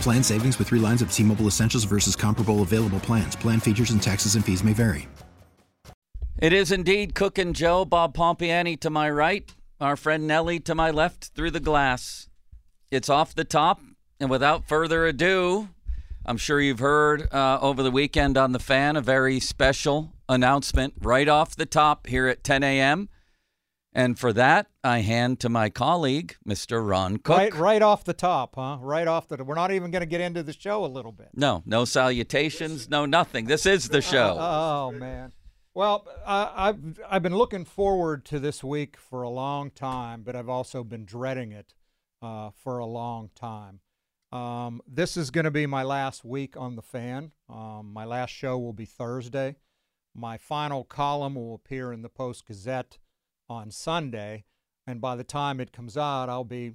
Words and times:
Plan 0.00 0.22
savings 0.22 0.58
with 0.58 0.68
three 0.68 0.78
lines 0.78 1.02
of 1.02 1.12
T 1.12 1.22
Mobile 1.22 1.46
Essentials 1.46 1.84
versus 1.84 2.14
comparable 2.14 2.62
available 2.62 3.00
plans. 3.00 3.34
Plan 3.34 3.60
features 3.60 3.90
and 3.90 4.02
taxes 4.02 4.36
and 4.36 4.44
fees 4.44 4.62
may 4.62 4.72
vary. 4.72 5.08
It 6.38 6.52
is 6.52 6.70
indeed 6.70 7.14
Cook 7.14 7.38
and 7.38 7.56
Joe, 7.56 7.84
Bob 7.84 8.14
Pompeani 8.14 8.78
to 8.80 8.90
my 8.90 9.10
right, 9.10 9.50
our 9.80 9.96
friend 9.96 10.26
Nellie 10.26 10.60
to 10.60 10.74
my 10.74 10.90
left 10.90 11.30
through 11.34 11.50
the 11.50 11.60
glass. 11.60 12.28
It's 12.90 13.08
off 13.08 13.34
the 13.34 13.42
top, 13.42 13.80
and 14.20 14.30
without 14.30 14.68
further 14.68 15.06
ado, 15.06 15.70
I'm 16.24 16.36
sure 16.36 16.60
you've 16.60 16.78
heard 16.78 17.32
uh, 17.32 17.58
over 17.62 17.82
the 17.82 17.90
weekend 17.90 18.36
on 18.36 18.52
the 18.52 18.58
fan 18.58 18.96
a 18.96 19.00
very 19.00 19.40
special 19.40 20.12
announcement 20.28 20.94
right 21.00 21.26
off 21.26 21.56
the 21.56 21.66
top 21.66 22.06
here 22.06 22.28
at 22.28 22.44
10 22.44 22.62
a.m. 22.62 23.08
And 23.96 24.18
for 24.18 24.30
that, 24.34 24.66
I 24.84 24.98
hand 24.98 25.40
to 25.40 25.48
my 25.48 25.70
colleague, 25.70 26.36
Mr. 26.46 26.86
Ron 26.86 27.16
Cook. 27.16 27.38
Right, 27.38 27.54
right 27.54 27.80
off 27.80 28.04
the 28.04 28.12
top, 28.12 28.54
huh? 28.54 28.76
Right 28.78 29.08
off 29.08 29.26
the. 29.26 29.42
We're 29.42 29.54
not 29.54 29.72
even 29.72 29.90
going 29.90 30.00
to 30.00 30.06
get 30.06 30.20
into 30.20 30.42
the 30.42 30.52
show 30.52 30.84
a 30.84 30.86
little 30.86 31.12
bit. 31.12 31.30
No, 31.34 31.62
no 31.64 31.86
salutations, 31.86 32.90
no 32.90 33.06
nothing. 33.06 33.46
This 33.46 33.64
is 33.64 33.88
the 33.88 34.02
show. 34.02 34.36
Oh 34.38 34.92
man. 34.92 35.32
Well, 35.72 36.06
uh, 36.26 36.52
I've 36.54 37.00
I've 37.08 37.22
been 37.22 37.36
looking 37.36 37.64
forward 37.64 38.26
to 38.26 38.38
this 38.38 38.62
week 38.62 38.98
for 38.98 39.22
a 39.22 39.30
long 39.30 39.70
time, 39.70 40.24
but 40.24 40.36
I've 40.36 40.50
also 40.50 40.84
been 40.84 41.06
dreading 41.06 41.52
it 41.52 41.72
uh, 42.20 42.50
for 42.50 42.76
a 42.76 42.86
long 42.86 43.30
time. 43.34 43.80
Um, 44.30 44.82
this 44.86 45.16
is 45.16 45.30
going 45.30 45.46
to 45.46 45.50
be 45.50 45.64
my 45.64 45.82
last 45.82 46.22
week 46.22 46.54
on 46.54 46.76
the 46.76 46.82
fan. 46.82 47.32
Um, 47.48 47.94
my 47.94 48.04
last 48.04 48.30
show 48.30 48.58
will 48.58 48.74
be 48.74 48.84
Thursday. 48.84 49.56
My 50.14 50.36
final 50.36 50.84
column 50.84 51.36
will 51.36 51.54
appear 51.54 51.94
in 51.94 52.02
the 52.02 52.10
Post 52.10 52.46
Gazette 52.46 52.98
on 53.48 53.70
Sunday. 53.70 54.44
And 54.86 55.00
by 55.00 55.16
the 55.16 55.24
time 55.24 55.60
it 55.60 55.72
comes 55.72 55.96
out, 55.96 56.28
I'll 56.28 56.44
be 56.44 56.74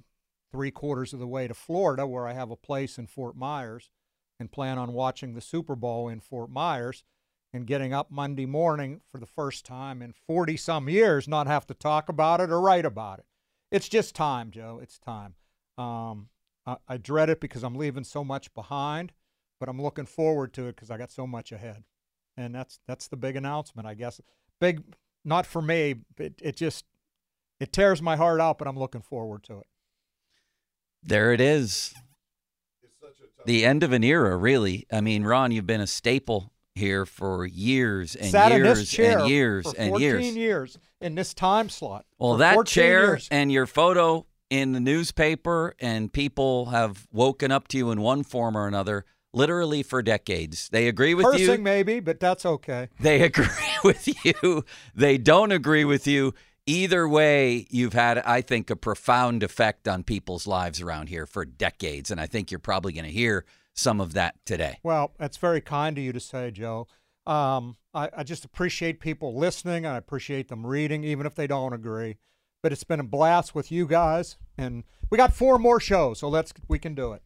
three 0.50 0.70
quarters 0.70 1.12
of 1.12 1.18
the 1.18 1.26
way 1.26 1.48
to 1.48 1.54
Florida, 1.54 2.06
where 2.06 2.26
I 2.26 2.34
have 2.34 2.50
a 2.50 2.56
place 2.56 2.98
in 2.98 3.06
Fort 3.06 3.36
Myers 3.36 3.90
and 4.38 4.52
plan 4.52 4.78
on 4.78 4.92
watching 4.92 5.34
the 5.34 5.40
Super 5.40 5.74
Bowl 5.74 6.08
in 6.08 6.20
Fort 6.20 6.50
Myers 6.50 7.04
and 7.52 7.66
getting 7.66 7.92
up 7.92 8.10
Monday 8.10 8.46
morning 8.46 9.00
for 9.10 9.18
the 9.18 9.26
first 9.26 9.64
time 9.64 10.02
in 10.02 10.12
40 10.12 10.56
some 10.56 10.88
years, 10.88 11.28
not 11.28 11.46
have 11.46 11.66
to 11.66 11.74
talk 11.74 12.08
about 12.08 12.40
it 12.40 12.50
or 12.50 12.60
write 12.60 12.84
about 12.84 13.18
it. 13.18 13.26
It's 13.70 13.88
just 13.88 14.14
time, 14.14 14.50
Joe. 14.50 14.80
It's 14.82 14.98
time. 14.98 15.34
Um, 15.78 16.28
I, 16.66 16.76
I 16.88 16.96
dread 16.96 17.30
it 17.30 17.40
because 17.40 17.62
I'm 17.62 17.74
leaving 17.74 18.04
so 18.04 18.24
much 18.24 18.52
behind, 18.54 19.12
but 19.58 19.68
I'm 19.68 19.80
looking 19.80 20.06
forward 20.06 20.52
to 20.54 20.66
it 20.66 20.76
because 20.76 20.90
I 20.90 20.98
got 20.98 21.10
so 21.10 21.26
much 21.26 21.52
ahead. 21.52 21.84
And 22.36 22.54
that's 22.54 22.80
that's 22.86 23.08
the 23.08 23.16
big 23.16 23.36
announcement, 23.36 23.86
I 23.86 23.94
guess. 23.94 24.20
Big 24.60 24.82
not 25.24 25.46
for 25.46 25.62
me. 25.62 25.96
It, 26.18 26.40
it 26.42 26.56
just 26.56 26.84
it 27.60 27.72
tears 27.72 28.02
my 28.02 28.16
heart 28.16 28.40
out, 28.40 28.58
but 28.58 28.66
I'm 28.66 28.78
looking 28.78 29.02
forward 29.02 29.44
to 29.44 29.58
it. 29.58 29.66
There 31.02 31.32
it 31.32 31.40
is. 31.40 31.94
The 33.44 33.64
end 33.64 33.82
of 33.82 33.92
an 33.92 34.04
era, 34.04 34.36
really. 34.36 34.86
I 34.92 35.00
mean, 35.00 35.24
Ron, 35.24 35.50
you've 35.50 35.66
been 35.66 35.80
a 35.80 35.86
staple 35.86 36.52
here 36.74 37.04
for 37.04 37.44
years 37.44 38.14
and 38.14 38.30
Sat 38.30 38.52
in 38.52 38.62
this 38.62 38.78
years 38.78 38.90
chair 38.90 39.18
and 39.18 39.28
years 39.28 39.64
for 39.70 39.78
and 39.78 39.90
14 39.90 40.00
years. 40.20 40.36
years 40.36 40.78
in 41.00 41.14
this 41.14 41.34
time 41.34 41.68
slot. 41.68 42.06
Well, 42.18 42.36
that 42.36 42.66
chair 42.66 43.08
years. 43.08 43.28
and 43.30 43.50
your 43.52 43.66
photo 43.66 44.26
in 44.48 44.72
the 44.72 44.80
newspaper, 44.80 45.74
and 45.80 46.12
people 46.12 46.66
have 46.66 47.06
woken 47.12 47.50
up 47.50 47.68
to 47.68 47.78
you 47.78 47.90
in 47.90 48.00
one 48.00 48.22
form 48.22 48.56
or 48.56 48.66
another, 48.66 49.04
literally 49.32 49.82
for 49.82 50.02
decades. 50.02 50.68
They 50.70 50.88
agree 50.88 51.14
with 51.14 51.26
cursing 51.26 51.58
you. 51.58 51.58
maybe, 51.58 52.00
but 52.00 52.20
that's 52.20 52.44
okay. 52.44 52.88
They 53.00 53.22
agree 53.32 53.46
with 53.84 54.24
you. 54.24 54.64
They 54.94 55.18
don't 55.18 55.52
agree 55.52 55.84
with 55.84 56.06
you. 56.06 56.34
Either 56.66 57.08
way, 57.08 57.66
you've 57.70 57.92
had, 57.92 58.18
I 58.18 58.40
think, 58.40 58.70
a 58.70 58.76
profound 58.76 59.42
effect 59.42 59.88
on 59.88 60.04
people's 60.04 60.46
lives 60.46 60.80
around 60.80 61.08
here 61.08 61.26
for 61.26 61.44
decades. 61.44 62.10
And 62.10 62.20
I 62.20 62.26
think 62.26 62.50
you're 62.50 62.60
probably 62.60 62.92
going 62.92 63.04
to 63.04 63.10
hear 63.10 63.44
some 63.74 64.00
of 64.00 64.12
that 64.14 64.36
today. 64.44 64.78
Well, 64.82 65.12
that's 65.18 65.38
very 65.38 65.60
kind 65.60 65.98
of 65.98 66.04
you 66.04 66.12
to 66.12 66.20
say, 66.20 66.50
Joe. 66.50 66.86
Um, 67.26 67.76
I, 67.94 68.10
I 68.18 68.22
just 68.22 68.44
appreciate 68.44 69.00
people 69.00 69.34
listening. 69.36 69.86
I 69.86 69.96
appreciate 69.96 70.48
them 70.48 70.66
reading, 70.66 71.04
even 71.04 71.26
if 71.26 71.34
they 71.34 71.46
don't 71.46 71.72
agree. 71.72 72.18
But 72.62 72.72
it's 72.72 72.84
been 72.84 73.00
a 73.00 73.04
blast 73.04 73.54
with 73.54 73.72
you 73.72 73.86
guys, 73.86 74.36
and 74.56 74.84
we 75.10 75.18
got 75.18 75.32
four 75.32 75.58
more 75.58 75.80
shows, 75.80 76.20
so 76.20 76.28
let's 76.28 76.52
we 76.68 76.78
can 76.78 76.94
do 76.94 77.12
it. 77.12 77.22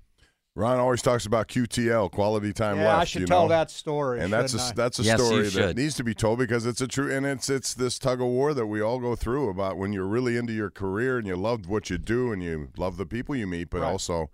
Ron 0.56 0.78
always 0.81 1.03
talks 1.03 1.27
about 1.27 1.49
QTL, 1.49 2.11
quality 2.11 2.50
time 2.55 2.78
yeah, 2.78 2.87
left. 2.89 3.00
I 3.03 3.05
should 3.05 3.21
you 3.21 3.27
tell 3.27 3.43
know? 3.43 3.49
that 3.50 3.71
story. 3.71 4.21
and 4.22 4.33
that's 4.33 4.55
a 4.55 4.72
that's 4.75 4.99
a 4.99 5.03
Yes, 5.03 5.21
story 5.21 5.49
that 5.50 5.77
needs 5.77 5.94
to 5.97 6.03
be 6.05 6.15
told 6.15 6.39
because 6.39 6.65
it's 6.65 6.81
a 6.81 6.89
true 6.89 7.15
and 7.15 7.27
it's 7.27 7.50
it's 7.50 7.75
this 7.75 7.99
tug 7.99 8.22
of 8.22 8.27
war 8.28 8.55
that 8.55 8.66
we 8.66 8.81
all 8.81 8.99
go 8.99 9.15
through 9.15 9.50
about 9.50 9.77
when 9.77 9.93
you're 9.93 10.06
really 10.06 10.39
into 10.39 10.55
your 10.55 10.71
career 10.71 11.19
and 11.19 11.27
you 11.27 11.37
love 11.37 11.69
what 11.69 11.91
you 11.91 11.99
do 11.99 12.33
and 12.33 12.43
you 12.43 12.71
love 12.78 12.97
the 12.97 13.05
people 13.05 13.37
you 13.37 13.47
meet, 13.47 13.69
but 13.69 13.83
Right. 13.83 13.91
also 13.91 14.31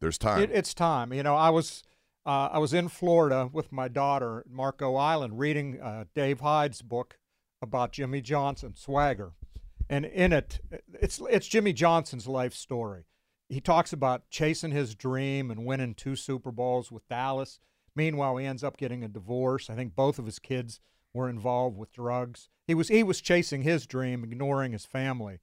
there's 0.00 0.18
time. 0.18 0.42
It, 0.42 0.50
it's 0.50 0.74
time. 0.74 1.12
You 1.12 1.22
know, 1.22 1.36
I 1.36 1.50
was 1.50 1.84
uh, 2.26 2.48
I 2.52 2.58
was 2.58 2.74
in 2.74 2.88
Florida 2.88 3.48
with 3.52 3.70
my 3.70 3.86
daughter, 3.86 4.44
Marco 4.50 4.96
Island, 4.96 5.38
reading 5.38 5.80
uh, 5.80 6.04
Dave 6.16 6.40
Hyde's 6.40 6.82
book 6.82 7.16
about 7.62 7.92
Jimmy 7.92 8.20
Johnson, 8.22 8.74
Swagger, 8.74 9.34
and 9.88 10.04
in 10.04 10.32
it, 10.32 10.58
it's 11.00 11.20
it's 11.30 11.46
Jimmy 11.46 11.72
Johnson's 11.72 12.26
life 12.26 12.54
story. 12.54 13.04
He 13.50 13.60
talks 13.60 13.92
about 13.92 14.30
chasing 14.30 14.70
his 14.70 14.94
dream 14.94 15.50
and 15.50 15.66
winning 15.66 15.94
two 15.94 16.16
Super 16.16 16.50
Bowls 16.50 16.90
with 16.90 17.06
Dallas. 17.08 17.60
Meanwhile, 17.94 18.38
he 18.38 18.46
ends 18.46 18.64
up 18.64 18.78
getting 18.78 19.04
a 19.04 19.08
divorce. 19.08 19.68
I 19.68 19.74
think 19.74 19.94
both 19.94 20.18
of 20.18 20.24
his 20.24 20.38
kids 20.38 20.80
were 21.12 21.28
involved 21.28 21.76
with 21.76 21.92
drugs. 21.92 22.48
He 22.66 22.74
was 22.74 22.88
he 22.88 23.02
was 23.02 23.20
chasing 23.20 23.62
his 23.62 23.86
dream, 23.86 24.24
ignoring 24.24 24.72
his 24.72 24.86
family 24.86 25.40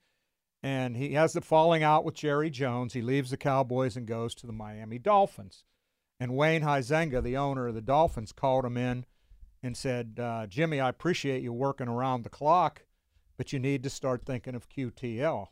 and 0.63 0.97
he 0.97 1.13
has 1.13 1.33
the 1.33 1.41
falling 1.41 1.83
out 1.83 2.03
with 2.03 2.15
Jerry 2.15 2.49
Jones. 2.49 2.93
He 2.93 3.01
leaves 3.01 3.29
the 3.29 3.37
Cowboys 3.37 3.95
and 3.95 4.07
goes 4.07 4.33
to 4.35 4.47
the 4.47 4.53
Miami 4.53 4.97
Dolphins. 4.97 5.63
And 6.19 6.35
Wayne 6.35 6.63
Huizenga, 6.63 7.21
the 7.21 7.37
owner 7.37 7.67
of 7.67 7.75
the 7.75 7.81
Dolphins, 7.81 8.31
called 8.31 8.65
him 8.65 8.75
in 8.75 9.05
and 9.61 9.77
said, 9.77 10.19
uh, 10.19 10.47
"Jimmy, 10.47 10.79
I 10.79 10.89
appreciate 10.89 11.43
you 11.43 11.53
working 11.53 11.87
around 11.87 12.23
the 12.23 12.29
clock, 12.29 12.85
but 13.37 13.53
you 13.53 13.59
need 13.59 13.83
to 13.83 13.89
start 13.89 14.25
thinking 14.25 14.55
of 14.55 14.67
QTL." 14.67 15.49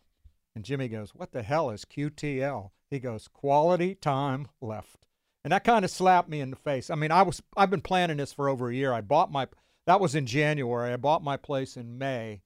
And 0.55 0.63
Jimmy 0.63 0.88
goes, 0.88 1.13
"What 1.13 1.31
the 1.31 1.43
hell 1.43 1.69
is 1.69 1.85
QTL?" 1.85 2.71
He 2.89 2.99
goes, 2.99 3.27
"Quality 3.27 3.95
time 3.95 4.47
left." 4.61 5.05
And 5.43 5.52
that 5.52 5.63
kind 5.63 5.85
of 5.85 5.91
slapped 5.91 6.29
me 6.29 6.40
in 6.40 6.49
the 6.49 6.55
face. 6.55 6.90
I 6.90 6.96
mean, 6.96 7.11
I 7.11 7.22
was 7.22 7.41
I've 7.57 7.69
been 7.69 7.81
planning 7.81 8.17
this 8.17 8.34
for 8.34 8.49
over 8.49 8.69
a 8.69 8.75
year. 8.75 8.93
I 8.93 9.02
bought 9.02 9.31
my 9.31 9.47
that 9.85 9.99
was 9.99 10.16
in 10.16 10.25
January. 10.25 10.93
I 10.93 10.97
bought 10.97 11.23
my 11.23 11.37
place 11.37 11.78
in 11.78 11.97
May. 11.97 12.41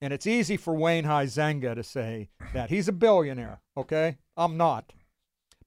And 0.00 0.12
it's 0.12 0.26
easy 0.26 0.56
for 0.56 0.74
Wayne 0.74 1.04
Huizenga 1.04 1.74
to 1.74 1.82
say 1.82 2.28
that 2.52 2.68
he's 2.70 2.86
a 2.86 2.92
billionaire, 2.92 3.62
okay? 3.76 4.18
I'm 4.36 4.56
not. 4.56 4.92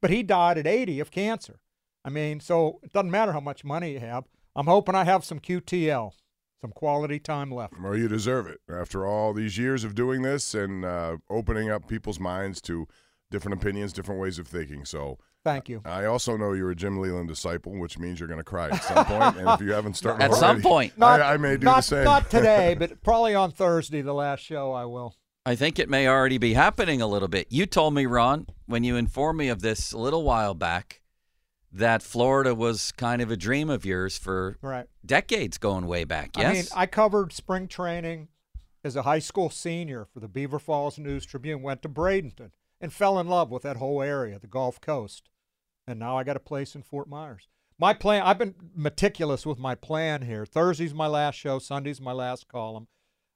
But 0.01 0.11
he 0.11 0.21
died 0.21 0.57
at 0.57 0.67
80 0.67 0.99
of 0.99 1.11
cancer. 1.11 1.59
I 2.05 2.09
mean, 2.09 2.39
so 2.39 2.79
it 2.83 2.93
doesn't 2.93 3.11
matter 3.11 3.33
how 3.33 3.39
much 3.39 3.63
money 3.63 3.93
you 3.93 3.99
have. 3.99 4.25
I'm 4.55 4.67
hoping 4.67 4.95
I 4.95 5.03
have 5.03 5.25
some 5.25 5.39
QTL, 5.39 6.13
some 6.61 6.71
quality 6.71 7.19
time 7.19 7.51
left. 7.51 7.73
Well, 7.79 7.95
you 7.95 8.07
deserve 8.07 8.47
it 8.47 8.59
after 8.69 9.05
all 9.05 9.33
these 9.33 9.57
years 9.57 9.83
of 9.83 9.95
doing 9.95 10.21
this 10.21 10.53
and 10.53 10.83
uh, 10.83 11.17
opening 11.29 11.69
up 11.69 11.87
people's 11.87 12.19
minds 12.19 12.61
to 12.61 12.87
different 13.31 13.61
opinions, 13.61 13.93
different 13.93 14.19
ways 14.19 14.39
of 14.39 14.47
thinking. 14.47 14.85
So 14.85 15.17
Thank 15.43 15.69
you. 15.69 15.81
I 15.85 16.05
also 16.05 16.35
know 16.35 16.51
you're 16.51 16.71
a 16.71 16.75
Jim 16.75 16.99
Leyland 16.99 17.29
disciple, 17.29 17.71
which 17.71 17.97
means 17.97 18.19
you're 18.19 18.27
going 18.27 18.39
to 18.39 18.43
cry 18.43 18.69
at 18.69 18.83
some 18.83 19.05
point. 19.05 19.37
And 19.37 19.49
if 19.49 19.61
you 19.61 19.71
haven't 19.71 19.93
started 19.93 20.23
At 20.23 20.33
some 20.33 20.43
already, 20.43 20.61
point. 20.61 20.97
Not, 20.97 21.21
I, 21.21 21.35
I 21.35 21.37
may 21.37 21.55
do 21.55 21.65
not, 21.65 21.77
the 21.77 21.81
same. 21.81 22.03
Not 22.03 22.29
today, 22.29 22.75
but 22.79 23.01
probably 23.03 23.35
on 23.35 23.51
Thursday, 23.51 24.01
the 24.01 24.13
last 24.13 24.41
show, 24.41 24.73
I 24.73 24.85
will. 24.85 25.15
I 25.45 25.55
think 25.55 25.79
it 25.79 25.89
may 25.89 26.07
already 26.07 26.37
be 26.37 26.53
happening 26.53 27.01
a 27.01 27.07
little 27.07 27.29
bit. 27.29 27.47
You 27.49 27.65
told 27.65 27.93
me, 27.93 28.05
Ron, 28.05 28.47
when 28.65 28.83
you 28.83 28.97
informed 28.97 29.39
me 29.39 29.47
of 29.47 29.61
this 29.61 29.93
a 29.93 29.97
little 29.97 30.23
while 30.23 30.53
back, 30.53 31.01
that 31.71 32.01
Florida 32.01 32.55
was 32.55 32.91
kind 32.93 33.21
of 33.21 33.29
a 33.29 33.37
dream 33.37 33.69
of 33.69 33.85
yours 33.85 34.17
for 34.17 34.57
Right. 34.61 34.87
decades 35.05 35.57
going 35.57 35.85
way 35.85 36.03
back. 36.03 36.31
Yes. 36.37 36.45
I 36.45 36.53
mean, 36.53 36.65
I 36.75 36.85
covered 36.87 37.31
spring 37.31 37.67
training 37.67 38.29
as 38.83 38.95
a 38.95 39.03
high 39.03 39.19
school 39.19 39.49
senior 39.49 40.05
for 40.05 40.19
the 40.19 40.27
Beaver 40.27 40.59
Falls 40.59 40.97
News 40.97 41.25
Tribune. 41.25 41.61
Went 41.61 41.81
to 41.83 41.89
Bradenton 41.89 42.51
and 42.81 42.91
fell 42.93 43.19
in 43.19 43.27
love 43.27 43.51
with 43.51 43.63
that 43.63 43.77
whole 43.77 44.01
area, 44.01 44.39
the 44.39 44.47
Gulf 44.47 44.81
Coast, 44.81 45.29
and 45.87 45.99
now 45.99 46.17
I 46.17 46.23
got 46.23 46.37
a 46.37 46.39
place 46.41 46.75
in 46.75 46.81
Fort 46.81 47.07
Myers. 47.07 47.47
My 47.77 47.93
plan. 47.93 48.23
I've 48.23 48.37
been 48.37 48.55
meticulous 48.75 49.45
with 49.45 49.57
my 49.57 49.73
plan 49.75 50.23
here. 50.23 50.45
Thursday's 50.45 50.93
my 50.93 51.07
last 51.07 51.35
show. 51.35 51.59
Sunday's 51.59 52.01
my 52.01 52.11
last 52.11 52.47
column. 52.47 52.87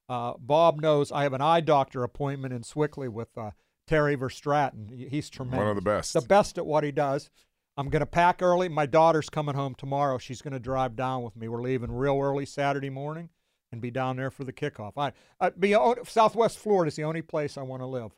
Uh, 0.09 0.33
Bob 0.37 0.81
knows 0.81 1.11
I 1.13 1.23
have 1.23 1.31
an 1.33 1.41
eye 1.41 1.61
doctor 1.61 2.03
appointment 2.03 2.53
in 2.53 2.63
Sewickley 2.63 3.07
with 3.07 3.37
uh, 3.37 3.51
Terry 3.87 4.17
Verstraten. 4.17 5.09
He's 5.09 5.29
tremendous. 5.29 5.59
One 5.59 5.67
of 5.69 5.75
the 5.75 5.81
best. 5.81 6.13
The 6.13 6.21
best 6.21 6.57
at 6.57 6.65
what 6.65 6.83
he 6.83 6.91
does. 6.91 7.29
I'm 7.75 7.89
going 7.89 8.01
to 8.01 8.05
pack 8.05 8.41
early. 8.41 8.69
My 8.69 8.85
daughter's 8.85 9.29
coming 9.29 9.55
home 9.55 9.73
tomorrow. 9.75 10.17
She's 10.17 10.41
going 10.41 10.53
to 10.53 10.59
drive 10.59 10.95
down 10.95 11.23
with 11.23 11.35
me. 11.35 11.47
We're 11.47 11.61
leaving 11.61 11.91
real 11.91 12.19
early 12.21 12.45
Saturday 12.45 12.89
morning 12.91 13.29
and 13.71 13.81
be 13.81 13.89
down 13.89 14.15
there 14.17 14.29
for 14.29 14.43
the 14.43 14.53
kickoff. 14.53 14.93
I, 14.97 15.13
I 15.39 15.49
be 15.49 15.75
Southwest 16.05 16.59
Florida 16.59 16.89
is 16.89 16.95
the 16.95 17.03
only 17.03 17.23
place 17.23 17.57
I 17.57 17.63
want 17.63 17.81
to 17.81 17.87
live. 17.87 18.11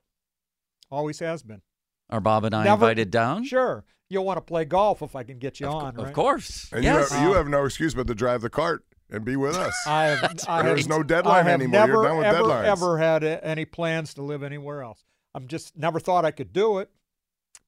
Always 0.91 1.19
has 1.19 1.41
been. 1.41 1.61
Are 2.09 2.19
Bob 2.19 2.43
and 2.43 2.53
I 2.53 2.63
Never- 2.65 2.85
invited 2.85 3.09
down? 3.11 3.45
Sure, 3.45 3.85
you'll 4.09 4.25
want 4.25 4.37
to 4.37 4.41
play 4.41 4.65
golf 4.65 5.01
if 5.01 5.15
I 5.15 5.23
can 5.23 5.39
get 5.39 5.59
you 5.59 5.67
Of, 5.67 5.73
on. 5.73 5.95
co- 5.95 6.03
of 6.03 6.13
course. 6.13 6.69
And 6.73 6.83
yes. 6.83 7.09
you, 7.09 7.15
have, 7.17 7.25
you 7.25 7.33
uh, 7.33 7.37
have 7.37 7.47
no 7.47 7.63
excuse 7.65 7.93
but 7.95 8.05
to 8.07 8.13
drive 8.13 8.41
the 8.41 8.49
cart 8.49 8.83
and 9.09 9.23
be 9.23 9.35
with 9.37 9.55
us. 9.55 9.73
I 9.87 10.03
have, 10.07 10.39
I 10.47 10.61
There's 10.63 10.87
no 10.89 11.01
deadline 11.01 11.45
I 11.45 11.49
have 11.49 11.61
anymore. 11.61 11.87
You're 11.87 12.03
done 12.03 12.17
with 12.17 12.27
ever, 12.27 12.39
deadlines. 12.43 12.65
ever 12.65 12.97
had 12.99 13.23
a- 13.23 13.43
any 13.45 13.65
plans 13.65 14.13
to 14.15 14.21
live 14.21 14.43
anywhere 14.43 14.83
else. 14.83 15.03
I'm 15.33 15.47
just 15.47 15.75
never 15.77 15.99
thought 15.99 16.25
I 16.25 16.31
could 16.31 16.53
do 16.53 16.77
it, 16.79 16.89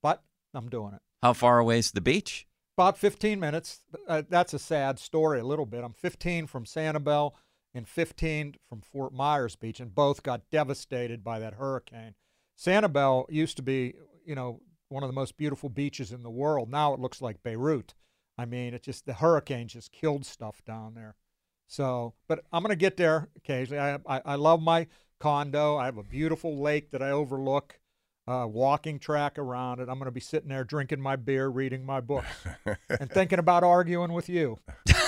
but 0.04 0.22
I'm 0.54 0.70
doing 0.70 0.94
it. 0.94 1.02
How 1.22 1.34
far 1.34 1.60
away 1.60 1.80
is 1.80 1.92
the 1.92 2.02
beach? 2.02 2.48
About 2.78 2.98
15 2.98 3.40
minutes. 3.40 3.82
Uh, 4.08 4.22
that's 4.30 4.54
a 4.54 4.60
sad 4.60 5.00
story, 5.00 5.40
a 5.40 5.46
little 5.46 5.66
bit. 5.66 5.84
I'm 5.84 5.94
15 5.94 6.46
from 6.46 6.66
Sanibel 6.66 7.32
and 7.74 7.88
15 7.88 8.56
from 8.70 8.82
Fort 8.82 9.14
Myers 9.14 9.56
Beach, 9.56 9.80
and 9.80 9.94
both 9.94 10.22
got 10.22 10.50
devastated 10.52 11.24
by 11.24 11.40
that 11.40 11.56
hurricane. 11.56 12.14
Sanibel 12.58 13.26
used 13.30 13.58
to 13.58 13.64
be, 13.64 13.96
you 14.26 14.36
know, 14.36 14.62
one 14.90 15.04
of 15.04 15.10
the 15.10 15.14
most 15.14 15.38
beautiful 15.38 15.70
beaches 15.70 16.12
in 16.12 16.24
the 16.24 16.30
world. 16.30 16.70
Now 16.70 16.94
it 16.94 17.00
looks 17.00 17.22
like 17.22 17.44
Beirut. 17.44 17.94
I 18.38 18.46
mean, 18.46 18.74
it 18.74 18.84
just 18.84 19.06
the 19.06 19.14
hurricane 19.14 19.68
just 19.68 19.92
killed 19.92 20.26
stuff 20.26 20.64
down 20.66 20.94
there. 20.94 21.16
So, 21.68 22.14
but 22.28 22.46
I'm 22.54 22.62
going 22.62 22.70
to 22.72 22.76
get 22.76 22.98
there 22.98 23.28
occasionally. 23.36 23.80
I, 23.80 23.96
I 24.08 24.22
I 24.24 24.36
love 24.36 24.62
my 24.62 24.88
condo. 25.20 25.78
I 25.78 25.86
have 25.86 25.98
a 25.98 26.04
beautiful 26.04 26.62
lake 26.62 26.92
that 26.92 27.02
I 27.02 27.10
overlook. 27.10 27.80
Uh, 28.28 28.46
walking 28.46 29.00
track 29.00 29.40
around 29.40 29.80
it. 29.80 29.88
I'm 29.88 29.98
going 30.00 30.06
to 30.06 30.12
be 30.12 30.20
sitting 30.20 30.50
there 30.50 30.66
drinking 30.66 31.00
my 31.00 31.16
beer, 31.16 31.48
reading 31.48 31.86
my 31.86 32.02
books, 32.02 32.28
and 32.90 33.10
thinking 33.10 33.40
about 33.40 33.64
arguing 33.64 34.12
with 34.12 34.28
you. 34.28 34.60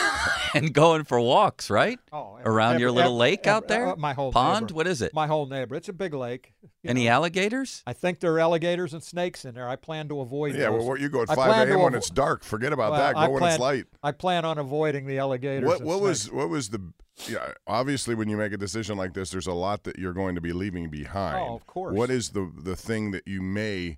and 0.56 0.74
going 0.74 1.04
for 1.04 1.19
walks, 1.19 1.69
right? 1.69 2.00
Oh, 2.12 2.36
every- 2.38 2.51
Around 2.51 2.80
your 2.80 2.92
little 2.92 3.12
every- 3.12 3.31
lake 3.31 3.48
out 3.48 3.68
there? 3.68 3.88
uh, 3.90 3.96
my 3.96 4.13
whole 4.13 4.31
Pond? 4.31 4.68
neighbor- 4.68 4.74
What 4.75 4.88
is 4.88 5.01
it? 5.01 5.13
My 5.13 5.28
whole 5.28 5.46
neighbor. 5.46 5.75
It's 5.75 5.90
a 5.90 5.94
big 5.94 6.13
lake. 6.13 6.54
you 6.62 6.90
Any 6.90 7.06
know. 7.06 7.12
alligators? 7.12 7.84
I 7.86 7.94
think 7.94 8.19
there 8.19 8.34
are 8.34 8.40
alligators 8.40 8.94
and 8.94 9.04
snakes 9.04 9.46
in 9.46 9.54
there. 9.56 9.68
I 9.68 9.75
plan 9.75 10.07
to 10.10 10.22
avoid. 10.22 10.56
yeah, 10.56 10.69
those. 10.69 10.84
well, 10.86 10.98
you 10.98 11.10
go 11.10 11.22
at 11.24 11.30
I 11.30 11.36
5 11.36 11.68
to 11.68 11.74
a.m. 11.74 11.81
when 11.84 11.94
avo- 11.94 11.98
it's 11.98 12.10
dark. 12.10 12.44
Forget 12.44 12.74
about 12.74 12.92
Well, 12.92 13.00
that. 13.01 13.13
Go 13.16 13.19
I 13.22 13.28
when 13.28 13.40
plan, 13.40 13.51
it's 13.54 13.60
light. 13.60 13.86
I 14.04 14.12
plan 14.12 14.46
on 14.46 14.57
avoiding 14.57 15.06
the 15.06 15.19
alligators. 15.19 15.68
What 15.68 15.80
and 15.80 15.88
what 15.88 16.01
was 16.01 16.31
what 16.31 16.50
was 16.50 16.69
the 16.69 16.81
yeah? 17.28 17.51
Obviously, 17.68 18.16
when 18.16 18.30
you 18.30 18.38
make 18.38 18.54
a 18.54 18.57
decision 18.57 18.98
like 18.98 19.13
this, 19.13 19.30
there's 19.31 19.48
a 19.48 19.54
lot 19.54 19.84
that 19.84 20.00
you're 20.00 20.13
going 20.13 20.36
to 20.36 20.42
be 20.42 20.54
leaving 20.54 20.90
behind. 20.90 21.38
Oh, 21.50 21.56
of 21.56 21.66
course. 21.68 21.94
What 21.96 22.10
is 22.10 22.30
the 22.30 22.50
the 22.57 22.75
thing 22.78 23.12
that 23.12 23.28
you 23.28 23.42
may 23.42 23.98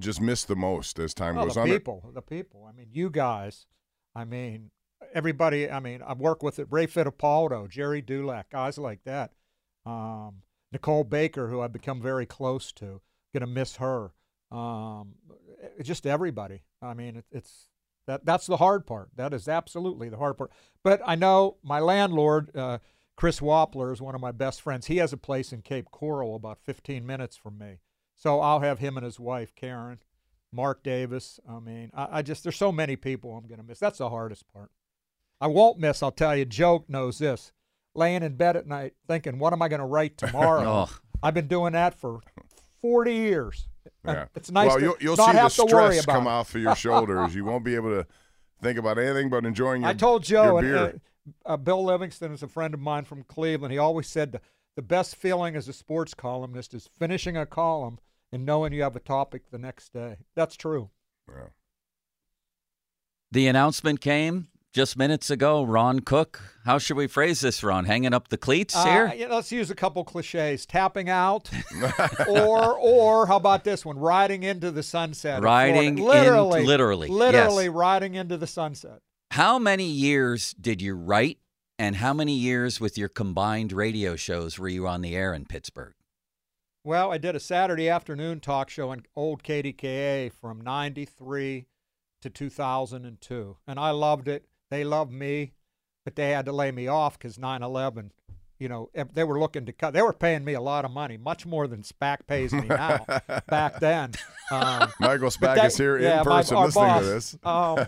just 0.00 0.20
miss 0.20 0.42
the 0.44 0.56
most 0.56 0.98
as 0.98 1.14
time 1.14 1.38
Oh, 1.38 1.44
goes 1.44 1.54
the 1.54 1.60
on? 1.60 1.66
people, 1.68 2.10
the 2.12 2.22
people. 2.22 2.66
I 2.68 2.72
mean, 2.76 2.88
you 2.92 3.08
guys. 3.10 3.66
I 4.16 4.24
mean, 4.24 4.70
everybody. 5.14 5.70
I 5.70 5.80
mean, 5.80 6.02
I 6.02 6.12
work 6.12 6.42
with 6.42 6.58
it. 6.58 6.66
Ray 6.70 6.86
Fittipaldo, 6.86 7.68
Gerry 7.68 8.02
Dulac, 8.02 8.50
guys 8.50 8.76
like 8.76 9.04
that. 9.04 9.32
Um, 9.86 10.42
Nicole 10.72 11.04
Baker, 11.04 11.48
who 11.48 11.60
I've 11.60 11.72
become 11.72 12.02
very 12.02 12.26
close 12.26 12.72
to. 12.72 13.00
Gonna 13.32 13.46
miss 13.46 13.76
her. 13.76 14.12
Um, 14.50 15.14
just 15.82 16.06
everybody. 16.06 16.62
I 16.82 16.94
mean, 16.94 17.16
it, 17.16 17.24
it's 17.30 17.68
that. 18.06 18.26
That's 18.26 18.46
the 18.46 18.58
hard 18.58 18.86
part. 18.86 19.10
That 19.16 19.32
is 19.32 19.48
absolutely 19.48 20.08
the 20.08 20.18
hard 20.18 20.36
part. 20.36 20.50
But 20.82 21.00
I 21.06 21.14
know 21.14 21.56
my 21.62 21.80
landlord, 21.80 22.54
uh, 22.56 22.78
Chris 23.16 23.40
Wappler, 23.40 23.92
is 23.92 24.02
one 24.02 24.14
of 24.14 24.20
my 24.20 24.32
best 24.32 24.60
friends. 24.60 24.86
He 24.86 24.98
has 24.98 25.12
a 25.12 25.16
place 25.16 25.52
in 25.52 25.62
Cape 25.62 25.90
Coral, 25.90 26.34
about 26.34 26.58
15 26.62 27.06
minutes 27.06 27.36
from 27.36 27.58
me. 27.58 27.78
So 28.16 28.40
I'll 28.40 28.60
have 28.60 28.78
him 28.78 28.96
and 28.96 29.04
his 29.04 29.18
wife, 29.18 29.54
Karen. 29.54 30.00
Mark 30.54 30.82
Davis. 30.82 31.40
I 31.48 31.58
mean, 31.58 31.90
I, 31.94 32.18
I 32.18 32.22
just 32.22 32.44
there's 32.44 32.56
so 32.56 32.72
many 32.72 32.96
people 32.96 33.36
I'm 33.36 33.46
going 33.46 33.60
to 33.60 33.66
miss. 33.66 33.80
That's 33.80 33.98
the 33.98 34.10
hardest 34.10 34.44
part. 34.52 34.70
I 35.44 35.46
won't 35.48 35.78
miss. 35.78 36.02
I'll 36.02 36.10
tell 36.10 36.34
you. 36.34 36.46
Joe 36.46 36.86
knows 36.88 37.18
this. 37.18 37.52
Laying 37.94 38.22
in 38.22 38.34
bed 38.36 38.56
at 38.56 38.66
night 38.66 38.94
thinking, 39.06 39.38
what 39.38 39.52
am 39.52 39.60
I 39.60 39.68
going 39.68 39.80
to 39.80 39.86
write 39.86 40.16
tomorrow? 40.16 40.62
Oh. 40.88 40.98
I've 41.22 41.34
been 41.34 41.48
doing 41.48 41.74
that 41.74 41.94
for 41.94 42.20
40 42.80 43.12
years. 43.12 43.68
Yeah. 44.06 44.26
It's 44.34 44.50
nice 44.50 44.68
Well, 44.68 44.76
to 44.78 44.82
you'll, 44.84 44.96
you'll 45.00 45.16
not 45.16 45.32
see 45.32 45.36
have 45.36 45.54
the 45.56 45.66
to 45.66 45.74
worry 45.74 45.92
stress 45.92 46.04
about 46.04 46.12
come 46.14 46.26
it. 46.26 46.30
off 46.30 46.54
of 46.54 46.60
your 46.62 46.74
shoulders. 46.74 47.34
you 47.34 47.44
won't 47.44 47.62
be 47.64 47.74
able 47.74 47.90
to 47.90 48.06
think 48.62 48.78
about 48.78 48.98
anything 48.98 49.28
but 49.28 49.44
enjoying 49.44 49.82
your. 49.82 49.90
I 49.90 49.94
told 49.94 50.24
Joe, 50.24 50.56
and, 50.58 50.66
beer. 50.66 51.00
uh, 51.46 51.52
uh, 51.52 51.56
Bill 51.58 51.84
Livingston 51.84 52.32
is 52.32 52.42
a 52.42 52.48
friend 52.48 52.72
of 52.72 52.80
mine 52.80 53.04
from 53.04 53.22
Cleveland. 53.24 53.72
He 53.72 53.78
always 53.78 54.06
said 54.06 54.32
the, 54.32 54.40
the 54.76 54.82
best 54.82 55.14
feeling 55.16 55.56
as 55.56 55.68
a 55.68 55.72
sports 55.74 56.14
columnist 56.14 56.72
is 56.74 56.88
finishing 56.98 57.36
a 57.36 57.44
column 57.46 57.98
and 58.32 58.44
knowing 58.46 58.72
you 58.72 58.82
have 58.82 58.96
a 58.96 59.00
topic 59.00 59.50
the 59.50 59.58
next 59.58 59.92
day. 59.92 60.16
That's 60.34 60.56
true. 60.56 60.88
Yeah. 61.28 61.48
The 63.30 63.46
announcement 63.46 64.00
came 64.00 64.48
just 64.74 64.98
minutes 64.98 65.30
ago. 65.30 65.62
Ron 65.62 66.00
Cook. 66.00 66.42
How 66.64 66.78
should 66.78 66.96
we 66.96 67.06
phrase 67.06 67.40
this, 67.40 67.62
Ron? 67.62 67.84
Hanging 67.84 68.12
up 68.12 68.28
the 68.28 68.36
cleats 68.36 68.74
Uh, 68.74 68.84
here? 68.84 69.12
yeah, 69.16 69.28
let's 69.28 69.52
use 69.52 69.70
a 69.70 69.74
couple 69.74 70.02
cliches: 70.04 70.66
tapping 70.66 71.08
out, 71.08 71.48
or 72.28 72.76
or 72.76 73.26
how 73.26 73.36
about 73.36 73.64
this 73.64 73.86
one? 73.86 73.98
Riding 73.98 74.42
into 74.42 74.70
the 74.70 74.82
sunset. 74.82 75.42
Riding 75.42 75.96
literally, 75.96 76.60
in- 76.60 76.66
literally, 76.66 77.08
literally 77.08 77.64
yes. 77.66 77.72
riding 77.72 78.14
into 78.16 78.36
the 78.36 78.48
sunset. 78.48 78.98
How 79.30 79.58
many 79.58 79.86
years 79.86 80.54
did 80.60 80.82
you 80.82 80.94
write, 80.96 81.38
and 81.78 81.96
how 81.96 82.12
many 82.12 82.34
years 82.34 82.80
with 82.80 82.98
your 82.98 83.08
combined 83.08 83.72
radio 83.72 84.16
shows 84.16 84.58
were 84.58 84.68
you 84.68 84.86
on 84.88 85.00
the 85.02 85.14
air 85.14 85.32
in 85.32 85.44
Pittsburgh? 85.44 85.94
Well, 86.82 87.12
I 87.12 87.18
did 87.18 87.36
a 87.36 87.40
Saturday 87.40 87.88
afternoon 87.88 88.40
talk 88.40 88.68
show 88.70 88.90
on 88.90 89.04
old 89.14 89.44
KDKA 89.44 90.32
from 90.32 90.60
'93 90.60 91.66
to 92.22 92.30
2002, 92.30 93.56
and 93.68 93.78
I 93.78 93.90
loved 93.90 94.26
it. 94.26 94.46
They 94.74 94.82
loved 94.82 95.12
me, 95.12 95.52
but 96.04 96.16
they 96.16 96.30
had 96.30 96.46
to 96.46 96.52
lay 96.52 96.72
me 96.72 96.88
off 96.88 97.16
because 97.16 97.38
9/11. 97.38 98.10
You 98.58 98.68
know, 98.68 98.90
they 99.12 99.22
were 99.22 99.38
looking 99.38 99.66
to 99.66 99.72
cut. 99.72 99.92
They 99.94 100.02
were 100.02 100.12
paying 100.12 100.44
me 100.44 100.54
a 100.54 100.60
lot 100.60 100.84
of 100.84 100.90
money, 100.90 101.16
much 101.16 101.46
more 101.46 101.68
than 101.68 101.82
SPAC 101.82 102.26
pays 102.26 102.52
me 102.52 102.66
now. 102.66 103.04
back 103.48 103.78
then, 103.78 104.12
um, 104.50 104.92
Michael 105.00 105.30
but 105.40 105.50
Spack 105.50 105.54
that- 105.56 105.66
is 105.66 105.76
here 105.76 105.98
yeah, 105.98 106.18
in 106.18 106.24
person 106.24 106.56
our 106.56 106.66
listening 106.66 106.86
boss, 106.86 107.00
to 107.02 107.06
this. 107.06 107.38
um, 107.44 107.86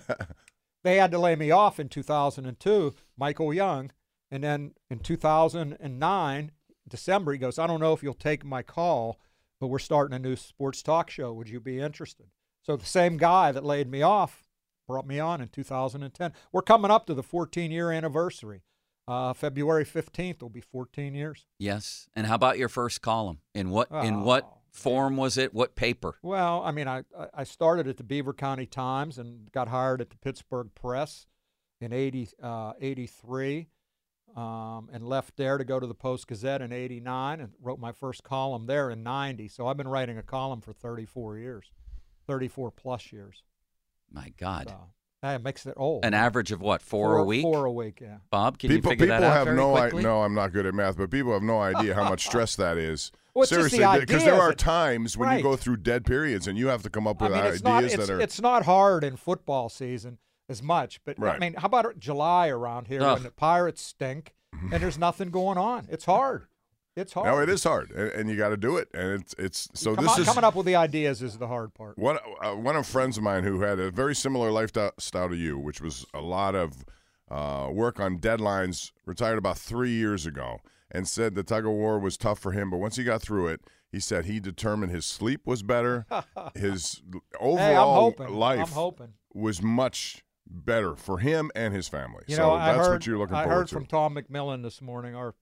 they 0.85 0.97
had 0.97 1.11
to 1.11 1.19
lay 1.19 1.35
me 1.35 1.51
off 1.51 1.81
in 1.81 1.89
2002, 1.89 2.95
Michael 3.17 3.53
Young. 3.53 3.91
And 4.31 4.45
then 4.45 4.73
in 4.89 5.01
2009, 5.01 6.53
December, 6.89 7.33
he 7.33 7.39
goes, 7.39 7.59
I 7.59 7.67
don't 7.67 7.81
know 7.81 7.95
if 7.95 8.03
you'll 8.03 8.15
take 8.15 8.45
my 8.45 8.63
call, 8.63 9.19
but 9.61 9.69
we're 9.69 9.79
starting 9.81 10.15
a 10.15 10.21
new 10.21 10.37
sports 10.37 10.83
talk 10.83 11.11
show. 11.11 11.33
Would 11.33 11.49
you 11.49 11.59
be 11.59 11.81
interested? 11.81 12.27
So 12.63 12.77
the 12.77 12.87
same 12.87 13.17
guy 13.17 13.51
that 13.53 13.65
laid 13.65 13.89
me 13.91 14.03
off 14.03 14.46
brought 14.87 15.07
me 15.07 15.19
on 15.19 15.41
in 15.41 15.49
2010. 15.49 16.33
We're 16.53 16.63
coming 16.63 16.91
up 16.91 17.07
to 17.07 17.15
the 17.15 17.23
14 17.23 17.71
year 17.71 17.91
anniversary. 17.91 18.63
Uh, 19.09 19.33
February 19.33 19.85
15th 19.85 20.43
will 20.43 20.49
be 20.49 20.61
14 20.61 21.15
years. 21.15 21.47
Yes. 21.59 22.09
And 22.17 22.27
how 22.27 22.35
about 22.35 22.59
your 22.59 22.69
first 22.69 23.03
column? 23.03 23.39
In 23.55 23.71
what 23.71 23.89
in 23.91 24.23
what 24.23 24.45
Oh, 24.45 24.59
form 24.73 25.17
was 25.17 25.39
it? 25.39 25.55
What 25.55 25.77
paper? 25.77 26.19
Well, 26.23 26.63
I 26.65 26.73
mean, 26.73 26.89
I, 26.89 26.99
I- 27.19 27.29
I 27.35 27.45
started 27.45 27.87
at 27.87 27.99
the 27.99 28.05
Beaver 28.05 28.33
County 28.33 28.67
Times 28.67 29.17
and 29.19 29.51
got 29.53 29.69
hired 29.69 30.01
at 30.01 30.11
the 30.11 30.17
Pittsburgh 30.19 30.71
Press 30.75 31.27
in 31.81 31.93
80, 31.93 32.29
uh, 32.43 32.73
83 32.81 33.69
um, 34.37 34.89
and 34.93 35.07
left 35.07 35.37
there 35.37 35.57
to 35.57 35.65
go 35.65 35.79
to 35.79 35.87
the 35.87 35.95
Post 35.95 36.27
Gazette 36.27 36.61
in 36.61 36.73
89 36.73 37.41
and 37.41 37.53
wrote 37.63 37.79
my 37.79 37.93
first 37.93 38.25
column 38.25 38.67
there 38.67 38.91
in 38.91 39.03
90. 39.05 39.47
So 39.49 39.67
I've 39.69 39.77
been 39.77 39.89
writing 39.89 40.19
a 40.19 40.23
column 40.23 40.61
for 40.61 40.73
34 40.73 41.39
years, 41.39 41.71
34 42.27 42.71
plus 42.73 43.13
years. 43.13 43.45
My 44.11 44.33
God. 44.39 44.69
So 44.69 44.77
that 45.23 45.43
makes 45.43 45.67
it 45.67 45.75
old. 45.77 46.05
An 46.05 46.15
average 46.15 46.53
of 46.53 46.61
what? 46.61 46.83
Four, 46.83 47.19
a 47.19 47.25
week? 47.25 47.43
Four 47.43 47.65
a 47.65 47.73
week, 47.73 48.01
yeah. 48.01 48.19
Bob, 48.31 48.59
can 48.59 48.71
people 48.71 48.91
you 48.93 48.97
figure 48.99 49.07
that 49.09 49.23
out 49.23 49.33
People 49.41 49.47
have 49.47 49.57
no 49.57 49.73
quickly? 49.73 49.99
idea. 50.01 50.09
No, 50.11 50.23
I'm 50.23 50.35
not 50.35 50.53
good 50.53 50.67
at 50.67 50.75
math, 50.75 50.97
but 50.97 51.11
people 51.11 51.33
have 51.33 51.43
no 51.43 51.61
idea 51.61 51.95
how 51.95 52.09
much 52.09 52.25
stress 52.27 52.57
that 52.57 52.77
is. 52.79 53.11
Well, 53.35 53.43
it's 53.43 53.51
just 53.51 53.71
the 53.71 53.77
Seriously, 53.77 54.01
because 54.01 54.25
there 54.25 54.41
are 54.41 54.55
times 54.55 55.17
when 55.17 55.29
Right. 55.29 55.37
you 55.39 55.43
go 55.43 55.57
through 55.57 55.79
dead 55.79 56.07
periods 56.07 56.47
and 56.47 56.57
you 56.57 56.69
have 56.69 56.83
to 56.85 56.91
come 56.91 57.07
up 57.07 57.21
I 57.21 57.27
with 57.27 57.33
mean, 57.65 57.75
ideas 57.75 57.99
not, 57.99 58.07
that 58.07 58.11
are. 58.11 58.21
it's 58.21 58.41
not 58.41 58.65
hard 58.65 59.05
in 59.05 59.17
football 59.17 59.69
season 59.69 60.19
as 60.49 60.63
much, 60.63 61.01
but 61.05 61.23
I 61.23 61.39
mean, 61.39 61.55
how 61.55 61.67
about 61.67 61.99
July 61.99 62.49
around 62.49 62.87
here 62.87 63.03
Ugh. 63.03 63.15
when 63.15 63.23
the 63.25 63.31
Pirates 63.31 63.83
stink 63.83 64.35
and 64.73 64.83
there's 64.83 64.97
nothing 64.97 65.31
going 65.31 65.59
on? 65.59 65.87
It's 65.91 66.05
hard. 66.07 66.47
It's 66.97 67.13
hard. 67.13 67.27
No, 67.27 67.39
it 67.41 67.49
is 67.51 67.63
hard, 67.63 67.91
and, 67.91 68.11
and 68.13 68.31
you 68.31 68.37
got 68.37 68.49
to 68.49 68.57
do 68.57 68.77
it. 68.79 68.89
And 68.95 69.21
it's 69.21 69.35
it's 69.39 69.69
so 69.75 69.95
Come 69.95 70.05
this 70.05 70.15
on- 70.15 70.21
is 70.23 70.27
coming 70.27 70.45
up 70.45 70.55
with 70.55 70.65
the 70.67 70.77
ideas 70.77 71.21
is 71.23 71.37
the 71.39 71.47
hard 71.47 71.75
part. 71.75 71.99
one 71.99 72.19
uh, 72.43 72.53
one 72.55 72.75
of 72.75 72.87
friends 72.87 73.17
of 73.19 73.23
mine 73.23 73.45
who 73.45 73.61
had 73.61 73.79
a 73.79 73.91
very 73.91 74.15
similar 74.15 74.51
lifestyle 74.51 74.93
to 75.29 75.37
you, 75.37 75.59
which 75.59 75.81
was 75.83 76.07
a 76.15 76.21
lot 76.21 76.55
of 76.55 76.85
uh, 77.31 77.69
work 77.71 78.01
on 78.01 78.19
deadlines. 78.19 78.93
Retired 79.05 79.37
about 79.39 79.59
three 79.59 79.91
years 79.91 80.25
ago, 80.27 80.59
and 80.91 81.07
said 81.07 81.35
the 81.35 81.43
tug 81.43 81.67
of 81.67 81.73
war 81.73 81.99
was 81.99 82.17
tough 82.17 82.39
for 82.39 82.53
him. 82.53 82.71
But 82.71 82.79
once 82.79 82.97
he 82.97 83.05
got 83.05 83.21
through 83.21 83.49
it, 83.49 83.61
he 83.93 84.01
said 84.01 84.25
he 84.25 84.41
determined 84.41 84.91
his 84.91 85.05
sleep 85.05 85.43
was 85.47 85.63
better, 85.63 86.07
his 86.55 87.03
Hey, 87.13 87.19
I'm 87.41 87.47
overall 87.79 88.15
life 88.31 88.61
I'm 88.61 88.67
hoping. 88.69 89.13
was 89.35 89.61
much 89.63 90.25
better 90.49 90.95
for 90.97 91.19
him 91.19 91.51
and 91.55 91.75
his 91.75 91.89
family. 91.89 92.23
You 92.27 92.37
so 92.37 92.43
know, 92.43 92.55
I 92.55 92.73
that's 92.73 92.87
heard, 92.87 92.93
what 92.95 93.07
you're 93.07 93.19
looking 93.19 93.35
for. 93.35 93.41
I 93.41 93.45
forward 93.45 93.59
heard 93.59 93.71
from 93.71 93.85
Tom 93.87 94.15
McMillan 94.15 94.63
this 94.63 94.81
morning, 94.81 95.15
our 95.15 95.35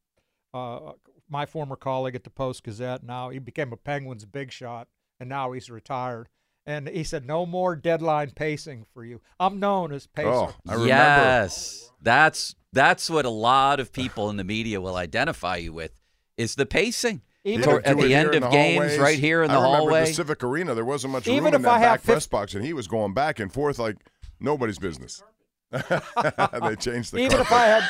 uh, 0.52 0.92
my 1.28 1.47
former 1.47 1.76
colleague 1.76 2.14
at 2.14 2.25
the 2.25 2.31
Post 2.31 2.64
Gazette. 2.64 3.02
Now 3.02 3.31
he 3.31 3.38
became 3.38 3.73
a 3.73 3.76
Penguins 3.76 4.25
big 4.25 4.52
shot, 4.52 4.88
and 5.19 5.28
now 5.28 5.52
he's 5.52 5.71
retired. 5.71 6.28
And 6.66 6.88
he 6.88 7.04
said, 7.04 7.26
"No 7.26 7.45
more 7.45 7.76
deadline 7.76 8.31
pacing 8.31 8.87
for 8.95 9.04
you. 9.04 9.21
I'm 9.38 9.61
known 9.61 9.93
as 9.93 10.07
pacer." 10.07 10.28
oh, 10.31 10.54
I 10.66 10.73
remember. 10.73 10.87
Yes, 10.88 11.90
that's 12.00 12.54
that's 12.73 13.11
what 13.11 13.25
a 13.26 13.31
lot 13.31 13.81
of 13.81 13.93
people 13.93 14.31
in 14.31 14.37
the 14.38 14.45
media 14.45 14.81
will 14.81 14.97
identify 14.97 15.57
you 15.57 15.73
with 15.75 16.00
is 16.38 16.54
the 16.54 16.64
pacing. 16.66 17.21
Even 17.47 17.61
He 17.61 17.64
Tor- 17.66 17.83
at 17.85 17.99
the 17.99 18.14
end 18.14 18.35
of 18.35 18.40
the 18.40 18.49
games, 18.49 18.78
hallways. 18.78 18.99
right 18.99 19.19
here 19.19 19.43
in 19.43 19.49
the 19.50 19.54
I 19.54 19.59
remember 19.59 19.76
hallway. 19.76 20.07
the 20.07 20.14
Civic 20.14 20.43
Arena. 20.43 20.75
There 20.75 20.85
wasn't 20.87 21.12
much 21.12 21.26
Even 21.28 21.45
room 21.45 21.49
in 21.49 21.54
if 21.57 21.62
that 21.62 21.73
I 21.73 21.78
have 21.81 21.93
back 21.99 22.02
press 22.04 22.25
fif- 22.25 22.31
box, 22.31 22.54
and 22.54 22.64
he 22.64 22.73
was 22.73 22.88
going 22.88 23.12
back 23.12 23.38
and 23.38 23.52
forth 23.52 23.78
like 23.78 23.97
nobody's 24.40 24.78
business. 24.78 25.23
they 25.71 26.76
changed 26.76 27.12
the 27.12 27.19
Even 27.19 27.40
if. 27.40 27.52
I 27.52 27.66
had 27.66 27.85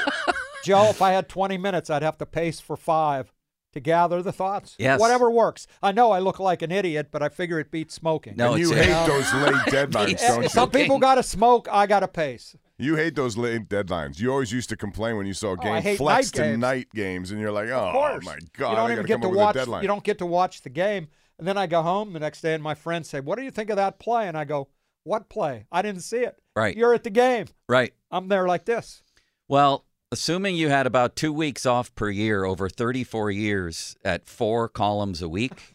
Joe, 0.65 0.89
if 0.91 1.01
I 1.03 1.13
had 1.13 1.29
20 1.29 1.59
minutes, 1.59 1.91
I'd 1.91 2.03
have 2.03 2.19
to 2.19 2.27
pace 2.27 2.61
for 2.61 2.77
five 2.77 3.33
to 3.73 3.81
gather 3.81 4.23
the 4.23 4.33
thoughts. 4.33 4.77
Yes. 4.79 5.01
Whatever 5.01 5.31
works. 5.31 5.67
I 5.83 5.91
know 5.93 6.13
I 6.13 6.21
look 6.21 6.39
like 6.39 6.63
an 6.63 6.71
idiot, 6.71 7.09
but 7.11 7.23
I 7.23 7.29
figure 7.29 7.59
it 7.59 7.71
beats 7.73 7.95
smoking. 7.95 8.35
No, 8.37 8.53
and 8.53 8.61
you 8.61 8.73
it's- 8.73 8.87
hate 8.87 9.07
those 9.07 9.35
late 9.35 9.55
deadlines, 9.91 10.21
don't 10.27 10.43
you? 10.45 10.49
Some 10.49 10.71
people 10.71 10.99
got 10.99 11.17
to 11.17 11.23
smoke. 11.25 11.69
I 11.71 11.87
got 11.87 12.01
to 12.01 12.09
pace. 12.09 12.55
You 12.79 12.97
hate 12.97 13.15
those 13.17 13.37
late 13.37 13.69
deadlines. 13.69 14.19
You 14.21 14.31
always 14.33 14.53
used 14.53 14.69
to 14.71 14.77
complain 14.77 15.17
when 15.17 15.27
you 15.27 15.35
saw 15.35 15.51
a 15.51 15.53
Oh, 15.53 15.57
game 15.57 15.83
hate 15.83 15.97
flex 15.99 16.27
night 16.27 16.33
to 16.35 16.43
games. 16.43 16.59
night 16.61 16.89
games, 16.95 17.31
and 17.31 17.41
you're 17.41 17.53
like, 17.53 17.69
oh 17.69 18.15
Of 18.17 18.25
my 18.25 18.37
god, 18.57 18.71
you 18.71 18.77
don't 18.77 18.79
I 18.91 18.93
even 18.93 18.97
gotta 18.97 19.09
get 19.09 19.13
come 19.15 19.21
to 19.23 19.27
up 19.27 19.31
with 19.31 19.39
watch. 19.41 19.55
a 19.57 19.59
deadline. 19.59 19.83
You 19.83 19.89
don't 19.89 20.05
get 20.05 20.19
to 20.19 20.27
watch 20.27 20.63
the 20.63 20.71
game. 20.71 21.09
And 21.39 21.47
then 21.49 21.59
I 21.59 21.67
go 21.67 21.83
home 21.83 22.13
the 22.13 22.21
next 22.21 22.41
day, 22.43 22.55
and 22.55 22.63
my 22.63 22.75
friends 22.75 23.09
say, 23.09 23.19
"What 23.21 23.39
do 23.39 23.45
you 23.45 23.51
think 23.51 23.71
of 23.71 23.77
that 23.77 23.99
play?" 23.99 24.29
And 24.29 24.37
I 24.37 24.45
go, 24.45 24.69
"What 25.03 25.29
play? 25.29 25.67
I 25.73 25.83
didn't 25.83 26.03
see 26.03 26.19
it. 26.19 26.37
Right. 26.55 26.77
You're 26.77 26.95
at 26.95 27.03
the 27.03 27.11
game. 27.11 27.47
Right. 27.69 27.93
I'm 28.13 28.29
there 28.29 28.47
like 28.47 28.65
this. 28.65 29.03
Well, 29.49 29.85
assuming 30.13 30.57
you 30.57 30.69
had 30.69 30.87
about 30.87 31.17
two 31.17 31.33
weeks 31.33 31.67
off 31.67 31.95
per 31.95 32.11
year 32.11 32.45
over 32.45 32.69
34 32.69 33.31
years 33.31 33.97
at 34.05 34.27
four 34.27 34.69
columns 34.69 35.23
a 35.23 35.29
week, 35.29 35.75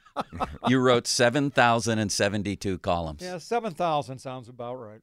you 0.68 0.80
wrote 0.80 1.08
7,072 1.08 2.78
columns. 2.80 3.22
Yeah, 3.22 3.38
seven 3.38 3.74
thousand 3.74 4.20
sounds 4.20 4.50
about 4.50 4.76
right. 4.76 5.02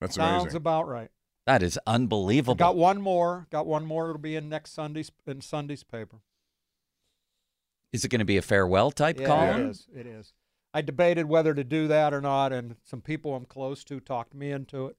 That's 0.00 0.16
Sounds 0.16 0.42
amazing. 0.44 0.56
about 0.56 0.88
right. 0.88 1.10
That 1.46 1.62
is 1.62 1.78
unbelievable. 1.86 2.54
Got 2.54 2.76
one 2.76 3.00
more. 3.00 3.46
Got 3.50 3.66
one 3.66 3.84
more. 3.84 4.10
It'll 4.10 4.20
be 4.20 4.36
in 4.36 4.48
next 4.48 4.72
Sunday's 4.74 5.10
in 5.26 5.40
Sunday's 5.40 5.84
paper. 5.84 6.18
Is 7.92 8.04
it 8.04 8.08
going 8.08 8.20
to 8.20 8.24
be 8.24 8.36
a 8.36 8.42
farewell 8.42 8.90
type 8.90 9.20
Yeah, 9.20 9.26
column? 9.26 9.60
it 9.60 9.70
is. 9.70 9.86
It 9.94 10.06
is. 10.06 10.32
I 10.74 10.80
debated 10.80 11.26
whether 11.26 11.52
to 11.52 11.62
do 11.64 11.86
that 11.88 12.14
or 12.14 12.20
not, 12.20 12.52
and 12.52 12.76
some 12.84 13.00
people 13.02 13.34
I'm 13.34 13.44
close 13.44 13.84
to 13.84 14.00
talked 14.00 14.34
me 14.34 14.50
into 14.50 14.86
it. 14.86 14.96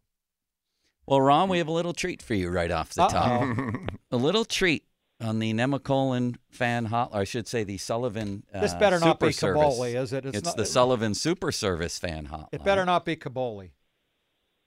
Well, 1.06 1.22
Ron, 1.22 1.50
we 1.50 1.58
have 1.58 1.68
a 1.68 1.72
little 1.72 1.94
treat 1.94 2.22
for 2.22 2.34
you 2.34 2.50
right 2.50 2.72
off 2.72 2.94
the 2.94 3.06
top. 3.08 3.58
A 4.12 4.16
little 4.18 4.46
treat 4.46 4.86
on 5.20 5.40
the 5.40 5.54
Nemacolin 5.54 6.36
fan 6.50 6.86
hot, 6.86 7.10
or 7.14 7.20
I 7.22 7.24
should 7.24 7.48
say 7.48 7.64
the 7.64 7.78
Sullivan. 7.78 8.44
Uh, 8.54 8.62
This 8.62 8.74
better 8.76 9.00
not 9.00 9.20
be. 9.20 9.28
Caboli, 9.28 9.96
is 9.96 10.14
it? 10.14 10.26
It's, 10.26 10.38
It's 10.38 10.46
not- 10.48 10.58
the 10.58 10.66
Sullivan 10.66 11.14
Super 11.14 11.52
Service 11.52 11.98
fan 12.00 12.28
hotline. 12.28 12.48
It 12.54 12.64
better 12.64 12.86
not 12.86 13.04
be 13.06 13.16
Caboli. 13.16 13.72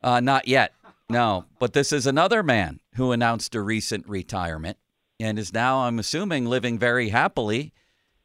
Uh, 0.02 0.20
not 0.20 0.46
yet. 0.48 0.72
No. 1.08 1.46
But 1.58 1.72
this 1.72 1.92
is 1.92 2.06
another 2.06 2.42
man 2.42 2.80
who 2.96 3.12
announced 3.12 3.54
a 3.54 3.60
recent 3.62 4.06
retirement 4.08 4.76
and 5.18 5.38
is 5.38 5.52
now, 5.54 5.80
I'm 5.80 5.98
assuming, 5.98 6.44
living 6.46 6.78
very 6.78 7.08
happily 7.10 7.72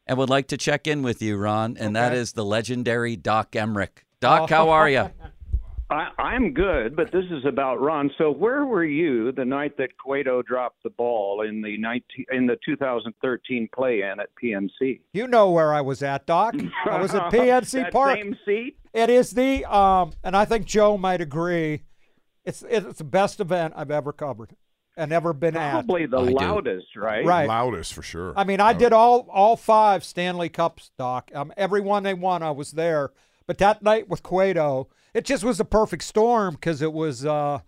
and 0.08 0.18
would 0.18 0.30
like 0.30 0.48
to 0.48 0.58
check 0.58 0.88
in 0.88 1.02
with 1.04 1.22
you, 1.22 1.38
Ron. 1.38 1.78
And 1.78 1.96
that 1.96 2.12
Okay. 2.12 2.20
is 2.22 2.34
the 2.34 2.44
legendary 2.44 3.16
Doc 3.16 3.52
Emrick. 3.52 4.04
Doc, 4.20 4.44
Oh. 4.44 4.48
how 4.48 4.70
are 4.70 4.90
you? 4.90 5.12
I, 5.92 6.10
I'm 6.18 6.54
good, 6.54 6.96
but 6.96 7.12
this 7.12 7.26
is 7.32 7.46
about 7.46 7.82
Ron. 7.82 8.10
So, 8.18 8.32
where 8.32 8.66
were 8.66 8.86
you 8.86 9.32
the 9.34 9.44
night 9.44 9.76
that 9.78 9.98
Cueto 9.98 10.42
dropped 10.42 10.84
the 10.84 10.90
ball 10.90 11.42
in 11.42 11.62
the 11.62 11.78
19, 11.78 12.26
in 12.32 12.48
the 12.48 12.58
2013 12.66 13.68
play-in 13.76 14.20
at 14.20 14.30
PNC? 14.42 15.02
You 15.14 15.28
know 15.28 15.52
where 15.52 15.74
I 15.74 15.82
was 15.82 16.02
at, 16.02 16.26
Doc. 16.26 16.56
I 16.86 17.02
was 17.02 17.14
at 17.14 17.24
PNC 17.32 17.84
that 17.84 17.92
Park. 17.92 18.18
Same 18.18 18.38
seat. 18.46 18.78
It 18.94 19.10
is 19.10 19.32
the 19.32 19.66
um, 19.66 20.14
and 20.24 20.36
I 20.36 20.46
think 20.46 20.66
Joe 20.66 20.98
might 20.98 21.22
agree. 21.22 21.84
It's 22.46 22.64
it's 22.70 22.98
the 22.98 23.04
best 23.04 23.40
event 23.40 23.74
I've 23.76 23.92
ever 23.92 24.12
covered 24.14 24.56
and 24.98 25.12
ever 25.12 25.34
been 25.34 25.56
at. 25.56 25.72
Probably 25.72 26.06
the 26.06 26.20
I 26.20 26.28
do. 26.28 26.34
loudest, 26.34 26.96
right? 26.96 27.26
Right. 27.26 27.48
Loudest 27.48 27.94
for 27.94 28.02
sure. 28.02 28.34
I 28.36 28.44
mean, 28.44 28.60
I 28.60 28.74
did 28.74 28.94
all 28.94 29.28
all 29.32 29.56
five 29.58 30.04
Stanley 30.04 30.50
Cups, 30.50 30.92
Doc. 30.98 31.32
Um, 31.34 31.54
every 31.58 31.82
one 31.82 32.04
they 32.04 32.14
won, 32.14 32.44
I 32.44 32.52
was 32.52 32.72
there. 32.72 33.12
But 33.46 33.58
that 33.58 33.82
night 33.82 34.08
with 34.08 34.24
Cueto, 34.24 34.88
it 35.14 35.26
just 35.26 35.44
was 35.44 35.60
a 35.60 35.66
perfect 35.66 36.04
storm 36.04 36.56
because 36.56 36.82
it 36.82 36.94
was, 36.94 37.26
uh, 37.26 37.60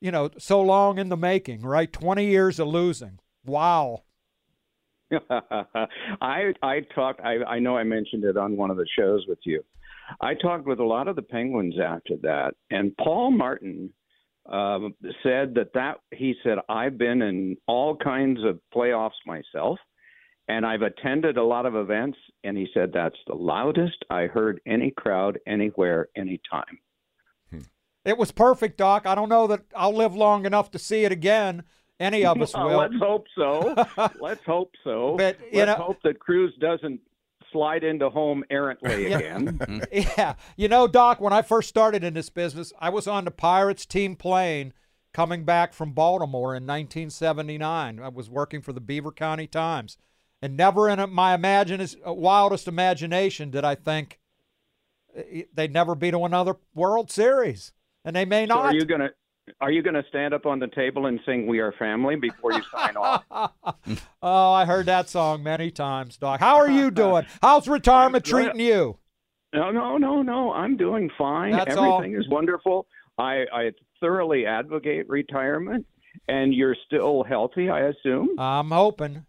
you 0.00 0.10
know, 0.10 0.30
so 0.38 0.60
long 0.60 0.98
in 0.98 1.08
the 1.08 1.16
making, 1.16 1.62
right? 1.62 1.92
Twenty 1.92 2.26
years 2.26 2.58
of 2.58 2.68
losing. 2.68 3.18
Wow. 3.44 4.04
I 6.20 6.52
I 6.62 6.80
talked. 6.94 7.20
I 7.20 7.42
I 7.44 7.58
know 7.58 7.76
I 7.76 7.84
mentioned 7.84 8.24
it 8.24 8.36
on 8.36 8.56
one 8.56 8.70
of 8.70 8.76
the 8.76 8.86
shows 8.98 9.24
with 9.28 9.40
you. 9.44 9.62
I 10.20 10.34
talked 10.34 10.66
with 10.66 10.78
a 10.80 10.84
lot 10.84 11.08
of 11.08 11.16
the 11.16 11.22
Penguins 11.22 11.74
after 11.82 12.16
that, 12.22 12.54
and 12.70 12.96
Paul 12.96 13.30
Martin 13.30 13.92
um, 14.50 14.94
said 15.22 15.54
that 15.54 15.72
that 15.74 15.98
he 16.10 16.34
said 16.42 16.58
I've 16.68 16.98
been 16.98 17.22
in 17.22 17.56
all 17.66 17.96
kinds 17.96 18.40
of 18.44 18.60
playoffs 18.74 19.10
myself, 19.26 19.78
and 20.48 20.66
I've 20.66 20.82
attended 20.82 21.36
a 21.36 21.44
lot 21.44 21.66
of 21.66 21.74
events, 21.76 22.18
and 22.42 22.56
he 22.56 22.66
said 22.74 22.90
that's 22.92 23.16
the 23.26 23.34
loudest 23.34 24.04
I 24.10 24.22
heard 24.22 24.60
any 24.66 24.90
crowd 24.90 25.38
anywhere, 25.46 26.08
anytime. 26.16 26.78
It 28.04 28.18
was 28.18 28.32
perfect, 28.32 28.78
Doc. 28.78 29.06
I 29.06 29.14
don't 29.14 29.28
know 29.28 29.46
that 29.46 29.62
I'll 29.76 29.94
live 29.94 30.14
long 30.14 30.44
enough 30.46 30.70
to 30.72 30.78
see 30.78 31.04
it 31.04 31.12
again. 31.12 31.62
Any 32.00 32.24
of 32.24 32.40
us 32.42 32.54
Uh, 32.54 32.64
will. 32.66 32.78
let's 32.78 32.94
hope 33.00 33.26
so. 33.36 33.74
let's 34.20 34.44
hope 34.44 34.72
so. 34.82 35.14
But, 35.16 35.38
you 35.52 35.58
let's 35.64 35.78
know- 35.78 35.84
hope 35.84 36.02
that 36.02 36.18
Cruz 36.18 36.52
doesn't 36.60 37.00
slide 37.52 37.84
into 37.84 38.08
home 38.10 38.42
errantly 38.50 39.06
again. 39.12 39.82
Yeah. 39.92 40.34
You 40.56 40.68
know, 40.68 40.86
Doc, 40.88 41.20
when 41.20 41.32
I 41.34 41.42
first 41.42 41.68
started 41.68 42.02
in 42.02 42.14
this 42.14 42.30
business, 42.30 42.72
I 42.80 42.88
was 42.88 43.06
on 43.06 43.24
the 43.24 43.30
Pirates 43.30 43.84
team 43.86 44.16
plane 44.16 44.72
coming 45.12 45.44
back 45.44 45.74
from 45.74 45.92
Baltimore 45.92 46.54
in 46.56 46.66
1979. 46.66 48.00
I 48.00 48.08
was 48.08 48.30
working 48.30 48.62
for 48.62 48.72
the 48.72 48.80
Beaver 48.80 49.12
County 49.12 49.46
Times. 49.46 49.98
And 50.40 50.56
never 50.56 50.88
in 50.88 51.10
my 51.12 51.34
imagine- 51.34 51.86
wildest 52.04 52.66
imagination 52.66 53.50
did 53.50 53.64
I 53.64 53.74
think 53.76 54.18
eh, 55.14 55.42
they'd 55.54 55.72
never 55.72 55.94
be 55.94 56.10
to 56.10 56.24
another 56.24 56.56
World 56.74 57.10
Series. 57.12 57.72
And 58.04 58.14
they 58.16 58.24
may 58.24 58.46
So 58.46 58.54
not. 58.54 58.64
are 58.66 58.74
you 58.74 58.84
gonna 58.84 59.10
are 59.60 59.70
you 59.70 59.82
gonna 59.82 60.04
stand 60.08 60.34
up 60.34 60.46
on 60.46 60.58
the 60.58 60.68
table 60.68 61.06
and 61.06 61.20
sing 61.26 61.46
"We 61.46 61.58
Are 61.60 61.72
Family" 61.72 62.16
before 62.16 62.52
you 62.52 62.62
sign 62.74 62.96
off? 62.96 63.24
oh, 64.22 64.52
I 64.52 64.64
heard 64.64 64.86
that 64.86 65.08
song 65.08 65.42
many 65.42 65.70
times, 65.70 66.16
Doc. 66.16 66.40
How 66.40 66.56
are 66.56 66.70
you 66.70 66.90
doing? 66.92 67.26
How's 67.40 67.68
retirement 67.68 68.24
treating 68.24 68.60
you? 68.60 68.98
No, 69.54 69.70
no, 69.70 69.98
no, 69.98 70.22
no. 70.22 70.52
I'm 70.52 70.76
doing 70.76 71.10
fine. 71.18 71.52
That's 71.52 71.76
all. 71.76 71.98
Everything 71.98 72.18
is 72.18 72.28
wonderful. 72.28 72.86
I, 73.18 73.44
I 73.52 73.70
thoroughly 74.00 74.46
advocate 74.46 75.08
retirement, 75.08 75.84
and 76.28 76.54
you're 76.54 76.76
still 76.86 77.22
healthy, 77.22 77.68
I 77.68 77.80
assume. 77.88 78.30
I'm 78.38 78.70
hoping. 78.70 79.26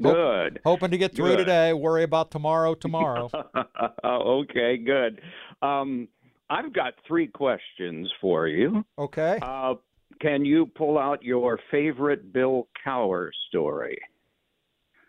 Good. 0.00 0.60
Hoping 0.64 0.90
to 0.90 0.98
get 0.98 1.14
through 1.16 1.30
Good. 1.30 1.38
today. 1.38 1.72
Worry 1.72 2.02
about 2.02 2.30
tomorrow, 2.30 2.74
tomorrow. 2.74 3.30
okay, 4.04 4.76
good. 4.76 5.22
Um, 5.62 6.08
I've 6.48 6.72
got 6.72 6.94
three 7.06 7.26
questions 7.26 8.10
for 8.20 8.46
you. 8.46 8.84
Okay. 8.98 9.38
Uh, 9.42 9.74
can 10.20 10.44
you 10.44 10.66
pull 10.66 10.98
out 10.98 11.22
your 11.22 11.58
favorite 11.70 12.32
Bill 12.32 12.68
Cowher 12.86 13.30
story? 13.48 13.98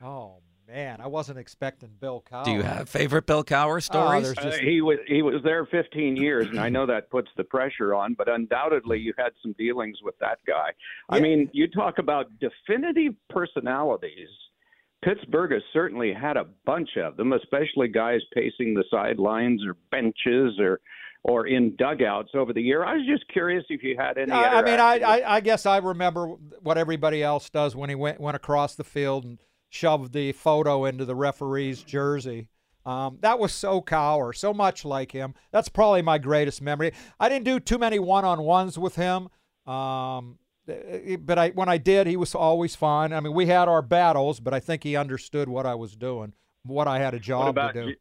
Oh 0.02 0.38
man, 0.68 1.00
I 1.00 1.08
wasn't 1.08 1.40
expecting 1.40 1.90
Bill 2.00 2.24
Cowher. 2.30 2.46
Do 2.46 2.52
you 2.52 2.62
have 2.64 2.90
favorite 2.90 3.26
Bill 3.26 3.44
Cowher 3.44 3.82
stories? 3.82 4.34
there's- 4.34 4.56
Uh, 4.56 4.58
he 4.64 4.82
was 4.82 4.98
he 5.08 5.22
was 5.22 5.42
there 5.44 5.66
15 5.66 6.16
years, 6.18 6.48
and 6.48 6.60
I 6.60 6.70
know 6.70 6.86
that 6.88 7.10
puts 7.10 7.30
the 7.38 7.44
pressure 7.44 7.94
on. 7.96 8.14
But 8.16 8.28
undoubtedly, 8.30 9.00
you 9.00 9.14
had 9.18 9.32
some 9.42 9.54
dealings 9.54 9.98
with 10.04 10.18
that 10.20 10.40
guy. 10.46 10.72
I 11.10 11.20
mean, 11.20 11.50
you 11.54 11.68
talk 11.68 12.00
about 12.00 12.28
definitive 12.40 13.14
personalities. 13.30 14.30
Pittsburgh 15.04 15.52
has 15.52 15.62
certainly 15.74 16.12
had 16.12 16.38
a 16.38 16.46
bunch 16.66 16.98
of 16.98 17.18
them, 17.18 17.32
especially 17.34 17.88
guys 17.88 18.20
pacing 18.34 18.74
the 18.74 18.84
sidelines 18.90 19.64
or 19.66 19.76
benches 19.92 20.60
or 20.60 20.80
or 21.28 21.46
in 21.46 21.76
dugouts 21.76 22.32
over 22.34 22.54
the 22.54 22.62
year. 22.62 22.84
I 22.84 22.96
was 22.96 23.06
just 23.06 23.28
curious 23.28 23.66
if 23.70 23.84
you 23.84 23.96
had 24.00 24.18
any. 24.18 24.32
I, 24.32 24.60
I 24.60 24.62
mean, 24.64 24.80
I, 24.80 25.00
I, 25.00 25.36
I 25.36 25.40
guess 25.42 25.66
I 25.66 25.78
remember 25.78 26.28
what 26.62 26.78
everybody 26.78 27.22
else 27.22 27.50
does 27.50 27.76
when 27.76 27.90
he 27.90 27.96
went 27.96 28.20
went 28.20 28.36
across 28.36 28.76
the 28.76 28.84
field 28.84 29.26
and 29.26 29.38
shoved 29.70 30.14
the 30.14 30.32
photo 30.32 30.86
into 30.86 31.06
the 31.06 31.16
referee's 31.16 31.84
jersey. 31.84 32.48
Um, 32.86 33.18
that 33.20 33.38
was 33.38 33.52
so 33.52 33.82
Cowher, 33.82 34.34
so 34.34 34.54
much 34.54 34.86
like 34.86 35.12
him. 35.12 35.36
That's 35.52 35.68
probably 35.68 36.02
my 36.02 36.18
greatest 36.18 36.62
memory. 36.62 36.94
I 37.20 37.28
didn't 37.28 37.44
do 37.44 37.60
too 37.60 37.78
many 37.78 38.00
one-on-ones 38.00 38.80
with 38.80 38.96
him, 38.96 39.28
um, 39.70 40.40
eh, 40.70 41.18
but 41.18 41.38
I, 41.38 41.50
when 41.50 41.68
I 41.68 41.78
did, 41.78 42.08
he 42.08 42.16
was 42.16 42.34
always 42.34 42.78
fine. 42.78 43.12
I 43.12 43.20
mean, 43.20 43.34
we 43.34 43.48
had 43.48 43.68
our 43.68 43.82
battles, 43.82 44.40
but 44.40 44.54
I 44.54 44.62
think 44.62 44.86
he 44.86 44.96
understood 44.96 45.50
what 45.50 45.66
I 45.66 45.76
was 45.76 45.98
doing, 45.98 46.32
what 46.64 46.88
I 46.88 47.00
had 47.00 47.14
a 47.14 47.20
job 47.20 47.56
to 47.56 47.74
do. 47.74 47.94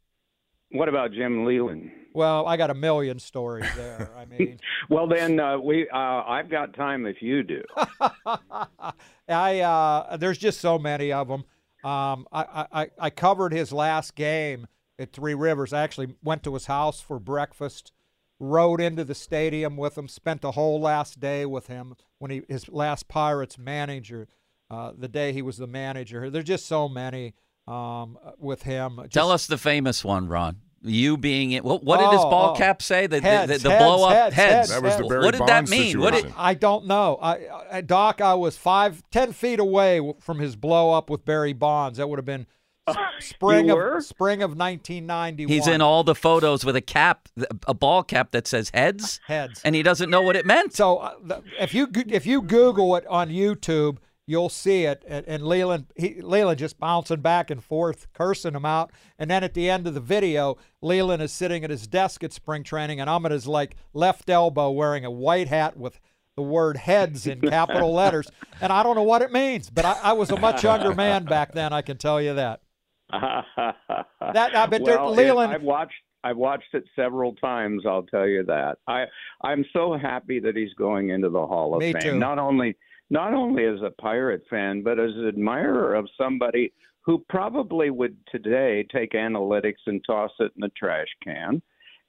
What 0.71 0.87
about 0.87 1.11
Jim 1.11 1.43
Leyland? 1.45 1.91
Well, 2.17 2.47
I 2.47 2.57
got 2.57 2.71
a 2.71 2.73
million 2.73 3.19
stories 3.19 3.69
there. 3.75 4.09
I 4.17 4.25
mean, 4.39 4.59
Well, 4.89 5.07
then 5.07 5.39
uh, 5.39 5.59
we 5.59 5.87
uh, 5.87 6.23
I've 6.25 6.49
got 6.49 6.73
time 6.73 7.05
if 7.05 7.21
you 7.21 7.43
do. 7.43 7.61
I 9.29 9.59
uh, 9.59 10.17
there's 10.17 10.39
just 10.39 10.59
so 10.59 10.79
many 10.79 11.11
of 11.11 11.27
them. 11.27 11.43
Um, 11.83 12.27
I, 12.31 12.65
I 12.73 12.87
I 12.97 13.09
covered 13.11 13.53
his 13.53 13.71
last 13.71 14.15
game 14.15 14.65
at 14.97 15.13
Three 15.13 15.35
Rivers. 15.35 15.73
I 15.73 15.83
actually 15.83 16.15
went 16.23 16.41
to 16.45 16.55
his 16.55 16.65
house 16.65 16.99
for 17.01 17.19
breakfast, 17.19 17.91
rode 18.39 18.81
into 18.81 19.03
the 19.03 19.13
stadium 19.13 19.77
with 19.77 19.95
him, 19.95 20.07
spent 20.07 20.41
the 20.41 20.53
whole 20.53 20.81
last 20.81 21.19
day 21.19 21.45
with 21.45 21.67
him 21.67 21.93
when 22.17 22.31
he 22.31 22.41
his 22.49 22.67
last 22.67 23.07
Pirates 23.07 23.59
manager, 23.59 24.27
uh, 24.71 24.91
the 24.97 25.07
day 25.07 25.33
he 25.33 25.43
was 25.43 25.57
the 25.57 25.67
manager. 25.67 26.31
There's 26.31 26.45
just 26.45 26.65
so 26.65 26.89
many 26.89 27.35
um, 27.67 28.17
with 28.39 28.63
him. 28.63 28.97
Just, 29.03 29.13
Tell 29.13 29.29
us 29.29 29.45
the 29.45 29.59
famous 29.59 30.03
one, 30.03 30.27
Ron. 30.27 30.61
You 30.87 31.17
being 31.17 31.51
it. 31.51 31.63
What, 31.63 31.83
what 31.83 31.99
did 31.99 32.09
his 32.11 32.21
Oh, 32.21 32.29
ball 32.29 32.53
oh. 32.55 32.57
cap 32.57 32.81
say? 32.81 33.07
The, 33.07 33.17
the, 33.19 33.21
Heads, 33.21 33.51
the, 33.51 33.69
the 33.69 33.69
heads, 33.75 33.83
blow 33.83 34.07
up 34.07 34.13
heads, 34.13 34.35
heads, 34.35 34.69
That 34.69 34.81
was 34.81 34.93
the 34.93 34.97
heads. 35.03 35.09
Barry 35.09 35.25
What 35.25 35.31
did 35.31 35.41
that 35.41 35.47
Bonds 35.47 35.71
mean? 35.71 35.99
What 35.99 36.13
did- 36.13 36.33
I 36.37 36.53
don't 36.53 36.87
know. 36.87 37.19
I, 37.21 37.47
I 37.71 37.81
Doc, 37.81 38.21
I 38.21 38.33
was 38.35 38.57
five, 38.57 39.03
ten 39.11 39.33
feet 39.33 39.59
away 39.59 40.13
from 40.19 40.39
his 40.39 40.55
blow 40.55 40.91
up 40.93 41.09
with 41.09 41.25
Barry 41.25 41.53
Bonds. 41.53 41.97
That 41.97 42.07
would 42.09 42.17
have 42.17 42.25
been 42.25 42.47
spring 43.19 43.69
of 43.69 43.75
were? 43.75 43.99
spring 44.01 44.41
of 44.41 44.51
1991. 44.51 45.51
He's 45.51 45.67
in 45.67 45.81
all 45.81 46.03
the 46.03 46.15
photos 46.15 46.63
with 46.63 46.75
a 46.75 46.81
cap, 46.81 47.27
a 47.67 47.73
ball 47.73 48.01
cap 48.03 48.31
that 48.31 48.47
says 48.47 48.71
heads, 48.73 49.19
heads. 49.27 49.61
and 49.65 49.75
he 49.75 49.83
doesn't 49.83 50.09
know 50.09 50.21
what 50.21 50.35
it 50.37 50.45
meant. 50.45 50.73
So 50.73 50.97
uh, 50.99 51.41
if 51.59 51.73
you 51.73 51.89
if 51.93 52.25
you 52.25 52.41
Google 52.41 52.95
it 52.95 53.05
on 53.07 53.29
YouTube, 53.29 53.97
you'll 54.27 54.49
see 54.49 54.83
it. 54.83 55.03
And, 55.07 55.25
and 55.27 55.43
Leyland 55.43 55.87
he, 55.95 56.21
Leyland 56.21 56.59
just 56.59 56.79
bouncing 56.79 57.21
back 57.21 57.49
and 57.49 57.63
forth, 57.63 58.07
cursing 58.13 58.53
him 58.53 58.65
out. 58.65 58.91
And 59.17 59.31
then 59.31 59.43
at 59.43 59.55
the 59.55 59.69
end 59.69 59.87
of 59.87 59.95
the 59.95 59.99
video, 59.99 60.57
Leyland 60.81 61.23
is 61.23 61.31
sitting 61.31 61.63
at 61.63 61.71
his 61.71 61.87
desk 61.87 62.23
at 62.23 62.33
spring 62.33 62.63
training, 62.63 62.99
and 62.99 63.09
I'm 63.09 63.25
at 63.25 63.31
his 63.31 63.47
like 63.47 63.75
left 63.93 64.29
elbow 64.29 64.69
wearing 64.69 65.05
a 65.05 65.11
white 65.11 65.47
hat 65.47 65.77
with 65.77 65.99
the 66.35 66.43
word 66.43 66.77
heads 66.77 67.25
in 67.25 67.41
capital 67.49 67.93
letters. 67.93 68.29
And 68.61 68.71
I 68.71 68.83
don't 68.83 68.95
know 68.95 69.03
what 69.03 69.23
it 69.23 69.31
means, 69.31 69.71
but 69.71 69.85
I, 69.85 69.97
I 70.03 70.13
was 70.13 70.29
a 70.29 70.37
much 70.37 70.63
younger 70.63 70.93
man 70.93 71.23
back 71.23 71.53
then. 71.53 71.73
I 71.73 71.81
can 71.81 71.97
tell 71.97 72.21
you 72.21 72.35
that. 72.35 72.61
that 73.11 74.55
I 74.55 74.65
bet 74.67 74.81
well, 74.81 75.13
Leyland- 75.13 75.53
I've 75.53 75.63
watched. 75.63 75.93
I've 76.23 76.35
watched 76.35 76.73
it 76.73 76.83
several 76.93 77.35
times. 77.35 77.83
I'll 77.87 78.03
tell 78.03 78.27
you 78.27 78.43
that. 78.45 78.79
I 78.85 79.05
I'm 79.43 79.63
so 79.71 79.97
happy 79.97 80.41
that 80.41 80.57
he's 80.57 80.73
going 80.73 81.09
into 81.11 81.29
the 81.29 81.45
Hall 81.45 81.73
of 81.73 81.79
Me 81.79 81.93
Fame. 81.93 82.01
too. 82.01 82.19
Not 82.19 82.37
only 82.37 82.75
not 83.09 83.33
only 83.33 83.65
as 83.65 83.81
a 83.81 84.01
pirate 84.01 84.43
fan, 84.49 84.81
but 84.81 84.99
as 84.99 85.11
an 85.15 85.27
admirer 85.27 85.95
of 85.95 86.09
somebody 86.17 86.73
who 87.01 87.23
probably 87.29 87.89
would 87.89 88.17
today 88.29 88.85
take 88.91 89.13
analytics 89.13 89.85
and 89.85 90.03
toss 90.05 90.31
it 90.39 90.51
in 90.55 90.61
the 90.61 90.71
trash 90.77 91.07
can, 91.23 91.61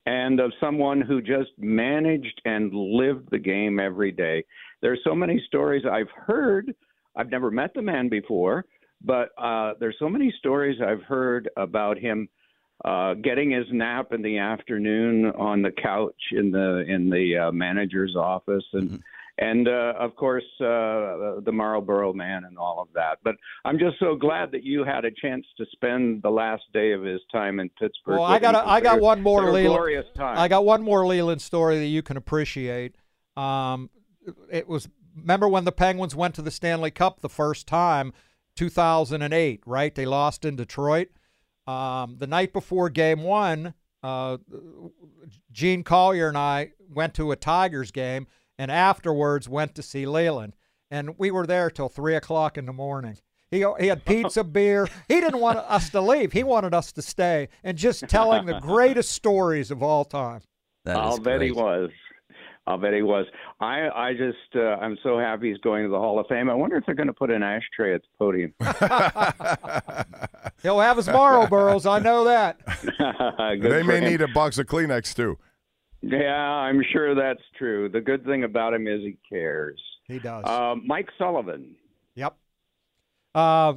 and 0.06 0.40
of 0.40 0.52
someone 0.60 1.00
who 1.00 1.20
just 1.20 1.50
managed 1.56 2.40
and 2.44 2.72
lived 2.72 3.28
the 3.30 3.38
game 3.38 3.78
every 3.78 4.10
day. 4.10 4.44
There's 4.82 5.00
so 5.04 5.14
many 5.14 5.42
stories 5.46 5.84
I've 5.90 6.10
heard. 6.10 6.74
I've 7.14 7.30
never 7.30 7.50
met 7.50 7.74
the 7.74 7.82
man 7.82 8.08
before, 8.08 8.64
but 9.04 9.30
uh, 9.38 9.74
there's 9.78 9.96
so 9.98 10.08
many 10.08 10.34
stories 10.38 10.80
I've 10.84 11.02
heard 11.02 11.48
about 11.56 11.98
him 11.98 12.28
uh, 12.84 13.14
getting 13.14 13.50
his 13.50 13.66
nap 13.72 14.12
in 14.12 14.22
the 14.22 14.38
afternoon 14.38 15.26
on 15.36 15.62
the 15.62 15.72
couch 15.72 16.14
in 16.32 16.50
the 16.50 16.84
in 16.88 17.10
the 17.10 17.36
uh, 17.36 17.52
manager's 17.52 18.14
office, 18.16 18.64
and 18.72 19.02
and 19.38 19.68
uh, 19.68 19.94
of 19.98 20.16
course 20.16 20.44
uh, 20.60 21.40
the 21.44 21.52
Marlboro 21.52 22.12
Man 22.12 22.44
and 22.44 22.58
all 22.58 22.80
of 22.80 22.88
that. 22.94 23.18
But 23.22 23.36
I'm 23.64 23.78
just 23.78 23.98
so 23.98 24.16
glad 24.16 24.50
that 24.52 24.64
you 24.64 24.84
had 24.84 25.04
a 25.04 25.10
chance 25.10 25.46
to 25.56 25.66
spend 25.72 26.22
the 26.22 26.30
last 26.30 26.64
day 26.72 26.92
of 26.92 27.02
his 27.02 27.20
time 27.32 27.60
in 27.60 27.68
Pittsburgh. 27.70 28.18
Well, 28.18 28.24
I 28.24 28.38
got 28.38 28.54
a, 28.54 28.66
I 28.66 28.80
got 28.80 29.00
one 29.00 29.22
more 29.22 29.44
Leyland. 29.44 29.66
glorious 29.66 30.06
time. 30.16 30.38
I 30.38 30.48
got 30.48 30.64
one 30.64 30.82
more 30.82 31.06
Leyland 31.06 31.40
story 31.40 31.78
that 31.78 31.86
you 31.86 32.02
can 32.02 32.16
appreciate. 32.16 32.96
Um, 33.36 33.90
it 34.50 34.68
was 34.68 34.88
remember 35.16 35.48
when 35.48 35.64
the 35.64 35.72
Penguins 35.72 36.14
went 36.14 36.34
to 36.36 36.42
the 36.42 36.50
Stanley 36.50 36.90
Cup 36.90 37.20
the 37.20 37.28
first 37.28 37.66
time, 37.66 38.12
2008, 38.56 39.62
right? 39.66 39.94
They 39.94 40.06
lost 40.06 40.44
in 40.44 40.56
Detroit. 40.56 41.08
Um, 41.66 42.16
the 42.18 42.26
night 42.26 42.52
before 42.52 42.88
Game 42.88 43.22
One, 43.22 43.74
uh, 44.02 44.38
Gene 45.52 45.84
Collier 45.84 46.28
and 46.28 46.38
I 46.38 46.72
went 46.90 47.14
to 47.14 47.30
a 47.30 47.36
Tigers 47.36 47.90
game, 47.90 48.26
and 48.58 48.70
afterwards 48.70 49.48
went 49.48 49.74
to 49.76 49.82
see 49.82 50.04
Leyland, 50.06 50.56
and 50.90 51.18
we 51.18 51.30
were 51.30 51.46
there 51.46 51.70
till 51.70 51.88
three 51.88 52.16
o'clock 52.16 52.58
in 52.58 52.66
the 52.66 52.72
morning. 52.72 53.18
He, 53.50 53.64
he 53.80 53.86
had 53.86 54.04
pizza, 54.04 54.44
beer. 54.44 54.88
He 55.08 55.20
didn't 55.20 55.40
want 55.40 55.58
us 55.58 55.90
to 55.90 56.00
leave. 56.00 56.32
He 56.32 56.44
wanted 56.44 56.74
us 56.74 56.92
to 56.92 57.02
stay 57.02 57.48
and 57.64 57.78
just 57.78 58.06
telling 58.08 58.46
the 58.46 58.60
greatest 58.60 59.12
stories 59.12 59.70
of 59.70 59.82
all 59.82 60.04
time. 60.04 60.42
That 60.84 60.92
is 60.92 60.98
I'll 60.98 61.18
bet 61.18 61.40
he 61.40 61.52
was. 61.52 61.90
I'll 62.66 62.76
bet 62.76 62.92
he 62.92 63.00
was. 63.00 63.24
I 63.60 63.88
I 63.88 64.12
just 64.12 64.54
uh, 64.54 64.76
I'm 64.76 64.98
so 65.02 65.18
happy 65.18 65.50
he's 65.50 65.58
going 65.58 65.84
to 65.84 65.88
the 65.88 65.98
Hall 65.98 66.18
of 66.20 66.26
Fame. 66.26 66.50
I 66.50 66.54
wonder 66.54 66.76
if 66.76 66.84
they're 66.84 66.94
going 66.94 67.06
to 67.06 67.14
put 67.14 67.30
an 67.30 67.42
ashtray 67.42 67.94
at 67.94 68.02
the 68.02 68.08
podium. 68.18 68.52
He'll 70.62 70.80
have 70.80 70.98
his 70.98 71.08
Marlboros. 71.08 71.90
I 71.90 71.98
know 71.98 72.24
that. 72.24 72.58
They 73.62 73.82
may 73.82 73.98
him. 73.98 74.04
need 74.04 74.20
a 74.20 74.28
box 74.28 74.58
of 74.58 74.66
Kleenex 74.66 75.14
too. 75.14 75.38
Yeah, 76.00 76.34
I'm 76.34 76.82
sure 76.92 77.14
that's 77.14 77.42
true. 77.56 77.88
The 77.88 78.00
good 78.00 78.24
thing 78.24 78.44
about 78.44 78.72
him 78.74 78.86
is 78.86 79.00
he 79.02 79.16
cares. 79.28 79.80
He 80.06 80.18
does. 80.18 80.44
Uh, 80.44 80.76
Mike 80.84 81.08
Sullivan. 81.18 81.74
Yep. 82.14 82.36
Uh, 83.34 83.74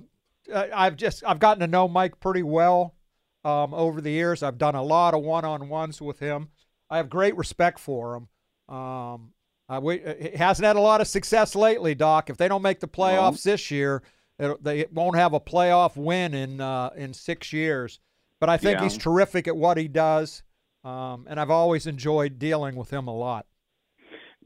I've 0.53 0.95
just 0.95 1.23
I've 1.25 1.39
gotten 1.39 1.61
to 1.61 1.67
know 1.67 1.87
Mike 1.87 2.19
pretty 2.19 2.43
well 2.43 2.95
um, 3.43 3.73
over 3.73 4.01
the 4.01 4.11
years. 4.11 4.43
I've 4.43 4.57
done 4.57 4.75
a 4.75 4.83
lot 4.83 5.13
of 5.13 5.21
one-on-ones 5.23 6.01
with 6.01 6.19
him. 6.19 6.49
I 6.89 6.97
have 6.97 7.09
great 7.09 7.35
respect 7.37 7.79
for 7.79 8.15
him. 8.15 8.75
Um, 8.75 9.33
I, 9.69 9.79
we, 9.79 10.01
he 10.19 10.37
hasn't 10.37 10.65
had 10.65 10.75
a 10.75 10.81
lot 10.81 11.01
of 11.01 11.07
success 11.07 11.55
lately, 11.55 11.95
Doc. 11.95 12.29
If 12.29 12.37
they 12.37 12.47
don't 12.47 12.61
make 12.61 12.79
the 12.81 12.87
playoffs 12.87 13.43
this 13.43 13.71
year, 13.71 14.03
it, 14.39 14.63
they 14.63 14.85
won't 14.91 15.15
have 15.15 15.33
a 15.33 15.39
playoff 15.39 15.95
win 15.95 16.33
in 16.33 16.59
uh, 16.61 16.89
in 16.95 17.13
six 17.13 17.53
years. 17.53 17.99
But 18.39 18.49
I 18.49 18.57
think 18.57 18.77
Yeah. 18.79 18.83
he's 18.83 18.97
terrific 18.97 19.47
at 19.47 19.55
what 19.55 19.77
he 19.77 19.87
does, 19.87 20.43
um, 20.83 21.27
and 21.29 21.39
I've 21.39 21.51
always 21.51 21.87
enjoyed 21.87 22.39
dealing 22.39 22.75
with 22.75 22.91
him 22.91 23.07
a 23.07 23.15
lot. 23.15 23.45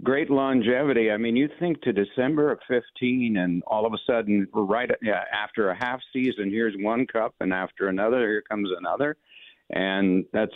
Great 0.04 0.30
longevity. 0.30 1.10
I 1.10 1.18
mean, 1.18 1.38
you 1.38 1.48
think 1.58 1.82
to 1.84 1.94
December 1.94 2.52
of 2.52 2.60
15, 2.68 3.38
and 3.38 3.64
all 3.66 3.86
of 3.86 3.94
a 3.94 3.98
sudden, 4.06 4.46
right 4.54 4.92
after 5.32 5.70
a 5.70 5.76
half 5.76 6.02
season. 6.12 6.50
Here's 6.50 6.76
one 6.78 7.08
cup, 7.08 7.34
and 7.40 7.54
after 7.54 7.88
another, 7.88 8.20
here 8.20 8.42
comes 8.42 8.70
another, 8.78 9.16
and 9.70 10.26
that's 10.34 10.54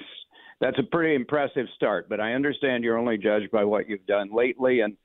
that's 0.60 0.78
a 0.78 0.84
pretty 0.84 1.16
impressive 1.16 1.68
start. 1.74 2.10
But 2.10 2.20
I 2.20 2.34
understand 2.34 2.84
you're 2.84 2.98
only 2.98 3.18
judged 3.18 3.50
by 3.50 3.64
what 3.64 3.88
you've 3.88 4.06
done 4.06 4.30
lately, 4.34 4.82
and 4.82 4.98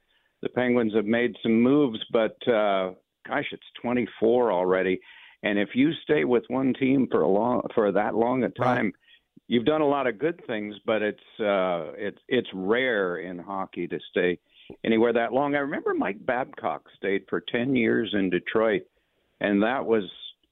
the 0.43 0.49
Penguins 0.49 0.95
have 0.97 1.07
made 1.07 1.37
some 1.41 1.63
moves. 1.63 2.01
But 2.11 2.37
uh, 2.49 2.95
gosh, 3.29 3.47
it's 3.53 3.63
24 3.83 4.51
already, 4.51 4.99
and 5.45 5.61
if 5.61 5.69
you 5.75 5.93
stay 6.03 6.25
with 6.25 6.43
one 6.49 6.75
team 6.75 7.07
for 7.09 7.21
a 7.21 7.29
long 7.29 7.63
for 7.73 7.93
that 7.93 8.17
long 8.17 8.43
a 8.43 8.51
time. 8.51 8.93
You've 9.46 9.64
done 9.66 9.83
a 9.83 9.87
lot 9.87 10.07
of 10.07 10.18
good 10.18 10.40
things, 10.46 10.74
but 10.87 11.02
it's 11.02 11.18
uh, 11.40 11.92
it's 11.96 12.18
it's 12.28 12.48
rare 12.54 13.18
in 13.18 13.38
hockey 13.38 13.87
to 13.88 13.98
stay 14.11 14.38
anywhere 14.85 15.12
that 15.12 15.33
long. 15.33 15.54
I 15.54 15.59
remember 15.59 15.92
Mike 15.94 16.24
Babcock 16.24 16.85
stayed 16.96 17.24
for 17.28 17.42
10 17.52 17.76
years 17.76 18.11
in 18.14 18.30
Detroit, 18.30 18.83
and 19.40 19.62
that 19.62 19.85
was 19.85 20.04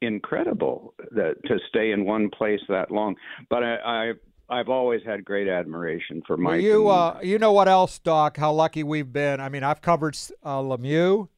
incredible 0.03 0.95
that, 1.13 1.37
to 1.47 1.59
stay 1.69 1.93
in 1.93 2.05
one 2.05 2.29
place 2.29 2.61
that 2.69 2.91
long. 2.91 3.15
But 3.49 3.63
I, 3.63 3.77
I 3.77 4.13
I've 4.51 4.69
always 4.69 5.01
had 5.05 5.25
great 5.25 5.49
admiration 5.49 6.23
for 6.27 6.37
Mike. 6.37 6.53
Well, 6.53 6.61
you 6.61 6.89
uh, 6.89 7.21
you 7.23 7.39
know 7.39 7.53
what 7.53 7.69
else, 7.69 7.99
Doc? 7.99 8.37
How 8.37 8.53
lucky 8.53 8.83
we've 8.83 9.13
been. 9.13 9.41
I 9.41 9.49
mean, 9.49 9.63
I've 9.63 9.81
covered 9.81 10.19
uh, 10.43 10.59
Lemieux, 10.59 11.29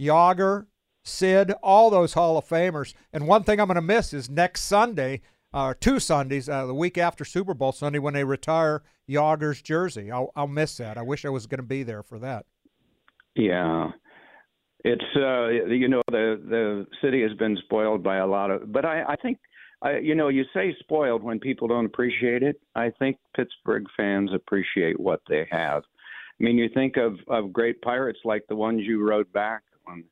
Jagr, 0.00 0.66
Sid, 1.02 1.52
all 1.62 1.90
those 1.90 2.14
Hall 2.14 2.38
of 2.38 2.48
Famers. 2.48 2.94
And 3.12 3.26
one 3.26 3.42
thing 3.44 3.60
I'm 3.60 3.66
going 3.66 3.76
to 3.76 3.82
miss 3.82 4.14
is 4.14 4.30
next 4.30 4.62
Sunday, 4.62 5.20
uh, 5.54 5.72
two 5.80 6.00
Sundays, 6.00 6.48
uh, 6.48 6.66
the 6.66 6.74
week 6.74 6.98
after 6.98 7.24
Super 7.24 7.54
Bowl 7.54 7.72
Sunday, 7.72 8.00
when 8.00 8.12
they 8.12 8.24
retire 8.24 8.82
Jagr's 9.08 9.62
jersey. 9.62 10.10
I'll, 10.10 10.30
I'll 10.34 10.48
miss 10.48 10.76
that. 10.78 10.98
I 10.98 11.02
wish 11.02 11.24
I 11.24 11.28
was 11.28 11.46
going 11.46 11.60
to 11.60 11.66
be 11.66 11.84
there 11.84 12.02
for 12.02 12.18
that. 12.18 12.44
Yeah. 13.36 13.90
It's 14.84 15.02
uh 15.16 15.48
you 15.48 15.88
know 15.88 16.02
the 16.08 16.38
the 16.46 16.86
city 17.02 17.22
has 17.22 17.32
been 17.38 17.56
spoiled 17.64 18.02
by 18.02 18.16
a 18.16 18.26
lot 18.26 18.50
of 18.50 18.70
but 18.70 18.84
I 18.84 19.02
I 19.04 19.16
think 19.16 19.38
I 19.80 19.96
you 19.96 20.14
know 20.14 20.28
you 20.28 20.44
say 20.52 20.76
spoiled 20.78 21.22
when 21.22 21.40
people 21.40 21.66
don't 21.68 21.86
appreciate 21.86 22.42
it. 22.42 22.60
I 22.74 22.90
think 22.98 23.16
Pittsburgh 23.34 23.86
fans 23.96 24.30
appreciate 24.34 25.00
what 25.00 25.22
they 25.26 25.48
have. 25.50 25.84
I 26.38 26.44
mean 26.44 26.58
you 26.58 26.68
think 26.68 26.98
of 26.98 27.14
of 27.28 27.50
great 27.50 27.80
pirates 27.80 28.18
like 28.24 28.44
the 28.46 28.56
ones 28.56 28.82
you 28.84 29.02
rode 29.08 29.32
back 29.32 29.62
on 29.86 30.04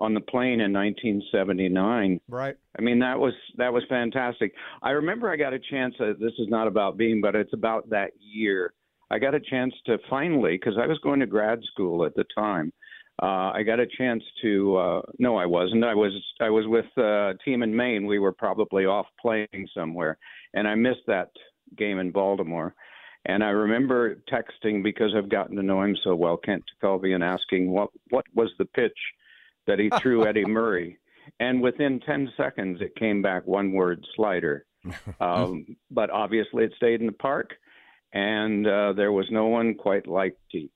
on 0.00 0.14
the 0.14 0.20
plane 0.20 0.60
in 0.60 0.72
1979. 0.72 2.20
Right. 2.28 2.56
I 2.78 2.82
mean, 2.82 2.98
that 3.00 3.18
was 3.18 3.34
that 3.58 3.72
was 3.72 3.82
fantastic. 3.88 4.52
I 4.82 4.90
remember 4.90 5.30
I 5.30 5.36
got 5.36 5.52
a 5.52 5.58
chance. 5.58 5.94
Uh, 6.00 6.14
this 6.18 6.32
is 6.38 6.48
not 6.48 6.66
about 6.66 6.96
Beam, 6.96 7.20
but 7.20 7.36
it's 7.36 7.52
about 7.52 7.88
that 7.90 8.12
year. 8.18 8.72
I 9.10 9.18
got 9.18 9.34
a 9.34 9.40
chance 9.40 9.74
to 9.86 9.98
finally, 10.08 10.52
because 10.52 10.78
I 10.80 10.86
was 10.86 10.98
going 11.02 11.20
to 11.20 11.26
grad 11.26 11.60
school 11.72 12.04
at 12.04 12.14
the 12.14 12.24
time. 12.34 12.72
Uh, 13.22 13.52
I 13.52 13.62
got 13.64 13.80
a 13.80 13.86
chance 13.98 14.22
to. 14.42 14.76
Uh, 14.76 15.02
no, 15.18 15.36
I 15.36 15.44
wasn't. 15.44 15.84
I 15.84 15.94
was. 15.94 16.12
I 16.40 16.48
was 16.48 16.64
with 16.66 16.86
uh, 16.96 17.30
a 17.30 17.34
team 17.44 17.62
in 17.62 17.74
Maine. 17.76 18.06
We 18.06 18.18
were 18.18 18.32
probably 18.32 18.86
off 18.86 19.06
playing 19.20 19.68
somewhere, 19.74 20.16
and 20.54 20.66
I 20.66 20.74
missed 20.74 21.06
that 21.06 21.28
game 21.76 21.98
in 21.98 22.10
Baltimore. 22.10 22.74
And 23.26 23.44
I 23.44 23.50
remember 23.50 24.16
texting 24.32 24.82
because 24.82 25.12
I've 25.14 25.28
gotten 25.28 25.56
to 25.56 25.62
know 25.62 25.82
him 25.82 25.94
so 26.02 26.14
well, 26.14 26.38
Kent 26.38 26.64
Tekulve, 26.82 27.14
and 27.14 27.22
asking 27.22 27.70
what 27.70 27.90
what 28.08 28.24
was 28.34 28.50
the 28.58 28.64
pitch 28.64 28.96
that 29.70 29.78
he 29.78 29.88
threw 30.00 30.26
Eddie 30.28 30.44
Murray. 30.44 30.98
And 31.38 31.62
within 31.62 32.00
10 32.00 32.32
seconds, 32.36 32.80
it 32.80 32.96
came 32.96 33.22
back 33.22 33.46
one 33.46 33.72
word 33.72 34.04
slider. 34.16 34.66
Um, 35.20 35.76
but 35.90 36.08
obviously, 36.08 36.64
it 36.64 36.72
stayed 36.74 37.00
in 37.00 37.06
the 37.06 37.12
park, 37.12 37.50
and 38.14 38.66
uh, 38.66 38.94
there 38.94 39.12
was 39.12 39.26
no 39.30 39.46
one 39.46 39.74
quite 39.74 40.06
like 40.06 40.38
Deke. 40.50 40.70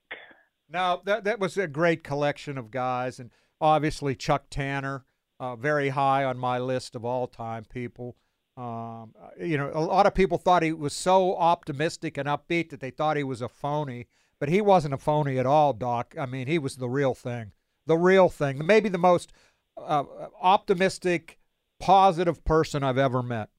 Now, 0.69 1.01
that 1.07 1.25
that 1.25 1.41
was 1.41 1.57
a 1.57 1.67
great 1.67 2.05
collection 2.05 2.59
of 2.59 2.71
guys, 2.71 3.19
and 3.19 3.31
obviously 3.63 4.15
Chuck 4.15 4.45
Tanner, 4.51 5.07
uh, 5.41 5.57
very 5.57 5.89
high 5.89 6.23
on 6.23 6.37
my 6.37 6.59
list 6.59 6.95
of 6.95 7.03
all-time 7.07 7.65
people. 7.65 8.17
Um, 8.59 9.15
you 9.41 9.57
know, 9.57 9.71
a 9.75 9.81
lot 9.81 10.07
of 10.07 10.15
people 10.15 10.37
thought 10.37 10.63
he 10.63 10.73
was 10.73 10.93
so 10.93 11.35
optimistic 11.37 12.19
and 12.19 12.29
upbeat 12.29 12.69
that 12.71 12.81
they 12.81 12.91
thought 12.91 13.17
he 13.17 13.25
was 13.25 13.41
a 13.41 13.49
phony, 13.49 14.07
but 14.39 14.51
he 14.51 14.61
wasn't 14.61 14.93
a 14.93 14.99
phony 14.99 15.39
at 15.39 15.47
all, 15.47 15.73
Doc. 15.73 16.15
I 16.21 16.27
mean, 16.27 16.47
he 16.47 16.59
was 16.59 16.77
the 16.77 16.91
real 16.91 17.15
thing, 17.15 17.53
the 17.87 17.97
real 17.97 18.29
thing, 18.29 18.65
maybe 18.67 18.89
the 18.89 18.99
most 18.99 19.33
uh, 19.77 20.05
optimistic, 20.41 21.39
positive 21.81 22.45
person 22.45 22.83
I've 22.83 22.99
ever 22.99 23.23
met. 23.23 23.51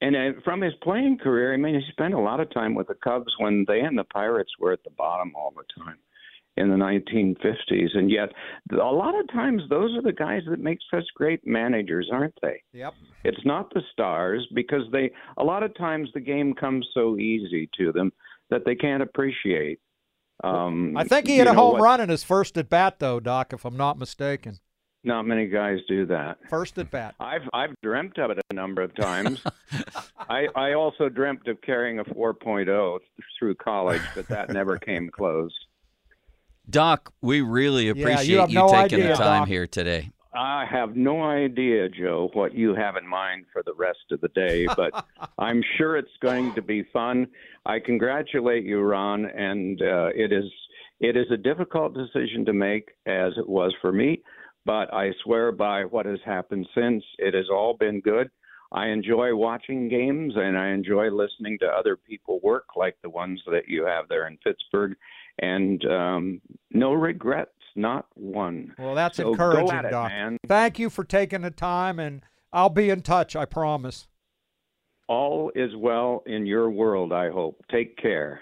And 0.00 0.14
uh, 0.14 0.40
from 0.44 0.60
his 0.60 0.74
playing 0.82 1.18
career, 1.18 1.54
I 1.54 1.56
mean, 1.56 1.74
he 1.74 1.80
spent 1.90 2.14
a 2.14 2.20
lot 2.20 2.40
of 2.40 2.52
time 2.52 2.74
with 2.74 2.88
the 2.88 2.94
Cubs 2.94 3.32
when 3.38 3.64
they 3.66 3.80
and 3.80 3.96
the 3.96 4.04
Pirates 4.04 4.52
were 4.58 4.72
at 4.72 4.84
the 4.84 4.90
bottom 4.90 5.32
all 5.34 5.54
the 5.56 5.64
time 5.82 5.96
in 6.56 6.70
the 6.70 6.76
1950s. 6.76 7.96
And 7.96 8.10
yet, 8.10 8.30
a 8.72 8.76
lot 8.76 9.18
of 9.18 9.28
times, 9.28 9.62
those 9.68 9.94
are 9.96 10.02
the 10.02 10.12
guys 10.12 10.42
that 10.48 10.58
make 10.58 10.78
such 10.90 11.04
great 11.14 11.46
managers, 11.46 12.08
aren't 12.12 12.38
they? 12.42 12.62
Yep. 12.72 12.94
It's 13.24 13.44
not 13.44 13.72
the 13.72 13.82
stars 13.92 14.46
because 14.54 14.82
they, 14.92 15.10
a 15.38 15.44
lot 15.44 15.62
of 15.62 15.76
times, 15.76 16.08
the 16.12 16.20
game 16.20 16.54
comes 16.54 16.86
so 16.94 17.16
easy 17.18 17.68
to 17.78 17.92
them 17.92 18.12
that 18.50 18.64
they 18.64 18.74
can't 18.74 19.02
appreciate. 19.02 19.80
Um, 20.44 20.96
I 20.96 21.04
think 21.04 21.26
he 21.26 21.36
hit 21.36 21.46
a 21.46 21.54
home 21.54 21.80
run 21.80 22.00
in 22.00 22.08
his 22.08 22.22
first 22.22 22.56
at 22.58 22.68
bat, 22.68 22.98
though, 22.98 23.20
Doc, 23.20 23.52
if 23.52 23.64
I'm 23.64 23.76
not 23.76 23.98
mistaken. 23.98 24.58
Not 25.02 25.24
many 25.24 25.46
guys 25.46 25.78
do 25.88 26.04
that. 26.06 26.38
First 26.50 26.78
at 26.78 26.90
bat. 26.90 27.14
I've 27.20 27.48
I've 27.52 27.74
dreamt 27.80 28.18
of 28.18 28.32
it 28.32 28.38
a 28.50 28.54
number 28.54 28.82
of 28.82 28.92
times. 28.96 29.40
I 30.18 30.48
I 30.56 30.72
also 30.72 31.08
dreamt 31.08 31.46
of 31.46 31.60
carrying 31.62 32.00
a 32.00 32.04
4.0 32.04 32.98
through 33.38 33.54
college, 33.54 34.02
but 34.16 34.26
that 34.28 34.50
never 34.50 34.78
came 34.78 35.08
close. 35.08 35.52
Doc, 36.68 37.12
we 37.20 37.40
really 37.40 37.88
appreciate 37.88 38.26
you, 38.26 38.40
you 38.48 38.54
no 38.54 38.68
taking 38.68 38.98
idea, 38.98 39.08
the 39.10 39.14
time 39.14 39.42
Doc. 39.42 39.48
here 39.48 39.68
today. 39.68 40.10
I 40.36 40.66
have 40.70 40.96
no 40.96 41.22
idea, 41.22 41.88
Joe, 41.88 42.30
what 42.34 42.54
you 42.54 42.74
have 42.74 42.96
in 42.96 43.06
mind 43.06 43.46
for 43.52 43.62
the 43.62 43.74
rest 43.74 44.12
of 44.12 44.20
the 44.20 44.28
day, 44.28 44.66
but 44.76 45.06
I'm 45.38 45.62
sure 45.76 45.96
it's 45.96 46.08
going 46.20 46.54
to 46.54 46.62
be 46.62 46.84
fun. 46.92 47.28
I 47.64 47.78
congratulate 47.78 48.64
you, 48.64 48.80
Ron, 48.80 49.24
and 49.26 49.80
uh, 49.80 50.08
it 50.14 50.32
is 50.32 50.44
it 50.98 51.16
is 51.16 51.26
a 51.30 51.36
difficult 51.36 51.94
decision 51.94 52.44
to 52.46 52.52
make, 52.54 52.88
as 53.06 53.32
it 53.36 53.48
was 53.48 53.74
for 53.82 53.92
me. 53.92 54.22
But 54.64 54.92
I 54.92 55.12
swear 55.22 55.52
by 55.52 55.84
what 55.84 56.06
has 56.06 56.18
happened 56.24 56.66
since, 56.74 57.04
it 57.18 57.34
has 57.34 57.46
all 57.50 57.76
been 57.78 58.00
good. 58.00 58.30
I 58.72 58.88
enjoy 58.88 59.34
watching 59.34 59.88
games 59.88 60.34
and 60.36 60.58
I 60.58 60.70
enjoy 60.70 61.10
listening 61.10 61.58
to 61.60 61.66
other 61.66 61.96
people 61.96 62.40
work, 62.42 62.64
like 62.76 62.96
the 63.02 63.10
ones 63.10 63.40
that 63.46 63.68
you 63.68 63.84
have 63.84 64.08
there 64.08 64.26
in 64.26 64.38
Pittsburgh, 64.38 64.96
and 65.38 65.84
um, 65.84 66.40
no 66.72 66.92
regrets, 66.92 67.52
not 67.76 68.06
one. 68.14 68.74
Well, 68.78 68.94
that's 68.94 69.16
So 69.18 69.30
encouraging, 69.30 69.76
it, 69.84 69.90
Doc. 69.90 70.08
man. 70.10 70.38
Thank 70.46 70.78
you 70.78 70.90
for 70.90 71.04
taking 71.04 71.42
the 71.42 71.50
time, 71.50 71.98
and 71.98 72.22
I'll 72.52 72.68
be 72.70 72.90
in 72.90 73.02
touch. 73.02 73.36
I 73.36 73.44
promise. 73.44 74.08
All 75.08 75.52
is 75.54 75.74
well 75.76 76.22
in 76.26 76.46
your 76.46 76.70
world, 76.70 77.12
I 77.12 77.30
hope. 77.30 77.62
Take 77.70 77.96
care. 77.96 78.40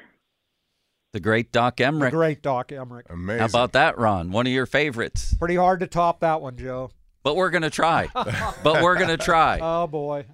The 1.13 1.21
great 1.21 1.53
Doc 1.53 1.77
The 1.77 1.85
Emrick. 1.85 2.11
great 2.11 2.43
Doc 2.43 2.69
Emrick. 2.69 3.03
Amazing. 3.11 3.41
How 3.41 3.47
about 3.47 3.73
that, 3.73 3.99
Ron? 3.99 4.33
One 4.33 4.47
of 4.47 4.53
your 4.53 4.67
favorites. 4.67 5.35
Pretty 5.39 5.57
hard 5.57 5.81
to 5.81 5.87
top 5.87 6.21
that 6.21 6.41
one, 6.41 6.57
Joe. 6.57 6.91
But 7.23 7.37
we're 7.37 7.51
going 7.51 7.63
to 7.63 7.71
try. 7.71 8.09
but 8.15 8.83
we're 8.83 8.97
going 8.97 9.09
to 9.09 9.17
try. 9.17 9.59
Oh 9.63 9.87
boy. 9.87 10.25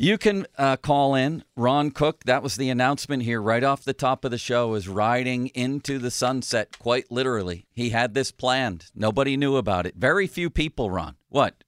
You 0.00 0.16
can 0.16 0.46
uh, 0.56 0.76
call 0.76 1.16
in. 1.16 1.42
Ron 1.56 1.90
Cook, 1.90 2.22
that 2.24 2.40
was 2.40 2.54
the 2.56 2.70
announcement 2.70 3.24
here 3.24 3.42
right 3.42 3.64
off 3.64 3.82
the 3.82 3.92
top 3.92 4.24
of 4.24 4.30
the 4.30 4.38
show, 4.38 4.74
is 4.74 4.86
riding 4.86 5.48
into 5.48 5.98
the 5.98 6.12
sunset, 6.12 6.78
quite 6.78 7.10
literally. 7.10 7.66
He 7.72 7.90
had 7.90 8.14
this 8.14 8.30
planned. 8.30 8.86
Nobody 8.94 9.36
knew 9.36 9.56
about 9.56 9.86
it. 9.86 9.96
Very 9.96 10.28
few 10.28 10.50
people, 10.50 10.88
Ron. 10.88 11.16
What? 11.30 11.64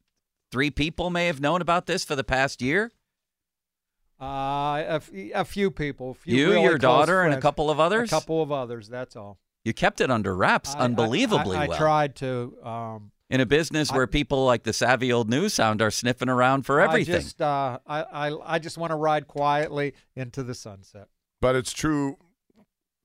Three 0.52 0.70
people 0.70 1.10
may 1.10 1.26
have 1.26 1.40
known 1.40 1.60
about 1.60 1.86
this 1.86 2.04
for 2.04 2.14
the 2.14 2.22
past 2.22 2.62
year? 2.62 2.92
Uh, 4.20 4.24
a, 4.24 4.84
f- 4.94 5.10
a 5.12 5.44
few 5.44 5.72
people. 5.72 6.12
A 6.12 6.14
few 6.14 6.36
You, 6.36 6.50
really 6.50 6.62
your 6.62 6.78
daughter, 6.78 7.22
and 7.22 7.34
a 7.34 7.40
couple 7.40 7.68
of 7.68 7.80
others? 7.80 8.10
A 8.12 8.14
couple 8.14 8.40
of 8.42 8.52
others. 8.52 8.88
That's 8.88 9.16
all. 9.16 9.38
You 9.64 9.72
kept 9.72 10.00
it 10.00 10.08
under 10.08 10.36
wraps 10.36 10.72
I- 10.76 10.78
I- 10.78 10.82
unbelievably 10.84 11.56
I, 11.56 11.64
I, 11.64 11.66
well. 11.66 11.78
tried 11.78 12.14
to. 12.16 12.54
Um, 12.62 13.10
In 13.30 13.40
a 13.40 13.46
business 13.46 13.90
I- 13.92 13.96
where 13.96 14.06
people 14.08 14.44
like 14.44 14.64
the 14.64 14.72
savvy 14.72 15.12
old 15.12 15.30
news 15.30 15.54
sound 15.54 15.80
are 15.80 15.90
sniffing 15.90 16.28
around 16.28 16.66
for 16.66 16.80
everything. 16.80 17.14
I 17.14 17.18
just, 17.20 17.40
uh, 17.40 17.78
I, 17.86 18.02
I, 18.02 18.54
I 18.54 18.58
just 18.58 18.76
want 18.76 18.90
to 18.90 18.96
ride 18.96 19.28
quietly 19.28 19.94
into 20.16 20.42
the 20.42 20.54
sunset. 20.54 21.06
But 21.40 21.54
it's 21.54 21.72
true 21.72 22.16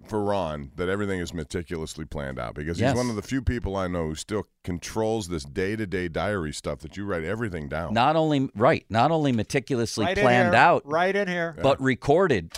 for 0.08 0.22
Ron 0.24 0.72
that 0.76 0.90
everything 0.90 1.20
is 1.20 1.34
meticulously 1.34 2.06
planned 2.06 2.38
out 2.40 2.54
because 2.56 2.80
Yes. 2.80 2.92
he's 2.92 2.98
one 2.98 3.10
of 3.10 3.16
the 3.16 3.22
few 3.22 3.42
people 3.42 3.76
I 3.78 3.88
know 3.88 4.08
who 4.08 4.16
still 4.16 4.46
controls 4.64 5.28
this 5.30 5.44
day 5.46 5.76
to 5.76 5.86
day 5.88 6.08
diary 6.10 6.52
stuff 6.54 6.80
that 6.80 6.98
you 6.98 7.06
write 7.06 7.24
everything 7.24 7.70
down. 7.70 7.94
not 7.94 8.16
only 8.16 8.50
right, 8.56 8.84
not 8.90 9.12
only 9.12 9.32
meticulously 9.32 10.06
right 10.06 10.18
planned 10.18 10.54
here, 10.54 10.60
out, 10.62 10.82
Right 10.86 11.16
in 11.16 11.28
here. 11.28 11.56
but 11.62 11.80
recorded. 11.80 12.52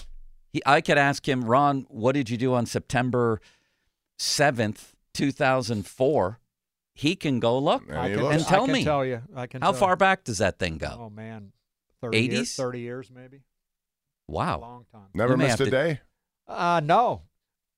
He, 0.52 0.62
I 0.66 0.80
could 0.82 0.98
ask 0.98 1.28
him, 1.28 1.44
Ron, 1.44 1.86
what 1.90 2.14
did 2.14 2.30
you 2.30 2.38
do 2.38 2.54
on 2.54 2.66
September 2.66 3.40
7th, 4.18 4.94
2004? 5.14 6.40
He 6.98 7.16
can 7.16 7.40
go 7.40 7.60
look. 7.60 7.84
And 7.88 8.16
can. 8.16 8.32
And 8.32 8.44
tell 8.44 8.64
I 8.64 8.66
can 8.66 8.74
me, 8.74 8.84
tell 8.84 9.06
you. 9.06 9.22
I 9.36 9.46
can. 9.46 9.62
How 9.62 9.72
tell 9.72 9.80
far 9.80 9.92
you. 9.92 9.98
back 9.98 10.24
does 10.24 10.40
that 10.40 10.58
thing 10.58 10.78
go? 10.80 10.98
Oh 11.00 11.10
man, 11.12 11.52
thirty 12.02 12.22
years. 12.22 12.50
80s? 12.54 12.56
Thirty 12.58 12.80
years, 12.82 13.12
maybe. 13.14 13.42
Wow. 14.28 14.60
long 14.60 14.86
time. 14.92 15.08
Never 15.14 15.34
You 15.34 15.38
missed 15.38 15.60
a 15.60 15.66
to- 15.66 15.72
day. 15.72 16.00
Uh 16.48 16.82
no, 16.84 17.22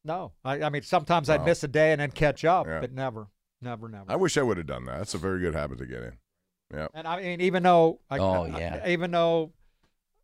no. 0.06 0.32
I, 0.46 0.62
I 0.64 0.70
mean, 0.70 0.84
sometimes 0.84 1.30
I'd 1.30 1.44
miss 1.46 1.64
a 1.64 1.68
day 1.68 1.92
and 1.92 2.00
then 2.02 2.12
catch 2.12 2.46
up, 2.46 2.66
Yeah. 2.68 2.80
but 2.80 2.94
never, 2.94 3.28
never, 3.62 3.90
never. 3.90 4.06
I 4.12 4.16
wish 4.16 4.38
I 4.38 4.42
would 4.42 4.58
have 4.58 4.68
done 4.68 4.86
that. 4.86 5.00
That's 5.00 5.14
a 5.16 5.18
very 5.18 5.40
good 5.42 5.54
habit 5.56 5.80
to 5.80 5.86
get 5.86 6.02
in. 6.04 6.14
Yeah. 6.74 6.88
And 6.94 7.08
I 7.08 7.20
mean, 7.22 7.42
even 7.42 7.64
though, 7.64 8.00
I, 8.10 8.20
Oh, 8.20 8.44
I- 8.44 8.60
yeah. 8.60 8.88
even 8.88 9.12
though, 9.12 9.52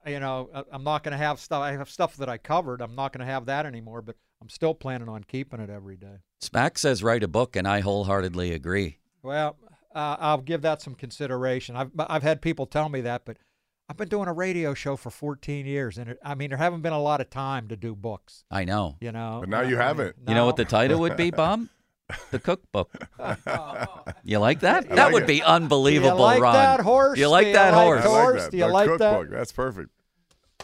you 0.06 0.20
know, 0.20 0.50
I'm 0.72 0.84
not 0.84 1.04
going 1.04 1.12
to 1.14 1.18
have 1.18 1.40
stuff. 1.40 1.62
I 1.64 1.72
have 1.72 1.90
stuff 1.90 2.16
that 2.18 2.30
I 2.30 2.38
covered. 2.38 2.82
I'm 2.82 2.96
not 2.96 3.12
going 3.12 3.26
to 3.26 3.32
have 3.32 3.48
that 3.48 3.66
anymore. 3.66 4.04
But 4.04 4.16
I'm 4.42 4.50
still 4.50 4.76
planning 4.76 5.10
on 5.10 5.24
keeping 5.24 5.60
it 5.60 5.72
every 5.72 5.98
day. 5.98 6.18
Smack 6.46 6.78
says 6.78 7.04
write 7.04 7.24
a 7.24 7.28
book, 7.28 7.56
and 7.56 7.68
I 7.68 7.82
wholeheartedly 7.82 8.54
agree. 8.54 9.00
Well, 9.24 9.58
uh, 9.94 10.16
I'll 10.20 10.42
give 10.42 10.62
that 10.64 10.82
some 10.82 10.96
consideration. 10.96 11.76
I've 11.76 11.92
I've 11.98 12.24
had 12.24 12.42
people 12.42 12.66
tell 12.66 12.90
me 12.90 13.02
that, 13.02 13.24
but 13.26 13.38
I've 13.90 13.98
been 13.98 14.08
doing 14.08 14.28
a 14.28 14.34
radio 14.34 14.74
show 14.74 14.96
for 14.96 15.10
14 15.12 15.66
years, 15.66 15.98
and 15.98 16.10
it, 16.12 16.20
I 16.24 16.34
mean, 16.36 16.50
there 16.50 16.58
haven't 16.58 16.82
been 16.82 16.94
a 16.94 17.02
lot 17.02 17.22
of 17.22 17.30
time 17.30 17.68
to 17.68 17.76
do 17.76 17.96
books. 17.96 18.44
I 18.50 18.66
know. 18.66 18.98
You 19.00 19.12
know, 19.12 19.38
But 19.42 19.50
now 19.50 19.62
you 19.62 19.78
have 19.78 20.00
it. 20.00 20.16
You 20.28 20.34
know 20.34 20.46
what 20.46 20.56
the 20.56 20.66
title 20.66 21.00
would 21.02 21.16
be, 21.18 21.30
Bob? 21.44 21.68
The 22.32 22.40
cookbook. 22.40 22.92
You 24.24 24.40
like 24.40 24.62
that? 24.62 24.92
I 24.92 24.96
that 24.96 25.04
like 25.06 25.14
would 25.14 25.24
it. 25.24 25.28
be 25.28 25.44
unbelievable, 25.44 26.10
Do 26.12 26.16
you 26.18 26.22
like 26.24 26.42
Ron. 26.42 26.54
that 26.54 26.80
horse? 26.80 27.20
You 27.20 27.28
like 27.30 27.44
Do 27.46 27.50
you 27.50 27.56
that 27.56 27.74
like 27.74 27.84
horse? 27.86 28.06
I 28.06 28.08
like 28.08 28.22
Horse, 28.24 28.42
that. 28.44 28.52
do 28.52 28.58
you 28.58 28.64
the 28.66 28.70
like 28.70 28.98
that? 28.98 29.30
That's 29.30 29.52
perfect. 29.52 29.90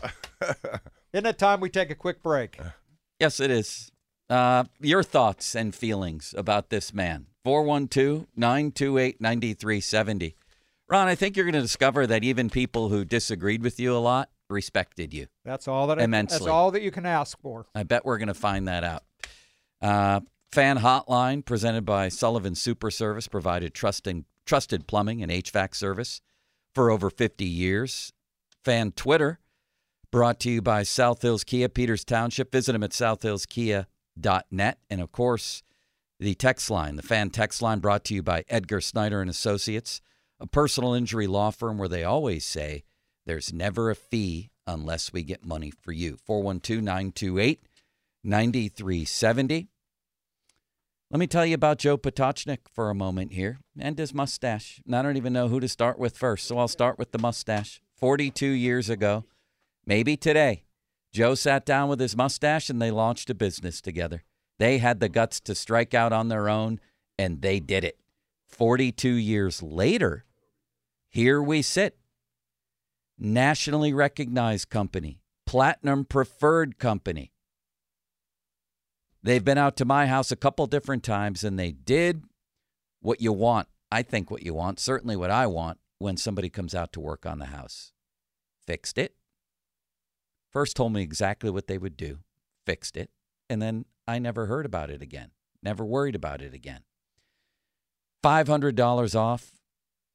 Isn't 1.13 1.25
it 1.25 1.37
time 1.37 1.59
we 1.59 1.69
take 1.69 1.91
a 1.91 1.95
quick 1.95 2.23
break? 2.23 2.59
Yes, 3.19 3.39
it 3.39 3.51
is. 3.51 3.90
Uh, 4.31 4.63
your 4.79 5.03
thoughts 5.03 5.55
and 5.55 5.75
feelings 5.75 6.33
about 6.37 6.69
this 6.69 6.93
man. 6.93 7.25
412 7.43 8.27
928 8.35 9.19
9370. 9.19 10.35
Ron, 10.87 11.07
I 11.07 11.15
think 11.15 11.35
you're 11.35 11.45
going 11.45 11.53
to 11.55 11.61
discover 11.61 12.07
that 12.07 12.23
even 12.23 12.49
people 12.49 12.89
who 12.89 13.03
disagreed 13.03 13.61
with 13.63 13.79
you 13.79 13.95
a 13.95 13.99
lot 13.99 14.29
respected 14.49 15.13
you. 15.13 15.27
That's 15.45 15.67
all 15.67 15.87
that. 15.87 15.99
I- 15.99 16.03
That's 16.05 16.41
all 16.51 16.71
that 16.71 16.81
you 16.81 16.91
can 16.91 17.05
ask 17.05 17.39
for. 17.41 17.65
I 17.75 17.83
bet 17.83 18.05
we're 18.05 18.17
going 18.17 18.27
to 18.27 18.33
find 18.33 18.67
that 18.67 18.83
out. 18.83 19.03
Uh, 19.81 20.19
fan 20.51 20.77
hotline 20.79 21.43
presented 21.43 21.85
by 21.85 22.07
Sullivan 22.09 22.55
Super 22.55 22.91
Service 22.91 23.27
provided 23.27 23.73
trusting, 23.73 24.25
trusted 24.45 24.87
plumbing 24.87 25.21
and 25.23 25.31
HVAC 25.31 25.75
service 25.75 26.21
for 26.75 26.89
over 26.91 27.09
50 27.09 27.43
years. 27.45 28.13
Fan 28.63 28.91
Twitter 28.91 29.39
brought 30.11 30.39
to 30.41 30.49
you 30.51 30.61
by 30.61 30.83
South 30.83 31.21
Hills 31.21 31.43
Kia, 31.43 31.67
Peters 31.69 32.03
Township. 32.05 32.51
Visit 32.51 32.73
them 32.73 32.83
at 32.83 32.93
southhillskia.net. 34.21 34.77
And 34.89 35.01
of 35.01 35.11
course, 35.11 35.63
The 36.19 36.35
text 36.35 36.69
line, 36.69 36.97
the 36.97 37.01
fan 37.01 37.31
text 37.31 37.63
line 37.63 37.79
brought 37.79 38.03
to 38.05 38.13
you 38.13 38.21
by 38.21 38.45
Edgar 38.47 38.79
Snyder 38.79 39.21
and 39.21 39.29
Associates, 39.29 40.01
a 40.39 40.45
personal 40.45 40.93
injury 40.93 41.25
law 41.25 41.49
firm 41.49 41.79
where 41.79 41.87
they 41.87 42.03
always 42.03 42.45
say 42.45 42.83
there's 43.25 43.51
never 43.51 43.89
a 43.89 43.95
fee 43.95 44.51
unless 44.67 45.11
we 45.11 45.23
get 45.23 45.43
money 45.43 45.71
for 45.71 45.91
you. 45.91 46.17
412 46.23 46.83
928 46.83 47.63
9370. 48.23 49.67
Let 51.09 51.19
me 51.19 51.25
tell 51.25 51.43
you 51.43 51.55
about 51.55 51.79
Joe 51.79 51.97
Potochnik 51.97 52.69
for 52.71 52.91
a 52.91 52.95
moment 52.95 53.33
here 53.33 53.57
and 53.79 53.97
his 53.97 54.13
mustache. 54.13 54.79
And 54.85 54.95
I 54.95 55.01
don't 55.01 55.17
even 55.17 55.33
know 55.33 55.47
who 55.47 55.59
to 55.59 55.67
start 55.67 55.97
with 55.97 56.15
first, 56.15 56.45
so 56.45 56.59
I'll 56.59 56.67
start 56.67 56.99
with 56.99 57.13
the 57.13 57.17
mustache. 57.17 57.81
42 57.97 58.45
years 58.45 58.91
ago, 58.91 59.25
maybe 59.87 60.15
today, 60.15 60.65
Joe 61.11 61.35
sat 61.35 61.65
down 61.65 61.89
with 61.89 61.99
his 61.99 62.15
mustache 62.15 62.69
and 62.69 62.81
they 62.81 62.91
launched 62.91 63.29
a 63.29 63.35
business 63.35 63.81
together. 63.81 64.23
They 64.59 64.77
had 64.77 64.99
the 64.99 65.09
guts 65.09 65.39
to 65.41 65.55
strike 65.55 65.93
out 65.93 66.13
on 66.13 66.27
their 66.27 66.47
own, 66.47 66.79
and 67.17 67.41
they 67.41 67.59
did 67.59 67.83
it. 67.83 67.97
42 68.47 69.09
years 69.09 69.63
later, 69.63 70.25
here 71.09 71.41
we 71.41 71.61
sit. 71.61 71.97
Nationally 73.17 73.93
recognized 73.93 74.69
company, 74.69 75.19
platinum 75.45 76.05
preferred 76.05 76.77
company. 76.77 77.31
They've 79.23 79.43
been 79.43 79.57
out 79.57 79.75
to 79.77 79.85
my 79.85 80.07
house 80.07 80.31
a 80.31 80.35
couple 80.35 80.65
different 80.65 81.03
times 81.03 81.43
and 81.43 81.59
they 81.59 81.71
did 81.71 82.23
what 83.01 83.21
you 83.21 83.31
want. 83.33 83.67
I 83.91 84.01
think 84.01 84.31
what 84.31 84.43
you 84.43 84.53
want, 84.53 84.79
certainly 84.79 85.15
what 85.15 85.29
I 85.29 85.45
want 85.47 85.77
when 85.99 86.17
somebody 86.17 86.49
comes 86.49 86.73
out 86.73 86.91
to 86.93 86.99
work 86.99 87.25
on 87.25 87.37
the 87.37 87.47
house. 87.47 87.91
Fixed 88.65 88.97
it. 88.97 89.15
First 90.51 90.75
told 90.75 90.93
me 90.93 91.01
exactly 91.01 91.49
what 91.49 91.67
they 91.67 91.77
would 91.77 91.95
do, 91.95 92.19
fixed 92.65 92.97
it, 92.97 93.09
and 93.49 93.61
then 93.61 93.85
I 94.07 94.19
never 94.19 94.47
heard 94.47 94.65
about 94.65 94.89
it 94.89 95.01
again. 95.01 95.31
Never 95.63 95.85
worried 95.85 96.15
about 96.15 96.41
it 96.41 96.53
again. 96.53 96.81
$500 98.23 99.15
off 99.15 99.51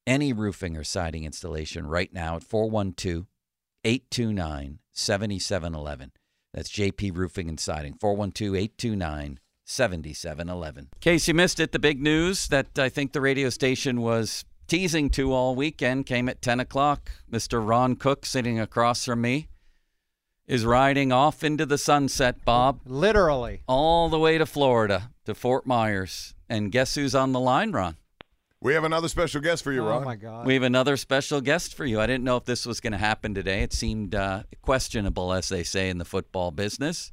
any 0.07 0.33
roofing 0.33 0.77
or 0.77 0.85
siding 0.85 1.25
installation 1.25 1.87
right 1.87 2.12
now 2.12 2.37
at 2.37 2.44
412 2.44 3.27
829 3.85 4.79
7711. 4.92 6.12
That's 6.53 6.70
JP 6.70 7.16
Roofing 7.16 7.49
and 7.51 7.61
Siding, 7.61 7.94
412 7.94 8.55
829 8.55 9.40
7711. 9.64 10.85
In 10.85 11.01
case 11.01 11.29
you 11.29 11.35
missed 11.35 11.61
it, 11.61 11.72
the 11.72 11.79
big 11.79 12.01
news 12.01 12.49
that 12.49 12.79
I 12.79 12.88
think 12.88 13.12
the 13.12 13.20
radio 13.20 13.51
station 13.51 14.01
was 14.01 14.44
teasing 14.66 15.11
to 15.11 15.33
all 15.33 15.55
weekend 15.55 16.07
came 16.07 16.29
at 16.29 16.40
10 16.40 16.61
o'clock. 16.61 17.11
Mr. 17.31 17.66
Ron 17.66 17.94
Cook, 17.96 18.25
sitting 18.25 18.59
across 18.59 19.05
from 19.05 19.20
me, 19.20 19.49
is 20.46 20.64
riding 20.64 21.12
off 21.12 21.42
into 21.42 21.66
the 21.66 21.78
sunset, 21.78 22.44
Bob. 22.44 22.80
Literally. 22.87 23.62
All 23.66 24.09
the 24.09 24.18
way 24.18 24.38
to 24.38 24.46
Florida, 24.46 25.11
to 25.24 25.35
Fort 25.35 25.66
Myers. 25.66 26.35
And 26.48 26.70
guess 26.70 26.94
who's 26.94 27.14
on 27.14 27.32
the 27.32 27.40
line, 27.40 27.72
Ron? 27.72 27.96
We 28.61 28.74
have 28.74 28.85
another 28.85 29.09
special 29.09 29.40
guest 29.40 29.62
for 29.62 29.72
you, 29.72 29.82
oh 29.82 29.88
Ron. 29.88 30.04
my 30.04 30.16
God. 30.16 30.46
We 30.46 30.54
have 30.54 30.62
another 30.62 30.96
special 30.96 31.40
guest 31.40 31.74
for 31.74 31.85
you. 31.85 32.00
I 32.00 32.06
didn't 32.06 32.24
know 32.24 32.37
if 32.37 32.44
this 32.44 32.64
was 32.64 32.80
going 32.80 32.92
to 32.92 32.98
happen 32.98 33.35
today. 33.35 33.62
It 33.62 33.72
seemed 33.72 34.14
uh, 34.14 34.44
questionable, 34.62 35.32
as 35.32 35.48
they 35.48 35.62
say 35.62 35.90
in 35.90 35.98
the 35.98 36.04
football 36.04 36.50
business. 36.52 37.12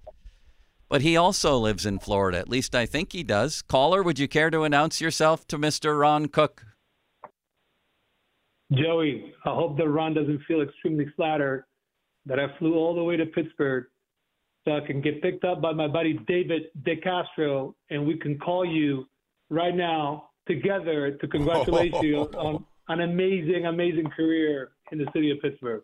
But 0.88 1.02
he 1.02 1.17
also 1.17 1.58
lives 1.58 1.86
in 1.86 2.00
Florida. 2.00 2.38
At 2.38 2.50
least 2.50 2.76
I 2.76 2.86
think 2.86 3.12
he 3.12 3.24
does. 3.24 3.62
Caller, 3.63 4.04
would 4.04 4.19
you 4.19 4.28
care 4.28 4.52
to 4.52 4.63
announce 4.63 5.02
yourself 5.02 5.46
to 5.48 5.58
Mr. 5.58 6.00
Ron 6.00 6.28
Cook? 6.28 6.65
Joey, 8.72 9.34
I 9.46 9.54
hope 9.54 9.78
that 9.78 9.89
Ron 9.89 10.13
doesn't 10.13 10.41
feel 10.48 10.62
extremely 10.62 11.08
flattered 11.15 11.65
that 12.26 12.40
I 12.40 12.48
flew 12.58 12.76
all 12.76 12.96
the 12.96 13.04
way 13.04 13.18
to 13.18 13.26
Pittsburgh 13.26 13.86
so 14.66 14.78
I 14.78 14.86
can 14.86 15.02
get 15.02 15.22
picked 15.22 15.44
up 15.44 15.62
by 15.62 15.74
my 15.74 15.88
buddy 15.88 16.14
David 16.28 16.64
DeCastro, 16.84 17.74
and 17.90 18.06
we 18.06 18.18
can 18.18 18.38
call 18.40 18.66
you 18.66 19.06
right 19.50 19.76
now 19.76 20.30
together 20.48 21.12
to 21.12 21.28
congratulate 21.28 21.94
you 22.02 22.18
on 22.38 22.66
an 22.88 23.02
amazing, 23.02 23.66
amazing 23.66 24.10
career 24.16 24.72
in 24.92 24.98
the 24.98 25.06
city 25.14 25.32
of 25.32 25.42
Pittsburgh. 25.42 25.84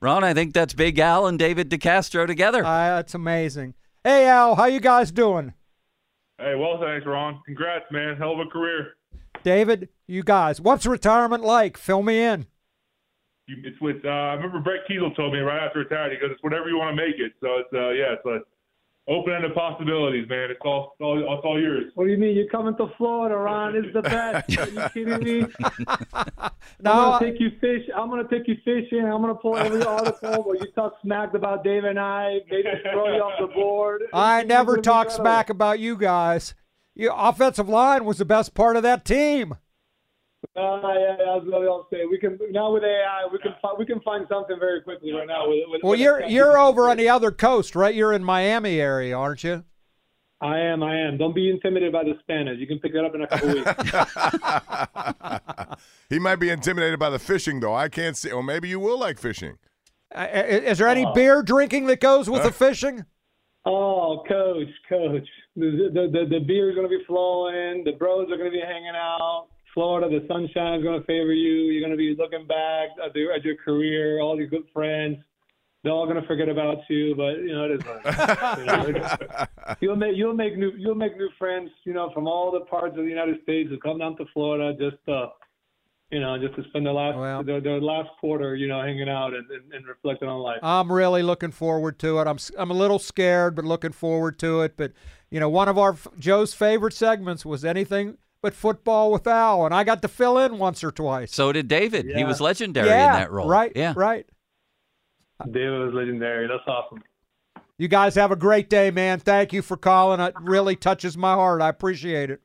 Ron, 0.00 0.22
I 0.22 0.34
think 0.34 0.54
that's 0.54 0.74
Big 0.74 0.98
Al 0.98 1.26
and 1.26 1.38
David 1.38 1.70
DeCastro 1.70 2.26
together. 2.26 2.64
Uh, 2.64 2.96
that's 2.96 3.14
amazing. 3.14 3.74
Hey, 4.04 4.28
Al, 4.28 4.54
how 4.54 4.66
you 4.66 4.80
guys 4.80 5.10
doing? 5.10 5.54
Hey, 6.38 6.54
well, 6.54 6.78
thanks, 6.80 7.04
Ron. 7.04 7.40
Congrats, 7.44 7.86
man. 7.90 8.16
Hell 8.16 8.32
of 8.32 8.46
a 8.46 8.46
career. 8.46 8.94
David, 9.42 9.88
you 10.06 10.22
guys, 10.22 10.60
what's 10.60 10.86
retirement 10.86 11.42
like? 11.42 11.76
Fill 11.76 12.02
me 12.02 12.22
in. 12.22 12.46
You, 13.48 13.56
it's 13.64 13.80
with. 13.80 14.04
Uh, 14.04 14.08
I 14.08 14.34
remember 14.34 14.60
Brett 14.60 14.80
Keisel 14.88 15.14
told 15.16 15.32
me 15.32 15.40
right 15.40 15.64
after 15.64 15.80
retired. 15.80 16.12
He 16.12 16.18
goes, 16.18 16.30
"It's 16.32 16.42
whatever 16.42 16.68
you 16.68 16.76
want 16.76 16.96
to 16.96 17.02
make 17.02 17.16
it." 17.18 17.32
So 17.40 17.56
it's 17.56 17.72
uh, 17.72 17.90
yeah, 17.90 18.12
it's 18.12 18.24
like 18.24 18.42
open-ended 19.08 19.54
possibilities, 19.54 20.28
man. 20.28 20.50
It's 20.50 20.60
all, 20.64 20.92
it's 20.92 21.00
all, 21.02 21.18
it's 21.18 21.44
all 21.44 21.60
yours. 21.60 21.90
What 21.94 22.04
do 22.04 22.10
you 22.10 22.18
mean? 22.18 22.36
You're 22.36 22.48
coming 22.48 22.76
to 22.76 22.88
Florida, 22.98 23.36
Ron? 23.36 23.74
It's 23.74 23.92
the 23.94 24.02
best. 24.02 24.58
Are 24.58 24.68
you 24.68 24.88
kidding 24.92 25.24
me? 25.24 25.46
No, 26.80 26.92
I'm 26.92 27.18
gonna 27.18 27.30
take 27.30 27.40
you 27.40 27.50
fish. 27.60 27.88
I'm 27.96 28.10
gonna 28.10 28.28
take 28.28 28.46
you 28.46 28.56
fishing. 28.64 29.04
I'm 29.04 29.22
gonna 29.22 29.34
pull 29.34 29.56
every 29.56 29.82
article 29.82 30.42
where 30.44 30.56
you 30.56 30.70
talk 30.72 30.94
smack 31.02 31.34
about 31.34 31.64
Dave 31.64 31.84
and 31.84 31.98
I. 31.98 32.40
They 32.50 32.62
just 32.62 32.82
throw 32.92 33.14
you 33.14 33.22
off 33.22 33.40
the 33.40 33.46
board. 33.54 34.02
I 34.12 34.40
It's 34.40 34.48
never 34.48 34.76
talk 34.76 35.10
smack 35.10 35.48
about 35.48 35.78
you 35.80 35.96
guys. 35.96 36.54
Your 36.94 37.14
offensive 37.16 37.68
line 37.68 38.04
was 38.04 38.18
the 38.18 38.24
best 38.24 38.54
part 38.54 38.76
of 38.76 38.82
that 38.82 39.04
team. 39.04 39.54
Uh, 40.56 40.80
yeah, 40.82 41.16
yeah, 41.18 41.34
that's 41.34 41.46
what 41.46 41.62
I'll 41.62 41.88
say. 41.92 42.04
We 42.08 42.18
can 42.18 42.38
now 42.50 42.72
with 42.72 42.84
AI, 42.84 43.26
we 43.32 43.38
can 43.38 43.54
fi- 43.60 43.74
we 43.76 43.84
can 43.84 44.00
find 44.00 44.24
something 44.28 44.56
very 44.58 44.80
quickly 44.82 45.12
right 45.12 45.26
now. 45.26 45.48
With, 45.48 45.64
with, 45.68 45.82
Well, 45.82 45.92
with 45.92 46.00
you're 46.00 46.24
you're 46.26 46.58
over 46.58 46.88
on 46.88 46.96
the 46.96 47.08
other 47.08 47.30
coast, 47.32 47.74
right? 47.74 47.94
You're 47.94 48.12
in 48.12 48.22
Miami 48.22 48.80
area, 48.80 49.16
aren't 49.16 49.42
you? 49.42 49.64
I 50.40 50.58
am. 50.60 50.84
I 50.84 50.96
am. 50.96 51.18
Don't 51.18 51.34
be 51.34 51.50
intimidated 51.50 51.92
by 51.92 52.04
the 52.04 52.14
Spanish. 52.20 52.60
You 52.60 52.68
can 52.68 52.78
pick 52.78 52.92
that 52.92 53.04
up 53.04 53.14
in 53.16 53.22
a 53.22 53.26
couple 53.26 53.48
weeks. 53.48 53.72
he 56.08 56.20
might 56.20 56.36
be 56.36 56.50
intimidated 56.50 57.00
by 57.00 57.10
the 57.10 57.18
fishing, 57.18 57.58
though. 57.58 57.74
I 57.74 57.88
can't 57.88 58.16
see. 58.16 58.30
Or 58.30 58.42
maybe 58.44 58.68
you 58.68 58.78
will 58.78 58.98
like 58.98 59.18
fishing. 59.18 59.58
Uh, 60.14 60.26
Is 60.32 60.78
there 60.78 60.88
any 60.88 61.06
beer 61.14 61.42
drinking 61.42 61.86
that 61.86 62.00
goes 62.00 62.30
with 62.30 62.44
the 62.44 62.52
fishing? 62.66 63.04
Oh, 63.66 64.22
coach, 64.28 64.68
coach. 64.88 65.26
The 65.56 65.90
the 65.92 66.26
the, 66.30 66.40
the 66.46 66.68
is 66.68 66.76
gonna 66.76 66.88
be 66.88 67.02
flowing. 67.06 67.82
The 67.84 67.92
bros 67.98 68.30
are 68.30 68.36
gonna 68.36 68.50
be 68.50 68.60
hanging 68.60 68.94
out. 68.94 69.48
Florida, 69.78 70.08
the 70.08 70.26
sunshine's 70.26 70.82
gonna 70.82 71.04
favor 71.04 71.32
you. 71.32 71.70
You're 71.70 71.80
gonna 71.80 71.96
be 71.96 72.12
looking 72.18 72.48
back 72.48 72.88
at, 73.00 73.14
the, 73.14 73.28
at 73.32 73.44
your 73.44 73.54
career, 73.54 74.18
all 74.20 74.36
your 74.36 74.48
good 74.48 74.64
friends. 74.72 75.18
They're 75.84 75.92
all 75.92 76.04
gonna 76.04 76.26
forget 76.26 76.48
about 76.48 76.78
you, 76.88 77.14
but 77.14 77.38
you 77.38 77.52
know 77.52 77.66
it 77.66 77.70
is. 77.70 77.80
what 77.86 78.00
it 78.04 78.96
is. 78.96 79.08
you 79.20 79.36
know, 79.36 79.46
you'll 79.80 79.94
make 79.94 80.16
you'll 80.16 80.34
make 80.34 80.58
new 80.58 80.72
you'll 80.76 80.96
make 80.96 81.16
new 81.16 81.28
friends. 81.38 81.70
You 81.84 81.92
know, 81.92 82.10
from 82.12 82.26
all 82.26 82.50
the 82.50 82.64
parts 82.64 82.98
of 82.98 83.04
the 83.04 83.08
United 83.08 83.40
States 83.44 83.70
who 83.70 83.78
come 83.78 83.98
down 83.98 84.16
to 84.16 84.24
Florida 84.34 84.76
just 84.76 85.08
uh, 85.08 85.28
you 86.10 86.18
know, 86.18 86.36
just 86.38 86.56
to 86.56 86.64
spend 86.70 86.84
the 86.84 86.92
last 86.92 87.16
Well- 87.16 87.44
their, 87.44 87.60
their 87.60 87.80
last 87.80 88.10
quarter, 88.18 88.56
you 88.56 88.66
know, 88.66 88.82
hanging 88.82 89.08
out 89.08 89.32
and, 89.32 89.48
and, 89.48 89.72
and 89.72 89.86
reflecting 89.86 90.28
on 90.28 90.40
life. 90.40 90.58
I'm 90.60 90.90
really 90.90 91.22
looking 91.22 91.52
forward 91.52 92.00
to 92.00 92.18
it. 92.18 92.26
I'm 92.26 92.38
I'm 92.58 92.72
a 92.72 92.74
little 92.74 92.98
scared, 92.98 93.54
but 93.54 93.64
looking 93.64 93.92
forward 93.92 94.40
to 94.40 94.62
it. 94.62 94.76
But 94.76 94.90
you 95.30 95.38
know, 95.38 95.48
one 95.48 95.68
of 95.68 95.78
our 95.78 95.94
Joe's 96.18 96.52
favorite 96.52 96.94
segments 96.94 97.46
was 97.46 97.64
anything 97.64 98.18
but 98.42 98.54
football 98.54 99.10
with 99.12 99.26
Al, 99.26 99.64
and 99.66 99.74
I 99.74 99.84
got 99.84 100.02
to 100.02 100.08
fill 100.08 100.38
in 100.38 100.58
once 100.58 100.82
or 100.84 100.90
twice. 100.90 101.34
So 101.34 101.52
did 101.52 101.68
David. 101.68 102.06
He 102.14 102.24
was 102.24 102.40
legendary 102.40 102.88
yeah, 102.88 103.14
in 103.14 103.20
that 103.20 103.30
role. 103.32 103.48
right, 103.48 103.72
Yeah. 103.74 103.94
right. 103.96 104.26
David 105.50 105.78
was 105.86 105.94
legendary. 105.94 106.48
That's 106.48 106.62
awesome. 106.66 107.02
You 107.78 107.86
guys 107.86 108.16
have 108.16 108.32
a 108.32 108.36
great 108.36 108.68
day, 108.68 108.90
man. 108.90 109.20
Thank 109.20 109.52
you 109.52 109.62
for 109.62 109.76
calling. 109.76 110.18
It 110.20 110.34
really 110.40 110.74
touches 110.74 111.16
my 111.16 111.34
heart. 111.34 111.62
I 111.62 111.68
appreciate 111.68 112.28
it. 112.30 112.40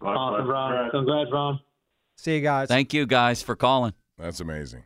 Awesome, 0.00 0.48
Ron. 0.48 0.90
Congrats, 0.90 1.30
Ron. 1.32 1.60
See 2.16 2.36
you 2.36 2.42
guys. 2.42 2.68
Thank 2.68 2.92
you 2.94 3.06
guys 3.06 3.42
for 3.42 3.56
calling. 3.56 3.92
That's 4.18 4.38
amazing. 4.40 4.84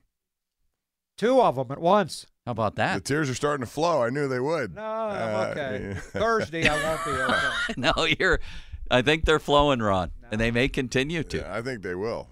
Two 1.19 1.41
of 1.43 1.57
them 1.57 1.71
at 1.71 1.79
once. 1.79 2.27
How 2.47 2.53
about 2.53 2.77
that? 2.77 2.95
The 2.95 3.01
tears 3.01 3.29
are 3.29 3.35
starting 3.35 3.67
to 3.67 3.71
flow. 3.71 4.03
I 4.03 4.11
knew 4.11 4.29
they 4.29 4.39
would. 4.41 4.75
No, 4.77 4.83
I'm 4.83 5.35
Uh, 5.35 5.51
okay. 5.51 5.85
yeah. 5.89 5.95
Thursday, 6.01 6.69
I 6.69 6.83
won't 6.83 7.05
be 7.05 7.11
okay. 7.11 7.75
no, 7.77 8.07
you're. 8.19 8.41
I 8.91 9.03
think 9.03 9.25
they're 9.25 9.39
flowing, 9.39 9.81
Ron, 9.81 10.11
and 10.31 10.41
they 10.41 10.51
may 10.51 10.69
continue 10.69 11.23
to. 11.25 11.39
Yeah, 11.39 11.55
I 11.55 11.63
think 11.63 11.83
they 11.83 11.95
will. 11.95 12.29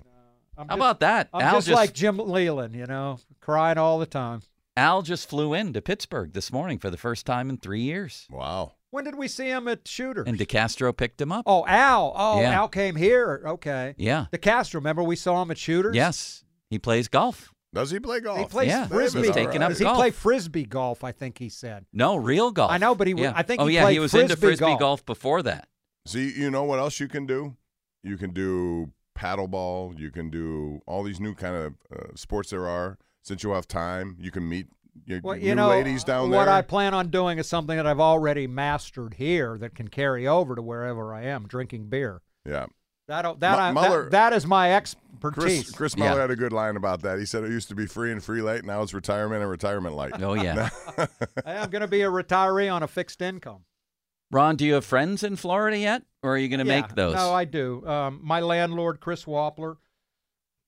I'm 0.57 0.69
How 0.69 0.75
just, 0.75 0.79
about 0.79 1.01
that? 1.01 1.29
I'm 1.35 1.40
Al 1.43 1.55
just, 1.61 1.69
like 1.69 1.93
Jim 1.95 2.17
Leyland, 2.19 2.75
you 2.77 2.87
know, 2.87 3.19
crying 3.40 3.77
all 3.79 3.99
the 3.99 4.07
time. 4.07 4.43
Al 4.77 5.03
just 5.03 5.29
flew 5.29 5.53
in 5.55 5.73
to 5.73 5.83
Pittsburgh 5.83 6.33
this 6.33 6.53
morning 6.53 6.79
for 6.79 6.90
the 6.90 6.97
first 6.97 7.27
time 7.27 7.51
in 7.51 7.57
three 7.59 7.81
years, 7.83 8.27
Wow. 8.31 8.73
When 8.90 9.03
did 9.05 9.17
we 9.17 9.27
see 9.27 9.49
him 9.49 9.67
at 9.67 9.88
Shooters? 9.88 10.29
and 10.29 10.38
DeCastro 10.38 10.97
picked 10.97 11.21
him 11.21 11.33
up. 11.33 11.45
oh, 11.49 11.67
Al. 11.67 12.12
Oh, 12.14 12.40
Yeah. 12.40 12.53
Al 12.61 12.69
came 12.69 12.95
here. 12.95 13.43
Okay. 13.45 13.97
Yeah. 13.99 14.27
DeCastro. 14.33 14.75
Remember 14.75 15.03
we 15.03 15.17
saw 15.17 15.43
him 15.43 15.51
at 15.51 15.59
Shooters? 15.59 15.97
Yes, 15.97 16.45
he 16.71 16.79
plays 16.79 17.09
golf. 17.09 17.53
Does 17.73 17.90
he 17.90 17.99
play 17.99 18.21
golf? 18.21 18.38
He 18.38 18.45
plays 18.45 18.69
Yeah, 18.69 18.87
frisbee. 18.87 19.23
he's 19.23 19.31
taking 19.33 19.61
up 19.61 19.71
Does 19.71 19.79
he 19.81 19.85
golf. 19.85 19.97
play 19.97 20.12
frisbee 20.12 20.64
golf? 20.64 21.03
I 21.03 21.11
think 21.11 21.38
he 21.38 21.49
said. 21.49 21.87
No, 21.93 22.14
real 22.14 22.53
golf. 22.53 22.71
I 22.71 22.79
know, 22.79 22.95
but 22.95 23.09
he 23.09 23.14
was- 23.14 23.23
Yeah. 23.25 23.33
I 23.35 23.43
think 23.43 23.61
Oh 23.61 23.67
he 23.67 23.75
yeah, 23.75 23.83
played 23.83 23.95
he 23.95 23.99
was 23.99 24.14
into 24.14 24.29
frisbee 24.37 24.47
frisbee 24.47 24.64
golf. 24.67 24.79
golf 24.79 25.07
before 25.07 25.43
that. 25.43 25.67
See, 26.07 26.33
you 26.38 26.51
know 26.51 26.64
what 26.64 26.79
else 26.79 27.01
you 27.01 27.09
can 27.09 27.27
do? 27.27 27.57
You 28.03 28.17
can 28.17 28.31
do 28.33 28.93
paddleball. 29.19 29.99
You 29.99 30.11
can 30.11 30.29
do 30.31 30.81
all 30.87 31.03
these 31.03 31.21
new 31.21 31.35
kind 31.35 31.55
of 31.57 31.75
uh, 31.95 32.14
sports 32.14 32.51
there 32.51 32.67
are. 32.69 32.99
Since 33.23 33.43
you'll 33.43 33.55
have 33.55 33.67
time, 33.67 34.17
you 34.21 34.31
can 34.31 34.47
meet 34.47 34.67
You, 35.07 35.21
Well, 35.25 35.37
new 35.38 35.47
you 35.47 35.55
know, 35.55 35.69
ladies 35.71 36.05
down 36.05 36.25
what 36.25 36.31
there. 36.33 36.40
What 36.40 36.49
I 36.49 36.61
plan 36.62 36.93
on 36.93 37.09
doing 37.09 37.38
is 37.38 37.49
something 37.49 37.77
that 37.77 37.87
I've 37.87 38.01
already 38.01 38.47
mastered 38.47 39.14
here 39.14 39.57
that 39.59 39.75
can 39.75 39.88
carry 39.88 40.27
over 40.29 40.55
to 40.55 40.61
wherever 40.62 41.14
I 41.14 41.23
am, 41.25 41.47
drinking 41.49 41.88
beer. 41.88 42.21
yeah. 42.47 42.67
That 43.07 43.38
that, 43.40 43.57
Mu- 43.59 43.62
I, 43.62 43.73
Mueller- 43.73 44.03
that 44.05 44.11
that 44.31 44.33
is 44.33 44.47
my 44.47 44.69
Chris, 44.69 44.95
expertise. 45.21 45.71
Chris 45.73 45.95
Yeah. 45.97 46.09
Muller 46.11 46.21
had 46.23 46.31
a 46.31 46.37
good 46.37 46.55
line 46.55 46.77
about 46.77 47.03
that. 47.03 47.19
He 47.19 47.27
said 47.27 47.45
it 47.45 47.51
used 47.51 47.69
to 47.69 47.75
be 47.75 47.85
free 47.87 48.11
and 48.12 48.23
free 48.25 48.40
late. 48.40 48.64
Now 48.64 48.81
it's 48.83 48.95
retirement 48.95 49.43
and 49.43 49.51
retirement 49.51 49.95
light. 49.95 50.23
Oh 50.23 50.33
yeah. 50.35 50.71
I'm 51.45 51.69
going 51.69 51.83
to 51.83 51.87
be 51.88 52.01
a 52.01 52.09
retiree 52.09 52.73
on 52.73 52.83
a 52.83 52.88
fixed 52.88 53.21
income. 53.21 53.64
Ron, 54.35 54.57
do 54.57 54.66
you 54.66 54.75
have 54.75 54.85
friends 54.85 55.23
in 55.23 55.37
Florida 55.37 55.79
yet, 55.79 56.03
or 56.20 56.35
are 56.35 56.38
you 56.38 56.49
going 56.49 56.59
to 56.59 56.66
Yeah, 56.66 56.81
make 56.81 56.97
those? 56.97 57.14
No, 57.14 57.33
I 57.33 57.44
do. 57.44 57.87
Um, 57.87 58.18
my 58.20 58.40
landlord, 58.40 58.99
Chris 58.99 59.27
Wappler, 59.27 59.77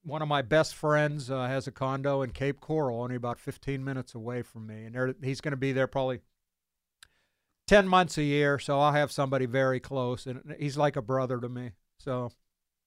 one 0.05 0.22
of 0.22 0.29
my 0.29 0.40
best 0.40 0.72
friends, 0.72 1.33
uh, 1.33 1.48
has 1.48 1.66
a 1.66 1.72
condo 1.72 2.22
in 2.22 2.31
Cape 2.31 2.61
Coral, 2.61 3.02
only 3.02 3.16
about 3.16 3.40
15 3.40 3.83
minutes 3.83 4.14
away 4.14 4.42
from 4.42 4.68
me, 4.68 4.85
and 4.85 5.16
he's 5.20 5.40
going 5.40 5.50
to 5.50 5.57
be 5.57 5.72
there 5.72 5.88
probably 5.88 6.20
10 7.66 7.88
months 7.88 8.16
a 8.18 8.22
year. 8.22 8.61
So 8.61 8.79
I'll 8.79 8.92
have 8.92 9.11
somebody 9.11 9.46
very 9.46 9.81
close, 9.81 10.26
and 10.26 10.55
he's 10.61 10.76
like 10.76 10.94
a 10.94 11.02
brother 11.02 11.40
to 11.40 11.48
me. 11.48 11.72
So 11.98 12.31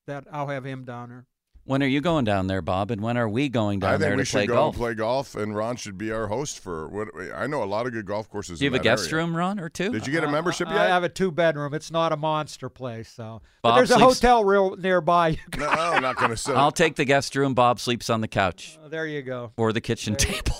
that 0.07 0.27
I'll 0.31 0.47
have 0.47 0.63
him 0.63 0.85
down 0.85 1.09
there. 1.09 1.25
When 1.69 1.83
are 1.83 1.87
you 1.87 2.01
going 2.01 2.25
down 2.25 2.47
there, 2.47 2.63
Bob? 2.63 2.89
And 2.89 2.99
when 2.99 3.15
are 3.15 3.29
we 3.29 3.47
going 3.47 3.79
down 3.79 3.89
there 3.91 3.95
I 3.95 3.97
there 3.97 4.09
think 4.09 4.17
we 4.17 4.25
to 4.25 4.31
play 4.31 4.41
should 4.41 4.47
go 4.47 4.55
golf? 4.55 4.75
play 4.75 4.93
golf, 4.95 5.35
and 5.35 5.55
Ron 5.55 5.75
should 5.75 5.99
be 5.99 6.11
our 6.11 6.25
host 6.25 6.61
for 6.61 6.87
what 6.87 7.09
I 7.35 7.45
know. 7.45 7.61
A 7.61 7.65
lot 7.65 7.85
of 7.85 7.93
good 7.93 8.07
golf 8.07 8.27
courses. 8.27 8.57
do 8.57 8.65
you 8.65 8.69
in 8.69 8.73
have 8.73 8.81
a 8.81 8.83
guest 8.83 9.13
area. 9.13 9.23
room, 9.23 9.37
Ron, 9.37 9.59
or 9.59 9.69
two? 9.69 9.91
Did 9.91 10.07
you 10.07 10.11
get 10.11 10.23
a 10.23 10.27
uh, 10.27 10.31
membership 10.31 10.67
I 10.67 10.73
yet? 10.73 10.81
I 10.81 10.87
have 10.87 11.03
a 11.03 11.09
two 11.09 11.31
bedroom. 11.31 11.75
It's 11.75 11.91
not 11.91 12.11
a 12.11 12.17
monster 12.17 12.69
place, 12.69 13.07
so. 13.09 13.43
But 13.61 13.69
Bob 13.69 13.77
there's 13.77 13.91
a 13.91 13.99
hotel 13.99 14.43
real 14.43 14.75
nearby. 14.77 15.37
No, 15.59 15.67
I'm 15.67 16.01
not 16.01 16.15
going 16.15 16.31
to 16.31 16.37
sit. 16.37 16.55
I'll 16.55 16.71
take 16.71 16.95
the 16.95 17.05
guest 17.05 17.35
room. 17.35 17.53
Bob 17.53 17.79
sleeps 17.79 18.09
on 18.09 18.21
the 18.21 18.27
couch 18.27 18.79
uh, 18.83 18.87
there 18.87 19.05
you 19.05 19.21
go. 19.21 19.51
or 19.55 19.71
the 19.71 19.81
kitchen 19.81 20.15
table. 20.15 20.57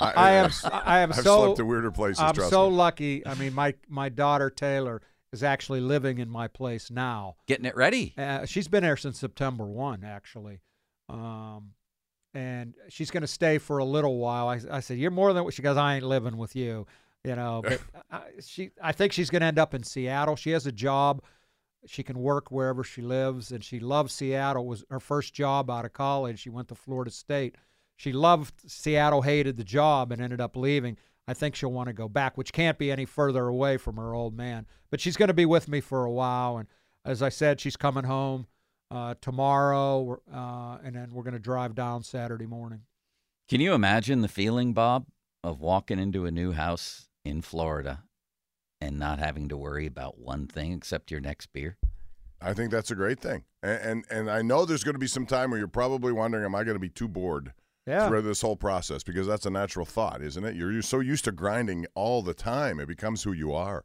I 0.00 0.32
am. 0.32 0.50
I 0.64 0.98
am 1.00 1.12
I've 1.12 1.16
so. 1.16 1.44
slept 1.44 1.60
in 1.60 1.66
weirder 1.66 1.90
places. 1.90 2.20
I'm 2.20 2.34
trust 2.34 2.50
so 2.50 2.68
me. 2.68 2.76
lucky. 2.76 3.26
I 3.26 3.34
mean, 3.36 3.54
my 3.54 3.74
my 3.88 4.10
daughter 4.10 4.50
Taylor 4.50 5.00
is 5.34 5.42
actually 5.42 5.80
living 5.80 6.18
in 6.18 6.30
my 6.30 6.48
place 6.48 6.90
now. 6.90 7.36
Getting 7.46 7.66
it 7.66 7.76
ready. 7.76 8.14
Uh, 8.16 8.46
she's 8.46 8.68
been 8.68 8.82
there 8.82 8.96
since 8.96 9.18
September 9.18 9.66
one, 9.66 10.04
actually, 10.04 10.60
um, 11.08 11.72
and 12.32 12.74
she's 12.88 13.10
going 13.10 13.22
to 13.22 13.26
stay 13.26 13.58
for 13.58 13.78
a 13.78 13.84
little 13.84 14.16
while. 14.16 14.48
I, 14.48 14.60
I 14.70 14.80
said, 14.80 14.98
"You're 14.98 15.10
more 15.10 15.32
than." 15.32 15.44
What 15.44 15.54
she 15.54 15.62
goes, 15.62 15.76
"I 15.76 15.96
ain't 15.96 16.04
living 16.04 16.36
with 16.36 16.56
you," 16.56 16.86
you 17.24 17.36
know. 17.36 17.62
But 17.68 17.80
I, 18.10 18.20
she, 18.40 18.70
I 18.82 18.92
think 18.92 19.12
she's 19.12 19.28
going 19.28 19.40
to 19.40 19.46
end 19.46 19.58
up 19.58 19.74
in 19.74 19.82
Seattle. 19.82 20.36
She 20.36 20.50
has 20.50 20.66
a 20.66 20.72
job. 20.72 21.22
She 21.86 22.02
can 22.02 22.18
work 22.18 22.50
wherever 22.50 22.82
she 22.82 23.02
lives, 23.02 23.52
and 23.52 23.62
she 23.62 23.78
loves 23.78 24.14
Seattle. 24.14 24.62
It 24.62 24.68
was 24.68 24.84
her 24.88 25.00
first 25.00 25.34
job 25.34 25.68
out 25.68 25.84
of 25.84 25.92
college. 25.92 26.38
She 26.38 26.48
went 26.48 26.68
to 26.68 26.74
Florida 26.74 27.10
State. 27.10 27.56
She 27.96 28.12
loved 28.12 28.54
Seattle, 28.66 29.22
hated 29.22 29.56
the 29.56 29.64
job, 29.64 30.10
and 30.10 30.22
ended 30.22 30.40
up 30.40 30.56
leaving. 30.56 30.96
I 31.26 31.34
think 31.34 31.54
she'll 31.54 31.72
want 31.72 31.88
to 31.88 31.92
go 31.92 32.08
back, 32.08 32.36
which 32.36 32.52
can't 32.52 32.78
be 32.78 32.90
any 32.90 33.04
further 33.04 33.46
away 33.46 33.76
from 33.76 33.96
her 33.96 34.14
old 34.14 34.36
man. 34.36 34.66
But 34.90 35.00
she's 35.00 35.16
going 35.16 35.28
to 35.28 35.34
be 35.34 35.46
with 35.46 35.68
me 35.68 35.80
for 35.80 36.04
a 36.04 36.10
while, 36.10 36.58
and 36.58 36.68
as 37.04 37.22
I 37.22 37.30
said, 37.30 37.60
she's 37.60 37.76
coming 37.76 38.04
home 38.04 38.46
uh, 38.90 39.14
tomorrow, 39.20 40.20
uh, 40.32 40.78
and 40.84 40.94
then 40.96 41.10
we're 41.12 41.22
going 41.22 41.34
to 41.34 41.38
drive 41.38 41.74
down 41.74 42.02
Saturday 42.02 42.46
morning. 42.46 42.82
Can 43.48 43.60
you 43.60 43.72
imagine 43.72 44.20
the 44.20 44.28
feeling, 44.28 44.72
Bob, 44.72 45.06
of 45.42 45.60
walking 45.60 45.98
into 45.98 46.26
a 46.26 46.30
new 46.30 46.52
house 46.52 47.08
in 47.24 47.42
Florida 47.42 48.04
and 48.80 48.98
not 48.98 49.18
having 49.18 49.48
to 49.48 49.56
worry 49.56 49.86
about 49.86 50.18
one 50.18 50.46
thing 50.46 50.72
except 50.72 51.10
your 51.10 51.20
next 51.20 51.52
beer? 51.52 51.76
I 52.40 52.52
think 52.52 52.70
that's 52.70 52.90
a 52.90 52.94
great 52.94 53.20
thing, 53.20 53.44
and 53.62 53.80
and, 53.80 54.04
and 54.10 54.30
I 54.30 54.42
know 54.42 54.66
there's 54.66 54.84
going 54.84 54.94
to 54.94 54.98
be 54.98 55.06
some 55.06 55.24
time 55.24 55.50
where 55.50 55.58
you're 55.58 55.68
probably 55.68 56.12
wondering, 56.12 56.44
am 56.44 56.54
I 56.54 56.64
going 56.64 56.74
to 56.74 56.80
be 56.80 56.90
too 56.90 57.08
bored 57.08 57.54
Yeah. 57.86 58.08
through 58.08 58.22
this 58.22 58.40
whole 58.40 58.56
process? 58.56 59.02
Because 59.02 59.26
that's 59.26 59.46
a 59.46 59.50
natural 59.50 59.84
thought, 59.84 60.22
isn't 60.22 60.44
it? 60.44 60.56
You're, 60.56 60.72
you're 60.72 60.82
so 60.82 61.00
used 61.00 61.24
to 61.24 61.32
grinding 61.32 61.86
all 61.94 62.22
the 62.22 62.34
time, 62.34 62.80
it 62.80 62.88
becomes 62.88 63.22
who 63.22 63.32
you 63.32 63.52
are, 63.52 63.84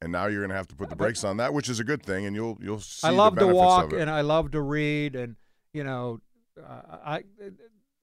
and 0.00 0.12
now 0.12 0.26
you're 0.26 0.40
going 0.40 0.50
to 0.50 0.56
have 0.56 0.68
to 0.68 0.76
put 0.76 0.90
the 0.90 0.96
brakes 0.96 1.24
on 1.24 1.36
that, 1.38 1.52
which 1.52 1.68
is 1.68 1.80
a 1.80 1.84
good 1.84 2.02
thing, 2.02 2.26
and 2.26 2.36
you'll 2.36 2.58
you'll 2.60 2.80
see 2.80 3.06
I 3.06 3.10
love 3.10 3.36
to 3.38 3.46
walk 3.46 3.92
and 3.92 4.10
I 4.10 4.20
love 4.20 4.52
to 4.52 4.60
read, 4.60 5.16
and 5.16 5.36
you 5.72 5.84
know, 5.84 6.20
uh, 6.58 6.98
I 7.04 7.24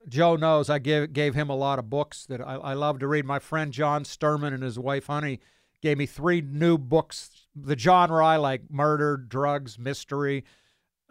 Joe 0.08 0.36
knows 0.36 0.70
I 0.70 0.80
gave 0.80 1.14
gave 1.14 1.36
him 1.36 1.50
a 1.50 1.56
lot 1.56 1.80
of 1.80 1.90
books 1.90 2.26
that 2.28 2.42
I, 2.42 2.56
I 2.56 2.74
love 2.74 3.00
to 3.00 3.08
read. 3.08 3.26
My 3.26 3.40
friend 3.40 3.72
John 3.72 4.04
Sturman 4.04 4.54
and 4.54 4.64
his 4.64 4.80
wife 4.80 5.08
Honey 5.08 5.40
gave 5.82 5.98
me 5.98 6.06
three 6.06 6.42
new 6.42 6.78
books. 6.78 7.48
The 7.56 7.78
genre 7.78 8.26
I 8.26 8.38
like: 8.38 8.72
murder, 8.72 9.18
drugs, 9.18 9.78
mystery. 9.78 10.46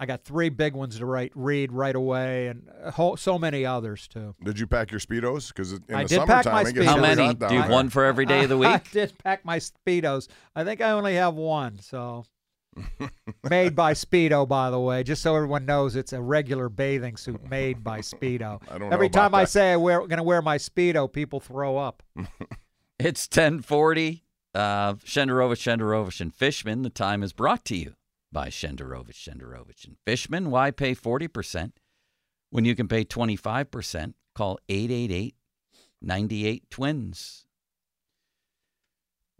I 0.01 0.07
got 0.07 0.23
three 0.23 0.49
big 0.49 0.75
ones 0.75 0.99
to 0.99 1.07
write, 1.07 1.33
read 1.35 1.73
right 1.73 1.95
away, 1.97 2.47
and 2.47 2.69
whole, 2.93 3.17
so 3.17 3.37
many 3.39 3.67
others 3.67 4.07
too. 4.07 4.35
Did 4.45 4.59
you 4.59 4.67
pack 4.69 4.93
your 4.93 5.01
speedos? 5.01 5.49
Because 5.49 5.73
in 5.73 5.83
I 5.93 6.05
the 6.05 6.09
did 6.09 6.27
pack 6.27 6.45
summertime, 6.45 6.53
my 6.53 6.71
Speedos. 6.73 6.85
How 6.85 7.01
many? 7.01 7.35
Do 7.35 7.55
you 7.55 7.63
have 7.63 7.71
one 7.71 7.89
for 7.89 8.05
every 8.05 8.25
day 8.25 8.45
of 8.45 8.49
the 8.49 8.59
week? 8.59 8.69
I 8.69 8.81
did 8.93 9.13
pack 9.19 9.45
my 9.45 9.59
speedos. 9.59 10.29
I 10.55 10.63
think 10.63 10.81
I 10.81 10.93
only 10.93 11.17
have 11.17 11.35
one, 11.35 11.81
so 11.81 12.25
made 13.51 13.75
by 13.75 13.93
Speedo, 13.93 14.47
by 14.47 14.71
the 14.71 14.79
way, 14.79 15.03
just 15.03 15.23
so 15.23 15.35
everyone 15.35 15.67
knows 15.67 15.97
it's 15.97 16.13
a 16.13 16.21
regular 16.21 16.69
bathing 16.69 17.17
suit 17.17 17.49
made 17.51 17.83
by 17.83 17.99
Speedo. 17.99 18.63
I 18.71 18.79
don't 18.79 18.93
Every 18.93 19.07
about 19.07 19.21
time 19.21 19.35
I 19.35 19.43
that. 19.43 19.51
say 19.51 19.73
I'm 19.73 19.81
going 19.81 20.09
to 20.17 20.23
wear 20.23 20.43
my 20.43 20.59
Speedo, 20.59 21.13
people 21.13 21.41
throw 21.41 21.77
up. 21.77 22.03
It's 23.01 23.27
1040. 23.27 24.25
Uh, 24.55 24.95
Shenderovich, 24.95 25.61
Shenderovich, 25.61 26.21
and 26.21 26.35
Fishman. 26.35 26.83
The 26.83 26.91
time 26.91 27.23
is 27.23 27.33
brought 27.33 27.65
to 27.67 27.77
you 27.77 27.95
by 28.31 28.49
Shenderovich, 28.49 29.29
Shenderovich, 29.29 29.87
and 29.87 29.97
Fishman. 30.05 30.51
Why 30.51 30.71
pay 30.71 30.95
40% 30.95 31.73
when 32.51 32.65
you 32.65 32.75
can 32.75 32.89
pay 32.89 33.05
25%? 33.05 34.15
Call 34.35 34.59
888 34.69 35.35
98 36.01 36.71
Twins. 36.71 37.45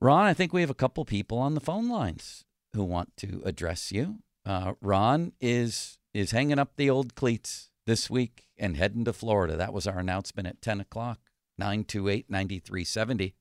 Ron, 0.01 0.27
I 0.27 0.35
think 0.35 0.53
we 0.53 0.61
have 0.61 0.71
a 0.71 0.75
couple 0.75 1.05
people 1.05 1.39
on 1.39 1.55
the 1.55 1.61
phone 1.61 1.89
lines 1.89 2.45
who 2.73 2.85
want 2.85 3.17
to 3.19 3.43
address 3.45 3.93
you. 3.93 4.19
Uh, 4.45 4.75
Ron 4.81 5.33
is 5.41 5.99
is 6.15 6.31
hanging 6.31 6.59
up 6.59 6.73
the 6.77 6.89
old 6.89 7.15
cleats 7.15 7.71
this 7.87 8.09
week 8.09 8.47
and 8.57 8.77
heading 8.77 9.05
to 9.05 9.13
Florida. 9.13 9.57
That 9.57 9.73
was 9.73 9.87
our 9.87 9.99
announcement 9.99 10.49
at 10.49 10.63
10 10.63 10.81
o'clock, 10.81 11.21
928 11.59 12.31
9370. 12.31 13.35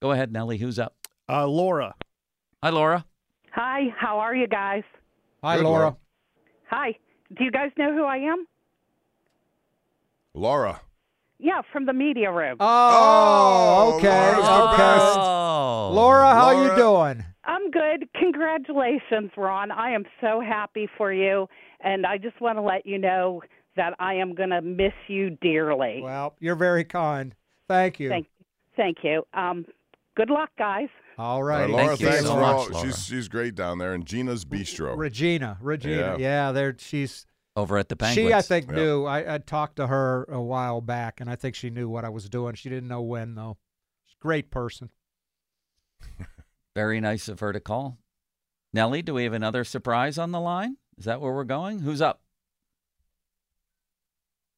Go 0.00 0.12
ahead, 0.12 0.32
Nellie. 0.32 0.58
Who's 0.58 0.78
up? 0.78 0.94
Uh, 1.28 1.46
Laura. 1.46 1.94
Hi, 2.62 2.70
Laura. 2.70 3.04
Hi, 3.52 3.88
how 3.98 4.18
are 4.18 4.34
you 4.34 4.46
guys? 4.46 4.82
Hi, 5.42 5.56
Good, 5.56 5.64
Laura. 5.64 5.78
Laura. 5.78 5.96
Hi. 6.70 6.96
Do 7.36 7.44
you 7.44 7.50
guys 7.50 7.70
know 7.76 7.92
who 7.94 8.04
I 8.04 8.16
am? 8.18 8.46
Laura. 10.34 10.80
Yeah, 11.38 11.62
from 11.72 11.86
the 11.86 11.92
media 11.92 12.30
room. 12.30 12.56
Oh, 12.60 13.92
Oh, 13.92 13.94
okay, 13.96 14.08
Laura's 14.08 14.48
okay. 14.48 14.76
best. 14.76 15.18
Oh. 15.18 15.90
Laura, 15.94 16.34
how 16.34 16.52
Laura. 16.52 16.68
you 16.68 16.76
doing? 17.16 17.24
I'm 17.44 17.70
good. 17.70 18.08
Congratulations, 18.14 19.30
Ron. 19.36 19.70
I 19.70 19.92
am 19.92 20.04
so 20.20 20.40
happy 20.40 20.88
for 20.98 21.12
you, 21.12 21.48
and 21.80 22.06
I 22.06 22.18
just 22.18 22.40
want 22.40 22.58
to 22.58 22.62
let 22.62 22.84
you 22.86 22.98
know 22.98 23.42
that 23.76 23.94
I 23.98 24.14
am 24.14 24.34
going 24.34 24.50
to 24.50 24.60
miss 24.60 24.92
you 25.08 25.30
dearly. 25.40 26.00
Well, 26.02 26.34
you're 26.40 26.56
very 26.56 26.84
kind. 26.84 27.34
Thank 27.66 27.98
you. 27.98 28.10
Thank, 28.10 28.26
thank 28.76 28.98
you. 29.02 29.24
Um, 29.32 29.64
good 30.16 30.28
luck, 30.30 30.50
guys. 30.58 30.88
All 31.20 31.42
Uh. 31.42 31.68
Laura, 31.68 31.86
Thank 31.88 32.00
you 32.00 32.06
thanks 32.08 32.22
so 32.24 32.34
for 32.34 32.40
much, 32.40 32.56
all. 32.56 32.68
Laura. 32.70 32.86
She's 32.86 33.04
she's 33.04 33.28
great 33.28 33.54
down 33.54 33.78
there, 33.78 33.92
and 33.92 34.06
Gina's 34.06 34.44
Bistro. 34.44 34.96
Regina, 34.96 35.58
Regina. 35.60 35.96
Yeah. 35.96 36.16
Yeah, 36.16 36.52
there 36.52 36.74
she's 36.78 37.26
Over 37.56 37.76
at 37.78 37.88
the 37.90 37.96
Penguins. 37.96 38.28
She, 38.28 38.32
I 38.32 38.40
think, 38.42 38.68
Yeah. 38.70 38.76
knew. 38.76 39.04
I, 39.04 39.34
I 39.34 39.38
talked 39.38 39.76
to 39.76 39.86
her 39.88 40.24
a 40.30 40.40
while 40.40 40.80
back, 40.80 41.20
and 41.20 41.28
I 41.28 41.36
think 41.36 41.54
she 41.54 41.68
knew 41.68 41.88
what 41.88 42.04
I 42.04 42.08
was 42.08 42.28
doing. 42.28 42.54
She 42.54 42.68
didn't 42.70 42.88
know 42.88 43.02
when, 43.02 43.34
though. 43.34 43.58
She's 44.06 44.16
a 44.18 44.22
great 44.22 44.50
person. 44.50 44.90
Very 46.74 47.00
nice 47.00 47.28
of 47.28 47.40
her 47.40 47.52
to 47.52 47.60
call. 47.60 47.98
Nellie, 48.72 49.02
do 49.02 49.12
we 49.14 49.24
have 49.24 49.32
another 49.32 49.64
surprise 49.64 50.16
on 50.16 50.30
the 50.30 50.40
line? 50.40 50.76
Is 50.96 51.04
that 51.04 51.20
where 51.20 51.32
we're 51.34 51.44
going? 51.44 51.80
Who's 51.80 52.00
up? 52.00 52.22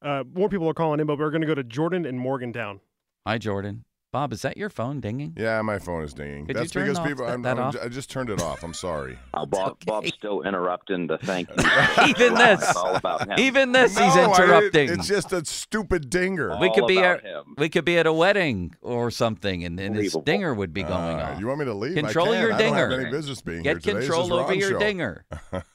Uh, 0.01 0.23
more 0.33 0.49
people 0.49 0.69
are 0.69 0.73
calling 0.73 0.99
in, 0.99 1.07
but 1.07 1.17
we're 1.17 1.31
going 1.31 1.41
to 1.41 1.47
go 1.47 1.55
to 1.55 1.63
Jordan 1.63 2.05
and 2.05 2.19
Morgantown. 2.19 2.79
Hi, 3.25 3.37
Jordan. 3.37 3.85
Bob, 4.13 4.31
is 4.31 4.43
that 4.43 4.57
your 4.57 4.69
phone 4.69 4.99
dinging? 5.01 5.33
Yeah, 5.35 5.59
my 5.63 5.79
phone 5.79 6.03
is 6.03 6.13
dinging. 6.13 6.45
Could 6.45 6.55
you 6.55 6.61
That's 6.61 6.71
turn 6.71 6.83
because 6.83 6.99
off 6.99 7.07
people. 7.07 7.25
that- 7.25 7.33
I'm, 7.33 7.41
that 7.41 7.57
I'm- 7.57 7.67
off? 7.69 7.75
I 7.83 7.87
just 7.89 8.11
turned 8.11 8.29
it 8.29 8.39
off. 8.43 8.61
I'm 8.63 8.75
sorry. 8.75 9.17
Uh, 9.33 9.43
Bob, 9.47 9.77
Bob's 9.87 10.13
still 10.13 10.43
interrupting 10.43 11.07
the 11.07 11.17
thank 11.17 11.49
you. 11.57 11.63
Even 12.07 12.35
this. 12.35 12.61
It's 12.61 12.75
all 12.75 12.95
about 12.95 13.27
him. 13.27 13.39
Even 13.39 13.71
this, 13.71 13.97
he's 13.97 14.15
No, 14.15 14.31
I- 14.31 14.35
interrupting. 14.43 14.89
it's 14.91 15.07
just 15.07 15.33
a 15.33 15.43
stupid 15.43 16.11
dinger. 16.11 16.55
we 16.61 16.71
could 16.75 16.85
be 16.85 16.99
about 16.99 17.17
at 17.17 17.23
him. 17.25 17.55
we 17.57 17.69
could 17.69 17.85
be 17.85 17.97
at 17.97 18.05
a 18.05 18.13
wedding 18.13 18.75
or 18.83 19.09
something, 19.09 19.63
and, 19.63 19.79
and 19.79 19.95
his 19.95 20.15
dinger 20.23 20.53
would 20.53 20.75
be 20.75 20.83
going 20.83 21.19
Uh, 21.19 21.31
on. 21.33 21.39
You 21.39 21.47
want 21.47 21.57
me 21.59 21.65
to 21.65 21.73
leave? 21.73 21.95
Control 21.95 22.27
I 22.27 22.31
can. 22.33 22.41
your 22.41 22.53
I 22.53 22.57
don't 22.59 22.73
have 22.75 22.89
dinger. 22.91 23.01
any 23.01 23.09
business 23.11 23.41
being 23.41 23.63
Get 23.63 23.83
here 23.83 23.95
today. 23.95 23.99
This 24.01 24.09
control 24.09 24.33
over 24.39 24.53
your 24.53 24.69
show. 24.73 24.77
dinger. 24.79 25.25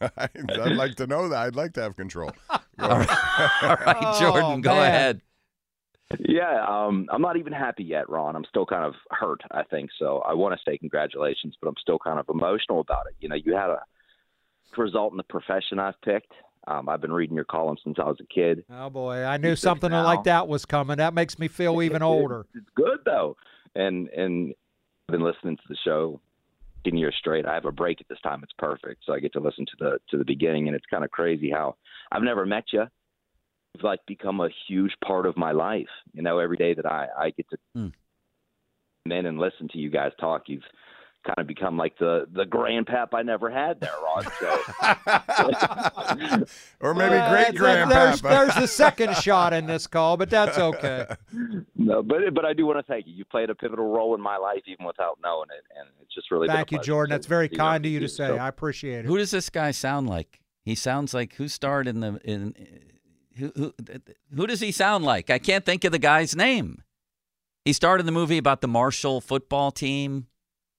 I'd, 0.01 0.31
I'd 0.61 0.77
like 0.77 0.95
to 0.95 1.09
know 1.09 1.29
that. 1.29 1.39
I'd 1.39 1.57
like 1.57 1.73
to 1.73 1.83
have 1.83 1.97
control. 1.97 2.31
Go 2.79 2.87
All 2.87 2.91
right, 3.01 3.09
ahead. 3.09 3.61
all 3.63 3.77
right 3.85 3.97
Oh, 4.01 4.21
Jordan, 4.21 4.61
go 4.61 4.71
man. 4.77 4.87
ahead. 4.95 5.21
Yeah, 6.21 6.65
um, 6.67 7.07
I'm 7.13 7.21
not 7.21 7.37
even 7.37 7.53
happy 7.53 7.85
yet, 7.85 8.09
Ron. 8.09 8.35
I'm 8.35 8.45
still 8.49 8.65
kind 8.65 8.85
of 8.85 8.95
hurt, 9.11 9.43
I 9.51 9.63
think. 9.65 9.91
So 9.99 10.19
I 10.27 10.33
want 10.33 10.59
to 10.59 10.71
say 10.71 10.79
congratulations, 10.79 11.55
but 11.61 11.69
I'm 11.69 11.75
still 11.81 11.99
kind 11.99 12.19
of 12.19 12.27
emotional 12.31 12.81
about 12.81 13.07
it. 13.09 13.17
You 13.21 13.29
know, 13.29 13.37
you 13.37 13.55
had 13.55 13.69
a 13.69 13.81
result 14.77 15.13
in 15.13 15.19
the 15.19 15.23
profession 15.25 15.79
I've 15.79 16.01
picked, 16.03 16.33
Um, 16.67 16.89
I've 16.89 17.01
been 17.01 17.13
reading 17.13 17.37
your 17.37 17.45
column 17.45 17.77
since 17.85 17.99
I 17.99 18.05
was 18.05 18.19
a 18.21 18.35
kid. 18.35 18.65
Oh 18.71 18.89
boy, 18.91 19.23
I 19.25 19.37
knew 19.37 19.57
something 19.57 19.91
now. 19.91 20.05
like 20.05 20.25
that 20.25 20.49
was 20.49 20.65
coming. 20.65 20.97
That 20.97 21.15
makes 21.15 21.39
me 21.39 21.49
feel 21.49 21.83
even 21.83 22.03
older. 22.03 22.47
It's 22.55 22.69
good 22.75 23.01
though, 23.05 23.37
and 23.75 24.09
and 24.09 24.55
I've 25.09 25.13
been 25.13 25.23
listening 25.23 25.57
to 25.57 25.63
the 25.69 25.77
show 25.85 26.21
ten 26.85 26.97
years 26.97 27.15
straight. 27.19 27.47
I 27.47 27.55
have 27.55 27.65
a 27.65 27.73
break 27.73 28.01
at 28.01 28.09
this 28.09 28.21
time. 28.21 28.41
It's 28.43 28.53
perfect, 28.59 29.03
so 29.05 29.13
I 29.13 29.21
get 29.21 29.33
to 29.35 29.41
listen 29.41 29.67
to 29.67 29.77
the 29.79 29.99
to 30.11 30.19
the 30.19 30.25
beginning, 30.25 30.69
and 30.69 30.77
it's 30.77 30.87
kind 30.87 31.05
of 31.05 31.11
crazy 31.11 31.51
how 31.51 31.77
I've 32.13 32.23
never 32.23 32.47
met 32.47 32.65
you. 32.73 32.85
You've 33.79 33.85
like 33.85 34.01
become 34.07 34.41
a 34.41 34.49
huge 34.67 34.95
part 35.05 35.27
of 35.27 35.37
my 35.37 35.53
life. 35.53 35.91
You 36.13 36.23
know, 36.23 36.39
every 36.39 36.57
day 36.57 36.73
that 36.75 36.87
I 36.87 37.07
I 37.17 37.31
get 37.31 37.49
to 37.51 37.59
hmm. 37.75 37.89
come 39.05 39.13
in 39.13 39.27
and 39.27 39.39
listen 39.39 39.69
to 39.73 39.79
you 39.79 39.91
guys 39.91 40.13
talk, 40.19 40.45
you've 40.47 40.65
kind 41.25 41.39
of 41.39 41.47
become 41.47 41.77
like 41.77 41.97
the 41.99 42.27
the 42.33 42.45
grandpap 42.45 43.09
I 43.13 43.23
never 43.23 43.49
had 43.51 43.79
there, 43.81 43.93
Ron. 44.03 44.25
So 44.41 44.59
or 46.81 46.95
maybe 46.95 47.11
great 47.11 47.29
that- 47.29 47.55
grandpapa. 47.55 47.95
There's, 47.95 48.23
there's 48.23 48.55
the 48.55 48.67
second 48.67 49.15
shot 49.17 49.53
in 49.53 49.67
this 49.67 49.87
call, 49.87 50.17
but 50.17 50.31
that's 50.31 50.59
okay. 50.59 51.07
no, 51.77 52.03
but 52.03 52.35
but 52.35 52.45
I 52.45 52.53
do 52.53 52.67
want 52.67 52.79
to 52.79 52.83
thank 52.83 53.07
you. 53.07 53.15
You 53.15 53.25
played 53.25 53.51
a 53.51 53.55
pivotal 53.55 53.93
role 53.93 54.13
in 54.15 54.21
my 54.21 54.39
life 54.39 54.63
even 54.67 54.85
without 54.87 55.19
knowing 55.23 55.49
it, 55.57 55.65
and 55.79 55.89
it's 56.03 56.13
just 56.15 56.31
really 56.31 56.49
been 56.49 56.57
a 56.57 56.59
Thank 56.59 56.73
you, 56.73 56.81
Jordan. 56.81 57.11
to 57.11 57.15
That's 57.15 57.27
very 57.27 57.49
kind 57.49 57.85
here 57.85 57.91
of 57.91 57.95
you 57.95 58.01
to 58.01 58.09
say. 58.09 58.27
So- 58.27 58.37
I 58.37 58.49
appreciate 58.49 59.01
it. 59.01 59.05
Who 59.05 59.19
does 59.19 59.31
this 59.31 59.51
guy 59.51 59.71
sound 59.71 60.09
like? 60.09 60.41
He 60.65 60.75
sounds 60.75 61.15
like 61.15 61.35
who 61.35 61.47
starred 61.49 61.87
in 61.89 62.01
the 62.01 62.21
in 62.25 62.55
who 63.39 63.53
who 63.57 63.75
who 64.35 64.47
does 64.47 64.61
he 64.61 64.73
sound 64.73 65.05
like? 65.05 65.31
I 65.31 65.39
can't 65.39 65.65
think 65.65 65.85
of 65.85 65.93
the 65.93 65.99
guy's 65.99 66.35
name. 66.35 66.83
He 67.65 67.73
starred 67.73 68.01
in 68.01 68.07
the 68.07 68.13
movie 68.13 68.39
about 68.39 68.61
the 68.61 68.69
Marshall 68.69 69.21
football 69.21 69.71
team. 69.71 70.27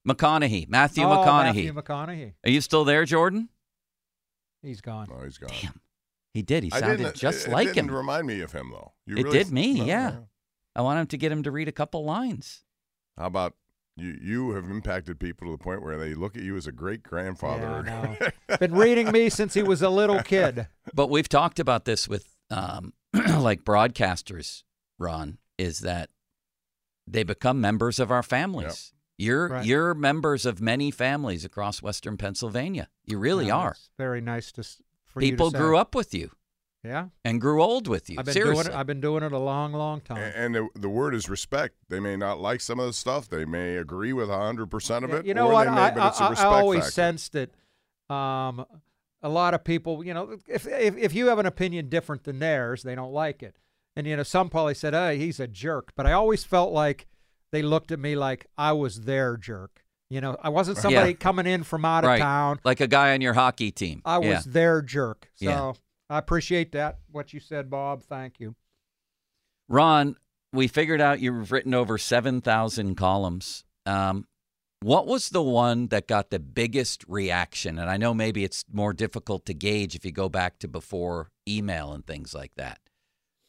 McConaughey, 0.08 0.68
Matthew 0.68 1.04
oh, 1.04 1.08
McConaughey. 1.08 1.44
Matthew 1.44 1.74
McConaughey. 1.74 2.32
Are 2.44 2.50
you 2.50 2.60
still 2.60 2.84
there, 2.84 3.04
Jordan? 3.04 3.50
He's 4.62 4.80
gone. 4.80 5.08
Oh, 5.12 5.24
he's 5.24 5.38
gone. 5.38 5.50
Damn, 5.60 5.80
he 6.32 6.42
did. 6.42 6.64
He 6.64 6.70
sounded 6.70 7.14
just 7.14 7.46
it, 7.46 7.50
like 7.50 7.68
it 7.68 7.74
didn't 7.74 7.90
him. 7.90 7.96
remind 7.96 8.26
me 8.26 8.40
of 8.40 8.52
him 8.52 8.70
though. 8.72 8.92
You 9.06 9.16
it 9.16 9.24
really- 9.24 9.38
did 9.38 9.50
me, 9.50 9.74
no, 9.74 9.84
yeah. 9.84 10.10
no. 10.10 10.28
I 10.74 10.82
want 10.82 11.00
him 11.00 11.06
to 11.08 11.16
get 11.18 11.32
him 11.32 11.42
to 11.42 11.50
read 11.50 11.68
a 11.68 11.72
couple 11.72 12.04
lines. 12.04 12.62
How 13.18 13.26
about 13.26 13.54
you? 13.96 14.16
You 14.22 14.52
have 14.52 14.70
impacted 14.70 15.18
people 15.18 15.48
to 15.48 15.52
the 15.52 15.62
point 15.62 15.82
where 15.82 15.98
they 15.98 16.14
look 16.14 16.36
at 16.36 16.42
you 16.42 16.56
as 16.56 16.66
a 16.66 16.72
great 16.72 17.02
grandfather. 17.02 17.84
Yeah, 17.86 18.16
I 18.20 18.30
know. 18.48 18.56
Been 18.58 18.74
reading 18.74 19.10
me 19.10 19.28
since 19.28 19.54
he 19.54 19.62
was 19.62 19.82
a 19.82 19.90
little 19.90 20.22
kid. 20.22 20.68
But 20.92 21.08
we've 21.08 21.28
talked 21.28 21.60
about 21.60 21.84
this 21.84 22.08
with 22.08 22.26
um, 22.50 22.92
like 23.12 23.64
broadcasters, 23.64 24.62
Ron, 24.98 25.38
is 25.58 25.80
that 25.80 26.10
they 27.06 27.22
become 27.22 27.60
members 27.60 27.98
of 27.98 28.10
our 28.10 28.22
families. 28.22 28.92
You're 29.18 29.48
Right. 29.48 29.66
you're 29.66 29.94
members 29.94 30.46
of 30.46 30.60
many 30.62 30.90
families 30.90 31.44
across 31.44 31.82
Western 31.82 32.16
Pennsylvania. 32.16 32.88
You 33.04 33.18
really 33.18 33.48
Yeah, 33.48 33.56
are. 33.56 33.76
very 33.98 34.20
nice 34.20 34.50
to 34.52 34.60
s- 34.60 34.80
for 35.06 35.20
you 35.20 35.26
to 35.28 35.32
People 35.32 35.50
say. 35.50 35.58
grew 35.58 35.76
up 35.76 35.94
with 35.94 36.14
you 36.14 36.30
Yeah, 36.82 37.08
and 37.22 37.38
grew 37.38 37.62
old 37.62 37.86
with 37.86 38.08
you. 38.08 38.16
I've 38.18 38.24
been 38.24 38.32
Seriously. 38.32 38.64
doing 38.64 38.74
it. 38.74 38.78
I've 38.78 38.86
been 38.86 39.00
doing 39.02 39.22
it 39.22 39.32
a 39.32 39.38
long, 39.38 39.74
long 39.74 40.00
time. 40.00 40.16
A- 40.18 40.36
And 40.38 40.54
the, 40.54 40.68
the 40.74 40.88
word 40.88 41.14
is 41.14 41.28
respect. 41.28 41.74
They 41.90 42.00
may 42.00 42.16
not 42.16 42.40
like 42.40 42.62
some 42.62 42.80
of 42.80 42.86
the 42.86 42.94
stuff. 42.94 43.28
They 43.28 43.44
may 43.44 43.76
agree 43.76 44.14
with 44.14 44.30
hundred 44.30 44.70
percent 44.70 45.04
of 45.04 45.12
it. 45.12 45.26
you 45.26 45.34
know 45.34 45.48
or 45.48 45.52
what? 45.52 45.64
They 45.64 45.70
may, 45.72 45.80
I, 45.82 45.90
but 45.90 46.06
it's 46.08 46.20
a 46.20 46.22
I- 46.22 46.26
I 46.26 46.30
respect 46.30 46.48
always 46.52 46.80
factor. 46.84 46.92
sensed 46.92 47.32
that 47.32 47.50
um, 48.14 48.64
a 49.22 49.28
lot 49.28 49.54
of 49.54 49.64
people, 49.64 50.04
you 50.04 50.14
know, 50.14 50.36
if, 50.48 50.66
if 50.66 50.96
if 50.96 51.14
you 51.14 51.26
have 51.28 51.38
an 51.38 51.46
opinion 51.46 51.88
different 51.88 52.24
than 52.24 52.38
theirs, 52.38 52.82
they 52.82 52.94
don't 52.94 53.12
like 53.12 53.42
it. 53.42 53.56
And 53.96 54.06
you 54.06 54.16
know, 54.16 54.22
some 54.22 54.48
probably 54.48 54.74
said, 54.74 54.94
"Hey, 54.94 55.18
he's 55.18 55.40
a 55.40 55.46
jerk," 55.46 55.92
but 55.96 56.06
I 56.06 56.12
always 56.12 56.44
felt 56.44 56.72
like 56.72 57.06
they 57.52 57.62
looked 57.62 57.92
at 57.92 57.98
me 57.98 58.16
like 58.16 58.46
I 58.56 58.72
was 58.72 59.02
their 59.02 59.36
jerk. 59.36 59.82
You 60.08 60.20
know, 60.20 60.36
I 60.42 60.48
wasn't 60.48 60.78
somebody 60.78 61.10
Yeah. 61.10 61.16
coming 61.16 61.46
in 61.46 61.62
from 61.62 61.84
out 61.84 62.04
of 62.04 62.08
right. 62.08 62.18
town. 62.20 62.58
Like 62.64 62.80
a 62.80 62.88
guy 62.88 63.12
on 63.14 63.20
your 63.20 63.34
hockey 63.34 63.70
team. 63.70 64.02
I 64.04 64.18
was 64.18 64.44
their 64.44 64.82
jerk. 64.82 65.30
So 65.36 65.44
Yeah. 65.44 65.72
I 66.08 66.18
appreciate 66.18 66.72
that. 66.72 66.98
What 67.10 67.32
you 67.32 67.38
said, 67.38 67.70
Bob. 67.70 68.02
Thank 68.02 68.40
you. 68.40 68.56
Ron, 69.68 70.16
we 70.52 70.66
figured 70.66 71.00
out 71.00 71.20
you've 71.20 71.52
written 71.52 71.74
over 71.74 71.96
7,000 71.96 72.96
columns. 72.96 73.64
Um, 73.86 74.26
what 74.82 75.06
was 75.06 75.28
the 75.30 75.42
one 75.42 75.88
that 75.88 76.06
got 76.08 76.30
the 76.30 76.38
biggest 76.38 77.04
reaction? 77.06 77.78
And 77.78 77.90
I 77.90 77.96
know 77.96 78.14
maybe 78.14 78.44
it's 78.44 78.64
more 78.72 78.92
difficult 78.92 79.44
to 79.46 79.54
gauge 79.54 79.94
if 79.94 80.04
you 80.04 80.12
go 80.12 80.28
back 80.28 80.58
to 80.60 80.68
before 80.68 81.30
email 81.48 81.92
and 81.92 82.06
things 82.06 82.34
like 82.34 82.54
that 82.56 82.80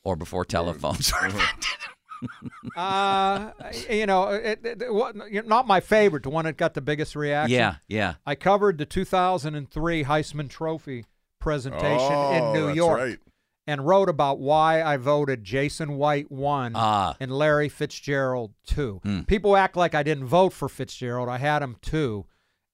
or 0.03 0.15
before 0.15 0.43
telephones. 0.43 1.11
uh, 2.75 3.51
you 3.89 4.05
know, 4.05 4.29
it, 4.29 4.59
it, 4.63 4.81
it, 4.81 5.47
not 5.47 5.67
my 5.67 5.79
favorite. 5.79 6.23
The 6.23 6.29
one 6.29 6.45
that 6.45 6.57
got 6.57 6.73
the 6.73 6.81
biggest 6.81 7.15
reaction. 7.15 7.57
yeah, 7.57 7.75
yeah. 7.87 8.15
I 8.25 8.35
covered 8.35 8.77
the 8.77 8.85
2003 8.85 10.03
Heisman 10.03 10.49
Trophy 10.49 11.05
presentation 11.39 12.11
in 12.11 12.43
Oh, 12.43 12.53
New 12.53 12.65
that's 12.67 12.75
York 12.75 12.99
right. 12.99 13.19
And 13.67 13.85
wrote 13.85 14.09
about 14.09 14.39
why 14.39 14.81
I 14.81 14.97
voted 14.97 15.43
Jason 15.43 15.97
White 15.97 16.31
one 16.31 16.73
Ah. 16.75 17.15
and 17.19 17.31
Larry 17.31 17.69
Fitzgerald 17.69 18.53
two. 18.65 18.99
Hmm. 19.03 19.21
People 19.21 19.55
act 19.55 19.75
like 19.75 19.93
I 19.95 20.03
didn't 20.03 20.25
vote 20.25 20.53
for 20.53 20.67
Fitzgerald. 20.67 21.29
I 21.29 21.37
had 21.37 21.61
him 21.61 21.75
two. 21.81 22.25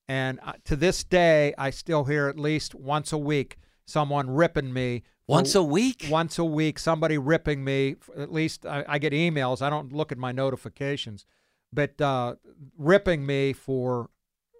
And 0.08 0.40
uh, 0.42 0.54
to 0.64 0.76
this 0.76 1.04
day, 1.04 1.52
I 1.58 1.68
still 1.70 2.04
hear 2.04 2.28
at 2.28 2.38
least 2.38 2.74
once 2.74 3.12
a 3.12 3.18
week 3.18 3.58
someone 3.84 4.30
ripping 4.30 4.72
me. 4.72 5.02
Once 5.26 5.54
a 5.54 5.62
week? 5.62 6.06
Once 6.08 6.38
a 6.38 6.44
week, 6.44 6.78
somebody 6.78 7.18
ripping 7.18 7.62
me. 7.62 7.96
At 8.16 8.32
least 8.32 8.64
I, 8.64 8.84
I 8.88 8.98
get 8.98 9.12
emails. 9.12 9.60
I 9.60 9.68
don't 9.68 9.92
look 9.92 10.10
at 10.10 10.16
my 10.16 10.32
notifications, 10.32 11.26
but 11.70 12.00
uh, 12.00 12.36
ripping 12.78 13.26
me 13.26 13.52
for 13.52 14.08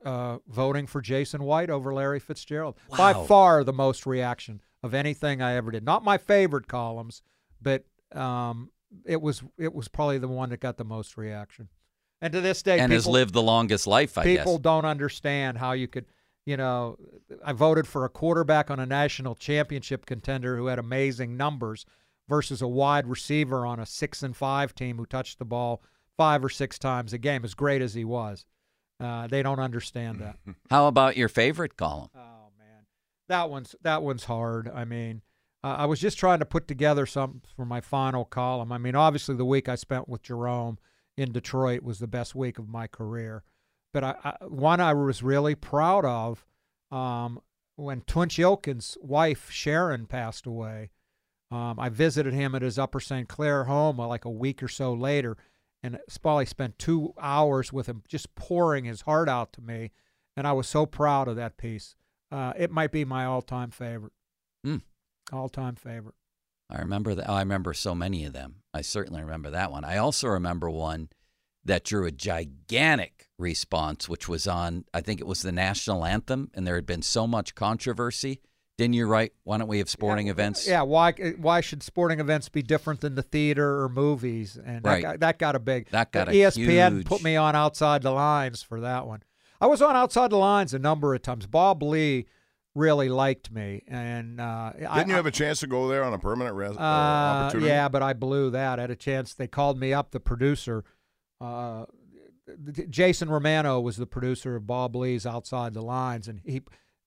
uh, 0.05 0.39
voting 0.47 0.87
for 0.87 1.01
Jason 1.01 1.43
White 1.43 1.71
over 1.71 1.95
Larry 1.95 2.21
Fitzgerald. 2.21 2.77
By 2.97 3.15
far 3.15 3.65
the 3.65 3.73
most 3.73 4.05
reaction 4.05 4.61
of 4.89 4.95
anything 4.95 5.41
I 5.41 5.55
ever 5.55 5.71
did. 5.71 5.85
Not 5.85 6.03
my 6.03 6.19
favorite 6.19 6.67
columns, 6.67 7.23
but 7.61 7.85
um, 8.13 8.71
it 9.05 9.21
was 9.21 9.43
it 9.59 9.75
was 9.75 9.87
probably 9.89 10.19
the 10.19 10.29
one 10.29 10.49
that 10.51 10.61
got 10.61 10.77
the 10.79 10.85
most 10.85 11.17
reaction. 11.17 11.69
And 12.21 12.33
to 12.33 12.41
this 12.41 12.63
day, 12.63 12.81
and 12.81 12.93
has 12.93 13.07
lived 13.07 13.33
the 13.33 13.43
longest 13.43 13.87
life, 13.87 14.19
I 14.19 14.25
people 14.25 14.55
guess. 14.57 14.63
don't 14.63 14.85
understand 14.85 15.59
how 15.59 15.73
you 15.73 15.87
could 15.87 16.07
you 16.47 16.57
know 16.57 16.97
i 17.45 17.53
voted 17.53 17.87
for 17.87 18.07
a 18.07 18.09
quarterback 18.09 18.71
on 18.71 18.81
a 18.81 18.87
national 18.87 19.35
championship 19.35 20.07
contender 20.07 20.57
who 20.57 20.67
had 20.67 20.79
amazing 20.79 21.37
numbers 21.37 21.85
versus 22.27 22.63
a 22.63 22.67
wide 22.67 23.07
receiver 23.07 23.67
on 23.67 23.79
a 23.79 23.85
six 23.85 24.23
and 24.23 24.35
five 24.35 24.75
team 24.75 24.97
who 24.97 25.05
touched 25.05 25.39
the 25.39 25.45
ball 25.45 25.83
five 26.17 26.43
or 26.43 26.49
six 26.49 26.79
times 26.79 27.13
a 27.13 27.19
game 27.19 27.45
as 27.45 27.53
great 27.53 27.83
as 27.83 27.93
he 27.93 28.03
was 28.05 28.47
uh, 28.99 29.27
they 29.27 29.43
don't 29.43 29.61
understand 29.61 30.21
that 30.21 30.39
How 30.71 30.87
about 30.89 31.19
your 31.19 31.29
favorite 31.29 31.77
column? 31.77 32.09
man 32.15 32.25
that 33.29 33.49
one's 33.51 33.75
that 33.83 34.03
one's 34.03 34.25
hard 34.25 34.71
i 34.75 34.85
mean 34.85 35.23
uh, 35.65 35.77
i 35.79 35.87
was 35.87 36.01
just 36.01 36.19
trying 36.19 36.39
to 36.39 36.45
put 36.45 36.67
together 36.69 37.07
some 37.07 37.41
for 37.57 37.65
my 37.65 37.81
final 37.81 38.25
column 38.25 38.73
i 38.73 38.79
mean 38.79 38.95
obviously 38.95 39.35
the 39.35 39.45
week 39.45 39.69
i 39.69 39.75
spent 39.75 40.09
with 40.09 40.23
jerome 40.23 40.79
in 41.17 41.33
detroit 41.33 41.83
was 41.83 41.99
the 41.99 42.07
best 42.07 42.35
week 42.35 42.59
of 42.59 42.69
my 42.69 42.87
career 42.87 43.45
but 43.93 44.05
I, 44.05 44.15
I, 44.25 44.45
one 44.47 44.81
I 44.81 44.95
was 44.95 45.23
really 45.23 45.55
proud 45.55 46.05
of 46.05 46.45
um, 46.91 47.41
when 47.77 48.03
Tunch 48.03 48.39
Ilkin's 48.39 48.97
wife 49.01 49.51
Sharon 49.51 50.07
passed 50.07 50.47
away. 50.47 50.91
Um, 51.51 51.79
I 51.79 51.89
visited 51.89 52.35
him 52.35 52.55
at 52.55 52.63
his 52.63 52.79
Upper 52.79 53.01
St. 53.01 53.29
Clair 53.29 53.65
home 53.65 53.99
uh, 53.99 54.07
like 54.07 54.27
a 54.27 54.31
week 54.31 54.63
or 54.63 54.69
so 54.69 54.93
later, 54.93 55.39
and 55.83 55.99
Spally 56.09 56.45
spent 56.45 56.79
two 56.79 57.15
hours 57.21 57.73
with 57.73 57.87
him, 57.87 58.03
just 58.07 58.35
pouring 58.35 58.85
his 58.85 59.03
heart 59.03 59.29
out 59.29 59.55
to 59.55 59.63
me, 59.63 59.93
and 60.37 60.47
I 60.47 60.53
was 60.53 60.69
so 60.69 60.85
proud 60.85 61.27
of 61.27 61.37
that 61.37 61.57
piece. 61.57 61.97
Uh, 62.31 62.53
it 62.59 62.71
might 62.71 62.93
be 62.93 63.05
my 63.05 63.25
all-time 63.25 63.71
favorite. 63.71 64.13
Hmm. 64.65 64.77
All-time 65.33 65.77
favorite. 65.77 66.15
I 66.71 66.79
remember 66.81 67.15
that. 67.15 67.29
Oh, 67.31 67.35
I 67.35 67.41
remember 67.41 67.73
so 67.73 67.95
many 67.95 68.25
of 68.25 68.33
them. 68.35 68.57
I 68.75 68.83
certainly 68.83 69.23
remember 69.23 69.51
that 69.51 69.73
one. 69.73 69.85
I 69.85 69.97
also 69.97 70.29
remember 70.29 70.69
one 70.69 71.09
that 71.65 71.85
drew 71.85 72.07
a 72.07 72.11
gigantic 72.11 73.29
response, 73.39 74.09
which 74.09 74.29
was 74.29 74.47
on, 74.47 74.85
I 74.93 75.01
think 75.01 75.21
it 75.21 75.27
was 75.27 75.43
the 75.43 75.53
national 75.53 76.05
anthem, 76.05 76.51
and 76.55 76.67
there 76.67 76.75
had 76.75 76.87
been 76.87 77.03
so 77.03 77.27
much 77.27 77.55
controversy. 77.55 78.41
Didn't 78.77 78.95
you 78.95 79.07
write, 79.07 79.33
why 79.45 79.59
don't 79.59 79.67
we 79.67 79.79
have 79.79 79.89
sporting 79.91 80.29
events? 80.29 80.69
Yeah, 80.69 80.83
why 80.83 81.13
why 81.39 81.61
should 81.61 81.83
sporting 81.83 82.21
events 82.21 82.49
be 82.49 82.63
different 82.63 83.01
than 83.01 83.17
the 83.17 83.23
theater 83.23 83.83
or 83.83 83.89
movies? 83.89 84.57
And 84.57 84.85
that, 84.85 84.89
Right. 84.89 85.03
got, 85.03 85.21
that 85.21 85.39
got 85.39 85.57
a 85.57 85.59
big. 85.59 85.91
That 85.91 86.13
got 86.13 86.29
a 86.29 86.33
ESPN 86.33 86.93
huge- 86.99 87.07
put 87.07 87.23
me 87.23 87.35
on 87.35 87.57
outside 87.57 88.03
the 88.03 88.13
lines 88.13 88.63
for 88.63 88.81
that 88.83 89.07
one. 89.07 89.23
I 89.61 89.67
was 89.67 89.83
on 89.83 89.97
outside 89.97 90.31
the 90.31 90.37
lines 90.37 90.73
a 90.75 90.79
number 90.79 91.15
of 91.15 91.23
times. 91.23 91.47
Bob 91.47 91.83
Ley 91.83 92.27
really 92.75 93.09
liked 93.09 93.51
me, 93.51 93.83
and 93.89 94.41
uh, 94.41 94.73
Didn't 94.73 94.87
I, 94.89 95.05
you 95.05 95.15
have 95.15 95.27
a 95.27 95.33
chance 95.33 95.61
to 95.61 95.67
go 95.67 95.89
there 95.89 96.05
on 96.05 96.15
a 96.15 96.19
permanent 96.19 96.55
res- 96.55 96.77
uh, 96.77 96.81
uh, 96.81 96.83
opportunity? 96.83 97.69
yeah, 97.69 97.89
but 97.89 98.03
I 98.03 98.13
blew 98.13 98.51
that. 98.51 98.79
I 98.79 98.83
had 98.83 98.91
a 98.91 98.97
chance. 98.97 99.35
They 99.35 99.49
called 99.49 99.79
me 99.81 99.93
up. 99.93 100.13
The 100.13 100.21
producer, 100.21 100.85
uh, 101.41 101.87
Jason 102.89 103.29
Romano, 103.31 103.81
was 103.81 103.97
the 103.97 104.07
producer 104.07 104.55
of 104.57 104.67
Bob 104.67 104.95
Ley's 104.95 105.27
Outside 105.27 105.75
the 105.75 105.83
Lines, 105.83 106.29
and 106.29 106.41
he 106.45 106.63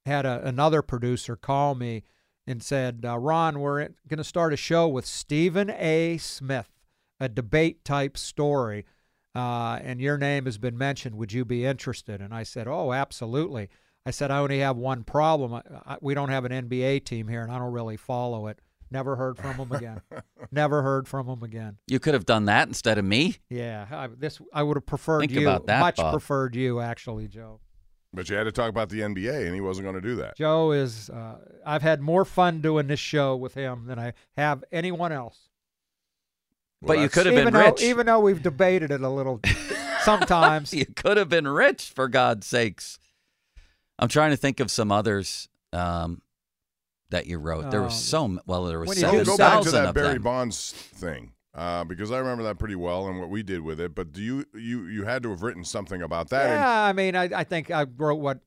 had 0.06 0.26
a, 0.26 0.45
another 0.45 0.82
producer 0.82 1.36
call 1.38 1.74
me 1.76 2.04
and 2.45 2.62
said, 2.62 3.06
uh, 3.08 3.18
"Ron, 3.18 3.60
we're 3.60 3.89
going 4.08 4.18
to 4.18 4.24
start 4.24 4.52
a 4.52 4.58
show 4.58 4.88
with 4.89 5.06
Stephen 5.06 5.70
A. 5.70 6.18
Smith, 6.18 6.70
a 7.20 7.30
debate 7.30 7.86
type 7.86 8.18
story." 8.18 8.86
Uh, 9.34 9.79
and 9.82 10.01
your 10.01 10.17
name 10.17 10.45
has 10.45 10.57
been 10.57 10.77
mentioned. 10.77 11.15
Would 11.15 11.32
you 11.32 11.45
be 11.45 11.65
interested? 11.65 12.21
And 12.21 12.34
I 12.34 12.43
said, 12.43 12.67
Oh, 12.67 12.91
absolutely. 12.91 13.69
I 14.05 14.11
said 14.11 14.32
I 14.32 14.39
only 14.39 14.59
have 14.59 14.77
one 14.77 15.03
problem. 15.03 15.53
I, 15.53 15.61
I, 15.86 15.97
we 16.01 16.13
don't 16.13 16.29
have 16.29 16.45
an 16.45 16.67
NBA 16.67 17.05
team 17.05 17.27
here, 17.27 17.43
and 17.43 17.51
I 17.51 17.59
don't 17.59 17.71
really 17.71 17.97
follow 17.97 18.47
it. 18.47 18.59
Never 18.89 19.15
heard 19.15 19.38
from 19.38 19.53
him 19.53 19.71
again. 19.71 20.01
Never 20.51 20.82
heard 20.82 21.07
from 21.07 21.27
him 21.27 21.43
again. 21.43 21.77
You 21.88 21.99
could 21.99 22.13
have 22.13 22.25
done 22.25 22.45
that 22.45 22.67
instead 22.67 22.97
of 22.97 23.05
me. 23.05 23.38
Yeah, 23.49 23.88
I, 23.89 24.07
this 24.07 24.41
I 24.53 24.63
would 24.63 24.75
have 24.75 24.86
preferred 24.86 25.21
Think 25.21 25.32
you. 25.32 25.41
about 25.41 25.67
that, 25.67 25.79
much 25.79 25.95
Bob. 25.95 26.11
preferred 26.11 26.55
you, 26.55 26.82
actually, 26.82 27.27
Joe. 27.29 27.61
But 28.13 28.29
you 28.29 28.36
had 28.36 28.43
to 28.43 28.51
talk 28.51 28.69
about 28.69 28.89
the 28.89 28.99
NBA, 28.99 29.45
and 29.45 29.55
he 29.55 29.61
wasn't 29.61 29.86
going 29.86 29.95
to 29.95 30.01
do 30.01 30.17
that. 30.17 30.36
Joe 30.36 30.73
is. 30.73 31.09
Uh, 31.09 31.38
I've 31.65 31.82
had 31.82 32.01
more 32.01 32.25
fun 32.25 32.59
doing 32.59 32.88
this 32.88 32.99
show 32.99 33.38
with 33.38 33.53
him 33.53 33.86
than 33.86 33.97
I 33.97 34.13
have 34.36 34.65
anyone 34.73 35.13
else. 35.13 35.51
But 36.82 36.99
you 36.99 37.09
could 37.09 37.25
have 37.25 37.36
been 37.36 37.53
though, 37.53 37.59
rich. 37.65 37.82
Even 37.82 38.05
though 38.07 38.19
we've 38.19 38.41
debated 38.41 38.91
it 38.91 39.01
a 39.01 39.09
little, 39.09 39.39
sometimes. 40.01 40.73
you 40.73 40.86
could 40.86 41.17
have 41.17 41.29
been 41.29 41.47
rich, 41.47 41.91
for 41.95 42.07
God's 42.07 42.47
sakes. 42.47 42.97
I'm 43.99 44.07
trying 44.09 44.32
to 44.32 44.38
think 44.38 44.59
of 44.59 44.71
some 44.71 44.91
others 44.91 45.47
um, 45.73 46.21
that 47.11 47.27
you 47.27 47.38
wrote. 47.38 47.69
there 47.71 47.82
Oh. 47.82 47.86
was 47.86 47.95
so 48.01 48.39
well. 48.45 48.65
There 48.65 48.79
was 48.79 48.89
When 48.89 48.97
you 48.97 49.01
seven 49.01 49.19
Go, 49.25 49.32
go 49.34 49.38
back 49.38 49.61
to 49.63 49.71
that 49.71 49.93
Barry 49.93 50.13
them. 50.13 50.23
Bonds 50.23 50.71
thing 50.71 51.34
uh, 51.53 51.84
because 51.84 52.11
I 52.11 52.17
remember 52.17 52.43
that 52.45 52.57
pretty 52.57 52.75
well 52.75 53.07
and 53.07 53.19
what 53.19 53.29
we 53.29 53.43
did 53.43 53.61
with 53.61 53.79
it. 53.79 53.93
But 53.93 54.11
do 54.11 54.21
you 54.21 54.45
you 54.55 54.86
you 54.88 55.03
had 55.05 55.21
to 55.23 55.29
have 55.29 55.43
written 55.43 55.63
something 55.63 56.01
about 56.01 56.29
that? 56.29 56.45
and- 56.47 56.59
Yeah, 56.59 56.82
I 56.84 56.93
mean, 56.93 57.15
I, 57.15 57.23
I 57.41 57.43
think 57.43 57.69
I 57.69 57.84
wrote 57.97 58.15
what 58.19 58.39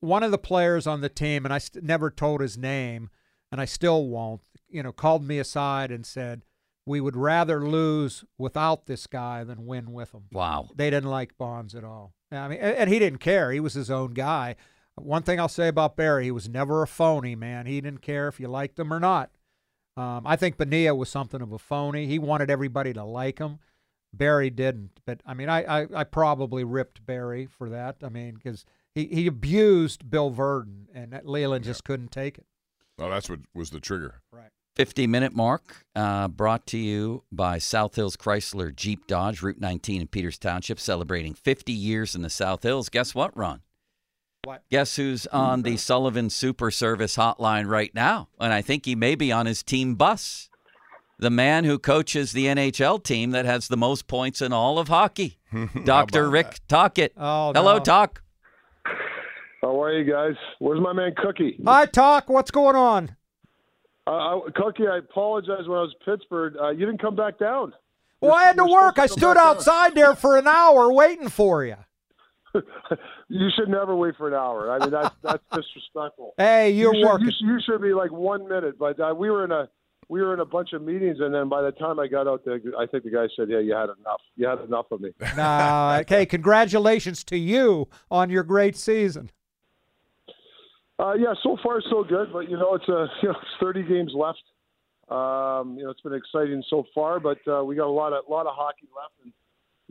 one 0.00 0.22
of 0.22 0.30
the 0.30 0.38
players 0.38 0.86
on 0.86 1.02
the 1.02 1.10
team, 1.10 1.44
and 1.44 1.52
I 1.52 1.58
st- 1.58 1.84
never 1.84 2.10
told 2.10 2.40
his 2.40 2.56
name, 2.56 3.10
and 3.52 3.60
I 3.60 3.66
still 3.66 4.06
won't. 4.08 4.40
You 4.70 4.82
know, 4.82 4.92
called 4.92 5.22
me 5.24 5.38
aside 5.38 5.90
and 5.90 6.06
said, 6.06 6.42
"We 6.86 7.00
would 7.00 7.16
rather 7.16 7.66
lose 7.66 8.24
without 8.38 8.86
this 8.86 9.06
guy 9.06 9.44
than 9.44 9.66
win 9.66 9.92
with 9.92 10.12
him." 10.12 10.24
Wow. 10.32 10.68
They 10.74 10.90
didn't 10.90 11.10
like 11.10 11.38
Bonds 11.38 11.74
at 11.74 11.84
all. 11.84 12.14
I 12.30 12.48
mean, 12.48 12.58
and 12.60 12.76
and 12.76 12.90
he 12.90 12.98
didn't 12.98 13.18
care. 13.18 13.52
He 13.52 13.60
was 13.60 13.74
his 13.74 13.90
own 13.90 14.14
guy. 14.14 14.56
One 14.96 15.22
thing 15.22 15.40
I'll 15.40 15.48
say 15.48 15.68
about 15.68 15.96
Barry, 15.96 16.24
he 16.24 16.30
was 16.30 16.48
never 16.48 16.82
a 16.82 16.86
phony, 16.86 17.34
man. 17.34 17.66
He 17.66 17.80
didn't 17.80 18.02
care 18.02 18.28
if 18.28 18.38
you 18.38 18.46
liked 18.48 18.78
him 18.78 18.92
or 18.92 19.00
not. 19.00 19.30
Um, 19.96 20.22
I 20.26 20.36
think 20.36 20.56
Bonilla 20.56 20.94
was 20.94 21.08
something 21.08 21.40
of 21.40 21.52
a 21.52 21.58
phony. 21.58 22.06
He 22.06 22.18
wanted 22.18 22.50
everybody 22.50 22.92
to 22.92 23.04
like 23.04 23.38
him. 23.38 23.58
Barry 24.12 24.50
didn't. 24.50 25.00
But 25.04 25.20
I 25.26 25.34
mean, 25.34 25.48
I, 25.48 25.82
I, 25.82 25.86
I 25.94 26.04
probably 26.04 26.64
ripped 26.64 27.04
Barry 27.04 27.46
for 27.46 27.68
that. 27.70 27.96
I 28.02 28.08
mean, 28.08 28.34
because 28.34 28.64
he, 28.94 29.06
he 29.06 29.26
abused 29.26 30.08
Bill 30.10 30.30
Virdon, 30.30 30.86
and 30.94 31.12
that 31.12 31.26
Leyland 31.26 31.64
just 31.64 31.84
couldn't 31.84 32.12
take 32.12 32.38
it. 32.38 32.46
Oh, 32.98 33.10
that's 33.10 33.28
what 33.28 33.40
was 33.54 33.70
the 33.70 33.80
trigger. 33.80 34.20
Right. 34.30 34.50
50 34.76 35.06
minute 35.06 35.34
mark 35.34 35.84
uh, 35.94 36.26
brought 36.28 36.66
to 36.68 36.78
you 36.78 37.22
by 37.30 37.58
South 37.58 37.94
Hills 37.94 38.16
Chrysler 38.16 38.74
Jeep 38.74 39.06
Dodge, 39.06 39.40
Route 39.42 39.60
19 39.60 40.00
in 40.02 40.06
Peters 40.08 40.38
Township, 40.38 40.80
celebrating 40.80 41.34
50 41.34 41.72
years 41.72 42.14
in 42.14 42.22
the 42.22 42.30
South 42.30 42.62
Hills. 42.64 42.88
Guess 42.88 43.14
what, 43.14 43.36
Ron? 43.36 43.60
What? 44.42 44.62
Guess 44.70 44.96
who's 44.96 45.26
on 45.28 45.62
the 45.62 45.76
Sullivan 45.76 46.28
Super 46.28 46.70
Service 46.70 47.16
hotline 47.16 47.66
right 47.68 47.94
now? 47.94 48.28
And 48.40 48.52
I 48.52 48.62
think 48.62 48.84
he 48.84 48.94
may 48.94 49.14
be 49.14 49.30
on 49.32 49.46
his 49.46 49.62
team 49.62 49.94
bus. 49.94 50.50
The 51.18 51.30
man 51.30 51.64
who 51.64 51.78
coaches 51.78 52.32
the 52.32 52.46
NHL 52.46 53.02
team 53.02 53.30
that 53.30 53.44
has 53.44 53.68
the 53.68 53.76
most 53.76 54.08
points 54.08 54.42
in 54.42 54.52
all 54.52 54.80
of 54.80 54.88
hockey, 54.88 55.38
Dr. 55.84 56.28
Rick 56.28 56.58
Tocchet. 56.68 57.12
Oh, 57.16 57.52
Hello, 57.54 57.78
no. 57.78 57.82
Toc. 57.82 58.22
How 59.62 59.80
are 59.80 59.92
you 59.96 60.10
guys? 60.12 60.34
Where's 60.58 60.80
my 60.80 60.92
man 60.92 61.14
Cookie? 61.16 61.58
Hi, 61.64 61.86
Toc. 61.86 62.28
What's 62.28 62.50
going 62.50 62.76
on? 62.76 63.16
Uh, 64.06 64.10
I, 64.10 64.40
Cookie, 64.54 64.86
I 64.86 64.98
apologize 64.98 65.66
when 65.66 65.78
I 65.78 65.82
was 65.82 65.94
in 66.06 66.12
Pittsburgh. 66.12 66.54
Uh, 66.60 66.70
you 66.70 66.84
didn't 66.86 67.00
come 67.00 67.16
back 67.16 67.38
down. 67.38 67.72
Well, 68.20 68.34
I 68.34 68.44
had 68.44 68.56
to 68.56 68.64
work. 68.64 68.98
I 68.98 69.06
to 69.06 69.08
go 69.08 69.16
stood 69.16 69.34
down. 69.34 69.46
outside 69.46 69.94
there 69.94 70.14
for 70.14 70.36
an 70.36 70.46
hour 70.46 70.92
waiting 70.92 71.28
for 71.28 71.64
you. 71.64 71.76
You 73.30 73.48
should 73.56 73.68
never 73.68 73.96
wait 73.96 74.14
for 74.16 74.28
an 74.28 74.34
hour. 74.34 74.70
I 74.70 74.78
mean, 74.78 74.90
that's 74.90 75.14
that's 75.22 75.42
disrespectful. 75.50 76.34
Hey, 76.38 76.70
you're 76.70 76.94
you 76.94 77.00
should, 77.00 77.08
working. 77.08 77.26
You 77.26 77.32
should, 77.32 77.46
you 77.46 77.58
should 77.64 77.82
be 77.82 77.94
like 77.94 78.12
one 78.12 78.46
minute. 78.48 78.78
But 78.78 79.00
uh, 79.00 79.14
we 79.16 79.30
were 79.30 79.44
in 79.44 79.50
a 79.50 79.68
we 80.08 80.20
were 80.20 80.34
in 80.34 80.40
a 80.40 80.44
bunch 80.44 80.72
of 80.74 80.82
meetings, 80.82 81.18
and 81.20 81.34
then 81.34 81.48
by 81.48 81.62
the 81.62 81.72
time 81.72 81.98
I 81.98 82.06
got 82.06 82.28
out 82.28 82.44
there, 82.44 82.60
I 82.78 82.86
think 82.86 83.04
the 83.04 83.10
guy 83.10 83.26
said, 83.34 83.48
"Yeah, 83.48 83.60
you 83.60 83.74
had 83.74 83.88
enough. 83.98 84.20
You 84.36 84.46
had 84.46 84.60
enough 84.60 84.86
of 84.90 85.00
me." 85.00 85.10
No, 85.36 85.98
okay. 86.02 86.26
Congratulations 86.26 87.24
to 87.24 87.36
you 87.38 87.88
on 88.10 88.28
your 88.30 88.42
great 88.42 88.76
season. 88.76 89.30
Uh, 90.98 91.14
yeah, 91.14 91.34
so 91.42 91.56
far 91.62 91.80
so 91.90 92.04
good, 92.04 92.32
but 92.32 92.48
you 92.48 92.56
know 92.56 92.74
it's 92.74 92.88
a 92.88 93.06
you 93.22 93.28
know 93.28 93.36
it's 93.40 93.50
30 93.60 93.82
games 93.82 94.12
left. 94.14 94.42
Um, 95.08 95.76
you 95.76 95.84
know 95.84 95.90
it's 95.90 96.00
been 96.00 96.14
exciting 96.14 96.62
so 96.70 96.84
far, 96.94 97.20
but 97.20 97.38
uh, 97.48 97.64
we 97.64 97.76
got 97.76 97.86
a 97.86 97.90
lot 97.90 98.12
of 98.12 98.24
lot 98.28 98.46
of 98.46 98.54
hockey 98.54 98.88
left, 98.94 99.14
and 99.24 99.32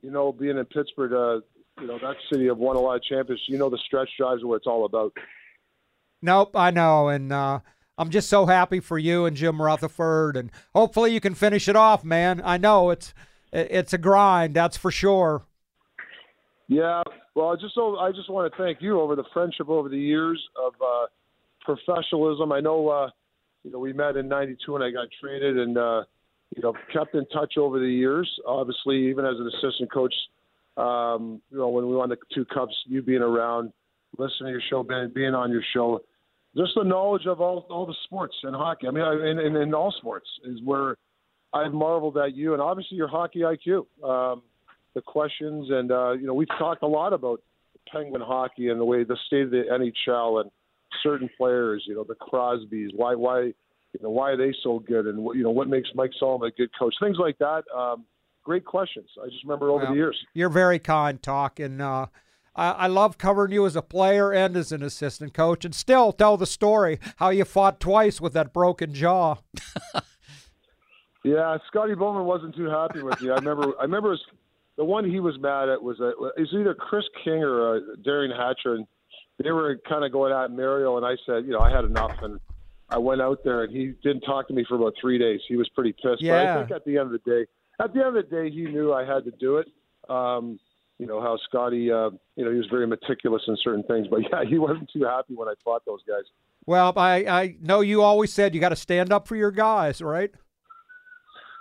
you 0.02 0.12
know 0.12 0.32
being 0.32 0.58
in 0.58 0.66
Pittsburgh, 0.66 1.14
uh, 1.14 1.82
you 1.82 1.88
know 1.88 2.00
that 2.00 2.16
city 2.32 2.48
have 2.48 2.58
won 2.58 2.76
a 2.76 2.80
lot 2.80 2.96
of 2.96 3.04
championships. 3.04 3.48
You 3.48 3.58
know 3.58 3.70
the 3.70 3.80
stretch 3.86 4.10
drives 4.18 4.44
are 4.44 4.48
what 4.48 4.58
it's 4.58 4.68
all 4.68 4.86
about. 4.86 5.14
Nope, 6.22 6.56
I 6.56 6.72
know, 6.72 7.10
and 7.10 7.34
uh, 7.34 7.60
I'm 7.98 8.10
just 8.10 8.30
so 8.30 8.46
happy 8.46 8.80
for 8.80 8.98
you 8.98 9.26
and 9.26 9.36
Jim 9.36 9.62
Rutherford, 9.62 10.38
and 10.38 10.52
hopefully 10.74 11.14
you 11.14 11.20
can 11.20 11.36
finish 11.36 11.68
it 11.68 11.76
off, 11.76 12.06
man. 12.06 12.42
I 12.44 12.58
know 12.58 12.90
it's 12.92 13.14
it's 13.52 13.94
a 13.94 13.98
grind, 13.98 14.56
that's 14.56 14.78
for 14.78 14.90
sure. 14.90 15.44
Yeah, 16.68 17.04
well, 17.36 17.50
I 17.50 17.56
just 17.56 17.78
I 17.78 18.12
just 18.12 18.30
want 18.30 18.52
to 18.52 18.58
thank 18.62 18.82
you 18.82 19.00
over 19.00 19.16
the 19.16 19.24
friendship 19.34 19.70
over 19.70 19.90
the 19.90 19.98
years 19.98 20.42
of 20.64 20.74
uh, 20.82 21.08
professionalism. 21.62 22.52
I 22.52 22.60
know, 22.60 22.90
uh, 22.90 23.10
you 23.64 23.72
know, 23.72 23.80
we 23.80 23.94
met 23.94 24.18
in 24.18 24.28
'92 24.28 24.76
and 24.76 24.84
I 24.84 24.92
got 24.92 25.08
traded, 25.20 25.58
and 25.58 25.78
uh, 25.78 26.04
you 26.56 26.62
know, 26.62 26.74
kept 26.92 27.16
in 27.16 27.26
touch 27.28 27.58
over 27.58 27.80
the 27.80 27.90
years. 27.90 28.30
Obviously, 28.46 29.10
even 29.10 29.26
as 29.26 29.36
an 29.40 29.48
assistant 29.48 29.92
coach, 29.92 30.14
um, 30.78 31.42
you 31.50 31.58
know, 31.58 31.70
when 31.70 31.88
we 31.88 31.96
won 31.96 32.10
the 32.10 32.18
two 32.34 32.46
cups, 32.46 32.74
you 32.86 33.02
being 33.02 33.22
around, 33.22 33.72
listening 34.18 34.48
to 34.48 34.52
your 34.52 34.62
show, 34.70 34.84
being, 34.84 35.12
being 35.14 35.34
on 35.34 35.52
your 35.52 35.64
show, 35.74 36.02
just 36.56 36.74
the 36.76 36.84
knowledge 36.84 37.26
of 37.26 37.42
all 37.42 37.66
all 37.70 37.88
the 37.88 37.96
sports 38.04 38.36
and 38.44 38.56
hockey. 38.56 38.88
I 38.88 38.92
mean, 38.92 39.04
in, 39.04 39.40
in, 39.40 39.56
in 39.56 39.74
all 39.74 39.92
sports 39.98 40.28
is 40.46 40.60
where 40.64 40.98
I've 41.52 41.74
marveled 41.74 42.18
at 42.18 42.36
you, 42.36 42.54
and 42.54 42.62
obviously 42.62 42.98
your 42.98 43.08
hockey 43.08 43.40
IQ. 43.40 43.86
Um, 44.04 44.44
the 44.94 45.02
questions, 45.02 45.70
and 45.70 45.92
uh, 45.92 46.12
you 46.12 46.28
know, 46.28 46.34
we've 46.34 46.48
talked 46.58 46.84
a 46.84 46.88
lot 46.88 47.14
about 47.14 47.42
Penguin 47.92 48.22
hockey 48.22 48.70
and 48.70 48.80
the 48.80 48.86
way 48.86 49.04
the 49.04 49.18
state 49.28 49.44
of 49.44 49.52
the 49.52 49.64
NHL 49.72 50.42
and 50.42 50.52
certain 51.02 51.30
players. 51.38 51.84
You 51.88 51.96
know, 51.96 52.04
the 52.04 52.16
Crosbys. 52.16 52.90
Why, 52.96 53.16
why, 53.16 53.42
you 53.42 54.00
know, 54.02 54.10
why 54.10 54.32
are 54.32 54.38
they 54.38 54.54
so 54.64 54.80
good? 54.80 55.08
And 55.08 55.20
what, 55.20 55.38
you 55.38 55.44
know, 55.44 55.52
what 55.52 55.68
makes 55.68 55.90
Mike 55.96 56.12
Sullivan 56.20 56.48
a 56.48 56.52
good 56.52 56.70
coach? 56.78 56.96
Things 57.02 57.18
like 57.20 57.38
that. 57.40 57.64
Um, 57.76 58.06
great 58.44 58.66
questions. 58.66 59.10
I 59.22 59.28
just 59.28 59.44
remember 59.44 59.70
over 59.70 59.84
Well, 59.84 59.94
the 59.94 59.98
years. 59.98 60.18
You're 60.34 60.50
very 60.50 60.80
kind, 60.80 61.22
Toc, 61.22 61.60
and 61.60 61.82
uh, 61.82 62.08
I, 62.56 62.72
I 62.72 62.88
love 62.88 63.18
covering 63.18 63.52
you 63.52 63.66
as 63.66 63.76
a 63.76 63.82
player 63.82 64.32
and 64.32 64.56
as 64.56 64.72
an 64.72 64.84
assistant 64.84 65.34
coach, 65.34 65.66
and 65.66 65.74
still 65.74 66.12
tell 66.12 66.38
the 66.38 66.46
story 66.46 67.00
how 67.18 67.30
you 67.30 67.46
fought 67.46 67.80
twice 67.80 68.22
with 68.22 68.34
that 68.34 68.54
broken 68.54 68.94
jaw. 68.94 69.38
Yeah, 71.24 71.58
Scotty 71.68 71.96
Bowman 71.96 72.26
wasn't 72.26 72.56
too 72.56 72.66
happy 72.66 73.02
with 73.02 73.22
me. 73.22 73.30
I 73.30 73.36
remember. 73.36 73.74
I 73.80 73.84
remember 73.84 74.12
his, 74.12 74.22
the 74.78 74.86
one 74.86 75.10
he 75.10 75.20
was 75.20 75.38
mad 75.40 75.70
at 75.70 75.82
was 75.82 76.00
uh, 76.02 76.10
it 76.10 76.40
was 76.40 76.54
either 76.54 76.74
Kris 76.74 77.06
King 77.24 77.44
or 77.44 77.78
uh, 77.78 77.80
Derian 78.06 78.36
Hatcher, 78.36 78.76
and 78.76 78.88
they 79.44 79.52
were 79.52 79.80
kind 79.88 80.04
of 80.04 80.12
going 80.12 80.34
at 80.34 80.52
Mario, 80.52 80.98
and 80.98 81.06
I 81.06 81.16
said, 81.26 81.46
you 81.46 81.52
know, 81.52 81.60
I 81.60 81.72
had 81.72 81.86
enough, 81.86 82.16
and 82.22 82.40
I 82.90 82.98
went 82.98 83.22
out 83.22 83.44
there, 83.44 83.64
and 83.64 83.76
he 83.76 83.94
didn't 84.04 84.22
talk 84.22 84.48
to 84.48 84.54
me 84.54 84.66
for 84.68 84.76
about 84.76 84.94
three 85.00 85.18
days. 85.18 85.42
He 85.48 85.56
was 85.56 85.70
pretty 85.70 85.94
pissed. 85.94 86.22
But 86.22 86.48
I 86.48 86.60
think 86.60 86.72
at 86.72 86.86
the 86.86 86.98
end 86.98 87.14
of 87.14 87.22
the 87.24 87.30
day, 87.30 87.48
at 87.80 87.94
the 87.94 88.00
end 88.00 88.18
of 88.18 88.30
the 88.30 88.36
day, 88.36 88.50
he 88.50 88.64
knew 88.66 88.94
I 88.94 89.06
had 89.06 89.26
to 89.26 89.32
do 89.32 89.58
it. 89.58 89.68
Um, 90.10 90.60
you 91.00 91.08
know 91.08 91.22
how 91.22 91.38
Scotty, 91.50 91.92
uh, 91.92 92.12
you 92.36 92.46
know, 92.46 92.52
he 92.52 92.58
was 92.58 92.68
very 92.70 92.88
meticulous 92.88 93.42
in 93.48 93.58
certain 93.64 93.84
things, 93.84 94.08
but 94.10 94.22
yeah, 94.32 94.44
he 94.48 94.58
wasn't 94.58 94.90
too 94.92 95.04
happy 95.04 95.36
when 95.36 95.48
I 95.48 95.54
fought 95.64 95.84
those 95.86 96.02
guys. 96.08 96.24
Well, 96.66 96.94
I, 96.96 97.26
I 97.28 97.56
know 97.62 97.82
you 97.82 98.02
always 98.02 98.32
said 98.32 98.56
you 98.56 98.62
got 98.62 98.70
to 98.70 98.76
stand 98.76 99.12
up 99.12 99.28
for 99.28 99.36
your 99.36 99.52
guys, 99.52 100.02
right? 100.02 100.32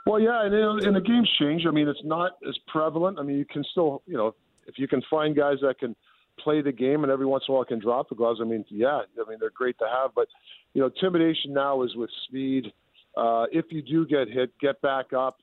Well, 0.07 0.21
yeah, 0.21 0.45
and, 0.45 0.55
and 0.83 0.97
the 0.97 1.01
game's 1.01 1.31
changed. 1.39 1.67
I 1.67 1.71
mean, 1.71 1.89
it's 1.89 2.01
not 2.05 2.33
as 2.49 2.59
prevalent. 2.67 3.19
I 3.19 3.23
mean, 3.23 3.39
you 3.39 3.45
can 3.45 3.65
still, 3.71 4.03
you 4.07 4.17
know, 4.17 4.35
if 4.67 4.79
you 4.79 4.89
can 4.89 5.03
find 5.09 5.37
guys 5.37 5.59
that 5.63 5.79
can 5.79 5.95
play 6.39 6.61
the 6.61 6.73
game 6.73 7.05
and 7.05 7.13
every 7.13 7.27
once 7.27 7.45
in 7.47 7.53
a 7.53 7.57
while 7.57 7.65
can 7.65 7.79
drop 7.79 8.09
the 8.09 8.15
gloves. 8.15 8.41
I 8.43 8.45
mean, 8.45 8.65
yeah, 8.69 9.01
I 9.21 9.29
mean 9.29 9.39
they're 9.39 9.51
great 9.51 9.79
to 9.79 9.87
have, 9.87 10.11
but 10.15 10.29
you 10.75 10.81
know, 10.81 10.87
intimidation 10.89 11.53
now 11.53 11.83
is 11.83 11.95
with 11.95 12.11
speed. 12.27 12.73
Uh, 13.17 13.45
if 13.53 13.67
you 13.71 13.83
do 13.83 14.07
get 14.07 14.29
hit, 14.29 14.51
get 14.61 14.81
back 14.83 15.13
up. 15.13 15.39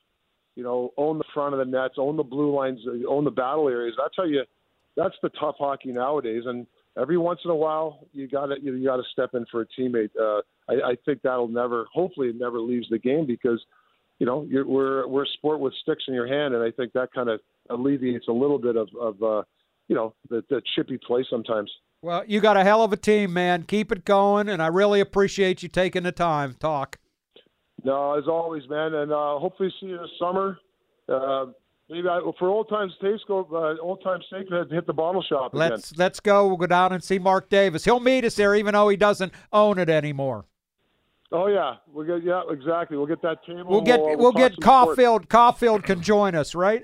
You 0.56 0.64
know, 0.64 0.92
own 0.96 1.16
the 1.16 1.24
front 1.32 1.54
of 1.54 1.58
the 1.58 1.64
nets, 1.64 1.94
own 1.96 2.16
the 2.16 2.24
blue 2.24 2.54
lines, 2.54 2.80
own 3.08 3.24
the 3.24 3.30
battle 3.30 3.68
areas. 3.68 3.94
That's 3.96 4.14
how 4.16 4.24
you. 4.24 4.42
That's 4.96 5.14
the 5.22 5.30
tough 5.30 5.54
hockey 5.58 5.92
nowadays, 5.92 6.42
and 6.44 6.66
every 7.00 7.16
once 7.16 7.40
in 7.44 7.50
a 7.50 7.56
while 7.56 8.00
you 8.12 8.26
got 8.28 8.46
to 8.46 8.56
you, 8.60 8.84
got 8.84 8.96
to 8.96 9.04
step 9.12 9.30
in 9.34 9.46
for 9.50 9.62
a 9.62 9.66
teammate. 9.78 10.10
Uh, 10.20 10.42
I, 10.68 10.90
I 10.90 10.96
think 11.06 11.22
that'll 11.22 11.48
never, 11.48 11.86
hopefully, 11.92 12.28
it 12.28 12.36
never 12.36 12.58
leaves 12.58 12.88
the 12.90 12.98
game 12.98 13.26
because 13.26 13.64
you 14.20 14.26
know, 14.26 14.46
you're, 14.48 14.66
we're 14.66 15.08
we're 15.08 15.24
a 15.24 15.28
sport 15.38 15.58
with 15.60 15.72
sticks 15.82 16.04
in 16.06 16.14
your 16.14 16.28
hand, 16.28 16.54
and 16.54 16.62
I 16.62 16.70
think 16.70 16.92
that 16.92 17.08
kind 17.12 17.28
of 17.28 17.40
alleviates 17.70 18.28
a 18.28 18.32
little 18.32 18.58
bit 18.58 18.76
of, 18.76 18.88
of 19.00 19.20
uh, 19.22 19.42
you 19.88 19.96
know, 19.96 20.14
the, 20.28 20.44
the 20.50 20.62
chippy 20.76 20.98
play 21.04 21.24
sometimes. 21.28 21.70
Well, 22.02 22.22
you 22.26 22.40
got 22.40 22.56
a 22.56 22.62
hell 22.62 22.84
of 22.84 22.92
a 22.92 22.96
team, 22.96 23.32
man. 23.32 23.64
Keep 23.64 23.90
it 23.92 24.04
going, 24.04 24.48
and 24.48 24.62
I 24.62 24.68
really 24.68 25.00
appreciate 25.00 25.62
you 25.62 25.70
taking 25.70 26.02
the 26.02 26.12
time. 26.12 26.54
Toc. 26.60 26.98
No, 27.82 28.16
as 28.16 28.28
always, 28.28 28.62
man, 28.68 28.92
and 28.92 29.10
uh, 29.10 29.38
hopefully 29.38 29.72
see 29.80 29.86
you 29.86 29.98
this 29.98 30.10
summer. 30.18 30.58
Uh, 31.08 31.46
maybe 31.88 32.06
I, 32.06 32.20
for 32.38 32.48
old 32.48 32.68
times' 32.68 32.92
sake, 33.00 33.20
go 33.26 33.48
uh, 33.50 33.82
old 33.82 34.02
times' 34.02 34.26
sake, 34.30 34.48
hit 34.50 34.70
hit 34.70 34.86
the 34.86 34.92
bottle 34.92 35.22
shop 35.22 35.54
again. 35.54 35.70
Let's 35.70 35.96
let's 35.96 36.20
go. 36.20 36.46
We'll 36.46 36.58
go 36.58 36.66
down 36.66 36.92
and 36.92 37.02
see 37.02 37.18
Mark 37.18 37.48
Davis. 37.48 37.86
He'll 37.86 38.00
meet 38.00 38.26
us 38.26 38.34
there, 38.34 38.54
even 38.54 38.74
though 38.74 38.90
he 38.90 38.98
doesn't 38.98 39.32
own 39.50 39.78
it 39.78 39.88
anymore. 39.88 40.44
Oh 41.32 41.46
yeah, 41.46 41.74
we'll 41.92 42.06
get 42.06 42.24
yeah 42.26 42.42
exactly. 42.50 42.96
We'll 42.96 43.06
get 43.06 43.22
that 43.22 43.44
table. 43.44 43.64
We'll 43.66 43.80
get 43.82 44.00
we'll, 44.00 44.16
we'll 44.18 44.32
get 44.32 44.52
some 44.54 44.62
sports. 44.62 45.00
Caufield. 45.00 45.26
Caufield 45.28 45.84
can 45.84 46.02
join 46.02 46.34
us, 46.34 46.54
right? 46.54 46.82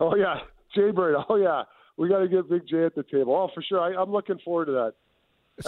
Oh 0.00 0.14
yeah, 0.14 0.36
Jay 0.74 0.90
Bird. 0.92 1.16
Oh 1.28 1.36
yeah, 1.36 1.62
we 1.96 2.08
got 2.08 2.18
to 2.20 2.28
get 2.28 2.48
Big 2.48 2.62
J 2.68 2.84
at 2.84 2.94
the 2.94 3.02
table. 3.02 3.34
Oh 3.34 3.50
for 3.54 3.62
sure. 3.62 3.80
I, 3.80 4.00
I'm 4.00 4.12
looking 4.12 4.38
forward 4.44 4.66
to 4.66 4.72
that. 4.72 4.92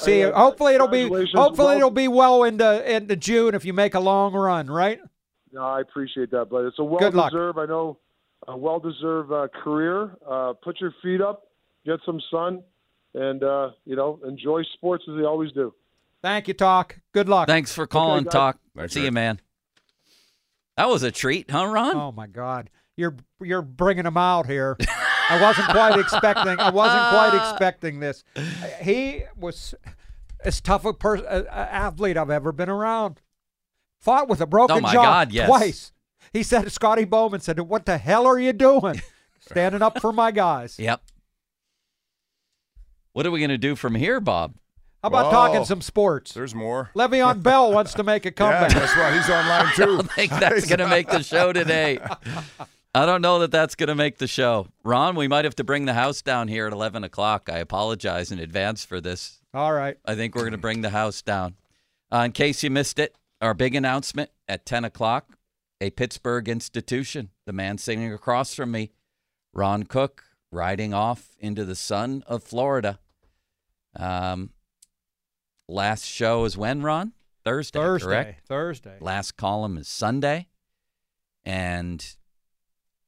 See, 0.01 0.23
Uh, 0.23 0.33
hopefully 0.35 0.75
it'll 0.75 0.87
be 0.89 1.09
hopefully 1.09 1.57
Well- 1.69 1.77
it'll 1.77 1.91
be 1.91 2.09
well 2.09 2.45
into 2.45 2.95
into 2.95 3.17
June 3.17 3.55
if 3.55 3.65
you 3.65 3.73
make 3.73 3.95
a 3.95 4.01
long 4.01 4.35
run, 4.35 4.67
right? 4.69 5.01
No, 5.51 5.63
I 5.63 5.81
appreciate 5.81 6.31
that, 6.33 6.51
but 6.51 6.67
it's 6.67 6.79
a 6.79 6.83
Good 6.83 7.15
luck. 7.15 7.33
well-deserved. 7.33 7.59
I 7.59 7.65
know 7.65 7.99
a 8.47 8.55
well-deserved 8.57 9.33
uh, 9.33 9.49
career. 9.65 10.13
Uh, 10.29 10.53
put 10.63 10.79
your 10.79 10.93
feet 11.03 11.23
up, 11.23 11.49
get 11.87 12.01
some 12.05 12.21
sun, 12.31 12.63
and 13.15 13.43
uh, 13.43 13.71
you 13.87 13.97
know 13.97 14.21
enjoy 14.29 14.63
sports 14.75 15.05
as 15.11 15.17
they 15.17 15.25
always 15.25 15.51
do. 15.53 15.73
Thank 16.23 16.49
you, 16.49 16.55
Toc. 16.55 16.99
Good 17.13 17.29
luck. 17.29 17.47
Thanks 17.49 17.73
for 17.73 17.87
calling, 17.87 18.25
guys. 18.25 18.33
Toc. 18.33 18.59
Thanks, 18.77 18.93
See 18.95 19.01
Rick. 19.01 19.07
you, 19.07 19.13
man. 19.13 19.41
That 20.77 20.89
was 20.89 21.03
a 21.03 21.11
treat, 21.11 21.51
huh, 21.51 21.67
Ron? 21.67 21.97
Oh 21.97 22.13
my 22.13 22.27
God, 22.27 22.71
you're 22.97 23.17
you're 23.41 23.63
bringing 23.63 24.07
him 24.07 24.17
out 24.17 24.47
here. 24.47 24.77
I 25.31 25.41
wasn't 25.43 25.69
quite 25.71 25.99
expecting. 25.99 26.59
I 26.61 26.71
wasn't 26.71 27.09
quite 27.11 27.35
expecting 27.35 28.01
this. 28.01 28.25
He 28.83 29.23
was 29.37 29.75
as 30.45 30.61
tough 30.61 30.85
a 30.85 30.93
person, 30.93 31.27
athlete 31.51 32.17
I've 32.17 32.31
ever 32.31 32.53
been 32.53 32.69
around. 32.69 33.21
Fought 34.01 34.29
with 34.29 34.41
a 34.41 34.47
broken 34.47 34.77
Oh, 34.77 34.81
my 34.81 34.93
jaw 34.93 35.03
God, 35.03 35.33
yes. 35.33 35.49
twice. 35.49 35.93
He 36.33 36.45
said, 36.45 36.71
Scotty 36.71 37.05
Bowman 37.05 37.41
said, 37.41 37.59
"What 37.61 37.85
the 37.87 37.99
hell 37.99 38.27
are 38.27 38.39
you 38.39 38.53
doing? 38.53 39.03
Standing 39.41 39.83
up 39.83 40.01
for 40.01 40.13
my 40.13 40.31
guys." 40.31 40.79
Yep. 40.79 41.03
What 43.13 43.27
are 43.27 43.31
we 43.33 43.41
going 43.41 43.51
to 43.51 43.59
do 43.59 43.75
from 43.75 43.97
here, 43.97 44.21
Bob? 44.21 44.55
How 45.03 45.09
about 45.09 45.27
Whoa. 45.27 45.31
talking 45.31 45.65
some 45.65 45.81
sports? 45.81 46.35
There's 46.35 46.55
more. 46.55 46.91
Le'Veon 46.97 47.43
Bell 47.43 47.73
wants 47.73 47.95
to 47.95 48.03
make 48.03 48.25
a 48.27 48.29
Yeah, 48.29 48.33
comeback. 48.33 48.73
that's 48.73 48.97
right. 48.97 49.15
He's 49.15 49.31
online 49.31 49.67
I 49.67 49.73
too. 49.75 49.85
don't 49.87 50.11
think 50.11 50.33
that's 50.33 50.67
going 50.67 50.79
to 50.81 50.89
make 50.89 51.09
the 51.09 51.23
show 51.23 51.53
today. 51.53 52.01
I 52.95 53.07
don't 53.07 53.23
know 53.23 53.39
that 53.41 53.53
that's 53.53 53.75
going 53.77 53.89
to 53.89 53.95
make 53.95 54.19
the 54.19 54.27
show. 54.27 54.67
Ron, 54.83 55.15
we 55.15 55.29
might 55.29 55.45
have 55.45 55.55
to 55.57 55.65
bring 55.65 55.85
the 55.85 55.95
house 55.95 56.21
down 56.21 56.49
here 56.49 56.67
at 56.67 56.73
11 56.73 57.05
o'clock. 57.05 57.49
I 57.53 57.59
apologize 57.59 58.33
in 58.33 58.41
advance 58.41 58.85
for 58.85 59.01
this. 59.01 59.41
All 59.55 59.73
right. 59.73 59.97
I 60.05 60.17
think 60.17 60.35
we're 60.35 60.43
going 60.43 60.53
to 60.53 60.59
bring 60.59 60.81
the 60.83 60.91
house 60.91 61.23
down. 61.23 61.55
Uh, 62.13 62.23
in 62.27 62.33
case 62.33 62.63
you 62.65 62.71
missed 62.71 62.99
it, 62.99 63.15
our 63.41 63.55
big 63.55 63.77
announcement 63.77 64.31
at 64.49 64.67
10 64.67 64.85
o'clock 64.85 65.37
a 65.81 65.91
Pittsburgh 65.91 66.49
institution. 66.49 67.29
The 67.47 67.53
man 67.53 67.79
sitting 67.79 68.13
across 68.13 68.53
from 68.53 68.73
me, 68.73 68.91
Ron 69.55 69.85
Cook, 69.85 70.25
riding 70.51 70.93
off 70.93 71.37
into 71.39 71.65
the 71.65 71.77
sun 71.77 72.25
of 72.27 72.43
Florida. 72.43 72.99
Um, 73.95 74.51
last 75.69 76.05
show 76.05 76.45
is 76.45 76.57
when, 76.57 76.83
Ron? 76.83 77.13
Thursday, 77.45 77.79
Thursday. 77.79 78.07
correct? 78.07 78.47
Thursday. 78.47 78.97
Last 79.01 79.37
column 79.37 79.77
is 79.79 79.89
Sunday. 79.89 80.49
And 81.45 82.05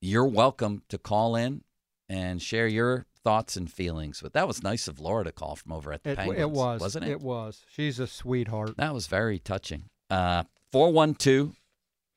you're 0.01 0.27
welcome 0.27 0.83
to 0.89 0.97
call 0.99 1.37
in 1.37 1.63
and 2.09 2.41
share 2.41 2.67
your 2.67 3.07
thoughts 3.23 3.57
and 3.57 3.71
feelings. 3.71 4.21
But 4.23 4.33
that 4.33 4.47
was 4.49 4.63
nice 4.63 4.89
of 4.89 4.99
Laura 4.99 5.25
to 5.25 5.33
call 5.33 5.57
from 5.57 5.73
over 5.73 5.93
at 5.93 6.03
the 6.05 6.11
It, 6.13 6.17
Penguins. 6.17 6.41
it 6.41 6.51
was. 6.51 6.81
Wasn't 6.81 7.05
it? 7.05 7.11
It 7.11 7.21
was. 7.21 7.65
She's 7.71 7.99
a 7.99 8.07
sweetheart. 8.07 8.77
That 8.79 8.95
was 8.95 9.07
very 9.09 9.39
touching. 9.39 9.85
Uh, 10.09 10.45
412 10.73 11.57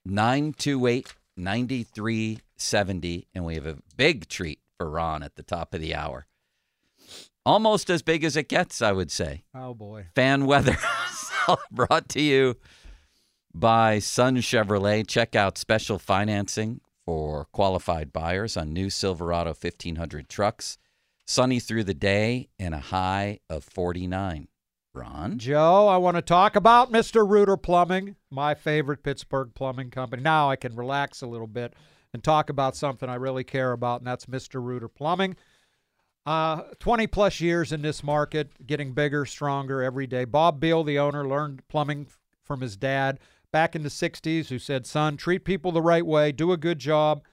928 0.05 1.13
9370. 1.35 3.27
And 3.33 3.45
we 3.45 3.55
have 3.55 3.65
a 3.65 3.77
big 3.97 4.27
treat 4.29 4.59
for 4.77 4.89
Ron 4.89 5.23
at 5.23 5.35
the 5.35 5.43
top 5.43 5.73
of 5.73 5.81
the 5.81 5.93
hour. 5.95 6.25
Almost 7.45 7.89
as 7.89 8.01
big 8.01 8.23
as 8.23 8.37
it 8.37 8.47
gets, 8.47 8.81
I 8.81 8.91
would 8.91 9.11
say. 9.11 9.43
Oh 9.53 9.73
boy. 9.73 10.07
Fan 10.15 10.45
weather 10.45 10.77
brought 11.71 12.07
to 12.09 12.21
you 12.21 12.55
by 13.53 13.99
Sun 13.99 14.37
Chevrolet. 14.37 15.05
Check 15.05 15.35
out 15.35 15.57
special 15.57 15.99
financing 15.99 16.79
for 17.05 17.45
qualified 17.51 18.13
buyers 18.13 18.55
on 18.55 18.71
new 18.71 18.89
Silverado 18.89 19.49
1500 19.49 20.29
trucks. 20.29 20.77
Sunny 21.25 21.59
through 21.59 21.83
the 21.83 21.93
day 21.93 22.49
and 22.59 22.73
a 22.73 22.79
high 22.79 23.39
of 23.49 23.63
49. 23.63 24.47
Ron? 24.95 25.39
Joe, 25.39 25.87
I 25.87 25.97
want 25.97 26.17
to 26.17 26.21
talk 26.21 26.55
about 26.55 26.91
Mr. 26.91 27.27
Rooter 27.27 27.57
Plumbing, 27.57 28.15
my 28.29 28.53
favorite 28.53 29.01
Pittsburgh 29.03 29.51
plumbing 29.55 29.89
company. 29.89 30.21
Now 30.21 30.49
I 30.49 30.55
can 30.55 30.75
relax 30.75 31.21
a 31.21 31.27
little 31.27 31.47
bit 31.47 31.73
and 32.13 32.23
talk 32.23 32.49
about 32.49 32.75
something 32.75 33.09
I 33.09 33.15
really 33.15 33.43
care 33.43 33.71
about, 33.71 34.01
and 34.01 34.07
that's 34.07 34.27
Mr. 34.27 34.63
Rooter 34.63 34.87
Plumbing. 34.87 35.35
Uh, 36.25 36.61
20 36.79 37.07
plus 37.07 37.41
years 37.41 37.73
in 37.73 37.81
this 37.81 38.03
market, 38.03 38.65
getting 38.65 38.93
bigger, 38.93 39.25
stronger 39.25 39.81
every 39.81 40.07
day. 40.07 40.23
Bob 40.23 40.59
Beal, 40.59 40.83
the 40.83 40.97
owner, 40.97 41.27
learned 41.27 41.67
plumbing 41.67 42.07
from 42.43 42.61
his 42.61 42.77
dad 42.77 43.19
back 43.51 43.75
in 43.75 43.83
the 43.83 43.89
60s, 43.89 44.47
who 44.47 44.57
said, 44.57 44.85
Son, 44.85 45.17
treat 45.17 45.43
people 45.43 45.71
the 45.71 45.81
right 45.81 46.05
way, 46.05 46.31
do 46.31 46.51
a 46.51 46.57
good 46.57 46.79
job, 46.79 47.23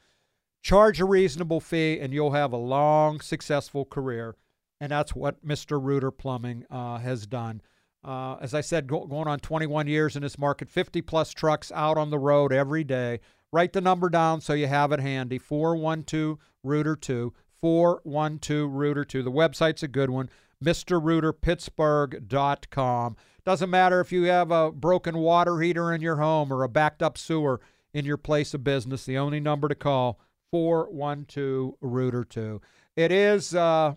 charge 0.61 1.01
a 1.01 1.05
reasonable 1.05 1.61
fee, 1.61 2.01
and 2.01 2.12
you'll 2.12 2.32
have 2.32 2.53
a 2.53 2.57
long, 2.57 3.20
successful 3.20 3.84
career. 3.84 4.36
And 4.80 4.91
that's 4.91 5.14
what 5.14 5.45
Mr. 5.45 5.80
Rooter 5.80 6.11
Plumbing 6.11 6.64
uh, 6.70 6.99
has 6.99 7.26
done. 7.26 7.62
Uh, 8.03 8.36
as 8.41 8.55
I 8.55 8.61
said, 8.61 8.86
go- 8.86 9.07
going 9.07 9.28
on 9.28 9.38
21 9.41 9.86
years 9.86 10.16
in 10.16 10.22
this 10.22 10.38
market, 10.38 10.70
50 10.70 11.03
plus 11.03 11.32
trucks 11.32 11.70
out 11.74 11.99
on 11.99 12.11
the 12.11 12.18
road 12.18 12.53
every 12.53 12.82
day. 12.82 13.20
Write 13.53 13.72
the 13.72 13.80
number 13.80 14.09
down 14.09 14.41
so 14.41 14.53
you 14.53 14.66
have 14.66 14.91
it 14.93 15.01
handy 15.01 15.38
412 15.38 16.38
Rooter 16.62 16.97
2. 16.97 17.32
412 17.61 18.72
Rooter 18.72 19.04
2. 19.04 19.22
The 19.22 19.30
website's 19.30 19.82
a 19.82 19.88
good 19.88 20.11
one. 20.11 20.30
MrRooterPittsburgh.com. 20.64 23.16
Doesn't 23.44 23.70
matter 23.70 24.00
if 24.00 24.12
you 24.12 24.24
have 24.24 24.50
a 24.50 24.70
broken 24.70 25.18
water 25.18 25.61
heater 25.61 25.92
in 25.92 26.00
your 26.00 26.16
home 26.16 26.52
or 26.52 26.62
a 26.62 26.68
backed 26.68 27.02
up 27.02 27.16
sewer 27.16 27.61
in 27.94 28.04
your 28.04 28.16
place 28.16 28.54
of 28.54 28.62
business. 28.62 29.04
The 29.04 29.18
only 29.18 29.40
number 29.40 29.68
to 29.68 29.74
call 29.74 30.20
412 30.50 31.74
Rooter 31.80 32.24
2. 32.24 32.61
It 32.96 33.11
is 33.11 33.54
uh, 33.54 33.94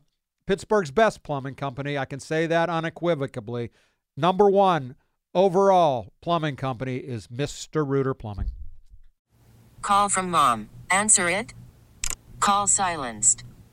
Pittsburgh's 0.47 0.91
best 0.91 1.24
plumbing 1.24 1.55
company. 1.55 1.97
I 1.97 2.05
can 2.05 2.20
say 2.20 2.47
that 2.47 2.70
unequivocally. 2.70 3.72
Number 4.16 4.49
one 4.49 4.95
overall 5.34 6.14
plumbing 6.22 6.55
company 6.55 6.97
is 6.97 7.28
Mr. 7.28 7.88
Rooter 7.88 8.14
Plumbing. 8.14 8.51
Call 9.82 10.07
from 10.07 10.30
mom. 10.30 10.70
Answer 10.89 11.28
it. 11.28 11.53
Call 12.39 12.68
silenced. 12.68 13.43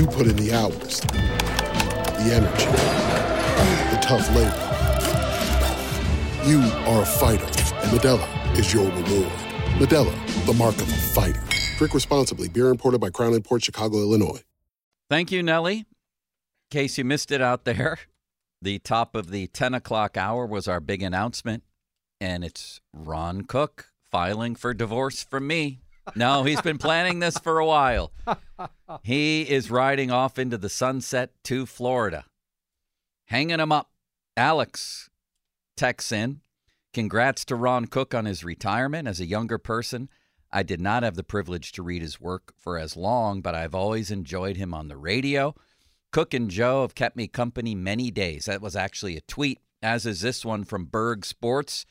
You 0.00 0.06
put 0.06 0.26
in 0.26 0.36
the 0.36 0.50
hours, 0.54 1.00
the 1.00 2.32
energy, 2.32 2.64
the 3.90 3.98
tough 4.00 4.26
labor. 4.34 4.56
You 6.48 6.62
are 6.90 7.02
a 7.02 7.04
fighter, 7.04 7.44
and 7.44 7.90
Modelo 7.90 8.58
is 8.58 8.72
your 8.72 8.86
reward. 8.86 9.30
Modelo, 9.76 10.46
the 10.46 10.54
mark 10.54 10.76
of 10.76 10.88
a 10.88 10.96
fighter. 11.12 11.42
Drink 11.76 11.92
responsibly. 11.92 12.48
Beer 12.48 12.68
imported 12.68 12.98
by 12.98 13.10
Crown 13.10 13.38
Port 13.42 13.62
Chicago, 13.62 13.98
Illinois. 13.98 14.40
Thank 15.10 15.30
you, 15.30 15.42
Nellie. 15.42 15.80
In 15.80 15.84
case 16.70 16.96
you 16.96 17.04
missed 17.04 17.30
it 17.30 17.42
out 17.42 17.66
there, 17.66 17.98
the 18.62 18.78
top 18.78 19.14
of 19.14 19.30
the 19.30 19.48
10 19.48 19.74
o'clock 19.74 20.16
hour 20.16 20.46
was 20.46 20.66
our 20.66 20.80
big 20.80 21.02
announcement, 21.02 21.62
and 22.22 22.42
it's 22.42 22.80
Ron 22.94 23.42
Cook 23.42 23.90
filing 24.10 24.54
for 24.54 24.72
divorce 24.72 25.22
from 25.22 25.46
me. 25.46 25.82
No, 26.16 26.44
he's 26.44 26.60
been 26.60 26.78
planning 26.78 27.18
this 27.18 27.38
for 27.38 27.58
a 27.58 27.66
while. 27.66 28.12
He 29.02 29.42
is 29.42 29.70
riding 29.70 30.10
off 30.10 30.38
into 30.38 30.58
the 30.58 30.68
sunset 30.68 31.30
to 31.44 31.66
Florida, 31.66 32.24
hanging 33.26 33.60
him 33.60 33.72
up. 33.72 33.90
Alex 34.36 35.10
texts 35.76 36.12
in 36.12 36.40
Congrats 36.92 37.44
to 37.46 37.54
Ron 37.54 37.86
Cook 37.86 38.14
on 38.14 38.24
his 38.24 38.44
retirement. 38.44 39.06
As 39.06 39.20
a 39.20 39.26
younger 39.26 39.58
person, 39.58 40.08
I 40.50 40.62
did 40.62 40.80
not 40.80 41.02
have 41.02 41.14
the 41.14 41.22
privilege 41.22 41.72
to 41.72 41.82
read 41.82 42.02
his 42.02 42.20
work 42.20 42.52
for 42.58 42.78
as 42.78 42.96
long, 42.96 43.40
but 43.40 43.54
I've 43.54 43.74
always 43.74 44.10
enjoyed 44.10 44.56
him 44.56 44.74
on 44.74 44.88
the 44.88 44.96
radio. 44.96 45.54
Cook 46.10 46.34
and 46.34 46.50
Joe 46.50 46.82
have 46.82 46.96
kept 46.96 47.16
me 47.16 47.28
company 47.28 47.74
many 47.74 48.10
days. 48.10 48.46
That 48.46 48.60
was 48.60 48.74
actually 48.74 49.16
a 49.16 49.20
tweet, 49.22 49.60
as 49.80 50.06
is 50.06 50.22
this 50.22 50.44
one 50.44 50.64
from 50.64 50.86
Berg 50.86 51.24
Sports. 51.24 51.86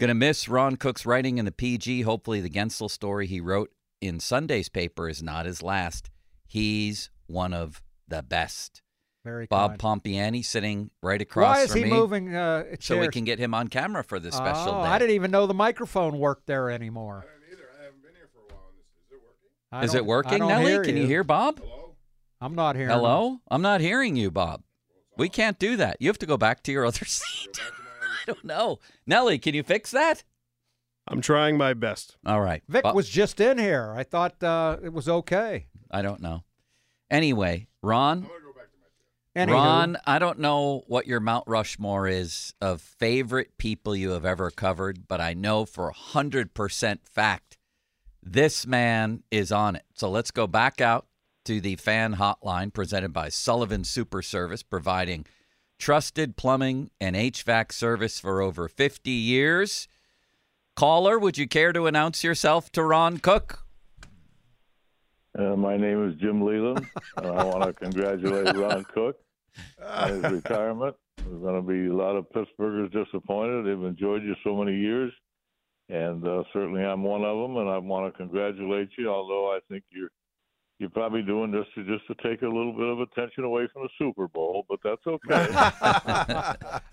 Gonna 0.00 0.14
miss 0.14 0.48
Ron 0.48 0.76
Cook's 0.76 1.06
writing 1.06 1.38
in 1.38 1.44
the 1.44 1.52
PG. 1.52 2.02
Hopefully, 2.02 2.40
the 2.40 2.50
Guentzel 2.50 2.90
story 2.90 3.26
he 3.26 3.40
wrote 3.40 3.70
in 4.00 4.18
Sunday's 4.18 4.68
paper 4.68 5.08
is 5.08 5.22
not 5.22 5.46
his 5.46 5.62
last. 5.62 6.10
He's 6.46 7.10
one 7.26 7.54
of 7.54 7.82
the 8.08 8.22
best. 8.22 8.82
Very 9.24 9.46
Bob 9.46 9.78
kind. 9.78 10.02
Pompeani 10.02 10.44
sitting 10.44 10.90
right 11.02 11.22
across 11.22 11.56
Why 11.56 11.62
is 11.62 11.70
from 11.70 11.78
he 11.78 11.84
me, 11.84 11.90
moving 11.90 12.34
uh, 12.36 12.64
so 12.80 12.98
we 12.98 13.08
can 13.08 13.24
get 13.24 13.38
him 13.38 13.54
on 13.54 13.68
camera 13.68 14.04
for 14.04 14.20
this 14.20 14.34
special 14.34 14.74
oh, 14.74 14.82
day. 14.82 14.88
I 14.90 14.98
didn't 14.98 15.14
even 15.14 15.30
know 15.30 15.46
the 15.46 15.54
microphone 15.54 16.18
worked 16.18 16.46
there 16.46 16.70
anymore. 16.70 17.24
I 17.24 17.34
Is 17.34 17.58
don't- 17.86 18.02
been 18.02 18.14
here 18.14 18.28
for 18.32 18.40
a 18.52 18.54
while. 19.70 19.84
Is 19.84 19.94
it 19.94 19.98
I 19.98 20.02
working, 20.02 20.38
don't 20.40 20.48
Nelly? 20.48 20.72
hear 20.72 20.84
Can 20.84 20.96
you. 20.98 21.06
hear 21.06 21.24
Bob? 21.24 21.60
Hello. 21.60 21.94
I'm 22.40 22.54
not 22.54 22.76
hearing. 22.76 22.90
Hello? 22.90 23.38
I'm 23.50 23.62
not 23.62 23.80
hearing 23.80 24.16
you, 24.16 24.30
Bob. 24.30 24.62
We 25.16 25.30
can't 25.30 25.58
do 25.58 25.76
that. 25.76 25.96
You 26.00 26.08
have 26.08 26.18
to 26.18 26.26
go 26.26 26.36
back 26.36 26.62
to 26.64 26.72
your 26.72 26.84
other 26.84 27.04
seat. 27.06 27.58
I 28.26 28.32
don't 28.32 28.44
know. 28.44 28.78
Nelly, 29.06 29.38
can 29.38 29.54
you 29.54 29.62
fix 29.62 29.90
that? 29.90 30.24
I'm 31.06 31.20
trying 31.20 31.58
my 31.58 31.74
best. 31.74 32.16
All 32.24 32.40
right. 32.40 32.62
Vic 32.68 32.82
Bob- 32.82 32.94
was 32.94 33.08
just 33.08 33.40
in 33.40 33.58
here. 33.58 33.92
I 33.96 34.04
thought 34.04 34.42
uh, 34.42 34.78
it 34.82 34.92
was 34.92 35.08
okay. 35.08 35.66
I 35.90 36.02
don't 36.02 36.20
know. 36.20 36.44
Anyway, 37.10 37.68
Ron. 37.82 38.26
Anywho. 39.36 39.52
Ron, 39.52 39.96
I 40.06 40.20
don't 40.20 40.38
know 40.38 40.84
what 40.86 41.08
your 41.08 41.18
Mount 41.18 41.44
Rushmore 41.48 42.06
is 42.06 42.54
of 42.60 42.80
favorite 42.80 43.58
people 43.58 43.96
you 43.96 44.10
have 44.10 44.24
ever 44.24 44.50
covered, 44.50 45.08
but 45.08 45.20
I 45.20 45.34
know 45.34 45.64
for 45.64 45.92
100% 45.92 46.98
fact 47.04 47.58
this 48.22 48.64
man 48.66 49.24
is 49.30 49.50
on 49.50 49.74
it. 49.76 49.84
So 49.94 50.08
let's 50.08 50.30
go 50.30 50.46
back 50.46 50.80
out 50.80 51.06
to 51.44 51.60
the 51.60 51.76
fan 51.76 52.14
hotline 52.14 52.72
presented 52.72 53.12
by 53.12 53.28
Sullivan 53.28 53.84
Super 53.84 54.22
Service, 54.22 54.62
providing 54.62 55.26
trusted 55.78 56.36
plumbing 56.36 56.90
and 57.00 57.16
HVAC 57.16 57.72
service 57.72 58.20
for 58.20 58.40
over 58.40 58.68
50 58.68 59.10
years. 59.10 59.88
Caller, 60.76 61.18
would 61.18 61.38
you 61.38 61.46
care 61.46 61.72
to 61.72 61.86
announce 61.86 62.24
yourself 62.24 62.70
to 62.72 62.82
Ron 62.82 63.18
Cook? 63.18 63.64
Uh, 65.38 65.56
my 65.56 65.76
name 65.76 66.08
is 66.08 66.16
Jim 66.20 66.44
Leyland, 66.44 66.86
and 67.16 67.26
I 67.26 67.44
want 67.44 67.64
to 67.64 67.72
congratulate 67.84 68.56
Ron 68.56 68.84
Cook 68.84 69.16
on 69.84 70.08
his 70.08 70.32
retirement. 70.32 70.96
There's 71.18 71.40
going 71.40 71.56
to 71.56 71.62
be 71.62 71.86
a 71.86 71.94
lot 71.94 72.16
of 72.16 72.26
Pittsburghers 72.30 72.92
disappointed. 72.92 73.66
They've 73.66 73.84
enjoyed 73.84 74.22
you 74.22 74.34
so 74.44 74.56
many 74.56 74.76
years, 74.76 75.12
and 75.88 76.26
uh, 76.26 76.42
certainly 76.52 76.84
I'm 76.84 77.02
one 77.02 77.24
of 77.24 77.36
them. 77.38 77.56
And 77.56 77.68
I 77.68 77.78
want 77.78 78.12
to 78.12 78.16
congratulate 78.16 78.90
you. 78.98 79.10
Although 79.10 79.52
I 79.52 79.58
think 79.68 79.84
you're 79.90 80.10
you're 80.78 80.90
probably 80.90 81.22
doing 81.22 81.52
this 81.52 81.66
to 81.74 81.84
just 81.84 82.06
to 82.08 82.14
take 82.28 82.42
a 82.42 82.46
little 82.48 82.72
bit 82.72 82.88
of 82.88 83.00
attention 83.00 83.44
away 83.44 83.68
from 83.72 83.82
the 83.82 83.88
Super 83.98 84.26
Bowl, 84.28 84.66
but 84.68 84.80
that's 84.82 85.00
okay. 85.06 85.48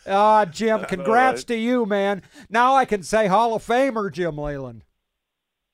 Ah, 0.08 0.46
Jim, 0.46 0.86
congrats 0.86 1.42
right. 1.42 1.48
to 1.48 1.56
you, 1.56 1.86
man. 1.86 2.22
Now 2.50 2.76
I 2.76 2.86
can 2.86 3.04
say 3.04 3.28
Hall 3.28 3.56
of 3.56 3.66
Famer 3.66 4.12
Jim 4.12 4.38
Leyland. 4.38 4.84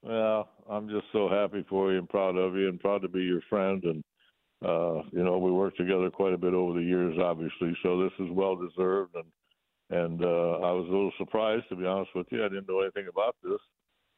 Well, 0.01 0.49
I'm 0.70 0.89
just 0.89 1.05
so 1.12 1.28
happy 1.28 1.66
for 1.70 1.91
you 1.91 1.99
and 1.99 2.10
proud 2.10 2.38
of 2.38 2.55
you 2.55 2.70
and 2.70 2.80
proud 2.80 3.01
to 3.01 3.10
be 3.10 3.22
your 3.22 3.41
friend. 3.49 3.84
And, 3.84 4.03
uh, 4.64 5.03
you 5.12 5.24
know, 5.24 5.38
we 5.38 5.51
worked 5.51 5.78
together 5.78 6.10
quite 6.10 6.34
a 6.34 6.38
bit 6.38 6.53
over 6.53 6.80
the 6.80 6.86
years, 6.86 7.18
obviously. 7.22 7.76
So 7.84 8.01
this 8.03 8.14
is 8.20 8.32
well 8.32 8.55
deserved. 8.55 9.16
And, 9.16 9.99
and, 10.01 10.24
uh, 10.24 10.60
I 10.60 10.72
was 10.72 10.86
a 10.88 10.91
little 10.91 11.12
surprised, 11.18 11.66
to 11.70 11.76
be 11.76 11.86
honest 11.86 12.12
with 12.16 12.28
you. 12.32 12.43
I 12.43 12.49
didn't 12.49 12.70
know 12.70 12.82
anything 12.82 13.08
about 13.10 13.36
this, 13.43 13.60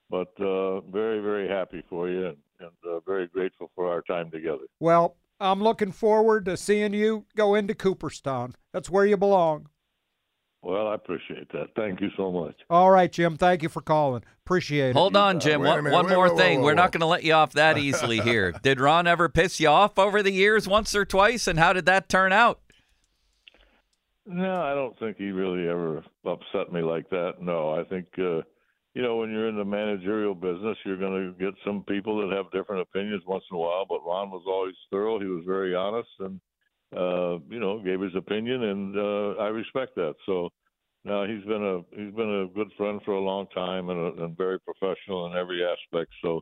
but, 0.09 0.31
uh, 0.43 0.81
very, 0.81 1.21
very 1.21 1.47
happy 1.47 1.83
for 1.89 2.09
you 2.09 2.27
and, 2.27 2.37
and 2.59 2.71
uh, 2.87 2.99
very 3.05 3.27
grateful 3.27 3.71
for 3.75 3.89
our 3.89 4.01
time 4.01 4.31
together. 4.31 4.65
Well, 4.79 5.15
I'm 5.39 5.61
looking 5.61 5.91
forward 5.91 6.45
to 6.45 6.57
seeing 6.57 6.93
you 6.93 7.25
go 7.35 7.55
into 7.55 7.73
Cooperstown. 7.73 8.55
That's 8.73 8.89
where 8.89 9.05
you 9.05 9.17
belong. 9.17 9.67
Well, 10.61 10.87
I 10.89 10.95
appreciate 10.95 11.49
that. 11.53 11.67
Thank 11.77 12.01
you 12.01 12.09
so 12.17 12.31
much. 12.33 12.55
All 12.69 12.91
right, 12.91 13.09
Jim. 13.09 13.37
Thank 13.37 13.63
you 13.63 13.69
for 13.69 13.81
calling. 13.81 14.23
Appreciate 14.45 14.89
it. 14.89 14.93
Hold 14.95 15.15
on, 15.15 15.39
Jim. 15.39 15.61
wait 15.61 15.67
One, 15.69 15.83
minute. 15.85 15.95
one 15.95 16.05
Wait, 16.07 16.15
more 16.15 16.25
whoa, 16.27 16.31
whoa, 16.33 16.37
thing. 16.37 16.59
whoa, 16.59 16.65
We're 16.65 16.71
whoa. 16.71 16.75
not 16.81 16.91
going 16.91 16.99
to 16.99 17.05
let 17.07 17.23
you 17.23 17.31
off 17.33 17.53
that 17.53 17.77
easily 17.77 18.19
here. 18.21 18.51
Did 18.61 18.81
Ron 18.81 19.07
ever 19.07 19.29
piss 19.29 19.61
you 19.61 19.69
off 19.69 19.97
over 19.97 20.21
the 20.21 20.31
years, 20.33 20.67
once 20.67 20.93
or 20.95 21.05
twice, 21.05 21.47
and 21.47 21.57
how 21.57 21.71
did 21.71 21.85
that 21.85 22.09
turn 22.09 22.33
out? 22.33 22.59
No, 24.25 24.61
I 24.61 24.75
don't 24.75 24.99
think 24.99 25.15
he 25.17 25.31
really 25.31 25.67
ever 25.69 26.03
upset 26.25 26.73
me 26.73 26.81
like 26.81 27.09
that. 27.09 27.35
No, 27.41 27.73
I 27.73 27.83
think 27.85 28.07
uh, 28.19 28.41
you 28.93 29.01
know 29.01 29.17
when 29.17 29.31
you're 29.31 29.49
in 29.49 29.57
the 29.57 29.65
managerial 29.65 30.35
business, 30.35 30.77
you're 30.85 30.97
going 30.97 31.33
to 31.33 31.45
get 31.45 31.53
some 31.65 31.83
people 31.87 32.19
that 32.21 32.35
have 32.35 32.51
different 32.51 32.81
opinions 32.81 33.23
once 33.27 33.43
in 33.51 33.55
a 33.55 33.59
while. 33.59 33.85
But 33.87 34.05
Ron 34.05 34.31
was 34.31 34.43
always 34.47 34.75
thorough. 34.91 35.19
He 35.19 35.25
was 35.27 35.43
very 35.45 35.75
honest, 35.75 36.09
and 36.19 36.39
uh, 36.95 37.39
you 37.49 37.59
know 37.59 37.81
gave 37.83 38.01
his 38.01 38.15
opinion, 38.15 38.63
and 38.63 38.97
uh, 38.97 39.41
I 39.41 39.47
respect 39.47 39.95
that. 39.95 40.15
So. 40.25 40.49
now 41.05 41.25
he's 41.25 41.45
been 41.45 41.63
a 41.63 41.77
he's 41.95 42.13
been 42.13 42.41
a 42.43 42.53
good 42.53 42.71
friend 42.77 42.99
for 43.05 43.13
a 43.13 43.21
long 43.21 43.47
time 43.53 43.89
and, 43.89 43.99
a, 43.99 44.23
and 44.23 44.37
very 44.37 44.59
professional 44.59 45.27
in 45.27 45.37
every 45.37 45.63
aspect. 45.63 46.11
So 46.21 46.41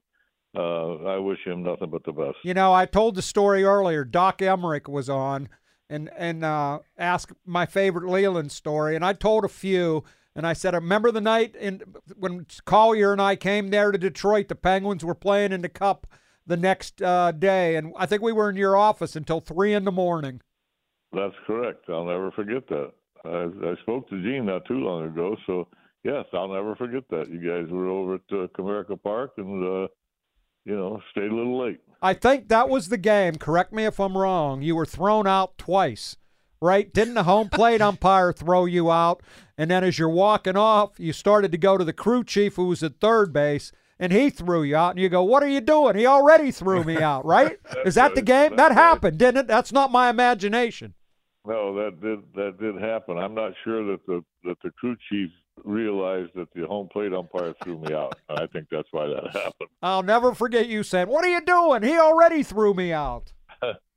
uh, 0.56 1.04
I 1.06 1.18
wish 1.18 1.40
him 1.46 1.64
nothing 1.64 1.92
but 1.92 2.04
the 2.06 2.12
best. 2.12 2.38
You 2.44 2.54
know, 2.54 2.74
I 2.74 2.86
told 2.86 3.16
the 3.16 3.22
story 3.22 3.64
earlier. 3.64 4.04
Doc 4.04 4.40
Emrick 4.40 4.88
was 4.90 5.10
on 5.10 5.50
and 5.90 6.10
and 6.18 6.44
uh, 6.44 6.80
asked 6.98 7.34
my 7.46 7.66
favorite 7.66 8.10
Leyland 8.10 8.52
story, 8.52 8.96
and 8.96 9.06
I 9.06 9.14
told 9.14 9.46
a 9.46 9.50
few. 9.50 10.04
And 10.38 10.46
I 10.46 10.54
said, 10.54 10.76
I 10.76 10.78
remember 10.78 11.12
the 11.12 11.20
night 11.20 11.56
in 11.56 11.82
when 12.16 12.46
Collier 12.64 13.12
and 13.12 13.20
I 13.20 13.36
came 13.36 13.70
there 13.70 13.92
to 13.92 13.98
Detroit. 13.98 14.50
The 14.50 14.56
Penguins 14.56 15.04
were 15.04 15.16
playing 15.16 15.52
in 15.52 15.64
the 15.64 15.70
Cup 15.70 16.06
the 16.46 16.56
next 16.56 17.02
uh, 17.02 17.32
day, 17.32 17.76
and 17.76 17.92
I 17.98 18.06
think 18.06 18.22
we 18.22 18.32
were 18.32 18.50
in 18.52 18.56
your 18.56 18.78
office 18.78 19.16
until 19.16 19.42
three 19.42 19.74
in 19.74 19.84
the 19.84 19.92
morning. 19.92 20.42
That's 21.12 21.34
correct. 21.48 21.90
I'll 21.90 22.06
never 22.06 22.32
forget 22.32 22.68
that. 22.70 22.92
I, 23.26 23.72
I 23.72 23.76
spoke 23.82 24.08
to 24.10 24.22
Gene 24.22 24.46
not 24.46 24.66
too 24.66 24.76
long 24.76 25.06
ago, 25.06 25.36
so 25.48 25.68
yes, 26.04 26.26
I'll 26.34 26.54
never 26.54 26.76
forget 26.76 27.04
that. 27.10 27.30
You 27.30 27.40
guys 27.40 27.72
were 27.72 27.88
over 27.88 28.16
at 28.16 28.22
uh, 28.32 28.48
Comerica 28.56 29.02
Park 29.02 29.32
and, 29.38 29.64
uh, 29.64 29.88
you 30.66 30.76
know, 30.76 31.02
stayed 31.12 31.32
a 31.32 31.36
little 31.36 31.60
late. 31.60 31.80
I 32.02 32.14
think 32.14 32.50
that 32.50 32.70
was 32.70 32.90
the 32.90 32.98
game. 32.98 33.36
Correct 33.36 33.74
me 33.74 33.86
if 33.86 34.00
I'm 34.00 34.16
wrong. 34.16 34.62
You 34.62 34.76
were 34.76 34.86
thrown 34.86 35.26
out 35.26 35.58
twice, 35.58 36.16
right? 36.62 36.94
Didn't 36.94 37.16
the 37.16 37.24
home 37.24 37.50
plate 37.50 37.82
umpire 37.82 38.32
throw 38.34 38.66
you 38.66 38.92
out? 38.92 39.22
And 39.58 39.72
then 39.72 39.84
as 39.84 39.98
you're 39.98 40.10
walking 40.10 40.56
off, 40.58 41.00
you 41.00 41.14
started 41.14 41.52
to 41.52 41.58
go 41.58 41.78
to 41.78 41.84
the 41.84 41.94
crew 41.94 42.24
chief 42.24 42.56
who 42.56 42.66
was 42.68 42.84
at 42.84 43.00
third 43.00 43.34
base, 43.34 43.72
and 44.00 44.14
he 44.14 44.30
threw 44.30 44.64
you 44.64 44.76
out. 44.76 44.92
And 44.92 45.00
you 45.00 45.10
go, 45.10 45.24
"What 45.24 45.44
are 45.44 45.48
you 45.48 45.62
doing? 45.62 45.96
He 45.96 46.06
already 46.06 46.52
threw 46.52 46.84
me 46.84 46.98
out, 46.98 47.26
right? 47.26 47.58
Is 47.86 47.96
that 47.96 48.16
the 48.16 48.22
game? 48.22 48.56
That 48.56 48.72
happened, 48.72 49.18
didn't 49.18 49.42
it? 49.42 49.48
That's 49.48 49.72
not 49.72 49.92
my 49.92 50.10
imagination. 50.10 50.94
No, 51.46 51.74
that 51.76 52.02
did 52.02 52.20
that 52.36 52.60
did 52.60 52.76
happen. 52.82 53.18
I'm 53.18 53.34
not 53.34 53.54
sure 53.64 53.84
that 53.92 54.06
the 54.06 54.24
that 54.44 54.58
the 54.64 54.72
crew 54.72 54.96
chief 55.10 55.30
realized 55.64 56.32
that 56.36 56.48
the 56.54 56.68
home 56.68 56.88
plate 56.92 57.14
umpire 57.14 57.56
threw 57.64 57.80
me 57.80 57.94
out. 57.94 58.16
I 58.30 58.46
think 58.48 58.68
that's 58.70 58.88
why 58.92 59.08
that 59.08 59.24
happened. 59.34 59.70
I'll 59.82 60.04
never 60.04 60.36
forget 60.36 60.68
you 60.68 60.84
saying, 60.84 61.08
"What 61.08 61.26
are 61.26 61.30
you 61.30 61.42
doing? 61.42 61.84
He 61.84 61.98
already 61.98 62.44
threw 62.44 62.74
me 62.74 62.92
out." 62.92 63.34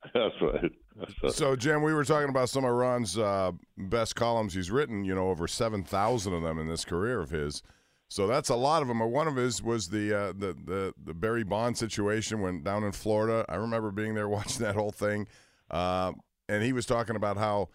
that's 0.14 0.34
right. 0.40 1.32
So, 1.32 1.57
Jim, 1.57 1.82
we 1.82 1.92
were 1.92 2.05
talking 2.05 2.30
about 2.30 2.48
some 2.48 2.64
of 2.64 2.72
Ron's 2.72 3.18
uh, 3.18 3.53
best 3.76 4.16
columns 4.16 4.55
he's 4.55 4.70
written. 4.70 5.05
You 5.05 5.14
know, 5.14 5.28
over 5.28 5.46
seven 5.46 5.82
thousand 5.82 6.32
of 6.34 6.42
them 6.42 6.59
in 6.59 6.68
this 6.68 6.84
career 6.84 7.20
of 7.20 7.30
his. 7.30 7.62
So 8.09 8.26
that's 8.26 8.48
a 8.48 8.57
lot 8.57 8.82
of 8.82 8.88
them. 8.88 8.98
One 8.98 9.28
of 9.28 9.36
his 9.36 9.62
was 9.62 9.88
the 9.88 10.12
uh, 10.12 10.32
the 10.32 10.57
the 10.64 10.94
the 11.03 11.14
Barry 11.14 11.44
Bond 11.44 11.78
situation 11.78 12.40
when 12.40 12.62
down 12.62 12.82
in 12.82 12.92
Florida. 12.92 13.44
I 13.48 13.57
remember 13.57 13.90
being 13.90 14.14
there 14.14 14.28
watching 14.28 14.64
that 14.64 14.74
whole 14.74 14.90
thing, 14.90 15.28
uh, 15.70 16.12
and 16.48 16.62
he 16.62 16.72
was 16.72 16.86
talking 16.86 17.14
about 17.16 17.36
how 17.36 17.68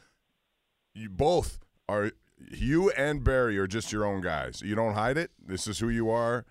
you 0.93 1.09
both 1.09 1.59
are 1.87 2.11
you 2.37 2.89
and 2.91 3.23
Barry 3.23 3.57
are 3.57 3.67
just 3.67 3.91
your 3.91 4.05
own 4.05 4.21
guys. 4.21 4.61
You 4.63 4.75
don't 4.75 4.93
hide 4.93 5.17
it. 5.17 5.31
This 5.43 5.67
is 5.67 5.79
who 5.79 5.89
you 5.89 6.09
are. 6.09 6.45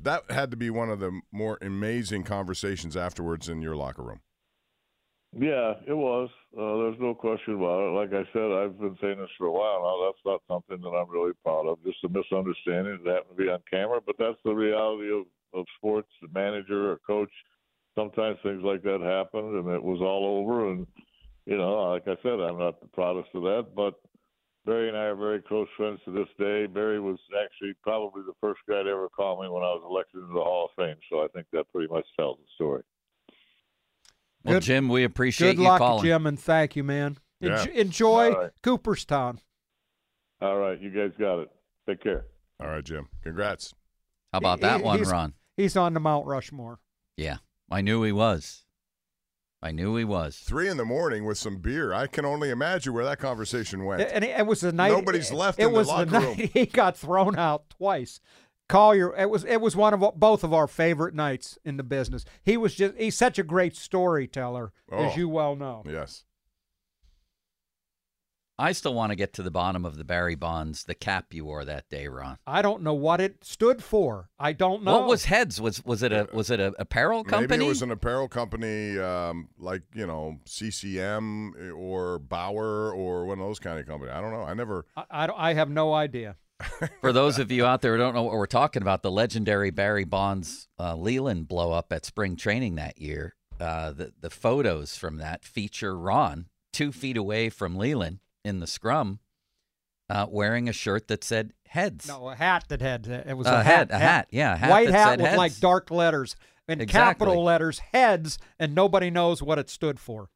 That 0.00 0.30
had 0.30 0.50
to 0.52 0.56
be 0.56 0.70
one 0.70 0.88
of 0.88 1.00
the 1.00 1.20
more 1.32 1.58
amazing 1.60 2.22
conversations 2.22 2.96
afterwards 2.96 3.48
in 3.48 3.60
your 3.60 3.76
locker 3.76 4.02
room. 4.02 4.20
Yeah, 5.32 5.74
it 5.86 5.94
was. 5.94 6.28
Uh, 6.58 6.82
there's 6.82 6.98
no 6.98 7.14
question 7.14 7.54
about 7.54 7.86
it. 7.86 7.94
Like 7.94 8.10
I 8.12 8.26
said, 8.32 8.50
I've 8.50 8.78
been 8.80 8.98
saying 9.00 9.18
this 9.18 9.30
for 9.38 9.46
a 9.46 9.52
while 9.52 9.82
now. 9.82 10.10
That's 10.10 10.24
not 10.26 10.42
something 10.48 10.82
that 10.82 10.96
I'm 10.96 11.08
really 11.08 11.32
proud 11.44 11.68
of. 11.68 11.82
Just 11.84 12.02
a 12.04 12.08
misunderstanding 12.08 12.98
that 13.04 13.14
happened 13.14 13.38
to 13.38 13.44
be 13.44 13.48
on 13.48 13.60
camera, 13.70 14.00
but 14.04 14.16
that's 14.18 14.38
the 14.44 14.52
reality 14.52 15.12
of, 15.12 15.26
of 15.54 15.66
sports. 15.76 16.08
The 16.20 16.28
manager 16.34 16.90
or 16.90 16.98
coach, 17.06 17.30
sometimes 17.94 18.38
things 18.42 18.62
like 18.64 18.82
that 18.82 19.00
happen, 19.00 19.56
and 19.56 19.68
it 19.68 19.82
was 19.82 20.00
all 20.00 20.42
over. 20.42 20.68
And 20.68 20.86
you 21.46 21.56
know, 21.56 21.90
like 21.92 22.08
I 22.08 22.20
said, 22.24 22.40
I'm 22.40 22.58
not 22.58 22.80
the 22.80 22.88
proudest 22.88 23.30
of 23.34 23.42
that, 23.42 23.68
but 23.76 24.00
Barry 24.66 24.88
and 24.88 24.96
I 24.96 25.04
are 25.04 25.16
very 25.16 25.40
close 25.40 25.68
friends 25.76 26.00
to 26.06 26.10
this 26.10 26.28
day. 26.38 26.66
Barry 26.66 27.00
was 27.00 27.18
actually 27.40 27.74
probably 27.82 28.22
the 28.22 28.34
first 28.40 28.60
guy 28.68 28.82
to 28.82 28.90
ever 28.90 29.08
call 29.08 29.40
me 29.40 29.48
when 29.48 29.62
I 29.62 29.72
was 29.78 29.82
elected 29.88 30.22
into 30.22 30.34
the 30.34 30.42
Hall 30.42 30.66
of 30.66 30.70
Fame, 30.76 30.98
so 31.08 31.20
I 31.20 31.28
think 31.28 31.46
that 31.52 31.70
pretty 31.72 31.88
much 31.92 32.06
tells 32.18 32.38
the 32.38 32.44
story. 32.56 32.82
Well, 34.44 34.54
Good- 34.56 34.62
Jim, 34.62 34.88
we 34.88 35.04
appreciate 35.04 35.56
Good 35.56 35.62
you 35.62 35.68
luck, 35.68 35.78
calling. 35.78 36.04
Jim, 36.04 36.26
and 36.26 36.38
thank 36.38 36.76
you, 36.76 36.84
man. 36.84 37.18
Yeah. 37.40 37.64
Enj- 37.64 37.74
enjoy 37.74 38.32
All 38.32 38.40
right. 38.42 38.50
Cooperstown. 38.62 39.40
All 40.40 40.56
right, 40.56 40.80
you 40.80 40.90
guys 40.90 41.12
got 41.18 41.40
it. 41.40 41.50
Take 41.86 42.02
care. 42.02 42.24
All 42.60 42.68
right, 42.68 42.84
Jim. 42.84 43.08
Congrats. 43.22 43.74
How 44.32 44.38
about 44.38 44.60
that 44.60 44.78
he- 44.78 44.82
one, 44.84 44.98
he's- 44.98 45.10
Ron? 45.10 45.34
He's 45.56 45.76
on 45.76 45.92
the 45.92 46.00
Mount 46.00 46.26
Rushmore. 46.26 46.78
Yeah, 47.16 47.38
I 47.70 47.82
knew 47.82 48.02
he 48.02 48.12
was. 48.12 48.64
I 49.62 49.72
knew 49.72 49.94
he 49.96 50.04
was. 50.04 50.38
Three 50.38 50.70
in 50.70 50.78
the 50.78 50.86
morning 50.86 51.26
with 51.26 51.36
some 51.36 51.58
beer. 51.58 51.92
I 51.92 52.06
can 52.06 52.24
only 52.24 52.48
imagine 52.48 52.94
where 52.94 53.04
that 53.04 53.18
conversation 53.18 53.84
went. 53.84 54.00
And 54.00 54.24
it, 54.24 54.38
it 54.38 54.46
was 54.46 54.62
the 54.62 54.72
night. 54.72 54.90
Nobody's 54.92 55.30
left 55.32 55.58
It 55.58 55.64
in 55.66 55.72
the 55.72 55.78
was 55.78 55.88
locker 55.88 56.06
the 56.06 56.18
room. 56.20 56.38
night 56.38 56.50
he 56.54 56.64
got 56.64 56.96
thrown 56.96 57.36
out 57.36 57.68
twice. 57.68 58.20
Collier. 58.70 59.14
It 59.16 59.28
was 59.28 59.44
it 59.44 59.60
was 59.60 59.76
one 59.76 59.92
of 59.92 60.00
both 60.16 60.44
of 60.44 60.54
our 60.54 60.66
favorite 60.66 61.14
nights 61.14 61.58
in 61.64 61.76
the 61.76 61.82
business. 61.82 62.24
He 62.42 62.56
was 62.56 62.74
just 62.74 62.94
he's 62.96 63.16
such 63.16 63.38
a 63.38 63.42
great 63.42 63.76
storyteller, 63.76 64.72
as 64.90 65.12
Oh. 65.12 65.16
you 65.16 65.28
well 65.28 65.56
know. 65.56 65.82
Yes. 65.86 66.24
I 68.58 68.72
still 68.72 68.92
want 68.92 69.08
to 69.10 69.16
get 69.16 69.32
to 69.34 69.42
the 69.42 69.50
bottom 69.50 69.86
of 69.86 69.96
the 69.96 70.04
Barry 70.04 70.34
Bonds, 70.34 70.84
the 70.84 70.94
cap 70.94 71.32
you 71.32 71.46
wore 71.46 71.64
that 71.64 71.88
day, 71.88 72.08
Ron. 72.08 72.36
I 72.46 72.60
don't 72.60 72.82
know 72.82 72.92
what 72.92 73.18
it 73.18 73.42
stood 73.42 73.82
for. 73.82 74.28
I 74.38 74.52
don't 74.52 74.82
know. 74.82 74.98
What 74.98 75.08
was 75.08 75.24
Heads? 75.24 75.62
Was 75.62 75.82
was 75.86 76.02
it 76.02 76.12
a 76.12 76.28
was 76.34 76.50
it 76.50 76.60
a 76.60 76.74
apparel 76.78 77.24
company? 77.24 77.56
Maybe 77.56 77.64
it 77.64 77.68
was 77.70 77.80
an 77.80 77.90
apparel 77.90 78.28
company 78.28 78.98
um, 78.98 79.48
like, 79.58 79.80
you 79.94 80.06
know, 80.06 80.40
CCM 80.44 81.54
or 81.74 82.18
Bauer 82.18 82.92
or 82.92 83.24
one 83.24 83.38
of 83.40 83.46
those 83.46 83.58
kind 83.58 83.80
of 83.80 83.86
companies. 83.86 84.12
I 84.14 84.20
don't 84.20 84.30
know. 84.32 84.42
I 84.42 84.52
never. 84.52 84.84
I, 84.94 85.04
I, 85.10 85.50
I 85.50 85.54
have 85.54 85.70
no 85.70 85.94
idea. 85.94 86.36
For 87.00 87.12
those 87.12 87.38
of 87.38 87.50
you 87.50 87.64
out 87.66 87.80
there 87.82 87.92
who 87.92 87.98
don't 87.98 88.14
know 88.14 88.22
what 88.22 88.34
we're 88.34 88.46
talking 88.46 88.82
about, 88.82 89.02
the 89.02 89.10
legendary 89.10 89.70
Barry 89.70 90.04
Bonds 90.04 90.68
uh, 90.78 90.94
Leyland 90.94 91.48
blow 91.48 91.72
up 91.72 91.92
at 91.92 92.04
spring 92.04 92.36
training 92.36 92.74
that 92.76 92.98
year. 93.00 93.34
Uh, 93.58 93.92
the 93.92 94.12
the 94.20 94.30
photos 94.30 94.96
from 94.96 95.18
that 95.18 95.44
feature 95.44 95.96
Ron 95.98 96.46
two 96.72 96.92
feet 96.92 97.16
away 97.16 97.50
from 97.50 97.76
Leyland 97.76 98.20
in 98.44 98.60
the 98.60 98.66
scrum, 98.66 99.18
uh, 100.08 100.26
wearing 100.30 100.68
a 100.68 100.72
shirt 100.72 101.08
that 101.08 101.22
said 101.24 101.52
Heads. 101.66 102.08
No, 102.08 102.30
a 102.30 102.34
hat 102.34 102.64
that 102.68 102.80
had 102.80 103.06
it 103.06 103.36
was 103.36 103.46
A 103.46 103.50
a 103.60 103.62
hat, 103.62 103.64
hat, 103.64 103.90
a 103.90 103.98
hat, 103.98 104.28
yeah, 104.30 104.54
a 104.54 104.56
hat 104.56 104.70
white 104.70 104.90
hat 104.90 105.20
with 105.20 105.36
like 105.36 105.58
dark 105.60 105.90
letters 105.90 106.36
and 106.66 106.80
Exactly. 106.82 107.26
capital 107.26 107.44
letters, 107.44 107.78
heads, 107.92 108.38
and 108.58 108.74
nobody 108.74 109.10
knows 109.10 109.42
what 109.42 109.58
it 109.58 109.68
stood 109.70 110.00
for. 110.00 110.30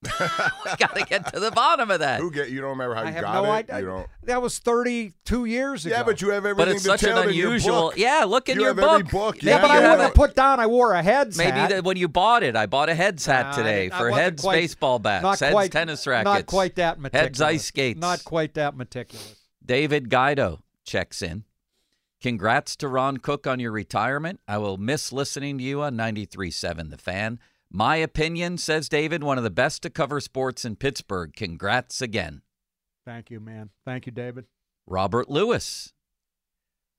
we 0.04 0.76
got 0.78 0.94
to 0.94 1.04
get 1.08 1.32
to 1.34 1.40
the 1.40 1.50
bottom 1.50 1.90
of 1.90 1.98
that. 2.00 2.20
Who 2.20 2.30
get? 2.30 2.50
You 2.50 2.60
don't 2.60 2.70
remember 2.70 2.94
how 2.94 3.02
I 3.02 3.06
you 3.08 3.12
have 3.14 3.22
got 3.24 3.34
no 3.42 3.44
it? 3.46 3.48
idea. 3.56 3.80
You 3.80 3.86
don't. 3.86 4.06
That 4.24 4.40
was 4.40 4.58
32 4.60 5.44
years 5.46 5.84
ago. 5.86 5.96
Yeah, 5.96 6.02
but 6.04 6.22
you 6.22 6.28
have 6.30 6.46
everything 6.46 6.56
But 6.72 6.76
it's 6.76 6.84
such 6.84 7.02
an 7.02 7.08
detailed 7.16 7.28
in 7.30 7.34
your 7.34 7.46
unusual. 7.48 7.92
Yeah, 7.96 8.24
look 8.28 8.48
in 8.48 8.56
You 8.56 8.66
your 8.66 8.74
have 8.74 8.78
every 8.78 9.02
book. 9.02 9.10
book. 9.12 9.42
Yeah, 9.42 9.56
Yeah, 9.56 9.60
but 9.62 9.70
you 9.72 9.78
I 9.78 9.80
have 9.80 9.98
wouldn't 9.98 10.14
it. 10.14 10.16
put 10.16 10.36
down. 10.36 10.60
I 10.60 10.66
wore 10.68 10.92
a 10.92 11.02
heads 11.02 11.36
Maybe 11.36 11.50
hat. 11.50 11.70
that 11.70 11.84
when 11.84 11.96
you 11.96 12.06
bought 12.06 12.44
it, 12.44 12.54
I 12.54 12.66
bought 12.66 12.88
a 12.88 12.94
Heads 12.94 13.26
hat 13.26 13.46
Nah, 13.46 13.56
today 13.56 13.82
didn't- 13.88 13.94
I 13.94 13.98
for 13.98 14.10
Heads 14.12 14.42
quite- 14.42 14.54
baseball 14.54 14.98
bats, 15.00 15.22
not 15.24 15.40
Heads 15.40 15.52
quite- 15.52 15.72
tennis 15.72 16.06
rackets, 16.06 16.24
Not 16.32 16.46
quite 16.46 16.74
that 16.76 17.00
meticulous. 17.00 17.24
Heads 17.26 17.40
ice 17.40 17.64
skates. 17.64 18.00
Not 18.00 18.24
quite 18.24 18.54
that 18.54 18.76
meticulous. 18.76 19.34
David 19.64 20.10
Guido 20.10 20.60
checks 20.84 21.22
in. 21.22 21.42
Congrats 22.20 22.74
to 22.76 22.88
Ron 22.88 23.18
Cook 23.18 23.46
on 23.46 23.60
your 23.60 23.70
retirement. 23.72 24.40
I 24.48 24.58
will 24.58 24.76
miss 24.76 25.12
listening 25.12 25.58
to 25.58 25.64
you 25.64 25.82
on 25.82 25.96
93.7 25.96 26.90
The 26.90 26.98
Fan. 26.98 27.38
My 27.70 27.96
opinion, 27.96 28.56
says 28.56 28.88
David, 28.88 29.22
one 29.22 29.36
of 29.36 29.44
the 29.44 29.50
best 29.50 29.82
to 29.82 29.90
cover 29.90 30.20
sports 30.20 30.64
in 30.64 30.76
Pittsburgh. 30.76 31.32
Congrats 31.36 32.00
again. 32.00 32.42
Thank 33.04 33.30
you, 33.30 33.40
man. 33.40 33.70
Thank 33.84 34.06
you, 34.06 34.12
David. 34.12 34.46
Robert 34.86 35.28
Lewis. 35.28 35.92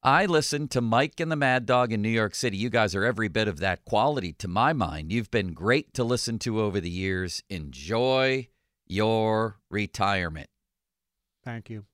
I 0.01 0.25
listened 0.27 0.71
to 0.71 0.81
Mike 0.81 1.19
and 1.19 1.31
the 1.31 1.35
Mad 1.35 1.65
Dog 1.65 1.91
in 1.91 2.01
New 2.01 2.09
York 2.09 2.33
City. 2.33 2.55
You 2.55 2.69
guys 2.69 2.95
are 2.95 3.03
every 3.03 3.27
bit 3.27 3.47
of 3.47 3.59
that 3.59 3.83
quality 3.83 4.31
to 4.33 4.47
my 4.47 4.71
mind. 4.71 5.11
You've 5.11 5.31
been 5.31 5.53
great 5.53 5.93
to 5.95 6.03
listen 6.05 6.39
to 6.39 6.61
over 6.61 6.79
the 6.79 6.89
years. 6.89 7.43
Enjoy 7.49 8.47
your 8.87 9.59
retirement. 9.69 10.49
Thank 11.43 11.69
you. 11.69 11.85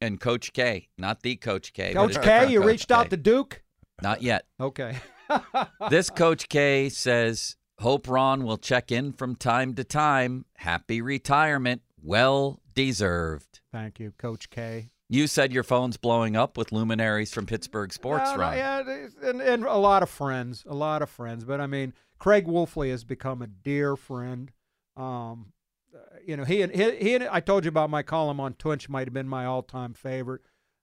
And 0.00 0.20
Coach 0.20 0.52
K, 0.52 0.88
not 0.98 1.22
the 1.22 1.36
Coach 1.36 1.72
K. 1.72 1.94
Coach 1.94 2.20
K, 2.20 2.50
you 2.50 2.60
Coach 2.60 2.66
reached 2.66 2.90
out 2.90 3.08
to 3.10 3.16
Duke? 3.16 3.62
Not 4.02 4.20
yet. 4.20 4.44
Okay. 4.60 4.98
this 5.90 6.10
Coach 6.10 6.50
K 6.50 6.90
says, 6.90 7.56
Hope 7.78 8.08
Ron 8.08 8.44
will 8.44 8.56
check 8.56 8.92
in 8.92 9.12
from 9.12 9.34
time 9.34 9.74
to 9.74 9.84
time. 9.84 10.44
Happy 10.56 11.00
retirement. 11.00 11.82
Well 12.00 12.60
deserved. 12.74 13.60
Thank 13.72 13.98
you, 13.98 14.12
Coach 14.18 14.50
K. 14.50 14.90
You 15.08 15.26
said 15.26 15.52
your 15.52 15.62
phone's 15.62 15.96
blowing 15.96 16.34
up 16.34 16.56
with 16.56 16.72
luminaries 16.72 17.32
from 17.32 17.46
Pittsburgh 17.46 17.92
sports, 17.92 18.30
Ron. 18.36 18.56
yeah, 18.56 18.82
and, 19.22 19.40
and 19.40 19.64
a 19.64 19.76
lot 19.76 20.02
of 20.02 20.08
friends, 20.08 20.64
a 20.66 20.74
lot 20.74 21.02
of 21.02 21.10
friends. 21.10 21.44
But 21.44 21.60
I 21.60 21.66
mean, 21.66 21.92
Craig 22.18 22.46
Wolfley 22.46 22.90
has 22.90 23.04
become 23.04 23.42
a 23.42 23.46
dear 23.46 23.96
friend. 23.96 24.50
Um, 24.96 25.52
uh, 25.94 25.98
you 26.26 26.36
know, 26.36 26.44
he 26.44 26.62
and 26.62 26.74
he, 26.74 26.96
he 26.96 27.14
and 27.14 27.24
I 27.24 27.40
told 27.40 27.64
you 27.64 27.68
about 27.68 27.90
my 27.90 28.02
column 28.02 28.40
on 28.40 28.54
Tunch 28.54 28.88
might 28.88 29.06
have 29.06 29.14
been 29.14 29.28
my 29.28 29.44
all-time 29.44 29.92
favorite. 29.94 30.40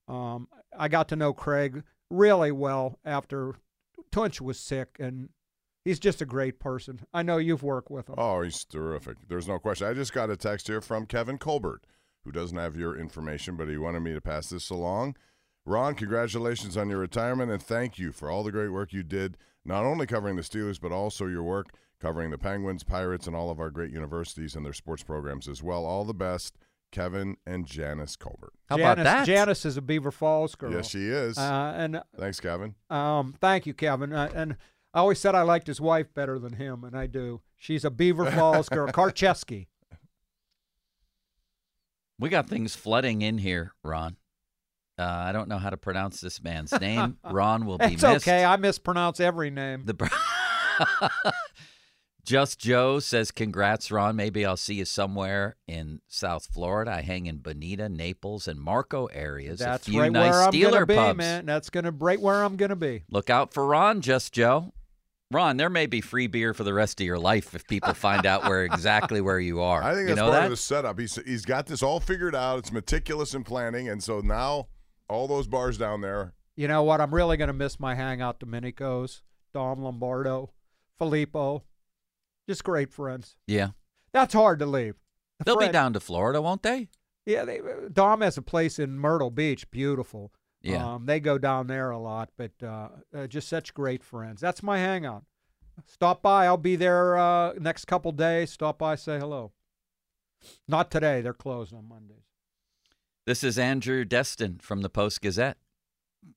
Um, 0.07 0.47
I 0.77 0.87
got 0.87 1.07
to 1.09 1.15
know 1.15 1.33
Craig 1.33 1.83
really 2.09 2.51
well 2.51 2.99
after 3.03 3.55
Tunch 4.11 4.39
was 4.39 4.59
sick, 4.59 4.97
and 4.99 5.29
he's 5.83 5.99
just 5.99 6.21
a 6.21 6.25
great 6.25 6.59
person. 6.59 7.01
I 7.13 7.23
know 7.23 7.37
you've 7.37 7.63
worked 7.63 7.91
with 7.91 8.09
him. 8.09 8.15
Oh, 8.17 8.41
he's 8.41 8.65
terrific. 8.65 9.17
There's 9.27 9.47
no 9.47 9.59
question. 9.59 9.87
I 9.87 9.93
just 9.93 10.13
got 10.13 10.29
a 10.29 10.37
text 10.37 10.67
here 10.67 10.81
from 10.81 11.05
Kevin 11.05 11.37
Colbert, 11.37 11.85
who 12.23 12.31
doesn't 12.31 12.57
have 12.57 12.77
your 12.77 12.97
information, 12.97 13.55
but 13.55 13.67
he 13.67 13.77
wanted 13.77 14.01
me 14.01 14.13
to 14.13 14.21
pass 14.21 14.49
this 14.49 14.69
along. 14.69 15.15
Ron, 15.65 15.95
congratulations 15.95 16.75
on 16.75 16.89
your 16.89 16.99
retirement 16.99 17.51
and 17.51 17.61
thank 17.61 17.99
you 17.99 18.11
for 18.11 18.29
all 18.31 18.43
the 18.43 18.51
great 18.51 18.69
work 18.69 18.93
you 18.93 19.03
did, 19.03 19.37
not 19.63 19.85
only 19.85 20.07
covering 20.07 20.35
the 20.35 20.41
Steelers, 20.41 20.81
but 20.81 20.91
also 20.91 21.27
your 21.27 21.43
work 21.43 21.67
covering 22.01 22.31
the 22.31 22.37
Penguins, 22.37 22.83
Pirates, 22.83 23.27
and 23.27 23.35
all 23.35 23.51
of 23.51 23.59
our 23.59 23.69
great 23.69 23.91
universities 23.91 24.55
and 24.55 24.65
their 24.65 24.73
sports 24.73 25.03
programs 25.03 25.47
as 25.47 25.61
well. 25.61 25.85
All 25.85 26.03
the 26.03 26.15
best, 26.15 26.57
Kevin 26.91 27.37
and 27.45 27.65
Janice 27.65 28.15
Colbert. 28.15 28.53
How 28.67 28.77
Janice, 28.77 28.93
about 28.93 29.03
that? 29.03 29.25
Janice 29.25 29.65
is 29.65 29.77
a 29.77 29.81
Beaver 29.81 30.11
Falls 30.11 30.55
girl. 30.55 30.71
Yes, 30.71 30.89
she 30.89 31.07
is. 31.07 31.37
Uh, 31.37 31.73
and 31.75 32.01
Thanks, 32.17 32.39
Kevin. 32.39 32.75
Um, 32.89 33.35
thank 33.39 33.67
you, 33.67 33.73
Kevin. 33.73 34.11
Uh, 34.13 34.31
and 34.33 34.57
I 34.93 34.99
always 34.99 35.19
said 35.19 35.35
I 35.35 35.41
liked 35.43 35.67
his 35.67 35.79
wife 35.79 36.13
better 36.13 36.37
than 36.37 36.53
him, 36.53 36.83
and 36.83 36.97
I 36.97 37.07
do. 37.07 37.41
She's 37.57 37.85
a 37.85 37.89
Beaver 37.89 38.29
Falls 38.31 38.67
girl, 38.69 38.87
Karcheski. 38.91 39.67
We 42.19 42.29
got 42.29 42.47
things 42.47 42.75
flooding 42.75 43.21
in 43.21 43.37
here, 43.37 43.73
Ron. 43.83 44.17
Uh, 44.99 45.03
I 45.03 45.31
don't 45.31 45.47
know 45.47 45.57
how 45.57 45.69
to 45.71 45.77
pronounce 45.77 46.21
this 46.21 46.43
man's 46.43 46.71
name. 46.79 47.17
Ron 47.31 47.65
will 47.65 47.77
be 47.79 47.85
It's 47.85 48.03
missed. 48.03 48.27
okay. 48.27 48.43
I 48.45 48.57
mispronounce 48.57 49.19
every 49.19 49.49
name. 49.49 49.83
The 49.85 49.95
Just 52.23 52.59
Joe 52.59 52.99
says, 52.99 53.31
"Congrats, 53.31 53.89
Ron. 53.89 54.15
Maybe 54.15 54.45
I'll 54.45 54.55
see 54.57 54.75
you 54.75 54.85
somewhere 54.85 55.55
in 55.67 56.01
South 56.07 56.45
Florida. 56.53 56.91
I 56.91 57.01
hang 57.01 57.25
in 57.25 57.39
Bonita, 57.39 57.89
Naples, 57.89 58.47
and 58.47 58.59
Marco 58.59 59.07
areas. 59.07 59.57
That's 59.59 59.87
a 59.87 59.91
few 59.91 60.01
right 60.01 60.11
nice 60.11 60.31
where 60.31 60.43
I'm 60.43 60.51
Steeler 60.53 60.71
gonna 60.71 60.85
be, 60.85 60.95
pubs. 60.95 61.17
man. 61.17 61.45
That's 61.47 61.71
gonna 61.71 61.89
right 61.91 62.21
where 62.21 62.43
I'm 62.43 62.57
gonna 62.57 62.75
be. 62.75 63.03
Look 63.09 63.31
out 63.31 63.53
for 63.55 63.65
Ron, 63.65 64.01
Just 64.01 64.33
Joe. 64.33 64.71
Ron, 65.31 65.57
there 65.57 65.69
may 65.69 65.85
be 65.85 66.01
free 66.01 66.27
beer 66.27 66.53
for 66.53 66.63
the 66.63 66.73
rest 66.73 66.99
of 66.99 67.05
your 67.07 67.17
life 67.19 67.55
if 67.55 67.65
people 67.67 67.93
find 67.93 68.25
out 68.25 68.43
where 68.43 68.65
exactly 68.65 69.21
where 69.21 69.39
you 69.39 69.61
are. 69.61 69.81
I 69.81 69.93
think 69.93 70.01
you 70.01 70.07
that's 70.15 70.17
know 70.17 70.23
part 70.29 70.33
that? 70.41 70.43
of 70.45 70.49
the 70.51 70.57
setup. 70.57 70.99
He's 70.99 71.15
he's 71.25 71.45
got 71.45 71.65
this 71.67 71.81
all 71.81 71.99
figured 71.99 72.35
out. 72.35 72.59
It's 72.59 72.71
meticulous 72.71 73.33
in 73.33 73.43
planning, 73.43 73.87
and 73.89 74.03
so 74.03 74.19
now 74.19 74.67
all 75.09 75.27
those 75.27 75.47
bars 75.47 75.77
down 75.77 76.01
there. 76.01 76.33
You 76.55 76.67
know 76.67 76.83
what? 76.83 76.99
I'm 77.01 77.13
really 77.13 77.37
gonna 77.37 77.53
miss 77.53 77.79
my 77.79 77.95
hangout 77.95 78.39
Domenico's, 78.39 79.23
Dom 79.53 79.81
Lombardo, 79.81 80.51
Filippo. 80.97 81.63
Just 82.49 82.63
great 82.63 82.91
friends. 82.91 83.37
yeah, 83.47 83.69
That's 84.11 84.33
hard 84.33 84.59
to 84.59 84.65
leave. 84.65 84.95
they'll 85.45 85.57
be 85.57 85.69
down 85.69 85.93
to 85.93 85.99
Florida, 85.99 86.41
won't 86.41 86.63
they? 86.63 86.89
Yeah, 87.25 87.45
they, 87.45 87.59
uh, 87.59 87.87
Dom 87.93 88.21
has 88.21 88.35
a 88.37 88.41
place 88.41 88.79
in 88.79 88.97
Myrtle 88.97 89.29
Beach, 89.29 89.69
beautiful. 89.71 90.33
Yeah. 90.61 90.93
um, 90.93 91.05
they 91.05 91.19
go 91.19 91.37
down 91.37 91.67
there 91.67 91.89
a 91.89 91.97
lot, 91.97 92.29
but 92.37 92.51
uh, 92.63 92.89
uh, 93.15 93.27
just 93.27 93.47
such 93.47 93.73
great 93.73 94.03
friends. 94.03 94.41
That's 94.41 94.61
my 94.61 94.77
hangout. 94.77 95.23
Stop 95.85 96.21
by. 96.21 96.45
I'll 96.45 96.57
be 96.57 96.75
there 96.75 97.17
uh, 97.17 97.53
next 97.53 97.85
couple 97.85 98.11
days. 98.11 98.51
Stop 98.51 98.77
by, 98.77 98.95
say 98.95 99.17
hello. 99.17 99.51
Not 100.67 100.91
today. 100.91 101.21
They're 101.21 101.33
closed 101.33 101.73
on 101.73 101.87
Mondays. 101.87 102.17
This 103.25 103.43
is 103.43 103.57
Andrew 103.57 104.03
Destin 104.05 104.59
from 104.61 104.81
the 104.81 104.89
Post 104.89 105.21
Gazette. 105.21 105.57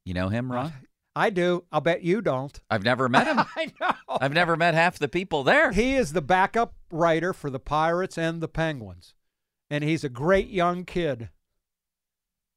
You 0.04 0.14
know 0.14 0.28
him, 0.28 0.50
Ron? 0.52 0.72
I 1.16 1.30
do. 1.30 1.64
I'll 1.70 1.80
bet 1.80 2.02
you 2.02 2.20
don't. 2.20 2.58
I've 2.70 2.82
never 2.82 3.08
met 3.08 3.26
him. 3.26 3.38
I 3.56 3.72
know. 3.80 4.18
I've 4.20 4.32
never 4.32 4.56
met 4.56 4.74
half 4.74 4.98
the 4.98 5.08
people 5.08 5.44
there. 5.44 5.72
He 5.72 5.94
is 5.94 6.12
the 6.12 6.22
backup 6.22 6.74
writer 6.90 7.32
for 7.32 7.50
the 7.50 7.60
Pirates 7.60 8.18
and 8.18 8.40
the 8.40 8.48
Penguins, 8.48 9.14
and 9.70 9.84
he's 9.84 10.04
a 10.04 10.08
great 10.08 10.48
young 10.48 10.84
kid. 10.84 11.28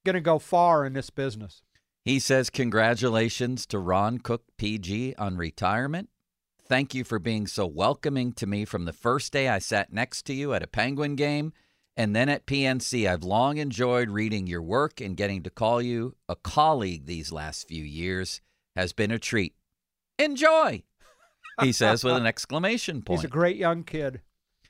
Going 0.07 0.13
to 0.13 0.21
go 0.21 0.39
far 0.39 0.85
in 0.85 0.93
this 0.93 1.09
business. 1.09 1.63
He 2.05 2.19
says, 2.19 2.49
Congratulations 2.49 3.65
to 3.65 3.77
Ron 3.77 4.19
Cook 4.19 4.45
PG 4.57 5.15
on 5.17 5.35
retirement. 5.35 6.07
Thank 6.65 6.95
you 6.95 7.03
for 7.03 7.19
being 7.19 7.45
so 7.45 7.65
welcoming 7.65 8.31
to 8.35 8.47
me 8.47 8.63
from 8.63 8.85
the 8.85 8.93
first 8.93 9.33
day 9.33 9.49
I 9.49 9.59
sat 9.59 9.91
next 9.91 10.25
to 10.27 10.33
you 10.33 10.53
at 10.53 10.63
a 10.63 10.67
Penguin 10.67 11.17
game 11.17 11.51
and 11.97 12.15
then 12.15 12.29
at 12.29 12.45
PNC. 12.45 13.05
I've 13.05 13.25
long 13.25 13.57
enjoyed 13.57 14.09
reading 14.09 14.47
your 14.47 14.61
work 14.61 15.01
and 15.01 15.17
getting 15.17 15.43
to 15.43 15.49
call 15.49 15.81
you 15.81 16.15
a 16.29 16.37
colleague 16.37 17.05
these 17.05 17.33
last 17.33 17.67
few 17.67 17.83
years 17.83 18.39
has 18.77 18.93
been 18.93 19.11
a 19.11 19.19
treat. 19.19 19.55
Enjoy, 20.17 20.83
he 21.59 21.73
says 21.73 22.05
with 22.05 22.15
an 22.15 22.25
exclamation 22.25 23.01
point. 23.01 23.19
He's 23.19 23.25
a 23.25 23.27
great 23.29 23.57
young 23.57 23.83
kid. 23.83 24.21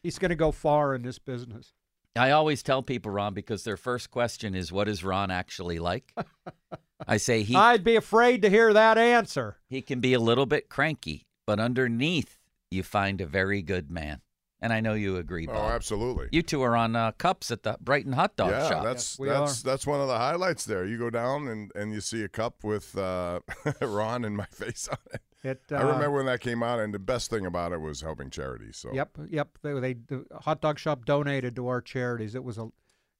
He's 0.02 0.18
going 0.18 0.30
to 0.30 0.36
go 0.36 0.52
far 0.52 0.96
in 0.96 1.04
this 1.04 1.20
business. 1.20 1.74
I 2.18 2.32
always 2.32 2.63
tell 2.63 2.82
people, 2.84 3.11
Ron, 3.11 3.34
because 3.34 3.63
their 3.63 3.78
first 3.78 4.11
question 4.11 4.55
is, 4.55 4.72
"What 4.72 4.88
is 4.88 5.03
Ron 5.03 5.32
actually 5.32 5.80
like?" 5.80 6.13
I 7.07 7.18
say 7.18 7.43
he 7.43 7.55
I'd 7.55 7.84
be 7.84 7.95
afraid 7.95 8.41
to 8.41 8.49
hear 8.49 8.74
that 8.74 8.97
answer. 8.97 9.57
he 9.70 9.82
can 9.82 9.99
be 9.99 10.13
a 10.13 10.20
little 10.20 10.45
bit 10.45 10.68
cranky, 10.70 11.28
but 11.45 11.59
underneath 11.59 12.38
you 12.72 12.84
find 12.84 13.22
a 13.22 13.26
very 13.28 13.61
good 13.61 13.89
man. 13.91 14.22
And 14.59 14.74
I 14.74 14.80
know 14.80 14.95
you 14.95 15.18
agree, 15.18 15.47
Oh, 15.47 15.53
absolutely. 15.53 16.30
You 16.32 16.41
two 16.41 16.63
are 16.63 16.76
on 16.76 16.95
uh, 16.95 17.11
cups 17.11 17.51
at 17.51 17.61
the 17.61 17.78
Brighton 17.80 18.13
Hot 18.13 18.36
Dog 18.36 18.49
yeah, 18.49 18.68
Shop. 18.68 18.84
that's 18.84 19.15
that's 19.18 19.61
that's 19.61 19.86
one 19.86 20.01
of 20.01 20.07
the 20.07 20.18
highlights 20.18 20.65
there. 20.65 20.84
You 20.84 20.97
go 20.97 21.11
down 21.11 21.47
and, 21.47 21.72
and 21.76 21.93
you 21.93 22.01
see 22.01 22.24
a 22.24 22.28
cup 22.28 22.63
with 22.63 22.97
uh, 22.97 23.41
Ron 23.82 24.26
and 24.26 24.36
my 24.36 24.47
face 24.47 24.88
on 24.89 24.97
it. 25.13 25.22
It, 25.44 25.62
I 25.72 25.76
uh, 25.76 25.86
remember 25.86 26.18
when 26.18 26.26
that 26.26 26.42
came 26.42 26.64
out, 26.64 26.80
and 26.80 26.94
the 26.94 27.00
best 27.00 27.30
thing 27.30 27.46
about 27.46 27.72
it 27.72 27.80
was 27.80 28.02
helping 28.02 28.30
charities. 28.30 28.78
So 28.78 28.92
Yep, 28.94 29.18
yep. 29.30 29.58
They, 29.62 29.80
they 29.80 29.94
the 29.94 30.26
hot 30.42 30.62
dog 30.62 30.80
shop 30.80 31.06
donated 31.06 31.56
to 31.58 31.68
our 31.68 31.82
charities. 31.82 32.36
It 32.36 32.44
was 32.44 32.58
a 32.58 32.70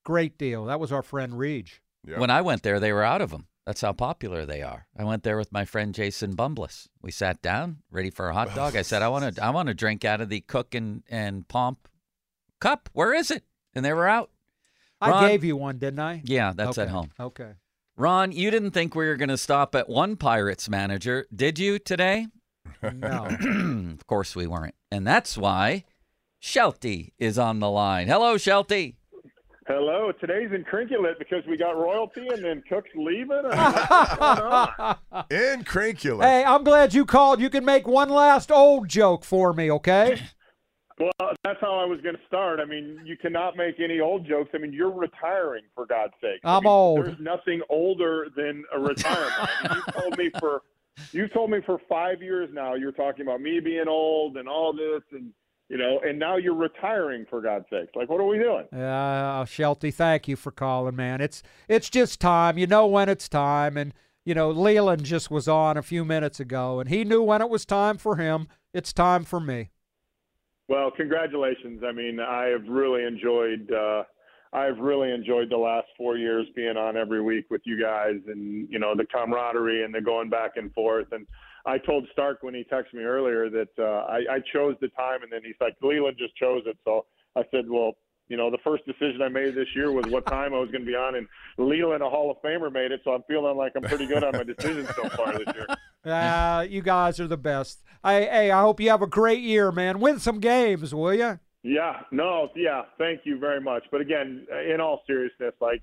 great 0.04 0.38
deal. 0.38 0.66
That 0.66 0.80
was 0.80 0.92
our 0.92 1.04
friend 1.04 1.34
Reej. 1.34 1.80
When 2.16 2.30
I 2.30 2.42
went 2.42 2.64
there, 2.64 2.80
they 2.80 2.94
were 2.94 3.04
out 3.04 3.22
of 3.22 3.32
them. 3.32 3.48
That's 3.66 3.82
how 3.82 3.92
popular 3.92 4.46
they 4.46 4.62
are. 4.62 4.88
I 4.98 5.04
went 5.04 5.24
there 5.24 5.36
with 5.36 5.52
my 5.52 5.66
friend 5.66 5.94
Jason 5.94 6.38
Bumbless. 6.38 6.88
We 7.02 7.12
sat 7.12 7.42
down, 7.42 7.80
ready 7.92 8.10
for 8.10 8.30
a 8.30 8.34
hot 8.34 8.56
dog. 8.56 8.78
I 8.78 8.82
said, 8.82 9.02
"I 9.02 9.10
want 9.10 9.36
to, 9.36 9.44
I 9.44 9.50
want 9.50 9.68
to 9.68 9.74
drink 9.74 10.06
out 10.06 10.22
of 10.22 10.30
the 10.30 10.40
Cook 10.40 10.74
and, 10.74 11.04
and 11.10 11.46
Pomp 11.50 11.90
cup. 12.62 12.90
Where 12.94 13.14
is 13.14 13.30
it?" 13.30 13.44
And 13.76 13.84
they 13.84 13.92
were 13.92 14.08
out. 14.08 14.32
I 15.02 15.28
gave 15.28 15.44
you 15.44 15.58
one, 15.58 15.78
didn't 15.78 16.00
I? 16.00 16.22
Yeah, 16.24 16.54
that's 16.56 16.78
at 16.78 16.88
home. 16.88 17.12
Okay. 17.20 17.52
Ron, 18.00 18.32
you 18.32 18.52
didn't 18.52 18.72
think 18.72 18.94
we 18.94 19.08
were 19.08 19.16
going 19.16 19.30
to 19.30 19.38
stop 19.38 19.74
at 19.74 19.90
one 19.90 20.18
Pirates 20.18 20.70
manager, 20.70 21.26
did 21.36 21.58
you 21.58 21.80
today? 21.80 22.28
No. 22.84 23.26
of 23.94 24.06
course 24.06 24.36
we 24.36 24.46
weren't. 24.46 24.76
And 24.92 25.06
that's 25.06 25.36
why 25.36 25.84
Shelty 26.40 27.14
is 27.18 27.40
on 27.40 27.60
the 27.60 27.72
line. 27.72 28.08
Hello, 28.08 28.38
Shelty. 28.38 28.98
Hello. 29.66 30.12
Today's 30.22 30.52
incrinculate 30.52 31.18
because 31.18 31.44
we 31.48 31.58
got 31.58 31.72
royalty 31.72 32.28
and 32.28 32.44
then 32.44 32.62
Cook's 32.70 32.92
leaving. 32.96 33.32
I 33.32 33.72
mean, 33.72 33.74
what's 33.88 34.16
going 34.16 34.52
on? 35.12 35.24
Incrinculate. 35.32 36.24
Hey, 36.24 36.44
I'm 36.44 36.64
glad 36.64 36.94
you 36.94 37.04
called. 37.04 37.42
You 37.42 37.50
can 37.50 37.66
make 37.66 37.88
one 37.88 38.10
last 38.10 38.52
old 38.52 38.88
joke 38.88 39.26
for 39.26 39.54
me, 39.54 39.72
okay? 39.72 40.22
Well, 41.00 41.34
that's 41.44 41.60
how 41.62 41.78
I 41.78 41.86
was 41.86 42.02
going 42.02 42.16
to 42.16 42.22
start. 42.28 42.60
I 42.60 42.66
mean, 42.66 43.00
you 43.06 43.18
cannot 43.18 43.56
make 43.56 43.80
any 43.80 44.00
old 44.00 44.26
jokes. 44.26 44.50
I 44.56 44.58
mean, 44.58 44.74
you're 44.74 44.92
retiring 44.92 45.64
for 45.76 45.86
God's 45.86 46.14
sake. 46.22 46.40
I 46.44 46.58
I'm 46.58 46.64
mean, 46.64 46.72
old. 46.72 47.06
There's 47.06 47.20
nothing 47.20 47.62
older 47.70 48.28
than 48.36 48.64
a 48.74 48.80
retirement. 48.80 49.34
I 49.38 49.68
mean, 49.76 49.84
you 49.86 50.02
told 50.02 50.18
me 50.18 50.32
for 50.40 50.62
you 51.12 51.28
told 51.28 51.52
me 51.52 51.60
for 51.66 51.80
five 51.88 52.22
years 52.24 52.50
now. 52.52 52.74
You're 52.74 52.92
talking 52.92 53.22
about 53.22 53.42
me 53.42 53.60
being 53.60 53.88
old 53.88 54.38
and 54.38 54.48
all 54.50 54.74
this, 54.74 55.04
and 55.12 55.32
you 55.70 55.78
know, 55.78 56.00
and 56.04 56.18
now 56.18 56.38
you're 56.38 56.56
retiring 56.56 57.26
for 57.30 57.42
God's 57.42 57.66
sake. 57.70 57.90
Like, 57.94 58.10
what 58.10 58.20
are 58.20 58.26
we 58.26 58.40
doing? 58.40 58.66
Uh, 58.74 59.46
Shelty, 59.46 59.92
thank 59.92 60.28
you 60.28 60.36
for 60.36 60.52
calling, 60.52 60.96
man. 60.96 61.22
It's 61.22 61.44
it's 61.68 61.90
just 61.90 62.20
time. 62.20 62.58
You 62.58 62.66
know 62.66 62.88
when 62.88 63.10
it's 63.10 63.30
time, 63.30 63.78
and 63.78 63.94
you 64.26 64.34
know 64.34 64.50
Leyland 64.50 65.04
just 65.04 65.30
was 65.30 65.48
on 65.48 65.78
a 65.78 65.84
few 65.84 66.04
minutes 66.04 66.40
ago, 66.40 66.80
and 66.80 66.90
he 66.90 67.04
knew 67.04 67.22
when 67.22 67.42
it 67.44 67.50
was 67.50 67.66
time 67.66 67.98
for 68.00 68.16
him. 68.16 68.48
It's 68.74 68.94
time 68.94 69.24
for 69.24 69.40
me. 69.40 69.70
Well, 70.70 70.92
congratulations. 70.92 71.82
I 71.88 71.92
mean, 71.92 72.20
I 72.20 72.46
have 72.48 72.68
really 72.68 73.04
enjoyed 73.04 73.72
uh 73.72 74.04
I've 74.54 74.78
really 74.80 75.12
enjoyed 75.12 75.50
the 75.50 75.58
last 75.58 75.88
4 75.98 76.18
years 76.18 76.48
being 76.56 76.78
on 76.78 76.96
every 76.96 77.22
week 77.22 77.46
with 77.50 77.62
you 77.66 77.82
guys 77.82 78.16
and 78.28 78.68
you 78.70 78.80
know, 78.80 78.94
the 78.96 79.06
camaraderie 79.06 79.84
and 79.84 79.94
the 79.94 80.02
going 80.02 80.30
back 80.30 80.52
and 80.56 80.74
forth 80.74 81.08
and 81.12 81.26
I 81.66 81.78
told 81.78 82.08
Stark 82.14 82.44
when 82.44 82.54
he 82.54 82.64
texted 82.72 82.94
me 82.94 83.04
earlier 83.04 83.50
that 83.50 83.70
uh 83.80 84.06
I 84.08 84.20
I 84.36 84.40
chose 84.54 84.76
the 84.82 84.90
time 84.90 85.24
and 85.24 85.32
then 85.32 85.42
he's 85.44 85.60
like 85.62 85.76
Leyland 85.82 86.18
just 86.18 86.36
chose 86.36 86.64
it. 86.66 86.78
So 86.86 87.06
I 87.36 87.44
said, 87.52 87.70
"Well, 87.70 87.94
you 88.30 88.38
know, 88.38 88.52
the 88.52 88.58
first 88.64 88.86
decision 88.86 89.22
I 89.22 89.30
made 89.30 89.56
this 89.56 89.68
year 89.76 89.92
was 89.92 90.06
what 90.08 90.26
time 90.26 90.54
I 90.54 90.60
was 90.60 90.70
going 90.70 90.82
to 90.82 90.88
be 90.88 90.96
on, 90.96 91.16
and 91.16 91.28
Leyland, 91.58 92.04
a 92.04 92.10
Hall 92.10 92.30
of 92.32 92.38
Famer, 92.42 92.72
made 92.72 92.92
it. 92.92 93.02
So 93.04 93.12
I'm 93.12 93.24
feeling 93.24 93.56
like 93.58 93.74
I'm 93.76 93.84
pretty 93.84 94.06
good 94.06 94.24
on 94.24 94.34
my 94.34 94.44
decisions 94.44 94.90
so 94.96 95.10
far 95.10 95.38
this 95.38 95.48
year. 95.56 95.68
Uh, 96.06 96.62
you 96.70 96.82
guys 96.82 97.20
are 97.20 97.28
the 97.28 97.38
best. 97.38 97.84
I, 98.04 98.22
hey, 98.22 98.52
I 98.52 98.62
hope 98.62 98.80
you 98.80 98.90
have 98.90 99.02
a 99.02 99.08
great 99.08 99.42
year, 99.42 99.72
man. 99.72 100.00
Win 100.00 100.20
some 100.20 100.40
games, 100.40 100.94
will 100.94 101.14
you? 101.14 101.40
Yeah, 101.64 102.02
no, 102.12 102.50
yeah, 102.56 102.84
thank 102.98 103.22
you 103.26 103.40
very 103.40 103.60
much. 103.60 103.84
But 103.92 104.02
again, 104.02 104.48
in 104.72 104.80
all 104.80 105.04
seriousness, 105.08 105.54
like 105.60 105.82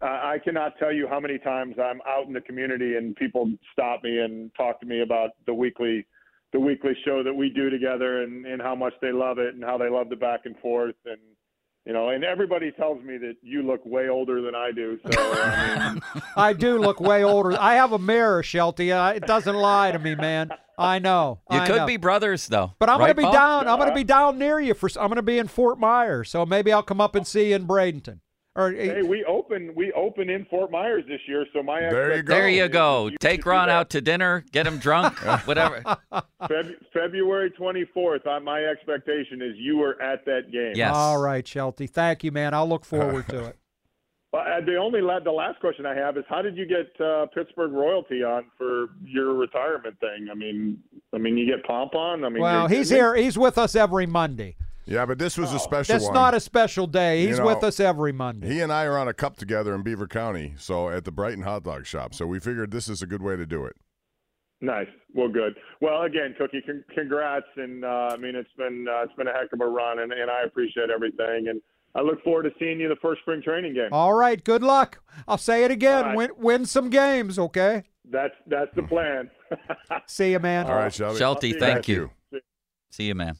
I 0.00 0.38
cannot 0.42 0.78
tell 0.78 0.92
you 0.92 1.06
how 1.06 1.20
many 1.20 1.38
times 1.38 1.76
I'm 1.78 2.00
out 2.08 2.26
in 2.26 2.32
the 2.32 2.40
community 2.40 2.96
and 2.96 3.14
people 3.14 3.52
stop 3.72 4.02
me 4.02 4.18
and 4.18 4.50
talk 4.56 4.80
to 4.80 4.86
me 4.86 5.02
about 5.02 5.30
the 5.46 5.54
weekly, 5.54 6.06
the 6.52 6.58
weekly 6.60 6.92
show 7.04 7.22
that 7.22 7.32
we 7.32 7.50
do 7.50 7.70
together 7.70 8.22
and 8.22 8.46
and 8.46 8.60
how 8.60 8.74
much 8.74 8.94
they 9.00 9.12
love 9.12 9.38
it 9.38 9.54
and 9.54 9.62
how 9.62 9.78
they 9.78 9.88
love 9.88 10.08
the 10.08 10.16
back 10.16 10.40
and 10.44 10.58
forth 10.58 10.96
and 11.04 11.20
you 11.84 11.92
know, 11.92 12.10
and 12.10 12.22
everybody 12.22 12.70
tells 12.70 13.02
me 13.02 13.18
that 13.18 13.34
you 13.42 13.62
look 13.62 13.84
way 13.84 14.08
older 14.08 14.40
than 14.40 14.54
I 14.54 14.70
do. 14.72 14.98
So 15.04 15.10
I 15.18 15.92
mean, 15.92 16.22
I 16.36 16.52
do 16.52 16.78
look 16.78 17.00
way 17.00 17.24
older. 17.24 17.56
I 17.58 17.74
have 17.74 17.92
a 17.92 17.98
mirror, 17.98 18.42
Shelty. 18.42 18.92
Uh, 18.92 19.10
it 19.10 19.26
doesn't 19.26 19.56
lie 19.56 19.90
to 19.90 19.98
me, 19.98 20.14
man. 20.14 20.50
I 20.78 21.00
know. 21.00 21.40
You 21.50 21.58
I 21.58 21.66
could 21.66 21.76
know. 21.76 21.86
be 21.86 21.96
brothers, 21.96 22.46
though. 22.46 22.72
But 22.78 22.88
I'm 22.88 23.00
right, 23.00 23.14
gonna 23.14 23.14
be 23.14 23.22
Paul? 23.22 23.32
down. 23.32 23.68
I'm 23.68 23.78
gonna 23.78 23.94
be 23.94 24.04
down 24.04 24.38
near 24.38 24.60
you 24.60 24.74
for. 24.74 24.88
I'm 24.98 25.08
gonna 25.08 25.22
be 25.22 25.38
in 25.38 25.48
Fort 25.48 25.78
Myers, 25.78 26.30
so 26.30 26.46
maybe 26.46 26.72
I'll 26.72 26.82
come 26.82 27.00
up 27.00 27.14
and 27.14 27.26
see 27.26 27.50
you 27.50 27.56
in 27.56 27.66
Bradenton. 27.66 28.20
Or 28.54 28.70
hey, 28.70 29.00
we 29.00 29.24
open 29.24 29.72
we 29.74 29.92
open 29.92 30.28
in 30.28 30.44
Fort 30.44 30.70
Myers 30.70 31.04
this 31.08 31.20
year, 31.26 31.46
so 31.54 31.62
my 31.62 31.80
There 31.80 32.16
you 32.16 32.22
go. 32.22 32.34
There 32.34 32.48
you 32.50 32.68
go. 32.68 33.06
you 33.06 33.16
Take 33.18 33.46
Ron 33.46 33.70
out 33.70 33.88
to 33.90 34.02
dinner, 34.02 34.44
get 34.52 34.66
him 34.66 34.76
drunk, 34.76 35.16
whatever. 35.46 35.82
Feb- 36.42 36.74
February 36.92 37.50
24th. 37.58 38.26
Uh, 38.26 38.40
my 38.40 38.62
expectation 38.64 39.40
is 39.40 39.56
you 39.56 39.78
were 39.78 40.00
at 40.02 40.26
that 40.26 40.52
game. 40.52 40.72
Yes. 40.74 40.94
All 40.94 41.18
right, 41.18 41.48
Shelty. 41.48 41.86
Thank 41.86 42.24
you, 42.24 42.30
man. 42.30 42.52
I'll 42.52 42.68
look 42.68 42.84
forward 42.84 43.26
to 43.28 43.46
it. 43.46 43.56
Well, 44.34 44.44
uh, 44.50 44.64
the 44.64 44.76
only 44.76 45.02
la- 45.02 45.20
the 45.20 45.30
last 45.30 45.60
question 45.60 45.84
I 45.84 45.94
have 45.94 46.16
is 46.16 46.24
how 46.26 46.40
did 46.40 46.56
you 46.56 46.64
get 46.64 46.98
uh, 47.04 47.26
Pittsburgh 47.34 47.70
royalty 47.72 48.22
on 48.24 48.46
for 48.56 48.86
your 49.04 49.34
retirement 49.34 50.00
thing? 50.00 50.28
I 50.30 50.34
mean, 50.34 50.78
I 51.12 51.18
mean 51.18 51.36
you 51.36 51.44
get 51.44 51.62
Pomp 51.66 51.94
on. 51.94 52.24
I 52.24 52.30
mean, 52.30 52.40
Well, 52.42 52.66
he's 52.66 52.88
here. 52.88 53.14
He's 53.14 53.36
with 53.36 53.58
us 53.58 53.76
every 53.76 54.06
Monday. 54.06 54.56
Yeah, 54.86 55.06
but 55.06 55.18
this 55.18 55.38
was 55.38 55.52
a 55.52 55.58
special 55.58 55.94
That's 55.94 56.04
one. 56.04 56.14
not 56.14 56.34
a 56.34 56.40
special 56.40 56.86
day. 56.86 57.22
You 57.22 57.28
He's 57.28 57.38
know, 57.38 57.46
with 57.46 57.62
us 57.62 57.78
every 57.78 58.12
Monday. 58.12 58.48
He 58.48 58.60
and 58.60 58.72
I 58.72 58.84
are 58.84 58.98
on 58.98 59.08
a 59.08 59.14
cup 59.14 59.36
together 59.36 59.74
in 59.74 59.82
Beaver 59.82 60.08
County, 60.08 60.54
so 60.58 60.88
at 60.88 61.04
the 61.04 61.12
Brighton 61.12 61.44
Hot 61.44 61.62
Dog 61.62 61.86
Shop. 61.86 62.14
So 62.14 62.26
we 62.26 62.40
figured 62.40 62.70
this 62.72 62.88
is 62.88 63.00
a 63.02 63.06
good 63.06 63.22
way 63.22 63.36
to 63.36 63.46
do 63.46 63.64
it. 63.64 63.76
Nice. 64.60 64.88
Well, 65.14 65.28
good. 65.28 65.54
Well, 65.80 66.02
again, 66.02 66.34
Cookie, 66.38 66.62
con- 66.64 66.84
congrats, 66.94 67.46
and 67.56 67.84
uh, 67.84 68.10
I 68.12 68.16
mean 68.16 68.34
it's 68.36 68.52
been 68.56 68.86
uh, 68.88 69.02
it's 69.02 69.14
been 69.14 69.26
a 69.28 69.32
heck 69.32 69.52
of 69.52 69.60
a 69.60 69.66
run, 69.66 70.00
and, 70.00 70.12
and 70.12 70.30
I 70.30 70.42
appreciate 70.42 70.88
everything, 70.90 71.48
and 71.48 71.60
I 71.94 72.00
look 72.00 72.22
forward 72.22 72.44
to 72.44 72.50
seeing 72.58 72.78
you 72.78 72.86
in 72.86 72.90
the 72.90 73.00
first 73.02 73.20
spring 73.22 73.42
training 73.42 73.74
game. 73.74 73.88
All 73.92 74.14
right. 74.14 74.42
Good 74.42 74.62
luck. 74.62 75.02
I'll 75.28 75.38
say 75.38 75.64
it 75.64 75.70
again. 75.70 75.98
All 75.98 76.04
right. 76.04 76.16
Win, 76.16 76.30
win 76.38 76.66
some 76.66 76.90
games, 76.90 77.38
okay? 77.38 77.82
That's 78.10 78.34
that's 78.46 78.70
the 78.74 78.82
plan. 78.82 79.30
See 80.06 80.32
you, 80.32 80.38
man. 80.38 80.66
All 80.66 80.74
right, 80.74 80.92
Shelby. 80.92 81.18
Shelty, 81.18 81.52
thank 81.52 81.88
you. 81.88 82.10
See 82.90 83.04
you, 83.04 83.14
man. 83.14 83.36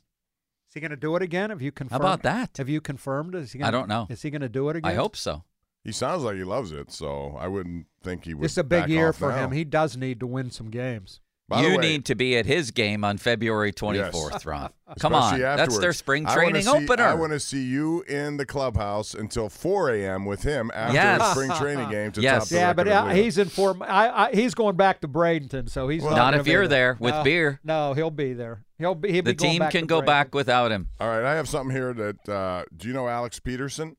Is 0.73 0.75
he 0.77 0.81
going 0.81 0.91
to 0.93 0.97
do 0.97 1.14
it 1.16 1.23
again? 1.23 1.51
Have 1.51 1.61
you 1.61 1.70
confirmed? 1.70 2.01
about 2.01 2.23
that? 2.23 2.57
Have 2.57 2.70
you 2.70 2.81
confirmed? 2.81 3.35
Is 3.35 3.53
he 3.53 3.59
I 3.59 3.64
gonna, 3.64 3.73
don't 3.73 3.89
know. 3.91 4.07
Is 4.09 4.23
he 4.23 4.31
going 4.31 4.41
to 4.41 4.49
do 4.49 4.70
it 4.70 4.77
again? 4.77 4.91
I 4.91 4.95
hope 4.95 5.16
so. 5.16 5.45
He 5.85 5.93
sounds 5.93 6.23
like 6.23 6.37
he 6.37 6.45
loves 6.45 6.73
it, 6.73 6.91
so 6.91 7.37
I 7.39 7.47
wouldn't 7.47 7.89
think 8.03 8.25
he 8.25 8.33
would. 8.33 8.47
It's 8.47 8.57
a 8.57 8.64
big 8.64 8.85
back 8.85 8.89
year 8.89 9.12
for 9.12 9.29
now. 9.29 9.45
him. 9.45 9.53
He 9.53 9.64
does 9.64 9.99
need 9.99 10.18
to 10.20 10.27
win 10.27 10.51
some 10.51 10.70
games. 10.70 11.20
By 11.49 11.61
the 11.62 11.68
you 11.68 11.76
way- 11.76 11.82
need 11.82 12.05
to 12.07 12.14
be 12.14 12.36
at 12.38 12.47
his 12.47 12.70
game 12.70 13.05
on 13.05 13.18
February 13.18 13.72
24th, 13.72 14.30
Yes. 14.32 14.47
Ron. 14.47 14.70
Come 15.01 15.12
on. 15.14 15.22
Especially 15.34 15.43
That's 15.43 15.57
their 15.57 15.74
afterwards. 15.74 15.99
spring 15.99 16.26
I 16.26 16.34
training 16.34 16.62
see- 16.62 16.70
opener. 16.70 17.03
I 17.05 17.14
want 17.14 17.32
to 17.32 17.40
see 17.40 17.62
you 17.62 18.03
in 18.03 18.36
the 18.38 18.47
clubhouse 18.47 19.12
until 19.12 19.49
4 19.51 19.90
a.m. 19.90 20.24
with 20.24 20.45
him 20.45 20.70
after 20.74 20.95
Yes. 20.95 21.20
his 21.20 21.30
spring 21.32 21.51
training 21.59 21.90
game 21.90 22.12
to 22.12 22.20
Yes. 22.22 22.45
top 22.45 22.49
the 22.49 22.55
Yeah, 22.57 22.72
but 22.72 22.88
of 22.88 22.93
uh, 22.95 23.09
he's 23.09 23.36
in 23.38 23.49
Fort. 23.49 23.78
I, 23.82 24.28
I, 24.28 24.32
he's 24.34 24.55
going 24.55 24.76
back 24.76 25.01
to 25.03 25.09
Bradenton, 25.09 25.68
so 25.68 25.88
he's 25.88 26.03
Well- 26.03 26.12
not, 26.16 26.30
Not 26.32 26.40
if 26.40 26.47
you're 26.47 26.68
there 26.68 26.97
with 26.99 27.14
No, 27.14 27.22
beer. 27.24 27.61
No, 27.64 27.93
he'll 27.93 28.11
be 28.11 28.32
there. 28.32 28.64
He'll 28.78 28.95
be. 28.95 29.12
He'll 29.12 29.22
the 29.22 29.32
be 29.32 29.36
going 29.36 29.51
team 29.53 29.59
back 29.61 29.72
can 29.72 29.80
to 29.82 29.86
go 29.86 30.01
Bradenton. 30.01 30.07
back 30.07 30.34
without 30.34 30.72
him. 30.72 30.88
All 31.01 31.09
right, 31.09 31.24
I 31.24 31.34
have 31.34 31.49
something 31.49 31.74
here 31.76 31.93
that 31.93 32.28
uh, 32.28 32.64
do 32.76 32.88
you 32.88 32.95
know 32.95 33.09
Alex 33.09 33.38
Peterson 33.40 33.97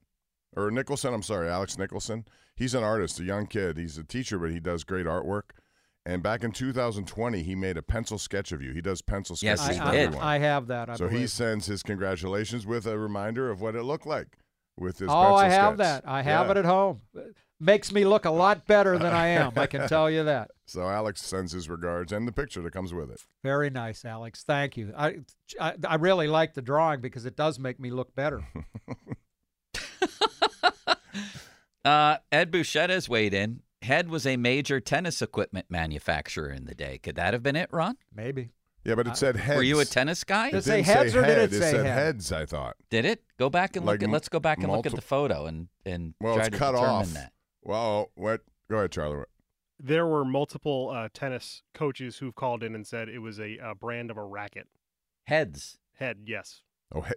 or 0.56 0.72
Nicholson? 0.72 1.14
I'm 1.14 1.24
sorry, 1.24 1.50
Alex 1.50 1.78
Nicholson. 1.78 2.26
He's 2.56 2.74
an 2.74 2.84
artist, 2.84 3.20
a 3.20 3.24
young 3.24 3.46
kid. 3.48 3.78
He's 3.78 3.98
a 3.98 4.04
teacher, 4.04 4.38
but 4.40 4.50
he 4.52 4.60
does 4.60 4.84
great 4.84 5.06
artwork. 5.06 5.44
And 6.06 6.22
back 6.22 6.44
in 6.44 6.52
2020, 6.52 7.44
he 7.44 7.56
made 7.56 7.78
a 7.78 7.82
pencil 7.82 8.18
sketch 8.18 8.52
of 8.52 8.62
you. 8.62 8.74
He 8.74 8.82
does 8.82 9.02
pencil 9.02 9.38
Yes, 9.42 9.62
sketches 9.62 9.78
he 9.78 9.82
for 9.82 9.88
I, 9.90 9.96
everyone. 9.98 10.28
I 10.28 10.38
have 10.40 10.68
that. 10.68 10.90
I 10.90 10.96
so 10.98 11.08
he 11.08 11.14
believe. 11.16 11.30
sends 11.32 11.66
his 11.68 11.82
congratulations 11.82 12.66
with 12.66 12.86
a 12.86 12.98
reminder 12.98 13.50
of 13.50 13.62
what 13.62 13.76
it 13.76 13.84
looked 13.84 14.06
like 14.06 14.38
with 14.78 15.00
his 15.00 15.08
pencil 15.08 15.16
Oh, 15.18 15.24
pencil 15.24 15.38
I 15.38 15.50
have 15.50 15.74
sketch. 15.76 15.78
that. 15.78 16.04
I 16.06 16.22
have 16.24 16.48
Yeah. 16.48 16.52
it 16.52 16.58
at 16.58 16.66
home. 16.66 17.02
Makes 17.62 17.94
me 17.94 18.04
look 18.04 18.26
a 18.26 18.32
lot 18.32 18.68
better 18.68 18.98
than 18.98 19.14
I 19.14 19.28
am. 19.28 19.54
I 19.56 19.66
can 19.68 19.88
tell 19.88 20.10
you 20.12 20.26
that. 20.26 20.52
So 20.66 20.90
Alex 20.90 21.22
sends 21.22 21.54
his 21.54 21.70
regards 21.70 22.12
and 22.12 22.28
the 22.28 22.34
picture 22.34 22.62
that 22.62 22.74
comes 22.74 22.94
with 22.94 23.10
it. 23.10 23.22
Very 23.42 23.70
nice, 23.70 24.04
Alex. 24.04 24.44
Thank 24.44 24.76
you. 24.76 24.92
I, 24.98 25.20
I, 25.58 25.76
I 25.88 25.96
really 25.96 26.28
like 26.28 26.54
the 26.54 26.62
drawing 26.62 27.00
because 27.00 27.26
it 27.26 27.38
does 27.38 27.60
make 27.60 27.80
me 27.80 27.92
look 27.92 28.14
better. 28.14 28.42
Uh, 31.86 32.16
Ed 32.32 32.50
Bouchette 32.50 32.90
has 32.90 33.10
weighed 33.10 33.34
in. 33.34 33.60
Head 33.84 34.10
was 34.10 34.26
a 34.26 34.38
major 34.38 34.80
tennis 34.80 35.22
equipment 35.22 35.68
manufacturer 35.70 36.50
in 36.50 36.66
the 36.66 36.74
day. 36.76 36.98
Could 36.98 37.16
that 37.16 37.34
have 37.34 37.44
been 37.44 37.56
it, 37.56 37.70
Ron? 37.72 37.98
Maybe. 38.14 38.50
Yeah, 38.86 38.96
but 38.96 39.08
it 39.08 39.16
said 39.16 39.38
heads. 39.38 39.56
Were 39.58 39.64
you 39.64 39.80
a 39.80 39.86
tennis 39.86 40.24
guy? 40.26 40.52
Did 40.52 40.58
It 40.58 40.64
say 40.64 40.82
heads 40.82 41.16
or 41.16 41.22
didn't 41.22 41.52
say 41.52 41.72
head. 41.78 41.86
it 41.86 41.90
heads, 41.90 42.32
I 42.34 42.46
thought. 42.46 42.76
Did 42.90 43.06
it? 43.06 43.24
Go 43.38 43.50
back 43.50 43.76
and 43.78 43.86
look 43.86 43.94
Like 43.94 44.02
at. 44.04 44.08
m- 44.08 44.12
Let's 44.12 44.28
go 44.30 44.40
back 44.42 44.58
and 44.60 44.70
look 44.72 44.86
at 44.86 44.94
the 44.96 45.02
photo 45.02 45.46
and 45.46 45.68
and 45.86 46.14
Well, 46.20 46.36
try 46.36 46.46
it's 46.48 46.54
to 46.54 46.58
cut 46.60 46.72
determine 46.74 46.90
off. 46.92 47.14
that. 47.14 47.32
Well, 47.62 48.12
what? 48.16 48.42
Go 48.70 48.78
ahead, 48.78 48.92
Charlie. 48.92 49.24
There 49.80 50.06
were 50.06 50.26
multiple 50.26 50.92
uh, 50.94 51.08
tennis 51.14 51.62
coaches 51.74 52.18
who've 52.18 52.36
called 52.36 52.62
in 52.64 52.76
and 52.76 52.86
said 52.86 53.08
it 53.10 53.20
was 53.20 53.40
a 53.40 53.58
uh, 53.60 53.74
brand 53.74 54.12
of 54.12 54.18
a 54.18 54.24
racket. 54.24 54.68
Heads. 55.26 55.78
Head, 55.96 56.20
yes. 56.26 56.62
Oh, 56.94 57.02
head. 57.02 57.16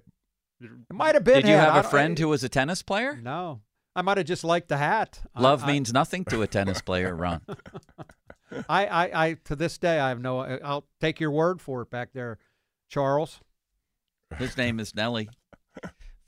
It 0.61 0.71
might 0.93 1.15
have 1.15 1.25
been. 1.25 1.43
Did 1.43 1.49
you 1.49 1.55
Head. 1.57 1.71
have 1.73 1.85
a 1.85 1.89
friend 1.89 2.17
I- 2.19 2.23
who 2.23 2.29
was 2.29 2.43
a 2.45 2.49
tennis 2.49 2.83
player? 2.83 3.19
No, 3.23 3.61
I 3.97 4.03
might 4.03 4.19
have 4.19 4.27
just 4.27 4.45
liked 4.45 4.69
the 4.69 4.77
hat. 4.77 5.21
Love 5.37 5.65
I- 5.65 5.69
means 5.69 5.93
nothing 5.93 6.25
to 6.27 6.43
a 6.43 6.47
tennis 6.47 6.83
player, 6.83 7.17
Ron. 7.17 7.41
I, 8.69 8.87
I, 8.87 9.25
I, 9.27 9.37
to 9.45 9.57
this 9.57 9.79
day, 9.79 9.99
I 9.99 10.11
have 10.11 10.21
no. 10.21 10.41
I'll 10.41 10.87
take 11.01 11.19
your 11.19 11.31
word 11.31 11.61
for 11.61 11.83
it 11.83 11.91
back 11.91 12.11
there, 12.13 12.39
Charles. 12.89 13.41
His 14.39 14.57
name 14.57 14.79
is 14.79 14.95
Nelly. 14.95 15.29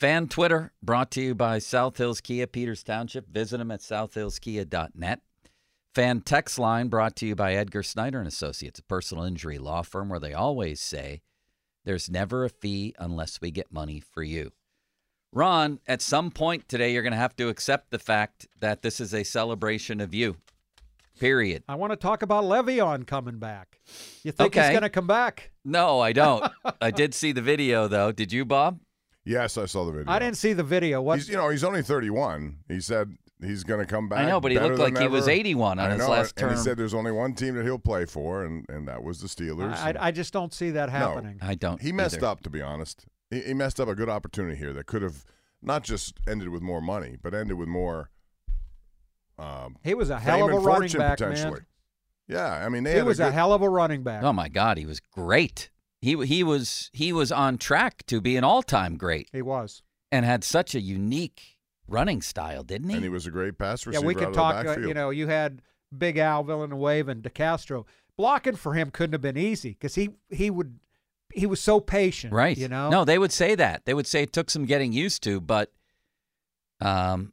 Fan 0.00 0.28
Twitter 0.28 0.72
brought 0.82 1.10
to 1.12 1.20
you 1.20 1.34
by 1.34 1.58
South 1.58 1.96
Hills 1.96 2.20
Kia, 2.20 2.46
Peters 2.46 2.82
Township. 2.82 3.28
Visit 3.28 3.58
them 3.58 3.70
at 3.70 3.80
southhillskia.net. 3.80 5.20
Fan 5.94 6.20
text 6.20 6.58
line 6.58 6.88
brought 6.88 7.16
to 7.16 7.26
you 7.26 7.34
by 7.34 7.54
Edgar 7.54 7.82
Snyder 7.82 8.18
and 8.18 8.28
Associates, 8.28 8.78
a 8.78 8.84
personal 8.84 9.24
injury 9.24 9.58
law 9.58 9.82
firm 9.82 10.08
where 10.08 10.20
they 10.20 10.32
always 10.32 10.80
say 10.80 11.22
there's 11.84 12.10
never 12.10 12.44
a 12.44 12.48
fee 12.48 12.94
unless 12.98 13.40
we 13.40 13.50
get 13.50 13.72
money 13.72 14.00
for 14.00 14.22
you. 14.22 14.52
Ron, 15.32 15.78
at 15.86 16.00
some 16.00 16.30
point 16.30 16.68
today, 16.68 16.92
you're 16.92 17.02
going 17.02 17.12
to 17.12 17.18
have 17.18 17.36
to 17.36 17.48
accept 17.48 17.90
the 17.90 17.98
fact 17.98 18.46
that 18.60 18.82
this 18.82 19.00
is 19.00 19.12
a 19.12 19.24
celebration 19.24 20.00
of 20.00 20.14
you. 20.14 20.36
Period. 21.20 21.64
I 21.68 21.74
want 21.74 21.92
to 21.92 21.96
talk 21.96 22.22
about 22.22 22.44
Le'Veon 22.44 23.06
coming 23.06 23.38
back. 23.38 23.80
You 24.22 24.32
think 24.32 24.54
he's 24.54 24.70
going 24.70 24.82
to 24.82 24.88
come 24.88 25.06
back? 25.06 25.50
No, 25.64 26.00
I 26.00 26.12
don't. 26.12 26.50
I 26.80 26.90
did 26.90 27.12
see 27.12 27.32
the 27.32 27.42
video, 27.42 27.88
though. 27.88 28.12
Did 28.12 28.32
you, 28.32 28.44
Bob? 28.44 28.80
Yes, 29.24 29.58
I 29.58 29.66
saw 29.66 29.84
the 29.84 29.92
video. 29.92 30.10
I 30.10 30.18
didn't 30.20 30.36
see 30.36 30.52
the 30.54 30.62
video. 30.62 31.02
What? 31.02 31.16
He's, 31.18 31.28
you 31.28 31.36
know, 31.36 31.50
he's 31.50 31.64
only 31.64 31.82
31. 31.82 32.58
He 32.68 32.80
said 32.80 33.14
he's 33.44 33.64
going 33.64 33.80
to 33.80 33.86
come 33.86 34.08
back. 34.08 34.20
I 34.20 34.26
know, 34.26 34.40
but 34.40 34.52
he 34.52 34.58
looked 34.58 34.78
like 34.78 34.94
than 34.94 35.02
he 35.02 35.08
was 35.08 35.28
81 35.28 35.78
on 35.78 35.86
I 35.86 35.90
his 35.90 35.98
know, 35.98 36.08
last 36.08 36.38
and 36.38 36.48
term. 36.48 36.50
he 36.50 36.56
said 36.56 36.76
there's 36.78 36.94
only 36.94 37.12
one 37.12 37.34
team 37.34 37.54
that 37.56 37.64
he'll 37.64 37.78
play 37.78 38.06
for, 38.06 38.44
and, 38.44 38.64
and 38.68 38.88
that 38.88 39.02
was 39.02 39.20
the 39.20 39.28
Steelers. 39.28 39.74
I, 39.74 39.94
I 39.98 40.10
just 40.12 40.32
don't 40.32 40.54
see 40.54 40.70
that 40.70 40.88
happening. 40.88 41.38
No, 41.42 41.48
I 41.48 41.54
don't. 41.56 41.82
He 41.82 41.92
messed 41.92 42.16
either. 42.18 42.26
up, 42.26 42.42
to 42.42 42.50
be 42.50 42.62
honest. 42.62 43.06
He, 43.30 43.40
he 43.40 43.54
messed 43.54 43.78
up 43.80 43.88
a 43.88 43.94
good 43.94 44.08
opportunity 44.08 44.56
here 44.56 44.72
that 44.72 44.86
could 44.86 45.02
have 45.02 45.24
not 45.62 45.82
just 45.82 46.14
ended 46.28 46.48
with 46.48 46.62
more 46.62 46.80
money, 46.80 47.16
but 47.22 47.34
ended 47.34 47.56
with 47.58 47.68
more. 47.68 48.10
Um, 49.38 49.76
He 49.84 49.94
was 49.94 50.10
a 50.10 50.18
hell 50.18 50.44
of 50.44 50.52
a 50.52 50.58
running 50.58 50.90
back, 50.92 51.20
man. 51.20 51.66
Yeah, 52.26 52.64
I 52.64 52.68
mean, 52.68 52.84
they 52.84 52.92
He 52.92 52.96
had 52.98 53.06
was 53.06 53.20
a, 53.20 53.28
a 53.28 53.30
hell 53.30 53.52
of 53.52 53.62
a 53.62 53.68
running 53.68 54.02
back. 54.02 54.22
Oh 54.22 54.32
my 54.32 54.48
God, 54.48 54.76
he 54.78 54.84
was 54.86 55.00
great. 55.00 55.70
He 56.00 56.24
he 56.26 56.44
was 56.44 56.90
he 56.92 57.12
was 57.12 57.32
on 57.32 57.58
track 57.58 58.04
to 58.06 58.20
be 58.20 58.36
an 58.36 58.44
all-time 58.44 58.96
great 58.96 59.28
He 59.32 59.42
was. 59.42 59.82
and 60.12 60.24
had 60.24 60.44
such 60.44 60.74
a 60.74 60.80
unique 60.80 61.56
running 61.88 62.20
style, 62.22 62.62
didn't 62.62 62.90
he? 62.90 62.94
and 62.96 63.02
he 63.02 63.08
was 63.08 63.26
a 63.26 63.30
great 63.30 63.58
pass 63.58 63.86
receiver. 63.86 64.02
Yeah, 64.04 64.06
we 64.06 64.14
could 64.14 64.28
of 64.28 64.34
talk. 64.34 64.66
Uh, 64.66 64.78
you 64.78 64.94
know, 64.94 65.10
you 65.10 65.26
had 65.26 65.62
Big 65.96 66.18
Al 66.18 66.44
Villanueva 66.44 66.72
and 66.74 66.80
Wave, 66.80 67.08
and 67.08 67.22
DeCastro. 67.22 67.84
Blocking 68.16 68.56
for 68.56 68.74
him 68.74 68.90
couldn't 68.90 69.14
have 69.14 69.22
been 69.22 69.38
easy 69.38 69.70
because 69.70 69.94
he 69.94 70.10
he 70.28 70.50
would 70.50 70.78
he 71.34 71.46
was 71.46 71.60
so 71.60 71.80
patient. 71.80 72.32
right. 72.32 72.56
You 72.56 72.68
know. 72.68 72.88
No, 72.90 73.04
they 73.04 73.18
would 73.18 73.32
say 73.32 73.54
that. 73.54 73.84
They 73.84 73.94
would 73.94 74.06
say 74.06 74.22
it 74.22 74.32
took 74.32 74.50
some 74.50 74.64
getting 74.64 74.92
used 74.92 75.22
to, 75.24 75.40
but 75.40 75.72
um 76.80 77.32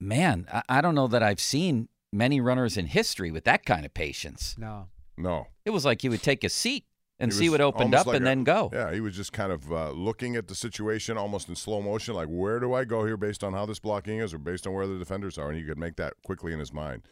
man, 0.00 0.46
I, 0.52 0.62
I 0.68 0.80
don't 0.80 0.94
know 0.94 1.06
that 1.08 1.22
I've 1.22 1.40
seen 1.40 1.88
many 2.12 2.40
runners 2.40 2.76
in 2.76 2.86
history 2.86 3.30
with 3.30 3.44
that 3.44 3.64
kind 3.64 3.86
of 3.86 3.94
patience. 3.94 4.54
No. 4.58 4.88
no, 5.16 5.46
It 5.64 5.70
was 5.70 5.84
like 5.84 6.02
he 6.02 6.08
would 6.08 6.22
take 6.22 6.44
a 6.44 6.48
seat 6.48 6.84
and 7.18 7.30
He 7.32 7.38
see 7.38 7.48
what 7.48 7.60
opened 7.60 7.94
up 7.94 8.06
like 8.06 8.16
and 8.16 8.24
a- 8.24 8.28
then 8.28 8.42
go. 8.44 8.68
Yeah, 8.72 8.92
he 8.92 9.00
was 9.00 9.14
just 9.14 9.32
kind 9.32 9.52
of 9.52 9.70
uh, 9.72 9.90
looking 9.92 10.34
at 10.34 10.48
the 10.48 10.54
situation 10.56 11.16
almost 11.16 11.48
in 11.48 11.54
slow 11.54 11.80
motion, 11.80 12.14
like 12.14 12.26
where 12.28 12.58
do 12.58 12.74
I 12.74 12.84
go 12.84 13.04
here 13.06 13.16
based 13.16 13.44
on 13.44 13.52
how 13.52 13.64
this 13.64 13.78
blocking 13.78 14.18
is, 14.18 14.34
or 14.34 14.38
based 14.38 14.66
on 14.66 14.72
where 14.72 14.86
the 14.88 14.98
defenders 14.98 15.38
are, 15.38 15.48
and 15.48 15.56
he 15.58 15.64
could 15.64 15.78
make 15.78 15.96
that 15.96 16.14
quickly 16.24 16.52
in 16.52 16.58
his 16.58 16.72
mind. 16.72 17.02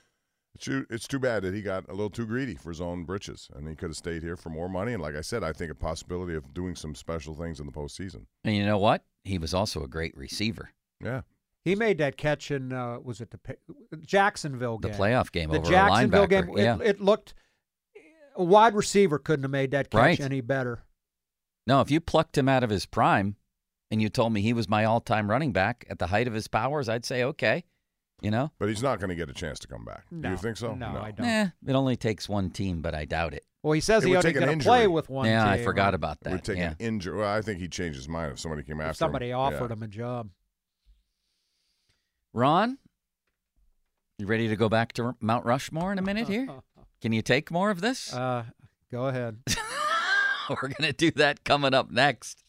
It's 0.56 0.64
too, 0.64 0.84
it's 0.90 1.06
too 1.08 1.18
bad 1.20 1.42
that 1.44 1.54
he 1.54 1.62
got 1.62 1.84
a 1.88 1.92
little 1.92 2.10
too 2.10 2.26
greedy 2.26 2.54
for 2.56 2.70
his 2.70 2.80
own 2.80 3.04
britches, 3.04 3.48
and 3.54 3.68
he 3.68 3.74
could 3.76 3.90
have 3.90 3.96
stayed 3.96 4.22
here 4.22 4.36
for 4.36 4.50
more 4.50 4.68
money. 4.68 4.92
And 4.92 5.02
like 5.02 5.14
I 5.14 5.20
said, 5.20 5.44
I 5.44 5.52
think 5.52 5.70
a 5.70 5.74
possibility 5.74 6.34
of 6.34 6.52
doing 6.52 6.74
some 6.74 6.94
special 6.94 7.34
things 7.34 7.60
in 7.60 7.66
the 7.66 7.72
postseason. 7.72 8.26
And 8.44 8.54
you 8.56 8.66
know 8.66 8.78
what? 8.78 9.04
He 9.24 9.38
was 9.38 9.54
also 9.54 9.82
a 9.84 9.88
great 9.88 10.16
receiver. 10.16 10.70
Yeah, 11.02 11.22
He 11.64 11.74
made 11.76 11.98
that 11.98 12.16
catch 12.16 12.50
in 12.50 12.72
uh, 12.72 12.98
was 13.02 13.20
it 13.20 13.30
the 13.30 13.38
Jacksonville 14.04 14.78
game. 14.78 14.92
The 14.92 14.98
playoff 14.98 15.30
game 15.32 15.50
the 15.50 15.58
over 15.58 15.66
a 15.66 15.70
Jacksonville 15.70 16.26
linebacker, 16.26 16.46
game. 16.46 16.58
yeah. 16.58 16.74
It, 16.76 16.86
it 16.96 17.00
looked 17.00 17.34
a 18.36 18.44
wide 18.44 18.74
receiver 18.74 19.18
couldn't 19.18 19.44
have 19.44 19.50
made 19.50 19.70
that 19.70 19.90
catch 19.90 19.98
Right. 19.98 20.20
any 20.20 20.40
better. 20.40 20.82
No, 21.66 21.80
if 21.80 21.90
you 21.90 22.00
plucked 22.00 22.36
him 22.36 22.48
out 22.48 22.64
of 22.64 22.70
his 22.70 22.86
prime 22.86 23.36
and 23.90 24.02
you 24.02 24.08
told 24.08 24.32
me 24.32 24.40
he 24.40 24.52
was 24.52 24.68
my 24.68 24.84
all 24.84 25.00
time 25.00 25.30
running 25.30 25.52
back 25.52 25.86
at 25.88 25.98
the 25.98 26.08
height 26.08 26.26
of 26.26 26.32
his 26.34 26.48
powers, 26.48 26.88
I'd 26.88 27.04
say, 27.04 27.22
okay. 27.24 27.64
You 28.22 28.30
know? 28.30 28.50
but 28.58 28.68
he's 28.68 28.82
not 28.82 28.98
going 29.00 29.08
to 29.08 29.14
get 29.14 29.30
a 29.30 29.32
chance 29.32 29.58
to 29.60 29.68
come 29.68 29.84
back. 29.84 30.04
Do 30.10 30.28
you 30.28 30.36
think 30.36 30.56
so? 30.58 30.74
no, 30.74 31.00
I 31.02 31.10
don't. 31.10 31.26
Eh, 31.26 31.48
it 31.66 31.72
only 31.74 31.96
takes 31.96 32.28
one 32.28 32.50
team, 32.50 32.82
but 32.82 32.94
I 32.94 33.04
doubt 33.06 33.32
it. 33.34 33.44
Well, 33.62 33.72
he 33.72 33.80
says 33.80 34.02
It 34.04 34.08
he 34.08 34.10
would 34.16 34.24
only 34.24 34.32
take 34.34 34.42
going 34.42 34.58
to 34.58 34.64
play 34.64 34.86
with 34.86 35.08
one. 35.08 35.26
yeah, 35.26 35.48
I 35.48 35.62
forgot 35.64 35.92
or 35.94 35.96
about 35.96 36.18
It 36.24 36.30
would 36.30 36.38
that. 36.40 36.44
take 36.44 36.58
Yeah. 36.58 36.70
an 36.70 36.76
injury. 36.78 37.18
Well, 37.18 37.28
I 37.30 37.40
think 37.42 37.60
he 37.60 37.68
changed 37.68 37.96
his 37.96 38.08
mind 38.08 38.32
if 38.32 38.38
somebody 38.40 38.62
came 38.62 38.80
after 38.80 38.90
If 38.90 38.96
somebody 38.96 39.30
him. 39.30 39.38
offered 39.38 39.70
Yeah. 39.70 39.76
him 39.76 39.82
a 39.82 39.88
job. 39.88 40.30
Ron, 42.32 42.78
you 44.18 44.26
ready 44.26 44.48
to 44.48 44.56
go 44.56 44.68
back 44.68 44.92
to 44.94 45.14
Mount 45.20 45.44
Rushmore 45.44 45.92
in 45.92 45.98
a 45.98 46.02
minute 46.02 46.28
here? 46.28 46.46
Can 47.02 47.12
you 47.12 47.22
take 47.22 47.50
more 47.50 47.70
of 47.70 47.80
this? 47.80 48.12
Uh, 48.12 48.44
go 48.92 49.06
ahead. 49.06 49.38
we're 50.50 50.68
going 50.68 50.82
to 50.82 50.92
do 50.92 51.10
that 51.12 51.44
coming 51.44 51.74
up 51.74 51.90
next. 51.90 52.42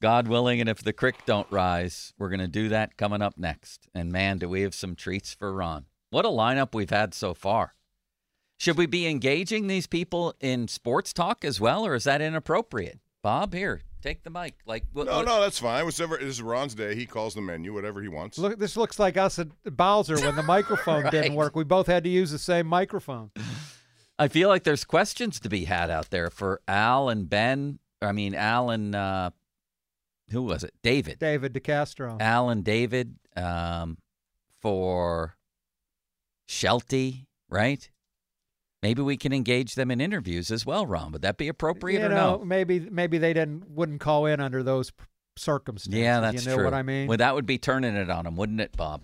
God 0.00 0.28
willing, 0.28 0.60
and 0.60 0.68
if 0.68 0.82
the 0.82 0.92
creek 0.92 1.16
don't 1.26 1.50
rise, 1.50 2.12
we're 2.18 2.28
going 2.28 2.40
to 2.40 2.46
do 2.48 2.68
that 2.68 2.96
coming 2.96 3.22
up 3.22 3.34
next. 3.36 3.88
And 3.94 4.12
man, 4.12 4.38
do 4.38 4.48
we 4.48 4.62
have 4.62 4.74
some 4.74 4.94
treats 4.94 5.34
for 5.34 5.52
Ron. 5.52 5.86
What 6.10 6.24
a 6.24 6.28
lineup 6.28 6.74
we've 6.74 6.90
had 6.90 7.14
so 7.14 7.34
far. 7.34 7.74
Should 8.58 8.76
we 8.76 8.86
be 8.86 9.06
engaging 9.06 9.66
these 9.66 9.86
people 9.86 10.34
in 10.40 10.66
sports 10.68 11.12
talk 11.12 11.44
as 11.44 11.60
well, 11.60 11.86
or 11.86 11.94
is 11.94 12.04
that 12.04 12.20
inappropriate? 12.20 12.98
Bob, 13.22 13.52
here, 13.54 13.82
take 14.02 14.22
the 14.24 14.30
mic. 14.30 14.54
Like, 14.66 14.84
what, 14.92 15.06
No, 15.06 15.16
what- 15.18 15.26
no, 15.26 15.40
that's 15.40 15.58
fine. 15.58 15.84
Whatever. 15.84 16.16
This 16.16 16.28
is 16.28 16.42
Ron's 16.42 16.74
day. 16.74 16.94
He 16.94 17.06
calls 17.06 17.34
the 17.34 17.40
menu, 17.40 17.72
whatever 17.74 18.00
he 18.02 18.08
wants. 18.08 18.38
Look, 18.38 18.58
this 18.58 18.76
looks 18.76 18.98
like 18.98 19.16
us 19.16 19.38
at 19.38 19.48
Bowser 19.64 20.16
when 20.20 20.34
the 20.36 20.42
microphone 20.42 21.04
didn't 21.10 21.34
work. 21.34 21.54
We 21.54 21.64
both 21.64 21.86
had 21.86 22.02
to 22.04 22.10
use 22.10 22.30
the 22.30 22.38
same 22.38 22.66
microphone. 22.66 23.30
I 24.18 24.26
feel 24.28 24.48
like 24.48 24.64
there's 24.64 24.84
questions 24.84 25.38
to 25.40 25.48
be 25.48 25.64
had 25.66 25.90
out 25.90 26.10
there 26.10 26.30
for 26.30 26.60
Al 26.66 27.08
and 27.08 27.28
Ben. 27.30 27.78
I 28.02 28.10
mean, 28.12 28.34
Al 28.34 28.70
and 28.70 28.94
uh, 28.94 29.30
who 30.30 30.42
was 30.42 30.64
it? 30.64 30.72
David. 30.82 31.18
David 31.18 31.54
DeCastro. 31.54 32.20
Alan 32.20 32.62
David 32.62 33.16
um, 33.36 33.98
for 34.60 35.36
Shelty, 36.46 37.26
right? 37.48 37.88
Maybe 38.82 39.02
we 39.02 39.16
can 39.16 39.32
engage 39.32 39.74
them 39.74 39.90
in 39.90 40.00
interviews 40.00 40.50
as 40.50 40.64
well, 40.64 40.86
Ron. 40.86 41.12
Would 41.12 41.22
that 41.22 41.36
be 41.36 41.48
appropriate 41.48 42.00
you 42.00 42.06
or 42.06 42.10
know, 42.10 42.36
no? 42.38 42.44
maybe 42.44 42.78
maybe 42.80 43.18
they 43.18 43.32
didn't 43.32 43.68
wouldn't 43.70 44.00
call 44.00 44.26
in 44.26 44.40
under 44.40 44.62
those 44.62 44.92
circumstances. 45.36 46.00
Yeah, 46.00 46.20
that's 46.20 46.44
you 46.44 46.50
know 46.50 46.56
true. 46.56 46.64
what 46.64 46.74
I 46.74 46.82
mean. 46.82 47.08
Well, 47.08 47.18
that 47.18 47.34
would 47.34 47.46
be 47.46 47.58
turning 47.58 47.96
it 47.96 48.08
on 48.08 48.26
him, 48.26 48.36
wouldn't 48.36 48.60
it, 48.60 48.76
Bob? 48.76 49.02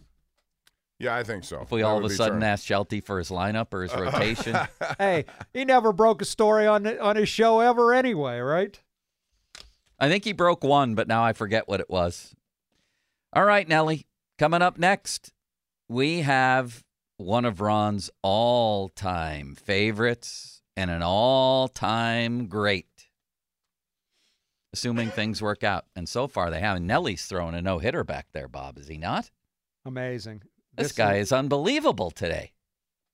Yeah, 1.01 1.17
I 1.17 1.25
think 1.25 1.43
so. 1.43 1.63
If 1.63 1.73
we 1.73 1.81
That 1.83 1.89
all 1.89 1.99
of 1.99 2.05
a 2.05 2.11
sudden 2.11 2.35
turn- 2.41 2.45
asked 2.45 2.67
Shelty 2.67 3.01
for 3.01 3.19
his 3.19 3.31
lineup 3.31 3.75
or 3.75 3.83
his 3.83 3.93
rotation. 3.97 4.57
hey, 4.99 5.25
he 5.53 5.65
never 5.65 5.93
broke 5.93 6.23
a 6.23 6.25
story 6.25 6.69
on 6.69 6.87
on 7.01 7.17
his 7.17 7.29
show 7.29 7.59
ever 7.59 7.93
anyway, 7.93 8.39
right? 8.39 8.81
I 9.99 10.09
think 10.09 10.25
he 10.25 10.33
broke 10.33 10.65
one, 10.65 10.95
but 10.95 11.09
now 11.09 11.25
I 11.25 11.33
forget 11.33 11.69
what 11.69 11.81
it 11.81 11.89
was. 11.91 12.35
All 13.33 13.45
right, 13.45 13.69
Nelly. 13.69 14.07
Coming 14.39 14.63
up 14.63 14.79
next, 14.79 15.33
we 15.89 16.23
have 16.23 16.85
one 17.17 17.45
of 17.45 17.61
Ron's 17.61 18.11
all 18.23 18.89
time 18.89 19.55
favorites 19.55 20.63
and 20.77 20.91
an 20.91 21.03
all 21.03 21.69
time 21.69 22.47
great. 22.47 22.87
Assuming 24.73 25.11
things 25.11 25.41
work 25.41 25.63
out. 25.63 25.85
And 25.95 26.09
so 26.09 26.27
far 26.27 26.51
they 26.51 26.61
have. 26.61 26.81
Nelly's 26.81 27.27
throwing 27.27 27.55
a 27.55 27.63
no 27.63 27.79
hitter 27.79 28.03
back 28.03 28.27
there, 28.33 28.49
Bob, 28.49 28.79
is 28.79 28.89
he 28.89 28.99
not? 28.99 29.31
Amazing. 29.87 30.43
This, 30.77 30.91
guy 30.91 31.17
is 31.17 31.31
unbelievable 31.31 32.11
today. 32.11 32.54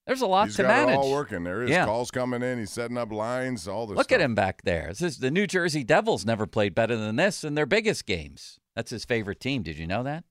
There's 0.07 0.21
a 0.21 0.27
lot 0.27 0.47
He's 0.47 0.55
to 0.57 0.63
got 0.63 0.67
manage. 0.69 0.93
it 0.95 0.97
all 0.97 1.11
working. 1.11 1.43
There 1.43 1.63
is 1.63 1.69
Yeah. 1.69 1.85
calls 1.85 2.09
coming 2.11 2.41
in. 2.41 2.57
He's 2.59 2.71
setting 2.71 2.97
up 2.97 3.11
lines. 3.11 3.67
All 3.67 3.85
this. 3.87 3.95
Look 3.97 4.05
stuff. 4.09 4.15
at 4.19 4.21
him 4.21 4.33
back 4.35 4.63
there. 4.63 4.87
This 4.89 5.01
is, 5.01 5.17
the 5.19 5.29
New 5.31 5.45
Jersey 5.47 5.83
Devils 5.83 6.25
never 6.25 6.47
played 6.47 6.73
better 6.73 6.95
than 6.97 7.15
this 7.17 7.43
in 7.43 7.53
their 7.53 7.65
biggest 7.67 8.05
games. 8.05 8.59
That's 8.75 8.89
his 8.91 9.05
favorite 9.05 9.39
team. 9.39 9.61
Did 9.63 9.77
you 9.77 9.85
know 9.87 10.01
that? 10.03 10.23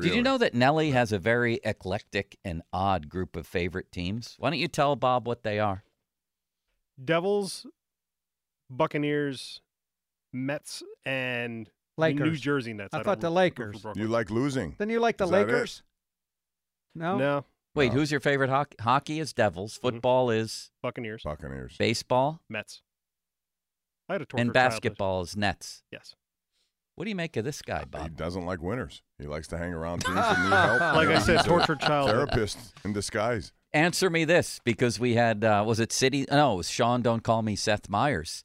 Did 0.00 0.14
you 0.14 0.22
know 0.22 0.36
that 0.38 0.52
Nelly 0.54 0.90
has 0.90 1.10
a 1.12 1.18
very 1.18 1.60
eclectic 1.64 2.36
and 2.44 2.60
odd 2.72 3.08
group 3.08 3.34
of 3.36 3.46
favorite 3.46 3.90
teams? 3.92 4.34
Why 4.38 4.50
don't 4.50 4.58
you 4.58 4.68
tell 4.68 4.94
Bob 4.96 5.26
what 5.26 5.42
they 5.42 5.58
are? 5.58 5.84
Devils, 7.02 7.66
Buccaneers, 8.70 9.60
Mets, 10.32 10.82
and 11.04 11.70
Lakers. 11.96 12.20
New 12.30 12.36
Jersey 12.36 12.72
Nets. 12.74 12.92
I 12.92 12.98
don't 12.98 13.04
thought 13.04 13.20
the 13.20 13.28
root- 13.28 13.58
root 13.58 13.80
for 13.80 13.88
Lakers. 13.90 13.96
You 14.02 14.08
like 14.08 14.30
losing? 14.30 14.74
Then 14.78 14.90
you 14.90 15.00
like 15.00 15.16
the 15.18 15.24
Is 15.24 15.30
it? 15.30 15.34
Lakers? 15.34 15.82
No. 16.94 17.16
No. 17.16 17.44
Wait, 17.76 17.92
who's 17.92 18.10
your 18.10 18.20
favorite 18.20 18.48
hockey? 18.50 18.76
Hockey 18.80 19.20
is 19.20 19.32
Devils. 19.32 19.76
Football 19.76 20.30
is 20.30 20.70
Buccaneers. 20.82 21.22
Buccaneers. 21.22 21.76
baseball, 21.78 22.40
Mets. 22.48 22.82
I 24.08 24.14
had 24.14 24.22
a 24.22 24.24
tortured 24.24 24.40
and 24.40 24.54
childhood. 24.54 24.72
basketball 24.72 25.20
is 25.22 25.36
Nets. 25.36 25.82
Yes. 25.92 26.14
What 26.94 27.04
do 27.04 27.10
you 27.10 27.16
make 27.16 27.36
of 27.36 27.44
this 27.44 27.60
guy, 27.60 27.84
Bob? 27.84 28.02
He 28.02 28.08
Bob? 28.08 28.16
doesn't 28.16 28.46
like 28.46 28.62
winners. 28.62 29.02
He 29.18 29.26
likes 29.26 29.46
to 29.48 29.58
hang 29.58 29.74
around 29.74 29.98
teams 30.04 30.14
that 30.16 30.38
need 30.42 30.50
help. 30.54 30.96
Like 30.96 31.08
I 31.08 31.18
said, 31.18 31.36
He's 31.38 31.46
a 31.46 31.48
tortured 31.48 31.80
childhood. 31.80 32.28
Therapist 32.30 32.58
in 32.84 32.92
disguise. 32.94 33.52
Answer 33.74 34.08
me 34.08 34.24
this, 34.24 34.58
because 34.64 34.98
we 34.98 35.14
had 35.14 35.44
uh, 35.44 35.62
was 35.66 35.78
it 35.80 35.92
City? 35.92 36.24
No, 36.30 36.54
it 36.54 36.56
was 36.56 36.70
Sean. 36.70 37.02
Don't 37.02 37.22
call 37.22 37.42
me 37.42 37.56
Seth 37.56 37.90
Meyers. 37.90 38.42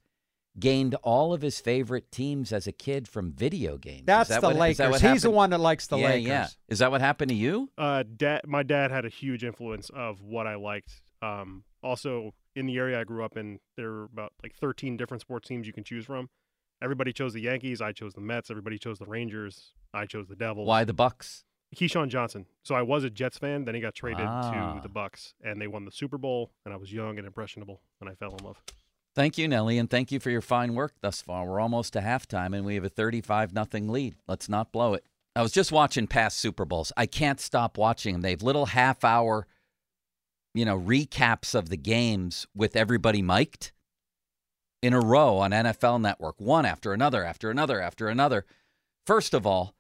Gained 0.60 0.96
all 0.96 1.34
of 1.34 1.42
his 1.42 1.62
favorite 1.62 2.12
teams 2.12 2.52
as 2.52 2.68
a 2.68 2.74
kid 2.74 3.08
from 3.08 3.32
video 3.32 3.78
games. 3.78 4.04
That's 4.06 4.28
that 4.30 4.42
the 4.42 4.48
what- 4.50 4.70
is 4.72 4.78
that 4.78 4.88
Lakers. 4.92 5.02
what 5.04 5.12
He's 5.14 5.22
the 5.24 5.32
one 5.32 5.50
that 5.52 5.60
likes 5.62 5.88
the 5.88 5.98
yeah, 5.98 6.08
Lakers. 6.08 6.28
Yeah, 6.28 6.48
Is 6.68 6.80
that 6.80 6.92
what 6.92 7.00
happened 7.00 7.30
to 7.30 7.36
you? 7.36 7.70
Uh, 7.78 8.04
dad, 8.18 8.42
my 8.46 8.62
dad 8.62 8.92
had 8.92 9.06
a 9.06 9.10
huge 9.10 9.46
influence 9.46 9.90
of 9.92 10.22
what 10.22 10.48
I 10.48 10.56
liked. 10.56 11.02
Um, 11.22 11.64
also, 11.82 12.34
in 12.54 12.66
the 12.66 12.78
area 12.78 13.00
I 13.00 13.06
grew 13.06 13.24
up 13.24 13.38
in, 13.38 13.60
there 13.78 13.90
were 13.92 14.04
about 14.04 14.34
like 14.44 14.54
13 14.54 14.98
different 14.98 15.22
sports 15.22 15.48
teams 15.48 15.68
you 15.68 15.74
can 15.74 15.86
choose 15.86 16.06
from. 16.06 16.30
Everybody 16.84 17.14
chose 17.14 17.32
the 17.34 17.42
Yankees. 17.42 17.80
I 17.82 17.94
chose 17.94 18.14
the 18.14 18.22
Mets. 18.22 18.50
Everybody 18.52 18.78
chose 18.78 19.00
the 19.00 19.06
Rangers. 19.06 19.72
I 19.94 20.06
chose 20.06 20.28
the 20.28 20.36
Devils. 20.36 20.68
Why 20.68 20.84
the 20.84 20.94
Bucks? 20.94 21.46
Keyshawn 21.76 22.10
Johnson. 22.10 22.46
So 22.66 22.76
I 22.76 22.82
was 22.82 23.06
a 23.06 23.10
Jets 23.10 23.38
fan. 23.38 23.64
Then 23.64 23.76
he 23.76 23.80
got 23.80 23.96
traded 23.96 24.26
Ah. 24.28 24.74
to 24.76 24.82
the 24.82 24.90
Bucks, 24.90 25.34
and 25.42 25.62
they 25.62 25.68
won 25.68 25.86
the 25.86 25.92
Super 25.92 26.18
Bowl. 26.18 26.52
And 26.66 26.74
I 26.74 26.78
was 26.78 26.92
young 26.92 27.18
and 27.18 27.26
impressionable, 27.26 27.82
and 28.02 28.10
I 28.10 28.16
fell 28.16 28.36
in 28.36 28.44
love. 28.44 28.62
Thank 29.14 29.38
you, 29.38 29.48
Nellie, 29.48 29.78
and 29.78 29.90
thank 29.90 30.12
you 30.12 30.20
for 30.20 30.30
your 30.30 30.42
fine 30.42 30.74
work 30.74 30.94
thus 31.02 31.22
far. 31.22 31.46
We're 31.46 31.60
almost 31.60 31.94
to 31.94 32.00
halftime, 32.00 32.56
and 32.56 32.66
we 32.66 32.76
have 32.76 32.86
a 32.86 32.90
35 32.90 33.54
nothing 33.54 33.90
lead. 33.90 34.16
Let's 34.28 34.48
not 34.48 34.72
blow 34.72 34.94
it. 34.94 35.06
I 35.36 35.42
was 35.42 35.52
just 35.52 35.72
watching 35.72 36.08
past 36.08 36.38
Super 36.38 36.66
Bowls. 36.66 36.92
I 36.96 37.06
can't 37.06 37.40
stop 37.40 37.78
watching 37.78 38.14
them. 38.14 38.22
They 38.22 38.32
have 38.32 38.44
little 38.44 38.68
half 38.68 39.04
hour, 39.04 39.48
you 40.54 40.66
know, 40.66 40.80
recaps 40.80 41.56
of 41.56 41.70
the 41.70 41.78
games 41.78 42.46
with 42.56 42.76
everybody 42.76 43.22
mic'd 43.22 43.72
in 44.82 44.94
a 44.94 45.00
row 45.00 45.38
on 45.38 45.52
NFL 45.52 46.02
Network, 46.02 46.40
one 46.40 46.66
after 46.66 46.94
another, 46.94 47.24
after 47.24 47.52
another, 47.52 47.82
after 47.82 48.08
another. 48.08 48.46
First 49.06 49.34
of 49.34 49.46
all, 49.46 49.74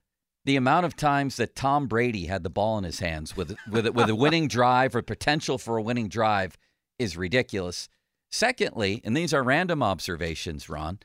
the 0.46 0.56
amount 0.56 0.86
of 0.86 0.96
times 0.96 1.38
that 1.38 1.56
Tom 1.56 1.88
Brady 1.88 2.26
had 2.26 2.44
the 2.44 2.50
ball 2.50 2.78
in 2.78 2.84
his 2.84 3.00
hands 3.00 3.38
with 3.38 3.56
with 3.70 3.88
with 3.90 4.10
a 4.10 4.16
winning 4.16 4.48
drive 4.48 4.96
or 4.96 5.02
potential 5.02 5.58
for 5.58 5.78
a 5.78 5.82
winning 5.82 6.08
drive 6.08 6.58
is 6.98 7.16
ridiculous. 7.18 7.90
Secondly, 8.32 9.02
and 9.04 9.16
these 9.16 9.34
are 9.34 9.44
random 9.44 9.84
observations, 9.84 10.70
Ron, 10.70 11.00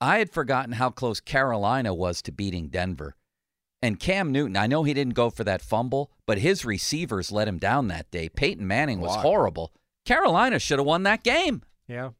I 0.00 0.18
had 0.18 0.30
forgotten 0.30 0.72
how 0.72 0.90
close 0.90 1.20
Carolina 1.20 1.94
was 1.94 2.20
to 2.22 2.32
beating 2.32 2.68
Denver. 2.68 3.14
And 3.80 3.98
Cam 3.98 4.32
Newton, 4.32 4.56
I 4.56 4.66
know 4.66 4.82
he 4.82 4.94
didn't 4.94 5.14
go 5.14 5.30
for 5.30 5.44
that 5.44 5.62
fumble, 5.62 6.10
but 6.26 6.38
his 6.38 6.64
receivers 6.64 7.32
let 7.32 7.48
him 7.48 7.58
down 7.58 7.88
that 7.88 8.10
day. 8.10 8.28
Peyton 8.28 8.66
Manning 8.66 9.00
was 9.00 9.16
Why? 9.16 9.22
horrible. 9.22 9.72
Carolina 10.04 10.58
should 10.58 10.78
have 10.78 10.86
won 10.86 11.04
that 11.04 11.22
game. 11.22 11.62
Yeah. 11.86 12.10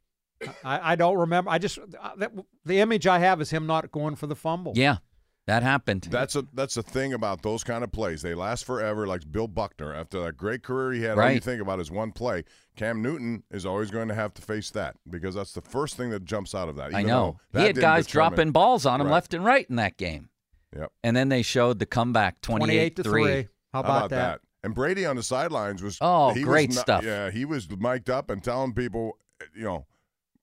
I, 0.64 0.92
I 0.92 0.96
don't 0.96 1.18
remember. 1.18 1.50
I 1.50 1.58
just 1.58 1.78
uh, 1.78 2.16
that, 2.16 2.32
the 2.64 2.80
image 2.80 3.06
I 3.06 3.18
have 3.18 3.40
is 3.40 3.50
him 3.50 3.66
not 3.66 3.92
going 3.92 4.16
for 4.16 4.26
the 4.26 4.34
fumble. 4.34 4.72
Yeah, 4.74 4.98
that 5.46 5.62
happened. 5.62 6.06
That's 6.10 6.36
a 6.36 6.44
that's 6.54 6.74
the 6.74 6.82
thing 6.82 7.12
about 7.14 7.42
those 7.42 7.64
kind 7.64 7.82
of 7.82 7.90
plays. 7.90 8.22
They 8.22 8.34
last 8.34 8.64
forever. 8.64 9.06
Like 9.06 9.30
Bill 9.30 9.48
Buckner, 9.48 9.92
after 9.94 10.22
that 10.22 10.36
great 10.36 10.62
career 10.62 10.92
he 10.92 11.02
had, 11.02 11.18
all 11.18 11.30
you 11.30 11.40
think 11.40 11.60
about 11.60 11.80
is 11.80 11.90
one 11.90 12.12
play. 12.12 12.44
Cam 12.76 13.02
Newton 13.02 13.42
is 13.50 13.66
always 13.66 13.90
going 13.90 14.08
to 14.08 14.14
have 14.14 14.32
to 14.34 14.42
face 14.42 14.70
that 14.70 14.96
because 15.10 15.34
that's 15.34 15.52
the 15.52 15.60
first 15.60 15.96
thing 15.96 16.10
that 16.10 16.24
jumps 16.24 16.54
out 16.54 16.68
of 16.68 16.76
that. 16.76 16.94
I 16.94 17.02
know. 17.02 17.38
though 17.52 17.60
He 17.60 17.66
had 17.66 17.76
guys 17.76 18.06
determine- 18.06 18.30
dropping 18.30 18.52
balls 18.52 18.86
on 18.86 19.00
him 19.00 19.08
Right. 19.08 19.12
left 19.14 19.34
and 19.34 19.44
right 19.44 19.66
in 19.68 19.76
that 19.76 19.96
game. 19.96 20.28
Yep. 20.76 20.90
And 21.04 21.14
then 21.16 21.28
they 21.28 21.42
showed 21.42 21.78
the 21.80 21.86
comeback 21.86 22.40
28 22.40 22.96
to 22.96 23.02
three. 23.02 23.48
How 23.74 23.80
about, 23.80 24.10
that? 24.10 24.40
And 24.64 24.74
Brady 24.74 25.04
on 25.04 25.16
the 25.16 25.22
sidelines 25.22 25.82
was 25.82 25.98
Oh, 26.00 26.32
he 26.32 26.40
was 26.40 26.48
great 26.48 26.70
not- 26.74 26.80
stuff. 26.80 27.04
Yeah, 27.04 27.30
he 27.30 27.44
was 27.44 27.68
mic'd 27.68 28.08
up 28.08 28.30
and 28.30 28.42
telling 28.42 28.72
people, 28.74 29.18
you 29.54 29.64
know, 29.64 29.86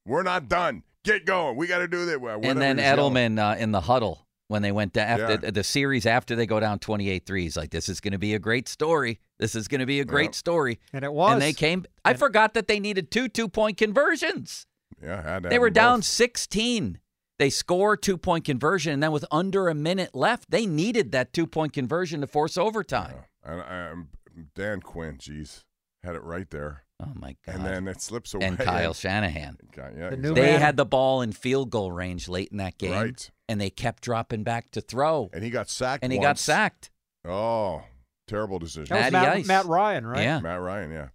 we're 0.05 0.23
not 0.23 0.47
done. 0.49 0.84
Get 1.03 1.26
going. 1.26 1.55
We 1.55 1.65
got 1.67 1.80
to 1.80 1.88
do 1.88 2.05
that. 2.07 2.19
Whatever 2.19 2.45
And 2.45 2.61
then. 2.61 2.77
Edelman 2.77 3.39
uh, 3.39 3.57
in 3.57 3.71
the 3.71 3.81
huddle 3.81 4.27
when 4.49 4.61
they 4.63 4.71
went 4.73 4.91
down 4.93 5.07
after 5.07 5.45
Yeah. 5.45 5.51
the 5.51 5.63
series 5.63 6.05
after 6.05 6.35
they 6.35 6.45
go 6.45 6.59
down 6.59 6.80
28 6.80 7.26
3. 7.26 7.43
He's 7.43 7.55
like, 7.55 7.69
this 7.69 7.88
is 7.88 8.01
going 8.01 8.11
to 8.11 8.17
be 8.17 8.34
a 8.34 8.39
great 8.39 8.67
story. 8.67 9.19
This 9.38 9.55
is 9.55 9.67
going 9.69 9.80
to 9.80 9.85
be 9.85 9.99
a 10.01 10.05
great 10.05 10.30
Yep. 10.30 10.35
story. 10.35 10.80
And 10.91 11.05
it 11.05 11.13
was. 11.13 11.34
And 11.34 11.41
they 11.41 11.53
came. 11.53 11.85
I 12.03 12.15
forgot 12.15 12.53
that 12.55 12.67
they 12.67 12.80
needed 12.80 13.09
two 13.11 13.30
two 13.30 13.47
point 13.47 13.77
conversions. 13.77 14.65
Yeah, 15.01 15.21
had 15.21 15.43
to 15.43 15.49
They 15.49 15.59
were 15.59 15.69
down 15.69 15.99
both. 15.99 16.05
16. 16.05 16.99
They 17.38 17.49
score 17.49 17.95
two 17.95 18.17
point 18.17 18.43
conversion, 18.43 18.91
and 18.91 19.01
then 19.01 19.11
with 19.13 19.23
under 19.31 19.69
a 19.69 19.73
minute 19.76 20.13
left, 20.13 20.51
they 20.51 20.65
needed 20.65 21.13
that 21.13 21.31
two 21.31 21.47
point 21.47 21.71
conversion 21.71 22.19
to 22.21 22.27
force 22.27 22.57
overtime. 22.57 23.15
And 23.45 23.61
um, 23.61 24.09
Dan 24.55 24.81
Quinn, 24.81 25.17
jeez, 25.17 25.63
had 26.03 26.15
it 26.15 26.23
right 26.23 26.49
there. 26.49 26.84
Oh 27.01 27.11
my 27.15 27.35
god! 27.45 27.55
And 27.55 27.65
then 27.65 27.88
it 27.88 28.01
slips 28.01 28.34
away. 28.34 28.45
And 28.45 28.57
Kyle 28.57 28.93
Shanahan. 28.93 29.57
Okay, 29.69 29.89
yeah, 29.97 30.09
The 30.09 30.15
exactly. 30.15 30.41
They 30.41 30.51
had 30.59 30.76
the 30.77 30.85
ball 30.85 31.21
in 31.21 31.31
field 31.31 31.69
goal 31.69 31.91
range 31.91 32.27
late 32.27 32.49
in 32.51 32.57
that 32.57 32.77
game, 32.77 32.91
Right. 32.91 33.31
and 33.47 33.59
they 33.61 33.69
kept 33.69 34.03
dropping 34.03 34.43
back 34.43 34.69
to 34.71 34.81
throw, 34.81 35.30
and 35.34 35.43
he 35.43 35.49
got 35.49 35.69
sacked. 35.69 36.03
and 36.03 36.11
he 36.11 36.19
got 36.19 36.38
sacked. 36.38 36.89
Oh, 37.26 37.84
terrible 38.27 38.59
decision. 38.59 38.95
That 38.95 39.05
was 39.05 39.11
Matt, 39.13 39.27
Ice. 39.38 39.47
Matt 39.47 39.65
Ryan, 39.65 40.05
right? 40.07 40.23
Yeah, 40.23 40.39
Matt 40.41 40.59
Ryan, 40.61 40.91
yeah. 40.91 41.07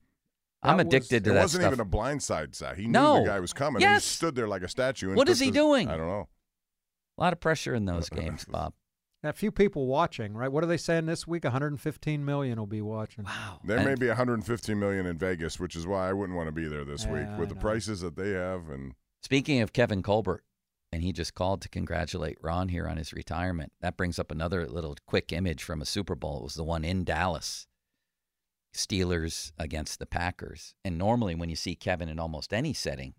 I'm 0.62 0.78
That 0.78 0.86
was- 0.86 0.94
addicted 0.94 1.24
to 1.24 1.30
that. 1.32 1.36
it 1.36 1.42
wasn't 1.42 1.62
stuff. 1.64 1.72
even 1.74 1.80
a 1.80 1.90
blindside 1.90 2.54
sack. 2.54 2.76
He 2.76 2.84
knew 2.86 2.92
No. 2.92 3.20
the 3.20 3.26
guy 3.28 3.40
was 3.40 3.52
coming. 3.52 3.82
Yes. 3.82 4.02
He 4.04 4.14
stood 4.16 4.34
there 4.34 4.48
like 4.48 4.62
a 4.62 4.68
statue. 4.68 5.08
And 5.08 5.16
What 5.16 5.26
took 5.26 5.32
is 5.32 5.40
he 5.40 5.50
the- 5.50 5.52
doing? 5.58 5.90
I 5.90 5.98
don't 5.98 6.06
know. 6.06 6.28
A 7.18 7.20
lot 7.20 7.34
of 7.34 7.40
pressure 7.40 7.74
in 7.74 7.84
those 7.84 8.08
games, 8.10 8.46
Bob. 8.46 8.72
A 9.24 9.32
few 9.32 9.50
people 9.50 9.86
watching, 9.86 10.34
right? 10.34 10.52
What 10.52 10.62
are 10.62 10.66
they 10.66 10.76
saying 10.76 11.06
this 11.06 11.26
week? 11.26 11.44
115 11.44 12.24
million 12.24 12.58
will 12.58 12.66
be 12.66 12.82
watching. 12.82 13.24
Wow. 13.24 13.60
There 13.64 13.78
And- 13.78 13.86
may 13.86 13.94
be 13.94 14.08
115 14.08 14.78
million 14.78 15.06
in 15.06 15.16
Vegas, 15.18 15.58
which 15.58 15.74
is 15.74 15.86
why 15.86 16.08
I 16.08 16.12
wouldn't 16.12 16.36
want 16.36 16.48
to 16.48 16.52
be 16.52 16.68
there 16.68 16.84
this 16.84 17.06
week 17.06 17.26
with 17.38 17.40
I 17.40 17.44
the 17.46 17.54
know. 17.54 17.60
prices 17.60 18.00
that 18.02 18.16
they 18.16 18.32
have. 18.32 18.68
And 18.68 18.94
Speaking 19.22 19.60
of 19.62 19.72
Kevin 19.72 20.02
Colbert, 20.02 20.44
and 20.92 21.02
he 21.02 21.10
just 21.12 21.34
called 21.34 21.62
to 21.62 21.68
congratulate 21.68 22.36
Ron 22.42 22.68
here 22.68 22.86
on 22.86 22.98
his 22.98 23.12
retirement. 23.12 23.72
That 23.80 23.96
brings 23.96 24.18
up 24.18 24.30
another 24.30 24.68
little 24.68 24.94
quick 25.06 25.32
image 25.32 25.62
from 25.62 25.80
a 25.82 25.86
Super 25.86 26.14
Bowl. 26.14 26.38
It 26.38 26.42
was 26.44 26.54
the 26.54 26.62
one 26.62 26.84
in 26.84 27.02
Dallas. 27.04 27.66
Steelers 28.74 29.52
against 29.58 29.98
the 29.98 30.06
Packers. 30.06 30.74
And 30.84 30.98
normally 30.98 31.34
when 31.34 31.48
you 31.48 31.56
see 31.56 31.74
Kevin 31.74 32.08
in 32.08 32.18
almost 32.18 32.52
any 32.52 32.72
setting, 32.72 33.14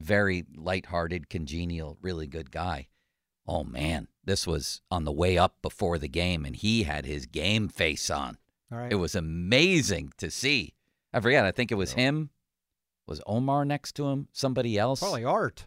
very 0.00 0.44
lighthearted, 0.56 1.28
congenial, 1.30 1.96
really 2.02 2.26
good 2.26 2.50
guy. 2.50 2.88
Oh 3.48 3.64
man, 3.64 4.08
this 4.24 4.46
was 4.46 4.82
on 4.90 5.04
the 5.04 5.12
way 5.12 5.38
up 5.38 5.56
before 5.62 5.98
the 5.98 6.06
game 6.08 6.44
and 6.44 6.54
he 6.54 6.82
had 6.82 7.06
his 7.06 7.24
game 7.26 7.68
face 7.68 8.10
on. 8.10 8.36
All 8.70 8.76
right. 8.78 8.92
It 8.92 8.96
was 8.96 9.14
amazing 9.14 10.12
to 10.18 10.30
see. 10.30 10.74
I 11.14 11.20
forget, 11.20 11.46
I 11.46 11.50
think 11.50 11.72
it 11.72 11.76
was 11.76 11.94
him. 11.94 12.28
Was 13.06 13.22
Omar 13.26 13.64
next 13.64 13.92
to 13.92 14.08
him? 14.08 14.28
Somebody 14.32 14.76
else? 14.78 15.00
Probably 15.00 15.24
Art. 15.24 15.66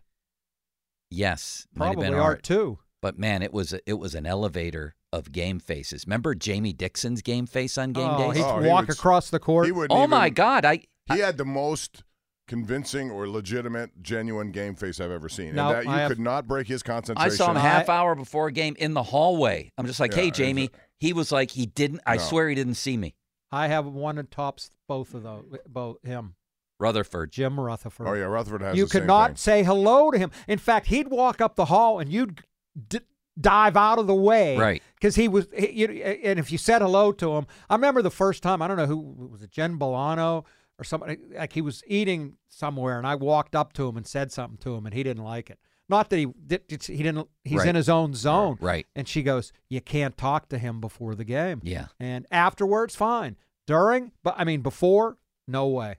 Yes, 1.10 1.68
might 1.76 1.88
have 1.88 1.94
Probably 1.95 2.10
been 2.12 2.20
Art 2.20 2.44
too. 2.44 2.80
But 3.02 3.18
man, 3.18 3.41
it 3.41 3.52
was 3.52 3.74
a, 3.74 3.80
it 3.90 3.95
was 3.95 4.14
an 4.16 4.26
elevator 4.28 4.95
of 5.12 5.32
game 5.32 5.60
faces. 5.60 6.06
Remember 6.06 6.36
Jamie 6.36 6.72
Dixon's 6.74 7.22
game 7.24 7.48
face 7.48 7.78
on 7.78 7.94
game 7.94 8.10
oh, 8.12 8.28
days? 8.32 8.38
he'd 8.38 8.44
Oh, 8.45 8.60
he 8.62 8.70
walk 8.70 8.88
would- 8.88 8.95
across 8.98 9.30
the 9.32 9.40
court. 9.40 9.66
he 9.66 9.72
wouldn't 9.72 9.91
oh 9.91 10.02
even- 10.03 10.10
my 10.12 10.30
God! 10.30 10.64
I 10.66 10.84
He 11.12 11.20
had 11.20 11.38
the 11.38 11.45
most 11.45 12.03
convincing 12.52 13.10
or 13.10 13.30
legitimate, 13.30 13.90
genuine 14.03 14.52
game 14.52 14.76
face 14.76 14.99
I've 14.99 15.10
ever 15.10 15.30
seen. 15.30 15.56
No, 15.56 15.69
and 15.69 15.76
that 15.78 15.84
you 15.86 15.90
have- 15.91 16.10
could 16.10 16.19
not 16.19 16.48
break 16.49 16.68
his 16.68 16.84
concentration. 16.84 17.32
I 17.32 17.34
saw 17.34 17.49
him 17.52 17.56
half 17.56 17.88
hour 17.88 18.14
before 18.14 18.48
a 18.48 18.52
game 18.52 18.76
in 18.78 18.94
the 18.94 19.03
hallway. 19.03 19.72
I'm 19.78 19.88
just 19.88 20.02
like, 20.02 20.11
Yeah, 20.11 20.23
hey 20.23 20.32
Jamie. 20.32 20.69
he 20.99 21.14
was 21.14 21.32
like, 21.32 21.52
he 21.52 21.65
didn't. 21.65 22.02
I 22.06 22.18
No. 22.18 22.22
swear 22.23 22.49
he 22.49 22.56
didn't 22.56 22.73
see 22.76 22.98
me. 22.98 23.15
I 23.53 23.68
have 23.68 23.86
one 23.86 24.18
that 24.18 24.32
tops 24.32 24.69
both 24.86 25.14
of 25.14 25.23
those. 25.23 25.45
Both 25.65 26.03
him, 26.03 26.36
Rutherford. 26.78 27.32
Jim 27.32 27.57
Rutherford. 27.57 28.06
Oh 28.06 28.14
yeah, 28.14 28.23
Rutherford 28.26 28.61
has 28.64 28.76
you 28.76 28.84
the 28.84 28.90
could 28.91 29.02
same 29.03 29.07
not 29.07 29.28
thing. 29.32 29.36
say 29.38 29.64
hello 29.64 30.11
to 30.11 30.18
him. 30.19 30.30
In 30.49 30.60
fact, 30.60 30.88
he'd 30.88 31.07
walk 31.07 31.40
up 31.40 31.56
the 31.56 31.65
hall 31.65 31.99
and 31.99 32.11
you'd 32.11 32.41
d- 32.90 32.99
dive 33.40 33.78
out 33.78 33.98
of 33.98 34.07
the 34.07 34.14
way, 34.15 34.57
Right. 34.57 34.84
Because 34.95 35.15
he 35.15 35.30
was, 35.30 35.48
he, 35.57 35.72
you, 35.72 35.88
and 35.88 36.38
if 36.38 36.52
you 36.52 36.57
said 36.57 36.82
hello 36.82 37.14
to 37.14 37.38
him, 37.38 37.48
I 37.69 37.76
remember 37.76 38.02
the 38.02 38.11
first 38.11 38.44
time. 38.44 38.61
I 38.61 38.68
don't 38.68 38.76
know 38.78 38.88
who 38.88 38.98
was 39.32 39.41
it, 39.41 39.52
Jen 39.52 39.80
Bolano 39.80 40.44
or 40.82 40.84
somebody. 40.84 41.18
Like 41.38 41.53
he 41.53 41.62
was 41.62 41.84
eating 41.86 42.38
somewhere, 42.49 42.98
and 42.98 43.06
I 43.06 43.16
walked 43.16 43.56
up 43.56 43.72
to 43.74 43.88
him 43.88 43.95
and 43.98 44.06
said 44.08 44.32
something 44.32 44.58
to 44.60 44.76
him, 44.76 44.86
and 44.86 44.94
he 44.95 45.03
didn't 45.03 45.24
like 45.24 45.49
it. 45.49 45.60
Not 45.88 46.10
that 46.10 46.18
he 46.18 46.26
did, 46.26 46.62
it's- 46.70 46.88
he 46.88 46.98
didn't. 47.03 47.28
He's 47.44 47.60
Right. 47.60 47.68
in 47.70 47.76
his 47.76 47.88
own 47.90 48.14
zone, 48.16 48.58
Right. 48.60 48.88
And 48.95 49.08
she 49.08 49.24
goes, 49.24 49.53
"You 49.70 49.80
can't 49.82 50.18
talk 50.18 50.49
to 50.49 50.58
him 50.58 50.82
before 50.82 51.16
the 51.16 51.24
game." 51.26 51.60
Yeah. 51.64 51.88
And 51.99 52.26
afterwards, 52.32 52.95
fine. 52.95 53.38
During, 53.68 54.12
but 54.24 54.34
I 54.38 54.44
mean, 54.44 54.62
before, 54.62 55.18
no 55.48 55.68
way. 55.68 55.98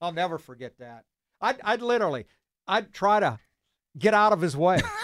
I'll 0.00 0.12
never 0.12 0.36
forget 0.38 0.78
that. 0.78 1.04
I'd, 1.40 1.60
I'd 1.62 1.80
literally, 1.82 2.26
I'd 2.68 2.92
try 2.92 3.20
to 3.20 3.38
get 3.98 4.12
out 4.14 4.32
of 4.32 4.40
his 4.42 4.56
way. 4.56 4.80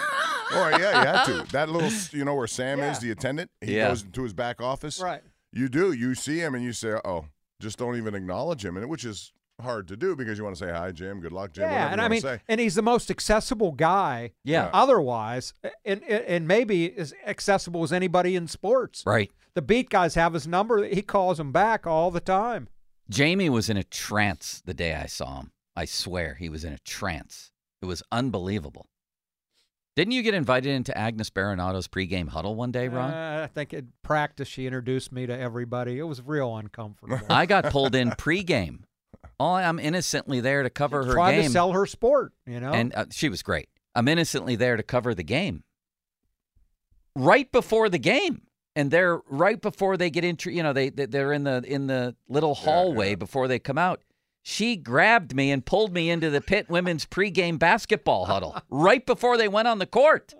Oh 0.52 0.68
yeah, 0.68 0.78
you 1.00 1.06
had 1.06 1.24
to. 1.26 1.52
That 1.52 1.68
little, 1.68 1.90
you 2.10 2.24
know, 2.24 2.34
where 2.34 2.48
Sam 2.48 2.80
Yeah. 2.80 2.90
is, 2.90 2.98
the 2.98 3.12
attendant. 3.12 3.52
He 3.60 3.76
Yeah. 3.76 3.86
goes 3.90 4.02
into 4.02 4.24
his 4.24 4.32
back 4.32 4.60
office. 4.60 5.00
Right. 5.00 5.22
You 5.52 5.68
do. 5.68 5.92
You 5.92 6.16
see 6.16 6.40
him 6.40 6.56
and 6.56 6.64
you 6.64 6.72
say, 6.72 6.94
"Oh, 7.04 7.26
just 7.60 7.78
don't 7.78 7.96
even 7.96 8.14
acknowledge 8.14 8.64
him," 8.64 8.76
and 8.76 8.88
which 8.88 9.04
is 9.04 9.32
hard 9.60 9.86
to 9.88 9.96
do 9.96 10.16
because 10.16 10.38
you 10.38 10.44
want 10.44 10.56
to 10.56 10.64
say 10.64 10.72
hi, 10.72 10.90
Jim. 10.90 11.20
Good 11.20 11.32
luck, 11.32 11.52
Jim. 11.52 11.64
Yeah, 11.64 11.90
whatever 11.90 11.92
and 11.92 12.00
you 12.00 12.04
I 12.04 12.08
mean, 12.08 12.20
say. 12.20 12.42
and 12.48 12.60
he's 12.60 12.74
the 12.74 12.82
most 12.82 13.10
accessible 13.10 13.72
guy. 13.72 14.32
Yeah. 14.44 14.70
Otherwise, 14.72 15.54
and 15.84 16.02
and 16.04 16.24
and 16.24 16.48
maybe 16.48 16.96
as 16.96 17.14
accessible 17.26 17.82
as 17.82 17.92
anybody 17.92 18.36
in 18.36 18.48
sports. 18.48 19.04
Right. 19.06 19.30
The 19.54 19.62
beat 19.62 19.90
guys 19.90 20.14
have 20.14 20.34
his 20.34 20.46
number. 20.46 20.84
He 20.84 21.02
calls 21.02 21.38
them 21.38 21.52
back 21.52 21.86
all 21.86 22.10
the 22.10 22.20
time. 22.20 22.68
Jamie 23.08 23.50
was 23.50 23.68
in 23.68 23.76
a 23.76 23.84
trance 23.84 24.62
the 24.64 24.74
day 24.74 24.94
I 24.94 25.06
saw 25.06 25.40
him. 25.40 25.52
I 25.74 25.84
swear 25.84 26.34
he 26.34 26.48
was 26.48 26.64
in 26.64 26.72
a 26.72 26.78
trance. 26.78 27.50
It 27.82 27.86
was 27.86 28.02
unbelievable. 28.12 28.86
Didn't 29.96 30.12
you 30.12 30.22
get 30.22 30.34
invited 30.34 30.70
into 30.70 30.96
Agnus 30.96 31.30
Berenato's 31.30 31.88
pregame 31.88 32.28
huddle 32.28 32.54
one 32.54 32.70
day, 32.70 32.88
Ron? 32.88 33.10
Uh, 33.12 33.40
I 33.44 33.46
think 33.48 33.74
at 33.74 33.84
practice 34.02 34.48
she 34.48 34.66
introduced 34.66 35.10
me 35.12 35.26
to 35.26 35.36
everybody. 35.36 35.98
It 35.98 36.04
was 36.04 36.22
real 36.22 36.56
uncomfortable. 36.56 37.18
I 37.28 37.46
got 37.46 37.64
pulled 37.70 37.94
in 37.94 38.10
pregame. 38.12 38.80
Oh, 39.38 39.52
I'm 39.54 39.78
innocently 39.78 40.40
there 40.40 40.62
to 40.62 40.70
cover 40.70 41.04
her 41.04 41.12
Trying 41.12 41.36
game. 41.40 41.44
to 41.46 41.50
sell 41.50 41.72
her 41.72 41.86
sport, 41.86 42.32
you 42.46 42.60
know. 42.60 42.72
And 42.72 42.94
uh, 42.94 43.06
she 43.10 43.28
was 43.28 43.42
great. 43.42 43.68
I'm 43.94 44.06
innocently 44.06 44.54
there 44.56 44.76
to 44.76 44.82
cover 44.82 45.14
the 45.14 45.24
game. 45.24 45.64
Right 47.16 47.50
before 47.50 47.88
the 47.88 47.98
game. 47.98 48.42
And 48.76 48.90
they're 48.90 49.20
right 49.28 49.60
before 49.60 49.96
they 49.96 50.10
get 50.10 50.24
into, 50.24 50.50
you 50.50 50.62
know, 50.62 50.72
they 50.72 50.90
they- 50.90 51.06
they're 51.06 51.32
in 51.32 51.42
the 51.42 51.62
in 51.66 51.88
the 51.88 52.14
little 52.28 52.54
hallway 52.54 53.16
before 53.16 53.48
they 53.48 53.58
come 53.58 53.78
out. 53.78 54.00
She 54.42 54.76
grabbed 54.76 55.34
me 55.34 55.50
and 55.50 55.64
pulled 55.64 55.92
me 55.92 56.10
into 56.10 56.30
the 56.30 56.40
Pitt 56.40 56.68
women's 56.70 57.04
pregame 57.06 57.58
basketball 57.58 58.24
huddle 58.26 58.56
right 58.70 59.04
before 59.04 59.36
they 59.36 59.48
went 59.48 59.68
on 59.68 59.78
the 59.78 59.86
court. 59.86 60.34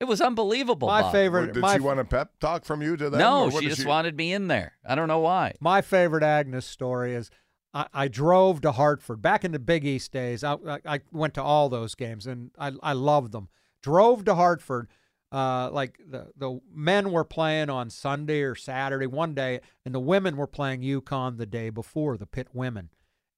It 0.00 0.08
was 0.08 0.22
unbelievable. 0.22 0.88
My 0.88 1.02
Bob. 1.02 1.12
favorite- 1.12 1.52
Did 1.52 1.60
my 1.60 1.74
she 1.74 1.80
want 1.80 2.00
a 2.00 2.04
pep 2.06 2.32
talk 2.40 2.64
from 2.64 2.80
you 2.80 2.96
to 2.96 3.10
them? 3.10 3.18
No, 3.20 3.42
or 3.44 3.50
what 3.50 3.62
she 3.62 3.68
just 3.68 3.84
wanted 3.84 4.16
me 4.16 4.32
in 4.32 4.48
there. 4.48 4.78
I 4.88 4.94
don't 4.94 5.08
know 5.08 5.18
why. 5.18 5.54
My 5.60 5.82
favorite 5.82 6.22
Agnus 6.22 6.64
story 6.64 7.14
is 7.14 7.30
I, 7.74 7.86
I 7.92 8.08
drove 8.08 8.62
to 8.62 8.72
Hartford 8.72 9.20
back 9.20 9.44
in 9.44 9.52
the 9.52 9.58
Big 9.58 9.84
East 9.84 10.10
days. 10.10 10.42
I, 10.42 10.54
I, 10.66 10.78
I 10.86 11.00
went 11.12 11.34
to 11.34 11.42
all 11.42 11.68
those 11.68 11.94
games 11.94 12.26
and 12.26 12.50
I, 12.58 12.72
I 12.82 12.94
loved 12.94 13.32
them. 13.32 13.48
Drove 13.82 14.24
to 14.24 14.34
Hartford. 14.34 14.88
Uh, 15.32 15.70
like 15.70 15.98
the, 16.04 16.26
the 16.36 16.60
men 16.74 17.12
were 17.12 17.24
playing 17.24 17.70
on 17.70 17.88
Sunday 17.88 18.40
or 18.42 18.54
Saturday 18.56 19.06
one 19.06 19.32
day, 19.34 19.60
and 19.84 19.94
the 19.94 20.00
women 20.00 20.36
were 20.36 20.48
playing 20.48 20.80
UConn 20.82 21.38
the 21.38 21.46
day 21.46 21.70
before, 21.70 22.16
the 22.16 22.26
Pitt 22.26 22.48
women. 22.52 22.90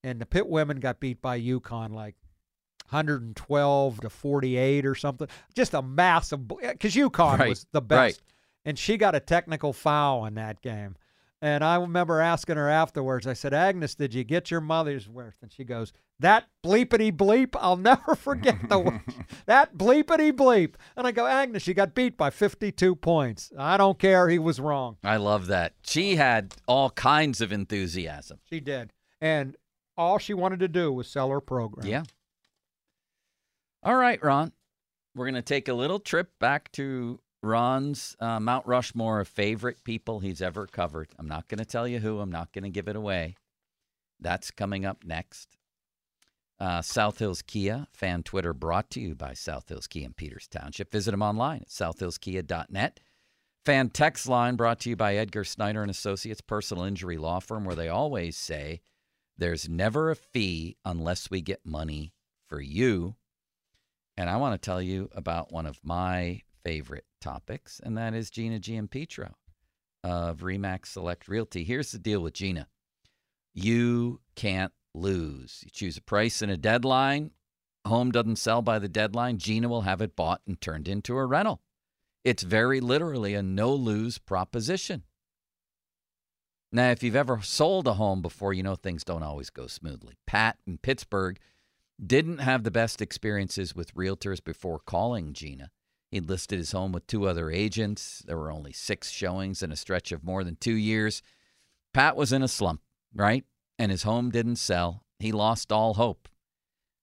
And 0.02 0.20
the 0.20 0.26
Pitt 0.26 0.48
women 0.48 0.80
got 0.80 1.00
beat 1.00 1.20
by 1.20 1.38
UConn 1.40 1.92
like 1.92 2.14
112 2.88 4.00
to 4.00 4.10
48 4.10 4.86
or 4.86 4.94
something. 4.94 5.28
Just 5.54 5.74
a 5.74 5.82
massive, 5.82 6.46
because 6.48 6.94
UConn 6.94 7.38
Right, 7.38 7.48
was 7.48 7.66
the 7.72 7.82
best. 7.82 7.98
right. 7.98 8.20
And 8.64 8.78
she 8.78 8.96
got 8.96 9.14
a 9.14 9.20
technical 9.20 9.72
foul 9.72 10.24
in 10.26 10.34
that 10.34 10.62
game. 10.62 10.96
And 11.40 11.64
I 11.64 11.76
remember 11.76 12.20
asking 12.20 12.56
her 12.56 12.68
afterwards, 12.68 13.26
I 13.26 13.32
said, 13.32 13.52
Agnus, 13.52 13.96
did 13.96 14.14
you 14.14 14.22
get 14.22 14.50
your 14.50 14.60
mother's 14.60 15.08
worth? 15.08 15.38
And 15.42 15.52
she 15.52 15.64
goes, 15.64 15.92
That 16.22 16.46
bleepity 16.64 17.10
bleep, 17.10 17.56
I'll 17.60 17.76
never 17.76 18.14
forget 18.16 18.68
the 18.68 18.78
way. 18.78 19.00
that 19.46 19.76
bleepity 19.76 20.30
bleep. 20.32 20.74
And 20.96 21.04
I 21.04 21.10
go, 21.10 21.26
Agnus, 21.26 21.66
you 21.66 21.74
got 21.74 21.96
beat 21.96 22.16
by 22.16 22.30
52 22.30 22.94
points. 22.94 23.52
I 23.58 23.76
don't 23.76 23.98
care. 23.98 24.28
He 24.28 24.38
was 24.38 24.60
wrong. 24.60 24.98
I 25.02 25.16
love 25.16 25.48
that. 25.48 25.74
She 25.82 26.14
had 26.14 26.54
all 26.68 26.90
kinds 26.90 27.40
of 27.40 27.50
enthusiasm. 27.50 28.38
She 28.48 28.60
did. 28.60 28.92
And 29.20 29.56
all 29.96 30.18
she 30.18 30.32
wanted 30.32 30.60
to 30.60 30.68
do 30.68 30.92
was 30.92 31.08
sell 31.08 31.28
her 31.30 31.40
program. 31.40 31.88
Yeah. 31.88 32.04
All 33.82 33.96
right, 33.96 34.22
Ron. 34.22 34.52
We're 35.16 35.26
going 35.26 35.34
to 35.34 35.42
take 35.42 35.66
a 35.66 35.74
little 35.74 35.98
trip 35.98 36.30
back 36.38 36.70
to 36.72 37.18
Ron's 37.42 38.16
uh, 38.20 38.38
Mount 38.38 38.64
Rushmore 38.66 39.18
of 39.18 39.26
favorite 39.28 39.82
people 39.82 40.20
he's 40.20 40.40
ever 40.40 40.68
covered. 40.68 41.08
I'm 41.18 41.26
not 41.26 41.48
going 41.48 41.58
to 41.58 41.64
tell 41.64 41.88
you 41.88 41.98
who, 41.98 42.20
I'm 42.20 42.30
not 42.30 42.52
going 42.52 42.62
to 42.62 42.70
give 42.70 42.86
it 42.86 42.94
away. 42.94 43.34
That's 44.20 44.52
coming 44.52 44.86
up 44.86 45.04
next. 45.04 45.58
Uh, 46.62 46.80
South 46.80 47.18
Hills 47.18 47.42
Kia 47.42 47.88
fan 47.92 48.22
Twitter 48.22 48.52
brought 48.52 48.88
to 48.90 49.00
you 49.00 49.16
by 49.16 49.34
South 49.34 49.68
Hills 49.68 49.88
Kia 49.88 50.06
in 50.06 50.12
Peters 50.12 50.46
Township. 50.46 50.92
Visit 50.92 51.10
them 51.10 51.20
online 51.20 51.62
at 51.62 51.70
southhillskia.net. 51.70 53.00
Fan 53.64 53.90
text 53.90 54.28
line 54.28 54.54
brought 54.54 54.78
to 54.78 54.90
you 54.90 54.94
by 54.94 55.16
Edgar 55.16 55.42
Snyder 55.42 55.82
and 55.82 55.90
Associates 55.90 56.40
Personal 56.40 56.84
Injury 56.84 57.18
Law 57.18 57.40
Firm, 57.40 57.64
where 57.64 57.74
they 57.74 57.88
always 57.88 58.36
say 58.36 58.80
there's 59.36 59.68
never 59.68 60.12
a 60.12 60.14
fee 60.14 60.76
unless 60.84 61.32
we 61.32 61.40
get 61.40 61.66
money 61.66 62.12
for 62.48 62.60
you. 62.60 63.16
And 64.16 64.30
I 64.30 64.36
want 64.36 64.54
to 64.54 64.64
tell 64.64 64.80
you 64.80 65.08
about 65.16 65.50
one 65.50 65.66
of 65.66 65.80
my 65.82 66.42
favorite 66.62 67.06
topics, 67.20 67.80
and 67.82 67.98
that 67.98 68.14
is 68.14 68.30
Gina 68.30 68.60
Giampetro 68.60 69.32
of 70.04 70.42
Remax 70.42 70.86
Select 70.86 71.26
Realty. 71.26 71.64
Here's 71.64 71.90
the 71.90 71.98
deal 71.98 72.20
with 72.20 72.34
Gina 72.34 72.68
you 73.52 74.20
can't 74.36 74.72
lose. 74.94 75.60
You 75.64 75.70
choose 75.70 75.96
a 75.96 76.02
price 76.02 76.42
and 76.42 76.50
a 76.50 76.56
deadline. 76.56 77.30
Home 77.86 78.12
doesn't 78.12 78.36
sell 78.36 78.62
by 78.62 78.78
the 78.78 78.88
deadline. 78.88 79.38
Gina 79.38 79.68
will 79.68 79.82
have 79.82 80.00
it 80.00 80.16
bought 80.16 80.42
and 80.46 80.60
turned 80.60 80.88
into 80.88 81.16
a 81.16 81.26
rental. 81.26 81.60
It's 82.24 82.42
very 82.44 82.80
literally 82.80 83.34
a 83.34 83.42
no 83.42 83.74
lose 83.74 84.18
proposition. 84.18 85.02
Now, 86.70 86.90
if 86.90 87.02
you've 87.02 87.16
ever 87.16 87.42
sold 87.42 87.86
a 87.86 87.94
home 87.94 88.22
before, 88.22 88.54
you 88.54 88.62
know 88.62 88.76
things 88.76 89.04
don't 89.04 89.22
always 89.22 89.50
go 89.50 89.66
smoothly. 89.66 90.14
Pat 90.26 90.56
in 90.66 90.78
Pittsburgh 90.78 91.38
didn't 92.04 92.38
have 92.38 92.62
the 92.62 92.70
best 92.70 93.02
experiences 93.02 93.74
with 93.74 93.94
realtors 93.94 94.42
before 94.42 94.78
calling 94.78 95.34
Gina. 95.34 95.70
He'd 96.10 96.28
listed 96.28 96.58
his 96.58 96.72
home 96.72 96.92
with 96.92 97.06
two 97.06 97.26
other 97.26 97.50
agents. 97.50 98.22
There 98.26 98.38
were 98.38 98.52
only 98.52 98.72
six 98.72 99.10
showings 99.10 99.62
in 99.62 99.72
a 99.72 99.76
stretch 99.76 100.12
of 100.12 100.24
more 100.24 100.44
than 100.44 100.56
two 100.56 100.74
years. 100.74 101.22
Pat 101.92 102.16
was 102.16 102.32
in 102.32 102.42
a 102.42 102.48
slump, 102.48 102.80
right? 103.14 103.44
And 103.82 103.90
his 103.90 104.04
home 104.04 104.30
didn't 104.30 104.60
sell. 104.60 105.02
He 105.18 105.32
lost 105.32 105.72
all 105.72 105.94
hope. 105.94 106.28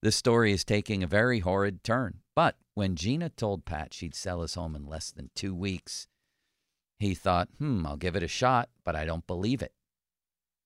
This 0.02 0.16
story 0.16 0.54
is 0.54 0.64
taking 0.64 1.04
a 1.04 1.08
very 1.08 1.40
horrid 1.40 1.84
turn. 1.84 2.22
But 2.38 2.56
when 2.74 2.96
Gina 2.96 3.28
told 3.28 3.66
Pat 3.66 3.94
she'd 3.94 4.16
sell 4.16 4.44
his 4.44 4.54
home 4.54 4.78
in 4.78 4.86
less 4.86 5.12
than 5.12 5.30
two 5.36 5.54
weeks, 5.54 6.08
he 6.98 7.14
thought, 7.14 7.50
hmm, 7.58 7.86
I'll 7.86 7.98
give 7.98 8.16
it 8.16 8.24
a 8.24 8.30
shot, 8.30 8.70
but 8.86 8.96
I 8.96 9.04
don't 9.04 9.28
believe 9.28 9.62
it. 9.62 9.74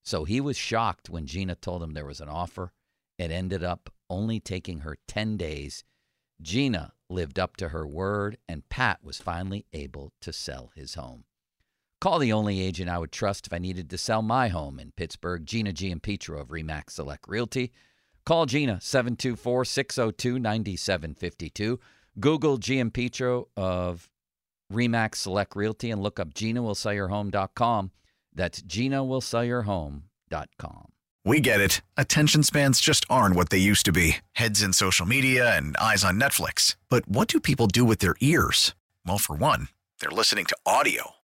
So 0.06 0.24
he 0.24 0.40
was 0.40 0.56
shocked 0.56 1.10
when 1.10 1.26
Gina 1.26 1.56
told 1.56 1.82
him 1.82 1.94
there 1.94 2.06
was 2.06 2.22
an 2.22 2.30
offer. 2.30 2.74
It 3.18 3.32
ended 3.32 3.64
up 3.64 3.92
only 4.08 4.40
taking 4.40 4.82
her 4.82 5.00
10 5.08 5.36
days. 5.36 5.84
Gina 6.40 6.94
lived 7.10 7.40
up 7.40 7.58
to 7.58 7.70
her 7.70 7.88
word, 7.88 8.38
and 8.48 8.70
Pat 8.70 9.00
was 9.02 9.18
finally 9.18 9.66
able 9.74 10.14
to 10.22 10.32
sell 10.32 10.70
his 10.76 10.94
home. 10.94 11.24
Call 12.04 12.20
the 12.20 12.34
only 12.34 12.60
agent 12.60 12.90
I 12.90 12.98
would 12.98 13.14
trust 13.14 13.48
if 13.48 13.54
I 13.54 13.60
needed 13.60 13.90
to 13.90 13.98
sell 13.98 14.22
my 14.22 14.50
home 14.50 14.78
in 14.78 14.92
Pittsburgh, 14.92 15.46
Gina 15.46 15.72
Giampetro 15.72 16.42
of 16.42 16.50
Remax 16.50 16.90
Select 16.90 17.30
Realty. 17.30 17.72
Call 18.26 18.46
Gina 18.46 18.82
724 18.82 19.64
602 19.64 20.38
9752. 20.38 21.80
Google 22.20 22.58
Giampetro 22.58 23.46
of 23.56 24.10
Remax 24.70 25.16
Select 25.16 25.56
Realty 25.56 25.92
and 25.92 26.04
look 26.04 26.20
up 26.20 26.34
GinaWillSellYourHome.com. 26.34 27.92
That's 28.36 28.62
GinaWillSellYourHome.com. 28.62 30.88
We 31.24 31.40
get 31.40 31.62
it. 31.62 31.80
Attention 31.96 32.44
spans 32.44 32.82
just 32.82 33.06
aren't 33.10 33.38
what 33.38 33.50
they 33.50 33.60
used 33.60 33.86
to 33.86 33.94
be 33.94 34.18
heads 34.34 34.62
in 34.62 34.74
social 34.74 35.06
media 35.06 35.56
and 35.56 35.78
eyes 35.78 36.04
on 36.04 36.20
Netflix. 36.20 36.76
But 36.90 37.08
what 37.08 37.30
do 37.30 37.40
people 37.40 37.68
do 37.68 37.86
with 37.86 38.00
their 38.00 38.16
ears? 38.20 38.76
Well, 39.08 39.20
for 39.20 39.38
one, 39.38 39.70
they're 40.02 40.12
listening 40.12 40.44
to 40.48 40.58
audio. 40.66 41.14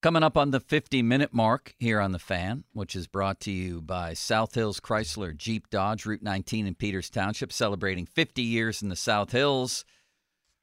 Coming 0.00 0.22
up 0.22 0.36
on 0.36 0.52
the 0.52 0.60
50 0.60 1.02
minute 1.02 1.34
mark 1.34 1.74
here 1.76 1.98
on 2.00 2.12
The 2.12 2.20
Fan, 2.20 2.62
which 2.72 2.94
is 2.94 3.08
brought 3.08 3.40
to 3.40 3.50
you 3.50 3.82
by 3.82 4.14
South 4.14 4.54
Hills 4.54 4.78
Chrysler 4.78 5.36
Jeep 5.36 5.68
Dodge, 5.70 6.06
Route 6.06 6.22
19 6.22 6.68
in 6.68 6.76
Peters 6.76 7.10
Township, 7.10 7.52
celebrating 7.52 8.06
50 8.06 8.40
years 8.40 8.80
in 8.80 8.90
the 8.90 8.96
South 8.96 9.32
Hills. 9.32 9.84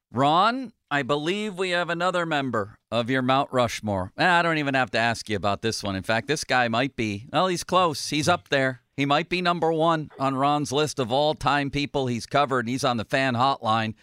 Ron, 0.09 0.71
I 0.89 1.01
believe 1.01 1.57
we 1.57 1.71
have 1.71 1.89
another 1.89 2.25
member 2.25 2.77
of 2.89 3.09
your 3.09 3.21
Mount 3.21 3.51
Rushmore. 3.51 4.13
Eh, 4.17 4.25
I 4.25 4.41
don't 4.41 4.57
even 4.57 4.73
have 4.73 4.91
to 4.91 4.99
ask 4.99 5.29
you 5.29 5.35
about 5.35 5.61
this 5.61 5.83
one. 5.83 5.97
In 5.97 6.03
fact, 6.03 6.29
this 6.29 6.45
guy 6.45 6.69
might 6.69 6.95
be, 6.95 7.27
well, 7.33 7.47
he's 7.47 7.65
close. 7.65 8.11
He's 8.11 8.29
up 8.29 8.47
there. 8.47 8.83
He 8.95 9.05
might 9.05 9.27
be 9.27 9.41
number 9.41 9.73
one 9.73 10.11
on 10.17 10.35
Ron's 10.35 10.71
list 10.71 10.97
of 10.97 11.11
all 11.11 11.33
time 11.33 11.71
people 11.71 12.07
he's 12.07 12.25
covered. 12.25 12.69
He's 12.69 12.85
on 12.85 12.95
the 12.95 13.03
fan 13.03 13.33
hotline 13.33 13.95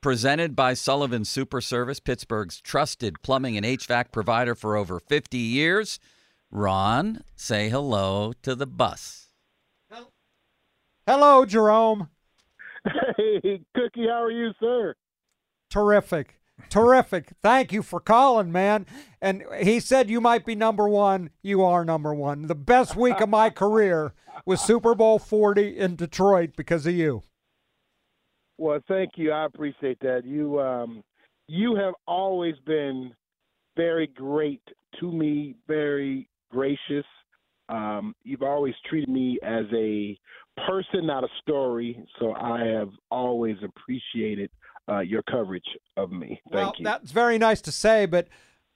presented 0.00 0.56
by 0.56 0.74
Sullivan 0.74 1.24
Super 1.24 1.60
Service, 1.60 2.00
Pittsburgh's 2.00 2.60
trusted 2.60 3.22
plumbing 3.22 3.56
and 3.56 3.66
HVAC 3.66 4.12
provider 4.12 4.54
for 4.54 4.76
over 4.76 5.00
50 5.00 5.38
years. 5.38 5.98
Ron, 6.50 7.22
say 7.36 7.68
hello 7.68 8.32
to 8.42 8.54
the 8.54 8.66
bus. 8.66 9.28
Hello, 11.06 11.44
Jerome. 11.44 12.08
Hey, 13.16 13.60
Cookie, 13.74 14.06
how 14.06 14.22
are 14.22 14.30
you, 14.30 14.52
sir? 14.58 14.94
Terrific. 15.68 16.40
Terrific. 16.68 17.32
Thank 17.42 17.72
you 17.72 17.82
for 17.82 18.00
calling, 18.00 18.52
man. 18.52 18.86
And 19.20 19.44
he 19.60 19.80
said 19.80 20.10
you 20.10 20.20
might 20.20 20.44
be 20.44 20.54
number 20.54 20.88
one. 20.88 21.30
You 21.42 21.62
are 21.62 21.84
number 21.84 22.14
one. 22.14 22.46
The 22.46 22.54
best 22.54 22.96
week 22.96 23.20
of 23.20 23.28
my 23.28 23.50
career 23.50 24.14
was 24.44 24.60
Super 24.60 24.94
Bowl 24.94 25.18
40 25.18 25.78
in 25.78 25.96
Detroit 25.96 26.50
because 26.56 26.86
of 26.86 26.94
you. 26.94 27.22
Well, 28.60 28.78
thank 28.88 29.12
you. 29.16 29.32
I 29.32 29.46
appreciate 29.46 29.98
that. 30.00 30.26
You 30.26 30.60
um 30.60 31.02
you 31.48 31.76
have 31.76 31.94
always 32.06 32.54
been 32.66 33.10
very 33.74 34.06
great 34.06 34.60
to 35.00 35.10
me, 35.10 35.56
very 35.66 36.28
gracious. 36.50 37.06
Um, 37.70 38.14
you've 38.22 38.42
always 38.42 38.74
treated 38.88 39.08
me 39.08 39.38
as 39.42 39.64
a 39.72 40.18
person, 40.66 41.06
not 41.06 41.24
a 41.24 41.28
story. 41.40 42.04
So 42.18 42.34
I 42.34 42.64
have 42.66 42.90
always 43.10 43.56
appreciated 43.64 44.50
uh, 44.88 44.98
your 44.98 45.22
coverage 45.22 45.64
of 45.96 46.12
me. 46.12 46.40
Thank 46.52 46.54
well, 46.54 46.74
you. 46.76 46.84
That's 46.84 47.12
very 47.12 47.38
nice 47.38 47.62
to 47.62 47.72
say, 47.72 48.04
but 48.04 48.28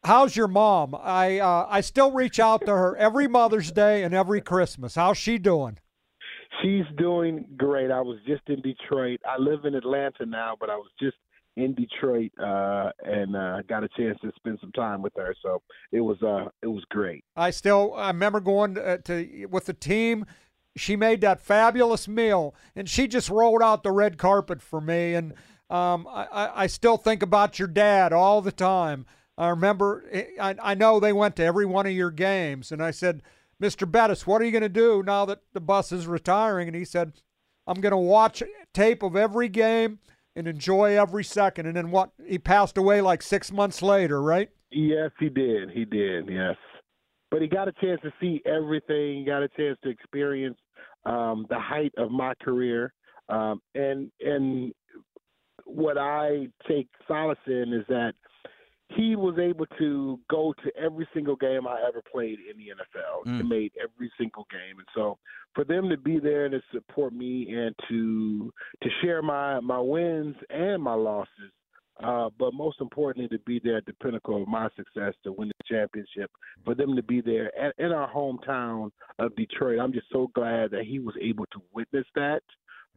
how's 0.02 0.34
your 0.34 0.48
mom? 0.48 0.94
I 0.98 1.40
uh, 1.40 1.66
I 1.68 1.82
still 1.82 2.10
reach 2.10 2.40
out 2.40 2.64
to 2.64 2.72
her 2.72 2.96
every 2.96 3.28
Mother's 3.28 3.70
Day 3.70 4.02
and 4.02 4.14
every 4.14 4.40
Christmas. 4.40 4.94
How's 4.94 5.18
she 5.18 5.36
doing? 5.36 5.78
She's 6.62 6.84
doing 6.96 7.46
great. 7.56 7.90
I 7.90 8.00
was 8.00 8.18
just 8.26 8.42
in 8.48 8.60
Detroit. 8.62 9.20
I 9.26 9.38
live 9.38 9.64
in 9.64 9.74
Atlanta 9.74 10.26
now, 10.26 10.54
but 10.58 10.70
I 10.70 10.76
was 10.76 10.90
just 11.00 11.16
in 11.56 11.74
Detroit 11.74 12.32
uh, 12.42 12.90
and 13.04 13.36
uh, 13.36 13.62
got 13.68 13.84
a 13.84 13.88
chance 13.96 14.18
to 14.22 14.32
spend 14.36 14.58
some 14.60 14.72
time 14.72 15.02
with 15.02 15.12
her. 15.16 15.34
So 15.42 15.62
it 15.92 16.00
was 16.00 16.20
uh, 16.22 16.48
it 16.62 16.66
was 16.66 16.84
great. 16.90 17.24
I 17.36 17.50
still 17.50 17.94
I 17.94 18.08
remember 18.08 18.40
going 18.40 18.74
to, 18.74 18.98
to 18.98 19.46
with 19.46 19.66
the 19.66 19.74
team. 19.74 20.26
She 20.76 20.96
made 20.96 21.20
that 21.20 21.40
fabulous 21.40 22.08
meal, 22.08 22.52
and 22.74 22.88
she 22.88 23.06
just 23.06 23.30
rolled 23.30 23.62
out 23.62 23.84
the 23.84 23.92
red 23.92 24.18
carpet 24.18 24.60
for 24.60 24.80
me. 24.80 25.14
And 25.14 25.32
um, 25.70 26.08
I, 26.10 26.50
I 26.52 26.66
still 26.66 26.96
think 26.96 27.22
about 27.22 27.60
your 27.60 27.68
dad 27.68 28.12
all 28.12 28.42
the 28.42 28.50
time. 28.50 29.06
I 29.38 29.50
remember, 29.50 30.04
I, 30.40 30.56
I 30.60 30.74
know 30.74 30.98
they 30.98 31.12
went 31.12 31.36
to 31.36 31.44
every 31.44 31.66
one 31.66 31.86
of 31.86 31.92
your 31.92 32.10
games, 32.10 32.72
and 32.72 32.82
I 32.82 32.90
said, 32.90 33.22
Mr. 33.62 33.90
Bettis, 33.90 34.26
what 34.26 34.42
are 34.42 34.44
you 34.44 34.50
going 34.50 34.62
to 34.62 34.68
do 34.68 35.02
now 35.02 35.24
that 35.24 35.40
the 35.52 35.60
bus 35.60 35.92
is 35.92 36.06
retiring? 36.06 36.68
And 36.68 36.76
he 36.76 36.84
said, 36.84 37.12
I'm 37.66 37.80
going 37.80 37.92
to 37.92 37.96
watch 37.96 38.42
tape 38.72 39.02
of 39.02 39.16
every 39.16 39.48
game 39.48 40.00
and 40.36 40.48
enjoy 40.48 40.98
every 40.98 41.24
second. 41.24 41.66
And 41.66 41.76
then 41.76 41.90
what? 41.90 42.10
He 42.26 42.38
passed 42.38 42.76
away 42.76 43.00
like 43.00 43.22
six 43.22 43.52
months 43.52 43.82
later, 43.82 44.20
right? 44.22 44.50
Yes, 44.70 45.10
he 45.18 45.28
did. 45.28 45.70
He 45.70 45.84
did. 45.84 46.28
Yes, 46.28 46.56
but 47.30 47.40
he 47.40 47.48
got 47.48 47.68
a 47.68 47.72
chance 47.72 48.00
to 48.02 48.12
see 48.20 48.42
everything. 48.44 49.18
He 49.18 49.24
got 49.24 49.42
a 49.42 49.48
chance 49.56 49.78
to 49.84 49.90
experience 49.90 50.58
um, 51.04 51.46
the 51.48 51.58
height 51.58 51.92
of 51.96 52.10
my 52.10 52.34
career, 52.42 52.92
um, 53.28 53.60
and 53.74 54.10
and 54.20 54.72
what 55.64 55.96
I 55.96 56.48
take 56.68 56.88
solace 57.06 57.38
in 57.46 57.72
is 57.72 57.86
that 57.88 58.14
he 58.88 59.16
was 59.16 59.38
able 59.38 59.66
to 59.78 60.20
go 60.30 60.54
to 60.62 60.76
every 60.76 61.08
single 61.14 61.36
game 61.36 61.66
I 61.66 61.80
ever 61.86 62.02
played 62.10 62.38
in 62.50 62.56
the 62.58 62.64
NFL. 62.64 63.26
Mm. 63.26 63.36
He 63.38 63.48
made 63.48 63.72
every 63.82 64.12
single 64.18 64.46
game, 64.50 64.78
and 64.78 64.86
so 64.94 65.18
for 65.54 65.64
them 65.64 65.88
to 65.88 65.96
be 65.96 66.18
there 66.18 66.44
and 66.44 66.52
to 66.52 66.60
support 66.72 67.12
me 67.12 67.48
and 67.50 67.74
to 67.88 68.52
to 68.82 68.88
share 69.02 69.22
my 69.22 69.60
my 69.60 69.80
wins 69.80 70.36
and 70.50 70.82
my 70.82 70.94
losses, 70.94 71.52
uh, 72.02 72.28
but 72.38 72.52
most 72.52 72.80
importantly 72.80 73.28
to 73.28 73.42
be 73.44 73.60
there 73.62 73.78
at 73.78 73.86
the 73.86 73.94
pinnacle 74.02 74.42
of 74.42 74.48
my 74.48 74.68
success 74.76 75.14
to 75.24 75.32
win 75.32 75.48
the 75.48 75.54
championship. 75.66 76.30
For 76.64 76.74
them 76.74 76.94
to 76.96 77.02
be 77.02 77.20
there 77.20 77.56
at, 77.58 77.74
in 77.78 77.92
our 77.92 78.12
hometown 78.12 78.90
of 79.18 79.34
Detroit, 79.36 79.78
I'm 79.80 79.92
just 79.92 80.10
so 80.12 80.30
glad 80.34 80.70
that 80.72 80.84
he 80.84 80.98
was 80.98 81.14
able 81.20 81.46
to 81.46 81.62
witness 81.72 82.06
that 82.16 82.42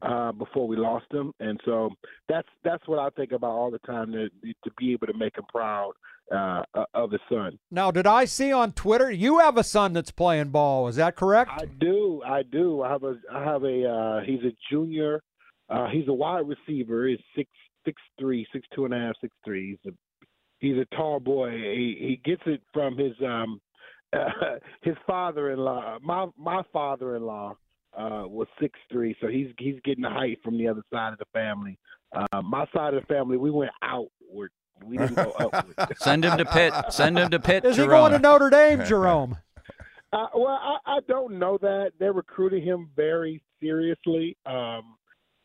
uh, 0.02 0.32
before 0.32 0.68
we 0.68 0.76
lost 0.76 1.06
him, 1.12 1.34
and 1.40 1.60
so 1.66 1.90
that's 2.30 2.48
that's 2.64 2.88
what 2.88 3.00
I 3.00 3.10
think 3.12 3.32
about 3.32 3.52
all 3.52 3.72
the 3.72 3.80
time 3.80 4.12
to 4.12 4.30
to 4.30 4.72
be 4.78 4.94
able 4.94 5.08
to 5.08 5.18
make 5.18 5.38
him 5.38 5.46
proud 5.50 5.94
uh, 6.32 6.64
of 6.94 7.12
his 7.12 7.22
son. 7.30 7.58
Now, 7.72 7.92
did 7.92 8.06
I 8.06 8.26
see 8.26 8.52
on 8.52 8.74
Twitter 8.74 9.10
you 9.10 9.40
have 9.40 9.58
a 9.58 9.64
son 9.64 9.94
that's 9.94 10.12
playing 10.12 10.50
ball? 10.50 10.88
Is 10.88 10.98
that 10.98 11.16
correct? 11.16 11.52
I 11.54 11.66
do, 11.80 12.22
I 12.26 12.44
do. 12.44 12.82
I 12.84 12.92
have 12.92 13.04
a 13.04 13.16
I 13.32 13.44
have 13.44 13.64
a 13.64 13.90
uh, 13.90 14.22
he's 14.26 14.44
a 14.44 14.56
junior. 14.70 15.22
Uh, 15.70 15.88
he's 15.90 16.08
a 16.08 16.14
wide 16.14 16.46
receiver. 16.48 17.08
He's 17.08 17.20
six 17.36 17.50
six 17.86 18.02
three, 18.20 18.46
six 18.54 18.68
two 18.76 18.86
and 18.86 18.94
a 18.94 18.98
half, 18.98 19.16
six 19.22 19.34
three. 19.44 19.78
He's 19.82 19.92
a 19.92 19.96
he's 20.60 20.78
a 20.78 20.96
tall 20.96 21.20
boy. 21.20 21.52
He 21.52 21.98
he 22.00 22.22
gets 22.24 22.44
it 22.46 22.62
from 22.74 22.98
his 22.98 23.14
um 23.26 23.60
uh, 24.14 24.30
his 24.82 24.96
father-in-law. 25.06 26.00
My 26.02 26.28
my 26.38 26.62
father-in-law 26.72 27.56
uh, 27.96 28.24
was 28.28 28.48
six 28.60 28.78
three, 28.92 29.16
so 29.22 29.28
he's 29.28 29.48
he's 29.58 29.80
getting 29.84 30.04
the 30.04 30.10
height 30.10 30.40
from 30.44 30.58
the 30.58 30.68
other 30.68 30.84
side 30.94 31.14
of 31.14 31.20
the 31.20 31.26
family. 31.34 31.78
Uh, 32.14 32.42
my 32.42 32.66
side 32.74 32.94
of 32.94 33.02
the 33.02 33.08
family, 33.08 33.38
we 33.38 33.52
went 33.52 33.72
outward. 33.82 34.52
We 34.84 34.98
didn't 34.98 35.16
go 35.16 35.32
upward. 35.40 35.76
Send 35.98 36.24
him 36.24 36.38
to 36.38 36.46
Pitt. 36.46 36.74
Send 36.90 37.18
him 37.18 37.30
to 37.30 37.40
Pitt. 37.40 37.66
Is 37.66 37.78
he 37.78 37.86
going 37.86 38.12
to 38.12 38.20
Notre 38.20 38.50
Dame, 38.50 38.86
Jerome? 38.86 39.38
Uh, 40.14 40.28
well, 40.36 40.58
I, 40.62 40.78
I 40.86 41.00
don't 41.10 41.38
know 41.38 41.58
that 41.62 41.92
they're 42.00 42.14
recruiting 42.14 42.64
him 42.64 42.90
very 42.96 43.44
seriously, 43.60 44.38
um, 44.46 44.96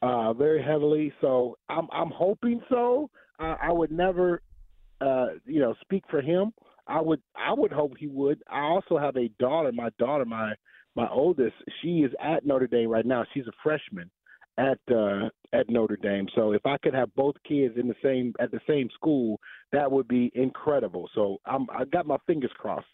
uh, 0.03 0.33
very 0.35 0.63
heavily. 0.63 1.13
So 1.21 1.57
I'm 1.69 1.89
I'm 1.93 2.11
hoping 2.11 2.61
so. 2.71 3.11
I, 3.41 3.57
I 3.61 3.73
would 3.73 3.91
never, 3.91 4.41
uh, 5.01 5.27
you 5.47 5.59
know, 5.59 5.75
speak 5.81 6.05
for 6.09 6.21
him. 6.21 6.53
I 6.87 7.01
would 7.01 7.21
I 7.35 7.53
would 7.53 7.73
hope 7.73 7.95
he 7.99 8.07
would. 8.07 8.41
I 8.49 8.61
also 8.61 8.99
have 8.99 9.17
a 9.17 9.29
daughter. 9.41 9.73
My 9.73 9.91
daughter, 9.99 10.25
my 10.25 10.55
my 10.95 11.09
oldest, 11.09 11.55
she 11.81 12.01
is 12.01 12.13
at 12.23 12.45
Notre 12.45 12.67
Dame 12.67 12.89
right 12.89 13.07
now. 13.07 13.25
She's 13.33 13.47
a 13.47 13.53
freshman 13.63 14.11
at 14.59 14.79
uh, 14.91 15.29
at 15.53 15.69
Notre 15.69 15.97
Dame. 15.97 16.27
So 16.35 16.53
if 16.53 16.65
I 16.67 16.77
could 16.83 16.95
have 16.95 17.15
both 17.15 17.35
kids 17.49 17.75
in 17.77 17.89
the 17.89 17.95
same 18.03 18.35
at 18.41 18.51
the 18.51 18.61
same 18.69 18.89
school, 18.95 19.39
that 19.73 19.91
would 19.91 20.09
be 20.09 20.31
incredible. 20.35 21.09
So 21.15 21.39
I'm 21.47 21.67
I 21.71 21.85
got 21.85 22.07
my 22.07 22.19
fingers 22.27 22.53
crossed. 22.59 22.87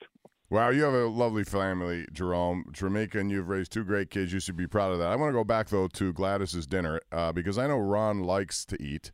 Wow, 0.50 0.70
you 0.70 0.82
have 0.84 0.94
a 0.94 1.06
lovely 1.06 1.44
family, 1.44 2.06
Jerome. 2.10 2.64
Trameka, 2.72 3.16
and 3.16 3.30
you've 3.30 3.50
raised 3.50 3.70
two 3.70 3.84
great 3.84 4.08
kids. 4.08 4.32
You 4.32 4.40
should 4.40 4.56
be 4.56 4.66
proud 4.66 4.92
of 4.92 4.98
that. 4.98 5.08
I 5.08 5.16
want 5.16 5.28
to 5.28 5.34
go 5.34 5.44
back, 5.44 5.68
though, 5.68 5.88
to 5.88 6.12
Gladys's 6.14 6.66
dinner 6.66 7.00
uh, 7.12 7.32
because 7.32 7.58
I 7.58 7.66
know 7.66 7.76
Ron 7.76 8.20
likes 8.20 8.64
to 8.66 8.82
eat. 8.82 9.12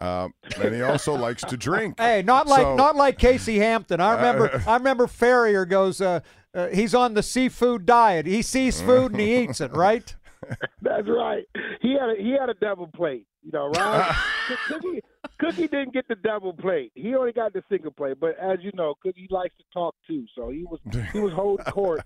Uh, 0.00 0.28
and 0.60 0.74
he 0.74 0.82
also 0.82 1.14
likes 1.14 1.42
to 1.44 1.56
drink. 1.56 1.98
Hey, 1.98 2.22
not 2.22 2.46
like 2.46 2.62
So- 2.62 2.76
not 2.76 2.96
like 2.96 3.18
Casey 3.18 3.58
Hampton. 3.58 4.00
I 4.00 4.14
remember 4.14 4.54
Uh, 4.54 4.62
I 4.70 4.76
remember 4.76 5.06
Farrior 5.06 5.68
goes. 5.68 6.00
Uh, 6.00 6.20
uh, 6.54 6.68
he's 6.68 6.94
on 6.94 7.14
the 7.14 7.22
seafood 7.22 7.86
diet. 7.86 8.26
He 8.26 8.42
sees 8.42 8.80
food 8.80 9.12
and 9.12 9.20
he 9.20 9.36
eats 9.44 9.60
it. 9.60 9.72
Right? 9.72 10.14
That's 10.82 11.06
right. 11.06 11.44
He 11.80 11.92
had 11.92 12.10
a, 12.10 12.14
he 12.20 12.30
had 12.32 12.48
a 12.48 12.54
double 12.54 12.88
plate. 12.88 13.26
You 13.42 13.52
know, 13.52 13.68
Ron 13.70 14.14
Cookie 14.68 15.00
Cookie 15.38 15.68
didn't 15.68 15.92
get 15.94 16.08
the 16.08 16.16
double 16.16 16.52
plate. 16.52 16.92
He 16.94 17.14
only 17.14 17.32
got 17.32 17.52
the 17.52 17.62
single 17.70 17.90
plate. 17.92 18.18
But 18.20 18.38
as 18.38 18.58
you 18.62 18.70
know, 18.74 18.94
Cookie 19.02 19.28
likes 19.30 19.54
to 19.58 19.64
talk 19.72 19.94
too. 20.06 20.24
So 20.36 20.50
he 20.50 20.64
was 20.64 20.80
he 21.12 21.20
was 21.20 21.32
holding 21.32 21.64
court. 21.66 22.02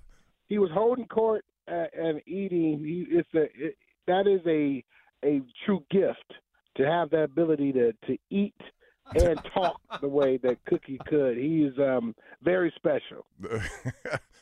He 0.48 0.58
was 0.58 0.70
holding 0.72 1.06
court 1.06 1.44
and, 1.66 1.88
and 1.94 2.22
eating. 2.26 2.80
He, 2.80 3.06
it's 3.16 3.28
a 3.34 3.44
it, 3.66 3.76
that 4.06 4.26
is 4.26 4.40
a 4.46 4.84
a 5.26 5.40
true 5.64 5.82
gift 5.90 6.34
to 6.76 6.86
have 6.86 7.10
that 7.10 7.24
ability 7.24 7.72
to 7.72 7.92
to 8.06 8.16
eat 8.30 8.54
and 9.14 9.40
talk 9.54 9.80
the 10.00 10.08
way 10.08 10.36
that 10.38 10.64
Cookie 10.66 11.00
could. 11.06 11.36
He 11.36 11.64
is 11.64 11.78
um 11.78 12.14
very 12.42 12.72
special. 12.76 13.26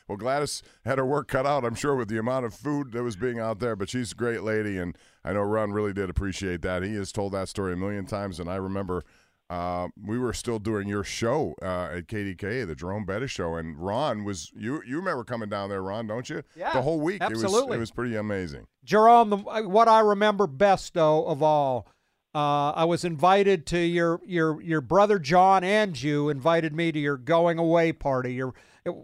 well, 0.07 0.17
Gladys 0.17 0.63
had 0.85 0.97
her 0.97 1.05
work 1.05 1.27
cut 1.27 1.45
out, 1.45 1.65
I'm 1.65 1.75
sure, 1.75 1.95
with 1.95 2.09
the 2.09 2.17
amount 2.17 2.45
of 2.45 2.53
food 2.53 2.91
that 2.93 3.03
was 3.03 3.15
being 3.15 3.39
out 3.39 3.59
there. 3.59 3.75
But 3.75 3.89
she's 3.89 4.11
a 4.11 4.15
great 4.15 4.43
lady, 4.43 4.77
and 4.77 4.97
I 5.23 5.33
know 5.33 5.41
Ron 5.41 5.71
really 5.71 5.93
did 5.93 6.09
appreciate 6.09 6.61
that. 6.61 6.83
He 6.83 6.95
has 6.95 7.11
told 7.11 7.33
that 7.33 7.49
story 7.49 7.73
a 7.73 7.77
million 7.77 8.05
times, 8.05 8.39
and 8.39 8.49
I 8.49 8.55
remember 8.55 9.03
uh, 9.49 9.87
we 10.03 10.17
were 10.17 10.33
still 10.33 10.57
doing 10.57 10.87
your 10.87 11.03
show 11.03 11.53
uh, 11.61 11.89
at 11.97 12.07
KDK, 12.07 12.65
the 12.65 12.73
Jerome 12.75 13.05
Bettis 13.05 13.29
show, 13.29 13.55
and 13.55 13.77
Ron 13.77 14.23
was 14.23 14.51
you. 14.55 14.81
You 14.85 14.97
remember 14.97 15.23
coming 15.23 15.49
down 15.49 15.69
there, 15.69 15.83
Ron? 15.83 16.07
Don't 16.07 16.27
you? 16.29 16.41
Yeah, 16.55 16.73
the 16.73 16.81
whole 16.81 16.99
week. 16.99 17.21
It 17.21 17.29
was 17.29 17.43
absolutely. 17.43 17.77
it 17.77 17.79
was 17.79 17.91
pretty 17.91 18.15
amazing. 18.15 18.65
Jerome, 18.83 19.29
the, 19.29 19.37
what 19.37 19.87
I 19.87 19.99
remember 19.99 20.47
best 20.47 20.93
though 20.93 21.25
of 21.25 21.43
all, 21.43 21.87
uh, 22.35 22.71
I 22.71 22.85
was 22.85 23.05
invited 23.05 23.65
to 23.67 23.79
your 23.79 24.19
your 24.25 24.61
your 24.61 24.81
brother 24.81 25.19
John 25.19 25.63
and 25.63 26.01
you 26.01 26.29
invited 26.29 26.73
me 26.73 26.91
to 26.91 26.99
your 26.99 27.17
going 27.17 27.59
away 27.59 27.93
party. 27.93 28.33
Your, 28.33 28.53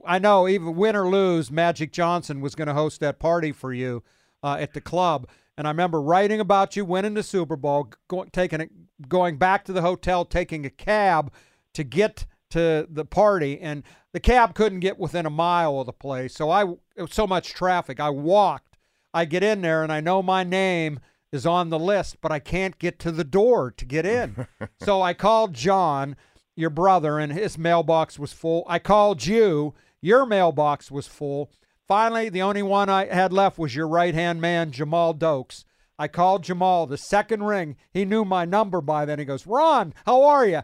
I 0.06 0.20
know 0.20 0.48
even 0.48 0.76
win 0.76 0.96
or 0.96 1.08
lose, 1.08 1.52
Magic 1.52 1.92
Johnson 1.92 2.42
was 2.42 2.56
going 2.56 2.68
to 2.68 2.74
host 2.74 3.00
that 3.02 3.20
party 3.20 3.52
for 3.52 3.72
you 3.72 4.04
uh, 4.44 4.58
at 4.60 4.74
the 4.74 4.82
club. 4.82 5.28
And 5.58 5.68
I 5.68 5.72
remember 5.72 6.02
writing 6.02 6.40
about 6.40 6.76
you 6.76 6.86
winning 6.86 7.14
the 7.14 7.24
Super 7.24 7.56
Bowl, 7.56 7.92
going 8.08 8.30
taking 8.32 8.62
it, 8.62 8.72
going 9.08 9.38
back 9.38 9.64
to 9.66 9.74
the 9.74 9.82
hotel, 9.82 10.26
taking 10.26 10.66
a 10.66 10.70
cab 10.70 11.32
to 11.74 11.84
get 11.84 12.26
to 12.50 12.88
the 12.90 13.06
party, 13.06 13.60
and 13.60 13.84
the 14.12 14.20
cab 14.20 14.56
couldn't 14.56 14.80
get 14.80 14.98
within 14.98 15.26
a 15.26 15.30
mile 15.30 15.80
of 15.80 15.86
the 15.86 15.94
place. 15.94 16.34
So 16.34 16.50
I, 16.50 16.64
it 16.64 17.02
was 17.02 17.14
so 17.14 17.28
much 17.28 17.54
traffic. 17.54 18.00
I 18.00 18.10
walked. 18.10 18.78
I 19.14 19.26
get 19.26 19.44
in 19.44 19.62
there, 19.62 19.84
and 19.84 19.92
I 19.92 20.02
know 20.02 20.24
my 20.24 20.44
name 20.44 21.00
is 21.32 21.46
on 21.46 21.70
the 21.70 21.80
list, 21.80 22.18
but 22.22 22.32
I 22.32 22.40
can't 22.40 22.80
get 22.80 23.00
to 23.00 23.12
the 23.12 23.24
door 23.24 23.72
to 23.72 23.86
get 23.86 24.06
in. 24.06 24.48
so 24.82 25.02
I 25.02 25.14
called 25.14 25.54
John, 25.54 26.16
your 26.56 26.70
brother, 26.70 27.20
and 27.20 27.32
his 27.32 27.58
mailbox 27.58 28.18
was 28.18 28.34
full. 28.34 28.64
I 28.68 28.80
called 28.80 29.26
you, 29.26 29.74
your 30.02 30.26
mailbox 30.26 30.90
was 30.90 31.08
full. 31.08 31.52
Finally, 31.88 32.30
the 32.30 32.42
only 32.42 32.64
one 32.64 32.90
I 32.90 33.06
had 33.06 33.34
left 33.34 33.58
was 33.58 33.76
your 33.76 33.88
right 33.88 34.14
hand 34.14 34.42
man, 34.42 34.72
Jamal 34.72 35.14
Dokes. 35.14 35.66
I 35.98 36.08
called 36.08 36.44
Jamal 36.44 36.88
the 36.88 36.98
second 36.98 37.44
ring. 37.44 37.76
He 37.92 38.06
knew 38.06 38.24
my 38.24 38.46
number 38.46 38.80
by 38.80 39.06
then. 39.06 39.20
He 39.20 39.26
goes, 39.26 39.46
Ron, 39.46 39.94
how 40.06 40.24
are 40.24 40.46
you? 40.46 40.62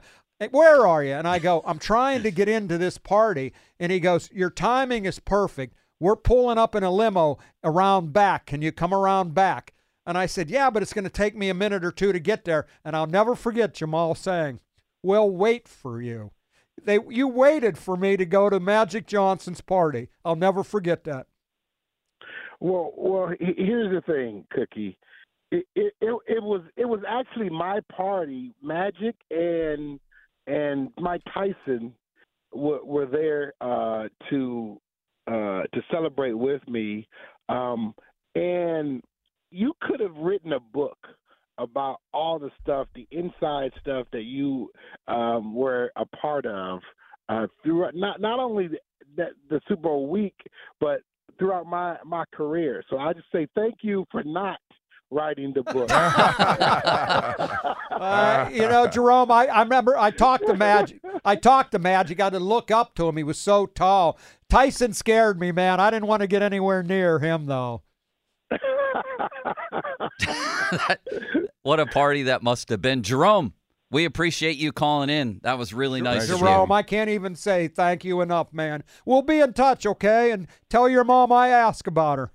Where 0.52 0.86
are 0.86 1.04
you? 1.04 1.14
And 1.14 1.28
I 1.28 1.40
go, 1.40 1.62
I'm 1.66 1.80
trying 1.80 2.24
to 2.24 2.32
get 2.32 2.48
into 2.48 2.78
this 2.78 2.98
party. 2.98 3.54
And 3.80 3.92
he 3.92 4.00
goes, 4.00 4.30
Your 4.32 4.50
timing 4.50 5.06
is 5.06 5.20
perfect. 5.20 5.76
We're 6.00 6.16
pulling 6.16 6.58
up 6.58 6.76
in 6.76 6.84
a 6.84 6.92
limo 6.92 7.38
around 7.64 8.14
back. 8.14 8.46
Can 8.46 8.62
you 8.62 8.72
come 8.72 8.94
around 8.94 9.34
back? 9.34 9.74
And 10.06 10.18
I 10.18 10.26
said, 10.26 10.50
Yeah, 10.50 10.70
but 10.70 10.82
it's 10.82 10.94
going 10.94 11.04
to 11.06 11.10
take 11.10 11.36
me 11.36 11.50
a 11.50 11.54
minute 11.54 11.84
or 11.84 11.92
two 11.92 12.12
to 12.12 12.20
get 12.20 12.46
there. 12.46 12.68
And 12.84 12.96
I'll 12.96 13.08
never 13.08 13.36
forget 13.36 13.74
Jamal 13.74 14.16
saying, 14.16 14.60
We'll 15.04 15.30
wait 15.30 15.68
for 15.68 16.02
you. 16.02 16.32
They, 16.84 17.00
you 17.10 17.28
waited 17.28 17.78
for 17.78 17.96
me 17.96 18.18
to 18.18 18.26
go 18.26 18.50
to 18.50 18.60
Magic 18.60 19.08
Johnson's 19.08 19.62
party. 19.62 20.10
I'll 20.24 20.36
never 20.36 20.64
forget 20.64 21.04
that. 21.06 21.28
Well, 22.60 22.94
well, 22.98 23.32
here's 23.40 23.94
the 23.94 24.02
thing, 24.02 24.46
Cookie. 24.52 24.98
It, 25.52 25.66
it 25.76 25.94
it 26.02 26.18
it 26.28 26.44
was 26.44 26.62
it 26.76 26.86
was 26.86 27.02
actually 27.08 27.50
my 27.50 27.80
party. 27.96 28.54
Magic 28.64 29.16
and 29.30 30.00
and 30.48 30.90
Mike 30.98 31.22
Tyson 31.34 31.94
were, 32.54 32.84
were 32.84 33.06
there 33.06 33.54
uh, 33.62 34.08
to 34.30 34.82
uh, 35.28 35.64
to 35.74 35.82
celebrate 35.92 36.34
with 36.34 36.68
me, 36.68 37.08
um, 37.50 37.94
and 38.36 39.04
you 39.56 39.74
could 39.82 40.00
have 40.02 40.16
written 40.18 40.54
a 40.54 40.60
book 40.60 40.98
about 41.58 42.02
all 42.14 42.38
the 42.38 42.52
stuff, 42.62 42.88
the 42.94 43.08
inside 43.12 43.72
stuff 43.80 44.08
that 44.12 44.24
you 44.24 44.70
um, 45.08 45.56
were 45.56 45.92
a 45.96 46.06
part 46.06 46.46
of 46.46 46.80
uh, 47.30 47.48
throughout 47.64 47.96
not 47.96 48.20
not 48.20 48.40
only 48.40 48.68
the, 48.68 48.78
the, 49.16 49.26
the 49.50 49.62
Super 49.68 49.84
Bowl 49.84 50.08
week, 50.08 50.36
but 50.80 51.00
throughout 51.40 51.66
my 51.66 51.98
my 52.06 52.26
career. 52.34 52.84
So 52.90 52.98
I 52.98 53.14
just 53.14 53.28
say 53.32 53.48
thank 53.56 53.76
you 53.82 54.06
for 54.12 54.24
not 54.24 54.60
writing 55.10 55.54
the 55.54 55.64
book. 55.64 55.90
Uh, 57.96 58.50
you 58.52 58.68
know, 58.68 58.86
Jerome, 58.88 59.32
I, 59.32 59.48
I 59.48 59.62
remember 59.62 59.98
I 59.98 60.12
talked 60.12 60.46
to 60.48 60.54
Magic. 60.54 61.00
I 61.24 61.38
talked 61.38 61.72
to 61.72 61.80
Magic. 61.80 62.20
I 62.20 62.26
had 62.26 62.34
to 62.34 62.40
look 62.40 62.70
up 62.70 62.94
to 62.96 63.08
him. 63.08 63.16
He 63.16 63.24
was 63.24 63.40
so 63.40 63.66
tall. 63.66 64.20
Tyson 64.50 64.92
scared 64.92 65.40
me, 65.40 65.54
man. 65.54 65.80
I 65.80 65.92
didn't 65.92 66.08
want 66.08 66.20
to 66.20 66.28
get 66.28 66.42
anywhere 66.42 66.84
near 66.84 67.20
him, 67.20 67.46
though. 67.46 67.84
What 71.66 71.80
a 71.80 71.88
party 71.88 72.24
that 72.24 72.44
must 72.44 72.70
have 72.70 72.80
been. 72.80 73.02
Jerome, 73.02 73.56
we 73.90 74.06
appreciate 74.06 74.58
you 74.58 74.72
calling 74.72 75.10
in. 75.10 75.40
That 75.42 75.58
was 75.58 75.74
really 75.74 76.00
nice 76.00 76.28
Jerome. 76.28 76.72
I 76.72 76.84
can't 76.84 77.10
even 77.10 77.36
say 77.36 77.68
thank 77.68 78.06
you 78.06 78.22
enough, 78.22 78.54
man. 78.54 78.84
We'll 79.04 79.24
be 79.24 79.40
in 79.40 79.54
touch, 79.54 79.88
okay? 79.88 80.30
And 80.30 80.48
tell 80.70 80.88
your 80.88 81.04
mom 81.04 81.32
I 81.32 81.48
ask 81.48 81.88
about 81.88 82.20
her. 82.20 82.32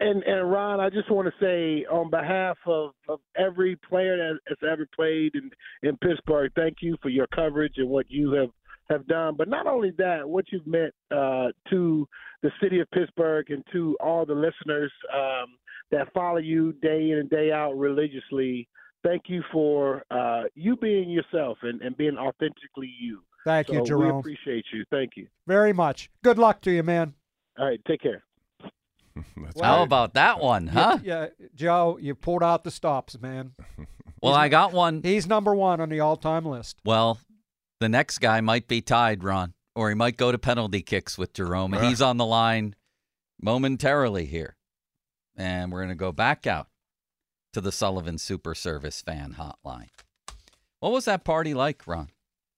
And 0.00 0.24
and 0.24 0.50
Ron, 0.50 0.80
I 0.80 0.90
just 0.90 1.08
want 1.08 1.28
to 1.28 1.34
say 1.40 1.86
on 1.86 2.10
behalf 2.10 2.58
of, 2.66 2.90
of 3.08 3.20
every 3.38 3.78
player 3.88 4.16
that 4.16 4.40
has 4.48 4.58
ever 4.68 4.84
played 4.96 5.36
in, 5.36 5.48
in 5.88 5.96
Pittsburgh, 5.98 6.50
thank 6.56 6.78
you 6.80 6.96
for 7.00 7.08
your 7.08 7.28
coverage 7.28 7.74
and 7.76 7.88
what 7.88 8.06
you 8.08 8.32
have, 8.32 8.50
have 8.90 9.06
done. 9.06 9.36
But 9.38 9.48
not 9.48 9.68
only 9.68 9.92
that, 9.98 10.28
what 10.28 10.46
you've 10.50 10.66
meant 10.66 10.92
uh, 11.12 11.52
to 11.70 12.08
the 12.42 12.50
city 12.60 12.80
of 12.80 12.90
Pittsburgh 12.90 13.48
and 13.50 13.62
to 13.72 13.96
all 14.00 14.26
the 14.26 14.34
listeners 14.34 14.92
um, 15.14 15.54
that 15.90 16.12
follow 16.12 16.38
you 16.38 16.72
day 16.74 17.10
in 17.10 17.18
and 17.18 17.30
day 17.30 17.52
out 17.52 17.76
religiously. 17.76 18.68
Thank 19.04 19.24
you 19.28 19.42
for 19.52 20.02
uh, 20.10 20.44
you 20.54 20.76
being 20.76 21.10
yourself 21.10 21.58
and, 21.62 21.80
and 21.80 21.96
being 21.96 22.16
authentically 22.16 22.92
you. 23.00 23.22
Thank 23.44 23.68
you, 23.68 23.84
Jerome. 23.84 24.14
We 24.14 24.18
appreciate 24.18 24.64
you. 24.72 24.84
Thank 24.90 25.12
you. 25.16 25.28
Very 25.46 25.72
much. 25.72 26.10
Good 26.24 26.38
luck 26.38 26.60
to 26.62 26.72
you, 26.72 26.82
man. 26.82 27.14
All 27.58 27.66
right, 27.66 27.80
take 27.86 28.02
care. 28.02 28.24
How 29.62 29.82
about 29.82 30.14
that 30.14 30.40
one, 30.40 30.66
huh? 30.66 30.98
Yeah, 31.02 31.28
Joe, 31.54 31.98
you 32.00 32.14
pulled 32.14 32.42
out 32.42 32.64
the 32.64 32.70
stops, 32.70 33.18
man. 33.20 33.52
Well, 34.22 34.34
I 34.34 34.48
got 34.48 34.72
one. 34.72 35.02
He's 35.04 35.26
number 35.26 35.54
one 35.54 35.80
on 35.80 35.88
the 35.88 36.00
all-time 36.00 36.46
list. 36.46 36.78
Well, 36.84 37.20
the 37.80 37.88
next 37.88 38.18
guy 38.18 38.40
might 38.40 38.66
be 38.66 38.80
tied, 38.80 39.22
Ron, 39.22 39.52
or 39.74 39.88
he 39.90 39.94
might 39.94 40.16
go 40.16 40.32
to 40.32 40.38
penalty 40.38 40.80
kicks 40.80 41.18
with 41.18 41.32
Jerome. 41.34 41.74
And 41.74 41.84
he's 41.84 42.00
on 42.00 42.16
the 42.16 42.24
line 42.24 42.74
momentarily 43.40 44.24
here. 44.24 44.55
And 45.36 45.70
we're 45.72 45.80
going 45.80 45.90
to 45.90 45.94
go 45.94 46.12
back 46.12 46.46
out 46.46 46.68
to 47.52 47.60
the 47.60 47.72
Sullivan 47.72 48.18
Super 48.18 48.54
Service 48.54 49.00
fan 49.02 49.36
hotline. 49.38 49.88
What 50.80 50.92
was 50.92 51.04
that 51.06 51.24
party 51.24 51.54
like, 51.54 51.86
Ron? 51.86 52.10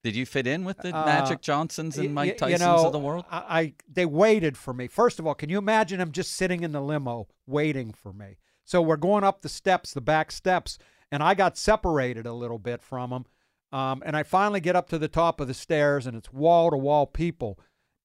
Did 0.05 0.15
you 0.15 0.27
fit 0.27 0.47
in 0.47 0.65
with 0.65 0.79
the 0.79 0.95
Uh, 0.97 1.05
Magic 1.05 1.41
Johnsons 1.41 1.99
and 1.99 2.15
Mike 2.15 2.39
y- 2.41 2.49
you 2.51 2.57
Tysons 2.57 2.61
know, 2.61 2.87
of 2.87 2.93
the 2.93 2.99
world? 2.99 3.25
I, 3.31 3.39
I 3.61 3.75
they 3.91 4.07
waited 4.07 4.57
for 4.57 4.73
me. 4.73 4.87
First 4.87 5.19
of 5.19 5.27
all, 5.27 5.35
can 5.35 5.51
you 5.51 5.59
imagine 5.59 6.01
him 6.01 6.13
just 6.13 6.33
sitting 6.33 6.63
in 6.63 6.73
the 6.73 6.81
limo 6.81 7.27
waiting 7.47 7.93
for 7.93 8.13
me? 8.13 8.39
So 8.65 8.81
we're 8.81 8.97
going 8.97 9.25
up 9.25 9.43
the 9.43 9.49
steps, 9.49 9.93
the 9.93 10.01
back 10.01 10.31
steps, 10.31 10.79
and 11.11 11.23
I 11.23 11.35
got 11.35 11.57
separated 11.57 12.27
a 12.27 12.33
little 12.33 12.59
bit 12.59 12.81
from 12.83 13.11
them. 13.11 13.27
Um, 13.73 14.03
and 14.07 14.17
I 14.17 14.23
finally 14.23 14.61
get 14.61 14.77
up 14.77 14.89
to 14.91 14.99
the 14.99 15.09
top 15.09 15.41
of 15.41 15.49
the 15.49 15.55
stairs, 15.55 16.07
and 16.07 16.17
it's 16.17 16.33
wall 16.33 16.71
to 16.71 16.77
wall 16.77 17.07
people, 17.07 17.59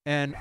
and 0.04 0.34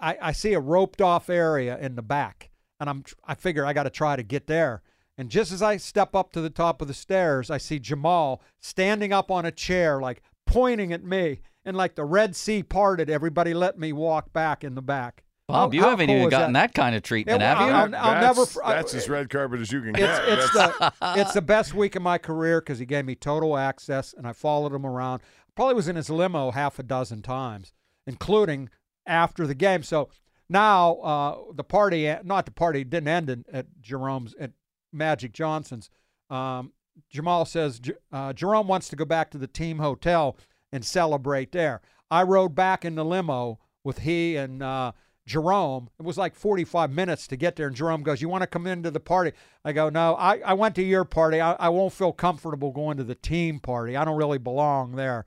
I, 0.00 0.18
I 0.20 0.32
see 0.32 0.52
a 0.52 0.60
roped 0.60 1.00
off 1.00 1.30
area 1.30 1.78
in 1.78 1.94
the 1.94 2.02
back, 2.02 2.50
and 2.80 2.88
I'm 2.90 3.04
I 3.24 3.34
figure 3.34 3.64
I 3.66 3.72
got 3.72 3.84
to 3.84 3.90
try 3.90 4.16
to 4.16 4.22
get 4.22 4.46
there. 4.46 4.82
And 5.18 5.30
just 5.30 5.50
as 5.50 5.62
I 5.62 5.78
step 5.78 6.14
up 6.14 6.32
to 6.32 6.40
the 6.42 6.50
top 6.50 6.82
of 6.82 6.88
the 6.88 6.94
stairs, 6.94 7.50
I 7.50 7.56
see 7.58 7.78
Jamal 7.78 8.42
standing 8.60 9.12
up 9.12 9.30
on 9.30 9.46
a 9.46 9.50
chair, 9.50 10.00
like 10.00 10.22
pointing 10.46 10.92
at 10.92 11.02
me. 11.04 11.40
And 11.64 11.76
like 11.76 11.94
the 11.96 12.04
Red 12.04 12.36
Sea 12.36 12.62
parted, 12.62 13.10
everybody 13.10 13.52
let 13.54 13.78
me 13.78 13.92
walk 13.92 14.32
back 14.32 14.62
in 14.62 14.74
the 14.76 14.82
back. 14.82 15.24
Bob, 15.48 15.72
How- 15.72 15.76
you 15.76 15.82
how 15.82 15.90
haven't 15.90 16.08
cool 16.08 16.16
even 16.16 16.28
gotten 16.28 16.52
that, 16.52 16.74
kind 16.74 16.94
of 16.94 17.02
treatment, 17.02 17.40
Yeah, 17.40 17.54
have 17.58 17.68
you? 17.68 17.74
I'll- 17.74 18.04
I'll 18.04 18.20
that's, 18.20 18.38
never 18.54 18.64
I- 18.66 18.74
that's 18.74 18.94
as 18.94 19.08
red 19.08 19.30
carpet 19.30 19.60
as 19.60 19.72
you 19.72 19.80
can 19.80 19.90
It's, 19.90 19.98
get. 19.98 20.28
it's 20.28 20.52
That's- 20.54 20.92
the 21.00 21.20
it's 21.20 21.32
the 21.32 21.42
best 21.42 21.72
week 21.74 21.96
of 21.96 22.02
my 22.02 22.18
career 22.18 22.60
because 22.60 22.78
he 22.78 22.86
gave 22.86 23.04
me 23.04 23.14
total 23.14 23.56
access, 23.56 24.12
and 24.12 24.26
I 24.28 24.32
followed 24.32 24.72
him 24.72 24.84
around. 24.84 25.22
Probably 25.54 25.74
was 25.74 25.88
in 25.88 25.96
his 25.96 26.10
limo 26.10 26.50
half 26.50 26.78
a 26.78 26.82
dozen 26.82 27.22
times, 27.22 27.72
including 28.06 28.68
after 29.06 29.46
the 29.46 29.54
game. 29.54 29.82
So 29.82 30.08
now 30.48 30.94
uh, 30.96 31.36
the 31.54 31.64
party, 31.64 32.14
not 32.24 32.46
the 32.46 32.52
party, 32.52 32.84
didn't 32.84 33.08
end 33.08 33.30
in, 33.30 33.44
at 33.52 33.66
Jerome's 33.80 34.34
at 34.38 34.52
Magic 34.92 35.32
Johnson's. 35.32 35.90
Um, 36.30 36.72
Jamal 37.10 37.44
says 37.44 37.80
uh, 38.12 38.32
Jerome 38.32 38.68
wants 38.68 38.88
to 38.88 38.96
go 38.96 39.04
back 39.04 39.30
to 39.30 39.38
the 39.38 39.46
team 39.46 39.78
hotel 39.78 40.36
and 40.72 40.84
celebrate 40.84 41.52
there. 41.52 41.80
I 42.10 42.22
rode 42.22 42.54
back 42.54 42.84
in 42.84 42.94
the 42.94 43.04
limo 43.04 43.58
with 43.84 44.00
he 44.00 44.36
and 44.36 44.62
uh, 44.62 44.92
Jerome. 45.26 45.90
It 45.98 46.04
was 46.04 46.16
like 46.16 46.34
45 46.34 46.90
minutes 46.90 47.26
to 47.28 47.36
get 47.36 47.56
there. 47.56 47.66
And 47.66 47.76
Jerome 47.76 48.02
goes, 48.02 48.22
You 48.22 48.28
want 48.28 48.42
to 48.42 48.46
come 48.46 48.66
into 48.66 48.90
the 48.90 49.00
party? 49.00 49.32
I 49.64 49.72
go, 49.72 49.88
No, 49.88 50.14
I, 50.14 50.38
I 50.38 50.54
went 50.54 50.74
to 50.76 50.82
your 50.82 51.04
party. 51.04 51.40
I, 51.40 51.52
I 51.54 51.68
won't 51.68 51.92
feel 51.92 52.12
comfortable 52.12 52.70
going 52.70 52.96
to 52.96 53.04
the 53.04 53.14
team 53.14 53.58
party. 53.58 53.96
I 53.96 54.04
don't 54.04 54.16
really 54.16 54.38
belong 54.38 54.92
there. 54.92 55.26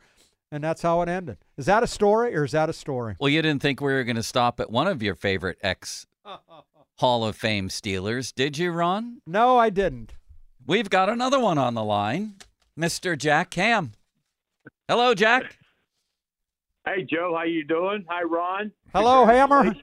And 0.52 0.64
that's 0.64 0.82
how 0.82 1.02
it 1.02 1.10
ended. 1.10 1.38
Is 1.58 1.68
that 1.68 1.84
a 1.84 1.88
story 1.88 2.36
or 2.36 2.44
is 2.44 2.54
that 2.54 2.70
a 2.70 2.74
story? 2.74 3.16
Well, 3.20 3.30
you 3.30 3.42
didn't 3.42 3.62
think 3.62 3.82
we 3.82 3.94
were 3.94 4.04
going 4.04 4.16
to 4.16 4.24
stop 4.24 4.60
at 4.60 4.72
one 4.72 4.88
of 4.88 5.04
your 5.04 5.16
favorite 5.16 5.58
ex 5.62 6.08
Hall 6.98 7.24
of 7.24 7.36
Fame 7.36 7.70
Steelers, 7.70 8.34
did 8.34 8.58
you, 8.58 8.72
Ron? 8.72 9.22
No, 9.28 9.58
I 9.58 9.70
didn't. 9.70 10.14
We've 10.66 10.90
got 10.90 11.08
another 11.10 11.40
one 11.40 11.58
on 11.58 11.74
the 11.74 11.84
line, 11.84 12.36
Mr. 12.78 13.18
Jack 13.18 13.54
Ham. 13.54 13.94
Hello, 14.88 15.14
Jack. 15.14 15.56
Hey 16.86 17.04
Joe, 17.10 17.36
how 17.38 17.44
you 17.44 17.64
doing? 17.64 18.04
Hi 18.10 18.24
Ron. 18.24 18.72
Hello, 18.94 19.26
Hammer. 19.26 19.76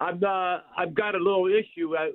I've 0.00 0.22
uh, 0.22 0.58
I've 0.76 0.94
got 0.94 1.14
a 1.14 1.18
little 1.18 1.46
issue. 1.46 1.94
Uh, 1.94 2.06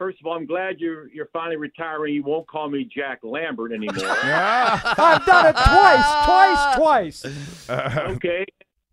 first 0.00 0.18
of 0.18 0.26
all, 0.26 0.32
I'm 0.32 0.46
glad 0.46 0.80
you're 0.80 1.08
you're 1.10 1.28
finally 1.32 1.56
retiring. 1.56 2.14
You 2.14 2.24
won't 2.24 2.48
call 2.48 2.68
me 2.70 2.88
Jack 2.92 3.20
Lambert 3.22 3.70
anymore. 3.70 3.94
I've 4.08 5.24
done 5.26 5.46
it 5.46 5.56
twice, 5.56 6.74
twice, 6.76 7.22
twice. 7.22 7.68
okay. 8.16 8.44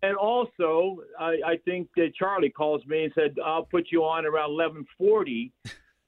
And 0.02 0.16
also, 0.16 0.98
I, 1.18 1.38
I 1.44 1.56
think 1.64 1.88
that 1.96 2.14
Charlie 2.14 2.50
calls 2.50 2.86
me 2.86 3.04
and 3.04 3.12
said 3.14 3.34
I'll 3.44 3.64
put 3.64 3.86
you 3.90 4.04
on 4.04 4.26
around 4.26 4.50
11:40 4.50 5.50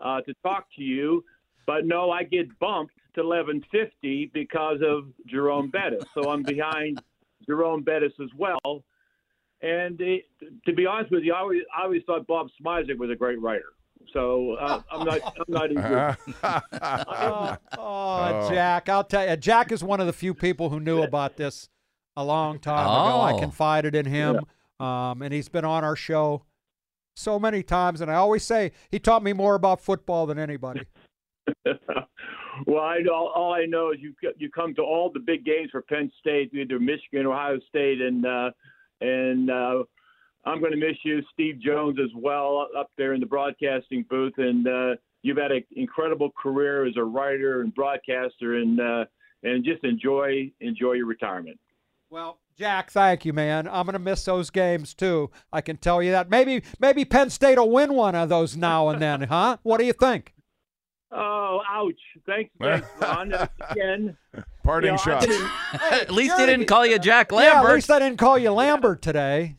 uh, 0.01 0.21
to 0.21 0.35
talk 0.45 0.67
to 0.77 0.83
you, 0.83 1.25
but 1.67 1.87
no, 1.87 2.11
I 2.11 2.23
get 2.23 2.47
bumped 2.61 2.95
to 3.15 3.23
11:50 3.23 4.33
because 4.33 4.79
of 4.87 5.09
Jerome 5.27 5.71
Bettis. 5.71 6.05
So 6.15 6.31
I'm 6.31 6.43
behind 6.43 7.03
Jerome 7.47 7.83
Bettis 7.83 8.13
as 8.23 8.29
well. 8.37 8.85
And 9.63 10.01
it, 10.01 10.25
to 10.67 10.73
be 10.73 10.87
honest 10.87 11.11
with 11.11 11.23
you, 11.23 11.35
I 11.35 11.41
always, 11.41 11.63
I 11.77 11.83
always 11.83 12.03
thought 12.07 12.27
Bob 12.27 12.49
Smizek 12.63 12.97
was 12.97 13.11
a 13.11 13.17
great 13.17 13.41
writer. 13.41 13.73
So 14.13 14.55
uh, 14.55 14.83
I'm 14.91 15.07
not, 15.07 15.21
I'm 15.25 15.45
not 15.49 15.71
even. 15.71 15.85
oh, 16.83 17.57
oh, 17.79 18.49
Jack, 18.51 18.89
I'll 18.89 19.05
tell 19.05 19.29
you, 19.29 19.37
Jack 19.37 19.71
is 19.73 19.85
one 19.85 20.01
of 20.01 20.07
the 20.07 20.13
few 20.13 20.35
people 20.35 20.69
who 20.71 20.81
knew 20.81 21.03
about 21.03 21.37
this 21.37 21.69
a 22.17 22.25
long 22.25 22.59
time 22.59 22.87
ago. 22.87 23.21
I 23.21 23.33
Oh. 23.35 23.39
confided 23.39 23.95
in 23.95 24.07
him, 24.07 24.41
um, 24.81 25.23
and 25.23 25.33
he's 25.33 25.49
been 25.49 25.65
on 25.65 25.85
our 25.85 25.95
show 25.97 26.45
so 27.15 27.39
many 27.39 27.63
times. 27.63 28.01
And 28.01 28.11
I 28.11 28.15
always 28.15 28.43
say 28.43 28.73
he 28.91 28.99
taught 28.99 29.23
me 29.23 29.33
more 29.33 29.55
about 29.55 29.81
football 29.81 30.27
than 30.27 30.39
anybody. 30.39 30.83
Well, 32.67 32.83
I 32.83 32.99
know, 32.99 33.31
all 33.35 33.55
I 33.55 33.65
know 33.65 33.93
is 33.93 34.01
you 34.01 34.13
you 34.37 34.51
come 34.51 34.75
to 34.75 34.83
all 34.83 35.11
the 35.11 35.21
big 35.21 35.47
games 35.47 35.71
for 35.71 35.81
Penn 35.81 36.11
State, 36.21 36.53
either 36.53 36.79
Michigan, 36.79 37.25
Ohio 37.27 37.59
State, 37.69 38.03
and 38.03 38.27
uh, 38.27 38.51
and 39.01 39.51
uh, 39.51 39.85
I'm 40.45 40.61
going 40.61 40.73
to 40.73 40.79
miss 40.79 40.97
you, 41.05 41.21
Steve 41.33 41.61
Jones, 41.61 41.99
as 42.03 42.11
well, 42.17 42.67
up 42.77 42.91
there 42.97 43.12
in 43.15 43.21
the 43.21 43.27
broadcasting 43.27 44.05
booth. 44.09 44.33
And 44.39 44.67
uh, 44.67 44.97
you've 45.23 45.37
had 45.37 45.53
an 45.53 45.62
incredible 45.77 46.31
career 46.41 46.87
as 46.87 46.95
a 46.97 47.05
writer 47.05 47.61
and 47.61 47.75
broadcaster, 47.75 48.57
and 48.57 48.81
uh, 48.81 49.05
and 49.43 49.65
just 49.65 49.85
enjoy 49.85 50.51
enjoy 50.61 50.93
your 50.93 51.07
retirement. 51.07 51.59
Well, 52.09 52.39
Jack, 52.59 52.91
thank 52.91 53.25
you, 53.25 53.33
man. 53.33 53.69
I'm 53.69 53.87
gonna 53.87 53.99
miss 53.99 54.25
those 54.25 54.51
games 54.51 54.95
too. 54.95 55.31
I 55.53 55.61
can 55.61 55.77
tell 55.77 56.03
you 56.03 56.11
that. 56.12 56.29
Maybe 56.31 56.62
maybe 56.81 57.05
Penn 57.05 57.31
State 57.31 57.59
will 57.59 57.71
win 57.71 57.93
one 57.95 58.15
of 58.15 58.29
those 58.29 58.57
now 58.57 58.89
and 58.89 59.01
then, 59.01 59.23
huh? 59.23 59.59
What 59.62 59.79
do 59.79 59.85
you 59.85 59.93
think? 59.93 60.35
Oh, 61.12 61.61
ouch! 61.69 61.95
Thanks, 62.27 62.51
thanks, 62.61 62.87
Ron. 63.01 63.33
Again, 63.71 64.17
Parting 64.65 64.89
you 64.89 64.93
know, 64.93 64.97
shot. 65.03 65.21
Been 65.23 65.33
in- 65.33 65.49
At 65.93 66.11
least 66.12 66.39
he 66.39 66.47
didn't 66.47 66.67
call 66.67 66.87
you 66.87 66.99
Jack 66.99 67.31
Yeah, 67.33 67.37
Lambert. 67.39 67.71
at 67.71 67.75
least 67.75 67.91
I 67.91 67.99
didn't 67.99 68.19
call 68.19 68.39
you 68.39 68.53
Lambert 68.53 69.03
today. 69.03 69.57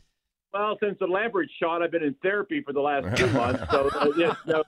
Well, 0.52 0.76
since 0.82 0.98
the 0.98 1.06
Lambert 1.06 1.48
shot, 1.60 1.82
I've 1.82 1.90
been 1.90 2.02
in 2.02 2.14
therapy 2.22 2.62
for 2.62 2.72
the 2.72 2.80
last 2.80 3.16
two 3.16 3.26
months. 3.32 3.62
So, 3.70 3.88
uh, 3.94 4.12
yeah, 4.16 4.34
no. 4.46 4.62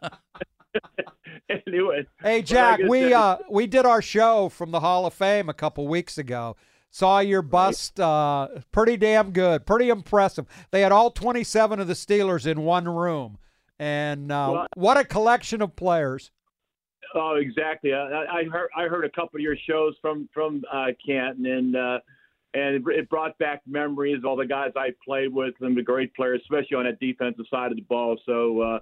anyway. 1.66 2.06
Hey 2.22 2.42
Jack, 2.42 2.80
like 2.80 2.88
we 2.88 3.12
uh 3.12 3.36
we 3.50 3.66
did 3.66 3.86
our 3.86 4.02
show 4.02 4.48
from 4.48 4.70
the 4.70 4.80
Hall 4.80 5.06
of 5.06 5.14
Fame 5.14 5.48
a 5.48 5.54
couple 5.54 5.86
weeks 5.86 6.18
ago. 6.18 6.56
Saw 6.90 7.18
your 7.18 7.42
bust, 7.42 7.98
uh, 7.98 8.46
pretty 8.70 8.96
damn 8.96 9.32
good, 9.32 9.66
pretty 9.66 9.88
impressive. 9.88 10.46
They 10.70 10.80
had 10.80 10.92
all 10.92 11.10
27 11.10 11.80
of 11.80 11.88
the 11.88 11.94
Steelers 11.94 12.46
in 12.46 12.60
one 12.62 12.88
room, 12.88 13.38
and 13.80 14.30
uh, 14.30 14.50
Well- 14.52 14.66
what 14.76 14.96
a 14.96 15.04
collection 15.04 15.60
of 15.60 15.74
players. 15.76 16.30
Oh, 17.16 17.34
exactly. 17.36 17.92
I, 17.92 17.98
I 18.08 18.38
I 18.40 18.44
heard 18.44 18.68
I 18.76 18.82
heard 18.88 19.04
a 19.04 19.10
couple 19.10 19.36
of 19.38 19.40
your 19.42 19.56
shows 19.68 19.94
from 20.00 20.28
from 20.32 20.64
uh, 20.72 20.86
Canton, 21.04 21.46
and 21.46 21.76
uh, 21.76 21.98
and 22.54 22.86
it, 22.88 23.08
brought 23.10 23.36
back 23.38 23.60
memories 23.66 24.18
of 24.18 24.24
all 24.24 24.36
the 24.36 24.46
guys 24.46 24.70
I 24.76 24.90
played 25.04 25.32
with 25.32 25.54
and 25.60 25.76
the 25.76 25.82
great 25.82 26.14
players, 26.14 26.40
especially 26.42 26.76
on 26.76 26.84
that 26.84 27.00
defensive 27.00 27.44
side 27.50 27.72
of 27.72 27.76
the 27.76 27.82
ball. 27.82 28.16
So 28.24 28.60
uh, 28.60 28.78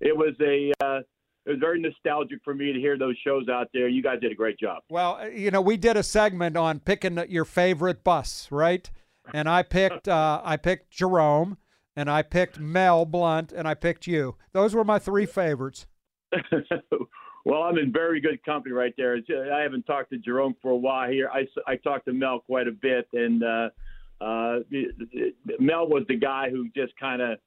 it 0.00 0.16
was 0.16 0.34
a 0.40 0.72
uh, 0.84 1.00
it 1.44 1.50
was 1.50 1.58
very 1.60 1.80
nostalgic 1.80 2.40
for 2.44 2.54
me 2.54 2.72
to 2.72 2.78
hear 2.78 2.98
those 2.98 3.16
shows 3.24 3.48
out 3.48 3.68
there. 3.72 3.88
You 3.88 4.02
guys 4.02 4.20
did 4.20 4.32
a 4.32 4.34
great 4.34 4.58
job. 4.58 4.82
Well, 4.88 5.18
uh, 5.20 5.26
you 5.26 5.50
know, 5.50 5.60
we 5.60 5.76
did 5.76 5.96
a 5.96 6.02
segment 6.02 6.56
on 6.56 6.80
picking 6.80 7.22
your 7.28 7.44
favorite 7.44 8.02
bus, 8.02 8.48
right? 8.50 8.88
And 9.34 9.48
I 9.48 9.62
picked 9.62 10.08
uh, 10.08 10.40
I 10.44 10.56
picked 10.56 10.90
Jerome, 10.90 11.58
and 11.96 12.08
I 12.08 12.22
picked 12.22 12.60
Mel 12.60 13.04
Blount, 13.04 13.52
and 13.52 13.66
I 13.66 13.74
picked 13.74 14.06
you. 14.06 14.36
Those 14.52 14.74
were 14.74 14.84
my 14.84 14.98
three 14.98 15.26
favorites. 15.26 15.86
Well, 17.46 17.62
I'm 17.62 17.78
in 17.78 17.92
very 17.92 18.20
good 18.20 18.44
company 18.44 18.74
right 18.74 18.92
there. 18.96 19.16
I 19.54 19.60
haven't 19.60 19.84
talked 19.84 20.10
to 20.10 20.18
Jerome 20.18 20.56
for 20.60 20.72
a 20.72 20.76
while 20.76 21.08
here. 21.08 21.30
I, 21.32 21.46
I 21.64 21.76
talked 21.76 22.06
to 22.06 22.12
Mel 22.12 22.40
quite 22.40 22.66
a 22.66 22.72
bit, 22.72 23.06
and 23.12 23.40
uh, 23.40 23.68
uh, 24.20 24.58
Mel 25.60 25.86
was 25.86 26.02
the 26.08 26.16
guy 26.16 26.50
who 26.50 26.68
just 26.70 26.92
kind 26.98 27.22
of. 27.22 27.38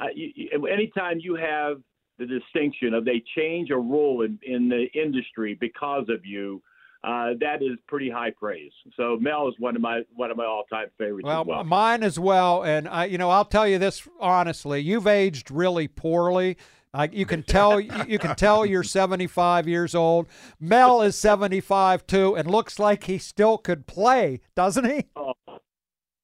Anytime 0.00 1.18
you 1.20 1.34
have 1.34 1.82
the 2.18 2.24
distinction 2.24 2.94
of 2.94 3.04
they 3.04 3.22
change 3.36 3.68
a 3.68 3.76
rule 3.76 4.22
in, 4.22 4.38
in 4.42 4.70
the 4.70 4.86
industry 4.98 5.54
because 5.60 6.06
of 6.08 6.24
you, 6.24 6.62
uh, 7.04 7.34
that 7.40 7.56
is 7.60 7.78
pretty 7.86 8.08
high 8.08 8.30
praise. 8.30 8.72
So 8.96 9.18
Mel 9.20 9.48
is 9.48 9.54
one 9.58 9.76
of 9.76 9.82
my 9.82 10.00
one 10.14 10.30
of 10.30 10.38
my 10.38 10.46
all 10.46 10.64
time 10.72 10.86
favorites. 10.96 11.26
Well, 11.26 11.42
as 11.42 11.46
well. 11.46 11.64
mine 11.64 12.02
as 12.02 12.18
well. 12.18 12.64
And 12.64 12.88
I, 12.88 13.04
you 13.04 13.18
know, 13.18 13.28
I'll 13.28 13.44
tell 13.44 13.68
you 13.68 13.78
this 13.78 14.08
honestly: 14.18 14.80
you've 14.80 15.06
aged 15.06 15.50
really 15.50 15.88
poorly. 15.88 16.56
Uh, 16.94 17.08
you 17.10 17.24
can 17.24 17.42
tell 17.42 17.80
you 17.80 18.18
can 18.18 18.36
tell 18.36 18.66
you're 18.66 18.82
75 18.82 19.66
years 19.66 19.94
old. 19.94 20.26
Mel 20.60 21.00
is 21.00 21.16
75 21.16 22.06
too, 22.06 22.36
and 22.36 22.50
looks 22.50 22.78
like 22.78 23.04
he 23.04 23.18
still 23.18 23.56
could 23.56 23.86
play, 23.86 24.40
doesn't 24.54 24.84
he? 24.84 25.04
Oh, 25.16 25.32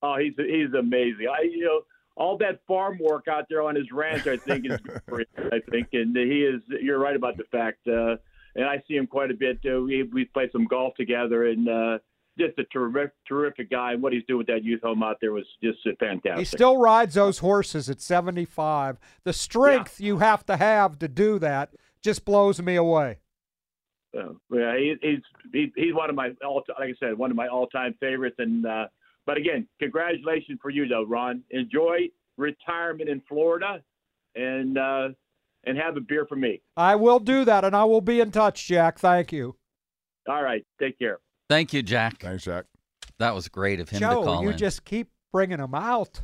oh, 0.02 0.16
he's 0.18 0.34
he's 0.36 0.72
amazing. 0.78 1.26
I 1.30 1.42
you 1.42 1.64
know 1.64 1.80
all 2.16 2.36
that 2.38 2.60
farm 2.66 2.98
work 3.00 3.28
out 3.28 3.46
there 3.48 3.62
on 3.62 3.76
his 3.76 3.90
ranch, 3.92 4.26
I 4.26 4.36
think 4.36 4.66
is 4.66 4.72
him. 4.72 5.24
I 5.52 5.60
think, 5.70 5.88
and 5.92 6.14
he 6.16 6.44
is. 6.44 6.60
You're 6.82 6.98
right 6.98 7.16
about 7.16 7.36
the 7.36 7.44
fact. 7.44 7.86
Uh, 7.86 8.16
and 8.54 8.66
I 8.66 8.82
see 8.88 8.96
him 8.96 9.06
quite 9.06 9.30
a 9.30 9.34
bit. 9.34 9.60
Uh, 9.64 9.80
we 9.80 10.02
we 10.02 10.24
played 10.26 10.50
some 10.52 10.66
golf 10.66 10.94
together, 10.96 11.46
and 11.46 11.68
uh, 11.68 11.98
just 12.38 12.58
a 12.58 12.64
terrific 12.64 13.12
terrific 13.26 13.70
guy. 13.70 13.92
And 13.92 14.02
what 14.02 14.12
he's 14.12 14.24
doing 14.26 14.38
with 14.38 14.46
that 14.48 14.64
youth 14.64 14.82
home 14.82 15.02
out 15.02 15.16
there 15.20 15.32
was 15.32 15.44
just 15.62 15.78
uh, 15.86 15.90
fantastic. 15.98 16.38
He 16.38 16.44
still 16.44 16.78
rides 16.78 17.14
those 17.14 17.38
horses 17.38 17.90
at 17.90 18.00
75. 18.00 18.98
The 19.24 19.32
strength 19.32 20.00
you 20.00 20.18
have 20.18 20.44
to 20.46 20.56
have 20.56 20.98
to 21.00 21.08
do 21.08 21.38
that 21.38 21.70
just 22.02 22.24
blows 22.24 22.60
me 22.60 22.76
away. 22.76 23.18
So, 24.14 24.40
yeah, 24.50 24.76
he, 24.76 24.94
he's 25.02 25.20
he, 25.52 25.72
he's 25.76 25.94
one 25.94 26.08
of 26.08 26.16
my 26.16 26.30
all 26.44 26.64
like 26.78 26.90
I 26.90 26.94
said, 26.98 27.18
one 27.18 27.30
of 27.30 27.36
my 27.36 27.48
all 27.48 27.66
time 27.66 27.94
favorites. 28.00 28.36
And 28.38 28.64
uh, 28.64 28.86
but 29.26 29.36
again, 29.36 29.68
congratulations 29.78 30.58
for 30.62 30.70
you 30.70 30.86
though, 30.88 31.04
Ron. 31.04 31.42
Enjoy 31.50 32.08
retirement 32.36 33.10
in 33.10 33.20
Florida, 33.28 33.82
and 34.34 34.78
uh, 34.78 35.08
and 35.64 35.76
have 35.76 35.96
a 35.96 36.00
beer 36.00 36.24
for 36.26 36.36
me. 36.36 36.62
I 36.76 36.96
will 36.96 37.18
do 37.18 37.44
that, 37.44 37.64
and 37.64 37.76
I 37.76 37.84
will 37.84 38.00
be 38.00 38.20
in 38.20 38.30
touch, 38.30 38.66
Jack. 38.66 38.98
Thank 38.98 39.32
you. 39.32 39.56
All 40.28 40.42
right, 40.42 40.64
take 40.80 40.98
care. 40.98 41.18
Thank 41.48 41.72
you, 41.72 41.82
Jack. 41.82 42.20
Thanks, 42.20 42.44
Jack. 42.44 42.66
That 43.18 43.34
was 43.34 43.48
great 43.48 43.80
of 43.80 43.88
him 43.88 44.00
Joe, 44.00 44.20
to 44.20 44.24
call 44.24 44.42
you 44.42 44.50
in. 44.50 44.56
just 44.58 44.84
keep 44.84 45.08
bringing 45.32 45.58
them 45.58 45.74
out. 45.74 46.20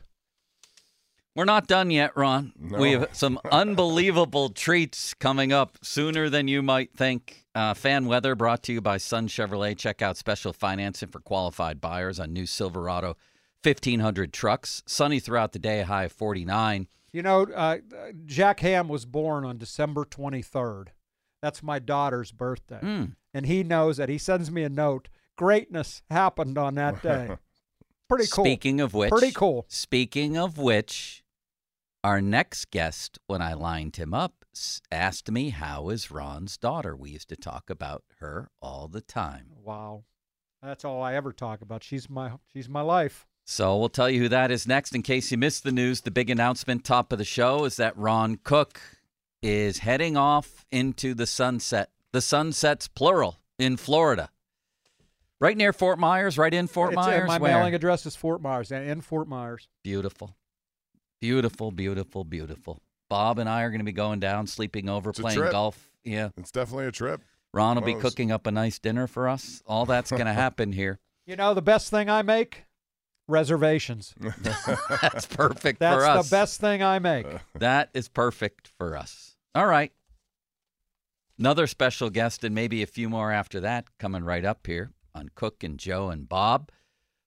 We're 1.37 1.45
not 1.45 1.67
done 1.67 1.91
yet, 1.91 2.17
Ron. 2.17 2.53
No. 2.57 2.79
We 2.79 2.93
have 2.93 3.09
some 3.13 3.41
unbelievable 3.51 4.51
treats 4.51 5.15
coming 5.15 5.53
up 5.53 5.79
sooner 5.83 6.31
than 6.31 6.47
you 6.47 6.63
might 6.63 6.93
think. 6.97 7.45
Uh, 7.57 7.75
fan 7.75 8.07
weather 8.07 8.37
brought 8.37 8.63
to 8.65 8.73
you 8.73 8.81
by 8.81 8.99
Sun 8.99 9.29
Chevrolet. 9.29 9.77
Check 9.77 10.01
out 10.01 10.17
special 10.17 10.53
financing 10.53 11.09
for 11.09 11.19
qualified 11.21 11.81
buyers 11.81 12.21
on 12.21 12.33
new 12.33 12.47
Silverado 12.47 13.17
1500 13.65 14.33
trucks. 14.33 14.83
Sunny 14.87 15.19
throughout 15.19 15.53
the 15.53 15.59
day, 15.59 15.83
high 15.83 16.05
of 16.05 16.13
49. 16.13 16.87
You 17.13 17.23
know, 17.23 17.43
uh, 17.43 17.79
Jack 18.27 18.61
Ham 18.61 18.89
was 18.89 19.05
born 19.05 19.45
on 19.45 19.59
December 19.59 20.05
23rd. 20.05 20.89
That's 21.43 21.63
my 21.63 21.79
daughter's 21.79 22.33
birthday. 22.33 22.81
Mm. 22.81 23.17
And 23.33 23.47
he 23.47 23.65
knows 23.65 23.97
that. 23.97 24.09
He 24.09 24.19
sends 24.19 24.51
me 24.51 24.63
a 24.63 24.69
note. 24.69 25.09
Greatness 25.37 26.03
happened 26.11 26.59
on 26.59 26.75
that 26.77 27.03
day. 27.03 27.37
Pretty 28.09 28.27
cool. 28.31 28.45
Speaking 28.45 28.81
of 28.81 28.95
which, 28.95 29.11
Pretty 29.11 29.33
cool. 29.33 29.65
Speaking 29.69 30.37
of 30.37 30.59
which, 30.59 31.25
our 32.03 32.21
next 32.21 32.71
guest, 32.71 33.19
when 33.27 33.41
I 33.41 33.55
lined 33.55 33.97
him 33.97 34.13
up, 34.13 34.45
asked 34.93 35.31
me 35.31 35.51
how 35.51 35.89
is 35.89 36.11
Ron's 36.11 36.57
daughter. 36.57 36.95
We 36.95 37.11
used 37.11 37.29
to 37.31 37.37
talk 37.37 37.71
about 37.71 38.05
her 38.21 38.51
all 38.61 38.89
the 38.89 39.01
time. 39.01 39.47
Wow. 39.63 40.05
That's 40.63 40.85
all 40.85 41.03
I 41.03 41.15
ever 41.15 41.33
talk 41.33 41.61
about. 41.61 41.83
She's 41.83 42.09
my 42.09 42.33
she's 42.53 42.69
my 42.69 42.81
life. 42.81 43.27
So 43.47 43.77
we'll 43.77 43.91
tell 43.91 44.09
you 44.09 44.23
who 44.23 44.29
that 44.29 44.51
is 44.51 44.67
next. 44.67 44.95
In 44.95 45.03
case 45.03 45.31
you 45.31 45.37
missed 45.37 45.65
the 45.65 45.73
news, 45.73 46.01
the 46.01 46.11
big 46.11 46.31
announcement 46.31 46.85
top 46.85 47.13
of 47.13 47.19
the 47.19 47.25
show 47.25 47.65
is 47.65 47.77
that 47.77 47.97
Ron 47.97 48.37
Cook 48.43 48.81
is 49.43 49.79
heading 49.79 50.17
off 50.17 50.65
into 50.73 51.13
the 51.13 51.27
sunset. 51.27 51.91
The 52.13 52.23
sunsets 52.23 52.89
plural 52.89 53.41
in 53.59 53.77
Florida. 53.77 54.31
Right 55.41 55.57
near 55.57 55.73
Fort 55.73 55.99
Myers, 55.99 56.39
right 56.39 56.53
in 56.55 56.67
Fort 56.67 56.93
It's- 56.93 57.07
uh, 57.07 57.11
Myers. 57.11 57.29
My 57.29 57.39
where? 57.39 57.57
mailing 57.59 57.75
address 57.75 58.07
is 58.07 58.17
Fort 58.17 58.41
Myers, 58.41 58.71
uh, 58.73 58.77
in 58.77 59.01
Fort 59.01 59.29
Myers. 59.29 59.69
Beautiful. 59.83 60.37
Beautiful, 61.21 61.71
beautiful, 61.71 62.25
beautiful. 62.25 62.81
Bob 63.11 63.39
and 63.39 63.49
I 63.49 63.63
are 63.63 63.71
going 63.71 63.81
to 63.81 63.85
be 63.85 63.93
going 63.93 64.21
down, 64.21 64.47
sleeping 64.47 64.89
over, 64.89 65.11
It's 65.11 65.21
playing 65.21 65.51
golf. 65.51 65.91
Yeah. 66.05 66.31
It's 66.37 66.51
definitely 66.51 66.87
a 66.87 66.93
trip. 66.93 67.21
Ron 67.53 67.77
will 67.77 67.83
be 67.83 67.93
One 67.93 67.97
of 67.99 68.03
those- 68.03 68.13
cooking 68.13 68.33
up 68.33 68.47
a 68.47 68.51
nice 68.51 68.79
dinner 68.79 69.07
for 69.07 69.29
us. 69.29 69.63
All 69.67 69.87
that's 69.87 70.11
going 70.11 70.27
to 70.27 70.33
happen 70.33 70.73
here. 70.73 70.99
You 71.27 71.37
know 71.37 71.55
the 71.55 71.63
best 71.63 71.91
thing 71.91 72.09
I 72.11 72.23
make? 72.23 72.65
Reservations. 73.27 74.15
That's 74.21 75.25
perfect 75.25 75.81
That's 75.81 75.97
for 75.97 76.05
us. 76.05 76.17
That's 76.17 76.29
the 76.29 76.37
best 76.37 76.61
thing 76.61 76.83
I 76.83 76.99
make. 76.99 77.27
That 77.59 77.89
is 77.95 78.07
perfect 78.09 78.71
for 78.77 78.95
us. 78.95 79.37
All 79.55 79.67
right. 79.67 79.91
Another 81.39 81.67
special 81.67 82.11
guest 82.11 82.45
and 82.45 82.55
maybe 82.55 82.83
a 82.83 82.87
few 82.87 83.09
more 83.09 83.33
after 83.33 83.61
that 83.61 83.87
coming 83.99 84.25
right 84.25 84.45
up 84.45 84.67
here 84.67 84.91
on 85.15 85.31
Cook 85.35 85.63
and 85.63 85.79
Joe 85.79 86.11
and 86.11 86.29
Bob. 86.29 86.71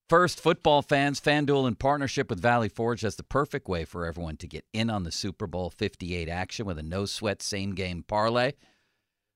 First, 0.10 0.40
football 0.40 0.82
fans, 0.82 1.20
FanDuel 1.20 1.68
in 1.68 1.76
partnership 1.76 2.30
with 2.30 2.42
Valley 2.42 2.70
Forge 2.70 3.02
has 3.02 3.18
the 3.18 3.24
perfect 3.24 3.68
way 3.68 3.84
for 3.84 4.06
everyone 4.06 4.38
to 4.38 4.48
get 4.48 4.64
in 4.72 4.90
on 4.90 5.04
the 5.04 5.12
Super 5.12 5.48
Bowl 5.48 5.70
58 5.70 6.30
action 6.30 6.66
with 6.66 6.80
a 6.80 6.84
no 6.84 7.06
sweat 7.06 7.42
same 7.42 7.76
game 7.76 8.04
parlay. 8.08 8.54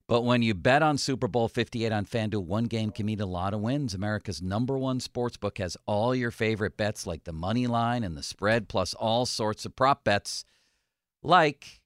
But 0.07 0.21
when 0.23 0.41
you 0.41 0.53
bet 0.53 0.81
on 0.81 0.97
Super 0.97 1.27
Bowl 1.27 1.49
58 1.49 1.91
on 1.91 2.05
FanDuel, 2.05 2.45
one 2.45 2.65
game 2.65 2.91
can 2.91 3.05
mean 3.05 3.19
a 3.19 3.25
lot 3.25 3.53
of 3.53 3.59
wins. 3.59 3.93
America's 3.93 4.41
number 4.41 4.77
one 4.77 4.99
sportsbook 4.99 5.57
has 5.57 5.75
all 5.85 6.15
your 6.15 6.31
favorite 6.31 6.77
bets 6.77 7.05
like 7.05 7.25
the 7.25 7.33
money 7.33 7.67
line 7.67 8.03
and 8.03 8.15
the 8.15 8.23
spread, 8.23 8.69
plus 8.69 8.93
all 8.93 9.25
sorts 9.25 9.65
of 9.65 9.75
prop 9.75 10.05
bets 10.05 10.45
like 11.21 11.80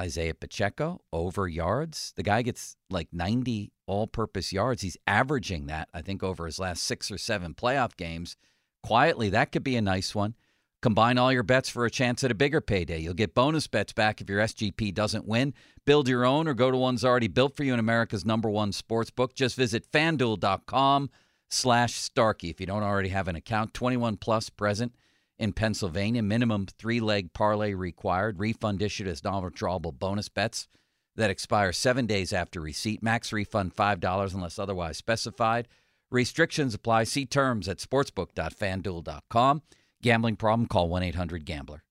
Isaiah 0.00 0.34
Pacheco 0.34 1.00
over 1.12 1.48
yards. 1.48 2.12
The 2.16 2.22
guy 2.22 2.42
gets 2.42 2.76
like 2.90 3.08
90 3.12 3.72
all 3.86 4.06
purpose 4.06 4.52
yards. 4.52 4.82
He's 4.82 4.96
averaging 5.06 5.66
that, 5.66 5.88
I 5.92 6.02
think, 6.02 6.22
over 6.22 6.46
his 6.46 6.58
last 6.58 6.84
six 6.84 7.10
or 7.10 7.18
seven 7.18 7.54
playoff 7.54 7.96
games. 7.96 8.36
Quietly, 8.82 9.30
that 9.30 9.50
could 9.52 9.64
be 9.64 9.76
a 9.76 9.82
nice 9.82 10.14
one. 10.14 10.34
Combine 10.80 11.18
all 11.18 11.32
your 11.32 11.42
bets 11.42 11.68
for 11.68 11.84
a 11.84 11.90
chance 11.90 12.22
at 12.22 12.30
a 12.30 12.36
bigger 12.36 12.60
payday. 12.60 13.00
You'll 13.00 13.14
get 13.14 13.34
bonus 13.34 13.66
bets 13.66 13.92
back 13.92 14.20
if 14.20 14.30
your 14.30 14.40
SGP 14.40 14.94
doesn't 14.94 15.26
win. 15.26 15.52
Build 15.84 16.08
your 16.08 16.24
own 16.24 16.46
or 16.46 16.54
go 16.54 16.70
to 16.70 16.76
one's 16.76 17.04
already 17.04 17.26
built 17.26 17.56
for 17.56 17.64
you 17.64 17.74
in 17.74 17.80
America's 17.80 18.24
number 18.24 18.48
one 18.48 18.70
sports 18.70 19.10
book. 19.10 19.34
Just 19.34 19.56
visit 19.56 19.90
fanduel.com 19.90 21.10
slash 21.50 21.94
Starkey 21.94 22.50
if 22.50 22.60
you 22.60 22.66
don't 22.66 22.84
already 22.84 23.08
have 23.08 23.26
an 23.26 23.34
account. 23.34 23.74
21 23.74 24.18
plus 24.18 24.50
present 24.50 24.94
In 25.38 25.52
Pennsylvania, 25.52 26.22
minimum 26.22 26.66
three 26.66 27.00
leg 27.00 27.32
parlay 27.32 27.72
required. 27.74 28.40
Refund 28.40 28.82
issued 28.82 29.06
as 29.06 29.22
non 29.22 29.44
withdrawable 29.44 29.96
bonus 29.96 30.28
bets 30.28 30.66
that 31.14 31.30
expire 31.30 31.72
seven 31.72 32.06
days 32.06 32.32
after 32.32 32.60
receipt. 32.60 33.02
Max 33.02 33.32
refund 33.32 33.74
$5 33.74 34.34
unless 34.34 34.58
otherwise 34.58 34.96
specified. 34.96 35.68
Restrictions 36.10 36.74
apply. 36.74 37.04
See 37.04 37.26
terms 37.26 37.68
at 37.68 37.78
sportsbook.fanduel.com. 37.78 39.62
Gambling 40.02 40.36
problem? 40.36 40.66
Call 40.66 40.88
1 40.88 41.02
800 41.02 41.44
Gambler. 41.44 41.82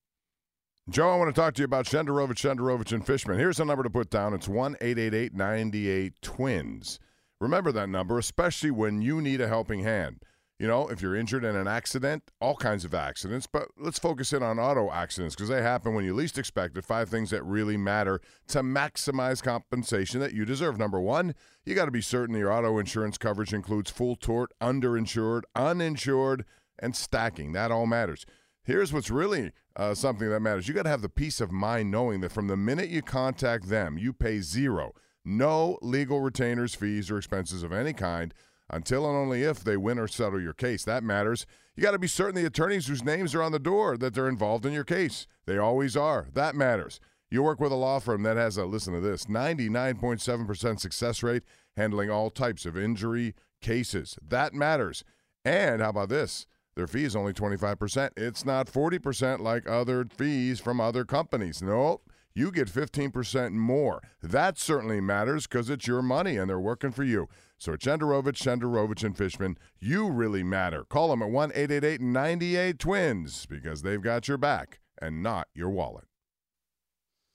Joe, 0.90 1.10
I 1.10 1.16
want 1.16 1.34
to 1.34 1.38
talk 1.38 1.52
to 1.54 1.60
you 1.60 1.66
about 1.66 1.84
Shenderovich, 1.84 2.36
Shenderovich, 2.36 2.92
and 2.92 3.06
Fishman. 3.06 3.38
Here's 3.38 3.60
a 3.60 3.64
number 3.64 3.82
to 3.82 3.90
put 3.90 4.08
down. 4.08 4.32
It's 4.32 4.48
1 4.48 4.76
888 4.80 5.34
98 5.34 6.14
Twins. 6.22 6.98
Remember 7.40 7.70
that 7.72 7.88
number, 7.88 8.18
especially 8.18 8.70
when 8.70 9.02
you 9.02 9.20
need 9.20 9.40
a 9.40 9.48
helping 9.48 9.80
hand. 9.80 10.22
You 10.58 10.66
know, 10.66 10.88
if 10.88 11.00
you're 11.00 11.14
injured 11.14 11.44
in 11.44 11.54
an 11.54 11.68
accident, 11.68 12.24
all 12.40 12.56
kinds 12.56 12.84
of 12.84 12.92
accidents, 12.92 13.46
but 13.46 13.68
let's 13.78 13.98
focus 14.00 14.32
in 14.32 14.42
on 14.42 14.58
auto 14.58 14.90
accidents 14.90 15.36
because 15.36 15.48
they 15.48 15.62
happen 15.62 15.94
when 15.94 16.04
you 16.04 16.12
least 16.12 16.36
expect 16.36 16.76
it. 16.76 16.84
Five 16.84 17.08
things 17.08 17.30
that 17.30 17.44
really 17.44 17.76
matter 17.76 18.20
to 18.48 18.62
maximize 18.62 19.40
compensation 19.40 20.18
that 20.18 20.34
you 20.34 20.44
deserve. 20.44 20.76
Number 20.76 20.98
one, 20.98 21.36
you 21.64 21.76
got 21.76 21.84
to 21.84 21.92
be 21.92 22.00
certain 22.00 22.34
your 22.34 22.52
auto 22.52 22.78
insurance 22.78 23.18
coverage 23.18 23.54
includes 23.54 23.88
full 23.88 24.16
tort, 24.16 24.50
underinsured, 24.60 25.42
uninsured, 25.54 26.44
and 26.80 26.96
stacking. 26.96 27.52
That 27.52 27.70
all 27.70 27.86
matters. 27.86 28.26
Here's 28.64 28.92
what's 28.92 29.10
really 29.10 29.52
uh, 29.76 29.94
something 29.94 30.28
that 30.28 30.40
matters. 30.40 30.66
You 30.66 30.74
got 30.74 30.82
to 30.82 30.90
have 30.90 31.02
the 31.02 31.08
peace 31.08 31.40
of 31.40 31.52
mind 31.52 31.92
knowing 31.92 32.20
that 32.20 32.32
from 32.32 32.48
the 32.48 32.56
minute 32.56 32.88
you 32.88 33.00
contact 33.00 33.68
them, 33.68 33.96
you 33.96 34.12
pay 34.12 34.40
zero, 34.40 34.92
no 35.24 35.78
legal 35.82 36.20
retainers, 36.20 36.74
fees, 36.74 37.12
or 37.12 37.16
expenses 37.16 37.62
of 37.62 37.72
any 37.72 37.92
kind 37.92 38.34
until 38.70 39.06
and 39.06 39.16
only 39.16 39.42
if 39.42 39.64
they 39.64 39.76
win 39.76 39.98
or 39.98 40.08
settle 40.08 40.40
your 40.40 40.52
case. 40.52 40.84
That 40.84 41.02
matters. 41.02 41.46
You 41.76 41.82
got 41.82 41.92
to 41.92 41.98
be 41.98 42.08
certain 42.08 42.34
the 42.34 42.46
attorneys 42.46 42.86
whose 42.86 43.04
names 43.04 43.34
are 43.34 43.42
on 43.42 43.52
the 43.52 43.58
door 43.58 43.96
that 43.96 44.14
they're 44.14 44.28
involved 44.28 44.66
in 44.66 44.72
your 44.72 44.84
case. 44.84 45.26
They 45.46 45.58
always 45.58 45.96
are. 45.96 46.26
That 46.34 46.54
matters. 46.54 47.00
You 47.30 47.42
work 47.42 47.60
with 47.60 47.72
a 47.72 47.76
law 47.76 47.98
firm 47.98 48.22
that 48.22 48.36
has 48.36 48.56
a 48.56 48.64
listen 48.64 48.94
to 48.94 49.00
this 49.00 49.26
99.7% 49.26 50.80
success 50.80 51.22
rate 51.22 51.42
handling 51.76 52.10
all 52.10 52.30
types 52.30 52.64
of 52.64 52.76
injury 52.76 53.34
cases. 53.60 54.18
That 54.26 54.54
matters. 54.54 55.04
And 55.44 55.82
how 55.82 55.90
about 55.90 56.08
this? 56.08 56.46
Their 56.74 56.86
fee 56.86 57.04
is 57.04 57.16
only 57.16 57.32
25%. 57.32 58.10
It's 58.16 58.44
not 58.44 58.66
40% 58.68 59.40
like 59.40 59.68
other 59.68 60.06
fees 60.16 60.60
from 60.60 60.80
other 60.80 61.04
companies. 61.04 61.60
Nope. 61.60 62.08
You 62.34 62.52
get 62.52 62.68
15% 62.68 63.52
more. 63.52 64.00
That 64.22 64.58
certainly 64.58 65.00
matters 65.00 65.46
because 65.46 65.70
it's 65.70 65.88
your 65.88 66.02
money 66.02 66.36
and 66.36 66.48
they're 66.48 66.60
working 66.60 66.92
for 66.92 67.02
you. 67.02 67.28
So 67.58 67.72
at 67.72 67.80
Shenderovich, 67.80 68.36
Shenderovich, 68.36 69.02
and 69.02 69.16
Fishman, 69.16 69.58
you 69.80 70.08
really 70.10 70.44
matter. 70.44 70.84
Call 70.84 71.08
them 71.08 71.22
at 71.22 71.30
1 71.30 71.50
888 71.54 72.00
98 72.00 72.78
Twins 72.78 73.46
because 73.46 73.82
they've 73.82 74.02
got 74.02 74.28
your 74.28 74.38
back 74.38 74.78
and 75.02 75.22
not 75.22 75.48
your 75.54 75.70
wallet. 75.70 76.04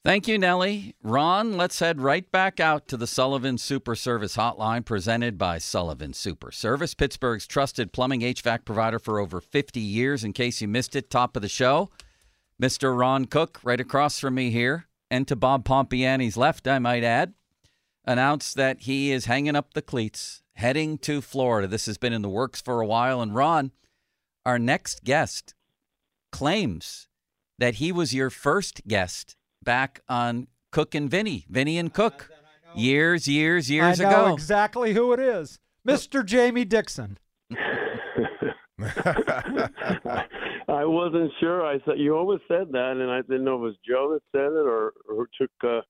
Thank 0.06 0.28
you, 0.28 0.38
Nellie. 0.38 0.96
Ron, 1.02 1.56
let's 1.56 1.80
head 1.80 2.02
right 2.02 2.30
back 2.30 2.60
out 2.60 2.90
to 2.90 2.98
the 2.98 3.08
Sullivan 3.08 3.58
Super 3.58 3.96
Service 3.96 4.36
Hotline 4.36 4.84
presented 4.84 5.38
by 5.38 5.60
Sullivan 5.60 6.12
Super 6.12 6.52
Service, 6.52 6.94
Pittsburgh's 6.94 7.48
trusted 7.48 7.94
plumbing 7.94 8.20
HVAC 8.20 8.66
provider 8.66 9.00
for 9.00 9.20
over 9.20 9.40
50 9.40 9.80
years. 9.80 10.26
In 10.26 10.34
case 10.34 10.62
you 10.62 10.68
missed 10.68 10.98
it, 10.98 11.10
top 11.10 11.38
of 11.38 11.42
the 11.42 11.48
show, 11.48 11.90
Mr. 12.62 12.98
Ron 12.98 13.26
Cook, 13.26 13.62
right 13.64 13.80
across 13.80 14.20
from 14.20 14.36
me 14.36 14.52
here, 14.52 14.88
and 15.10 15.26
to 15.30 15.38
Bob 15.38 15.64
Pompeani's 15.64 16.36
left, 16.36 16.68
I 16.68 16.80
might 16.80 17.06
add, 17.06 17.34
announced 18.06 18.56
that 18.56 18.82
he 18.82 19.12
is 19.12 19.26
hanging 19.26 19.56
up 19.56 19.74
the 19.74 19.82
cleats, 19.82 20.44
heading 20.54 20.98
to 21.00 21.22
Florida. 21.22 21.68
This 21.68 21.86
has 21.86 21.98
been 21.98 22.14
in 22.14 22.22
the 22.22 22.30
works 22.30 22.62
for 22.62 22.82
a 22.82 22.88
while. 22.88 23.22
And 23.22 23.34
Ron, 23.36 23.72
our 24.46 24.60
next 24.60 25.04
guest, 25.04 25.54
claims 26.32 27.08
that 27.60 27.76
he 27.76 27.92
was 27.92 28.14
your 28.14 28.30
first 28.30 28.86
guest 28.88 29.36
back 29.64 30.02
on 30.10 30.48
Cook 30.72 30.96
and 30.96 31.10
Vinny, 31.10 31.46
Vinny 31.50 31.78
and 31.78 31.94
Cook, 31.94 32.30
years, 32.76 33.28
years, 33.28 33.70
years 33.70 34.02
I 34.02 34.10
know 34.10 34.26
ago. 34.26 34.34
exactly 34.34 34.94
who 34.94 35.14
it 35.14 35.20
is, 35.20 35.60
Mr. 35.88 36.26
Jamie 36.26 36.66
Dixon. 36.66 37.18
I 40.68 40.86
wasn't 40.86 41.32
sure. 41.40 41.66
I 41.66 41.80
said 41.86 42.00
you 42.00 42.16
always 42.16 42.40
said 42.48 42.72
that, 42.72 42.98
and 42.98 43.12
I 43.12 43.22
didn't 43.22 43.44
know 43.44 43.56
if 43.56 43.60
it 43.60 43.64
was 43.64 43.76
Joe 43.88 44.14
that 44.14 44.38
said 44.38 44.52
it 44.52 44.66
or, 44.66 44.94
or 45.08 45.16
who 45.16 45.28
took 45.40 45.52
uh, 45.64 45.82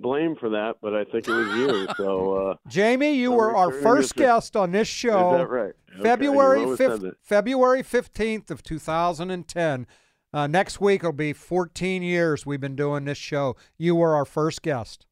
blame 0.00 0.36
for 0.36 0.48
that, 0.50 0.76
but 0.80 0.94
I 0.94 1.04
think 1.04 1.28
it 1.28 1.32
was 1.32 1.48
you. 1.56 1.88
So, 1.96 2.50
uh, 2.50 2.54
Jamie, 2.68 3.14
you 3.14 3.32
were 3.32 3.56
our 3.56 3.72
first 3.72 4.14
guest 4.14 4.56
on 4.56 4.70
this 4.72 4.86
show. 4.86 5.34
Is 5.34 5.38
that 5.40 5.48
right? 5.48 5.72
Okay, 5.94 6.02
February 6.02 6.60
you 6.60 6.76
fifth. 6.76 7.04
February 7.22 7.82
fifteenth 7.82 8.50
of 8.50 8.62
two 8.62 8.78
thousand 8.78 9.30
and 9.30 9.48
ten. 9.48 9.86
Uh, 10.32 10.46
next 10.46 10.80
week 10.80 11.02
will 11.02 11.12
be 11.12 11.32
fourteen 11.32 12.02
years 12.02 12.46
we've 12.46 12.60
been 12.60 12.76
doing 12.76 13.04
this 13.04 13.18
show. 13.18 13.56
You 13.78 13.96
were 13.96 14.14
our 14.14 14.24
first 14.24 14.62
guest. 14.62 15.06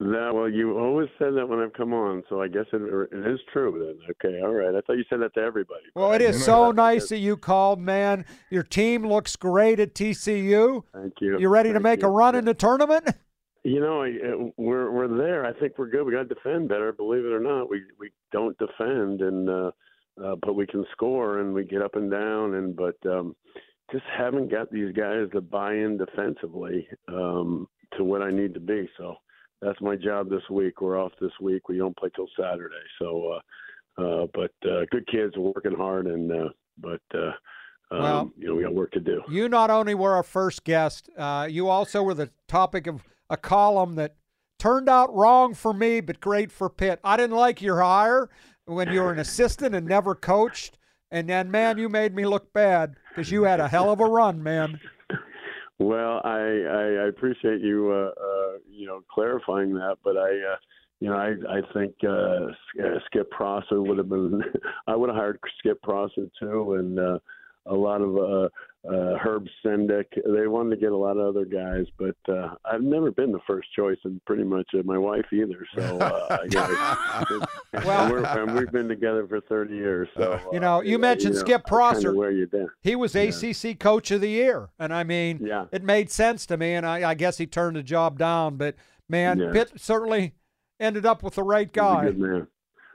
That 0.00 0.30
well, 0.32 0.48
you 0.48 0.78
always 0.78 1.08
said 1.18 1.34
that 1.34 1.48
when 1.48 1.58
I've 1.58 1.72
come 1.72 1.92
on, 1.92 2.22
so 2.28 2.40
I 2.40 2.46
guess 2.46 2.66
it, 2.72 2.80
it 2.80 3.26
is 3.26 3.40
true 3.52 3.84
then. 3.84 3.98
Okay, 4.10 4.40
all 4.40 4.54
right. 4.54 4.72
I 4.72 4.80
thought 4.82 4.92
you 4.92 5.04
said 5.10 5.20
that 5.22 5.34
to 5.34 5.40
everybody. 5.40 5.82
Well, 5.96 6.12
it 6.12 6.22
is 6.22 6.44
so 6.44 6.70
nice 6.70 7.08
that 7.08 7.18
you 7.18 7.36
called, 7.36 7.80
man. 7.80 8.24
Your 8.48 8.62
team 8.62 9.04
looks 9.04 9.34
great 9.34 9.80
at 9.80 9.94
TCU. 9.94 10.84
Thank 10.94 11.14
you. 11.20 11.40
You 11.40 11.48
ready 11.48 11.72
to 11.72 11.80
make 11.80 12.02
you. 12.02 12.08
a 12.08 12.10
run 12.12 12.36
in 12.36 12.44
the 12.44 12.54
tournament? 12.54 13.08
You 13.68 13.80
know, 13.80 14.52
we're 14.56 14.90
we're 14.90 15.18
there. 15.18 15.44
I 15.44 15.52
think 15.52 15.74
we're 15.76 15.90
good. 15.90 16.04
We 16.04 16.12
got 16.12 16.26
to 16.28 16.34
defend 16.34 16.70
better. 16.70 16.90
Believe 16.90 17.26
it 17.26 17.32
or 17.32 17.40
not, 17.40 17.68
we 17.68 17.82
we 17.98 18.10
don't 18.32 18.56
defend, 18.56 19.20
and 19.20 19.50
uh, 19.50 19.70
uh, 20.24 20.36
but 20.40 20.54
we 20.54 20.66
can 20.66 20.86
score 20.92 21.40
and 21.40 21.52
we 21.52 21.64
get 21.64 21.82
up 21.82 21.94
and 21.94 22.10
down, 22.10 22.54
and 22.54 22.74
but 22.74 22.96
um, 23.04 23.36
just 23.92 24.04
haven't 24.16 24.50
got 24.50 24.72
these 24.72 24.94
guys 24.94 25.26
to 25.32 25.42
buy 25.42 25.74
in 25.74 25.98
defensively 25.98 26.88
um, 27.08 27.68
to 27.96 28.04
what 28.04 28.22
I 28.22 28.30
need 28.30 28.54
to 28.54 28.60
be. 28.60 28.88
So 28.96 29.16
that's 29.60 29.80
my 29.82 29.96
job 29.96 30.30
this 30.30 30.48
week. 30.50 30.80
We're 30.80 30.98
off 30.98 31.12
this 31.20 31.32
week. 31.38 31.68
We 31.68 31.76
don't 31.76 31.96
play 31.96 32.08
till 32.16 32.28
Saturday. 32.40 32.74
So, 32.98 33.38
uh, 33.98 34.02
uh, 34.02 34.26
but 34.32 34.52
uh, 34.66 34.86
good 34.90 35.06
kids 35.08 35.36
are 35.36 35.40
working 35.40 35.74
hard, 35.76 36.06
and 36.06 36.32
uh, 36.32 36.48
but 36.78 37.02
uh, 37.14 37.32
um, 37.90 38.02
Well- 38.02 38.32
you 38.38 38.48
know 38.48 38.54
we 38.54 38.62
got 38.62 38.74
work 38.74 38.92
to 38.92 39.00
do. 39.00 39.20
You 39.28 39.46
not 39.50 39.68
only 39.68 39.94
were 39.94 40.14
our 40.14 40.22
first 40.22 40.64
guest, 40.64 41.10
uh, 41.18 41.46
you 41.50 41.68
also 41.68 42.02
were 42.02 42.14
the 42.14 42.30
topic 42.46 42.86
of 42.86 43.02
a 43.30 43.36
column 43.36 43.94
that 43.96 44.16
turned 44.58 44.88
out 44.88 45.14
wrong 45.14 45.54
for 45.54 45.72
me, 45.72 46.00
but 46.00 46.20
great 46.20 46.50
for 46.50 46.68
Pitt. 46.68 47.00
I 47.04 47.16
didn't 47.16 47.36
like 47.36 47.62
your 47.62 47.80
hire 47.80 48.28
when 48.64 48.92
you 48.92 49.00
were 49.00 49.12
an 49.12 49.18
assistant 49.18 49.74
and 49.74 49.86
never 49.86 50.14
coached. 50.14 50.76
And 51.10 51.28
then, 51.28 51.50
man, 51.50 51.78
you 51.78 51.88
made 51.88 52.14
me 52.14 52.26
look 52.26 52.52
bad 52.52 52.96
because 53.08 53.30
you 53.30 53.44
had 53.44 53.60
a 53.60 53.68
hell 53.68 53.90
of 53.90 54.00
a 54.00 54.04
run, 54.04 54.42
man. 54.42 54.78
Well, 55.78 56.20
I, 56.24 56.40
I, 56.40 57.06
appreciate 57.08 57.60
you, 57.60 57.92
uh, 57.92 58.10
uh, 58.20 58.58
you 58.68 58.86
know, 58.86 59.00
clarifying 59.08 59.74
that, 59.74 59.98
but 60.02 60.16
I, 60.16 60.30
uh, 60.30 60.56
you 60.98 61.08
know, 61.08 61.16
I, 61.16 61.34
I 61.48 61.60
think 61.72 61.94
uh, 62.02 62.48
uh, 62.84 62.98
Skip 63.06 63.30
Prosser 63.30 63.80
would 63.80 63.96
have 63.98 64.08
been. 64.08 64.42
I 64.88 64.96
would 64.96 65.08
have 65.08 65.16
hired 65.16 65.38
Skip 65.58 65.80
Prosser 65.82 66.26
too, 66.40 66.74
and 66.74 66.98
uh, 66.98 67.18
a 67.68 67.74
lot 67.74 68.00
of 68.00 68.16
uh, 68.16 68.48
uh, 68.88 69.18
Herb 69.18 69.46
Sendek. 69.64 70.06
They 70.26 70.46
wanted 70.46 70.70
to 70.70 70.80
get 70.80 70.92
a 70.92 70.96
lot 70.96 71.16
of 71.16 71.26
other 71.36 71.44
guys, 71.44 71.86
but 71.98 72.16
uh, 72.32 72.54
I've 72.64 72.82
never 72.82 73.10
been 73.10 73.32
the 73.32 73.40
first 73.46 73.68
choice, 73.74 73.98
and 74.04 74.24
pretty 74.24 74.44
much 74.44 74.66
uh, 74.74 74.82
my 74.84 74.96
wife 74.98 75.26
either. 75.32 75.66
So, 75.74 75.98
uh, 75.98 76.38
I 76.42 76.46
guess, 77.72 77.84
Well- 77.84 78.10
we're, 78.10 78.24
and 78.24 78.54
we've 78.54 78.70
been 78.72 78.88
together 78.88 79.26
for 79.26 79.40
thirty 79.42 79.74
years. 79.74 80.08
So, 80.16 80.32
uh, 80.32 80.40
You 80.52 80.60
know, 80.60 80.80
you 80.80 80.98
mentioned 80.98 81.36
Skip 81.36 81.48
I 81.48 81.50
kinda 81.56 81.68
Prosser. 81.68 82.14
Wear 82.14 82.30
you 82.30 82.46
down. 82.46 82.68
He 82.82 82.96
was 82.96 83.14
ACC 83.14 83.78
Coach 83.78 84.10
of 84.10 84.20
the 84.20 84.30
Year, 84.30 84.68
and 84.78 84.92
I 84.94 85.04
mean, 85.04 85.40
Yeah. 85.42 85.66
it 85.72 85.82
made 85.82 86.10
sense 86.10 86.46
to 86.46 86.56
me. 86.56 86.74
And 86.74 86.86
I, 86.86 87.10
I 87.10 87.14
guess 87.14 87.38
he 87.38 87.46
turned 87.46 87.76
the 87.76 87.82
job 87.82 88.18
down, 88.18 88.56
but 88.56 88.74
man, 89.08 89.38
Yeah. 89.38 89.52
Pitt 89.52 89.72
certainly 89.76 90.34
ended 90.80 91.04
up 91.04 91.22
with 91.22 91.34
the 91.34 91.42
right 91.42 91.66
He's 91.66 91.72
a 91.72 91.74
guy. 91.74 92.04
good 92.06 92.18
man. 92.18 92.46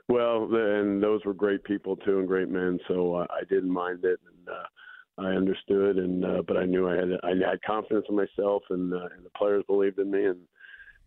Well, 0.08 0.54
and 0.54 1.02
those 1.02 1.24
were 1.24 1.32
great 1.34 1.64
people 1.64 1.96
too, 1.96 2.18
and 2.18 2.28
great 2.28 2.48
men. 2.50 2.78
So 2.88 3.14
uh, 3.14 3.26
I 3.30 3.44
didn't 3.48 3.70
mind 3.70 4.04
it, 4.04 4.20
and 4.26 4.33
uh, 4.48 5.22
I 5.22 5.30
understood. 5.32 5.96
And 5.98 6.24
uh, 6.24 6.42
but 6.46 6.56
I 6.56 6.64
knew 6.64 6.88
I 6.88 6.96
had 6.96 7.08
I 7.22 7.28
had 7.50 7.62
confidence 7.66 8.06
in 8.08 8.16
myself, 8.16 8.62
and 8.70 8.92
uh, 8.92 9.08
and 9.16 9.24
the 9.24 9.30
players 9.36 9.64
believed 9.66 9.98
in 9.98 10.10
me, 10.10 10.24
and 10.26 10.40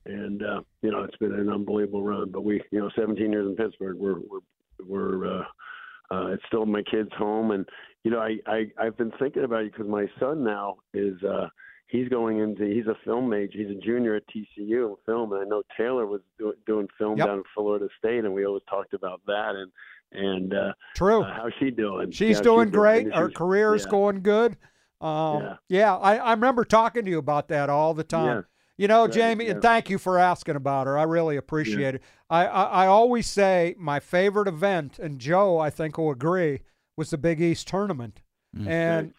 and 0.06 0.44
uh, 0.44 0.62
you 0.82 0.92
know 0.92 1.04
it's 1.04 1.18
been 1.18 1.34
an 1.34 1.50
unbelievable 1.50 2.04
run. 2.04 2.32
But 2.32 2.42
we, 2.44 2.62
you 2.72 2.80
know, 2.80 2.90
17 2.98 3.32
years 3.32 3.48
in 3.48 3.56
Pittsburgh, 3.56 3.98
we're 3.98 4.20
we're 4.20 4.40
we're 4.86 5.40
uh, 5.40 5.44
uh, 6.12 6.28
it's 6.28 6.44
still 6.48 6.66
my 6.66 6.84
kids' 6.84 7.10
home, 7.18 7.52
and 7.52 7.68
you 8.04 8.12
know 8.12 8.20
I 8.20 8.38
I 8.48 8.72
I've 8.80 8.98
been 8.98 9.12
thinking 9.20 9.44
about 9.44 9.64
you 9.66 9.72
because 9.72 9.88
my 9.88 10.08
son 10.20 10.44
now 10.44 10.78
is. 10.94 11.22
uh 11.24 11.48
He's 11.90 12.10
going 12.10 12.40
into. 12.40 12.66
He's 12.66 12.88
a 12.88 12.98
film 13.06 13.30
major. 13.30 13.60
He's 13.60 13.70
a 13.70 13.80
junior 13.80 14.16
at 14.16 14.24
TCU 14.28 14.90
in 14.90 14.96
film, 15.06 15.32
and 15.32 15.42
I 15.42 15.46
know 15.46 15.64
Taylor 15.78 16.06
was 16.06 16.20
do, 16.38 16.54
doing 16.66 16.90
film 16.98 17.18
Yep. 17.18 17.26
down 17.26 17.40
at 17.40 17.46
Florida 17.56 17.88
State, 17.98 18.26
and 18.26 18.34
we 18.34 18.46
always 18.46 18.64
talked 18.70 18.94
about 18.94 19.22
that. 19.26 19.52
And 19.56 19.72
and 20.12 20.54
uh, 20.54 20.74
True. 20.96 21.24
uh, 21.24 21.34
how's 21.34 21.54
she 21.60 21.72
doing? 21.72 22.12
She's 22.12 22.38
Yeah, 22.38 22.44
doing 22.44 22.70
great. 22.70 23.06
and 23.06 23.16
Her 23.16 23.28
she's- 23.30 23.38
career 23.38 23.76
is 23.76 23.84
yeah. 23.86 23.92
going 23.92 24.22
good. 24.22 24.58
Um, 25.02 25.42
Yeah. 25.44 25.56
yeah, 25.70 25.96
I, 25.98 26.16
I 26.18 26.32
remember 26.32 26.66
talking 26.66 27.06
to 27.06 27.12
you 27.12 27.20
about 27.20 27.50
that 27.50 27.70
all 27.70 27.94
the 27.94 28.04
time. 28.04 28.38
Yeah. 28.38 28.42
You 28.80 28.88
know, 28.88 29.06
Right, 29.06 29.12
Jamie, 29.14 29.46
yeah. 29.46 29.52
and 29.54 29.62
thank 29.62 29.90
you 29.90 29.98
for 29.98 30.18
asking 30.20 30.56
about 30.56 30.86
her. 30.88 30.98
I 30.98 31.04
really 31.04 31.36
appreciate 31.36 31.96
it. 31.96 32.04
I, 32.30 32.46
I, 32.46 32.64
I 32.84 32.88
always 32.88 33.28
say 33.28 33.76
my 33.78 34.00
favorite 34.00 34.48
event, 34.48 35.00
and 35.00 35.18
Joe, 35.20 35.58
I 35.60 35.70
think, 35.72 35.98
will 35.98 36.12
agree, 36.12 36.62
was 36.96 37.10
the 37.10 37.18
Big 37.18 37.42
East 37.42 37.68
tournament. 37.68 38.22
Mm. 38.56 38.68
And 38.68 39.14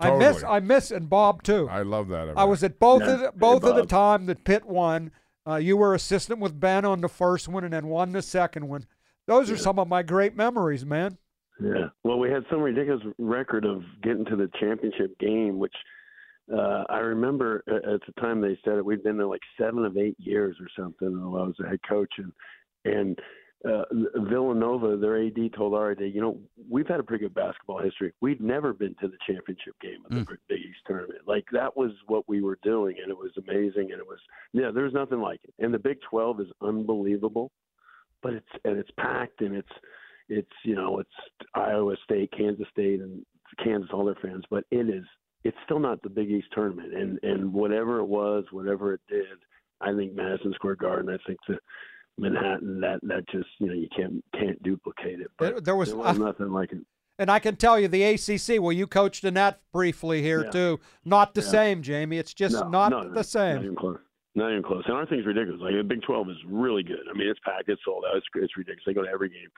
I 0.00 0.16
miss 0.16 0.42
I 0.44 0.60
miss 0.60 0.90
and 0.90 1.08
Bob 1.08 1.42
too. 1.42 1.68
I 1.70 1.80
love 1.82 2.08
that. 2.08 2.36
I 2.36 2.44
was 2.44 2.62
at 2.62 2.78
both 2.78 3.02
Yeah. 3.02 3.12
of 3.14 3.20
the, 3.20 3.32
both 3.34 3.62
Hey, 3.62 3.70
of 3.70 3.76
the 3.76 3.86
time 3.86 4.26
that 4.26 4.44
Pitt 4.44 4.66
won. 4.66 5.10
Uh, 5.48 5.56
you 5.56 5.76
were 5.76 5.94
assistant 5.94 6.40
with 6.40 6.58
Ben 6.60 6.84
on 6.84 7.00
the 7.00 7.08
first 7.08 7.48
one 7.48 7.64
and 7.64 7.72
then 7.72 7.86
won 7.86 8.12
the 8.12 8.20
second 8.20 8.68
one. 8.68 8.84
Those 9.26 9.50
are 9.50 9.56
some 9.56 9.78
of 9.78 9.88
my 9.88 10.02
great 10.02 10.36
memories, 10.36 10.84
man. 10.84 11.18
Yeah. 11.60 11.88
Well, 12.04 12.18
we 12.18 12.30
had 12.30 12.44
some 12.50 12.60
ridiculous 12.60 13.02
record 13.18 13.64
of 13.64 13.82
getting 14.02 14.24
to 14.26 14.36
the 14.36 14.50
championship 14.60 15.18
game, 15.18 15.58
which 15.58 15.74
uh, 16.52 16.84
I 16.88 16.98
remember 16.98 17.64
at, 17.66 17.88
at 17.88 18.00
the 18.06 18.20
time 18.20 18.40
they 18.40 18.58
said 18.64 18.74
it. 18.74 18.84
We'd 18.84 19.02
been 19.02 19.16
there 19.16 19.26
like 19.26 19.40
seven 19.58 19.84
of 19.84 19.96
eight 19.96 20.16
years 20.18 20.56
or 20.60 20.68
something. 20.78 21.30
While 21.30 21.42
I 21.42 21.46
was 21.46 21.56
the 21.58 21.68
head 21.68 21.80
coach, 21.88 22.12
and 22.18 22.32
and 22.84 23.18
uh, 23.64 23.84
Villanova, 24.28 24.96
their 24.96 25.20
AD 25.26 25.52
told 25.56 25.74
our 25.74 25.92
AD, 25.92 26.00
you 26.00 26.20
know, 26.20 26.38
we've 26.70 26.86
had 26.86 27.00
a 27.00 27.02
pretty 27.02 27.24
good 27.24 27.34
basketball 27.34 27.78
history. 27.82 28.12
We'd 28.20 28.40
never 28.40 28.72
been 28.72 28.94
to 29.00 29.08
the 29.08 29.16
championship 29.26 29.74
game 29.80 30.04
of 30.04 30.12
the 30.12 30.38
Big 30.48 30.60
East 30.60 30.80
tournament. 30.86 31.22
Like 31.26 31.46
that 31.52 31.76
was 31.76 31.90
what 32.06 32.28
we 32.28 32.42
were 32.42 32.58
doing, 32.62 32.96
and 33.02 33.10
it 33.10 33.16
was 33.16 33.32
amazing. 33.38 33.90
And 33.92 34.00
it 34.00 34.06
was 34.06 34.20
yeah, 34.52 34.70
there's 34.72 34.92
nothing 34.92 35.20
like 35.20 35.40
it. 35.42 35.54
And 35.58 35.72
the 35.74 35.78
Big 35.78 35.98
12 36.08 36.42
is 36.42 36.46
unbelievable, 36.60 37.50
but 38.22 38.32
it's 38.34 38.48
and 38.64 38.78
it's 38.78 38.90
packed 38.98 39.40
and 39.40 39.54
it's 39.56 39.72
it's 40.28 40.50
you 40.64 40.74
know 40.74 40.98
it's 40.98 41.10
Iowa 41.54 41.96
State, 42.04 42.30
Kansas 42.36 42.66
State, 42.72 43.00
and 43.00 43.24
Kansas 43.62 43.90
all 43.92 44.04
their 44.04 44.16
fans, 44.22 44.44
but 44.50 44.64
it 44.70 44.88
is 44.88 45.04
it's 45.44 45.56
still 45.64 45.78
not 45.78 46.02
the 46.02 46.10
Big 46.10 46.30
East 46.30 46.48
tournament. 46.52 46.92
And 46.94 47.18
and 47.22 47.52
whatever 47.52 47.98
it 48.00 48.06
was, 48.06 48.44
whatever 48.50 48.94
it 48.94 49.00
did, 49.08 49.26
I 49.80 49.94
think 49.94 50.14
Madison 50.14 50.52
Square 50.54 50.76
Garden, 50.76 51.08
I 51.14 51.18
think 51.26 51.38
the 51.48 51.58
Manhattan, 52.18 52.80
that 52.80 52.98
that 53.02 53.28
just 53.30 53.48
you 53.58 53.66
know 53.68 53.74
you 53.74 53.88
can't 53.96 54.24
can't 54.34 54.60
duplicate 54.62 55.20
it. 55.20 55.30
But 55.38 55.50
There- 55.50 55.60
there 55.60 55.76
was- 55.76 55.94
was 55.94 56.18
nothing 56.18 56.50
like 56.50 56.72
it. 56.72 56.78
And 57.18 57.30
I 57.30 57.38
can 57.38 57.56
tell 57.56 57.78
you 57.80 57.88
the 57.88 58.02
ACC. 58.02 58.58
Well, 58.58 58.72
you 58.72 58.86
coached 58.86 59.24
in 59.24 59.34
that 59.34 59.60
briefly 59.72 60.20
here 60.20 60.44
Yeah. 60.44 60.50
too. 60.50 60.80
Not 61.04 61.32
the 61.34 61.40
Yeah. 61.40 61.46
same, 61.46 61.82
Jamie. 61.82 62.18
It's 62.18 62.34
just 62.34 62.54
No, 62.54 62.68
not 62.68 62.90
no, 62.90 63.08
the 63.08 63.24
same. 63.24 63.56
Not 63.56 63.64
even 63.64 63.76
close. 63.76 63.98
Not 64.36 64.50
even 64.50 64.62
close. 64.62 64.82
And 64.86 64.94
our 64.94 65.06
thing's 65.06 65.24
ridiculous. 65.24 65.62
Like 65.62 65.74
the 65.74 65.82
Big 65.82 66.02
Twelve 66.02 66.28
is 66.28 66.36
really 66.46 66.82
good. 66.82 67.00
I 67.10 67.16
mean, 67.16 67.26
it's 67.26 67.40
packed, 67.40 67.70
it's 67.70 67.80
sold 67.84 68.04
out. 68.06 68.18
It's 68.18 68.26
it's 68.34 68.56
ridiculous. 68.56 68.84
They 68.86 68.92
go 68.92 69.02
to 69.02 69.08
every 69.08 69.30
game, 69.30 69.48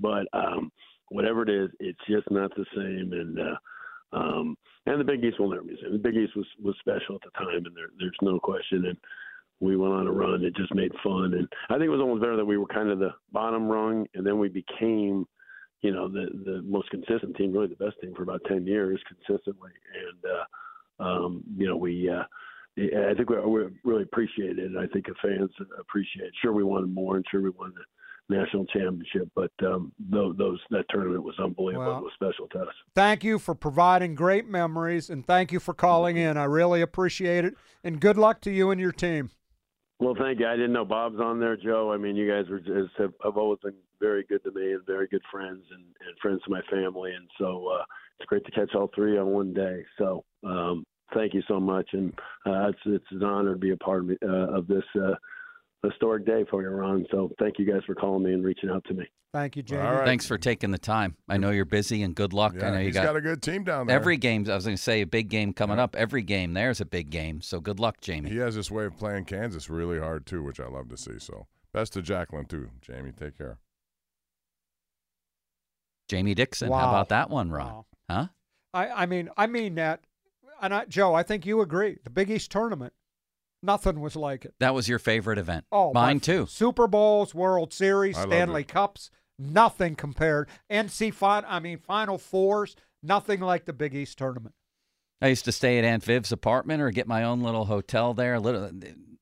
but 0.00 0.26
um, 0.32 0.72
whatever 1.08 1.42
it 1.42 1.48
is, 1.48 1.70
it's 1.78 2.00
just 2.08 2.28
not 2.32 2.50
the 2.56 2.66
same. 2.74 3.12
And 3.12 3.38
uh, 3.38 4.16
um, 4.16 4.56
and 4.86 5.00
the 5.00 5.04
Big 5.04 5.24
East 5.24 5.38
will 5.38 5.50
never 5.50 5.62
be 5.62 5.74
the 5.76 5.82
same. 5.82 5.92
The 5.92 5.98
Big 5.98 6.16
East 6.16 6.34
was 6.34 6.46
was 6.60 6.74
special 6.80 7.14
at 7.14 7.20
the 7.22 7.30
time, 7.38 7.64
and 7.64 7.76
there, 7.76 7.90
there's 7.96 8.16
no 8.22 8.40
question. 8.40 8.86
And 8.86 8.98
we 9.60 9.76
went 9.76 9.94
on 9.94 10.08
a 10.08 10.12
run. 10.12 10.44
It 10.44 10.56
just 10.56 10.74
made 10.74 10.90
fun, 11.04 11.34
and 11.34 11.46
I 11.70 11.74
think 11.74 11.84
it 11.84 11.90
was 11.90 12.00
almost 12.00 12.20
better 12.20 12.36
that 12.36 12.44
we 12.44 12.58
were 12.58 12.66
kind 12.66 12.90
of 12.90 12.98
the 12.98 13.14
bottom 13.30 13.68
rung, 13.68 14.04
and 14.14 14.26
then 14.26 14.40
we 14.40 14.48
became, 14.48 15.28
you 15.82 15.92
know, 15.92 16.08
the 16.08 16.26
the 16.44 16.60
most 16.62 16.90
consistent 16.90 17.36
team, 17.36 17.52
really 17.52 17.68
the 17.68 17.76
best 17.84 18.00
team 18.00 18.12
for 18.16 18.24
about 18.24 18.42
ten 18.48 18.66
years 18.66 19.00
consistently, 19.06 19.70
and 19.94 20.24
uh, 20.26 21.04
um, 21.04 21.44
you 21.56 21.68
know 21.68 21.76
we. 21.76 22.10
Uh, 22.10 22.24
yeah, 22.76 23.10
I 23.10 23.14
think 23.14 23.30
we, 23.30 23.38
we 23.38 23.68
really 23.84 24.02
appreciate 24.02 24.58
it, 24.58 24.64
and 24.66 24.78
I 24.78 24.86
think 24.88 25.06
the 25.06 25.14
fans 25.22 25.50
appreciate 25.78 26.26
it. 26.26 26.32
Sure, 26.42 26.52
we 26.52 26.64
wanted 26.64 26.92
more, 26.92 27.16
and 27.16 27.24
sure, 27.30 27.40
we 27.40 27.50
won 27.50 27.72
the 27.74 28.36
national 28.36 28.64
championship, 28.66 29.28
but 29.34 29.52
um, 29.64 29.92
those, 29.98 30.36
those 30.38 30.58
that 30.70 30.84
tournament 30.88 31.22
was 31.22 31.38
unbelievable. 31.38 31.86
Well- 31.86 31.98
it 31.98 32.04
was 32.04 32.12
special 32.14 32.48
to 32.48 32.60
us. 32.60 32.74
Thank 32.94 33.22
you 33.22 33.38
for 33.38 33.54
providing 33.54 34.14
great 34.14 34.48
memories, 34.48 35.10
and 35.10 35.24
thank 35.24 35.52
you 35.52 35.60
for 35.60 35.74
calling 35.74 36.16
in. 36.16 36.36
I 36.36 36.44
really 36.44 36.80
appreciate 36.80 37.44
it. 37.44 37.54
And 37.82 38.00
good 38.00 38.16
luck 38.16 38.40
to 38.42 38.50
you 38.50 38.70
and 38.70 38.80
your 38.80 38.92
team. 38.92 39.30
Well, 40.00 40.14
thank 40.18 40.40
you. 40.40 40.46
I 40.46 40.56
didn't 40.56 40.72
know 40.72 40.84
Bob's 40.84 41.20
on 41.20 41.38
there, 41.38 41.56
Joe. 41.56 41.92
I 41.92 41.96
mean, 41.98 42.16
you 42.16 42.28
guys 42.28 42.50
were 42.50 42.58
just, 42.58 42.96
have, 42.98 43.12
have 43.22 43.36
always 43.36 43.60
been 43.60 43.74
very 44.00 44.24
good 44.24 44.42
to 44.44 44.50
me 44.50 44.72
and 44.72 44.84
very 44.84 45.06
good 45.06 45.22
friends 45.30 45.62
and, 45.70 45.82
and 45.82 46.18
friends 46.20 46.42
to 46.44 46.50
my 46.50 46.60
family, 46.70 47.12
and 47.12 47.28
so 47.38 47.68
uh, 47.68 47.84
it's 48.18 48.26
great 48.26 48.44
to 48.44 48.50
catch 48.50 48.74
all 48.74 48.90
three 48.94 49.16
on 49.16 49.28
one 49.28 49.54
day. 49.54 49.84
So 49.98 50.24
um, 50.44 50.84
thank 51.14 51.34
you 51.34 51.42
so 51.48 51.60
much, 51.60 51.88
and 51.92 52.12
uh, 52.46 52.68
it's 52.68 52.78
it's 52.86 53.04
an 53.10 53.22
honor 53.22 53.54
to 53.54 53.58
be 53.58 53.70
a 53.70 53.76
part 53.76 54.02
of, 54.02 54.10
uh, 54.22 54.56
of 54.58 54.66
this 54.66 54.84
uh, 54.96 55.14
historic 55.82 56.26
day 56.26 56.44
for 56.50 56.62
you, 56.62 56.68
Ron. 56.68 57.06
So 57.10 57.30
thank 57.38 57.58
you 57.58 57.66
guys 57.66 57.82
for 57.86 57.94
calling 57.94 58.24
me 58.24 58.32
and 58.32 58.44
reaching 58.44 58.70
out 58.70 58.84
to 58.86 58.94
me. 58.94 59.04
Thank 59.32 59.56
you, 59.56 59.64
Jamie. 59.64 60.04
Thanks 60.04 60.28
for 60.28 60.38
taking 60.38 60.70
the 60.70 60.78
time. 60.78 61.16
I 61.28 61.38
know 61.38 61.50
you're 61.50 61.64
busy 61.64 62.04
and 62.04 62.14
good 62.14 62.32
luck. 62.32 62.54
I 62.54 62.70
know 62.70 62.78
you 62.78 62.86
he's 62.86 62.94
got, 62.94 63.02
got 63.02 63.16
a 63.16 63.20
good 63.20 63.42
team 63.42 63.64
down 63.64 63.88
there. 63.88 63.96
Every 63.96 64.16
game, 64.16 64.48
I 64.48 64.54
was 64.54 64.64
going 64.64 64.76
to 64.76 64.82
say, 64.82 65.00
a 65.00 65.06
big 65.06 65.28
game 65.28 65.52
coming 65.52 65.80
up. 65.80 65.96
Every 65.96 66.22
game 66.22 66.54
there's 66.54 66.80
a 66.80 66.84
big 66.84 67.10
game. 67.10 67.40
So 67.40 67.58
good 67.58 67.80
luck, 67.80 68.00
Jamie. 68.00 68.30
He 68.30 68.36
has 68.36 68.54
this 68.54 68.70
way 68.70 68.84
of 68.84 68.96
playing 68.96 69.24
Kansas 69.24 69.68
really 69.68 69.98
hard 69.98 70.24
too, 70.24 70.44
which 70.44 70.60
I 70.60 70.68
love 70.68 70.88
to 70.90 70.96
see. 70.96 71.18
So 71.18 71.48
best 71.72 71.94
to 71.94 72.02
Jacqueline 72.02 72.44
too. 72.44 72.70
Jamie, 72.80 73.10
take 73.10 73.36
care. 73.36 73.58
Jamie 76.08 76.34
Dixon. 76.34 76.70
How 76.70 76.90
about 76.90 77.08
that 77.08 77.28
one, 77.28 77.50
Ron? 77.50 77.84
Huh? 78.08 78.26
I, 78.72 78.88
I 78.88 79.06
mean, 79.06 79.30
I 79.36 79.48
mean 79.48 79.74
that. 79.76 80.00
And 80.64 80.72
I, 80.72 80.86
Joe, 80.86 81.12
I 81.12 81.22
think 81.22 81.44
you 81.44 81.60
agree. 81.60 81.98
The 82.04 82.10
Big 82.10 82.30
East 82.30 82.50
tournament, 82.50 82.94
nothing 83.62 84.00
was 84.00 84.16
like 84.16 84.46
it. 84.46 84.54
That 84.60 84.72
was 84.72 84.88
your 84.88 84.98
favorite 84.98 85.36
event. 85.36 85.66
Oh, 85.70 85.92
mine 85.92 86.20
too. 86.20 86.46
Super 86.46 86.86
Bowls, 86.86 87.34
World 87.34 87.74
Series, 87.74 88.16
I 88.16 88.22
Stanley. 88.22 88.64
Cups, 88.64 89.10
nothing 89.38 89.94
compared. 89.94 90.48
NC 90.72 91.12
final, 91.12 91.50
I 91.50 91.60
mean, 91.60 91.76
Final 91.76 92.16
Fours, 92.16 92.76
nothing 93.02 93.40
like 93.40 93.66
the 93.66 93.74
Big 93.74 93.94
East 93.94 94.16
tournament. 94.16 94.54
I 95.20 95.28
used 95.28 95.44
to 95.44 95.52
stay 95.52 95.78
at 95.78 95.84
Aunt 95.84 96.02
Viv's 96.02 96.32
apartment 96.32 96.80
or 96.80 96.90
get 96.90 97.06
my 97.06 97.24
own 97.24 97.42
little 97.42 97.66
hotel 97.66 98.14
there. 98.14 98.40
Little, 98.40 98.70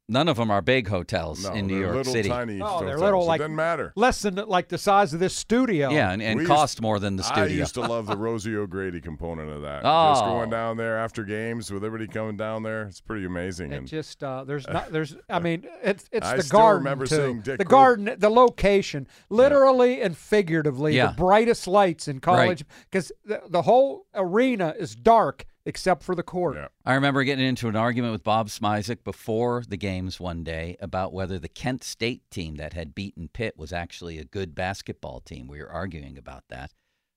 none 0.08 0.28
of 0.28 0.36
them 0.36 0.50
are 0.50 0.60
big 0.60 0.88
hotels 0.88 1.44
No, 1.44 1.52
in 1.54 1.66
New 1.66 1.74
they're 1.74 1.82
York 1.84 1.96
little 1.96 2.12
City. 2.12 2.28
tiny 2.28 2.60
Oh, 2.62 2.84
they're 2.84 2.98
little 2.98 3.22
It 3.22 3.26
like 3.26 3.38
doesn't 3.40 3.54
matter. 3.56 3.92
less 3.96 4.22
than 4.22 4.34
like 4.34 4.68
the 4.68 4.78
size 4.78 5.14
of 5.14 5.20
this 5.20 5.34
studio. 5.34 5.90
Yeah, 5.90 6.10
and, 6.10 6.20
and 6.22 6.46
cost 6.46 6.74
used- 6.78 6.82
more 6.82 6.98
than 6.98 7.16
the 7.16 7.22
studio. 7.22 7.42
I 7.42 7.46
studio. 7.46 7.62
used 7.62 7.74
to 7.74 7.80
love 7.82 8.06
the 8.06 8.16
Rosie 8.26 8.56
O'Grady 8.56 9.00
component 9.00 9.50
of 9.50 9.62
that. 9.62 9.82
Oh. 9.84 10.12
Just 10.12 10.24
going 10.24 10.50
down 10.50 10.76
there 10.76 10.98
after 10.98 11.24
games 11.24 11.70
with 11.70 11.84
everybody 11.84 12.08
coming 12.10 12.36
down 12.36 12.62
there. 12.62 12.82
It's 12.88 13.00
pretty 13.00 13.24
amazing. 13.24 13.72
It 13.72 13.76
and 13.76 13.86
just 13.86 14.22
uh, 14.22 14.44
there's 14.44 14.66
not 14.72 14.90
there's 14.92 15.16
I 15.30 15.38
mean 15.38 15.66
it's 15.82 16.08
it's 16.12 16.26
I 16.26 16.36
the 16.36 16.42
still 16.42 16.58
garden 16.58 16.84
remember 16.84 17.06
too. 17.06 17.16
seeing 17.16 17.40
Dick 17.40 17.58
the 17.58 17.64
Cro- 17.64 17.78
garden, 17.78 18.14
the 18.18 18.30
location, 18.30 19.06
literally 19.30 20.02
and 20.02 20.16
figuratively, 20.16 20.96
Yeah. 20.96 21.08
the 21.08 21.12
brightest 21.14 21.66
lights 21.66 22.08
in 22.08 22.20
college 22.20 22.64
because 22.90 23.12
the, 23.24 23.40
the 23.48 23.62
whole 23.62 24.06
arena 24.14 24.74
is 24.78 24.94
dark 24.94 25.46
except 25.64 26.02
for 26.02 26.14
the 26.14 26.22
court. 26.22 26.56
I 26.84 26.94
remember 26.94 27.24
getting 27.24 27.44
into 27.44 27.68
an 27.68 27.76
argument 27.76 28.12
with 28.12 28.24
Bob 28.24 28.48
Smizek 28.48 29.04
before 29.04 29.62
the 29.66 29.76
games 29.76 30.18
one 30.18 30.42
day 30.44 30.76
about 30.80 31.12
whether 31.12 31.38
the 31.38 31.48
Kent 31.48 31.84
State 31.84 32.22
team 32.30 32.56
that 32.56 32.72
had 32.72 32.94
beaten 32.94 33.28
Pitt 33.28 33.56
was 33.56 33.72
actually 33.72 34.18
a 34.18 34.24
good 34.24 34.54
basketball 34.54 35.20
team. 35.20 35.46
We 35.46 35.60
were 35.60 35.70
arguing 35.70 36.18
about 36.18 36.44
that. 36.48 36.72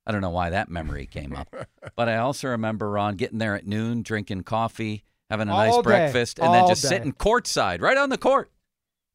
I 0.07 0.11
don't 0.11 0.21
know 0.21 0.29
why 0.29 0.51
that 0.51 0.69
memory 0.69 1.07
came 1.07 1.35
up. 1.35 1.53
but 1.95 2.09
I 2.09 2.17
also 2.17 2.49
remember 2.49 2.91
Ron 2.91 3.15
getting 3.15 3.39
there 3.39 3.55
at 3.55 3.65
noon, 3.65 4.03
drinking 4.03 4.43
coffee, 4.43 5.03
having 5.29 5.47
a 5.47 5.51
nice 5.51 5.75
day. 5.75 5.81
breakfast, 5.81 6.39
and 6.39 6.53
then 6.53 6.67
just 6.67 6.83
day. 6.83 6.89
sitting 6.89 7.13
courtside 7.13 7.81
right 7.81 7.97
on 7.97 8.09
the 8.09 8.17
court. 8.17 8.51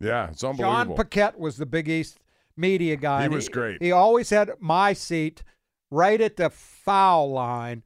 Yeah, 0.00 0.30
it's 0.30 0.42
unbelievable. 0.42 0.64
John 0.64 0.80
unbelievable. 0.80 1.04
Paquette 1.04 1.38
was 1.38 1.56
the 1.56 1.66
Big 1.66 1.88
East 1.88 2.18
media 2.56 2.96
guy. 2.96 3.20
He 3.20 3.24
and 3.26 3.34
was 3.34 3.48
great. 3.48 3.80
He 3.80 3.92
always 3.92 4.30
had 4.30 4.50
my 4.58 4.92
seat 4.92 5.44
right 5.90 6.20
at 6.20 6.36
the 6.36 6.50
foul 6.50 7.30
line 7.30 7.84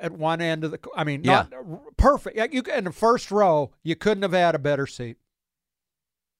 at 0.00 0.12
one 0.12 0.40
end 0.40 0.64
of 0.64 0.70
the. 0.70 0.78
I 0.96 1.04
mean, 1.04 1.22
not 1.22 1.52
perfect. 1.96 2.36
Yeah, 2.36 2.46
You 2.50 2.62
in 2.62 2.84
the 2.84 2.92
first 2.92 3.30
row, 3.30 3.72
you 3.82 3.96
couldn't 3.96 4.22
have 4.22 4.32
had 4.32 4.54
a 4.54 4.58
better 4.58 4.86
seat. 4.86 5.16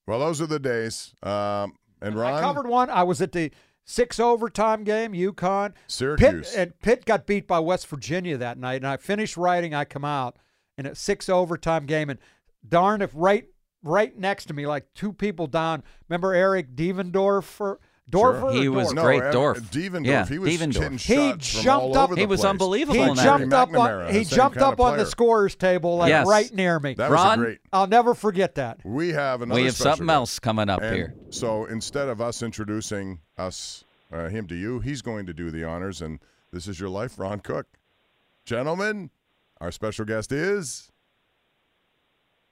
well, 0.07 0.19
those 0.19 0.41
are 0.41 0.47
the 0.47 0.59
days. 0.59 1.15
Um, 1.23 1.75
and 2.01 2.15
Ron, 2.17 2.35
I 2.35 2.41
covered 2.41 2.67
one. 2.67 2.91
I 2.91 3.03
was 3.03 3.23
at 3.23 3.33
the 3.33 3.51
six 3.85 4.19
overtime 4.21 4.85
game, 4.85 5.13
UConn. 5.13 5.73
Syracuse. 5.87 6.51
Pitt, 6.51 6.59
and 6.59 6.79
Pitt 6.81 7.05
got 7.05 7.27
beat 7.27 7.47
by 7.47 7.59
West 7.59 7.87
Virginia 7.87 8.37
that 8.37 8.59
night. 8.59 8.77
And 8.77 8.87
I 8.87 8.97
finished 8.97 9.37
writing. 9.37 9.75
I 9.75 9.85
come 9.85 10.05
out 10.05 10.37
in 10.77 10.87
a 10.87 10.95
six 10.95 11.29
overtime 11.29 11.87
game, 11.87 12.11
and 12.11 12.19
darn 12.67 13.03
if 13.03 13.11
right 13.15 13.47
right 13.83 14.17
next 14.19 14.47
to 14.47 14.55
me, 14.55 14.67
like 14.67 14.87
two 14.95 15.13
people 15.13 15.47
down. 15.47 15.83
Remember 16.09 16.35
Eric 16.35 16.75
Devendorfer? 16.75 17.77
Dorfer 18.11 18.53
He 18.53 18.69
or 18.69 18.73
was 18.73 18.89
Dorf? 18.89 18.95
No, 18.97 19.03
great, 19.03 19.23
Ev- 19.23 19.33
Dorf. 19.33 19.59
Devendorf, 19.71 20.07
Yeah, 20.07 20.27
he 20.27 20.39
was 20.39 20.51
Devendorf. 20.51 21.01
He 21.01 21.63
jumped 21.63 21.97
up. 21.97 22.15
He 22.17 22.27
was 22.27 22.41
place. 22.41 22.51
unbelievable 22.51 22.95
He 22.95 23.11
in 23.11 23.17
that 23.17 23.25
jumped 23.25 23.51
Barry 23.51 24.03
up. 24.03 24.09
On, 24.09 24.13
he 24.15 24.19
the 24.25 24.35
jumped 24.37 24.59
up 24.59 24.79
on 24.79 24.93
the 24.93 24.97
player. 24.99 25.07
scorer's 25.07 25.55
table, 25.57 25.97
like 25.97 26.11
Yes. 26.11 26.27
right 26.27 26.53
near 26.53 26.79
me. 26.79 26.95
That 26.95 27.11
Ron? 27.11 27.39
was 27.41 27.45
great. 27.47 27.59
I'll 27.73 27.87
never 27.87 28.15
forget 28.15 28.57
that. 28.57 28.81
We 28.85 29.09
have 29.11 29.41
another. 29.43 29.59
We 29.61 29.65
have 29.67 29.75
special 29.75 29.91
something 29.93 30.07
guest. 30.07 30.15
else 30.15 30.39
coming 30.39 30.69
up 30.69 30.83
And 30.83 30.95
here. 30.95 31.15
So 31.31 31.65
instead 31.65 32.09
of 32.09 32.21
us 32.21 32.43
introducing 32.43 33.21
us 33.39 33.85
uh, 34.13 34.29
him 34.29 34.47
to 34.49 34.55
you, 34.55 34.81
he's 34.81 35.01
going 35.03 35.25
to 35.27 35.33
do 35.33 35.51
the 35.51 35.65
honors, 35.65 36.03
and 36.03 36.21
this 36.53 36.69
is 36.69 36.79
your 36.79 36.91
life, 36.91 37.19
Ron 37.19 37.41
Cook. 37.41 37.67
Gentlemen, 38.45 39.11
our 39.63 39.73
special 39.73 40.05
guest 40.05 40.31
is 40.31 40.91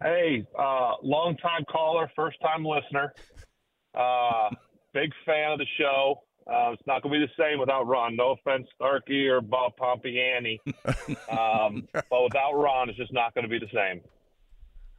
Hey, 0.03 0.45
uh, 0.59 0.93
long 1.03 1.37
time 1.37 1.65
caller, 1.71 2.11
first 2.17 2.41
time 2.41 2.65
listener. 2.65 3.13
Uh, 3.95 4.49
big 4.93 5.13
fan 5.25 5.53
of 5.53 5.59
the 5.59 5.67
show. 5.79 6.23
Uh, 6.47 6.73
it's 6.73 6.83
not 6.87 7.03
going 7.03 7.13
to 7.13 7.21
be 7.21 7.27
the 7.27 7.43
same 7.43 7.61
without 7.61 7.87
Ron. 7.87 8.17
No 8.17 8.33
offense, 8.33 8.67
Starkey 8.75 9.29
or 9.29 9.41
Bob 9.41 9.73
Pompeani. 9.77 10.59
um, 11.31 11.87
but 11.93 12.23
without 12.25 12.55
Ron, 12.55 12.89
it's 12.89 12.99
just 12.99 13.13
not 13.13 13.33
going 13.35 13.45
to 13.45 13.49
be 13.49 13.59
the 13.59 13.71
same. 13.73 14.01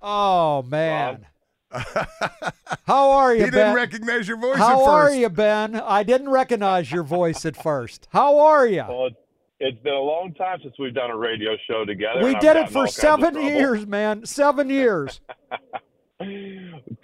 Oh 0.02 0.64
man. 0.64 1.26
How 2.86 3.10
are 3.12 3.34
you, 3.34 3.46
He 3.46 3.52
Ben? 3.52 3.60
didn't 3.60 3.76
recognize 3.76 4.28
your 4.28 4.38
voice 4.38 4.58
How 4.58 4.84
at 4.84 4.90
are 4.90 5.14
you, 5.14 5.30
Ben? 5.30 5.76
I 5.76 6.04
didn't 6.04 6.30
recognize 6.30 6.92
your 6.92 7.04
voice 7.04 7.46
at 7.46 7.56
first. 7.62 8.08
How 8.12 8.38
are 8.40 8.68
you? 8.68 8.86
Well, 8.88 9.08
it, 9.08 9.16
it's 9.60 9.82
been 9.82 9.94
a 9.94 10.00
long 10.00 10.34
time 10.36 10.60
since 10.62 10.76
we've 10.78 10.94
done 10.94 11.10
a 11.10 11.18
radio 11.18 11.52
show 11.68 11.86
together. 11.86 12.24
We 12.24 12.36
did 12.36 12.58
it 12.58 12.70
for 12.70 12.86
seven 12.86 13.42
years, 13.42 13.88
man. 13.88 14.26
Seven 14.26 14.70
years. 14.70 15.22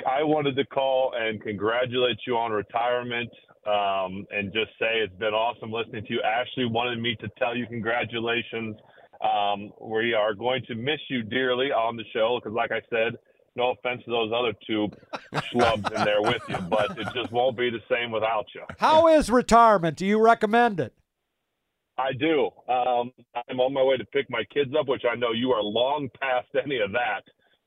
I 0.07 0.23
wanted 0.23 0.55
to 0.55 0.65
call 0.65 1.13
and 1.17 1.41
congratulate 1.41 2.17
you 2.25 2.37
on 2.37 2.51
retirement 2.51 3.29
um, 3.65 4.25
and 4.31 4.53
just 4.53 4.71
say 4.79 4.99
it's 4.99 5.15
been 5.15 5.33
awesome 5.33 5.71
listening 5.71 6.05
to 6.05 6.13
you. 6.13 6.21
Ashley 6.21 6.65
wanted 6.65 6.99
me 6.99 7.15
to 7.21 7.29
tell 7.37 7.55
you 7.55 7.67
congratulations. 7.67 8.75
Um, 9.21 9.71
we 9.81 10.13
are 10.13 10.33
going 10.33 10.63
to 10.67 10.75
miss 10.75 10.99
you 11.09 11.23
dearly 11.23 11.71
on 11.71 11.97
the 11.97 12.05
show 12.13 12.39
because, 12.41 12.55
like 12.55 12.71
I 12.71 12.81
said, 12.89 13.17
no 13.55 13.71
offense 13.71 14.01
to 14.05 14.11
those 14.11 14.31
other 14.33 14.53
two 14.65 14.87
schlubs 15.51 15.91
in 15.93 16.05
there 16.05 16.21
with 16.21 16.41
you, 16.47 16.57
but 16.69 16.97
it 16.97 17.07
just 17.13 17.31
won't 17.31 17.57
be 17.57 17.69
the 17.69 17.81
same 17.91 18.11
without 18.11 18.45
you. 18.55 18.61
How 18.79 19.07
is 19.07 19.29
retirement? 19.29 19.97
Do 19.97 20.05
you 20.05 20.23
recommend 20.23 20.79
it? 20.79 20.93
I 21.97 22.13
do. 22.13 22.49
Um, 22.69 23.11
I'm 23.49 23.59
on 23.59 23.73
my 23.73 23.83
way 23.83 23.97
to 23.97 24.05
pick 24.05 24.29
my 24.29 24.43
kids 24.53 24.71
up, 24.79 24.87
which 24.87 25.03
I 25.09 25.15
know 25.15 25.31
you 25.33 25.51
are 25.51 25.61
long 25.61 26.07
past 26.21 26.47
any 26.63 26.79
of 26.79 26.93
that. 26.93 27.23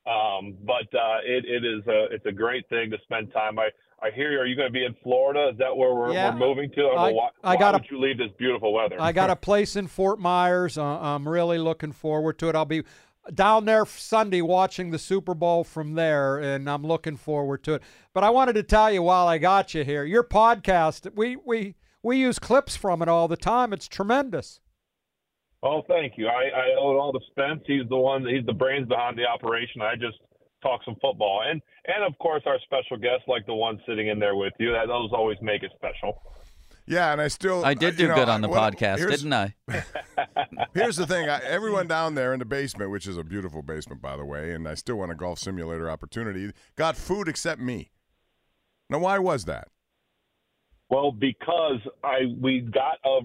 Um, 0.07 0.55
but 0.65 0.89
uh, 0.99 1.19
it, 1.25 1.45
it 1.45 1.65
is 1.65 1.87
a 1.87 2.07
it's 2.11 2.27
a 2.27 2.33
great 2.33 2.69
thing 2.69 2.91
to 2.91 2.99
spend 3.05 3.33
time. 3.33 3.59
I 3.59 3.69
I 4.03 4.11
hear 4.11 4.33
you. 4.33 4.39
Are 4.41 4.47
you 4.47 4.57
going 4.57 4.67
to 4.69 4.73
be 4.73 4.85
in 4.85 4.97
Florida? 5.03 5.51
Is 5.53 5.59
that 5.59 5.77
where 5.77 5.95
we're, 5.95 6.13
Yeah. 6.13 6.31
we're 6.33 6.39
moving 6.49 6.71
to? 6.73 6.83
I, 6.87 7.09
I- 7.09 7.13
why, 7.13 7.29
I 7.45 7.55
why 7.55 7.57
got 7.57 7.75
a- 7.75 7.79
would 7.79 7.87
you 7.89 8.01
leave 8.01 8.19
this 8.19 8.33
beautiful 8.37 8.73
weather? 8.73 8.97
I 9.01 9.13
got 9.13 9.31
a 9.31 9.37
place 9.37 9.77
in 9.77 9.87
Fort 9.87 10.19
Myers. 10.19 10.77
Uh, 10.77 10.85
I'm 10.85 11.29
really 11.29 11.59
looking 11.59 11.93
forward 11.93 12.37
to 12.41 12.49
it. 12.49 12.57
I'll 12.57 12.65
be 12.65 12.83
down 13.33 13.65
there 13.65 13.87
Sunday 13.87 14.41
watching 14.43 14.91
the 14.91 14.99
Super 14.99 15.35
Bowl 15.35 15.63
from 15.63 15.95
there, 15.95 16.39
and 16.39 16.69
I'm 16.69 16.83
looking 16.83 17.17
forward 17.17 17.63
to 17.63 17.75
it. 17.75 17.83
But 18.13 18.25
I 18.25 18.31
wanted 18.31 18.55
to 18.55 18.65
tell 18.65 18.91
you 18.91 19.05
while 19.05 19.29
I 19.29 19.39
got 19.39 19.73
you 19.73 19.85
here, 19.85 20.03
your 20.05 20.25
podcast, 20.25 21.15
we 21.15 21.37
we 21.37 21.77
we 22.03 22.17
use 22.19 22.41
clips 22.41 22.75
from 22.75 23.03
it 23.03 23.09
all 23.09 23.29
the 23.29 23.37
time. 23.37 23.73
It's 23.73 23.87
tremendous. 23.87 24.59
Oh, 25.63 25.83
thank 25.87 26.15
you. 26.17 26.27
I, 26.27 26.49
I 26.55 26.65
owe 26.79 26.93
it 26.93 26.97
all 26.99 27.13
to 27.13 27.21
Spence. 27.31 27.63
He's 27.67 27.89
the 27.89 27.97
one. 27.97 28.27
He's 28.27 28.45
the 28.45 28.53
brains 28.53 28.89
behind 28.89 29.17
the 29.17 29.27
operation. 29.27 29.81
I 29.81 29.95
just 29.95 30.19
talk 30.63 30.81
some 30.85 30.97
football, 31.01 31.43
and 31.47 31.61
and 31.87 32.05
of 32.05 32.19
course 32.19 32.43
our 32.47 32.59
special 32.65 32.97
guests, 32.97 33.25
like 33.29 33.47
the 33.47 33.55
one 33.55 33.81
sitting 33.87 34.09
in 34.09 34.19
there 34.19 34.35
with 34.37 34.53
you. 34.59 34.73
That 34.73 34.89
those 34.89 35.11
always 35.13 35.39
make 35.41 35.63
it 35.63 35.71
special. 35.77 36.21
Yeah, 36.85 37.13
and 37.13 37.21
I 37.21 37.29
still 37.29 37.65
I 37.65 37.75
did 37.75 37.97
do 37.97 38.09
know, 38.09 38.15
good 38.17 38.29
on 38.29 38.41
the 38.41 38.49
what- 38.49 38.75
podcast, 38.77 39.09
didn't 39.09 39.33
I? 39.33 39.55
Here's 40.75 40.97
the 40.97 41.07
thing: 41.07 41.29
I, 41.29 41.39
everyone 41.45 41.87
down 41.87 42.17
there 42.17 42.33
in 42.33 42.41
the 42.41 42.45
basement, 42.45 42.91
which 42.91 43.07
is 43.07 43.17
a 43.17 43.23
beautiful 43.23 43.63
basement, 43.63 44.03
by 44.03 44.17
the 44.17 44.25
way, 44.25 44.53
and 44.53 44.67
I 44.67 44.75
still 44.75 44.97
want 44.97 45.13
a 45.13 45.15
golf 45.15 45.39
simulator 45.39 45.89
opportunity, 45.89 46.51
got 46.75 46.97
food 46.97 47.29
except 47.29 47.61
me. 47.61 47.93
Now, 48.91 48.99
why 48.99 49.21
was 49.21 49.45
that? 49.45 49.69
Well, 50.91 51.13
because 51.13 51.79
I 52.03 52.23
we 52.41 52.61
got 52.61 52.99
a 53.05 53.21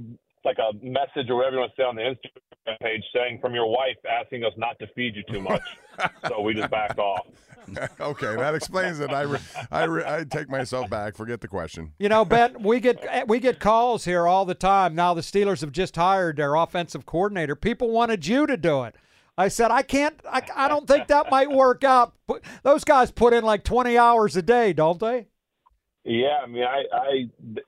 like 0.47 0.57
a 0.59 0.73
message 0.85 1.29
or 1.29 1.35
whatever 1.35 1.55
you 1.55 1.59
want 1.59 1.75
to 1.75 1.81
say 1.81 1.85
on 1.85 1.95
the 1.95 2.01
Instagram 2.01 2.79
page 2.81 3.03
saying 3.13 3.39
from 3.39 3.53
your 3.53 3.67
wife 3.69 3.97
asking 4.09 4.43
us 4.43 4.53
not 4.57 4.79
to 4.79 4.87
feed 4.95 5.15
you 5.15 5.23
too 5.31 5.41
much, 5.41 5.61
so 6.27 6.41
we 6.41 6.53
just 6.53 6.69
backed 6.71 6.99
off. 6.99 7.25
okay, 7.99 8.35
that 8.35 8.55
explains 8.55 8.99
it. 9.01 9.11
I, 9.11 9.21
re, 9.23 9.39
I, 9.71 9.83
re, 9.83 10.03
I 10.05 10.23
take 10.23 10.49
myself 10.49 10.89
back. 10.89 11.15
Forget 11.15 11.41
the 11.41 11.47
question. 11.49 11.91
You 11.99 12.07
know, 12.07 12.23
Ben, 12.23 12.61
we 12.63 12.79
get 12.79 13.27
we 13.27 13.39
get 13.39 13.59
calls 13.59 14.05
here 14.05 14.25
all 14.25 14.45
the 14.45 14.55
time. 14.55 14.95
Now 14.95 15.13
the 15.13 15.21
Steelers 15.21 15.61
have 15.61 15.73
just 15.73 15.95
hired 15.95 16.37
their 16.37 16.55
offensive 16.55 17.05
coordinator. 17.05 17.55
People 17.55 17.91
wanted 17.91 18.25
you 18.25 18.47
to 18.47 18.55
do 18.55 18.83
it. 18.83 18.95
I 19.37 19.49
said 19.49 19.69
I 19.69 19.81
can't. 19.81 20.19
I, 20.29 20.41
I 20.55 20.67
don't 20.67 20.87
think 20.87 21.07
that 21.07 21.29
might 21.29 21.51
work 21.51 21.83
out. 21.83 22.13
Put- 22.27 22.43
Those 22.63 22.83
guys 22.83 23.11
put 23.11 23.33
in 23.33 23.43
like 23.43 23.63
20 23.63 23.97
hours 23.97 24.35
a 24.35 24.41
day, 24.41 24.73
don't 24.73 24.99
they? 24.99 25.27
Yeah, 26.07 26.39
I 26.41 26.47
mean, 26.47 26.63
I, 26.63 26.83
I, 26.95 27.11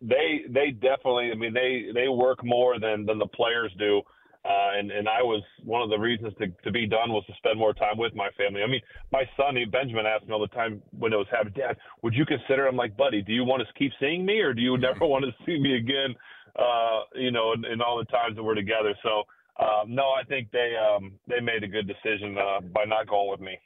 they, 0.02 0.46
they 0.48 0.72
definitely. 0.72 1.30
I 1.32 1.36
mean, 1.36 1.54
they, 1.54 1.88
they 1.94 2.08
work 2.08 2.40
more 2.42 2.80
than 2.80 3.06
than 3.06 3.20
the 3.20 3.28
players 3.28 3.72
do. 3.78 4.02
Uh, 4.46 4.80
and 4.80 4.90
and 4.92 5.10
I 5.10 5.22
was 5.22 5.44
one 5.66 5.82
of 5.82 5.90
the 5.90 6.00
reasons 6.00 6.34
to 6.40 6.48
to 6.64 6.72
be 6.72 6.88
done 6.88 7.12
was 7.12 7.26
to 7.26 7.34
spend 7.36 7.60
more 7.60 7.74
time 7.74 7.98
with 7.98 8.16
my 8.16 8.30
family. 8.38 8.64
I 8.64 8.68
mean, 8.68 8.80
my 9.12 9.24
son 9.36 9.58
Benjamin 9.70 10.06
asked 10.06 10.26
me 10.26 10.34
all 10.34 10.40
the 10.40 10.48
time 10.48 10.82
when 10.98 11.12
it 11.12 11.18
was 11.18 11.28
happening, 11.30 11.56
Dad, 11.58 11.76
would 12.02 12.14
you 12.14 12.26
consider? 12.26 12.66
I'm 12.66 12.78
like, 12.78 12.96
buddy, 12.96 13.22
do 13.22 13.34
you 13.34 13.44
want 13.44 13.62
to 13.62 13.74
keep 13.78 13.92
seeing 14.00 14.26
me, 14.26 14.40
or 14.40 14.54
do 14.54 14.62
you 14.62 14.78
never 14.78 15.06
want 15.06 15.26
to 15.26 15.32
see 15.46 15.60
me 15.60 15.76
again? 15.76 16.16
Uh, 16.58 17.02
you 17.16 17.32
know, 17.32 17.52
in, 17.52 17.66
in 17.66 17.82
all 17.82 17.98
the 17.98 18.06
times 18.06 18.38
that 18.38 18.44
we're 18.44 18.56
together. 18.56 18.96
So, 19.04 19.24
um, 19.62 19.94
no, 19.94 20.04
I 20.04 20.24
think 20.24 20.50
they 20.52 20.72
um, 20.80 21.12
they 21.28 21.42
made 21.42 21.66
a 21.66 21.68
good 21.68 21.88
decision 21.88 22.38
uh, 22.38 22.62
by 22.62 22.86
not 22.86 23.08
going 23.08 23.30
with 23.30 23.42
me. 23.42 23.58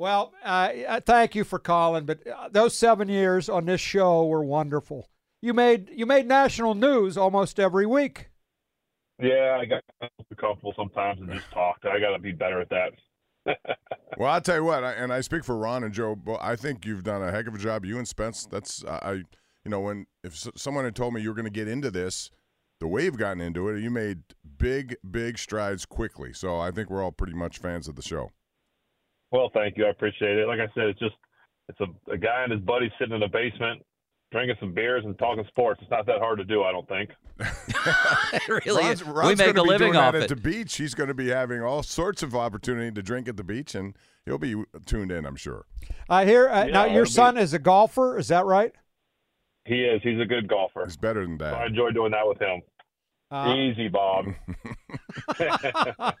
Well, 0.00 0.32
uh, 0.42 1.00
thank 1.04 1.34
you 1.34 1.44
for 1.44 1.58
calling, 1.58 2.06
but 2.06 2.26
uh, 2.26 2.48
those 2.50 2.74
seven 2.74 3.10
years 3.10 3.50
on 3.50 3.66
this 3.66 3.82
show 3.82 4.24
were 4.24 4.42
wonderful. 4.42 5.10
You 5.42 5.52
made 5.52 5.90
you 5.94 6.06
made 6.06 6.26
national 6.26 6.74
news 6.74 7.18
almost 7.18 7.60
every 7.60 7.84
week. 7.84 8.30
Yeah, 9.20 9.58
I 9.60 9.66
got 9.66 9.82
comfortable 10.38 10.72
sometimes 10.74 11.20
and 11.20 11.30
just 11.30 11.50
talked. 11.50 11.84
I 11.84 12.00
got 12.00 12.12
to 12.12 12.18
be 12.18 12.32
better 12.32 12.62
at 12.62 12.70
that. 12.70 12.92
Well, 14.16 14.28
I'll 14.28 14.40
tell 14.40 14.56
you 14.56 14.64
what, 14.64 14.84
I, 14.84 14.92
and 14.92 15.12
I 15.12 15.20
speak 15.22 15.44
for 15.44 15.56
Ron 15.56 15.84
and 15.84 15.94
Joe. 15.94 16.14
But 16.14 16.40
I 16.42 16.56
think 16.56 16.84
you've 16.84 17.04
done 17.04 17.22
a 17.22 17.30
heck 17.30 17.46
of 17.46 17.54
a 17.54 17.58
job. 17.58 17.86
You 17.86 17.96
and 17.96 18.06
Spence. 18.06 18.44
That's 18.44 18.84
I, 18.84 18.98
I 19.02 19.12
you 19.12 19.24
know, 19.66 19.80
when 19.80 20.06
if 20.24 20.46
someone 20.56 20.84
had 20.84 20.96
told 20.96 21.14
me 21.14 21.22
you 21.22 21.28
were 21.28 21.34
going 21.34 21.44
to 21.44 21.50
get 21.50 21.68
into 21.68 21.90
this, 21.90 22.30
the 22.80 22.86
way 22.86 23.04
you've 23.04 23.16
gotten 23.16 23.40
into 23.40 23.68
it, 23.68 23.80
you 23.80 23.90
made 23.90 24.22
big, 24.58 24.96
big 25.10 25.38
strides 25.38 25.86
quickly. 25.86 26.32
So 26.32 26.58
I 26.58 26.70
think 26.70 26.90
we're 26.90 27.02
all 27.02 27.12
pretty 27.12 27.34
much 27.34 27.58
fans 27.58 27.86
of 27.86 27.96
the 27.96 28.02
show. 28.02 28.30
Well, 29.32 29.50
thank 29.54 29.76
you. 29.76 29.86
I 29.86 29.90
appreciate 29.90 30.38
it. 30.38 30.46
Like 30.48 30.60
I 30.60 30.66
said, 30.74 30.84
it's 30.86 30.98
just 30.98 31.14
it's 31.68 31.80
a, 31.80 32.12
a 32.12 32.18
guy 32.18 32.42
and 32.42 32.52
his 32.52 32.60
buddy 32.62 32.90
sitting 32.98 33.14
in 33.14 33.20
the 33.20 33.28
basement 33.28 33.82
drinking 34.32 34.56
some 34.60 34.72
beers 34.72 35.04
and 35.04 35.18
talking 35.18 35.44
sports. 35.48 35.80
It's 35.82 35.90
not 35.90 36.06
that 36.06 36.18
hard 36.20 36.38
to 36.38 36.44
do, 36.44 36.62
I 36.62 36.70
don't 36.72 36.88
think. 36.88 37.10
really, 38.48 38.84
Ron's, 38.84 39.04
we 39.04 39.12
make 39.12 39.38
gonna 39.38 39.50
a 39.50 39.54
be 39.54 39.60
living 39.60 39.78
doing 39.92 39.96
off 39.96 40.12
that 40.12 40.20
it. 40.20 40.22
at 40.24 40.28
the 40.28 40.36
beach. 40.36 40.76
He's 40.76 40.94
going 40.94 41.08
to 41.08 41.14
be 41.14 41.28
having 41.30 41.62
all 41.62 41.82
sorts 41.82 42.22
of 42.22 42.34
opportunity 42.36 42.92
to 42.92 43.02
drink 43.02 43.28
at 43.28 43.36
the 43.36 43.42
beach, 43.44 43.74
and 43.74 43.96
he'll 44.26 44.38
be 44.38 44.62
tuned 44.86 45.10
in, 45.10 45.26
I'm 45.26 45.34
sure. 45.36 45.66
I 46.08 46.24
hear 46.26 46.48
uh, 46.48 46.64
Yeah, 46.66 46.72
now 46.72 46.84
your 46.84 47.02
it'll 47.02 47.04
be- 47.06 47.10
son 47.10 47.38
is 47.38 47.54
a 47.54 47.58
golfer. 47.58 48.18
Is 48.18 48.28
that 48.28 48.46
right? 48.46 48.72
He 49.64 49.82
is. 49.84 50.00
He's 50.02 50.20
a 50.20 50.24
good 50.26 50.48
golfer. 50.48 50.84
He's 50.84 50.96
better 50.96 51.22
than 51.26 51.38
So 51.38 51.46
I 51.46 51.66
enjoy 51.66 51.90
doing 51.90 52.12
that 52.12 52.26
with 52.26 52.38
him. 52.40 52.62
Uh, 53.32 53.54
Easy, 53.56 53.88
Bob. 53.88 54.26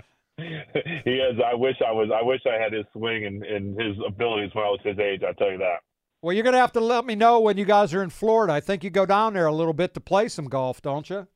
he 1.04 1.10
is. 1.10 1.38
I 1.44 1.54
wish 1.54 1.76
I 1.86 1.92
was. 1.92 2.10
I 2.14 2.22
wish 2.22 2.40
I 2.46 2.60
had 2.60 2.72
his 2.72 2.84
swing 2.92 3.26
and, 3.26 3.42
and 3.42 3.80
his 3.80 3.96
abilities 4.06 4.50
when 4.54 4.64
I 4.64 4.68
was 4.68 4.80
his 4.82 4.98
age. 4.98 5.22
I 5.22 5.32
tell 5.34 5.50
you 5.50 5.58
that. 5.58 5.80
Well, 6.22 6.32
you're 6.32 6.44
going 6.44 6.54
to 6.54 6.60
have 6.60 6.72
to 6.72 6.80
let 6.80 7.04
me 7.04 7.16
know 7.16 7.40
when 7.40 7.58
you 7.58 7.64
guys 7.64 7.92
are 7.92 8.02
in 8.02 8.10
Florida. 8.10 8.52
I 8.52 8.60
think 8.60 8.84
you 8.84 8.90
go 8.90 9.04
down 9.04 9.34
there 9.34 9.46
a 9.46 9.52
little 9.52 9.72
bit 9.72 9.92
to 9.94 10.00
play 10.00 10.28
some 10.28 10.44
golf, 10.44 10.80
don't 10.80 11.10
you? 11.10 11.26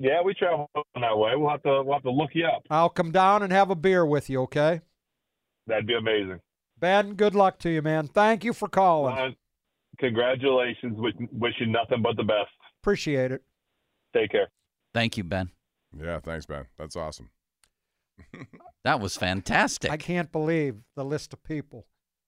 Yeah, 0.00 0.20
we 0.22 0.34
travel 0.34 0.68
that 0.74 1.16
way. 1.16 1.32
We'll 1.36 1.50
have 1.50 1.62
to. 1.62 1.82
We'll 1.82 1.94
have 1.94 2.02
to 2.02 2.10
look 2.10 2.30
you 2.34 2.46
up. 2.46 2.62
I'll 2.70 2.88
come 2.88 3.12
down 3.12 3.42
and 3.42 3.52
have 3.52 3.70
a 3.70 3.76
beer 3.76 4.04
with 4.04 4.28
you, 4.28 4.42
okay? 4.42 4.80
That'd 5.66 5.86
be 5.86 5.94
amazing. 5.94 6.40
Ben, 6.78 7.14
good 7.14 7.34
luck 7.34 7.58
to 7.60 7.70
you, 7.70 7.82
man. 7.82 8.08
Thank 8.08 8.42
you 8.42 8.52
for 8.52 8.66
calling. 8.66 9.14
Ron, 9.14 9.36
congratulations. 9.98 10.94
Wish, 10.96 11.14
wish 11.32 11.54
you 11.60 11.66
nothing 11.66 12.02
but 12.02 12.16
the 12.16 12.24
best. 12.24 12.48
Appreciate 12.82 13.30
it. 13.30 13.42
Take 14.16 14.30
care. 14.32 14.48
Thank 14.94 15.16
you, 15.16 15.24
Ben. 15.24 15.50
Yeah, 15.96 16.18
thanks, 16.20 16.46
Ben. 16.46 16.66
That's 16.78 16.96
awesome. 16.96 17.30
That 18.84 19.00
was 19.00 19.16
fantastic. 19.16 19.90
I 19.90 19.96
can't 19.96 20.32
believe 20.32 20.76
the 20.96 21.04
list 21.04 21.32
of 21.32 21.42
people 21.44 21.86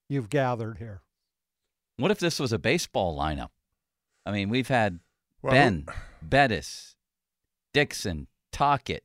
you've 0.09 0.29
gathered 0.29 0.79
here. 0.79 1.01
What 1.97 2.11
if 2.11 2.19
this 2.19 2.39
was 2.39 2.53
a 2.53 2.59
baseball 2.59 3.17
lineup? 3.19 3.49
I 4.27 4.33
mean, 4.33 4.49
we've 4.51 4.69
had 4.69 5.01
Well, 5.43 5.53
Ben, 5.53 5.87
Bettis, 6.21 6.95
Dixon, 7.73 8.27
Tocchet, 8.53 9.03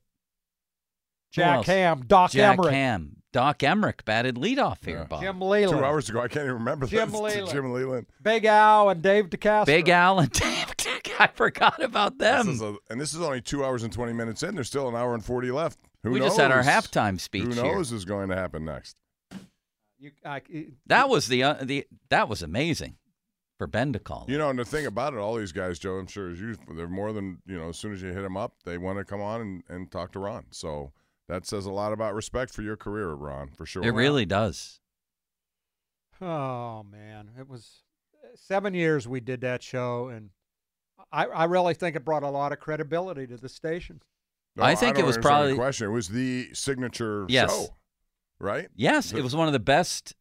Jack 1.31 1.57
else? 1.57 1.68
Ham, 1.68 2.03
Doc 2.07 2.31
Jack 2.31 2.57
Emrick. 2.57 2.72
Ham, 2.72 3.18
Doc 3.34 3.59
Emrick 3.59 4.03
batted 4.05 4.35
leadoff 4.35 4.84
here, 4.85 4.97
Yeah. 4.99 5.03
Bob. 5.05 5.22
Jim 5.22 5.39
Leyland, 5.41 5.80
Two 5.80 5.85
hours 5.85 6.09
ago, 6.09 6.19
I 6.22 6.27
can't 6.27 6.43
even 6.45 6.53
remember 6.55 6.85
Jim 6.88 7.11
this. 7.11 7.19
Leyland. 7.19 7.49
Jim 7.53 7.72
Leyland. 7.73 8.07
Big 8.22 8.45
Al, 8.45 8.89
and 8.89 9.01
Dave 9.01 9.30
DeCastro. 9.30 9.65
Big 9.65 9.89
Al 9.89 10.19
and 10.19 10.31
Dave. 10.31 10.73
I 11.19 11.27
forgot 11.27 11.81
about 11.81 12.19
This 12.19 12.45
them. 12.45 12.49
is 12.53 12.61
a, 12.61 12.76
and 12.91 13.01
this 13.01 13.14
is 13.14 13.22
only 13.22 13.41
two 13.41 13.65
hours 13.65 13.81
and 13.84 13.91
20 13.91 14.14
minutes 14.14 14.43
in. 14.43 14.53
There's 14.53 14.68
still 14.68 14.88
an 14.88 14.95
hour 14.95 15.15
and 15.15 15.26
40 15.26 15.49
left. 15.51 15.80
Who 16.03 16.11
we 16.11 16.19
knows? 16.19 16.29
just 16.29 16.39
had 16.39 16.51
our 16.51 16.63
halftime 16.63 17.19
speech 17.19 17.43
Who 17.43 17.55
knows 17.55 17.91
is 17.91 18.05
going 18.05 18.29
to 18.29 18.35
happen 18.35 18.65
next? 18.65 18.95
You, 19.99 20.11
I, 20.23 20.41
it- 20.49 20.73
That 20.85 21.09
was 21.09 21.27
the 21.27 21.43
uh, 21.43 21.55
the 21.61 21.85
that 22.09 22.29
was 22.29 22.41
amazing 22.43 22.97
for 23.57 23.65
Ben 23.67 23.91
to 23.93 23.99
call. 23.99 24.25
You 24.27 24.37
know, 24.37 24.49
and 24.51 24.59
the 24.59 24.65
thing 24.65 24.85
about 24.85 25.13
it, 25.13 25.17
all 25.19 25.35
these 25.35 25.51
guys, 25.51 25.79
Joe, 25.79 25.95
I'm 25.97 26.05
sure 26.07 26.29
is 26.29 26.39
you. 26.39 26.55
They're 26.75 26.87
more 26.87 27.11
than 27.13 27.39
you 27.47 27.57
know. 27.57 27.69
As 27.69 27.77
soon 27.77 27.93
as 27.93 28.01
you 28.01 28.09
hit 28.09 28.21
them 28.21 28.37
up, 28.37 28.53
they 28.63 28.77
want 28.77 28.99
to 28.99 29.05
come 29.05 29.21
on 29.21 29.41
and, 29.41 29.63
and 29.69 29.91
talk 29.91 30.11
to 30.11 30.19
Ron. 30.19 30.45
So 30.51 30.91
that 31.27 31.45
says 31.47 31.65
a 31.65 31.71
lot 31.71 31.93
about 31.93 32.13
respect 32.13 32.53
for 32.53 32.61
your 32.61 32.77
career, 32.77 33.09
Ron, 33.13 33.49
for 33.49 33.65
sure. 33.65 33.83
it 33.83 33.89
really 33.91 34.25
does. 34.25 34.79
oh 36.21 36.83
man, 36.83 37.31
it 37.39 37.47
was 37.49 37.83
seven 38.35 38.73
years 38.73 39.07
we 39.07 39.19
did 39.19 39.41
that 39.41 39.63
show, 39.63 40.07
and 40.09 40.29
I, 41.11 41.25
I 41.25 41.43
really 41.45 41.73
think 41.73 41.95
it 41.95 42.05
brought 42.05 42.23
a 42.23 42.29
lot 42.29 42.51
of 42.51 42.59
credibility 42.59 43.25
to 43.27 43.37
the 43.37 43.49
station. 43.49 44.01
No, 44.57 44.63
I 44.63 44.75
think 44.75 44.95
it 44.95 44.99
don't 45.01 45.07
was 45.07 45.15
understand 45.17 45.35
the 45.35 45.39
probably- 45.43 45.55
question. 45.55 45.88
It 45.88 45.91
was 45.93 46.07
the 46.09 46.49
signature 46.53 47.25
Yes. 47.29 47.51
show, 47.51 47.67
right? 48.39 48.67
Yes, 48.75 49.11
The- 49.11 49.17
it 49.19 49.23
was 49.23 49.35
one 49.35 49.47
of 49.47 49.53
the 49.53 49.59
best 49.59 50.15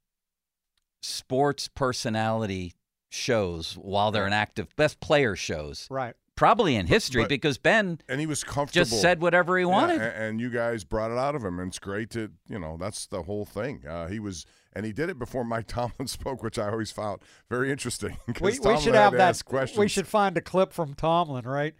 sports 1.02 1.68
personality 1.68 2.74
shows 3.08 3.74
while 3.74 4.10
they're 4.10 4.26
in 4.26 4.32
active 4.32 4.74
best 4.76 5.00
player 5.00 5.36
shows 5.36 5.86
Right. 5.90 6.14
probably 6.34 6.74
in 6.76 6.86
history 6.86 7.22
But- 7.22 7.28
because 7.28 7.56
Ben 7.58 8.00
and 8.08 8.20
he 8.20 8.26
was 8.26 8.42
comfortable. 8.44 8.84
just 8.84 9.00
said 9.00 9.20
whatever 9.20 9.56
he 9.58 9.64
wanted. 9.64 10.00
a- 10.02 10.16
and, 10.20 10.40
you 10.40 10.50
guys 10.50 10.84
brought 10.84 11.10
it 11.10 11.16
out 11.18 11.34
of 11.34 11.44
him, 11.44 11.58
and 11.58 11.68
it's 11.68 11.78
great 11.78 12.10
to 12.10 12.32
you 12.48 12.58
know 12.58 12.76
that's 12.78 13.06
the 13.06 13.22
whole 13.22 13.44
thing. 13.46 13.86
Uh, 13.86 14.08
he 14.08 14.18
was, 14.18 14.44
and 14.72 14.84
he 14.84 14.92
did 14.92 15.08
it 15.08 15.18
before 15.18 15.44
Mike 15.44 15.66
Tomlin 15.68 16.08
spoke, 16.08 16.42
which 16.42 16.58
I 16.58 16.68
always 16.70 16.90
found 16.90 17.22
very 17.48 17.70
interesting. 17.70 18.18
We, 18.40 18.58
we 18.58 18.80
should 18.80 18.94
have 18.94 19.12
that. 19.12 19.20
ask 19.20 19.44
questions. 19.44 19.78
We 19.78 19.88
should 19.88 20.08
find 20.08 20.36
a 20.36 20.40
clip 20.42 20.72
from 20.72 20.94
Tomlin, 20.94 21.46
right? 21.46 21.74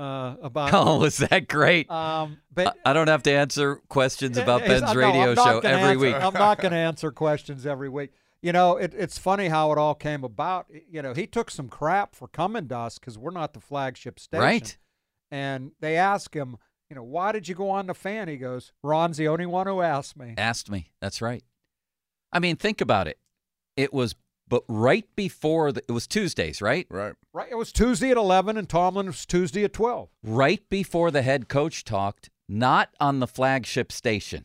Uh, 0.00 0.36
about. 0.42 0.70
Oh, 0.74 0.98
was 0.98 1.18
that 1.18 1.46
great? 1.46 1.90
Um, 1.90 2.38
but 2.54 2.74
I 2.86 2.94
don't 2.94 3.08
have 3.08 3.22
to 3.24 3.32
answer 3.32 3.76
questions 3.88 4.38
about 4.38 4.62
Ben's 4.62 4.82
no, 4.82 4.94
radio 4.94 5.34
show 5.34 5.58
every 5.58 5.90
answer- 5.90 5.98
week. 5.98 6.14
I'm 6.14 6.32
not 6.32 6.58
going 6.58 6.72
to 6.72 6.78
answer 6.78 7.10
questions 7.10 7.66
every 7.66 7.90
week. 7.90 8.12
You 8.40 8.52
know, 8.52 8.78
it, 8.78 8.94
it's 8.96 9.18
funny 9.18 9.48
how 9.48 9.70
it 9.72 9.76
all 9.78 9.94
came 9.94 10.24
about. 10.24 10.66
You 10.90 11.02
know, 11.02 11.12
he 11.12 11.26
took 11.26 11.50
some 11.50 11.68
crap 11.68 12.14
for 12.14 12.28
coming 12.28 12.68
to 12.68 12.78
us 12.78 12.98
because 12.98 13.18
we're 13.18 13.30
not 13.30 13.52
the 13.52 13.60
flagship 13.60 14.18
station. 14.18 14.42
Right. 14.42 14.78
And 15.30 15.72
they 15.80 15.96
asked 15.96 16.34
him, 16.34 16.56
you 16.88 16.96
know, 16.96 17.02
why 17.02 17.32
did 17.32 17.46
you 17.46 17.54
go 17.54 17.68
on 17.68 17.86
the 17.86 17.94
fan? 17.94 18.28
He 18.28 18.38
goes, 18.38 18.72
Ron's 18.82 19.18
the 19.18 19.28
only 19.28 19.44
one 19.44 19.66
who 19.66 19.82
asked 19.82 20.16
me. 20.16 20.34
Asked 20.38 20.70
me. 20.70 20.92
That's 21.02 21.20
right. 21.20 21.44
I 22.32 22.38
mean, 22.38 22.56
think 22.56 22.80
about 22.80 23.06
it. 23.06 23.18
It 23.76 23.92
was, 23.92 24.14
but 24.50 24.64
right 24.68 25.06
before 25.16 25.72
the, 25.72 25.82
it 25.88 25.92
was 25.92 26.06
Tuesdays, 26.06 26.60
right? 26.60 26.86
Right. 26.90 27.14
Right. 27.32 27.48
It 27.50 27.54
was 27.54 27.72
Tuesday 27.72 28.10
at 28.10 28.18
11, 28.18 28.58
and 28.58 28.68
Tomlin 28.68 29.06
was 29.06 29.24
Tuesday 29.24 29.64
at 29.64 29.72
12. 29.72 30.10
Right 30.22 30.60
before 30.68 31.10
the 31.10 31.22
head 31.22 31.48
coach 31.48 31.84
talked, 31.84 32.28
not 32.48 32.90
on 33.00 33.20
the 33.20 33.26
flagship 33.26 33.90
station. 33.90 34.44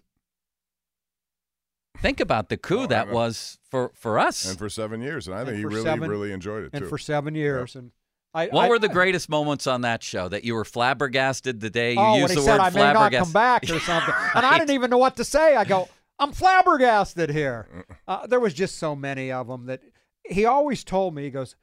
Think 1.99 2.19
about 2.19 2.49
the 2.49 2.57
coup 2.57 2.81
Oh, 2.83 2.87
that 2.87 3.09
was 3.09 3.57
for 3.71 3.91
for 3.95 4.19
us. 4.19 4.45
and 4.45 4.57
for 4.57 4.69
seven 4.69 5.01
years, 5.01 5.27
and 5.27 5.35
I 5.35 5.39
And 5.39 5.47
think 5.49 5.57
he 5.59 5.65
really, 5.65 5.83
seven- 5.83 6.09
really 6.09 6.31
enjoyed 6.31 6.63
it 6.65 6.69
And 6.73 6.83
too. 6.83 6.89
for 6.89 6.97
seven 6.97 7.35
years. 7.35 7.75
And 7.75 7.91
I, 8.33 8.47
what 8.47 8.65
I- 8.65 8.69
were 8.69 8.79
the 8.79 8.89
greatest 8.99 9.29
moments 9.29 9.65
on 9.65 9.81
that 9.81 10.03
show 10.03 10.27
that 10.27 10.43
you 10.43 10.55
were 10.55 10.65
flabbergasted 10.65 11.61
the 11.61 11.69
day 11.69 11.93
you 11.93 11.99
oh, 11.99 12.17
used 12.17 12.29
when 12.29 12.35
the 12.35 12.41
said 12.43 12.51
word 12.59 12.61
I 12.61 12.69
may 12.71 12.79
not 12.81 12.95
flabbergasted? 12.95 13.25
come 13.25 13.33
back 13.33 13.63
or 13.63 13.79
something, 13.79 14.13
and 14.35 14.45
I 14.45 14.59
didn't 14.59 14.71
even 14.75 14.89
know 14.89 14.97
what 14.97 15.15
to 15.15 15.23
say. 15.23 15.55
I 15.55 15.63
go, 15.63 15.87
I'm 16.19 16.33
flabbergasted 16.33 17.29
here. 17.29 17.67
Uh, 18.07 18.27
there 18.27 18.39
was 18.41 18.53
just 18.53 18.77
so 18.77 18.93
many 18.95 19.31
of 19.31 19.47
them 19.47 19.65
that 19.67 19.81
he 20.29 20.45
always 20.45 20.83
told 20.83 21.13
me. 21.13 21.23
He 21.23 21.29
goes, 21.29 21.55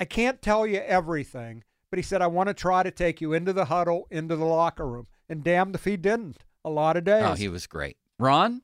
I 0.00 0.04
can't 0.04 0.42
tell 0.42 0.66
you 0.66 0.78
everything, 0.78 1.64
but 1.90 1.98
he 1.98 2.02
said 2.02 2.22
I 2.22 2.26
want 2.26 2.48
to 2.48 2.54
try 2.54 2.82
to 2.82 2.90
take 2.90 3.20
you 3.20 3.32
into 3.32 3.52
the 3.52 3.66
huddle, 3.66 4.06
into 4.10 4.36
the 4.36 4.44
locker 4.44 4.86
room, 4.86 5.06
and 5.28 5.44
damned 5.44 5.74
if 5.74 5.84
he 5.84 5.96
didn't. 5.96 6.44
A 6.64 6.70
lot 6.70 6.96
of 6.96 7.02
oh, 7.02 7.04
days. 7.04 7.24
Oh, 7.26 7.34
he 7.34 7.48
was 7.48 7.66
great. 7.66 7.96
Ron, 8.18 8.62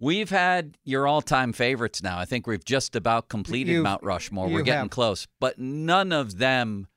we've 0.00 0.30
had 0.30 0.76
your 0.84 1.06
all-time 1.06 1.52
favorites 1.52 2.02
now. 2.02 2.18
I 2.18 2.24
think 2.24 2.46
we've 2.46 2.64
just 2.64 2.96
about 2.96 3.28
completed 3.28 3.72
You've- 3.72 3.84
Mount 3.84 4.02
Rushmore. 4.02 4.48
We're 4.48 4.62
getting 4.62 4.82
have. 4.82 4.90
close, 4.90 5.26
but 5.40 5.58
none 5.58 6.12
of 6.12 6.38
them 6.38 6.88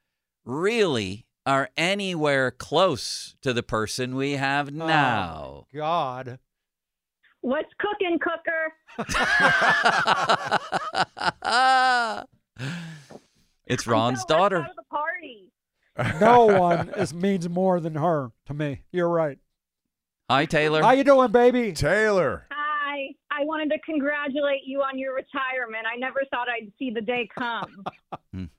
really 0.43 1.25
are 1.45 1.69
anywhere 1.77 2.51
close 2.51 3.35
to 3.41 3.53
the 3.53 3.63
person 3.63 4.15
we 4.15 4.33
have 4.33 4.67
oh, 4.67 4.71
now. 4.71 5.43
Oh, 5.45 5.67
God. 5.73 6.39
What's 7.41 7.69
cooking, 7.79 8.19
cooker? 8.19 8.73
it's 13.67 13.87
Ron's 13.87 14.25
daughter. 14.25 14.57
Out 14.57 14.71
of 14.71 14.75
the 14.75 14.83
party. 14.89 15.51
No 16.19 16.45
one 16.45 16.89
is 16.89 17.13
means 17.13 17.47
more 17.49 17.79
than 17.79 17.95
her 17.95 18.31
to 18.47 18.53
me. 18.53 18.81
You're 18.91 19.09
right. 19.09 19.37
Hi, 20.29 20.45
Taylor. 20.45 20.81
How 20.81 20.91
you 20.91 21.03
doing, 21.03 21.31
baby? 21.31 21.71
Taylor. 21.71 22.45
Hi. 22.51 23.09
I 23.31 23.45
wanted 23.45 23.69
to 23.69 23.79
congratulate 23.85 24.61
you 24.65 24.81
on 24.81 24.97
your 24.97 25.13
retirement. 25.13 25.85
I 25.91 25.97
never 25.97 26.21
thought 26.31 26.47
I'd 26.49 26.71
see 26.77 26.89
the 26.89 27.01
day 27.01 27.29
come. 27.37 27.83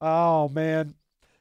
Oh 0.00 0.48
man, 0.50 0.94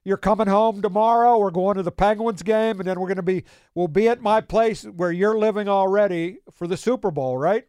you're 0.05 0.17
coming 0.17 0.47
home 0.47 0.81
tomorrow. 0.81 1.37
We're 1.37 1.51
going 1.51 1.77
to 1.77 1.83
the 1.83 1.91
Penguins 1.91 2.43
game, 2.43 2.79
and 2.79 2.87
then 2.87 2.99
we're 2.99 3.07
going 3.07 3.17
to 3.17 3.21
be 3.23 3.43
we'll 3.75 3.87
be 3.87 4.07
at 4.07 4.21
my 4.21 4.41
place 4.41 4.83
where 4.83 5.11
you're 5.11 5.37
living 5.37 5.67
already 5.67 6.37
for 6.51 6.67
the 6.67 6.77
Super 6.77 7.11
Bowl, 7.11 7.37
right? 7.37 7.65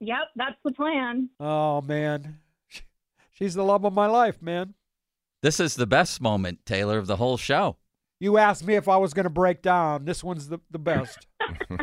yep, 0.00 0.28
that's 0.34 0.56
the 0.64 0.72
plan. 0.72 1.28
Oh 1.38 1.82
man, 1.82 2.38
she's 3.30 3.54
the 3.54 3.64
love 3.64 3.84
of 3.84 3.92
my 3.92 4.06
life, 4.06 4.40
man. 4.42 4.74
This 5.42 5.60
is 5.60 5.74
the 5.74 5.86
best 5.86 6.20
moment, 6.20 6.66
Taylor, 6.66 6.98
of 6.98 7.06
the 7.06 7.16
whole 7.16 7.36
show. 7.36 7.76
You 8.18 8.36
asked 8.36 8.66
me 8.66 8.74
if 8.74 8.86
I 8.86 8.98
was 8.98 9.14
going 9.14 9.24
to 9.24 9.30
break 9.30 9.62
down. 9.62 10.04
This 10.04 10.22
one's 10.22 10.48
the, 10.48 10.60
the 10.70 10.78
best. 10.78 11.26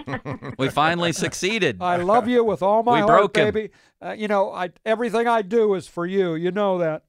We 0.58 0.70
finally 0.70 1.12
succeeded. 1.12 1.82
I 1.82 1.98
love 1.98 2.28
you 2.28 2.44
with 2.44 2.62
all 2.64 2.82
my 2.84 2.94
We 2.94 3.00
heart, 3.02 3.20
broke 3.20 3.34
baby. 3.34 3.72
Uh, 4.04 4.12
you 4.12 4.28
know, 4.28 4.52
I 4.52 4.70
everything 4.86 5.28
I 5.28 5.42
do 5.42 5.74
is 5.74 5.88
for 5.88 6.06
you. 6.06 6.36
You 6.36 6.52
know 6.52 6.78
that. 6.80 7.04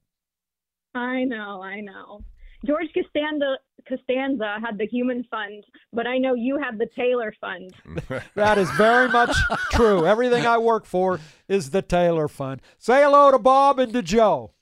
I 0.98 1.24
know, 1.24 1.62
I 1.62 1.80
know. 1.80 2.24
George 2.66 2.88
Costanza, 2.92 3.58
Costanza 3.88 4.56
had 4.60 4.78
the 4.78 4.86
human 4.86 5.24
fund, 5.30 5.64
but 5.92 6.06
I 6.06 6.18
know 6.18 6.34
you 6.34 6.58
have 6.58 6.76
the 6.76 6.88
Taylor 6.96 7.32
fund. 7.40 7.72
That 8.34 8.58
is 8.58 8.70
very 8.72 9.08
much 9.08 9.36
true. 9.70 10.06
Everything 10.06 10.46
I 10.46 10.58
work 10.58 10.84
for 10.84 11.20
is 11.48 11.70
the 11.70 11.82
Taylor 11.82 12.28
Fund. 12.28 12.60
Say 12.78 13.02
hello 13.02 13.30
to 13.30 13.38
Bob 13.38 13.78
and 13.78 13.92
to 13.92 14.02
Joe. 14.02 14.52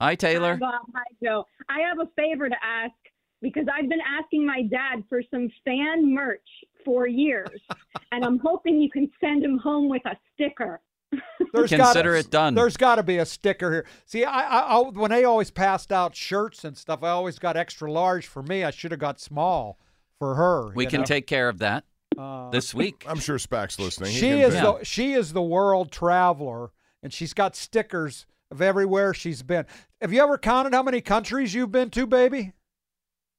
Hi, 0.00 0.14
Taylor. 0.14 0.52
Hi, 0.52 0.58
Bob. 0.58 0.82
Hi, 0.94 1.04
Joe. 1.22 1.44
I 1.68 1.80
have 1.80 1.98
a 1.98 2.08
favor 2.16 2.48
to 2.48 2.56
ask 2.62 2.94
because 3.42 3.66
I've 3.72 3.88
been 3.88 4.00
asking 4.00 4.46
my 4.46 4.62
dad 4.62 5.04
for 5.08 5.22
some 5.30 5.50
fan 5.64 6.14
merch 6.14 6.48
for 6.84 7.06
years, 7.06 7.60
and 8.12 8.24
I'm 8.24 8.38
hoping 8.38 8.80
you 8.80 8.90
can 8.90 9.10
send 9.20 9.44
him 9.44 9.58
home 9.58 9.88
with 9.88 10.02
a 10.06 10.16
sticker. 10.34 10.80
There's 11.52 11.70
Consider 11.70 12.10
gotta, 12.10 12.18
it 12.18 12.30
done. 12.30 12.54
There's 12.54 12.76
got 12.76 12.96
to 12.96 13.02
be 13.02 13.18
a 13.18 13.26
sticker 13.26 13.72
here. 13.72 13.86
See, 14.04 14.24
I, 14.24 14.40
I, 14.40 14.60
I 14.76 14.80
when 14.90 15.10
they 15.10 15.24
always 15.24 15.50
passed 15.50 15.92
out 15.92 16.14
shirts 16.14 16.64
and 16.64 16.76
stuff, 16.76 17.02
I 17.02 17.10
always 17.10 17.38
got 17.38 17.56
extra 17.56 17.90
large 17.90 18.26
for 18.26 18.42
me. 18.42 18.64
I 18.64 18.70
should 18.70 18.90
have 18.90 19.00
got 19.00 19.20
small 19.20 19.78
for 20.18 20.34
her. 20.34 20.72
We 20.74 20.86
can 20.86 21.00
know? 21.00 21.06
take 21.06 21.26
care 21.26 21.48
of 21.48 21.58
that 21.58 21.84
Uh, 22.18 22.50
this 22.50 22.74
week. 22.74 23.04
I'm 23.08 23.20
sure 23.20 23.38
Spack's 23.38 23.78
listening. 23.78 24.12
She 24.12 24.28
is 24.30 24.54
vent. 24.54 24.78
the 24.80 24.84
she 24.84 25.12
is 25.12 25.32
the 25.32 25.42
world 25.42 25.90
traveler, 25.92 26.70
and 27.02 27.12
she's 27.12 27.32
got 27.32 27.56
stickers 27.56 28.26
of 28.50 28.60
everywhere 28.60 29.14
she's 29.14 29.42
been. 29.42 29.66
Have 30.00 30.12
you 30.12 30.22
ever 30.22 30.38
counted 30.38 30.74
how 30.74 30.82
many 30.82 31.00
countries 31.00 31.54
you've 31.54 31.72
been 31.72 31.90
to, 31.90 32.06
baby? 32.06 32.52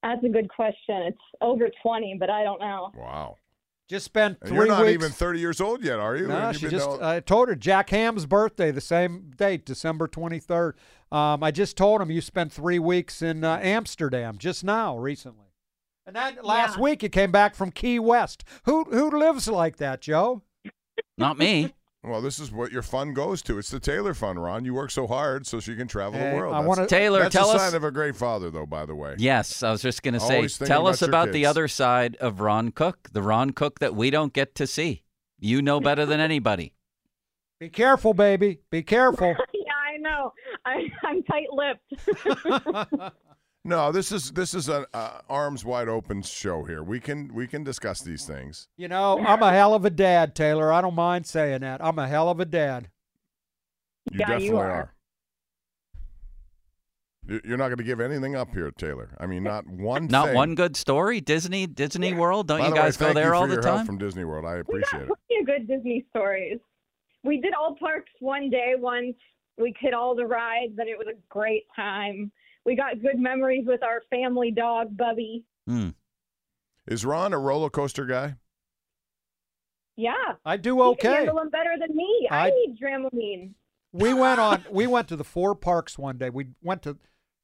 That's 0.03 0.23
a 0.23 0.30
good 0.30 0.49
question. 0.49 0.95
It's 1.03 1.18
over 1.41 1.69
20, 1.81 2.18
but 2.19 2.30
I 2.30 2.44
don't 2.44 2.60
know. 2.61 2.91
Wow. 2.95 3.38
Just 3.88 4.03
spent 4.05 4.38
And 4.41 4.49
3 4.49 4.57
you're 4.57 4.68
not 4.68 4.81
weeks. 4.85 4.93
even 4.93 5.11
30 5.11 5.39
years 5.39 5.61
old 5.61 5.81
yet, 5.81 5.97
are 5.99 6.15
you? 6.18 6.27
No, 6.27 6.49
you've 6.49 6.57
she 6.57 6.68
just. 6.68 6.89
to- 6.89 7.05
I 7.05 7.19
told 7.22 7.47
her 7.47 7.55
Jack 7.55 7.89
Ham's 7.91 8.26
birthday, 8.26 8.69
the 8.72 8.81
same 8.81 9.31
date, 9.38 9.65
December 9.65 10.07
twenty 10.07 10.39
third. 10.39 10.76
Um, 11.09 11.41
I 11.41 11.51
just 11.51 11.77
told 11.77 12.01
him 12.01 12.11
you 12.11 12.19
spent 12.19 12.51
three 12.51 12.80
weeks 12.80 13.22
in 13.22 13.45
uh, 13.45 13.59
Amsterdam 13.61 14.38
just 14.38 14.64
now, 14.65 14.97
recently, 14.97 15.53
and 16.05 16.15
then 16.18 16.38
last 16.43 16.76
Yeah. 16.76 16.81
week 16.84 17.01
you 17.03 17.07
came 17.07 17.31
back 17.31 17.55
from 17.55 17.72
Key 17.72 17.97
West. 17.99 18.43
Who 18.65 18.84
who 18.85 19.09
lives 19.18 19.47
like 19.47 19.77
that, 19.77 20.01
Joe? 20.01 20.41
Not 21.18 21.38
me. 21.38 21.73
Well, 22.09 22.21
this 22.21 22.39
is 22.39 22.51
what 22.51 22.71
your 22.71 22.81
fun 22.81 23.13
goes 23.13 23.41
to. 23.43 23.57
It's 23.57 23.69
the 23.69 23.79
Taylor 23.79 24.13
fun, 24.13 24.38
Ron. 24.39 24.65
You 24.65 24.73
work 24.73 24.91
so 24.91 25.07
hard 25.07 25.45
so 25.47 25.59
she 25.59 25.75
can 25.75 25.88
travel 25.88 26.19
Hey, 26.19 26.29
the 26.31 26.35
world. 26.35 26.53
I 26.53 26.57
That's- 26.61 26.67
wanna- 26.77 26.88
Taylor, 26.88 27.19
that's 27.21 27.34
tell 27.35 27.51
a 27.51 27.55
us- 27.55 27.61
sign 27.61 27.75
of 27.75 27.84
a 27.84 27.91
great 27.91 28.15
father, 28.15 28.49
though. 28.49 28.65
By 28.65 28.85
the 28.85 28.95
way. 28.95 29.15
Yes, 29.17 29.63
I 29.63 29.71
was 29.71 29.81
just 29.81 30.03
going 30.03 30.13
to 30.15 30.19
say, 30.19 30.47
tell 30.65 30.88
us 30.88 31.01
about 31.01 31.07
your 31.07 31.23
about 31.23 31.34
the 31.34 31.45
other 31.45 31.67
side 31.67 32.15
of 32.17 32.39
Ron 32.41 32.71
Cook, 32.71 33.09
the 33.11 33.21
Ron 33.21 33.51
Cook 33.51 33.79
that 33.79 33.95
we 33.95 34.09
don't 34.09 34.34
get 34.34 34.55
to 34.55 34.67
see. 34.67 35.03
You 35.39 35.61
know 35.61 35.79
better 35.79 36.05
than 36.05 36.19
anybody. 36.19 36.73
Be 37.59 37.69
careful, 37.69 38.13
baby. 38.13 38.59
Be 38.69 38.84
careful. 38.84 39.35
yeah, 39.53 39.71
I 39.93 39.97
know. 39.97 40.34
I, 40.65 40.88
I'm 41.03 41.23
tight-lipped. 41.23 43.13
No, 43.68 43.91
this 43.91 44.11
is 44.14 44.31
this 44.31 44.53
is 44.53 44.69
an 44.69 44.85
uh, 44.94 45.19
arms 45.30 45.65
wide 45.65 45.89
open 45.89 46.22
show 46.22 46.64
here. 46.64 46.84
We 46.84 46.99
can 47.02 47.34
we 47.34 47.48
can 47.48 47.64
discuss 47.64 48.02
these 48.02 48.26
things. 48.26 48.68
you 48.77 48.88
know, 48.88 49.19
I'm 49.19 49.44
a 49.44 49.52
hell 49.52 49.73
of 49.73 49.84
a 49.84 49.89
dad, 49.89 50.35
Taylor. 50.35 50.72
I 50.72 50.80
don't 50.81 50.95
mind 50.95 51.26
saying 51.26 51.61
that. 51.61 51.84
I'm 51.84 51.99
a 51.99 52.07
hell 52.07 52.30
of 52.30 52.39
a 52.39 52.45
dad. 52.45 52.89
You 54.11 54.19
Yeah, 54.19 54.26
definitely 54.27 54.45
you 54.48 54.57
are. 54.57 54.72
are. 54.72 54.94
You- 57.27 57.41
You're 57.44 57.57
not 57.57 57.68
going 57.68 57.77
to 57.80 57.84
give 57.84 57.99
anything 57.99 58.38
up 58.38 58.53
here, 58.53 58.72
Taylor. 58.72 59.10
I 59.19 59.26
mean, 59.26 59.44
not 59.44 59.68
one. 59.68 60.07
Not 60.07 60.27
thing. 60.27 60.35
one 60.35 60.56
good 60.56 60.77
story. 60.77 61.19
Disney, 61.19 61.68
Disney 61.68 62.14
World. 62.14 62.48
Don't 62.48 62.60
By 62.60 62.65
you 62.68 62.69
the 62.69 62.76
way, 62.76 62.81
guys 62.84 62.95
go 62.98 63.06
thank 63.07 63.15
there 63.15 63.27
you 63.30 63.34
all 63.34 63.41
for 63.41 63.48
the 63.49 63.53
your 63.56 63.64
help 63.64 63.77
time? 63.80 63.85
from 63.85 63.98
Disney 63.98 64.23
World. 64.23 64.45
I 64.45 64.56
appreciate 64.60 64.68
we 64.68 64.80
appreciate 64.80 65.07
got 65.10 65.18
it. 65.18 65.19
plenty 65.27 65.41
of 65.41 65.45
good 65.45 65.68
Disney 65.76 66.06
stories. 66.11 66.60
We 67.23 67.41
did 67.41 67.53
all 67.53 67.76
parks 67.76 68.11
one 68.22 68.49
day 68.49 68.76
once. 68.77 69.15
We 69.57 69.76
hit 69.77 69.94
all 69.94 70.15
the 70.15 70.26
rides, 70.26 70.73
and 70.77 70.88
it 70.88 70.98
was 70.98 71.07
a 71.07 71.18
great 71.27 71.64
time. 71.76 72.31
We 72.68 72.76
got 72.76 73.02
good 73.02 73.18
memories 73.18 73.64
with 73.65 73.81
our 73.81 74.02
family 74.10 74.52
dog, 74.52 74.95
Bubby. 74.98 75.45
Hmm. 75.65 75.91
Is 76.85 77.06
Ron 77.06 77.31
a 77.31 77.39
roller 77.39 77.69
coaster 77.69 78.06
guy? 78.06 78.35
Yeah. 79.95 80.11
I 80.45 80.57
do 80.57 80.76
He 80.76 80.80
can 80.98 81.11
okay. 81.11 81.15
handle 81.19 81.38
them 81.38 81.49
better 81.49 81.76
than 81.80 81.95
me. 81.95 82.27
I, 82.30 82.48
I- 82.48 82.49
need 82.49 82.77
Dramamine. 82.77 83.52
we 83.94 84.14
went 84.14 84.41
on 84.41 84.65
we 84.72 84.85
went 84.85 85.07
to 85.07 85.15
the 85.15 85.23
four 85.23 85.56
parks 85.56 85.98
one 85.98 86.18
day 86.18 86.30
we 86.30 86.48
went 86.61 86.81
to 86.81 86.98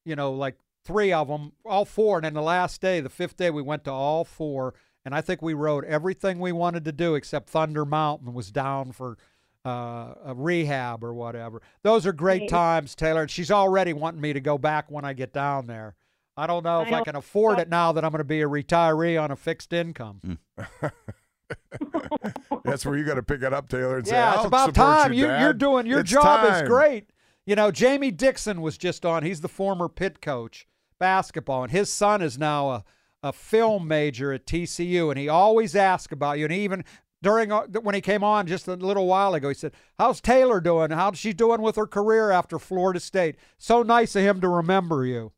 you 0.04 0.14
know 0.14 0.30
like 0.30 0.56
three 0.84 1.10
of 1.10 1.28
them 1.28 1.52
all 1.64 1.86
four 1.86 2.18
and 2.18 2.26
then 2.26 2.34
the 2.34 2.42
last 2.42 2.82
day 2.82 3.00
the 3.00 3.08
fifth 3.08 3.38
day 3.38 3.48
we 3.50 3.62
went 3.62 3.82
to 3.84 3.90
all 3.90 4.24
four 4.26 4.74
and 5.06 5.14
i 5.14 5.22
think 5.22 5.40
we 5.40 5.54
rode 5.54 5.86
everything 5.86 6.38
we 6.38 6.52
wanted 6.52 6.84
to 6.84 6.92
do 6.92 7.14
except 7.14 7.48
thunder 7.48 7.86
mountain 7.86 8.34
was 8.34 8.52
down 8.52 8.92
for 8.92 9.16
uh, 9.64 10.14
a 10.26 10.34
rehab 10.34 11.02
or 11.02 11.14
whatever 11.14 11.62
those 11.82 12.06
are 12.06 12.12
great 12.12 12.42
Right. 12.42 12.50
times 12.50 12.94
taylor 12.94 13.22
and 13.22 13.30
she's 13.30 13.50
already 13.50 13.92
wanting 13.92 14.20
me 14.20 14.32
to 14.32 14.40
go 14.40 14.58
back 14.58 14.90
when 14.90 15.04
i 15.04 15.12
get 15.12 15.32
down 15.32 15.66
there 15.66 15.94
I 16.36 16.48
don't 16.48 16.64
know 16.64 16.80
if 16.80 16.92
I 16.92 16.98
I, 16.98 17.04
can 17.04 17.14
afford 17.14 17.60
it 17.60 17.68
now 17.68 17.92
that 17.92 18.04
I'm 18.04 18.10
going 18.10 18.18
to 18.18 18.24
be 18.24 18.42
a 18.42 18.48
retiree 18.48 19.22
on 19.22 19.30
a 19.30 19.36
fixed 19.36 19.72
income. 19.72 20.20
Hmm. 20.58 20.86
That's 22.64 22.84
where 22.86 22.96
you 22.96 23.04
got 23.04 23.14
to 23.14 23.22
pick 23.22 23.42
it 23.42 23.52
up, 23.52 23.68
Taylor, 23.68 23.98
and 23.98 24.06
say, 24.06 24.16
yeah, 24.16 24.32
"I'll 24.32 24.38
it's 24.38 24.46
about 24.46 24.74
time. 24.74 25.12
You, 25.12 25.28
You, 25.30 25.38
you're 25.38 25.52
doing 25.52 25.86
your 25.86 26.00
It's 26.00 26.10
job 26.10 26.40
time." 26.40 26.64
is 26.64 26.68
great. 26.68 27.10
You 27.46 27.54
know, 27.54 27.70
Jamie 27.70 28.10
Dixon 28.10 28.62
was 28.62 28.78
just 28.78 29.04
on. 29.04 29.22
He's 29.22 29.42
the 29.42 29.48
former 29.48 29.88
Pitt 29.88 30.20
coach 30.22 30.66
basketball, 30.98 31.62
and 31.62 31.70
his 31.70 31.92
son 31.92 32.22
is 32.22 32.38
now 32.38 32.70
a, 32.70 32.84
a 33.22 33.32
film 33.32 33.86
major 33.86 34.32
at 34.32 34.46
TCU, 34.46 35.10
and 35.10 35.18
he 35.18 35.28
always 35.28 35.76
asks 35.76 36.12
about 36.12 36.38
you. 36.38 36.46
And 36.46 36.52
he 36.52 36.64
even 36.64 36.84
during 37.24 37.50
uh, 37.50 37.62
when 37.82 37.94
he 37.94 38.00
came 38.00 38.22
on 38.22 38.46
just 38.46 38.68
a 38.68 38.74
little 38.74 39.06
while 39.06 39.34
ago, 39.34 39.48
he 39.48 39.54
said, 39.54 39.72
"How's 39.98 40.20
Taylor 40.20 40.60
doing? 40.60 40.90
How's 40.90 41.18
she 41.18 41.32
doing 41.32 41.62
with 41.62 41.74
her 41.76 41.86
career 41.86 42.30
after 42.30 42.58
Florida 42.58 43.00
State?" 43.00 43.36
So 43.58 43.82
nice 43.82 44.14
of 44.14 44.22
him 44.22 44.40
to 44.42 44.48
remember 44.48 45.04
you. 45.04 45.32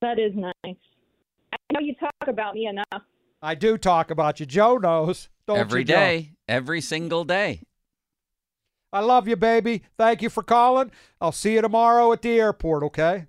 That 0.00 0.18
is 0.18 0.32
nice. 0.36 0.52
I 0.64 1.56
know 1.72 1.80
you 1.80 1.94
talk 1.94 2.28
about 2.28 2.54
me 2.54 2.66
enough. 2.66 3.02
I 3.40 3.54
do 3.54 3.76
talk 3.76 4.10
about 4.10 4.38
you. 4.38 4.46
Joe 4.46 4.76
knows. 4.76 5.28
Don't 5.48 5.58
Every 5.58 5.80
you, 5.80 5.86
Joe? 5.86 5.94
day, 5.94 6.32
every 6.46 6.80
single 6.80 7.24
day. 7.24 7.62
I 8.92 9.00
love 9.00 9.26
you, 9.26 9.36
baby. 9.36 9.82
Thank 9.96 10.22
you 10.22 10.28
for 10.28 10.42
calling. 10.42 10.92
I'll 11.20 11.32
see 11.32 11.54
you 11.54 11.62
tomorrow 11.62 12.12
at 12.12 12.22
the 12.22 12.38
airport, 12.38 12.82
okay? 12.84 13.26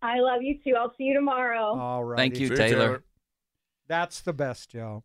I 0.00 0.20
love 0.20 0.42
you 0.42 0.58
too. 0.62 0.74
I'll 0.78 0.94
see 0.96 1.04
you 1.04 1.14
tomorrow. 1.14 1.78
All 1.78 2.04
right. 2.04 2.16
Thank 2.16 2.38
you, 2.38 2.54
Taylor. 2.54 3.02
That's 3.88 4.20
the 4.20 4.32
best, 4.32 4.70
Joe. 4.70 5.02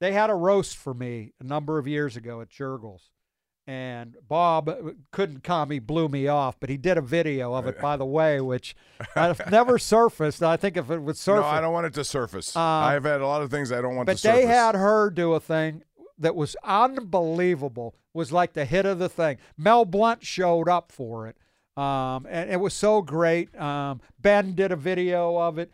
They 0.00 0.12
had 0.12 0.30
a 0.30 0.34
roast 0.34 0.76
for 0.76 0.94
me 0.94 1.32
a 1.40 1.44
number 1.44 1.78
of 1.78 1.86
years 1.86 2.16
ago 2.16 2.40
at 2.40 2.48
Jergel's. 2.48 3.10
And 3.66 4.16
Bob 4.26 4.68
uh, 4.68 4.76
couldn't 5.12 5.44
come. 5.44 5.70
He 5.70 5.78
blew 5.78 6.08
me 6.08 6.26
off, 6.26 6.58
but 6.58 6.70
he 6.70 6.76
did 6.76 6.98
a 6.98 7.02
video 7.02 7.52
of 7.52 7.66
it, 7.66 7.80
by 7.82 7.96
the 7.96 8.06
way, 8.06 8.40
which 8.40 8.74
I've 9.14 9.48
never 9.50 9.78
surfaced. 9.78 10.42
I 10.42 10.56
think 10.56 10.76
if 10.76 10.90
it 10.90 10.98
would 11.00 11.16
surface. 11.16 11.42
No, 11.42 11.48
I 11.48 11.60
don't 11.60 11.72
want 11.72 11.86
it 11.86 11.94
to 11.94 12.04
surface. 12.04 12.56
Um, 12.56 12.62
I've 12.62 13.04
had 13.04 13.20
a 13.20 13.26
lot 13.26 13.42
of 13.42 13.50
things 13.50 13.70
I 13.70 13.80
don't 13.80 13.94
want 13.94 14.06
But 14.06 14.12
to 14.14 14.18
surface. 14.18 14.40
they 14.40 14.46
had 14.46 14.74
her 14.74 15.10
do 15.10 15.34
a 15.34 15.40
thing 15.40 15.82
that 16.18 16.34
was 16.34 16.56
unbelievable. 16.64 17.94
Was 18.12 18.32
like 18.32 18.54
the 18.54 18.64
hit 18.64 18.86
of 18.86 18.98
the 18.98 19.08
thing. 19.08 19.36
Mel 19.56 19.84
Blount 19.84 20.24
showed 20.24 20.68
up 20.68 20.90
for 20.90 21.28
it, 21.28 21.36
um, 21.80 22.26
and 22.28 22.50
it 22.50 22.58
was 22.58 22.74
so 22.74 23.02
great. 23.02 23.54
Um, 23.56 24.00
ben 24.18 24.54
did 24.54 24.72
a 24.72 24.76
video 24.76 25.36
of 25.36 25.58
it, 25.58 25.72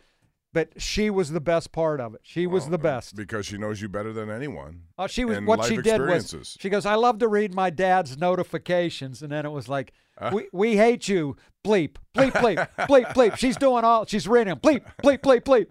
but 0.56 0.70
she 0.80 1.10
was 1.10 1.32
the 1.32 1.40
best 1.40 1.70
part 1.70 2.00
of 2.00 2.14
it. 2.14 2.22
She 2.22 2.46
was 2.46 2.70
the 2.70 2.78
best. 2.78 3.14
because 3.14 3.44
she 3.44 3.58
knows 3.58 3.82
you 3.82 3.90
better 3.90 4.10
than 4.14 4.30
anyone. 4.30 4.84
Oh, 4.96 5.06
she 5.06 5.26
was 5.26 5.38
what 5.42 5.66
she 5.66 5.76
did 5.76 6.00
was 6.00 6.56
she 6.58 6.70
goes, 6.70 6.86
"I 6.86 6.94
love 6.94 7.18
to 7.18 7.28
read 7.28 7.52
my 7.52 7.68
dad's 7.68 8.16
notifications," 8.16 9.20
and 9.20 9.30
then 9.30 9.44
it 9.44 9.50
was 9.50 9.68
like, 9.68 9.92
Uh. 10.16 10.30
"We 10.32 10.48
we 10.54 10.76
hate 10.78 11.08
you, 11.08 11.36
bleep, 11.62 11.96
bleep, 12.14 12.30
bleep, 12.32 12.68
bleep, 12.88 13.04
bleep." 13.08 13.36
She's 13.36 13.58
doing 13.58 13.84
all 13.84 14.06
she's 14.06 14.26
reading 14.26 14.54
them, 14.54 14.60
bleep, 14.60 14.82
bleep, 15.02 15.18
bleep, 15.18 15.42
bleep. 15.42 15.66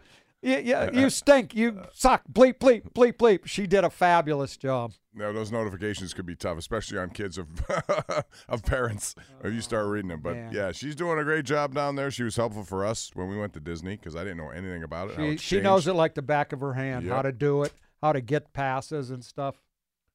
You, 0.45 0.57
you, 0.59 0.89
you 0.93 1.09
stink, 1.09 1.55
you 1.55 1.81
suck, 1.91 2.21
bleep, 2.31 2.59
bleep, 2.59 2.91
bleep, 2.93 3.13
bleep. 3.13 3.47
She 3.47 3.65
did 3.65 3.83
a 3.83 3.89
fabulous 3.89 4.55
job. 4.55 4.93
No, 5.11 5.33
those 5.33 5.51
notifications 5.51 6.13
could 6.13 6.27
be 6.27 6.35
tough, 6.35 6.59
especially 6.59 6.99
on 6.99 7.09
kids 7.09 7.39
of 7.39 7.47
of 8.47 8.63
parents 8.63 9.15
if 9.43 9.51
you 9.51 9.61
start 9.61 9.87
reading 9.87 10.09
them. 10.09 10.19
But 10.21 10.35
man. 10.35 10.53
yeah, 10.53 10.71
she's 10.71 10.93
doing 10.93 11.17
a 11.17 11.23
great 11.23 11.45
job 11.45 11.73
down 11.73 11.95
there. 11.95 12.11
She 12.11 12.21
was 12.21 12.35
helpful 12.35 12.63
for 12.63 12.85
us 12.85 13.09
when 13.15 13.27
we 13.27 13.35
went 13.35 13.53
to 13.53 13.59
Disney 13.59 13.95
because 13.95 14.15
I 14.15 14.19
didn't 14.19 14.37
know 14.37 14.49
anything 14.49 14.83
about 14.83 15.09
it. 15.09 15.39
She, 15.39 15.57
she 15.57 15.61
knows 15.61 15.87
it 15.87 15.93
like 15.93 16.13
the 16.13 16.21
back 16.21 16.53
of 16.53 16.59
her 16.59 16.73
hand, 16.73 17.09
how 17.09 17.23
to 17.23 17.31
do 17.31 17.63
it, 17.63 17.73
how 18.03 18.13
to 18.13 18.21
get 18.21 18.53
passes 18.53 19.09
and 19.09 19.25
stuff. 19.25 19.55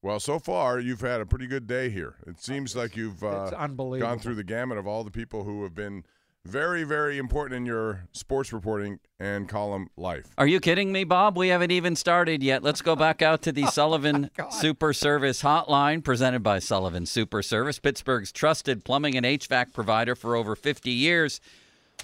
Well, 0.00 0.20
so 0.20 0.38
far 0.38 0.78
you've 0.78 1.00
had 1.00 1.20
a 1.20 1.26
pretty 1.26 1.48
good 1.48 1.66
day 1.66 1.90
here. 1.90 2.14
It 2.28 2.40
seems 2.40 2.76
like 2.76 2.96
you've 2.96 3.24
uh, 3.24 3.50
gone 3.50 4.20
through 4.20 4.36
the 4.36 4.44
gamut 4.44 4.78
of 4.78 4.86
all 4.86 5.02
the 5.02 5.10
people 5.10 5.42
who 5.42 5.64
have 5.64 5.74
been 5.74 6.04
very, 6.44 6.84
very 6.84 7.18
important 7.18 7.56
in 7.56 7.66
your 7.66 8.04
sports 8.12 8.52
reporting 8.52 8.98
and 9.18 9.48
column 9.48 9.88
life. 9.96 10.26
Are 10.38 10.46
you 10.46 10.60
kidding 10.60 10.90
me, 10.90 11.04
Bob? 11.04 11.36
We 11.36 11.48
haven't 11.48 11.70
even 11.70 11.94
started 11.96 12.42
yet. 12.42 12.62
Let's 12.62 12.82
go 12.82 12.96
back 12.96 13.22
out 13.22 13.42
to 13.42 13.52
the 13.52 13.64
oh, 13.66 13.70
Sullivan 13.70 14.30
Super 14.50 14.92
Service 14.92 15.42
Hotline 15.42 16.02
presented 16.02 16.42
by 16.42 16.58
Sullivan 16.58 17.06
Super 17.06 17.42
Service, 17.42 17.78
Pittsburgh's 17.78 18.32
trusted 18.32 18.84
plumbing 18.84 19.16
and 19.16 19.26
HVAC 19.26 19.72
provider 19.72 20.14
for 20.14 20.34
over 20.34 20.56
50 20.56 20.90
years. 20.90 21.40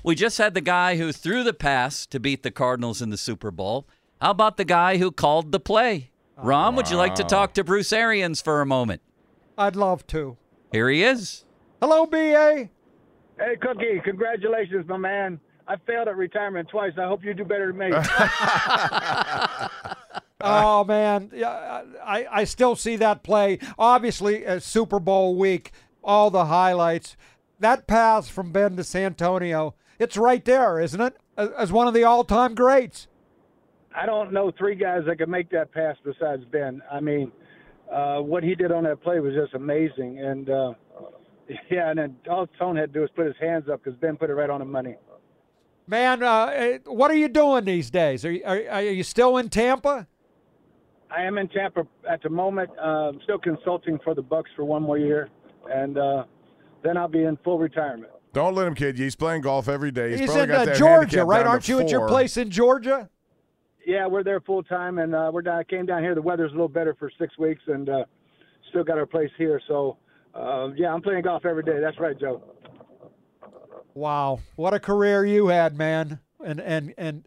We 0.03 0.15
just 0.15 0.39
had 0.39 0.55
the 0.55 0.61
guy 0.61 0.97
who 0.97 1.13
threw 1.13 1.43
the 1.43 1.55
pass 1.55 2.07
to 2.07 2.21
beat 2.21 2.43
the 2.43 2.51
Cardinals 2.51 3.01
in 3.01 3.11
the 3.11 3.17
Super 3.17 3.51
Bowl. 3.51 3.89
How 4.21 4.31
about 4.31 4.57
the 4.59 4.65
guy 4.65 4.99
who 4.99 5.11
called 5.11 5.53
the 5.53 5.61
play? 5.61 6.11
Ron, 6.37 6.77
would 6.77 6.91
you 6.91 6.97
like 6.97 7.15
to 7.15 7.25
talk 7.25 7.55
to 7.55 7.65
Bruce 7.65 7.93
Arians 7.93 8.43
for 8.43 8.61
a 8.61 8.67
moment? 8.67 9.01
I'd 9.57 9.77
love 9.77 10.07
to. 10.09 10.37
Here 10.71 10.91
he 10.91 11.03
is. 11.03 11.47
Hello, 11.81 12.05
BA. 12.05 12.69
Hey, 13.39 13.57
Cookie, 13.61 14.01
congratulations, 14.05 14.87
my 14.89 14.97
man. 14.97 15.39
I 15.69 15.77
failed 15.87 16.09
at 16.09 16.17
retirement 16.17 16.69
twice. 16.69 16.93
I 16.97 17.07
hope 17.07 17.25
you 17.25 17.35
do 17.35 17.45
better 17.45 17.73
than 17.73 17.79
me. 17.79 17.91
oh 20.41 20.85
man, 20.85 21.31
yeah, 21.35 21.83
I 22.05 22.27
I 22.31 22.45
still 22.45 22.77
see 22.77 22.97
that 22.97 23.23
play. 23.23 23.59
Obviously, 23.79 24.47
uh, 24.47 24.61
Super 24.61 25.01
Bowl 25.01 25.37
week, 25.37 25.73
all 26.05 26.31
the 26.31 26.47
highlights. 26.47 27.17
That 27.59 27.87
pass 27.87 28.29
from 28.29 28.53
Ben 28.53 28.77
to 28.77 28.85
Santonio, 28.85 29.75
it's 29.99 30.17
right 30.17 30.45
there, 30.45 30.81
isn't 30.81 31.01
it? 31.01 31.17
As, 31.37 31.51
as 31.51 31.73
one 31.73 31.89
of 31.89 31.95
the 31.95 32.05
all-time 32.05 32.55
greats. 32.55 33.09
I 33.95 34.07
don't 34.07 34.33
know 34.33 34.53
three 34.57 34.75
guys 34.75 35.03
that 35.07 35.19
could 35.19 35.29
make 35.29 35.51
that 35.51 35.73
pass 35.73 35.97
besides 36.05 36.45
Ben. 36.53 36.83
I 36.93 37.01
mean, 37.01 37.33
uh, 37.91 38.19
what 38.19 38.45
he 38.45 38.55
did 38.55 38.73
on 38.73 38.85
that 38.85 39.03
play 39.03 39.21
was 39.21 39.35
just 39.35 39.55
amazing. 39.55 40.21
And 40.21 40.51
uh, 40.51 40.75
yeah, 41.71 41.91
and 41.91 41.99
then 41.99 42.17
all 42.29 42.47
Tone 42.59 42.77
had 42.77 42.93
to 42.93 42.99
do 42.99 43.01
was 43.01 43.11
put 43.15 43.27
his 43.27 43.37
hands 43.41 43.69
up 43.71 43.83
because 43.83 43.99
Ben 44.01 44.17
put 44.17 44.31
it 44.31 44.35
right 44.35 44.51
on 44.51 44.61
the 44.61 44.67
money. 44.67 44.97
Man, 45.89 46.23
uh, 46.23 46.79
what 46.87 47.11
are 47.11 47.17
you 47.17 47.29
doing 47.29 47.65
these 47.65 47.91
days? 47.91 48.25
Are 48.25 48.33
you, 48.33 48.43
are, 48.45 48.61
are 48.71 48.83
you 48.83 49.05
still 49.05 49.37
in 49.37 49.49
Tampa? 49.49 50.09
I 51.11 51.23
am 51.23 51.39
in 51.39 51.49
Tampa 51.49 51.87
at 52.09 52.23
the 52.23 52.29
moment. 52.29 52.71
Uh, 52.79 53.11
I'm 53.11 53.21
still 53.23 53.39
consulting 53.39 53.99
for 54.03 54.15
the 54.15 54.23
Bucs 54.23 54.47
for 54.57 54.65
one 54.65 54.83
more 54.83 54.99
year, 54.99 55.29
and 55.71 55.97
uh, 55.97 56.25
then 56.83 56.97
I'll 56.97 57.07
be 57.07 57.23
in 57.23 57.37
full 57.45 57.59
retirement. 57.59 58.11
Don't 58.33 58.55
let 58.55 58.67
him 58.67 58.75
kid 58.75 58.99
you. 58.99 59.05
He's 59.05 59.15
playing 59.15 59.43
golf 59.43 59.69
every 59.69 59.93
day. 59.93 60.11
He's, 60.11 60.21
He's 60.21 60.27
probably 60.27 60.43
in 60.43 60.49
got 60.49 60.61
uh, 60.63 60.65
that 60.67 60.77
Georgia, 60.77 61.25
right? 61.25 61.47
Aren't 61.47 61.69
you 61.69 61.79
at 61.81 61.91
your 61.91 62.09
place 62.09 62.37
in 62.37 62.51
Georgia? 62.51 63.09
Yeah, 63.87 64.09
we're 64.09 64.25
there 64.25 64.41
full 64.41 64.65
time, 64.65 64.99
and 64.99 65.15
uh, 65.15 65.31
we're 65.33 65.43
down. 65.43 65.59
I 65.59 65.65
Came 65.65 65.87
down 65.87 66.03
here. 66.03 66.17
The 66.17 66.23
weather's 66.23 66.51
a 66.51 66.55
little 66.55 66.69
better 66.69 66.95
for 66.99 67.11
six 67.19 67.39
weeks, 67.39 67.63
and 67.69 67.89
uh, 67.89 68.05
still 68.71 68.83
got 68.83 68.99
our 68.99 69.07
place 69.07 69.31
here. 69.39 69.61
So, 69.69 69.97
uh, 70.37 70.69
yeah, 70.77 70.93
I'm 70.93 71.03
playing 71.03 71.23
golf 71.23 71.45
every 71.45 71.63
day. 71.63 71.81
That's 71.81 71.99
right, 71.99 72.19
Joe. 72.19 72.43
Wow, 73.95 74.41
what 74.57 74.75
a 74.75 74.81
career 74.81 75.25
you 75.25 75.47
had, 75.47 75.77
man! 75.77 76.21
And 76.45 76.61
and 76.61 76.95
and 76.99 77.27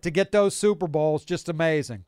to 0.00 0.10
get 0.10 0.32
those 0.32 0.56
Super 0.56 0.88
Bowls, 0.88 1.24
just 1.24 1.48
amazing. 1.48 2.04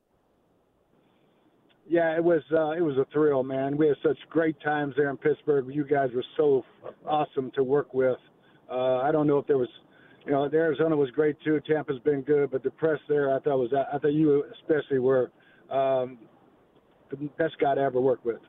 Yeah, 1.86 2.16
it 2.16 2.22
was 2.22 2.42
uh, 2.52 2.70
it 2.70 2.82
was 2.82 2.96
a 2.98 3.06
thrill, 3.12 3.42
man. 3.42 3.76
We 3.76 3.88
had 3.88 3.96
such 4.02 4.16
great 4.30 4.58
times 4.60 4.94
there 4.96 5.10
in 5.10 5.16
Pittsburgh. 5.16 5.66
You 5.70 5.84
guys 5.84 6.10
were 6.14 6.24
so 6.36 6.64
awesome 7.04 7.50
to 7.56 7.64
work 7.64 7.92
with. 7.92 8.18
Uh, 8.70 8.98
I 8.98 9.10
don't 9.10 9.26
know 9.26 9.38
if 9.38 9.46
there 9.48 9.58
was, 9.58 9.68
you 10.24 10.30
know, 10.30 10.48
Arizona 10.52 10.96
was 10.96 11.10
great 11.10 11.36
too. 11.44 11.60
Tampa's 11.66 11.98
been 12.04 12.22
good, 12.22 12.52
but 12.52 12.62
the 12.62 12.70
press 12.70 13.00
there, 13.08 13.34
I 13.34 13.40
thought 13.40 13.58
was 13.58 13.72
I 13.72 13.98
thought 13.98 14.12
you 14.12 14.44
especially 14.60 15.00
were 15.00 15.32
um, 15.68 16.18
the 17.10 17.16
best 17.36 17.58
guy 17.60 17.74
to 17.74 17.80
ever 17.80 18.00
work 18.00 18.24
with. 18.24 18.40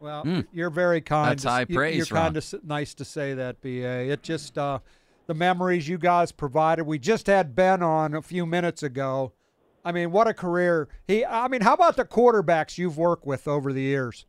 Well, 0.00 0.22
Hmm. 0.22 0.40
you're 0.52 0.70
very 0.70 1.00
kind. 1.00 1.30
That's 1.32 1.42
to- 1.44 1.48
high 1.50 1.66
you- 1.68 1.74
praise, 1.76 2.10
You're 2.10 2.16
Ron. 2.16 2.34
kind 2.34 2.36
of 2.36 2.64
nice 2.64 2.94
to 2.94 3.04
say 3.04 3.34
that, 3.34 3.60
BA. 3.62 4.10
It 4.10 4.22
just 4.22 4.58
uh, 4.58 4.80
the 5.26 5.34
memories 5.34 5.88
you 5.88 5.98
guys 5.98 6.32
provided. 6.32 6.84
We 6.84 6.98
just 6.98 7.26
had 7.26 7.54
Ben 7.54 7.82
on 7.82 8.14
a 8.14 8.22
few 8.22 8.44
minutes 8.46 8.82
ago. 8.82 9.32
I 9.84 9.92
mean, 9.92 10.10
what 10.12 10.26
a 10.28 10.34
career 10.34 10.88
he. 11.06 11.24
I 11.24 11.48
mean, 11.48 11.62
how 11.62 11.74
about 11.74 11.96
the 11.96 12.04
quarterbacks 12.04 12.76
you've 12.76 12.98
worked 12.98 13.24
with 13.26 13.46
over 13.48 13.72
the 13.72 13.80
years? 13.82 14.26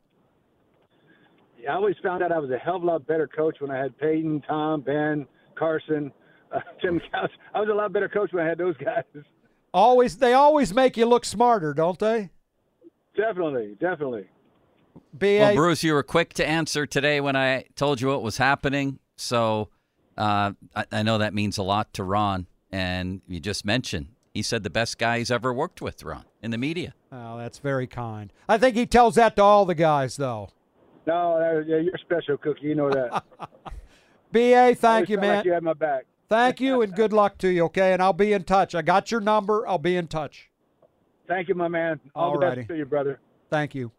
Yeah, 1.59 1.73
I 1.73 1.75
always 1.75 1.95
found 2.03 2.23
out 2.23 2.31
I 2.31 2.37
was 2.39 2.51
a 2.51 2.57
hell 2.57 2.75
of 2.77 2.83
a 2.83 2.85
lot 2.85 3.07
better 3.07 3.27
coach 3.27 3.57
when 3.59 3.71
I 3.71 3.77
had 3.77 3.97
Peyton, 3.97 4.41
Tom, 4.47 4.81
Ben, 4.81 5.25
Carson, 5.55 6.11
uh, 6.51 6.59
Tim 6.81 7.01
Couch. 7.11 7.31
I 7.53 7.59
was 7.59 7.69
a 7.69 7.73
lot 7.73 7.91
better 7.91 8.07
coach 8.07 8.31
when 8.31 8.45
I 8.45 8.47
had 8.49 8.57
those 8.57 8.77
guys. 8.77 9.03
Always, 9.73 10.17
they 10.17 10.33
always 10.33 10.73
make 10.73 10.95
you 10.95 11.05
look 11.05 11.25
smarter, 11.25 11.73
don't 11.73 11.99
they? 11.99 12.29
Definitely, 13.17 13.75
definitely. 13.81 14.27
BA. 15.19 15.37
Well, 15.39 15.55
Bruce, 15.55 15.83
you 15.83 15.93
were 15.93 16.03
quick 16.03 16.33
to 16.35 16.47
answer 16.47 16.85
today 16.85 17.21
when 17.21 17.35
I 17.35 17.65
told 17.75 18.01
you 18.01 18.07
what 18.07 18.23
was 18.23 18.37
happening. 18.37 18.99
So 19.15 19.69
uh, 20.17 20.53
I, 20.75 20.85
I 20.91 21.03
know 21.03 21.17
that 21.17 21.33
means 21.33 21.57
a 21.57 21.63
lot 21.63 21.93
to 21.93 22.03
Ron. 22.03 22.47
And 22.71 23.21
you 23.27 23.39
just 23.39 23.65
mentioned 23.65 24.07
he 24.33 24.41
said 24.41 24.63
the 24.63 24.69
best 24.69 24.97
guy 24.97 25.17
he's 25.17 25.31
ever 25.31 25.53
worked 25.53 25.81
with, 25.81 26.03
Ron, 26.03 26.25
in 26.41 26.51
the 26.51 26.57
media. 26.57 26.93
Oh, 27.11 27.37
that's 27.37 27.59
very 27.59 27.87
kind. 27.87 28.31
I 28.47 28.57
think 28.57 28.75
he 28.75 28.85
tells 28.85 29.15
that 29.15 29.35
to 29.37 29.43
all 29.43 29.65
the 29.65 29.75
guys, 29.75 30.17
though. 30.17 30.49
No, 31.07 31.63
yeah, 31.65 31.77
you're 31.77 31.97
special, 31.97 32.37
Cookie. 32.37 32.67
You 32.67 32.75
know 32.75 32.91
that. 32.91 33.23
BA, 34.31 34.75
thank 34.75 35.09
you, 35.09 35.17
man. 35.17 35.37
Like 35.37 35.45
you 35.45 35.53
had 35.53 35.63
my 35.63 35.73
back. 35.73 36.05
Thank 36.29 36.59
you, 36.59 36.81
and 36.81 36.93
good 36.93 37.13
luck 37.13 37.37
to 37.39 37.47
you. 37.47 37.63
Okay, 37.65 37.93
and 37.93 38.01
I'll 38.01 38.11
be 38.11 38.33
in 38.33 38.43
touch. 38.43 38.75
I 38.75 38.81
got 38.81 39.11
your 39.11 39.21
number. 39.21 39.65
I'll 39.67 39.77
be 39.77 39.95
in 39.95 40.07
touch. 40.07 40.49
Thank 41.27 41.47
you, 41.47 41.55
my 41.55 41.69
man. 41.69 41.99
All 42.13 42.33
the 42.33 42.39
best 42.39 42.67
to 42.67 42.75
you, 42.75 42.85
brother. 42.85 43.19
Thank 43.49 43.73
you. 43.73 43.91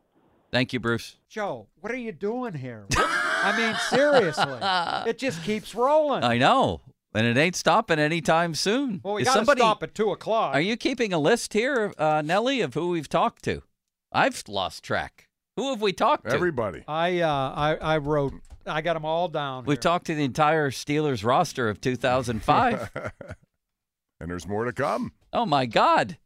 Thank 0.50 0.72
you, 0.72 0.80
Bruce. 0.80 1.16
Joe, 1.28 1.66
what 1.80 1.92
are 1.92 1.96
you 1.96 2.12
doing 2.12 2.54
here? 2.54 2.86
I 2.96 3.54
mean, 3.56 3.74
seriously, 3.90 4.58
it 5.10 5.18
just 5.18 5.42
keeps 5.44 5.74
rolling. 5.74 6.24
I 6.24 6.38
know. 6.38 6.80
and 7.14 7.26
it 7.26 7.36
ain't 7.36 7.54
stopping 7.56 7.98
anytime 7.98 8.54
soon. 8.54 9.00
Well, 9.04 9.14
we 9.14 9.24
got 9.24 9.32
to 9.32 9.38
somebody, 9.38 9.60
stop 9.60 9.82
at 9.82 9.94
two 9.94 10.10
o'clock. 10.10 10.54
Are 10.54 10.60
you 10.60 10.76
keeping 10.76 11.12
a 11.12 11.18
list 11.18 11.52
here, 11.52 11.92
uh, 11.98 12.22
Nellie, 12.24 12.60
of 12.62 12.74
who 12.74 12.88
we've 12.88 13.08
talked 13.08 13.42
to? 13.44 13.62
I've 14.10 14.42
lost 14.48 14.82
track. 14.82 15.28
Who 15.56 15.70
have 15.70 15.82
we 15.82 15.92
talked 15.92 16.28
to? 16.28 16.34
Everybody. 16.34 16.82
I 16.88 17.20
uh, 17.20 17.52
I 17.54 17.76
I 17.76 17.98
wrote. 17.98 18.32
I 18.64 18.80
got 18.80 18.94
them 18.94 19.04
all 19.04 19.28
down. 19.28 19.64
We've 19.64 19.80
talked 19.80 20.06
to 20.06 20.14
the 20.14 20.24
entire 20.24 20.70
Steelers 20.70 21.24
roster 21.24 21.68
of 21.68 21.80
2005. 21.80 22.90
and 24.20 24.30
there's 24.30 24.46
more 24.46 24.64
to 24.64 24.72
come. 24.72 25.12
oh 25.32 25.46
my 25.46 25.66
God, 25.66 26.16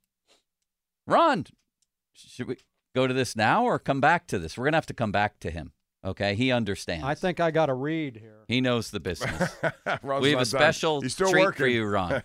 Ron, 1.06 1.46
should 2.14 2.46
we 2.48 2.56
go 2.94 3.06
to 3.06 3.14
this 3.14 3.36
now 3.36 3.64
or 3.64 3.78
come 3.78 4.00
back 4.00 4.26
to 4.28 4.38
this? 4.38 4.56
We're 4.56 4.64
gonna 4.64 4.76
have 4.76 4.86
to 4.86 4.94
come 4.94 5.12
back 5.12 5.38
to 5.40 5.50
him. 5.50 5.72
Okay, 6.04 6.34
he 6.34 6.50
understands. 6.50 7.04
I 7.04 7.14
think 7.14 7.38
I 7.38 7.52
got 7.52 7.66
to 7.66 7.74
read 7.74 8.16
here. 8.16 8.44
He 8.48 8.60
knows 8.60 8.90
the 8.90 9.00
business. 9.00 9.54
We 10.20 10.32
have 10.32 10.40
a 10.40 10.44
special 10.44 11.00
He's 11.00 11.12
still 11.12 11.30
treat 11.30 11.44
working. 11.44 11.58
for 11.58 11.66
you, 11.68 11.84
Ron. 11.84 12.22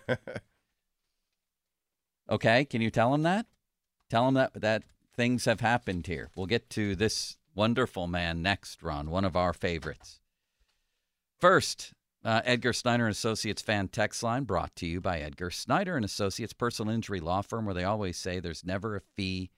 okay, 2.29 2.65
can 2.65 2.81
you 2.81 2.89
tell 2.89 3.13
him 3.13 3.21
that? 3.23 3.45
Tell 4.09 4.27
him 4.27 4.33
that 4.33 4.53
that 4.55 4.83
things 5.15 5.45
have 5.45 5.59
happened 5.59 6.07
here. 6.07 6.31
We'll 6.35 6.47
get 6.47 6.69
to 6.71 6.95
this 6.95 7.37
wonderful 7.53 8.07
man 8.07 8.41
next, 8.41 8.81
Ron, 8.81 9.11
one 9.11 9.25
of 9.25 9.35
our 9.35 9.53
favorites. 9.53 10.21
First, 11.39 11.93
uh, 12.23 12.41
Edgar 12.45 12.73
Snyder 12.73 13.05
and 13.05 13.11
Associates 13.11 13.61
fan 13.61 13.89
text 13.89 14.23
line 14.23 14.43
brought 14.43 14.75
to 14.77 14.87
you 14.87 14.99
by 15.01 15.19
Edgar 15.19 15.51
Snyder 15.51 15.95
and 15.95 16.05
Associates 16.05 16.53
personal 16.53 16.93
injury 16.93 17.19
law 17.19 17.41
firm, 17.41 17.65
where 17.65 17.75
they 17.75 17.83
always 17.83 18.17
say 18.17 18.39
there's 18.39 18.65
never 18.65 18.95
a 18.95 19.01
fee 19.15 19.51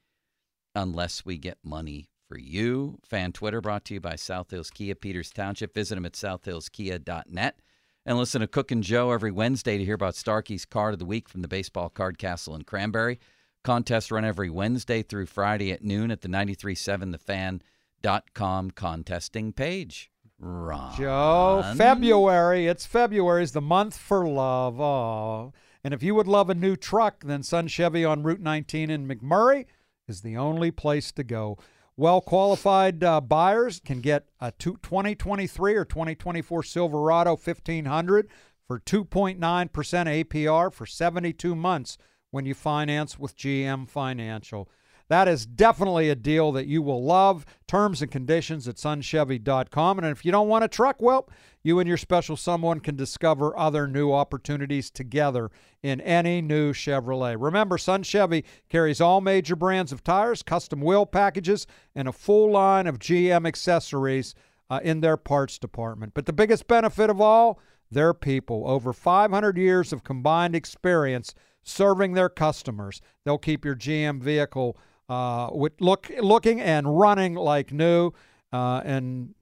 unless 0.75 1.25
we 1.25 1.37
get 1.37 1.57
money 1.63 2.09
for 2.27 2.37
you. 2.37 2.99
Fan 3.03 3.31
Twitter 3.31 3.59
brought 3.59 3.85
to 3.85 3.95
you 3.95 3.99
by 3.99 4.15
South 4.15 4.51
Hills 4.51 4.69
Kia, 4.69 4.93
Peters 4.95 5.31
Township. 5.31 5.73
Visit 5.73 5.95
them 5.95 6.05
at 6.05 6.13
southhillskia.net. 6.13 7.59
And 8.05 8.17
listen 8.17 8.41
to 8.41 8.47
Cook 8.47 8.71
and 8.71 8.83
Joe 8.83 9.11
every 9.11 9.31
Wednesday 9.31 9.77
to 9.77 9.83
hear 9.83 9.95
about 9.95 10.15
Starkey's 10.15 10.65
Card 10.65 10.93
of 10.93 10.99
the 10.99 11.05
Week 11.05 11.27
from 11.27 11.41
the 11.41 11.47
Baseball 11.47 11.89
Card 11.89 12.17
Castle 12.17 12.55
in 12.55 12.63
Cranberry. 12.63 13.19
Contests 13.63 14.11
run 14.11 14.23
every 14.23 14.49
Wednesday 14.49 15.03
through 15.03 15.25
Friday 15.25 15.71
at 15.71 15.83
noon 15.83 16.11
at 16.11 16.21
the 16.21 16.29
937thefan.com 16.29 18.71
contesting 18.71 19.51
page. 19.51 20.11
Ron. 20.39 20.95
Joe, 20.95 21.73
February. 21.75 22.67
It's 22.67 22.85
February 22.85 23.43
is 23.43 23.51
the 23.51 23.59
month 23.59 23.97
for 23.97 24.25
love. 24.25 24.79
Oh. 24.79 25.51
And 25.83 25.93
if 25.93 26.01
you 26.01 26.15
would 26.15 26.27
love 26.27 26.49
a 26.49 26.55
new 26.55 26.77
truck, 26.77 27.25
then 27.25 27.43
Sun 27.43 27.67
Chevy 27.67 28.05
on 28.05 28.23
Route 28.23 28.39
19 28.39 28.89
in 28.89 29.05
McMurray 29.07 29.65
is 30.10 30.22
the 30.22 30.38
only 30.38 30.72
place 30.72 31.11
to 31.14 31.23
go. 31.23 31.57
Well 31.95 32.22
qualified 32.22 33.03
uh, 33.03 33.22
buyers 33.22 33.81
can 33.84 33.99
get 33.99 34.26
a 34.40 34.52
2023 34.53 35.76
or 35.76 35.86
2024 35.86 36.64
Silverado 36.64 37.31
1500 37.31 38.30
for 38.65 38.80
2.9% 38.80 39.40
APR 39.40 40.73
for 40.73 40.86
72 40.86 41.56
months 41.56 41.98
when 42.31 42.45
you 42.45 42.53
finance 42.53 43.18
with 43.18 43.36
GM 43.36 43.90
Financial. 43.90 44.69
That 45.10 45.27
is 45.27 45.45
definitely 45.45 46.10
a 46.10 46.15
deal 46.15 46.52
that 46.52 46.68
you 46.68 46.81
will 46.81 47.03
love. 47.03 47.45
Terms 47.68 48.02
and 48.02 48.11
conditions 48.11 48.68
at 48.68 48.76
sunchevy.com. 48.76 49.98
And 49.98 50.07
if 50.07 50.23
you 50.23 50.31
don't 50.31 50.48
want 50.48 50.64
a 50.64 50.68
truck, 50.68 51.02
well, 51.02 51.27
you 51.64 51.80
and 51.80 51.88
your 51.88 51.98
special 51.98 52.38
someone 52.38 52.80
can 52.80 52.95
discover 52.95 53.57
other 53.57 53.88
new 53.88 54.11
opportunities 54.11 54.90
together 54.90 55.52
in 55.84 55.99
any 56.02 56.41
new 56.41 56.73
Chevrolet. 56.73 57.36
Remember, 57.40 57.77
Sun 57.77 58.03
Chevy 58.03 58.45
carries 58.69 59.02
all 59.02 59.22
major 59.22 59.56
brands 59.56 59.91
of 59.91 60.03
tires, 60.03 60.44
custom 60.44 60.81
wheel 60.81 61.06
packages, 61.06 61.68
and 61.95 62.07
a 62.07 62.14
full 62.14 62.52
line 62.52 62.88
of 62.88 62.99
GM 62.99 63.48
accessories 63.48 64.36
uh, 64.69 64.80
in 64.84 65.02
their 65.02 65.18
parts 65.18 65.57
department. 65.57 66.14
But 66.14 66.26
the 66.26 66.34
biggest 66.34 66.68
benefit 66.68 67.10
of 67.10 67.19
all, 67.19 67.60
their 67.91 68.14
people. 68.14 68.64
Over 68.68 68.94
500 68.94 69.57
years 69.57 69.91
of 69.91 70.03
combined 70.03 70.56
experience 70.56 71.34
serving 71.64 72.14
their 72.14 72.30
customers. 72.30 73.02
They'll 73.26 73.38
keep 73.38 73.65
your 73.65 73.76
GM 73.76 74.22
vehicle 74.22 74.77
uh, 75.07 75.49
with 75.52 75.73
look 75.80 76.11
looking 76.22 76.61
and 76.61 76.99
running 76.99 77.34
like 77.34 77.72
new, 77.72 78.11
uh, 78.53 78.81
and 78.86 79.34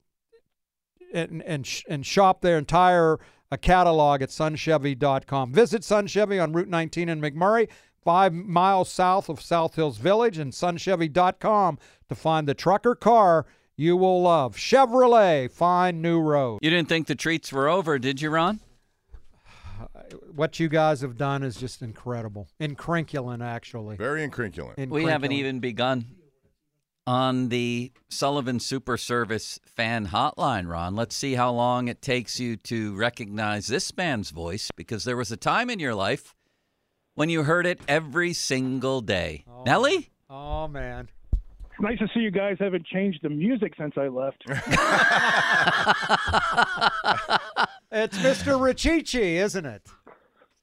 and 1.14 1.42
and, 1.44 1.66
sh- 1.66 1.84
and 1.90 2.06
shop 2.06 2.42
their 2.42 2.58
entire 2.58 3.20
uh, 3.52 3.58
catalog 3.58 4.22
at 4.22 4.30
sunchevy.com. 4.30 5.54
Visit 5.54 5.82
Sunchevy 5.82 6.42
on 6.42 6.54
Route 6.54 6.68
19 6.68 7.10
in 7.10 7.22
McMurray, 7.22 7.70
five 8.04 8.34
miles 8.34 8.90
south 8.90 9.30
of 9.30 9.42
South 9.42 9.76
Hills 9.76 9.98
Village, 9.98 10.38
and 10.38 10.52
sunchevy.com 10.52 11.80
to 12.10 12.16
find 12.16 12.48
the 12.48 12.54
trucker 12.54 12.96
car 12.96 13.46
you 13.78 13.96
will 13.96 14.24
love. 14.24 14.56
Chevrolet, 14.58 15.52
find 15.52 16.02
new 16.02 16.20
road. 16.20 16.60
You 16.64 16.72
didn't 16.72 16.90
think 16.90 17.06
the 17.08 17.16
treats 17.16 17.54
were 17.54 17.70
over, 17.70 18.00
did 18.00 18.22
you, 18.22 18.30
Ron? 18.30 18.60
What 20.34 20.60
you 20.60 20.70
guys 20.70 21.02
have 21.02 21.18
done 21.18 21.44
is 21.44 21.58
just 21.58 21.82
incredible. 21.82 22.48
Incrinculant, 22.62 23.44
actually. 23.44 23.98
Very 23.98 24.28
incrinculant. 24.28 24.88
We 24.90 25.04
haven't 25.06 25.32
even 25.32 25.60
begun 25.60 26.06
on 27.08 27.50
the 27.50 27.92
Sullivan 28.10 28.60
Super 28.60 28.98
Service 28.98 29.60
fan 29.66 30.08
hotline, 30.08 30.70
Ron. 30.70 30.96
Let's 30.96 31.16
see 31.16 31.36
how 31.36 31.52
long 31.52 31.88
it 31.88 32.02
takes 32.02 32.40
you 32.40 32.58
to 32.58 32.96
recognize 32.96 33.68
this 33.68 33.96
man's 33.96 34.30
voice 34.30 34.70
because 34.76 35.06
there 35.06 35.18
was 35.18 35.32
a 35.32 35.38
time 35.38 35.70
in 35.70 35.80
your 35.80 35.96
life 35.96 36.36
when 37.16 37.30
you 37.30 37.44
heard 37.44 37.66
it 37.66 37.80
every 37.88 38.34
single 38.34 39.02
day. 39.02 39.46
Oh, 39.50 39.64
Nellie? 39.64 40.10
Oh, 40.30 40.68
man. 40.68 41.08
It's 41.32 41.82
nice 41.82 42.00
to 42.00 42.08
see 42.14 42.20
you 42.20 42.32
guys 42.32 42.58
haven't 42.60 42.86
changed 42.86 43.20
the 43.24 43.30
music 43.30 43.74
since 43.78 43.94
I 43.98 44.10
left. 44.10 44.44
It's 47.90 48.18
Mr. 48.18 48.60
Richichi, 48.60 49.36
isn't 49.38 49.66
it? 49.66 49.82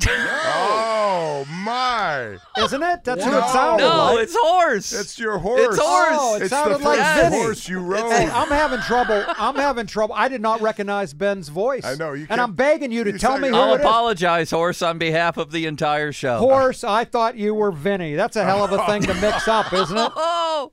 Oh 0.07 1.45
my! 1.49 2.37
Isn't 2.59 2.83
it? 2.83 3.05
That's 3.05 3.25
no, 3.25 3.33
what 3.33 3.45
it 3.45 3.51
sounded 3.53 3.85
No, 3.85 3.97
like. 4.15 4.19
it's 4.21 4.37
horse. 4.39 4.93
It's 4.93 5.19
your 5.19 5.39
horse. 5.39 5.61
It's 5.61 5.79
horse. 5.79 6.17
Oh, 6.19 6.37
it 6.37 6.43
it's 6.43 6.51
sounded 6.51 6.79
the 6.81 6.85
like 6.85 6.99
first 6.99 7.21
Vinny. 7.23 7.37
horse 7.43 7.69
you 7.69 7.79
rode. 7.81 8.11
Hey, 8.13 8.29
I'm 8.29 8.49
having 8.49 8.81
trouble. 8.81 9.25
I'm 9.29 9.55
having 9.57 9.87
trouble. 9.87 10.15
I 10.15 10.29
did 10.29 10.41
not 10.41 10.61
recognize 10.61 11.15
Ben's 11.15 11.49
voice. 11.49 11.85
I 11.85 11.95
know, 11.95 12.13
you 12.13 12.27
and 12.29 12.41
I'm 12.41 12.53
begging 12.55 12.93
you 12.93 13.05
to 13.05 13.13
you 13.13 13.19
tell 13.19 13.39
me 13.39 13.49
who 13.49 13.55
I'll 13.57 13.73
it 13.75 13.81
is. 13.81 13.85
apologize, 13.85 14.51
horse, 14.51 14.83
on 14.83 14.99
behalf 14.99 15.37
of 15.37 15.51
the 15.53 15.67
entire 15.67 16.13
show. 16.13 16.39
Horse, 16.39 16.85
I 16.85 17.05
thought 17.05 17.37
you 17.37 17.55
were 17.55 17.73
Vinny. 17.73 18.15
That's 18.15 18.37
a 18.37 18.45
hell 18.45 18.65
of 18.65 18.73
a 18.73 18.85
thing 18.87 19.03
to 19.03 19.15
mix 19.15 19.49
up, 19.49 19.73
isn't 19.73 19.97
it? 19.97 20.13
Oh. 20.17 20.73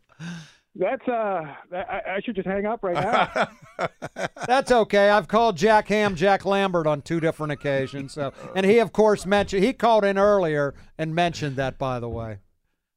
That's 0.75 1.05
uh, 1.07 1.43
I, 1.73 2.01
I 2.15 2.21
should 2.23 2.35
just 2.35 2.47
hang 2.47 2.65
up 2.65 2.81
right 2.81 2.95
now. 2.95 3.87
That's 4.47 4.71
okay. 4.71 5.09
I've 5.09 5.27
called 5.27 5.57
Jack 5.57 5.89
Ham 5.89 6.15
Jack 6.15 6.45
Lambert 6.45 6.87
on 6.87 7.01
two 7.01 7.19
different 7.19 7.51
occasions. 7.51 8.13
So, 8.13 8.31
and 8.55 8.65
he, 8.65 8.79
of 8.79 8.93
course, 8.93 9.25
mentioned 9.25 9.63
he 9.63 9.73
called 9.73 10.05
in 10.05 10.17
earlier 10.17 10.73
and 10.97 11.13
mentioned 11.13 11.57
that. 11.57 11.77
By 11.77 11.99
the 11.99 12.07
way, 12.07 12.39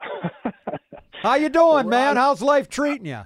how 1.23 1.35
you 1.35 1.49
doing, 1.49 1.89
man? 1.89 2.17
How's 2.17 2.43
life 2.43 2.69
treating 2.69 3.07
you? 3.07 3.23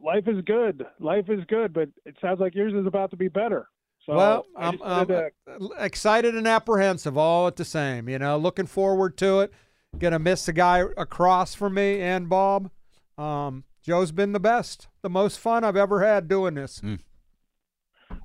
Life 0.00 0.26
is 0.26 0.42
good. 0.44 0.84
Life 0.98 1.30
is 1.30 1.44
good, 1.46 1.72
but 1.72 1.88
it 2.04 2.16
sounds 2.20 2.40
like 2.40 2.54
yours 2.54 2.74
is 2.74 2.86
about 2.86 3.10
to 3.12 3.16
be 3.16 3.28
better. 3.28 3.68
So 4.06 4.14
well, 4.16 4.46
I'm, 4.56 4.78
I'm 4.82 5.06
to- 5.06 5.30
excited 5.78 6.34
and 6.34 6.48
apprehensive 6.48 7.16
all 7.16 7.46
at 7.46 7.56
the 7.56 7.64
same. 7.64 8.08
You 8.08 8.18
know, 8.18 8.36
looking 8.36 8.66
forward 8.66 9.16
to 9.18 9.40
it. 9.40 9.52
Gonna 9.98 10.18
miss 10.18 10.46
the 10.46 10.52
guy 10.52 10.82
across 10.96 11.54
from 11.54 11.74
me 11.74 12.00
and 12.00 12.28
Bob. 12.28 12.70
Um, 13.16 13.62
Joe's 13.84 14.12
been 14.12 14.32
the 14.32 14.40
best, 14.40 14.88
the 15.02 15.10
most 15.10 15.38
fun 15.38 15.62
I've 15.62 15.76
ever 15.76 16.02
had 16.02 16.26
doing 16.26 16.54
this. 16.54 16.80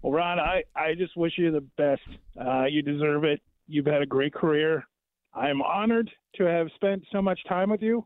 Well, 0.01 0.13
Ron, 0.13 0.39
I, 0.39 0.63
I 0.73 0.95
just 0.95 1.17
wish 1.17 1.33
you 1.37 1.51
the 1.51 1.65
best. 1.77 2.01
Uh, 2.39 2.63
you 2.63 2.81
deserve 2.81 3.25
it. 3.25 3.41
You've 3.67 3.85
had 3.85 4.01
a 4.01 4.05
great 4.05 4.33
career. 4.33 4.85
I 5.33 5.49
am 5.49 5.61
honored 5.61 6.09
to 6.35 6.45
have 6.45 6.67
spent 6.75 7.03
so 7.11 7.21
much 7.21 7.39
time 7.49 7.69
with 7.69 7.81
you 7.81 8.05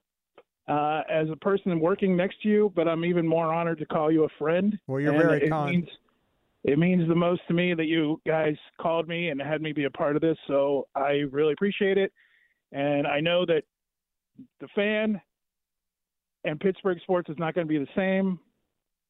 uh, 0.68 1.02
as 1.08 1.30
a 1.30 1.36
person 1.36 1.80
working 1.80 2.18
next 2.18 2.42
to 2.42 2.50
you, 2.50 2.74
but 2.76 2.88
I'm 2.88 3.06
even 3.06 3.28
more 3.28 3.54
honored 3.54 3.78
to 3.80 3.86
call 3.86 4.12
you 4.12 4.24
a 4.24 4.30
friend. 4.40 4.78
Well, 4.88 5.00
you're 5.00 5.14
And 5.14 5.22
very 5.22 5.44
it 5.44 5.50
kind. 5.50 5.76
Means, 5.76 5.90
it 6.64 6.80
means 6.80 7.08
the 7.08 7.16
most 7.16 7.42
to 7.50 7.54
me 7.54 7.76
that 7.76 7.86
you 7.86 8.20
guys 8.26 8.56
called 8.82 9.08
me 9.08 9.30
and 9.30 9.40
had 9.40 9.62
me 9.62 9.74
be 9.74 9.84
a 9.84 9.92
part 9.92 10.16
of 10.16 10.24
this, 10.24 10.38
so 10.48 10.88
I 10.96 11.24
really 11.30 11.54
appreciate 11.54 12.00
it. 12.00 12.12
And 12.72 13.06
I 13.06 13.20
know 13.20 13.46
that 13.46 13.64
the 14.60 14.68
fan 14.74 15.22
and 16.44 16.60
Pittsburgh 16.60 17.00
sports 17.02 17.30
is 17.30 17.38
not 17.38 17.54
going 17.56 17.68
to 17.68 17.72
be 17.72 17.78
the 17.80 17.88
same. 17.96 18.40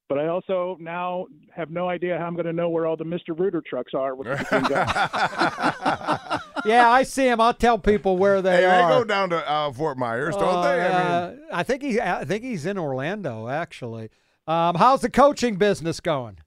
But 0.10 0.20
I 0.20 0.28
also 0.28 0.78
now 0.80 1.26
have 1.56 1.72
no 1.72 1.88
idea 1.88 2.18
how 2.20 2.26
I'm 2.26 2.34
going 2.36 2.46
to 2.46 2.54
know 2.54 2.70
where 2.70 2.86
all 2.86 2.98
the 2.98 3.06
Mr. 3.06 3.38
Rooter 3.40 3.64
trucks 3.66 3.94
are. 3.96 4.14
With 4.16 4.28
the 4.28 4.44
yeah, 6.66 6.90
I 6.90 7.04
see 7.04 7.28
him. 7.28 7.42
I'll 7.42 7.54
tell 7.54 7.78
people 7.80 8.18
where 8.18 8.42
they 8.42 8.56
Hey, 8.58 8.62
they 8.62 8.66
are. 8.68 9.00
go 9.00 9.04
down 9.06 9.30
to 9.30 9.50
uh, 9.50 9.72
Fort 9.72 9.98
Myers, 9.98 10.36
don't 10.36 10.62
they? 10.64 10.82
I 10.82 10.88
mean, 10.88 10.92
Uh, 10.92 11.36
I 11.54 11.64
think 11.64 11.82
he. 11.84 12.00
I 12.00 12.26
think 12.26 12.44
he's 12.44 12.66
in 12.66 12.78
Orlando 12.78 13.48
actually. 13.48 14.10
Um, 14.48 14.76
how's 14.76 15.02
the 15.02 15.10
coaching 15.10 15.56
business 15.56 16.00
going? 16.00 16.38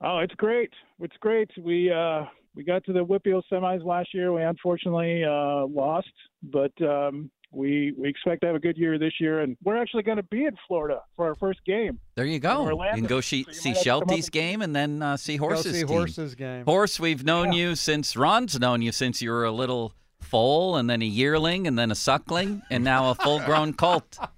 oh, 0.00 0.18
it's 0.18 0.34
great. 0.34 0.70
It's 1.00 1.16
great. 1.20 1.50
We 1.60 1.90
uh, 1.90 2.24
we 2.54 2.64
got 2.64 2.84
to 2.84 2.92
the 2.92 3.04
Whitfield 3.04 3.44
semis 3.50 3.84
last 3.84 4.12
year. 4.12 4.32
We 4.32 4.42
unfortunately 4.42 5.24
uh, 5.24 5.66
lost, 5.66 6.08
but 6.42 6.72
um, 6.82 7.30
we 7.50 7.92
we 7.98 8.08
expect 8.08 8.42
to 8.42 8.46
have 8.48 8.56
a 8.56 8.60
good 8.60 8.76
year 8.76 8.98
this 8.98 9.14
year, 9.20 9.40
and 9.40 9.56
we're 9.64 9.76
actually 9.80 10.02
going 10.02 10.16
to 10.18 10.22
be 10.24 10.44
in 10.44 10.54
Florida 10.66 11.00
for 11.16 11.26
our 11.26 11.34
first 11.36 11.64
game. 11.64 11.98
There 12.14 12.24
you 12.26 12.38
go. 12.38 12.62
You 12.62 12.68
Orlando. 12.70 12.96
can 12.96 13.06
go 13.06 13.20
see, 13.20 13.44
So 13.44 13.48
you 13.50 13.54
see 13.54 13.68
might 13.70 13.76
have 13.76 13.84
to 13.84 13.90
come 13.90 13.96
up 14.02 14.08
Shelty's 14.08 14.26
and- 14.26 14.32
game 14.32 14.62
and 14.62 14.76
then 14.76 15.02
uh, 15.02 15.16
see 15.16 15.36
Horse's 15.36 15.72
see 15.74 15.78
team. 15.80 15.88
Horse's 15.88 16.34
game. 16.34 16.64
Horse, 16.64 17.00
we've 17.00 17.24
known 17.24 17.52
you 17.52 17.74
since 17.74 18.16
Ron's 18.16 18.58
known 18.60 18.82
you 18.82 18.92
since 18.92 19.22
you 19.22 19.30
were 19.30 19.44
a 19.44 19.52
little 19.52 19.94
foal 20.20 20.76
and 20.76 20.90
then 20.90 21.00
a 21.00 21.06
yearling 21.06 21.66
and 21.66 21.78
then 21.78 21.90
a 21.90 21.94
suckling 21.94 22.60
and 22.70 22.84
now 22.84 23.10
a 23.10 23.14
full-grown 23.14 23.72
colt. 23.74 24.18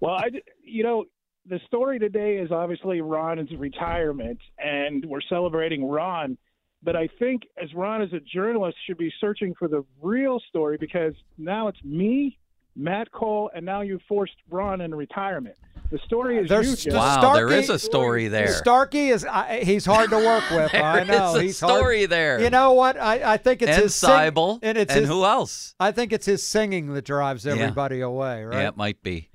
Well, 0.00 0.14
I, 0.14 0.30
you 0.64 0.82
know, 0.82 1.04
the 1.48 1.60
story 1.66 2.00
today 2.00 2.38
is 2.38 2.50
obviously 2.50 3.00
Ron's 3.02 3.50
retirement, 3.56 4.38
and 4.58 5.04
we're 5.06 5.20
celebrating 5.20 5.84
Ron. 5.88 6.36
But 6.82 6.94
I 6.96 7.08
think 7.18 7.42
as 7.62 7.72
Ron, 7.74 8.02
as 8.02 8.12
a 8.12 8.20
journalist, 8.20 8.76
should 8.86 8.98
be 8.98 9.12
searching 9.20 9.54
for 9.58 9.66
the 9.68 9.84
real 10.02 10.40
story 10.48 10.76
because 10.78 11.14
now 11.38 11.68
it's 11.68 11.82
me, 11.82 12.38
Matt 12.76 13.10
Koll, 13.10 13.50
and 13.54 13.64
now 13.66 13.80
you've 13.80 14.02
forced 14.08 14.34
Ron 14.50 14.80
into 14.80 14.96
retirement. 14.96 15.56
The 15.90 15.98
story 15.98 16.38
is 16.38 16.48
There's 16.48 16.68
you, 16.84 16.90
the 16.92 16.96
Jeff. 16.98 17.22
Wow, 17.22 17.34
there 17.34 17.46
Starkey- 17.48 17.62
is 17.62 17.70
a 17.70 17.78
story 17.78 18.26
there. 18.28 18.48
Starkey 18.48 19.08
is 19.10 19.24
I, 19.24 19.62
he's 19.62 19.86
hard 19.86 20.10
to 20.10 20.16
work 20.16 20.42
with. 20.50 20.74
I 20.74 21.04
know 21.04 21.30
is 21.30 21.36
a 21.36 21.42
he's 21.42 21.56
story 21.58 21.98
hard. 22.00 22.10
there. 22.10 22.40
You 22.40 22.50
know 22.50 22.72
what? 22.72 22.96
I, 22.96 23.34
I 23.34 23.36
think 23.36 23.62
it's 23.62 23.70
and 23.70 23.82
his 23.84 23.94
sing- 23.94 24.10
Seibel, 24.10 24.58
and 24.62 24.76
it's 24.76 24.90
and 24.92 25.02
his, 25.02 25.08
who 25.08 25.24
else? 25.24 25.76
I 25.78 25.92
think 25.92 26.12
it's 26.12 26.26
his 26.26 26.42
singing 26.42 26.92
that 26.94 27.04
drives 27.04 27.44
Yeah. 27.46 27.52
everybody 27.52 28.00
away. 28.00 28.42
Right? 28.44 28.62
Yeah, 28.62 28.68
it 28.68 28.76
might 28.76 29.00
be. 29.04 29.28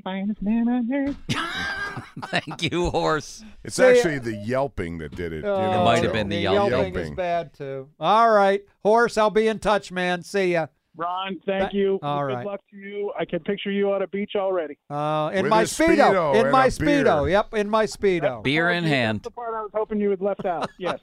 The 0.00 0.10
finest 0.10 0.42
man 0.42 0.68
on 0.68 0.92
earth, 0.92 1.16
six 1.28 1.34
finest 1.34 1.36
man 1.36 1.96
on 1.96 2.02
earth. 2.24 2.30
Thank 2.46 2.62
you, 2.72 2.90
Horse. 2.90 3.44
It's 3.64 3.76
See, 3.76 3.84
actually 3.84 4.18
the 4.18 4.34
yelping 4.34 4.98
that 4.98 5.14
did 5.14 5.32
it. 5.32 5.44
you 5.44 5.50
Oh, 5.50 5.70
know, 5.72 5.84
might 5.84 6.02
have 6.02 6.12
been 6.12 6.28
the 6.28 6.36
the 6.36 6.42
yelping. 6.42 6.70
yelping 6.78 6.96
is 6.96 7.10
bad 7.10 7.52
too. 7.54 7.88
All 7.98 8.30
right, 8.30 8.62
horse. 8.82 9.18
I'll 9.18 9.30
be 9.30 9.46
in 9.48 9.58
touch, 9.58 9.92
man. 9.92 10.22
See 10.22 10.52
ya. 10.52 10.66
Ron, 10.96 11.38
thank 11.46 11.72
you. 11.72 11.98
all 12.02 12.26
Good 12.26 12.34
right. 12.34 12.46
luck 12.46 12.60
to 12.70 12.76
you. 12.76 13.12
I 13.18 13.24
can 13.24 13.40
picture 13.40 13.70
you 13.70 13.92
on 13.92 14.02
a 14.02 14.06
beach 14.08 14.32
already. 14.36 14.76
Uh, 14.90 15.30
in 15.32 15.44
With 15.44 15.50
my 15.50 15.62
speedo. 15.64 15.96
Speedo 15.96 16.34
In 16.34 16.40
and 16.42 16.52
my 16.52 16.66
a 16.66 16.68
speedo. 16.68 17.22
beer. 17.24 17.28
Yep, 17.30 17.54
in 17.54 17.70
my 17.70 17.84
speedo. 17.86 18.42
Beer 18.42 18.70
in 18.70 18.82
That's 18.84 18.92
hand. 18.94 19.22
the 19.22 19.30
part 19.30 19.54
I 19.54 19.62
was 19.62 19.70
hoping 19.72 20.00
you 20.00 20.10
had 20.10 20.20
left 20.20 20.44
out. 20.44 20.68
Yes. 20.78 20.98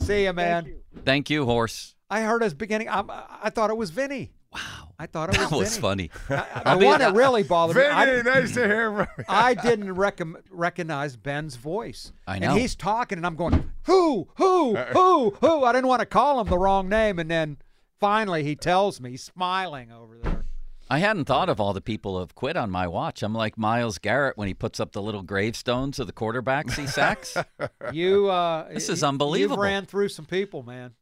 See 0.00 0.24
ya, 0.24 0.32
man. 0.32 0.66
you. 0.66 0.76
Thank 1.04 1.30
you, 1.30 1.44
Horse. 1.46 1.94
I 2.08 2.20
heard 2.22 2.42
his 2.42 2.54
beginning. 2.54 2.88
I, 2.88 3.02
I 3.42 3.50
thought 3.50 3.70
it 3.70 3.76
was 3.76 3.90
Vinny. 3.90 4.32
Wow. 4.54 4.60
I 4.98 5.06
thought 5.06 5.30
it 5.34 5.38
was 5.38 5.50
That 5.50 5.56
was 5.56 5.76
Vinny. 5.78 6.08
funny. 6.08 6.10
The 6.28 6.68
I'll 6.68 6.78
be- 6.78 6.86
one 6.86 7.00
that 7.00 7.14
really 7.14 7.42
bothered 7.42 7.76
me. 7.76 7.82
I, 7.82 8.22
nice 8.22 8.54
to 8.54 8.64
hear 8.66 8.90
from 8.94 9.08
you. 9.18 9.24
I 9.28 9.54
didn't 9.54 9.92
rec- 9.94 10.20
recognize 10.50 11.16
Ben's 11.16 11.56
voice. 11.56 12.12
I 12.26 12.38
know. 12.38 12.50
And 12.50 12.58
he's 12.60 12.74
talking, 12.76 13.18
and 13.18 13.26
I'm 13.26 13.34
going, 13.36 13.72
who, 13.84 14.28
who, 14.36 14.76
Uh, 14.76 14.84
who, 14.92 15.30
who? 15.40 15.64
I 15.64 15.72
didn't 15.72 15.88
want 15.88 16.00
to 16.00 16.06
call 16.06 16.40
him 16.40 16.46
the 16.48 16.58
wrong 16.58 16.88
name, 16.88 17.18
and 17.18 17.28
then 17.30 17.58
finally 17.98 18.44
he 18.44 18.54
tells 18.54 19.00
me, 19.00 19.16
smiling 19.16 19.90
over 19.90 20.16
there. 20.22 20.44
I 20.88 20.98
hadn't 20.98 21.24
thought 21.24 21.48
of 21.48 21.58
all 21.58 21.72
the 21.72 21.80
people 21.80 22.12
who 22.14 22.20
have 22.20 22.34
quit 22.34 22.56
on 22.58 22.70
my 22.70 22.86
watch. 22.86 23.22
I'm 23.22 23.34
like 23.34 23.56
Myles 23.58 23.98
Garrett 23.98 24.36
when 24.36 24.48
he 24.48 24.54
puts 24.54 24.78
up 24.78 24.92
the 24.92 25.00
little 25.02 25.22
gravestones 25.22 25.98
of 25.98 26.06
the 26.06 26.12
quarterbacks 26.12 26.74
he 26.74 26.86
sacks. 26.86 27.36
You, 27.92 28.28
uh, 28.28 28.68
This 28.72 28.88
is 28.90 29.02
unbelievable. 29.02 29.56
You've 29.56 29.62
ran 29.72 29.86
through 29.86 30.10
some 30.10 30.26
people, 30.26 30.62
man. 30.62 30.92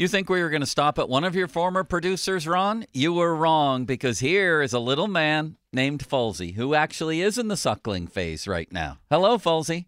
You 0.00 0.08
think 0.08 0.30
we 0.30 0.40
were 0.40 0.48
going 0.48 0.62
to 0.62 0.66
stop 0.66 0.98
at 0.98 1.10
one 1.10 1.24
of 1.24 1.36
your 1.36 1.46
former 1.46 1.84
producers, 1.84 2.48
Ron? 2.48 2.86
You 2.90 3.12
were 3.12 3.36
wrong 3.36 3.84
because 3.84 4.20
here 4.20 4.62
is 4.62 4.72
a 4.72 4.78
little 4.78 5.08
man 5.08 5.58
named 5.74 6.08
Folsey 6.08 6.54
who 6.54 6.74
actually 6.74 7.20
is 7.20 7.36
in 7.36 7.48
the 7.48 7.56
suckling 7.56 8.06
phase 8.06 8.48
right 8.48 8.72
now. 8.72 8.96
Hello, 9.10 9.36
Folsey. 9.36 9.84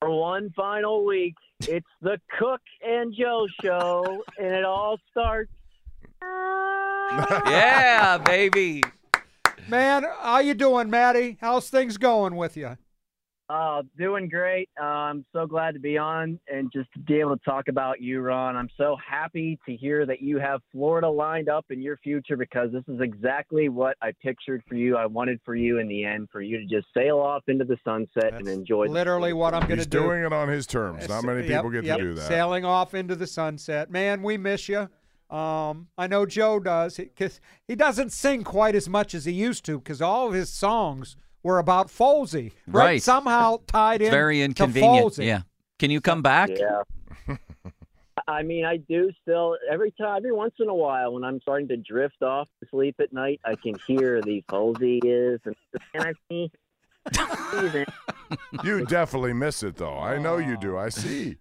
For 0.00 0.10
one 0.10 0.48
final 0.56 1.04
week, 1.04 1.34
it's 1.68 1.90
the 2.00 2.18
Cook 2.38 2.62
and 2.82 3.14
Joe 3.14 3.46
show, 3.62 4.24
and 4.38 4.48
it 4.48 4.64
all 4.64 4.96
starts. 5.10 5.52
yeah, 6.22 8.16
baby. 8.16 8.82
Man, 9.68 10.06
how 10.22 10.38
you 10.38 10.54
doing, 10.54 10.88
Maddie? 10.88 11.36
How's 11.38 11.68
things 11.68 11.98
going 11.98 12.34
with 12.34 12.56
you? 12.56 12.78
Uh, 13.50 13.82
doing 13.98 14.28
great. 14.28 14.68
Uh, 14.80 14.84
I'm 14.84 15.24
so 15.32 15.44
glad 15.44 15.74
to 15.74 15.80
be 15.80 15.98
on 15.98 16.38
and 16.46 16.70
just 16.72 16.88
to 16.92 17.00
be 17.00 17.18
able 17.18 17.36
to 17.36 17.44
talk 17.44 17.66
about 17.66 18.00
you, 18.00 18.20
Ron. 18.20 18.54
I'm 18.54 18.68
so 18.76 18.96
happy 19.04 19.58
to 19.66 19.74
hear 19.74 20.06
that 20.06 20.22
you 20.22 20.38
have 20.38 20.60
Florida 20.70 21.08
lined 21.08 21.48
up 21.48 21.64
in 21.70 21.82
your 21.82 21.96
future 21.96 22.36
because 22.36 22.70
this 22.70 22.84
is 22.86 23.00
exactly 23.00 23.68
what 23.68 23.96
I 24.02 24.12
pictured 24.22 24.62
for 24.68 24.76
you. 24.76 24.96
I 24.96 25.06
wanted 25.06 25.40
for 25.44 25.56
you 25.56 25.80
in 25.80 25.88
the 25.88 26.04
end, 26.04 26.28
for 26.30 26.40
you 26.40 26.58
to 26.58 26.64
just 26.64 26.86
sail 26.96 27.18
off 27.18 27.42
into 27.48 27.64
the 27.64 27.76
sunset 27.84 28.34
and 28.34 28.46
enjoy. 28.46 28.86
the 28.86 28.92
Literally 28.92 29.32
what 29.32 29.52
I'm 29.52 29.62
going 29.62 29.70
to 29.70 29.76
He's 29.78 29.86
do. 29.88 29.98
doing 29.98 30.22
it 30.22 30.32
on 30.32 30.46
his 30.48 30.68
terms. 30.68 31.08
Not 31.08 31.24
many 31.24 31.40
Yep, 31.48 31.58
people 31.58 31.70
get 31.70 31.82
yep. 31.82 31.98
to 31.98 32.04
do 32.04 32.14
that. 32.14 32.28
Sailing 32.28 32.64
off 32.64 32.94
into 32.94 33.16
the 33.16 33.26
sunset. 33.26 33.90
Man, 33.90 34.22
we 34.22 34.38
miss 34.38 34.68
you. 34.68 34.88
Um, 35.28 35.88
I 35.98 36.06
know 36.06 36.24
Joe 36.24 36.60
does 36.60 36.98
because 36.98 37.40
he 37.66 37.74
doesn't 37.74 38.10
sing 38.12 38.44
quite 38.44 38.76
as 38.76 38.88
much 38.88 39.12
as 39.12 39.24
he 39.24 39.32
used 39.32 39.64
to 39.64 39.78
because 39.78 40.00
all 40.00 40.28
of 40.28 40.34
his 40.34 40.50
songs 40.50 41.16
were 41.42 41.58
about 41.58 41.88
Folsey, 41.88 42.52
right? 42.66 42.84
Right. 42.84 43.02
Somehow 43.02 43.58
tied 43.66 44.00
It's 44.02 44.08
in. 44.08 44.10
very 44.12 44.38
to 44.38 44.44
inconvenient. 44.44 45.06
Folsey. 45.06 45.26
Yeah. 45.26 45.42
Can 45.78 45.90
you 45.90 46.00
come 46.00 46.22
back? 46.22 46.50
Yeah. 46.50 46.82
I 48.28 48.42
mean, 48.42 48.64
I 48.64 48.76
do 48.76 49.10
still 49.22 49.56
every 49.70 49.92
time, 49.92 50.18
every 50.18 50.32
once 50.32 50.54
in 50.60 50.68
a 50.68 50.74
while, 50.74 51.14
when 51.14 51.24
I'm 51.24 51.40
starting 51.40 51.66
to 51.68 51.76
drift 51.76 52.22
off 52.22 52.48
to 52.62 52.68
sleep 52.70 52.96
at 53.00 53.12
night, 53.12 53.40
I 53.44 53.54
can 53.56 53.74
hear 53.86 54.20
the 54.20 54.44
Halsey 54.50 55.00
is 55.02 55.40
and 55.44 55.56
and 55.94 56.02
I 56.04 56.12
see. 56.28 56.50
You 58.62 58.84
definitely 58.84 59.32
miss 59.32 59.62
it, 59.62 59.76
though. 59.76 59.98
I 59.98 60.18
know 60.18 60.36
you 60.36 60.56
do. 60.58 60.76
I 60.76 60.90
see. 60.90 61.36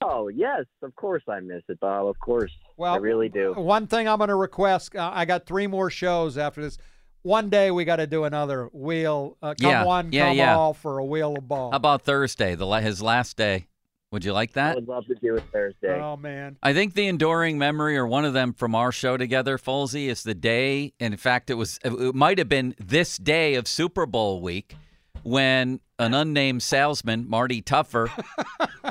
Oh 0.00 0.28
yes, 0.28 0.64
of 0.82 0.94
course 0.96 1.22
I 1.28 1.40
miss 1.40 1.62
it, 1.68 1.78
Bob. 1.80 2.06
Of 2.06 2.18
course, 2.18 2.50
Well, 2.76 2.94
I 2.94 2.96
really 2.98 3.28
do. 3.28 3.54
One 3.54 3.86
thing 3.86 4.08
I'm 4.08 4.18
going 4.18 4.28
to 4.28 4.34
request 4.34 4.94
uh, 4.96 5.10
I 5.14 5.24
got 5.24 5.46
three 5.46 5.66
more 5.66 5.88
shows 5.88 6.36
after 6.36 6.60
this. 6.62 6.78
One 7.24 7.48
day 7.48 7.70
we 7.70 7.86
got 7.86 7.96
to 7.96 8.06
do 8.06 8.24
another 8.24 8.68
wheel. 8.74 9.38
Uh, 9.42 9.54
come 9.58 9.70
Yeah, 9.70 9.84
one, 9.84 10.12
yeah, 10.12 10.28
come 10.28 10.36
yeah. 10.36 10.56
all 10.56 10.74
for 10.74 10.98
a 10.98 11.04
wheel 11.04 11.34
of 11.38 11.48
ball. 11.48 11.70
How 11.70 11.78
about 11.78 12.02
Thursday, 12.02 12.54
the 12.54 12.66
his 12.80 13.00
last 13.00 13.38
day? 13.38 13.66
Would 14.10 14.26
you 14.26 14.34
like 14.34 14.52
that? 14.52 14.64
I 14.64 14.68
that? 14.68 14.76
would 14.76 14.88
love 14.88 15.06
to 15.06 15.14
do 15.14 15.34
it 15.34 15.42
Thursday. 15.50 15.98
Oh 15.98 16.18
man. 16.18 16.58
I 16.62 16.74
think 16.74 16.92
the 16.92 17.08
enduring 17.08 17.56
memory, 17.56 17.96
or 17.96 18.06
one 18.06 18.26
of 18.26 18.34
them 18.34 18.52
from 18.52 18.74
our 18.74 18.92
show 18.92 19.16
together, 19.16 19.56
Folsey, 19.56 20.08
is 20.08 20.22
the 20.22 20.34
day. 20.34 20.92
In 21.00 21.16
fact, 21.16 21.48
it 21.48 21.54
was 21.54 21.78
it 21.82 22.14
might 22.14 22.36
have 22.36 22.48
been 22.48 22.74
this 22.78 23.16
day 23.16 23.54
of 23.54 23.66
Super 23.66 24.04
Bowl 24.04 24.42
week 24.42 24.76
when 25.24 25.80
an 25.98 26.14
unnamed 26.14 26.62
salesman, 26.62 27.28
Marty 27.28 27.62
Tuffer, 27.62 28.10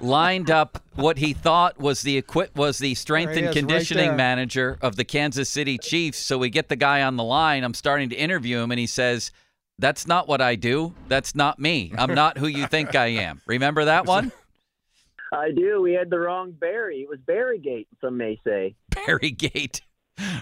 lined 0.01 0.49
up 0.49 0.83
what 0.95 1.17
he 1.17 1.33
thought 1.33 1.79
was 1.79 2.01
the 2.01 2.17
equip 2.17 2.55
was 2.55 2.79
the 2.79 2.95
strength 2.95 3.31
and 3.31 3.39
is, 3.39 3.45
right 3.47 3.55
conditioning 3.55 4.15
manager 4.15 4.77
of 4.81 4.95
the 4.95 5.03
Kansas 5.03 5.49
City 5.49 5.77
Chiefs. 5.77 6.17
So 6.19 6.37
we 6.37 6.49
get 6.49 6.69
the 6.69 6.75
guy 6.75 7.03
on 7.03 7.15
the 7.15 7.23
line. 7.23 7.63
I'm 7.63 7.73
starting 7.73 8.09
to 8.09 8.15
interview 8.15 8.59
him, 8.59 8.71
and 8.71 8.79
he 8.79 8.87
says. 8.87 9.31
That's 9.79 10.05
not 10.05 10.27
what 10.27 10.39
I 10.39 10.53
do. 10.53 10.93
That's 11.07 11.33
not 11.33 11.57
me. 11.57 11.91
I'm 11.97 12.13
not 12.13 12.37
who 12.37 12.45
you 12.45 12.67
think 12.67 12.93
I 12.95 13.07
am. 13.07 13.41
Remember 13.47 13.85
that 13.85 14.05
one? 14.05 14.31
I 15.33 15.49
do. 15.51 15.81
We 15.81 15.93
had 15.93 16.11
the 16.11 16.19
wrong 16.19 16.51
Barry. 16.51 17.01
It 17.01 17.09
was 17.09 17.19
Barrygate. 17.19 17.87
Some 17.99 18.17
may 18.17 18.39
say. 18.45 18.75
Barry 18.89 19.31
Gate. 19.31 19.81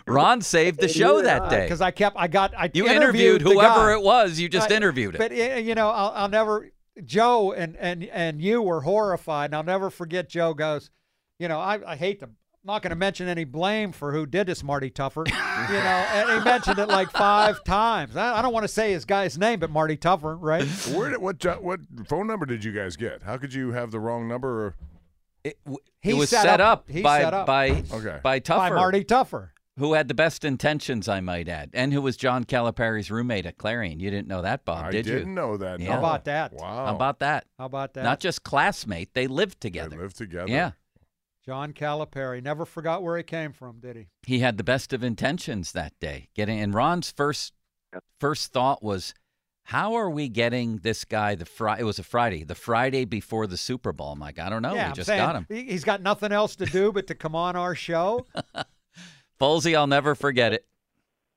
Ron 0.06 0.42
saved 0.42 0.80
the 0.80 0.88
show 0.88 1.22
that 1.22 1.50
day. 1.50 1.64
because 1.64 1.82
I 1.82 1.92
kept 1.92 2.18
I 2.18 2.28
got 2.28 2.54
I 2.58 2.70
You 2.74 2.88
interviewed, 2.88 3.42
interviewed 3.42 3.42
whoever 3.42 3.88
guy. 3.88 3.94
it 3.94 4.02
was. 4.04 4.40
You 4.40 4.50
just 4.50 4.72
I- 4.72 4.76
interviewed 4.76 5.16
it. 5.16 5.18
But 5.18 5.32
uh, 5.32 5.60
you 5.60 5.76
know, 5.76 5.90
I'll, 5.90 6.12
I'll 6.16 6.30
never. 6.30 6.72
Joe 7.06 7.54
and 7.54 7.78
and 7.78 8.04
and 8.06 8.42
you 8.42 8.62
were 8.62 8.82
horrified, 8.82 9.46
and 9.46 9.56
I'll 9.56 9.64
never 9.64 9.90
forget. 9.90 10.28
Joe 10.30 10.54
goes, 10.54 10.92
you 11.40 11.48
know, 11.48 11.60
I, 11.60 11.80
I 11.94 11.96
hate 11.96 12.20
to. 12.20 12.26
I'm 12.26 12.36
not 12.66 12.84
going 12.84 12.92
to 12.92 12.96
mention 12.96 13.28
any 13.28 13.44
blame 13.46 13.92
for 13.92 14.12
who 14.12 14.28
did 14.28 14.46
this, 14.46 14.62
Marty 14.62 14.92
Tuffer. 14.92 15.26
you 15.28 15.34
know, 15.34 15.40
and 16.14 16.30
he 16.38 16.46
mentioned 16.46 16.78
it 16.78 16.90
like 16.90 17.10
five 17.10 17.64
times. 17.64 18.16
I, 18.16 18.38
I 18.38 18.42
don't 18.44 18.54
want 18.54 18.66
to 18.66 18.68
say 18.68 18.92
his 18.92 19.04
guy's 19.06 19.36
name, 19.38 19.60
but 19.60 19.72
Marty 19.72 19.98
Tuffer, 19.98 20.36
right? 20.40 20.68
Where 20.94 21.10
did, 21.10 21.20
what 21.22 21.44
what 21.64 21.80
phone 22.08 22.28
number 22.28 22.46
did 22.46 22.64
you 22.64 22.72
guys 22.72 22.98
get? 22.98 23.24
How 23.24 23.38
could 23.38 23.54
you 23.54 23.72
have 23.72 23.90
the 23.90 24.00
wrong 24.00 24.28
number? 24.28 24.66
Or... 24.68 24.76
It, 25.44 25.58
He 26.02 26.14
was 26.14 26.30
set 26.30 26.44
set, 26.44 26.62
up- 26.62 26.88
up, 26.90 27.02
by 27.02 27.22
set 27.22 27.34
up. 27.34 27.48
by 27.48 27.84
Okay. 27.92 28.20
by 28.22 28.40
Tuffer, 28.40 28.58
By 28.58 28.70
Marty 28.70 29.04
Tuffer. 29.06 29.50
Who 29.78 29.94
had 29.94 30.08
the 30.08 30.14
best 30.14 30.44
intentions, 30.44 31.08
I 31.08 31.22
might 31.22 31.48
add, 31.48 31.70
and 31.74 31.94
who 31.94 32.02
was 32.02 32.18
John 32.18 32.44
Calipari's 32.44 33.10
roommate 33.10 33.46
at 33.46 33.58
Clarion. 33.58 34.00
You 34.00 34.12
didn't 34.12 34.28
know 34.28 34.42
that, 34.42 34.66
Bob, 34.66 34.86
I 34.86 34.92
did 34.92 35.06
you? 35.06 35.14
didn't 35.20 35.34
know 35.34 35.58
that. 35.58 35.80
Yeah. 35.80 35.88
no. 35.88 35.92
How 35.94 36.00
about 36.00 36.26
that? 36.26 36.54
Wow. 36.54 36.86
How 36.86 36.96
about 36.96 37.20
that? 37.20 37.46
How 37.58 37.66
about 37.66 37.94
that? 37.94 38.04
Not 38.04 38.20
just 38.20 38.44
classmate; 38.44 39.14
they 39.14 39.28
lived 39.28 39.62
together. 39.62 39.90
They 39.90 39.98
lived 39.98 40.18
together. 40.18 40.52
Yeah, 40.52 40.72
John 41.46 41.74
Calipari 41.74 42.44
never 42.44 42.66
forgot 42.66 43.02
where 43.02 43.18
he 43.18 43.24
came 43.24 43.54
from, 43.54 43.80
did 43.80 43.96
he? 43.96 44.08
he 44.24 44.40
had 44.40 44.58
the 44.58 44.64
best 44.64 44.94
of 44.94 45.04
intentions 45.04 45.72
that 45.72 45.94
day. 46.00 46.30
Getting 46.36 46.60
and 46.60 46.74
Ron's 46.74 47.12
first 47.12 47.54
first 48.20 48.52
thought 48.54 48.84
was, 48.84 49.14
"How 49.64 49.94
are 49.96 50.10
we 50.10 50.28
getting 50.28 50.78
this 50.78 51.06
guy 51.06 51.36
the 51.36 51.46
Friday? 51.46 51.82
It 51.82 51.86
was 51.86 51.98
a 51.98 52.04
Friday, 52.04 52.44
the 52.44 52.56
Friday 52.56 53.06
before 53.06 53.48
the 53.48 53.58
Super 53.58 53.92
Bowl." 53.94 54.12
I'm 54.12 54.20
like, 54.20 54.38
I 54.38 54.50
don't 54.50 54.62
know. 54.62 54.76
yeah, 54.76 54.84
we 54.86 54.90
I'm 54.90 54.96
just 54.96 55.08
saying, 55.08 55.20
got 55.20 55.36
him. 55.36 55.48
He's 55.50 55.84
got 55.84 56.02
nothing 56.02 56.32
else 56.32 56.56
to 56.58 56.66
do 56.66 56.92
but 56.92 57.08
to 57.08 57.16
come 57.16 57.36
on 57.36 57.56
our 57.56 57.74
show. 57.74 58.28
Folsey, 59.42 59.76
I'll 59.76 59.88
never 59.88 60.14
forget 60.16 60.54
it. 60.54 60.66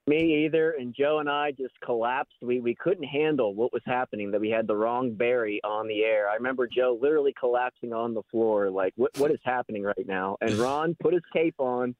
Me 0.06 0.44
either. 0.44 0.72
And 0.78 0.94
Joe 0.94 1.20
and 1.20 1.30
I 1.30 1.52
just 1.52 1.72
collapsed. 1.82 2.34
We 2.42 2.60
we 2.60 2.74
couldn't 2.74 3.04
handle 3.04 3.54
what 3.54 3.72
was 3.72 3.80
happening. 3.86 4.30
That 4.32 4.40
we 4.42 4.50
had 4.50 4.66
the 4.66 4.76
wrong 4.76 5.14
Barry 5.14 5.60
on 5.64 5.88
the 5.88 6.02
air. 6.02 6.28
I 6.28 6.34
remember 6.34 6.68
Joe 6.68 6.98
literally 7.00 7.32
collapsing 7.40 7.94
on 7.94 8.12
the 8.12 8.20
floor. 8.30 8.70
Like, 8.70 8.92
what 8.96 9.16
what 9.18 9.30
is 9.30 9.38
happening 9.44 9.82
right 9.82 10.06
now? 10.06 10.36
And 10.42 10.52
Ron 10.58 10.94
put 11.02 11.14
his 11.14 11.22
cape 11.32 11.54
on, 11.58 11.94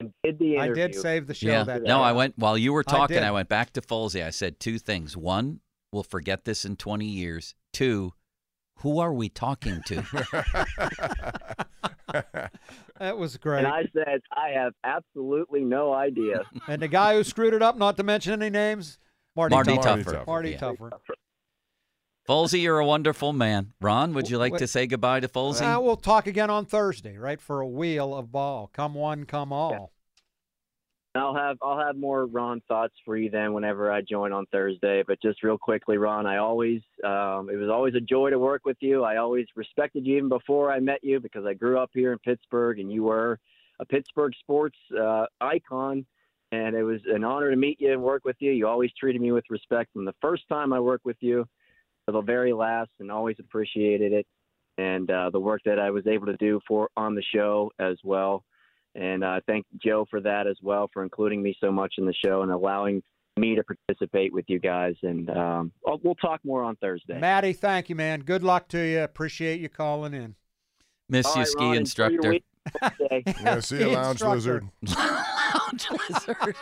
and 0.00 0.12
did 0.24 0.40
the 0.40 0.56
interview. 0.56 0.72
I 0.72 0.86
did 0.88 0.94
save 0.96 1.28
the 1.28 1.34
show 1.34 1.46
Yeah. 1.48 1.62
that 1.62 1.82
No, 1.82 1.98
day. 1.98 2.02
I 2.04 2.12
went 2.12 2.34
while 2.36 2.58
you 2.58 2.72
were 2.72 2.82
talking. 2.82 3.14
did. 3.14 3.22
I, 3.22 3.30
went 3.30 3.48
back 3.48 3.72
to 3.74 3.80
Folsey. 3.80 4.24
I 4.26 4.30
said 4.30 4.58
two 4.58 4.80
things. 4.80 5.16
One, 5.16 5.60
we'll 5.92 6.02
forget 6.02 6.44
this 6.46 6.64
in 6.64 6.74
20 6.74 7.06
years. 7.06 7.54
Two, 7.72 8.12
who 8.76 8.98
are 9.00 9.12
we 9.12 9.28
talking 9.28 9.82
to? 9.86 10.04
That 12.98 13.18
was 13.18 13.36
great. 13.36 13.58
And 13.58 13.66
I 13.66 13.82
said, 13.92 14.20
I 14.32 14.50
have 14.58 14.72
absolutely 14.84 15.60
no 15.60 15.92
idea. 15.92 16.40
And 16.68 16.80
the 16.80 16.88
guy 16.88 17.14
who 17.14 17.24
screwed 17.24 17.52
it 17.52 17.60
up, 17.60 17.76
not 17.76 17.96
to 17.98 18.02
mention 18.02 18.32
any 18.32 18.48
names, 18.48 18.98
Marty, 19.34 19.54
Marty 19.54 19.76
Tougher. 19.76 20.02
Tougher. 20.12 20.24
Marty 20.26 20.50
Yeah. 20.52 20.58
Tougher. 20.58 20.90
Folsey, 22.26 22.62
you're 22.62 22.78
a 22.78 22.86
wonderful 22.86 23.32
man. 23.32 23.72
Ron, 23.80 24.14
would 24.14 24.30
you 24.30 24.38
like 24.38 24.54
Wh- 24.54 24.58
to 24.58 24.66
say 24.66 24.86
goodbye 24.86 25.20
to 25.20 25.28
Folsey? 25.28 25.62
Uh, 25.62 25.80
we'll 25.80 25.96
talk 25.96 26.26
again 26.26 26.48
on 26.50 26.64
Thursday, 26.64 27.16
right? 27.18 27.40
For 27.40 27.60
a 27.60 27.68
wheel 27.68 28.14
of 28.14 28.32
ball. 28.32 28.70
Come 28.72 28.94
one, 28.94 29.24
come 29.24 29.52
all. 29.52 29.92
I'll 31.18 31.34
have 31.34 31.58
I'll 31.62 31.78
have 31.78 31.96
more 31.96 32.26
Ron 32.26 32.60
thoughts 32.66 32.94
for 33.04 33.16
you 33.16 33.30
then 33.30 33.52
whenever 33.52 33.92
I 33.92 34.00
join 34.00 34.32
on 34.32 34.46
Thursday. 34.46 35.04
But 35.06 35.20
just 35.22 35.42
real 35.42 35.58
quickly, 35.58 35.98
Ron, 35.98 36.26
I 36.26 36.38
always 36.38 36.82
um, 37.04 37.48
it 37.50 37.56
was 37.56 37.70
always 37.70 37.94
a 37.94 38.00
joy 38.00 38.30
to 38.30 38.38
work 38.38 38.62
with 38.64 38.78
you. 38.80 39.04
I 39.04 39.16
always 39.16 39.46
respected 39.54 40.06
you 40.06 40.16
even 40.16 40.28
before 40.28 40.72
I 40.72 40.80
met 40.80 41.02
you 41.02 41.20
because 41.20 41.44
I 41.44 41.54
grew 41.54 41.78
up 41.78 41.90
here 41.94 42.12
in 42.12 42.18
Pittsburgh 42.18 42.80
and 42.80 42.90
you 42.90 43.04
were 43.04 43.38
a 43.78 43.84
Pittsburgh 43.84 44.32
sports 44.40 44.78
uh, 44.98 45.26
icon. 45.40 46.06
And 46.52 46.76
it 46.76 46.84
was 46.84 47.00
an 47.06 47.24
honor 47.24 47.50
to 47.50 47.56
meet 47.56 47.80
you 47.80 47.92
and 47.92 48.02
work 48.02 48.24
with 48.24 48.36
you. 48.38 48.52
You 48.52 48.68
always 48.68 48.92
treated 48.98 49.20
me 49.20 49.32
with 49.32 49.44
respect 49.50 49.92
from 49.92 50.04
the 50.04 50.14
first 50.22 50.44
time 50.48 50.72
I 50.72 50.78
worked 50.78 51.04
with 51.04 51.16
you 51.20 51.44
to 52.06 52.12
the 52.12 52.20
very 52.20 52.52
last, 52.52 52.90
and 53.00 53.10
always 53.10 53.36
appreciated 53.40 54.12
it. 54.12 54.26
And 54.78 55.10
uh, 55.10 55.30
the 55.30 55.40
work 55.40 55.62
that 55.64 55.80
I 55.80 55.90
was 55.90 56.06
able 56.06 56.26
to 56.26 56.36
do 56.36 56.60
for 56.68 56.88
on 56.96 57.14
the 57.16 57.22
show 57.34 57.72
as 57.80 57.96
well. 58.04 58.44
And 58.98 59.22
uh, 59.22 59.40
thank 59.46 59.66
Joe 59.84 60.06
for 60.08 60.20
that 60.22 60.46
as 60.46 60.56
well, 60.62 60.88
for 60.92 61.02
including 61.02 61.42
me 61.42 61.54
so 61.60 61.70
much 61.70 61.94
in 61.98 62.06
the 62.06 62.14
show 62.14 62.42
and 62.42 62.50
allowing 62.50 63.02
me 63.36 63.54
to 63.54 63.62
participate 63.62 64.32
with 64.32 64.46
you 64.48 64.58
guys. 64.58 64.94
And 65.02 65.28
um, 65.30 65.72
we'll- 65.84 66.00
we'll 66.02 66.14
talk 66.14 66.40
more 66.44 66.62
on 66.62 66.76
Thursday. 66.76 67.18
Maddie, 67.18 67.52
thank 67.52 67.88
you, 67.90 67.94
man. 67.94 68.20
Good 68.20 68.42
luck 68.42 68.68
to 68.68 68.78
you. 68.78 69.00
Appreciate 69.02 69.60
you 69.60 69.68
calling 69.68 70.14
in. 70.14 70.34
Miss 71.10 71.26
All 71.26 71.34
you, 71.34 71.38
right, 71.40 71.48
ski 71.48 71.64
Ron, 71.64 71.76
instructor. 71.76 72.30
week. 72.30 72.44
Yeah, 73.42 73.60
see 73.60 73.78
you, 73.78 73.88
lounge 73.90 74.22
Instructor. 74.22 74.34
lizard. 74.34 74.68
Lounge 74.88 75.88
lizard. 76.10 76.56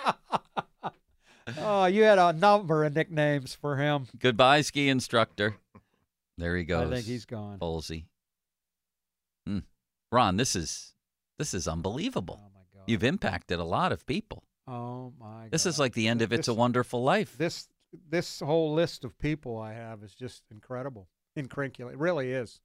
Oh, 1.59 1.85
you 1.87 2.03
had 2.03 2.19
a 2.19 2.33
number 2.33 2.85
of 2.85 2.95
nicknames 2.95 3.55
for 3.55 3.77
him. 3.77 4.07
Goodbye, 4.19 4.63
ski 4.63 4.89
instructor. 4.89 5.57
There 6.39 6.57
he 6.57 6.65
goes. 6.65 6.91
I 6.91 6.95
think 6.97 7.07
he's 7.07 7.25
gone. 7.27 7.59
Folsey. 7.59 8.05
Hmm. 9.47 9.61
Ron, 10.11 10.37
this 10.37 10.57
is 10.57 10.94
this 11.39 11.55
is 11.55 11.67
unbelievable. 11.69 12.41
Oh 12.41 12.51
my 12.55 12.61
God. 12.73 12.85
You've 12.87 13.05
impacted 13.05 13.59
a 13.59 13.65
lot 13.65 13.93
of 13.93 14.07
people. 14.07 14.45
Oh 14.67 15.13
my. 15.19 15.49
This 15.51 15.67
is 15.67 15.79
like 15.79 15.95
the 15.95 16.09
end 16.09 16.23
of 16.23 16.33
It's 16.33 16.49
a 16.49 16.55
Wonderful 16.55 17.03
Life. 17.03 17.37
This 17.37 17.69
this 18.09 18.41
whole 18.41 18.75
list 18.75 19.05
of 19.05 19.19
people 19.19 19.59
I 19.59 19.73
have 19.75 20.03
is 20.03 20.15
just 20.15 20.43
incredible, 20.51 21.09
incrincular. 21.39 21.93
It 21.93 21.99
really 21.99 22.33
is. 22.33 22.61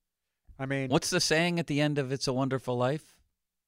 I 0.58 0.66
mean, 0.66 0.90
What's 0.90 1.10
the 1.12 1.20
saying 1.22 1.60
at 1.60 1.68
the 1.68 1.82
end 1.82 1.98
of 1.98 2.12
It's 2.12 2.28
a 2.28 2.34
Wonderful 2.34 2.76
Life? 2.78 3.16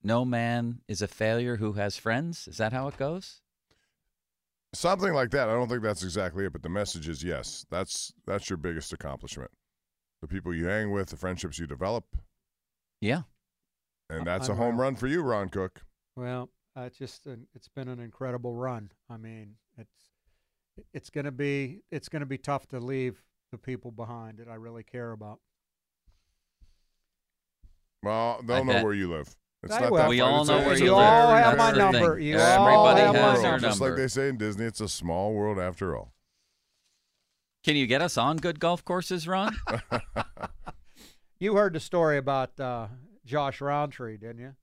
No 0.03 0.25
man 0.25 0.81
is 0.87 1.01
a 1.01 1.07
failure 1.07 1.57
who 1.57 1.73
has 1.73 1.95
friends. 1.97 2.47
Is 2.47 2.57
that 2.57 2.73
how 2.73 2.87
it 2.87 2.97
goes? 2.97 3.41
Something 4.73 5.13
like 5.13 5.31
that. 5.31 5.49
I 5.49 5.53
don't 5.53 5.67
think 5.67 5.83
that's 5.83 6.03
exactly 6.03 6.45
it, 6.45 6.53
but 6.53 6.63
the 6.63 6.69
message 6.69 7.07
is 7.09 7.23
yes. 7.23 7.65
That's 7.69 8.13
that's 8.25 8.49
your 8.49 8.57
biggest 8.57 8.93
accomplishment. 8.93 9.51
The 10.21 10.27
people 10.27 10.53
you 10.55 10.67
hang 10.67 10.91
with, 10.91 11.09
the 11.09 11.17
friendships 11.17 11.59
you 11.59 11.67
develop, 11.67 12.05
Yeah. 13.01 13.23
And 14.11 14.25
that's 14.27 14.49
a 14.49 14.55
home 14.55 14.79
run 14.79 14.95
for 14.95 15.07
you, 15.07 15.21
Ron 15.21 15.49
Cook. 15.49 15.81
Well, 16.15 16.49
uh, 16.77 16.81
it's 16.81 16.97
just 16.97 17.25
an, 17.25 17.47
it's 17.55 17.67
been 17.67 17.87
an 17.87 17.99
incredible 17.99 18.53
run. 18.55 18.91
I 19.09 19.17
mean, 19.17 19.55
it's 19.77 19.95
it's 20.93 21.09
going 21.09 21.25
to 21.25 21.31
be 21.31 21.81
it's 21.91 22.09
going 22.09 22.19
to 22.21 22.25
be 22.25 22.37
tough 22.37 22.67
to 22.69 22.79
leave 22.79 23.21
the 23.51 23.57
people 23.57 23.91
behind 23.91 24.37
that 24.37 24.47
I 24.47 24.55
really 24.55 24.83
care 24.83 25.11
about. 25.11 25.39
Well, 28.03 28.41
they'll 28.45 28.57
I 28.57 28.63
know 28.63 28.73
bet. 28.73 28.83
where 28.83 28.93
you 28.93 29.09
live. 29.11 29.35
It's 29.63 29.73
I 29.73 29.81
not 29.81 29.91
will. 29.91 29.97
that 29.99 30.09
We 30.09 30.19
far. 30.19 30.29
all 30.31 30.39
It's 30.41 30.49
know 30.49 30.57
a- 30.57 30.61
where 30.63 30.71
it's 30.71 30.81
you 30.81 30.95
live. 30.95 31.05
all 31.05 31.35
have 31.35 31.57
my 31.57 31.71
number. 31.71 32.15
thing. 32.17 32.25
You 32.25 32.37
Everybody 32.37 32.75
all 32.75 33.13
have 33.13 33.15
has 33.15 33.37
my 33.43 33.49
your 33.49 33.51
number. 33.51 33.67
Just 33.67 33.81
like 33.81 33.95
they 33.95 34.07
say 34.07 34.29
in 34.29 34.37
Disney, 34.37 34.65
it's 34.65 34.81
a 34.81 34.89
small 34.89 35.33
world 35.33 35.59
after 35.59 35.95
all. 35.95 36.13
Can 37.63 37.75
you 37.75 37.85
get 37.85 38.01
us 38.01 38.17
on 38.17 38.37
good 38.37 38.59
golf 38.59 38.83
courses, 38.83 39.27
Ron? 39.27 39.55
You 41.39 41.55
heard 41.55 41.73
the 41.73 41.79
story 41.79 42.19
about 42.19 42.59
uh, 42.59 42.85
Josh 43.25 43.61
Rowntree, 43.61 44.17
didn't 44.17 44.39
you? 44.39 44.55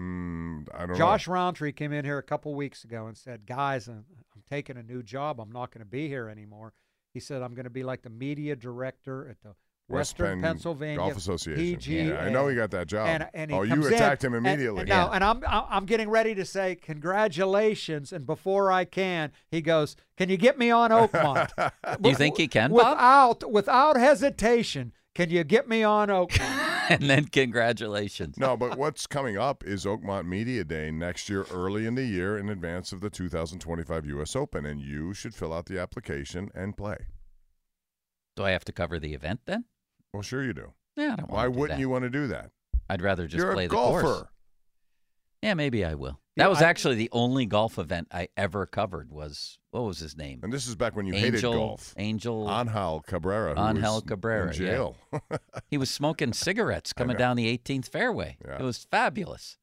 Mm, 0.00 0.66
I 0.74 0.86
don't 0.86 0.96
Josh 0.96 1.28
know. 1.28 1.34
Rowntree 1.34 1.72
came 1.72 1.92
in 1.92 2.04
here 2.04 2.18
a 2.18 2.22
couple 2.22 2.54
weeks 2.54 2.84
ago 2.84 3.06
and 3.06 3.16
said, 3.16 3.46
"Guys, 3.46 3.86
I'm, 3.86 4.04
I'm 4.34 4.42
taking 4.50 4.76
a 4.76 4.82
new 4.82 5.02
job. 5.02 5.40
I'm 5.40 5.52
not 5.52 5.70
going 5.72 5.84
to 5.84 5.90
be 5.90 6.08
here 6.08 6.28
anymore." 6.28 6.72
He 7.12 7.20
said, 7.20 7.42
"I'm 7.42 7.54
going 7.54 7.64
to 7.64 7.70
be 7.70 7.84
like 7.84 8.02
the 8.02 8.10
media 8.10 8.56
director 8.56 9.28
at 9.28 9.40
the 9.42 9.50
West 9.86 10.18
Western 10.18 10.40
Penn 10.40 10.50
Pennsylvania 10.54 10.96
Golf 10.96 11.16
Association. 11.16 11.78
PGA." 11.78 12.08
Yeah, 12.08 12.18
I 12.18 12.28
know 12.28 12.48
he 12.48 12.56
got 12.56 12.72
that 12.72 12.88
job. 12.88 13.06
And, 13.06 13.28
and 13.34 13.52
he 13.52 13.56
oh, 13.56 13.62
you 13.62 13.70
comes 13.70 13.86
in, 13.86 13.94
attacked 13.94 14.24
him 14.24 14.34
immediately. 14.34 14.80
And, 14.80 14.88
no, 14.88 15.10
and 15.12 15.22
I'm 15.22 15.44
I'm 15.46 15.64
I'm 15.68 15.86
getting 15.86 16.10
ready 16.10 16.34
to 16.34 16.44
say 16.44 16.74
congratulations, 16.74 18.12
and 18.12 18.26
before 18.26 18.72
I 18.72 18.86
can, 18.86 19.30
he 19.48 19.62
goes, 19.62 19.94
"Can 20.16 20.28
you 20.28 20.36
get 20.36 20.58
me 20.58 20.72
on 20.72 20.90
Oakmont?" 20.90 21.52
Do 22.00 22.08
you 22.08 22.16
think 22.16 22.36
he 22.36 22.48
can, 22.48 22.72
Bob? 22.72 22.78
without 22.78 23.52
without 23.52 23.96
hesitation, 23.96 24.92
can 25.14 25.30
you 25.30 25.44
get 25.44 25.68
me 25.68 25.84
on 25.84 26.08
Oakmont? 26.08 26.73
and 26.88 27.08
then 27.08 27.24
congratulations. 27.26 28.38
no, 28.38 28.56
but 28.56 28.76
what's 28.78 29.06
coming 29.06 29.36
up 29.36 29.64
is 29.64 29.84
Oakmont 29.84 30.26
Media 30.26 30.64
Day 30.64 30.90
next 30.90 31.28
year, 31.28 31.46
early 31.50 31.86
in 31.86 31.94
the 31.94 32.04
year, 32.04 32.38
in 32.38 32.48
advance 32.48 32.92
of 32.92 33.00
the 33.00 33.10
2025 33.10 34.06
U.S. 34.06 34.36
Open, 34.36 34.66
and 34.66 34.80
you 34.80 35.14
should 35.14 35.34
fill 35.34 35.52
out 35.52 35.66
the 35.66 35.78
application 35.78 36.50
and 36.54 36.76
play. 36.76 36.96
Do 38.36 38.44
I 38.44 38.50
have 38.50 38.64
to 38.64 38.72
cover 38.72 38.98
the 38.98 39.14
event 39.14 39.40
then? 39.46 39.64
Well, 40.12 40.22
sure 40.22 40.42
you 40.42 40.52
do. 40.52 40.72
Yeah, 40.96 41.12
I 41.12 41.16
don't 41.16 41.30
Why 41.30 41.48
wouldn't 41.48 41.70
that. 41.70 41.80
you 41.80 41.88
want 41.88 42.04
to 42.04 42.10
do 42.10 42.26
that? 42.28 42.50
I'd 42.88 43.02
rather 43.02 43.26
just 43.26 43.42
You're 43.42 43.52
play 43.52 43.66
a 43.66 43.68
the 43.68 43.74
course. 43.74 44.24
Yeah, 45.42 45.54
maybe 45.54 45.84
I 45.84 45.94
will. 45.94 46.20
Yeah, 46.36 46.44
That 46.44 46.50
was 46.50 46.62
I- 46.62 46.68
actually 46.68 46.96
the 46.96 47.08
only 47.12 47.46
golf 47.46 47.78
event 47.78 48.08
I 48.10 48.28
ever 48.36 48.66
covered. 48.66 49.10
Was 49.12 49.58
what 49.70 49.82
was 49.82 49.98
his 50.00 50.16
name? 50.16 50.40
And 50.42 50.52
this 50.52 50.66
is 50.66 50.74
back 50.74 50.96
when 50.96 51.06
you 51.06 51.14
hated 51.14 51.42
golf. 51.42 51.94
Angel 51.96 52.50
Angel 52.50 53.04
Cabrera. 53.06 53.54
who 53.54 53.68
Angel 53.78 54.00
Cabrera, 54.00 54.52
In 54.54 54.62
yeah. 54.62 54.68
jail. 54.70 54.96
He 55.70 55.78
was 55.78 55.90
smoking 55.90 56.32
cigarettes 56.32 56.92
coming 56.92 57.16
down 57.16 57.36
the 57.36 57.46
18th 57.58 57.88
fairway. 57.88 58.36
Yeah. 58.44 58.58
It 58.58 58.62
was 58.62 58.78
fabulous. 58.90 59.58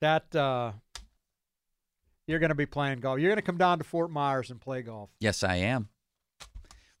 that 0.00 0.34
uh, 0.36 0.72
you're 2.26 2.38
going 2.38 2.50
to 2.50 2.54
be 2.56 2.66
playing 2.66 3.00
golf. 3.00 3.18
You're 3.20 3.30
going 3.30 3.36
to 3.36 3.42
come 3.42 3.58
down 3.58 3.78
to 3.78 3.84
Fort 3.84 4.10
Myers 4.10 4.50
and 4.50 4.60
play 4.60 4.82
golf. 4.82 5.10
Yes, 5.20 5.42
I 5.42 5.56
am. 5.56 5.88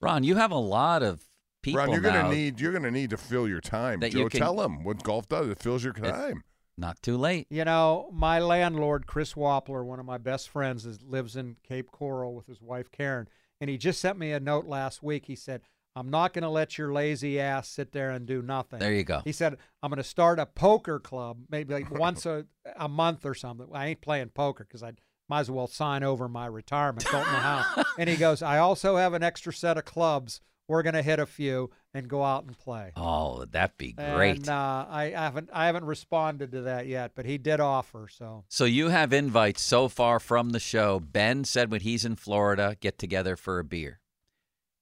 Ron, 0.00 0.24
you 0.24 0.36
have 0.36 0.50
a 0.50 0.56
lot 0.56 1.02
of 1.04 1.22
people 1.62 1.78
Ron, 1.80 1.92
you're 1.92 2.00
gonna 2.00 2.28
need 2.28 2.60
you're 2.60 2.72
gonna 2.72 2.90
need 2.90 3.10
to 3.10 3.16
fill 3.16 3.46
your 3.46 3.60
time. 3.60 4.00
Joe, 4.00 4.06
you 4.08 4.28
can- 4.28 4.40
tell 4.40 4.56
them 4.56 4.82
what 4.82 5.02
golf 5.04 5.28
does. 5.28 5.48
It 5.48 5.60
fills 5.60 5.84
your 5.84 5.92
time. 5.92 6.42
Not 6.82 7.00
too 7.00 7.16
late. 7.16 7.46
You 7.48 7.64
know, 7.64 8.10
my 8.12 8.40
landlord, 8.40 9.06
Chris 9.06 9.34
Wappler, 9.34 9.84
one 9.84 10.00
of 10.00 10.04
my 10.04 10.18
best 10.18 10.48
friends, 10.48 10.84
is, 10.84 11.00
lives 11.00 11.36
in 11.36 11.56
Cape 11.62 11.92
Coral 11.92 12.34
with 12.34 12.48
his 12.48 12.60
wife, 12.60 12.90
Karen. 12.90 13.28
And 13.60 13.70
he 13.70 13.78
just 13.78 14.00
sent 14.00 14.18
me 14.18 14.32
a 14.32 14.40
note 14.40 14.66
last 14.66 15.00
week. 15.00 15.26
He 15.26 15.36
said, 15.36 15.62
I'm 15.94 16.10
not 16.10 16.32
going 16.32 16.42
to 16.42 16.48
let 16.48 16.78
your 16.78 16.92
lazy 16.92 17.38
ass 17.38 17.68
sit 17.68 17.92
there 17.92 18.10
and 18.10 18.26
do 18.26 18.42
nothing. 18.42 18.80
There 18.80 18.92
you 18.92 19.04
go. 19.04 19.20
He 19.24 19.30
said, 19.30 19.58
I'm 19.80 19.90
going 19.90 19.98
to 19.98 20.02
start 20.02 20.40
a 20.40 20.46
poker 20.46 20.98
club, 20.98 21.44
maybe 21.48 21.72
like 21.72 21.90
once 21.96 22.26
a, 22.26 22.46
a 22.76 22.88
month 22.88 23.24
or 23.24 23.34
something. 23.34 23.68
I 23.72 23.86
ain't 23.86 24.00
playing 24.00 24.30
poker 24.30 24.64
because 24.64 24.82
I 24.82 24.94
might 25.28 25.40
as 25.40 25.52
well 25.52 25.68
sign 25.68 26.02
over 26.02 26.28
my 26.28 26.46
retirement. 26.46 27.06
Don't 27.12 27.26
know 27.26 27.38
how. 27.38 27.84
and 27.98 28.10
he 28.10 28.16
goes, 28.16 28.42
I 28.42 28.58
also 28.58 28.96
have 28.96 29.14
an 29.14 29.22
extra 29.22 29.52
set 29.52 29.78
of 29.78 29.84
clubs. 29.84 30.40
We're 30.66 30.82
going 30.82 30.94
to 30.94 31.02
hit 31.02 31.20
a 31.20 31.26
few 31.26 31.70
and 31.94 32.08
go 32.08 32.22
out 32.24 32.44
and 32.44 32.56
play. 32.58 32.92
Oh, 32.96 33.44
that'd 33.44 33.76
be 33.76 33.92
great. 33.92 34.38
And 34.38 34.48
uh, 34.48 34.86
I 34.88 35.12
haven't 35.14 35.50
I 35.52 35.66
haven't 35.66 35.84
responded 35.84 36.52
to 36.52 36.62
that 36.62 36.86
yet, 36.86 37.12
but 37.14 37.26
he 37.26 37.38
did 37.38 37.60
offer. 37.60 38.08
So 38.10 38.44
So 38.48 38.64
you 38.64 38.88
have 38.88 39.12
invites 39.12 39.62
so 39.62 39.88
far 39.88 40.18
from 40.20 40.50
the 40.50 40.60
show. 40.60 41.00
Ben 41.00 41.44
said 41.44 41.70
when 41.70 41.80
he's 41.82 42.04
in 42.04 42.16
Florida, 42.16 42.76
get 42.80 42.98
together 42.98 43.36
for 43.36 43.58
a 43.58 43.64
beer. 43.64 44.00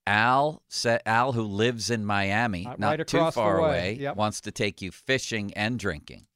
Al 0.06 0.62
said 0.68 1.02
Al, 1.06 1.32
who 1.32 1.42
lives 1.42 1.90
in 1.90 2.04
Miami, 2.04 2.66
Uh, 2.66 2.74
not 2.78 2.98
right 2.98 3.06
too 3.06 3.30
far 3.30 3.58
away, 3.58 3.96
Yep. 4.00 4.16
wants 4.16 4.40
to 4.42 4.50
take 4.50 4.80
you 4.80 4.90
fishing 4.90 5.52
and 5.54 5.78
drinking. 5.78 6.26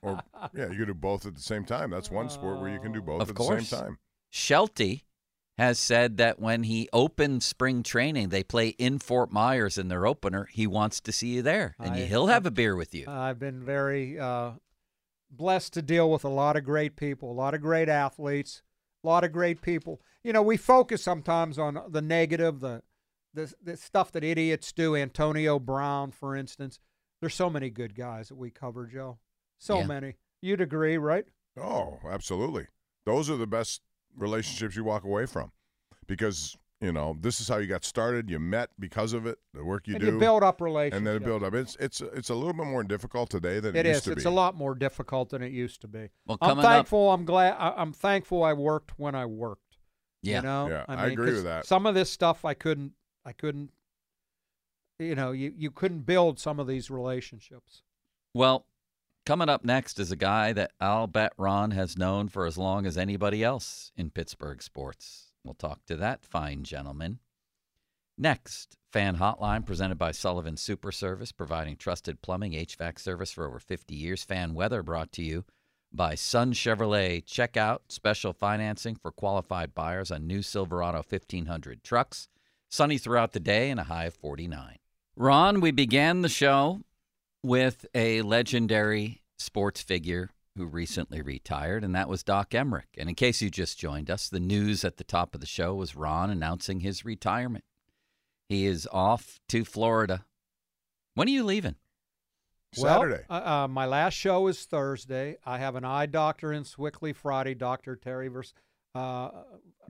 Or 0.00 0.20
yeah, 0.54 0.70
you 0.70 0.78
could 0.78 0.86
do 0.86 0.94
both 0.94 1.26
at 1.26 1.34
the 1.34 1.42
same 1.42 1.64
time. 1.64 1.90
That's 1.90 2.10
one 2.10 2.30
sport 2.30 2.60
where 2.60 2.70
you 2.70 2.78
can 2.80 2.92
do 2.92 3.02
both 3.02 3.22
Of 3.22 3.30
at 3.30 3.34
course. 3.34 3.68
the 3.70 3.76
same 3.76 3.84
time. 3.84 3.98
Shelty 4.30 5.04
has 5.62 5.78
said 5.78 6.16
that 6.16 6.38
when 6.40 6.64
he 6.64 6.88
opens 6.92 7.44
spring 7.44 7.82
training, 7.82 8.28
they 8.30 8.42
play 8.42 8.68
in 8.78 8.98
Fort 8.98 9.30
Myers 9.30 9.78
in 9.78 9.88
their 9.88 10.06
opener. 10.06 10.48
He 10.52 10.66
wants 10.66 11.00
to 11.00 11.12
see 11.12 11.28
you 11.34 11.42
there, 11.42 11.74
and 11.78 11.92
I- 11.94 12.06
he'll 12.06 12.26
have 12.26 12.46
a 12.46 12.50
beer 12.50 12.74
with 12.76 12.94
you. 12.94 13.04
I've 13.08 13.38
been 13.38 13.64
very 13.64 14.18
uh, 14.18 14.52
blessed 15.30 15.72
to 15.74 15.82
deal 15.82 16.10
with 16.10 16.24
a 16.24 16.28
lot 16.28 16.56
of 16.56 16.64
great 16.64 16.96
people, 16.96 17.30
a 17.30 17.32
lot 17.34 17.54
of 17.54 17.60
great 17.60 17.88
athletes, 17.88 18.62
a 19.04 19.06
lot 19.06 19.24
of 19.24 19.32
great 19.32 19.62
people. 19.62 20.00
You 20.24 20.32
know, 20.32 20.42
we 20.42 20.56
focus 20.56 21.02
sometimes 21.02 21.58
on 21.58 21.78
the 21.88 22.02
negative, 22.02 22.60
the 22.60 22.82
the, 23.34 23.50
the 23.62 23.76
stuff 23.78 24.12
that 24.12 24.22
idiots 24.24 24.72
do. 24.72 24.94
Antonio 24.94 25.58
Brown, 25.58 26.10
for 26.12 26.36
instance. 26.36 26.78
There's 27.20 27.34
so 27.34 27.48
many 27.48 27.70
good 27.70 27.94
guys 27.94 28.28
that 28.28 28.34
we 28.36 28.50
cover, 28.50 28.86
Joe. 28.86 29.18
So 29.58 29.78
Yeah. 29.78 29.86
many. 29.86 30.16
You'd 30.42 30.60
agree, 30.60 30.98
right? 30.98 31.24
Oh, 31.56 31.98
absolutely. 32.10 32.66
Those 33.06 33.30
are 33.30 33.36
the 33.38 33.46
best 33.46 33.80
relationships 34.16 34.76
you 34.76 34.84
walk 34.84 35.04
away 35.04 35.26
from 35.26 35.52
because 36.06 36.56
you 36.80 36.92
know 36.92 37.16
this 37.20 37.40
is 37.40 37.48
how 37.48 37.58
you 37.58 37.66
got 37.66 37.84
started. 37.84 38.28
You 38.28 38.38
met 38.40 38.70
because 38.78 39.12
of 39.12 39.26
it, 39.26 39.38
the 39.54 39.64
work 39.64 39.86
you 39.86 39.94
And 39.94 40.00
do, 40.04 40.10
you 40.12 40.18
build 40.18 40.42
up 40.42 40.60
relationships 40.60 40.96
and 40.98 41.06
then 41.06 41.16
it 41.16 41.24
build 41.24 41.42
up. 41.44 41.54
It's 41.54 41.76
it's 41.78 42.00
it's 42.00 42.30
a 42.30 42.34
little 42.34 42.52
bit 42.54 42.66
more 42.66 42.82
difficult 42.82 43.30
today 43.30 43.60
than 43.60 43.76
it, 43.76 43.86
It 43.86 43.88
used 43.90 44.04
to 44.04 44.12
It's 44.12 44.24
be. 44.24 44.28
a 44.28 44.32
lot 44.32 44.54
more 44.56 44.74
difficult 44.74 45.30
than 45.30 45.42
it 45.42 45.52
used 45.52 45.80
to 45.82 45.88
be. 45.88 46.10
Well, 46.26 46.38
I'm 46.40 46.48
coming 46.50 46.64
up- 46.64 46.70
thankful. 46.72 47.12
I'm 47.12 47.24
glad. 47.24 47.54
I, 47.58 47.74
I'm 47.76 47.92
thankful 47.92 48.42
I 48.42 48.52
worked 48.52 48.98
when 48.98 49.14
I 49.14 49.26
worked. 49.26 49.76
Yeah. 50.22 50.36
You 50.38 50.42
know. 50.42 50.68
Yeah, 50.68 50.84
I, 50.88 50.94
I 50.94 51.02
mean, 51.04 51.12
agree 51.12 51.26
'cause 51.26 51.34
with 51.36 51.44
that. 51.44 51.66
Some 51.66 51.86
of 51.86 51.94
this 51.94 52.10
stuff 52.10 52.44
I 52.44 52.54
couldn't. 52.54 52.92
I 53.24 53.32
couldn't. 53.32 53.70
You 54.98 55.14
know, 55.14 55.32
you 55.32 55.52
you 55.56 55.70
couldn't 55.70 56.00
build 56.00 56.38
some 56.38 56.60
of 56.60 56.66
these 56.66 56.90
relationships. 56.90 57.82
Well, 58.34 58.66
coming 59.24 59.48
up 59.48 59.64
next 59.64 59.98
is 59.98 60.10
a 60.10 60.16
guy 60.16 60.52
that 60.52 60.72
I'll 60.80 61.06
bet 61.06 61.32
Ron 61.36 61.72
has 61.72 61.98
known 61.98 62.28
for 62.28 62.46
as 62.46 62.58
long 62.58 62.86
as 62.86 62.98
anybody 62.98 63.42
else 63.44 63.92
in 63.96 64.10
Pittsburgh 64.10 64.62
sports. 64.62 65.32
We'll 65.44 65.54
talk 65.54 65.84
to 65.86 65.96
that 65.96 66.24
fine 66.24 66.64
gentleman. 66.64 67.18
Next, 68.18 68.76
Fan 68.92 69.16
Hotline 69.16 69.64
presented 69.64 69.98
by 69.98 70.12
Sullivan 70.12 70.56
Super 70.56 70.92
Service, 70.92 71.32
providing 71.32 71.76
trusted 71.76 72.22
plumbing, 72.22 72.52
HVAC 72.52 72.98
service 72.98 73.32
for 73.32 73.46
over 73.46 73.58
50 73.58 73.94
years. 73.94 74.22
Fan 74.22 74.54
Weather 74.54 74.82
brought 74.82 75.12
to 75.12 75.22
you 75.22 75.44
by 75.92 76.14
Sun 76.14 76.52
Chevrolet. 76.52 77.24
Check 77.24 77.56
out 77.56 77.82
special 77.88 78.32
financing 78.32 78.96
for 78.96 79.10
qualified 79.10 79.74
buyers 79.74 80.10
on 80.10 80.26
new 80.26 80.42
Silverado 80.42 80.98
1500 80.98 81.82
trucks. 81.82 82.28
Sunny 82.68 82.98
throughout 82.98 83.32
the 83.32 83.40
day 83.40 83.70
and 83.70 83.80
a 83.80 83.84
high 83.84 84.04
of 84.04 84.14
49. 84.14 84.78
Ron, 85.16 85.60
we 85.60 85.70
began 85.70 86.22
the 86.22 86.28
show 86.28 86.80
with 87.42 87.86
a 87.94 88.22
legendary 88.22 89.22
sports 89.38 89.82
figure 89.82 90.30
who 90.56 90.66
recently 90.66 91.22
retired, 91.22 91.82
and 91.82 91.94
that 91.94 92.08
was 92.08 92.22
Doc 92.22 92.50
Emrick. 92.50 92.98
And 92.98 93.08
in 93.08 93.14
case 93.14 93.40
you 93.40 93.50
just 93.50 93.78
joined 93.78 94.10
us, 94.10 94.28
the 94.28 94.40
news 94.40 94.84
at 94.84 94.98
the 94.98 95.04
top 95.04 95.34
of 95.34 95.40
the 95.40 95.46
show 95.46 95.74
was 95.74 95.96
Ron 95.96 96.30
announcing 96.30 96.80
his 96.80 97.04
retirement. 97.04 97.64
He 98.48 98.66
is 98.66 98.86
off 98.92 99.40
to 99.48 99.64
Florida. 99.64 100.26
When 101.14 101.26
are 101.26 101.30
you 101.30 101.44
leaving? 101.44 101.76
Well, 102.78 103.18
uh, 103.28 103.32
uh, 103.32 103.68
my 103.68 103.86
last 103.86 104.14
show 104.14 104.46
is 104.46 104.64
Thursday. 104.64 105.36
I 105.44 105.58
have 105.58 105.74
an 105.74 105.84
eye 105.84 106.06
doctor 106.06 106.52
in 106.52 106.64
Sewickley 106.64 107.14
Friday, 107.14 107.54
Doctor 107.54 107.96
Terry 107.96 108.28
Vers, 108.28 108.54
uh, 108.94 109.30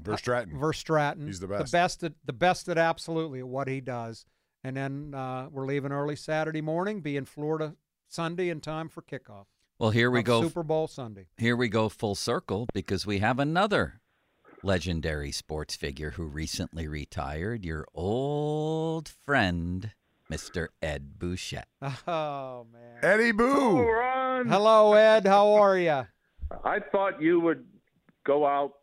Verstraeten. 0.00 0.58
Verstraeten. 0.58 1.26
He's 1.26 1.38
the 1.38 1.46
best. 1.46 1.58
The 1.58 1.62
best. 1.64 1.72
best 1.72 2.02
at 2.04 2.12
the 2.24 2.32
best 2.32 2.68
at 2.68 2.78
absolutely 2.78 3.42
what 3.42 3.68
he 3.68 3.80
does. 3.80 4.26
And 4.64 4.76
then 4.76 5.14
uh, 5.14 5.48
we're 5.50 5.66
leaving 5.66 5.92
early 5.92 6.16
Saturday 6.16 6.60
morning. 6.60 7.00
Be 7.00 7.16
in 7.16 7.24
Florida 7.24 7.74
Sunday 8.08 8.48
in 8.48 8.60
time 8.60 8.88
for 8.88 9.02
kickoff. 9.02 9.46
Well, 9.78 9.90
here 9.90 10.10
we 10.10 10.22
go. 10.22 10.42
Super 10.42 10.62
Bowl 10.62 10.86
Sunday. 10.86 11.26
Here 11.36 11.56
we 11.56 11.68
go 11.68 11.88
full 11.88 12.14
circle 12.14 12.66
because 12.72 13.04
we 13.04 13.18
have 13.18 13.40
another 13.40 14.00
legendary 14.62 15.32
sports 15.32 15.74
figure 15.74 16.10
who 16.10 16.24
recently 16.24 16.86
retired, 16.86 17.64
your 17.64 17.88
old 17.92 19.08
friend, 19.08 19.90
Mr. 20.30 20.68
Ed 20.80 21.18
Bouchette. 21.18 21.68
Oh 22.06 22.66
man, 22.72 22.98
Eddie 23.02 23.32
Boo. 23.32 23.80
Ron. 23.82 24.46
Hello, 24.48 24.92
Ed. 24.92 25.26
How 25.26 25.52
are 25.54 25.76
you? 25.76 26.06
I 26.64 26.78
thought 26.92 27.20
you 27.20 27.40
would 27.40 27.64
go 28.24 28.46
out 28.46 28.74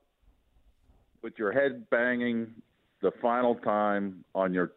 with 1.21 1.33
your 1.37 1.51
head 1.53 1.89
banging 1.89 2.47
the 3.01 3.11
final 3.21 3.55
time 3.55 4.25
on 4.35 4.53
your 4.53 4.73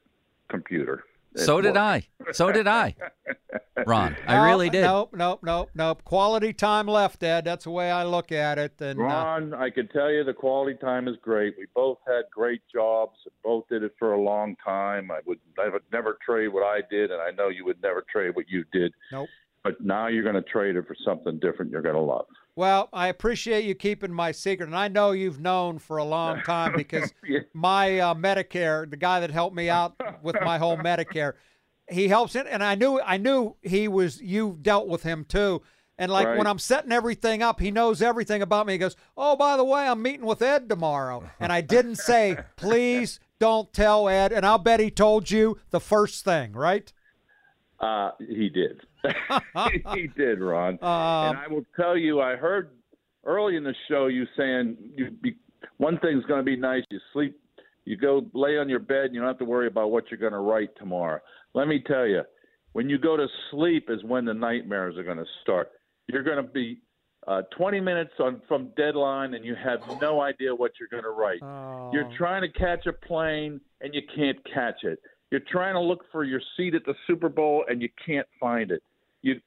computer. 0.48 1.04
So 1.36 1.60
did 1.60 1.76
worked. 1.76 1.78
I. 1.78 2.32
So 2.32 2.52
did 2.52 2.66
I. 2.66 2.94
Ron, 3.86 4.16
I 4.26 4.36
No, 4.36 4.44
really 4.44 4.70
did. 4.70 4.82
Nope, 4.82 5.14
nope, 5.14 5.40
nope, 5.42 5.70
nope. 5.74 6.04
Quality 6.04 6.52
time 6.52 6.86
left, 6.86 7.22
Ed. 7.22 7.46
That's 7.46 7.64
the 7.64 7.70
way 7.70 7.90
I 7.90 8.04
look 8.04 8.30
at 8.30 8.58
it. 8.58 8.80
And 8.80 9.00
uh, 9.00 9.04
Ron, 9.04 9.54
I 9.54 9.70
can 9.70 9.88
tell 9.88 10.10
you 10.10 10.24
the 10.24 10.34
quality 10.34 10.76
time 10.78 11.08
is 11.08 11.16
great. 11.22 11.54
We 11.58 11.66
both 11.74 11.98
had 12.06 12.24
great 12.30 12.60
jobs. 12.72 13.16
Both 13.42 13.68
did 13.68 13.82
it 13.82 13.92
for 13.98 14.12
a 14.12 14.20
long 14.20 14.56
time. 14.64 15.10
I 15.10 15.20
would, 15.26 15.38
I 15.58 15.68
would 15.68 15.82
never 15.92 16.18
trade 16.24 16.48
what 16.48 16.64
I 16.64 16.80
did, 16.90 17.10
and 17.10 17.20
I 17.20 17.30
know 17.30 17.48
you 17.48 17.64
would 17.64 17.82
never 17.82 18.04
trade 18.12 18.36
what 18.36 18.48
you 18.48 18.64
did. 18.72 18.92
Nope. 19.10 19.28
But 19.64 19.80
now 19.80 20.08
you're 20.08 20.24
going 20.24 20.34
to 20.34 20.42
trade 20.42 20.76
it 20.76 20.86
for 20.86 20.96
something 21.04 21.38
different. 21.38 21.70
You're 21.70 21.82
going 21.82 21.94
to 21.94 22.00
love. 22.00 22.26
Well, 22.54 22.90
I 22.92 23.08
appreciate 23.08 23.64
you 23.64 23.74
keeping 23.74 24.12
my 24.12 24.32
secret, 24.32 24.66
and 24.66 24.76
I 24.76 24.88
know 24.88 25.12
you've 25.12 25.40
known 25.40 25.78
for 25.78 25.96
a 25.96 26.04
long 26.04 26.42
time 26.44 26.74
because 26.76 27.12
my 27.54 27.98
uh, 27.98 28.14
Medicare, 28.14 28.88
the 28.88 28.96
guy 28.96 29.20
that 29.20 29.30
helped 29.30 29.56
me 29.56 29.70
out 29.70 29.94
with 30.22 30.36
my 30.42 30.58
whole 30.58 30.76
Medicare, 30.78 31.34
he 31.88 32.08
helps 32.08 32.34
it, 32.36 32.46
and 32.48 32.62
I 32.62 32.74
knew 32.74 33.00
I 33.00 33.16
knew 33.16 33.56
he 33.62 33.88
was. 33.88 34.20
You 34.20 34.58
dealt 34.60 34.86
with 34.86 35.02
him 35.02 35.24
too, 35.24 35.62
and 35.98 36.12
like 36.12 36.26
Right. 36.26 36.38
when 36.38 36.46
I'm 36.46 36.58
setting 36.58 36.92
everything 36.92 37.42
up, 37.42 37.58
he 37.60 37.70
knows 37.70 38.00
everything 38.02 38.42
about 38.42 38.66
me. 38.66 38.74
He 38.74 38.78
goes, 38.78 38.96
"Oh, 39.16 39.34
by 39.36 39.56
the 39.56 39.64
way, 39.64 39.86
I'm 39.86 40.02
meeting 40.02 40.26
with 40.26 40.42
Ed 40.42 40.68
tomorrow," 40.68 41.30
and 41.40 41.52
I 41.52 41.60
didn't 41.60 41.96
say, 41.96 42.38
"Please 42.56 43.18
don't 43.38 43.72
tell 43.72 44.08
Ed," 44.08 44.32
and 44.32 44.46
I'll 44.46 44.58
bet 44.58 44.78
he 44.78 44.90
told 44.90 45.30
you 45.30 45.58
the 45.70 45.80
first 45.80 46.24
thing, 46.24 46.52
right? 46.52 46.92
Uh, 47.80 48.12
he 48.20 48.48
did. 48.48 48.82
he 49.94 50.06
did, 50.08 50.40
Ron. 50.40 50.74
Um, 50.74 50.78
and 50.82 51.38
I 51.38 51.46
will 51.48 51.64
tell 51.76 51.96
you, 51.96 52.20
I 52.20 52.36
heard 52.36 52.70
early 53.24 53.56
in 53.56 53.64
the 53.64 53.74
show 53.88 54.06
you 54.06 54.26
saying 54.36 54.76
you 54.96 55.10
be, 55.10 55.34
one 55.78 55.98
thing's 55.98 56.24
going 56.26 56.40
to 56.40 56.44
be 56.44 56.56
nice. 56.56 56.82
You 56.90 57.00
sleep, 57.12 57.38
you 57.84 57.96
go 57.96 58.26
lay 58.34 58.58
on 58.58 58.68
your 58.68 58.78
bed, 58.78 59.06
and 59.06 59.14
you 59.14 59.20
don't 59.20 59.28
have 59.28 59.38
to 59.38 59.44
worry 59.44 59.66
about 59.66 59.90
what 59.90 60.04
you're 60.10 60.20
going 60.20 60.32
to 60.32 60.38
write 60.38 60.70
tomorrow. 60.76 61.20
Let 61.54 61.68
me 61.68 61.82
tell 61.86 62.06
you, 62.06 62.22
when 62.72 62.88
you 62.88 62.98
go 62.98 63.16
to 63.16 63.26
sleep 63.50 63.88
is 63.88 64.02
when 64.04 64.24
the 64.24 64.34
nightmares 64.34 64.96
are 64.96 65.04
going 65.04 65.18
to 65.18 65.26
start. 65.42 65.70
You're 66.08 66.22
going 66.22 66.38
to 66.38 66.42
be 66.42 66.80
uh, 67.26 67.42
20 67.56 67.80
minutes 67.80 68.12
on 68.18 68.42
from 68.48 68.70
deadline, 68.76 69.34
and 69.34 69.44
you 69.44 69.54
have 69.54 69.80
no 70.00 70.20
idea 70.20 70.54
what 70.54 70.72
you're 70.80 70.88
going 70.88 71.04
to 71.04 71.10
write. 71.10 71.40
You're 71.92 72.10
trying 72.18 72.42
to 72.42 72.48
catch 72.58 72.86
a 72.86 72.92
plane, 72.92 73.60
and 73.80 73.94
you 73.94 74.02
can't 74.14 74.38
catch 74.52 74.82
it. 74.82 74.98
You're 75.30 75.42
trying 75.50 75.74
to 75.74 75.80
look 75.80 76.04
for 76.10 76.24
your 76.24 76.40
seat 76.56 76.74
at 76.74 76.84
the 76.84 76.94
Super 77.06 77.28
Bowl, 77.28 77.64
and 77.68 77.80
you 77.80 77.88
can't 78.04 78.26
find 78.40 78.70
it. 78.70 78.82
You, 79.22 79.40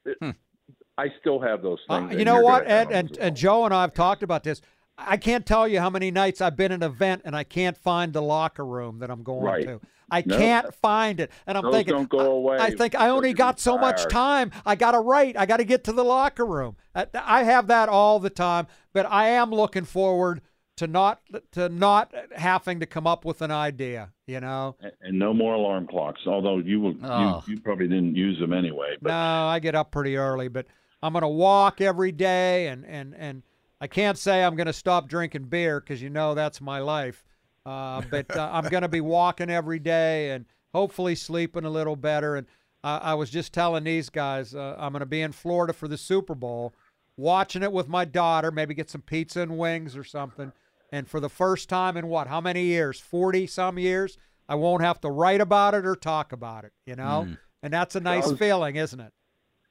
I 0.98 1.06
still 1.20 1.40
have 1.40 1.62
those 1.62 1.78
Uh, 1.88 2.00
things. 2.08 2.18
you 2.18 2.24
know 2.24 2.40
what, 2.40 2.66
Ed 2.66 2.90
and, 2.90 3.16
and 3.18 3.36
Joe 3.36 3.64
and 3.64 3.74
I 3.74 3.82
have 3.82 3.94
talked 3.94 4.22
about 4.22 4.42
this. 4.42 4.60
I 4.98 5.18
can't 5.18 5.44
tell 5.44 5.68
you 5.68 5.78
how 5.78 5.90
many 5.90 6.10
nights 6.10 6.40
I've 6.40 6.56
been 6.56 6.72
in 6.72 6.82
an 6.82 6.90
event 6.90 7.22
and 7.26 7.36
I 7.36 7.44
can't 7.44 7.76
find 7.76 8.14
the 8.14 8.22
locker 8.22 8.64
room 8.64 8.98
that 9.00 9.10
I'm 9.10 9.22
going 9.22 9.44
Right. 9.44 9.64
to. 9.66 9.80
I 10.10 10.22
No. 10.24 10.36
can't 10.38 10.72
find 10.74 11.18
it, 11.20 11.30
and 11.46 11.58
I'm 11.58 11.64
Those 11.64 11.74
thinking, 11.74 11.94
don't 11.94 12.08
go 12.08 12.20
away 12.20 12.58
I 12.58 12.70
think 12.70 12.94
I 12.94 13.08
only 13.08 13.32
got 13.32 13.58
so 13.60 13.76
much 13.76 14.06
time. 14.08 14.52
I 14.64 14.76
got 14.76 14.92
to 14.92 15.00
write. 15.00 15.36
I 15.36 15.46
got 15.46 15.56
to 15.56 15.64
get 15.64 15.82
to 15.84 15.92
the 15.92 16.04
locker 16.04 16.46
room. 16.46 16.76
I, 16.94 17.06
I 17.14 17.42
have 17.42 17.66
that 17.66 17.88
all 17.88 18.20
the 18.20 18.30
time, 18.30 18.68
but 18.92 19.04
I 19.06 19.28
am 19.30 19.50
looking 19.50 19.84
forward 19.84 20.42
to 20.76 20.86
not 20.86 21.20
to 21.52 21.68
not 21.68 22.12
having 22.34 22.80
to 22.80 22.86
come 22.86 23.06
up 23.06 23.24
with 23.24 23.42
an 23.42 23.50
idea. 23.50 24.12
You 24.26 24.40
know. 24.40 24.76
and 25.02 25.18
no 25.18 25.32
more 25.32 25.54
alarm 25.54 25.86
clocks. 25.86 26.20
Although 26.26 26.58
you 26.58 26.80
will, 26.80 26.94
Oh. 27.02 27.44
you, 27.46 27.54
you 27.54 27.60
probably 27.60 27.86
didn't 27.88 28.16
use 28.16 28.38
them 28.40 28.52
anyway. 28.52 28.96
But 29.00 29.10
No, 29.10 29.14
I 29.46 29.58
get 29.60 29.74
up 29.76 29.90
pretty 29.92 30.16
early, 30.16 30.48
but 30.48 30.66
I'm 31.02 31.12
going 31.12 31.22
to 31.22 31.28
walk 31.28 31.80
every 31.80 32.10
day, 32.12 32.66
and 32.68 32.84
and 32.86 33.14
and 33.16 33.42
I 33.80 33.86
can't 33.86 34.18
say 34.18 34.42
I'm 34.42 34.56
going 34.56 34.66
to 34.66 34.72
stop 34.72 35.08
drinking 35.08 35.44
beer 35.44 35.80
because 35.80 36.02
you 36.02 36.10
know 36.10 36.34
that's 36.34 36.60
my 36.60 36.78
life. 36.80 37.22
Uh, 37.64 38.02
but 38.10 38.34
uh, 38.36 38.48
I'm 38.52 38.64
going 38.68 38.82
to 38.82 38.88
be 38.88 39.00
walking 39.00 39.50
every 39.50 39.78
day 39.78 40.30
and 40.30 40.44
hopefully 40.74 41.14
sleeping 41.14 41.64
a 41.64 41.70
little 41.70 41.96
better. 41.96 42.36
And 42.36 42.46
I 42.82 42.98
I 42.98 43.14
was 43.14 43.30
just 43.30 43.52
telling 43.52 43.84
these 43.84 44.08
guys 44.10 44.54
uh, 44.54 44.74
I'm 44.78 44.92
going 44.92 45.00
to 45.00 45.06
be 45.06 45.20
in 45.22 45.32
Florida 45.32 45.72
for 45.72 45.86
the 45.88 45.98
Super 45.98 46.34
Bowl, 46.34 46.74
watching 47.16 47.62
it 47.62 47.72
with 47.72 47.88
my 47.88 48.04
daughter. 48.04 48.50
Maybe 48.50 48.74
get 48.74 48.90
some 48.90 49.02
pizza 49.02 49.40
and 49.42 49.56
wings 49.58 49.96
or 49.96 50.04
something. 50.04 50.52
And 50.92 51.08
for 51.08 51.20
the 51.20 51.28
first 51.28 51.68
time 51.68 51.96
in 51.96 52.06
what? 52.08 52.26
How 52.28 52.40
many 52.40 52.64
years? 52.64 53.00
Forty 53.00 53.46
some 53.46 53.78
years. 53.78 54.18
I 54.48 54.54
won't 54.54 54.82
have 54.82 55.00
to 55.00 55.10
write 55.10 55.40
about 55.40 55.74
it 55.74 55.84
or 55.84 55.96
talk 55.96 56.32
about 56.32 56.64
it. 56.64 56.72
You 56.86 56.96
know. 56.96 57.26
Mm. 57.28 57.38
And 57.62 57.72
that's 57.72 57.96
a 57.96 58.00
nice 58.00 58.26
Sounds- 58.26 58.38
feeling, 58.38 58.76
isn't 58.76 59.00
it? 59.00 59.12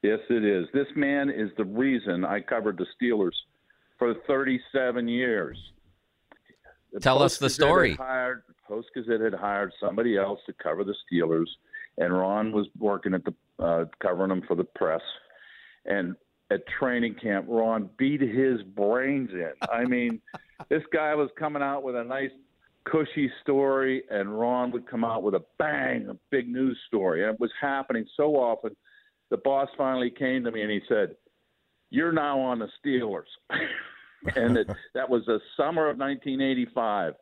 Yes, 0.01 0.19
it 0.29 0.43
is. 0.45 0.67
This 0.73 0.87
man 0.95 1.29
is 1.29 1.49
the 1.57 1.65
reason 1.65 2.25
I 2.25 2.39
covered 2.39 2.77
the 2.77 2.85
Steelers 3.01 3.31
for 3.97 4.13
37 4.27 5.07
years. 5.07 5.57
The 6.91 6.99
Tell 6.99 7.23
us 7.23 7.37
the 7.37 7.45
Post-Gazette 7.45 7.67
story. 7.67 7.89
Had 7.91 7.97
hired, 7.99 8.43
Post 8.67 8.87
Gazette 8.93 9.21
had 9.21 9.33
hired 9.33 9.73
somebody 9.79 10.15
else 10.17 10.39
to 10.45 10.53
cover 10.53 10.83
the 10.83 10.93
Steelers, 11.11 11.47
and 11.97 12.13
Ron 12.13 12.51
was 12.51 12.67
working 12.77 13.13
at 13.13 13.23
the 13.25 13.33
uh, 13.57 13.85
covering 13.99 14.29
them 14.29 14.43
for 14.47 14.55
the 14.55 14.63
press. 14.63 15.01
And 15.85 16.15
at 16.55 16.61
training 16.79 17.15
camp, 17.21 17.45
Ron 17.47 17.89
beat 17.97 18.21
his 18.21 18.61
brains 18.63 19.29
in. 19.31 19.51
I 19.71 19.85
mean, 19.85 20.21
this 20.69 20.83
guy 20.91 21.13
was 21.13 21.29
coming 21.37 21.61
out 21.61 21.83
with 21.83 21.95
a 21.95 22.03
nice 22.03 22.31
cushy 22.85 23.31
story, 23.41 24.03
and 24.09 24.39
Ron 24.39 24.71
would 24.71 24.89
come 24.89 25.03
out 25.03 25.21
with 25.21 25.35
a 25.35 25.43
bang, 25.59 26.07
a 26.09 26.15
big 26.31 26.47
news 26.47 26.79
story. 26.87 27.23
And 27.23 27.33
it 27.33 27.39
was 27.39 27.51
happening 27.59 28.05
so 28.15 28.35
often. 28.35 28.75
The 29.29 29.37
boss 29.37 29.69
finally 29.77 30.09
came 30.09 30.43
to 30.43 30.51
me 30.51 30.61
and 30.61 30.71
he 30.71 30.81
said, 30.87 31.15
"You're 31.89 32.11
now 32.11 32.39
on 32.39 32.59
the 32.59 32.69
Steelers," 32.79 33.23
and 34.35 34.57
it, 34.57 34.69
that 34.93 35.09
was 35.09 35.23
the 35.25 35.39
summer 35.57 35.89
of 35.89 35.97
1985. 35.97 37.13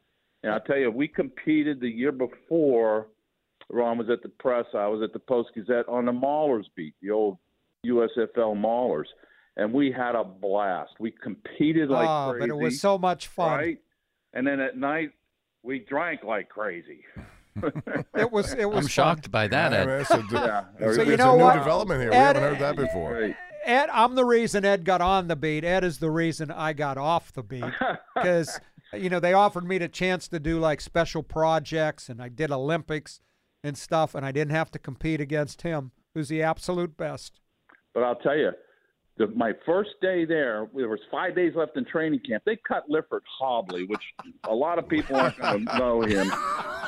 And 0.44 0.52
I'll 0.52 0.60
tell 0.60 0.78
you, 0.78 0.92
we 0.92 1.08
competed 1.08 1.80
the 1.80 1.90
year 1.90 2.12
before. 2.12 3.08
Ron 3.70 3.98
was 3.98 4.10
at 4.10 4.22
the 4.22 4.30
press. 4.30 4.66
I 4.74 4.88
was 4.88 5.02
at 5.02 5.14
the 5.14 5.20
Post 5.20 5.52
Gazette 5.56 5.88
on 5.88 6.06
the 6.06 6.12
Maulers 6.12 6.66
beat, 6.76 6.94
the 7.02 7.12
old 7.12 7.38
USFL 7.86 8.56
Maulers, 8.56 9.06
and 9.58 9.74
we 9.74 9.92
had 9.92 10.16
a 10.16 10.24
blast. 10.24 10.92
We 11.00 11.12
competed 11.12 11.90
like 11.90 12.08
oh, 12.08 12.32
crazy. 12.32 12.40
but 12.40 12.50
it 12.50 12.58
was 12.58 12.80
so 12.80 12.98
much 12.98 13.28
fun. 13.28 13.58
right? 13.60 13.78
And 14.34 14.48
then 14.48 14.60
at 14.60 14.78
night 14.78 15.12
we 15.64 15.80
drank 15.80 16.24
like 16.24 16.50
crazy. 16.50 17.02
It 18.16 18.32
was 18.32 18.53
it 18.53 18.66
was. 18.66 18.78
I'm 18.78 18.82
fun. 18.84 18.88
shocked 18.88 19.32
by 19.32 19.48
that, 19.48 19.72
Yeah, 19.72 19.78
Ed. 19.82 19.86
man, 19.86 20.02
it's 20.02 20.12
a, 20.12 20.26
Yeah. 20.32 20.64
So 20.80 21.02
it's 21.02 21.08
you 21.08 21.14
a 21.14 21.18
know 21.18 21.38
new 21.38 21.44
what? 21.44 21.53
development 21.56 22.02
here. 22.02 22.10
we 22.10 22.16
Ed- 22.16 22.36
haven't 22.36 22.44
heard 22.44 22.60
that 22.60 22.76
before. 22.76 23.36
Ed, 23.66 23.90
I'm 23.94 24.16
the 24.16 24.26
reason 24.26 24.66
Ed 24.66 24.84
got 24.84 25.00
on 25.02 25.28
the 25.30 25.36
beat. 25.38 25.64
Ed 25.64 25.84
is 25.86 26.00
the 26.00 26.10
reason 26.12 26.52
I 26.52 26.74
got 26.74 26.98
off 26.98 27.32
the 27.32 27.44
beat 27.44 27.64
because 28.16 28.60
you 28.94 29.10
know 29.10 29.20
they 29.20 29.34
offered 29.34 29.66
me 29.66 29.78
the 29.78 29.88
chance 29.88 30.28
to 30.30 30.40
do 30.40 30.60
like 30.60 30.82
special 30.82 31.22
projects, 31.22 32.10
and 32.10 32.22
I 32.22 32.30
did 32.30 32.52
Olympics 32.52 33.20
and 33.64 33.78
stuff, 33.78 34.16
and 34.16 34.26
I 34.26 34.32
didn't 34.32 34.52
have 34.56 34.72
to 34.72 34.80
compete 34.80 35.22
against 35.22 35.62
him, 35.62 35.92
who's 36.16 36.30
the 36.30 36.42
absolute 36.42 36.98
best. 36.98 37.40
But 37.94 38.04
I'll 38.04 38.16
tell 38.16 38.38
you, 38.38 38.52
the, 39.18 39.28
my 39.28 39.54
first 39.66 39.92
day 40.02 40.26
there, 40.26 40.68
there 40.76 40.90
was 40.90 41.00
five 41.12 41.36
days 41.36 41.54
left 41.56 41.78
in 41.78 41.86
training 41.86 42.22
camp. 42.28 42.44
They 42.46 42.58
cut 42.68 42.90
Liffort 42.90 43.22
Hobley, 43.40 43.88
which 43.88 44.02
a 44.46 44.54
lot 44.56 44.80
of 44.80 44.90
people 44.90 45.16
aren't 45.16 45.38
going 45.40 45.66
to 45.68 45.78
know 45.78 46.02
him. 46.02 46.32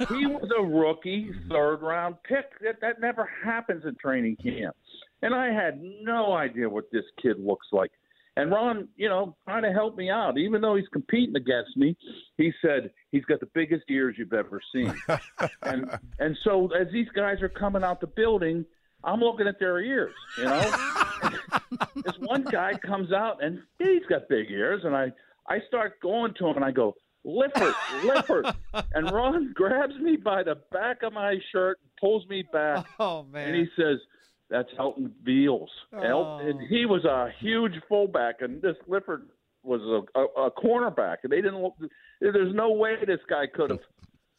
He 0.09 0.25
was 0.25 0.49
a 0.57 0.63
rookie, 0.63 1.29
third 1.49 1.77
round 1.81 2.15
pick. 2.27 2.45
That 2.61 2.81
that 2.81 2.99
never 2.99 3.29
happens 3.43 3.83
in 3.85 3.95
training 3.95 4.37
camp. 4.37 4.75
And 5.21 5.33
I 5.35 5.51
had 5.53 5.81
no 6.01 6.33
idea 6.33 6.67
what 6.67 6.85
this 6.91 7.05
kid 7.21 7.37
looks 7.39 7.67
like. 7.71 7.91
And 8.37 8.51
Ron, 8.51 8.89
you 8.97 9.07
know, 9.07 9.35
trying 9.45 9.63
to 9.63 9.71
help 9.71 9.95
me 9.95 10.09
out, 10.09 10.37
even 10.37 10.61
though 10.61 10.75
he's 10.75 10.87
competing 10.91 11.37
against 11.37 11.77
me, 11.77 11.95
he 12.37 12.51
said 12.61 12.91
he's 13.11 13.23
got 13.25 13.39
the 13.39 13.49
biggest 13.53 13.85
ears 13.89 14.15
you've 14.17 14.33
ever 14.33 14.61
seen. 14.73 14.93
and 15.61 15.89
and 16.19 16.37
so 16.43 16.69
as 16.73 16.87
these 16.91 17.07
guys 17.15 17.41
are 17.41 17.49
coming 17.49 17.83
out 17.83 18.01
the 18.01 18.07
building, 18.07 18.65
I'm 19.05 19.19
looking 19.21 19.47
at 19.47 19.59
their 19.59 19.79
ears, 19.79 20.13
you 20.37 20.45
know. 20.45 20.61
this 22.03 22.17
one 22.19 22.43
guy 22.43 22.73
comes 22.73 23.11
out 23.13 23.43
and 23.43 23.59
he's 23.79 24.05
got 24.09 24.27
big 24.29 24.49
ears, 24.49 24.81
and 24.83 24.95
I 24.95 25.11
I 25.47 25.59
start 25.67 25.99
going 26.01 26.33
to 26.39 26.47
him 26.47 26.55
and 26.55 26.65
I 26.65 26.71
go, 26.71 26.95
Lippert, 27.23 27.75
Lippert, 28.03 28.47
and 28.93 29.11
Ron 29.11 29.53
grabs 29.53 29.95
me 29.99 30.15
by 30.15 30.43
the 30.43 30.55
back 30.71 31.03
of 31.03 31.13
my 31.13 31.35
shirt 31.51 31.77
and 31.81 31.91
pulls 31.99 32.27
me 32.27 32.43
back, 32.51 32.85
Oh 32.99 33.23
man! 33.23 33.49
and 33.49 33.55
he 33.55 33.67
says. 33.77 33.99
That's 34.47 34.69
Elton 34.77 35.11
Veals. 35.23 35.71
El- 35.91 36.03
oh. 36.03 36.37
and 36.37 36.61
he 36.69 36.85
was 36.85 37.03
a 37.03 37.31
huge 37.39 37.73
fullback, 37.89 38.41
and 38.41 38.61
this 38.61 38.75
Lippert 38.87 39.23
was 39.63 39.81
a, 39.81 40.19
a, 40.19 40.23
a 40.45 40.51
cornerback. 40.51 41.17
And 41.23 41.31
they 41.31 41.37
didn't. 41.41 41.63
look- 41.63 41.73
There's 42.21 42.53
no 42.53 42.71
way 42.73 42.93
this 43.07 43.21
guy 43.27 43.45
could 43.51 43.71
have 43.71 43.79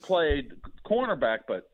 played 0.05 0.53
cornerback, 0.89 1.39
but 1.49 1.65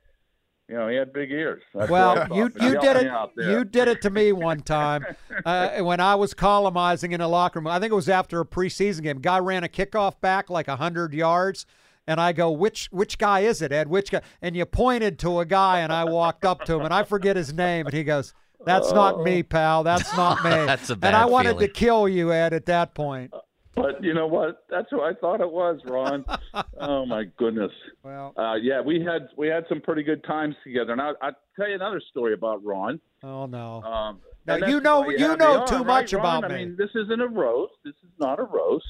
you 0.72 0.78
know 0.78 0.88
he 0.88 0.96
had 0.96 1.12
big 1.12 1.30
ears. 1.30 1.62
That's 1.74 1.90
Well, 1.90 2.26
you 2.34 2.44
you 2.58 2.80
did 2.80 2.96
it. 2.96 3.12
You 3.36 3.62
did 3.62 3.88
it 3.88 4.00
to 4.02 4.10
me 4.10 4.32
one 4.32 4.60
time 4.62 5.04
uh, 5.44 5.80
when 5.80 6.00
I 6.00 6.14
was 6.14 6.32
columnizing 6.32 7.12
in 7.12 7.20
a 7.20 7.28
locker 7.28 7.58
room. 7.58 7.66
I 7.66 7.78
think 7.78 7.92
it 7.92 7.94
was 7.94 8.08
after 8.08 8.40
a 8.40 8.46
preseason 8.46 9.02
game. 9.02 9.20
Guy 9.20 9.38
ran 9.38 9.64
a 9.64 9.68
kickoff 9.68 10.18
back 10.22 10.48
like 10.48 10.68
hundred 10.68 11.12
yards, 11.12 11.66
and 12.06 12.18
I 12.18 12.32
go, 12.32 12.50
"Which 12.50 12.88
which 12.90 13.18
guy 13.18 13.40
is 13.40 13.60
it, 13.60 13.70
Ed? 13.70 13.88
Which 13.88 14.10
guy?" 14.10 14.22
And 14.40 14.56
you 14.56 14.64
pointed 14.64 15.18
to 15.18 15.40
a 15.40 15.44
guy, 15.44 15.80
and 15.80 15.92
I 15.92 16.04
walked 16.04 16.46
up 16.46 16.64
to 16.64 16.76
him, 16.76 16.86
and 16.86 16.94
I 16.94 17.02
forget 17.02 17.36
his 17.36 17.52
name, 17.52 17.84
and 17.84 17.94
he 17.94 18.02
goes, 18.02 18.32
"That's 18.64 18.92
not 18.92 19.22
me, 19.22 19.42
pal. 19.42 19.82
That's 19.82 20.16
not 20.16 20.42
me." 20.44 20.50
That's 20.50 20.88
a 20.88 20.96
bad 20.96 21.08
and 21.08 21.16
I 21.16 21.26
wanted 21.26 21.50
feeling. 21.50 21.68
to 21.68 21.72
kill 21.74 22.08
you, 22.08 22.32
Ed, 22.32 22.54
at 22.54 22.64
that 22.64 22.94
point. 22.94 23.30
But 23.74 24.04
you 24.04 24.12
know 24.12 24.26
what? 24.26 24.64
That's 24.68 24.88
who 24.90 25.00
I 25.00 25.12
thought 25.14 25.40
it 25.40 25.50
was, 25.50 25.80
Ron. 25.86 26.24
oh 26.80 27.06
my 27.06 27.24
goodness. 27.38 27.70
Well, 28.02 28.34
Uh, 28.36 28.54
yeah, 28.60 28.80
we 28.82 29.00
had 29.02 29.28
we 29.36 29.48
had 29.48 29.64
some 29.68 29.80
pretty 29.80 30.02
good 30.02 30.22
times 30.24 30.54
together. 30.62 30.92
And 30.92 31.00
I 31.00 31.12
I'll 31.22 31.36
tell 31.56 31.68
you 31.68 31.74
another 31.74 32.00
story 32.10 32.34
about 32.34 32.62
Ron. 32.64 33.00
oh 33.22 33.46
no. 33.46 33.82
Um, 33.82 34.20
Now, 34.46 34.56
you 34.56 34.80
know- 34.80 35.08
you 35.08 35.28
me 35.30 35.36
know 35.36 35.60
on, 35.60 35.66
too 35.66 35.76
right, 35.76 35.86
much 35.86 36.12
Ron? 36.12 36.20
about 36.44 36.52
I 36.52 36.56
mean, 36.58 36.76
this 36.76 36.90
isn't 36.94 37.20
a 37.20 37.26
roast. 37.28 37.72
This 37.84 37.94
is 38.04 38.10
not 38.18 38.38
a 38.38 38.44
roast. 38.44 38.84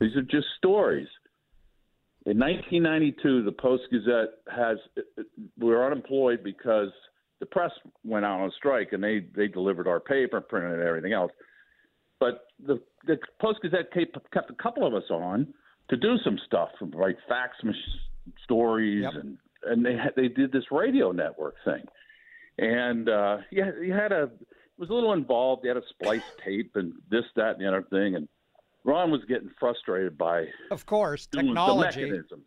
These 0.00 0.14
are 0.16 0.22
just 0.22 0.46
stories. 0.58 1.08
In 2.26 2.38
1992, 2.38 3.42
the 3.44 3.52
Post 3.52 3.82
Gazette 3.90 4.30
has 4.50 4.78
we 5.58 5.66
were 5.68 5.84
unemployed 5.84 6.42
because 6.44 6.88
the 7.40 7.46
press 7.46 7.70
went 8.04 8.24
out 8.24 8.40
on 8.40 8.50
strike 8.56 8.92
and 8.92 9.02
they 9.02 9.26
they 9.34 9.48
delivered 9.48 9.88
our 9.88 10.00
paper, 10.00 10.40
printed 10.40 10.80
everything 10.86 11.12
else. 11.12 11.32
But 12.20 12.44
the 12.64 12.80
the 13.06 13.18
Post 13.40 13.60
Gazette 13.62 13.92
kept, 13.92 14.30
kept 14.32 14.50
a 14.50 14.54
couple 14.62 14.86
of 14.86 14.94
us 14.94 15.04
on 15.10 15.52
to 15.90 15.96
do 15.96 16.16
some 16.24 16.38
stuff, 16.46 16.70
write 16.80 17.16
fax 17.28 17.56
mach- 17.62 17.74
stories, 18.44 19.04
and 19.14 19.38
and 19.66 19.84
they 19.84 19.92
had, 19.94 20.12
they 20.16 20.28
did 20.28 20.52
this 20.52 20.64
radio 20.70 21.12
network 21.12 21.54
thing, 21.64 21.82
and 22.58 23.08
uh, 23.08 23.38
yeah, 23.50 23.70
he 23.82 23.88
had 23.90 24.12
a 24.12 24.24
it 24.24 24.78
was 24.80 24.90
a 24.90 24.94
little 24.94 25.12
involved. 25.12 25.62
He 25.62 25.68
had 25.68 25.76
a 25.76 25.82
splice 25.90 26.22
tape 26.44 26.72
and 26.76 26.94
this, 27.10 27.24
that, 27.36 27.56
and 27.56 27.60
the 27.60 27.68
other 27.68 27.82
thing, 27.90 28.16
and 28.16 28.28
Ron 28.84 29.10
was 29.10 29.20
getting 29.28 29.50
frustrated 29.60 30.18
by 30.18 30.46
Of 30.70 30.84
course, 30.86 31.26
technology. 31.26 32.00
the 32.00 32.06
mechanisms. 32.06 32.46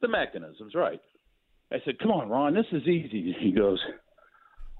The 0.00 0.08
mechanisms, 0.08 0.74
right? 0.74 1.00
I 1.72 1.76
said, 1.84 1.98
"Come 1.98 2.10
on, 2.12 2.28
Ron, 2.28 2.54
this 2.54 2.66
is 2.72 2.82
easy." 2.86 3.34
He 3.38 3.52
goes, 3.52 3.78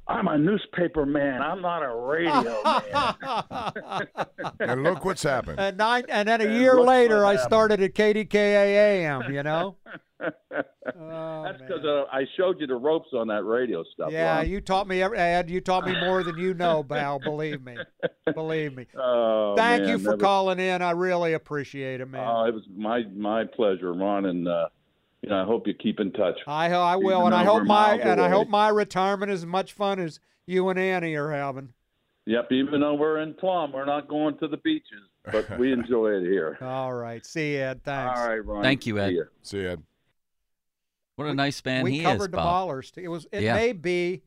"I'm 0.08 0.26
a 0.28 0.36
newspaper 0.38 1.04
man. 1.06 1.40
I'm 1.42 1.60
not 1.62 1.82
a 1.82 1.94
radio 1.94 2.62
man." 4.32 4.48
and 4.60 4.82
look 4.82 5.04
what's 5.04 5.22
happened. 5.22 5.58
And 5.60 5.76
nine, 5.76 6.04
and 6.08 6.28
then 6.28 6.40
a 6.40 6.44
And 6.44 6.54
year 6.54 6.80
later, 6.80 7.24
I 7.24 7.32
happened. 7.32 7.46
started 7.48 7.80
at 7.82 7.94
KDKA 7.94 8.32
AM. 8.34 9.32
You 9.32 9.42
know. 9.42 9.76
Oh, 11.00 11.44
That's 11.44 11.60
because 11.60 11.84
uh, 11.84 12.04
I 12.10 12.24
showed 12.36 12.58
you 12.60 12.66
the 12.66 12.74
ropes 12.74 13.10
on 13.12 13.28
that 13.28 13.44
radio 13.44 13.84
stuff. 13.94 14.10
Yeah, 14.10 14.38
Ron. 14.38 14.48
you 14.48 14.60
taught 14.60 14.88
me, 14.88 15.00
every- 15.02 15.18
Ed. 15.18 15.48
You 15.50 15.60
taught 15.60 15.86
me 15.86 15.94
more 16.00 16.24
than 16.24 16.36
you 16.38 16.54
know, 16.54 16.82
Val. 16.82 17.20
Believe 17.20 17.62
me. 17.62 17.76
Believe 18.34 18.74
me. 18.74 18.86
Oh, 18.98 19.54
Thank 19.56 19.82
man, 19.82 19.90
you 19.90 19.98
for 19.98 20.10
never- 20.10 20.16
calling 20.16 20.58
in. 20.58 20.82
I 20.82 20.92
really 20.92 21.34
appreciate 21.34 22.00
it, 22.00 22.06
man. 22.10 22.26
Oh, 22.26 22.44
it 22.46 22.54
was 22.54 22.64
my 22.74 23.02
my 23.14 23.44
pleasure, 23.44 23.92
Ron, 23.92 24.24
and 24.26 24.48
uh, 24.48 24.68
you 25.22 25.28
know 25.30 25.42
I 25.42 25.44
hope 25.44 25.66
you 25.66 25.74
keep 25.74 26.00
in 26.00 26.12
touch. 26.12 26.38
I 26.46 26.70
I 26.72 26.96
will, 26.96 27.10
even 27.20 27.26
and 27.26 27.34
I 27.34 27.44
hope 27.44 27.62
my 27.64 27.96
miles 27.96 28.00
and 28.04 28.20
I 28.20 28.28
hope 28.28 28.48
my 28.48 28.68
retirement 28.68 29.30
is 29.32 29.42
as 29.42 29.46
much 29.46 29.72
fun 29.72 29.98
as 29.98 30.20
you 30.46 30.68
and 30.68 30.78
Annie 30.78 31.14
are 31.14 31.30
having. 31.30 31.70
Yep, 32.26 32.52
even 32.52 32.80
though 32.80 32.94
we're 32.94 33.20
in 33.20 33.34
Plum, 33.34 33.72
we're 33.72 33.86
not 33.86 34.06
going 34.06 34.36
to 34.38 34.48
the 34.48 34.58
beaches, 34.58 35.00
but 35.32 35.58
we 35.58 35.72
enjoy 35.78 36.10
it 36.12 36.22
here. 36.24 36.58
All 36.60 36.92
right. 36.92 37.24
See 37.24 37.54
you, 37.54 37.60
Ed. 37.60 37.82
Thanks. 37.84 38.20
All 38.20 38.28
right, 38.28 38.44
Ron. 38.44 38.62
Thank 38.62 38.86
you, 38.86 38.98
Ed. 38.98 39.08
See 39.08 39.16
ya. 39.16 39.22
See 39.42 39.66
Ed. 39.66 39.82
What 41.16 41.26
a 41.26 41.34
nice 41.34 41.64
man 41.64 41.86
he 41.86 41.94
is. 41.94 41.98
we 42.00 42.04
covered 42.04 42.30
the 42.32 42.36
Bob. 42.36 42.68
ballers. 42.68 42.92
It 42.96 43.08
was. 43.08 43.26
It 43.32 43.42
Yeah. 43.42 43.54
may 43.54 43.72
be 43.72 44.22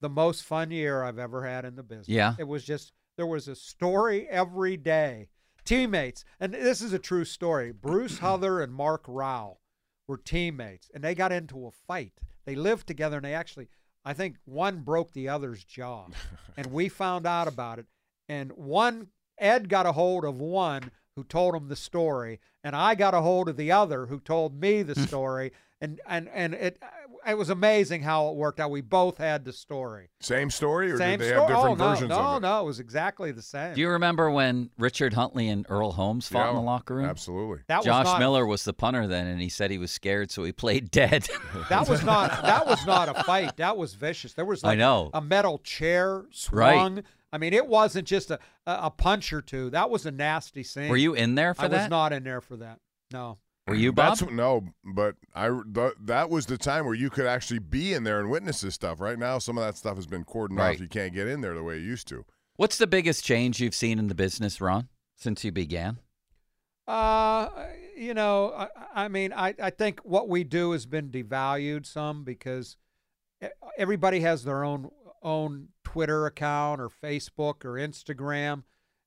the 0.00 0.08
most 0.08 0.42
fun 0.42 0.70
year 0.70 1.02
I've 1.04 1.18
ever 1.18 1.44
had 1.46 1.64
in 1.64 1.76
the 1.76 1.82
business. 1.82 2.08
Yeah. 2.08 2.34
It 2.38 2.48
was 2.48 2.64
just 2.64 2.92
there 3.16 3.26
was 3.26 3.46
a 3.46 3.54
story 3.54 4.26
every 4.28 4.76
day. 4.76 5.28
Teammates, 5.64 6.24
and 6.40 6.52
this 6.52 6.82
is 6.82 6.92
a 6.92 6.98
true 6.98 7.24
story. 7.24 7.72
Bruce 7.72 8.18
Huther 8.18 8.60
and 8.60 8.72
Mark 8.74 9.04
Rao 9.06 9.58
were 10.06 10.16
teammates, 10.16 10.90
and 10.94 11.02
they 11.02 11.14
got 11.14 11.32
into 11.32 11.66
a 11.66 11.70
fight. 11.70 12.12
They 12.44 12.54
lived 12.54 12.86
together, 12.86 13.16
and 13.16 13.24
they 13.24 13.34
actually, 13.34 13.68
I 14.04 14.12
think, 14.12 14.36
one 14.44 14.80
broke 14.80 15.12
the 15.12 15.28
other's 15.28 15.64
jaw, 15.64 16.08
and 16.56 16.66
we 16.66 16.88
found 16.88 17.26
out 17.26 17.48
about 17.48 17.78
it. 17.78 17.86
And 18.28 18.52
one, 18.52 19.08
Ed 19.38 19.68
got 19.68 19.86
a 19.86 19.92
hold 19.92 20.24
of 20.24 20.40
one 20.40 20.90
who 21.16 21.24
told 21.24 21.54
him 21.54 21.68
the 21.68 21.76
story, 21.76 22.40
and 22.62 22.74
I 22.74 22.94
got 22.94 23.14
a 23.14 23.20
hold 23.20 23.48
of 23.48 23.56
the 23.56 23.72
other 23.72 24.06
who 24.06 24.20
told 24.20 24.60
me 24.60 24.82
the 24.82 24.94
story. 25.06 25.52
And 25.80 26.00
and 26.06 26.28
and 26.32 26.54
it 26.54 26.82
it 27.26 27.36
was 27.38 27.50
amazing 27.50 28.02
how 28.02 28.28
it 28.28 28.36
worked 28.36 28.60
out. 28.60 28.70
We 28.70 28.80
both 28.80 29.18
had 29.18 29.44
the 29.44 29.52
story. 29.52 30.10
Same 30.20 30.50
story, 30.50 30.90
or 30.90 30.98
Same 30.98 31.18
did 31.18 31.20
they 31.20 31.28
story. 31.28 31.40
have 31.40 31.48
different 31.48 31.80
oh, 31.80 31.84
no, 31.84 31.90
versions 31.90 32.08
no, 32.10 32.16
of 32.16 32.36
it? 32.36 32.40
no, 32.40 32.56
no, 32.56 32.62
it 32.62 32.66
was 32.66 32.80
exactly 32.80 33.32
the 33.32 33.42
same. 33.42 33.74
Do 33.74 33.80
you 33.80 33.90
remember 33.90 34.30
when 34.30 34.70
Richard 34.78 35.14
Huntley 35.14 35.48
and 35.48 35.66
Earl 35.68 35.92
Holmes 35.92 36.28
fought 36.28 36.50
in 36.50 36.56
the 36.56 36.62
locker 36.62 36.94
room? 36.96 37.06
Absolutely. 37.06 37.62
That 37.68 37.78
was 37.78 37.86
Josh 37.86 38.04
not- 38.06 38.18
Miller 38.18 38.46
was 38.46 38.64
the 38.64 38.72
punter 38.72 39.06
then, 39.06 39.26
and 39.26 39.40
he 39.40 39.48
said 39.48 39.70
he 39.70 39.78
was 39.78 39.90
scared, 39.90 40.30
so 40.30 40.44
he 40.44 40.52
played 40.52 40.90
dead. 40.90 41.28
That 41.68 41.88
was 41.88 42.04
not 42.04 42.42
that 42.42 42.66
was 42.66 42.84
not 42.84 43.08
a 43.08 43.22
fight. 43.24 43.56
That 43.56 43.76
was 43.76 43.94
vicious. 43.94 44.34
There 44.34 44.44
was 44.44 44.64
I 44.64 44.74
know. 44.74 45.10
a 45.14 45.20
metal 45.20 45.58
chair 45.58 46.24
swung. 46.30 46.58
Right. 46.58 46.74
swung. 46.74 47.02
I 47.32 47.38
mean, 47.38 47.52
it 47.52 47.66
wasn't 47.66 48.06
just 48.06 48.30
a, 48.30 48.38
a 48.66 48.78
a 48.84 48.90
punch 48.90 49.32
or 49.32 49.40
two. 49.40 49.70
That 49.70 49.88
was 49.90 50.04
a 50.06 50.10
nasty 50.10 50.62
scene. 50.62 50.88
Were 50.88 50.96
you 50.96 51.14
in 51.14 51.34
there 51.34 51.54
for 51.54 51.68
that? 51.68 51.72
I 51.72 51.82
was 51.84 51.90
not 51.90 52.12
in 52.12 52.22
there 52.24 52.40
for 52.40 52.56
that. 52.56 52.80
No. 53.12 53.38
Were 53.66 53.74
you, 53.74 53.92
Bob? 53.92 54.18
That's 54.18 54.30
no, 54.30 54.62
but 54.84 55.16
I 55.34 55.48
th- 55.48 55.94
that 56.04 56.28
was 56.28 56.44
the 56.46 56.58
time 56.58 56.84
where 56.84 56.94
you 56.94 57.08
could 57.08 57.24
actually 57.26 57.60
be 57.60 57.94
in 57.94 58.04
there 58.04 58.20
and 58.20 58.28
witness 58.30 58.60
this 58.60 58.74
stuff. 58.74 59.00
Right 59.00 59.18
now, 59.18 59.38
some 59.38 59.56
of 59.56 59.64
that 59.64 59.76
stuff 59.78 59.96
has 59.96 60.06
been 60.06 60.24
cordoned 60.24 60.58
Right. 60.58 60.74
off. 60.74 60.80
You 60.80 60.88
can't 60.88 61.14
get 61.14 61.28
in 61.28 61.40
there 61.40 61.54
the 61.54 61.62
way 61.62 61.78
you 61.78 61.84
used 61.84 62.06
to. 62.08 62.26
What's 62.56 62.76
the 62.76 62.86
biggest 62.86 63.24
change 63.24 63.60
you've 63.60 63.74
seen 63.74 63.98
in 63.98 64.08
the 64.08 64.14
business, 64.14 64.60
Ron, 64.60 64.88
since 65.16 65.44
you 65.44 65.50
began? 65.50 65.98
Uh, 66.86 67.48
you 67.96 68.12
know, 68.12 68.52
I, 68.54 68.68
I 69.04 69.08
mean, 69.08 69.32
I, 69.32 69.54
I 69.60 69.70
think 69.70 70.00
what 70.00 70.28
we 70.28 70.44
do 70.44 70.72
has 70.72 70.84
been 70.84 71.08
devalued 71.08 71.86
some 71.86 72.22
because 72.24 72.76
everybody 73.78 74.20
has 74.20 74.44
their 74.44 74.62
own 74.64 74.90
own 75.22 75.68
Twitter 75.84 76.26
account 76.26 76.82
or 76.82 76.90
Facebook 76.90 77.64
or 77.64 77.72
Instagram, 77.78 78.64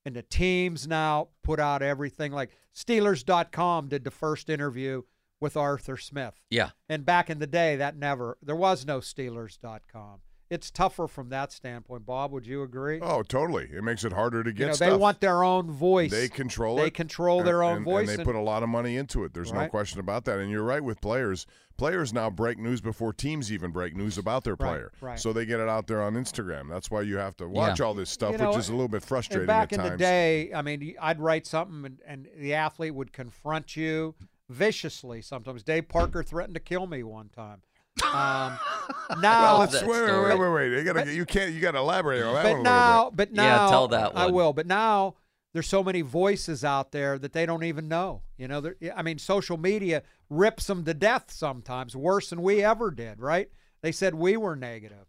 and 0.08 0.16
the 0.16 0.24
teams 0.24 0.88
now 0.88 1.27
put 1.44 1.60
out 1.60 1.82
everything. 1.82 2.32
Like 2.32 2.52
Steelers.com 2.74 3.90
did 3.90 4.06
the 4.06 4.10
first 4.10 4.50
interview 4.50 5.02
with 5.42 5.58
Arthur 5.58 5.98
Smith. 5.98 6.42
Yeah. 6.50 6.69
And 6.88 7.06
back 7.06 7.30
in 7.30 7.40
the 7.40 7.45
day, 7.45 7.76
that 7.76 7.98
never 7.98 8.38
there 8.42 8.56
was 8.56 8.86
no 8.86 9.00
Steelers.com. 9.00 10.22
it's 10.50 10.72
tougher 10.72 11.08
from 11.08 11.30
that 11.30 11.51
standpoint. 11.51 12.06
Bob, 12.06 12.32
would 12.32 12.45
you 12.48 12.64
agree? 12.64 13.00
Oh, 13.01 13.22
totally. 13.24 13.66
It 13.74 13.84
makes 13.84 14.03
it 14.06 14.14
harder 14.14 14.43
to 14.43 14.51
get 14.53 14.59
you 14.59 14.67
know, 14.67 14.74
stuff. 14.74 14.90
they 14.90 14.95
want 14.95 15.19
their 15.19 15.43
own 15.43 15.69
voice. 15.72 16.11
They 16.11 16.30
control 16.30 16.77
They 16.77 16.88
it. 16.88 16.93
control 16.93 17.40
and- 17.40 17.48
their 17.48 17.64
own 17.64 17.77
and, 17.77 17.85
voice. 17.85 18.09
and 18.09 18.19
they 18.19 18.24
put 18.24 18.35
a 18.35 18.42
lot 18.42 18.64
of 18.64 18.69
money 18.69 18.95
into 18.98 19.24
it. 19.26 19.34
There's 19.34 19.51
no 19.51 19.67
question 19.67 20.00
about 20.00 20.26
that. 20.26 20.40
And 20.40 20.50
you're 20.50 20.64
right 20.64 20.84
with 20.84 21.01
players. 21.01 21.45
Players 21.76 22.11
now 22.14 22.30
break 22.30 22.58
news 22.58 22.82
before 22.82 23.14
teams 23.14 23.51
even 23.51 23.72
break 23.72 23.95
news 23.95 24.17
about 24.17 24.43
their 24.43 24.53
Right, 24.53 24.59
player. 24.67 24.92
right. 25.01 25.19
So 25.19 25.32
they 25.32 25.45
get 25.45 25.59
it 25.59 25.69
out 25.69 25.85
there 25.85 26.01
on 26.01 26.16
Instagram. 26.16 26.69
That's 26.69 26.90
why 26.90 27.01
you 27.01 27.17
have 27.17 27.38
to 27.38 27.48
watch 27.48 27.80
Yeah. 27.80 27.85
all 27.85 27.93
this 27.93 28.09
stuff, 28.09 28.32
You 28.32 28.38
know, 28.40 28.50
which 28.50 28.58
is 28.58 28.69
a 28.69 28.72
little 28.72 28.88
bit 28.88 29.03
frustrating 29.03 29.42
And 29.42 29.48
back 29.48 29.74
at 29.74 29.80
in 29.80 29.80
times. 29.80 29.92
the 29.92 29.98
day, 29.98 30.51
I 30.53 30.61
mean, 30.64 30.95
I'd 31.00 31.19
write 31.19 31.45
something, 31.45 31.85
and, 31.85 32.00
and 32.08 32.27
the 32.35 32.56
athlete 32.56 32.95
would 32.95 33.14
confront 33.14 33.76
you 33.76 34.16
viciously. 34.50 35.22
Sometimes 35.22 35.61
Dave 35.61 35.88
Parker 35.88 36.24
threatened 36.24 36.56
to 36.56 36.59
kill 36.61 36.88
me 36.88 37.03
one 37.03 37.30
time. 37.30 37.61
Um, 38.06 38.59
now, 39.22 39.42
well, 39.42 39.59
let's, 39.59 39.74
wait, 39.84 39.88
wait, 39.88 40.24
wait, 40.26 40.40
wait, 40.40 40.50
wait. 40.53 40.72
You 40.77 40.84
gotta, 40.84 41.00
But- 41.01 41.08
you 41.09 41.26
can't. 41.26 41.53
You 41.53 41.59
got 41.59 41.72
to 41.72 41.80
elaborate 41.80 42.22
on 42.24 42.34
that 42.35 42.43
but 42.43 42.53
one 42.53 42.64
now, 42.64 42.95
little 42.98 43.11
bit. 43.11 43.17
but 43.17 43.34
now, 43.34 43.66
Yeah, 43.66 43.69
tell 43.69 43.88
that 43.90 44.11
I 44.16 44.27
will. 44.27 44.53
But 44.53 44.67
now 44.67 45.16
there's 45.53 45.67
so 45.67 45.84
many 45.84 46.01
voices 46.01 46.64
out 46.64 46.92
there 46.92 47.17
that 47.19 47.34
they 47.34 47.45
don't 47.45 47.64
even 47.64 47.88
know. 47.88 48.22
You 48.38 48.48
know, 48.48 48.72
I 48.95 49.01
mean, 49.01 49.17
social 49.17 49.58
media 49.58 50.03
rips 50.30 50.67
them 50.67 50.84
to 50.85 50.93
death 50.93 51.32
sometimes, 51.32 51.95
worse 51.95 52.30
than 52.30 52.42
we 52.42 52.64
ever 52.64 52.92
did. 52.92 53.19
Right? 53.19 53.50
They 53.82 53.92
said 53.92 54.16
we 54.16 54.38
were 54.38 54.56
negative. 54.56 55.08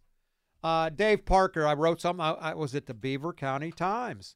Uh, 0.63 0.89
Dave 0.89 1.25
Parker, 1.25 1.67
I 1.67 1.75
wrote 1.75 2.01
something. 2.01 2.21
I, 2.25 2.33
I 2.33 2.55
was 2.55 2.75
at 2.75 2.87
the 2.87 2.95
Beaver 2.95 3.33
County 3.33 3.71
Times, 3.71 4.35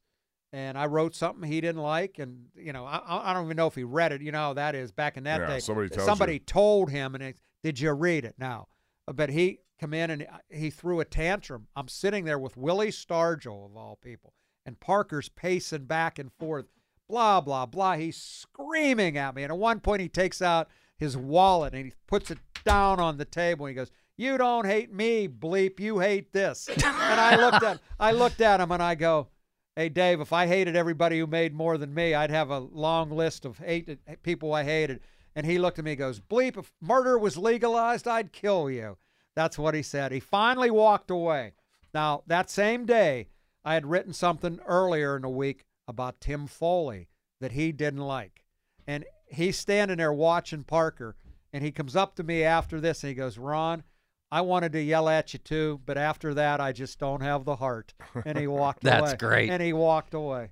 and 0.53 0.77
I 0.77 0.85
wrote 0.85 1.15
something 1.15 1.49
he 1.51 1.59
didn't 1.59 1.81
like, 1.81 2.17
and 2.17 2.45
you 2.55 2.71
know, 2.71 2.85
I- 2.85 3.01
I, 3.05 3.31
I 3.31 3.33
don't 3.33 3.45
even 3.45 3.57
know 3.57 3.67
if 3.67 3.75
he 3.75 3.83
read 3.83 4.11
it. 4.13 4.21
You 4.21 4.31
know 4.31 4.37
how 4.39 4.53
that 4.53 4.73
is 4.73 4.91
back 4.91 5.17
in 5.17 5.23
that 5.25 5.41
Yeah, 5.41 5.47
day. 5.47 5.59
somebody 5.59 5.89
tells 5.89 6.05
somebody 6.05 6.33
you. 6.33 6.39
told 6.39 6.91
him, 6.91 7.13
and 7.15 7.23
it, 7.23 7.37
did 7.63 7.79
you 7.79 7.91
read 7.93 8.25
it? 8.25 8.35
Now, 8.37 8.67
but 9.07 9.29
he 9.29 9.59
come 9.79 9.93
in 9.93 10.11
and 10.11 10.27
he 10.49 10.69
threw 10.69 10.99
a 10.99 11.05
tantrum. 11.05 11.67
I'm 11.75 11.87
sitting 11.87 12.25
there 12.25 12.39
with 12.39 12.57
Willie 12.57 12.89
Stargell 12.89 13.65
of 13.65 13.75
all 13.75 13.97
people, 14.01 14.33
and 14.65 14.79
Parker's 14.79 15.29
pacing 15.29 15.85
back 15.85 16.19
and 16.19 16.31
forth, 16.33 16.65
blah 17.09 17.41
blah 17.41 17.65
blah. 17.65 17.95
He's 17.95 18.17
screaming 18.17 19.17
at 19.17 19.35
me, 19.35 19.43
and 19.43 19.51
at 19.51 19.57
one 19.57 19.79
point 19.79 20.01
he 20.01 20.09
takes 20.09 20.41
out 20.41 20.69
his 20.97 21.17
wallet 21.17 21.73
and 21.73 21.85
he 21.85 21.93
puts 22.07 22.31
it 22.31 22.37
down 22.63 22.99
on 22.99 23.17
the 23.17 23.25
table. 23.25 23.65
And 23.65 23.71
he 23.71 23.75
goes, 23.75 23.91
"You 24.17 24.37
don't 24.37 24.65
hate 24.65 24.93
me, 24.93 25.27
bleep. 25.27 25.79
You 25.79 25.99
hate 25.99 26.31
this." 26.33 26.67
and 26.69 26.83
I 26.83 27.35
looked 27.35 27.63
at 27.63 27.79
I 27.99 28.11
looked 28.11 28.41
at 28.41 28.59
him 28.59 28.71
and 28.71 28.83
I 28.83 28.95
go. 28.95 29.29
Hey 29.75 29.89
Dave, 29.89 30.21
if 30.21 30.31
I 30.31 30.45
hated 30.45 30.75
everybody 30.75 31.17
who 31.17 31.25
made 31.25 31.55
more 31.55 31.79
than 31.79 31.95
me, 31.95 32.13
I'd 32.13 32.29
have 32.29 32.51
a 32.51 32.59
long 32.59 33.09
list 33.09 33.43
of 33.43 33.57
hated 33.57 33.97
people 34.21 34.53
I 34.53 34.63
hated. 34.63 34.99
And 35.35 35.45
he 35.45 35.57
looked 35.57 35.79
at 35.79 35.85
me 35.85 35.91
and 35.91 35.99
goes, 35.99 36.19
Bleep, 36.19 36.57
if 36.57 36.71
murder 36.81 37.17
was 37.17 37.37
legalized, 37.37 38.07
I'd 38.07 38.31
kill 38.31 38.69
you. 38.69 38.97
That's 39.35 39.57
what 39.57 39.73
he 39.73 39.81
said. 39.81 40.11
He 40.11 40.19
finally 40.19 40.69
walked 40.69 41.09
away. 41.09 41.53
Now, 41.93 42.23
that 42.27 42.49
same 42.49 42.85
day, 42.85 43.29
I 43.65 43.73
had 43.73 43.85
written 43.85 44.13
something 44.13 44.59
earlier 44.67 45.15
in 45.15 45.23
the 45.23 45.29
week 45.29 45.65
about 45.87 46.21
Tim 46.21 46.47
Foli 46.47 47.07
that 47.41 47.53
he 47.53 47.71
didn't 47.71 48.01
like. 48.01 48.43
And 48.85 49.05
he's 49.27 49.57
standing 49.57 49.97
there 49.97 50.13
watching 50.13 50.63
Parker, 50.63 51.15
and 51.51 51.63
he 51.63 51.71
comes 51.71 51.95
up 51.95 52.15
to 52.15 52.23
me 52.23 52.43
after 52.43 52.79
this 52.79 53.03
and 53.03 53.09
he 53.09 53.15
goes, 53.15 53.37
Ron, 53.37 53.83
I 54.31 54.41
wanted 54.41 54.71
to 54.73 54.81
yell 54.81 55.07
at 55.09 55.33
you 55.33 55.39
too, 55.39 55.81
but 55.85 55.97
after 55.97 56.33
that, 56.33 56.59
I 56.59 56.71
just 56.71 56.99
don't 56.99 57.21
have 57.21 57.45
the 57.45 57.57
heart. 57.57 57.93
And 58.25 58.37
he 58.37 58.47
walked 58.47 58.83
away. 58.85 58.99
That's 58.99 59.13
great. 59.13 59.49
And 59.49 59.61
he 59.61 59.73
walked 59.73 60.13
away. 60.13 60.49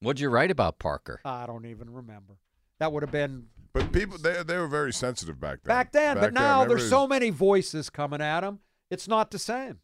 What'd 0.00 0.20
you 0.20 0.30
write 0.30 0.50
about 0.50 0.78
Parker? 0.78 1.20
I 1.24 1.46
don't 1.46 1.66
even 1.66 1.90
remember. 1.90 2.34
That 2.82 2.92
would 2.92 3.04
have 3.04 3.12
been 3.12 3.46
But 3.72 3.92
people, 3.92 4.18
they, 4.18 4.42
they 4.42 4.58
were 4.58 4.66
very 4.66 4.92
sensitive 4.92 5.38
back 5.38 5.60
then. 5.62 5.72
back 5.72 5.92
then. 5.92 6.16
Back 6.16 6.20
but 6.20 6.32
now 6.34 6.64
there's 6.64 6.90
so 6.90 7.06
many 7.06 7.30
voices 7.30 7.88
coming 7.90 8.20
at 8.20 8.42
him. 8.42 8.58
It's 8.90 9.06
not 9.06 9.30
the 9.30 9.38
same. 9.38 9.78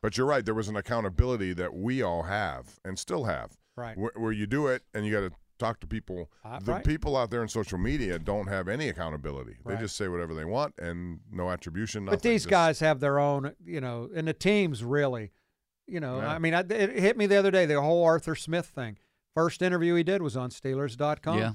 But 0.00 0.16
you're 0.16 0.26
right. 0.26 0.42
There 0.42 0.54
was 0.54 0.68
an 0.68 0.76
accountability 0.76 1.52
that 1.52 1.74
we 1.74 2.00
all 2.00 2.22
have 2.22 2.80
and 2.82 2.98
still 2.98 3.24
have. 3.24 3.58
Right. 3.76 3.94
Where, 3.94 4.12
where 4.16 4.32
you 4.32 4.46
do 4.46 4.68
it 4.68 4.84
and 4.94 5.04
you 5.04 5.12
got 5.12 5.20
to 5.20 5.32
talk 5.58 5.80
to 5.80 5.86
people. 5.86 6.30
Uh, 6.42 6.60
the 6.60 6.72
right. 6.72 6.84
people 6.84 7.14
out 7.14 7.30
there 7.30 7.42
in 7.42 7.48
social 7.48 7.76
media 7.76 8.18
don't 8.18 8.46
have 8.46 8.66
any 8.66 8.88
accountability. 8.88 9.56
Right. 9.62 9.76
They 9.76 9.82
just 9.82 9.96
say 9.96 10.08
whatever 10.08 10.32
they 10.32 10.46
want 10.46 10.72
and 10.78 11.20
no 11.30 11.50
attribution. 11.50 12.06
Nothing. 12.06 12.16
But 12.16 12.22
these 12.22 12.44
Just- 12.44 12.50
guys 12.50 12.80
have 12.80 13.00
their 13.00 13.18
own, 13.18 13.54
you 13.62 13.82
know, 13.82 14.08
and 14.16 14.26
the 14.26 14.32
teams 14.32 14.82
really, 14.82 15.32
you 15.86 16.00
know, 16.00 16.20
Yeah. 16.20 16.28
I 16.32 16.38
mean, 16.38 16.54
I, 16.54 16.60
it 16.60 16.98
hit 16.98 17.18
me 17.18 17.26
the 17.26 17.36
other 17.36 17.50
day, 17.50 17.66
the 17.66 17.82
whole 17.82 18.02
Arthur 18.02 18.34
Smith 18.34 18.64
thing. 18.64 18.96
First 19.34 19.62
interview 19.62 19.94
he 19.94 20.02
did 20.02 20.22
was 20.22 20.36
on 20.36 20.50
Steelers.com. 20.50 21.38
Yeah. 21.38 21.52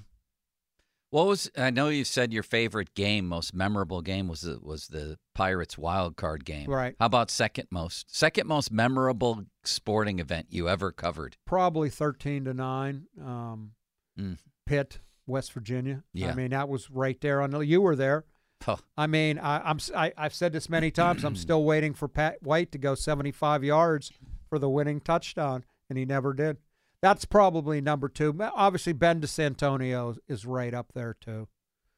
What 1.12 1.26
was 1.26 1.50
I 1.58 1.72
know 1.72 1.90
you 1.90 2.04
said 2.04 2.32
your 2.32 2.44
favorite 2.44 2.94
game, 2.94 3.28
most 3.28 3.56
memorable 3.56 4.02
game 4.02 4.28
was 4.28 4.42
the, 4.42 4.60
was 4.62 4.88
the 4.88 5.18
Pirates 5.34 5.76
wild 5.76 6.18
card 6.18 6.46
game. 6.46 6.70
Right. 6.70 6.96
How 7.00 7.08
about 7.08 7.32
second 7.32 7.68
most? 7.72 8.16
Second 8.16 8.48
most 8.48 8.72
memorable 8.72 9.46
sporting 9.64 10.20
event 10.20 10.48
you 10.50 10.70
ever 10.70 10.92
covered? 10.92 11.38
Probably 11.48 11.90
13 11.90 12.46
to 12.46 12.54
9. 12.54 13.06
Um, 13.24 13.72
Mm. 14.20 14.38
Pitt, 14.66 15.00
West 15.26 15.54
Virginia. 15.54 16.04
Yeah. 16.14 16.32
I 16.32 16.36
mean, 16.36 16.50
that 16.50 16.68
was 16.68 16.90
right 16.90 17.20
there 17.22 17.42
on 17.42 17.52
the, 17.52 17.60
you 17.60 17.80
were 17.82 17.96
there. 17.96 18.26
Huh. 18.62 18.78
I 18.98 19.08
mean, 19.08 19.40
I, 19.40 19.60
I'm 19.60 19.80
I, 19.96 20.12
have 20.18 20.34
said 20.34 20.52
this 20.52 20.70
many 20.70 20.92
times. 20.92 21.24
I'm 21.24 21.36
still 21.38 21.64
waiting 21.64 21.94
for 21.94 22.10
Pat 22.10 22.44
White 22.44 22.72
to 22.74 22.78
go 22.78 22.96
75 22.96 23.64
yards 23.64 24.12
for 24.50 24.60
the 24.60 24.70
winning 24.70 25.00
touchdown, 25.00 25.64
and 25.90 25.98
he 25.98 26.04
never 26.06 26.34
did. 26.34 26.58
That's 27.02 27.26
probably 27.26 27.80
number 27.82 28.10
two. 28.10 28.34
Ma- 28.34 28.52
Obviously, 28.54 28.94
Ben 28.94 29.22
to 29.22 29.28
Santonio 29.28 30.16
is 30.28 30.46
right 30.46 30.74
up 30.74 30.92
there 30.94 31.16
too. 31.20 31.48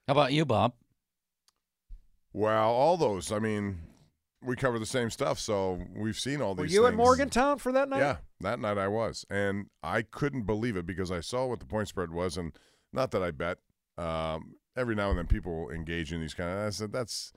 How 0.07 0.11
about 0.13 0.33
you, 0.33 0.45
Bob? 0.45 0.73
Well, 2.33 2.69
all 2.69 2.97
those. 2.97 3.31
I 3.31 3.39
mean, 3.39 3.79
we 4.43 4.55
cover 4.55 4.79
the 4.79 4.85
same 4.85 5.09
stuff, 5.09 5.39
so 5.39 5.79
we've 5.95 6.17
seen 6.17 6.41
all 6.41 6.55
these. 6.55 6.59
Were 6.59 6.67
these. 6.67 6.73
you 6.73 6.85
at 6.85 6.89
things. 6.89 6.97
Morgantown 6.97 7.57
for 7.57 7.71
that 7.71 7.89
night? 7.89 7.99
Yeah, 7.99 8.17
that 8.39 8.59
night 8.59 8.77
I 8.77 8.87
was, 8.87 9.25
and 9.29 9.67
I 9.83 10.03
couldn't 10.03 10.43
believe 10.43 10.77
it 10.77 10.85
because 10.85 11.11
I 11.11 11.19
saw 11.19 11.47
what 11.47 11.59
the 11.59 11.65
point 11.65 11.87
spread 11.87 12.11
was, 12.11 12.37
and 12.37 12.53
not 12.93 13.11
that 13.11 13.23
I 13.23 13.31
bet. 13.31 13.57
Um, 13.97 14.55
every 14.77 14.95
now 14.95 15.09
and 15.09 15.17
then 15.17 15.27
people 15.27 15.69
engage 15.69 16.13
in 16.13 16.21
these 16.21 16.33
kind 16.33 16.49
of. 16.49 16.65
I 16.65 16.69
said 16.69 16.91
that's 16.91 17.33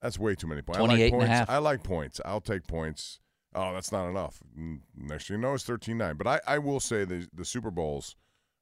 that's 0.00 0.18
way 0.18 0.34
too 0.34 0.46
many 0.48 0.62
points. 0.62 0.78
I 0.78 0.82
like 0.82 0.90
28 0.90 1.04
and 1.04 1.14
a 1.14 1.18
points. 1.18 1.30
half. 1.30 1.50
I 1.50 1.58
like 1.58 1.82
points. 1.82 2.20
I'll 2.24 2.40
take 2.40 2.66
points. 2.66 3.20
Oh, 3.54 3.72
that's 3.74 3.92
not 3.92 4.08
enough. 4.08 4.42
Next 4.96 5.28
thing 5.28 5.36
you 5.36 5.42
know, 5.42 5.54
it's 5.54 5.64
13-9. 5.64 6.16
But 6.18 6.26
I, 6.26 6.40
I 6.46 6.58
will 6.58 6.80
say 6.80 7.04
the 7.04 7.28
the 7.34 7.44
Super 7.44 7.70
Bowls, 7.70 8.16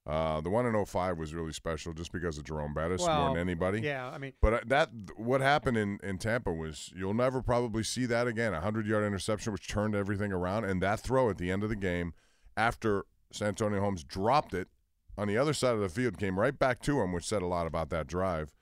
uh, 0.06 0.40
the 0.40 0.50
one 0.50 0.66
in 0.66 0.84
05 0.84 1.16
was 1.18 1.32
really 1.34 1.52
special 1.52 1.92
just 1.92 2.10
because 2.12 2.38
of 2.38 2.44
Jerome 2.44 2.74
Bettis 2.74 3.00
more 3.06 3.28
than 3.34 3.38
anybody. 3.38 3.80
yeah, 3.80 4.08
I 4.10 4.18
mean- 4.18 4.32
But 4.40 4.52
uh, 4.54 4.60
that 4.66 4.90
what 5.16 5.40
happened 5.40 5.76
in, 5.76 5.98
in 6.02 6.18
Tampa 6.18 6.52
was 6.52 6.92
you'll 6.96 7.14
never 7.14 7.40
probably 7.42 7.82
see 7.84 8.06
that 8.06 8.26
again. 8.26 8.52
A 8.54 8.60
hundred 8.60 8.86
yard 8.86 9.04
interception 9.04 9.52
which 9.52 9.68
turned 9.68 9.94
everything 9.94 10.32
around, 10.32 10.64
and 10.64 10.82
that 10.82 11.00
throw 11.00 11.30
at 11.30 11.38
the 11.38 11.50
end 11.52 11.62
of 11.62 11.68
the 11.68 11.76
game 11.76 12.12
after 12.56 13.04
Santonio 13.32 13.80
Holmes 13.80 14.02
dropped 14.02 14.54
it 14.54 14.68
on 15.16 15.28
the 15.28 15.36
other 15.38 15.52
side 15.52 15.74
of 15.74 15.80
the 15.80 15.88
field 15.88 16.18
came 16.18 16.38
right 16.40 16.58
back 16.58 16.80
to 16.82 17.00
him, 17.00 17.12
which 17.12 17.24
said 17.26 17.42
a 17.42 17.46
lot 17.46 17.66
about 17.66 17.90
that 17.90 18.06
drive. 18.06 18.52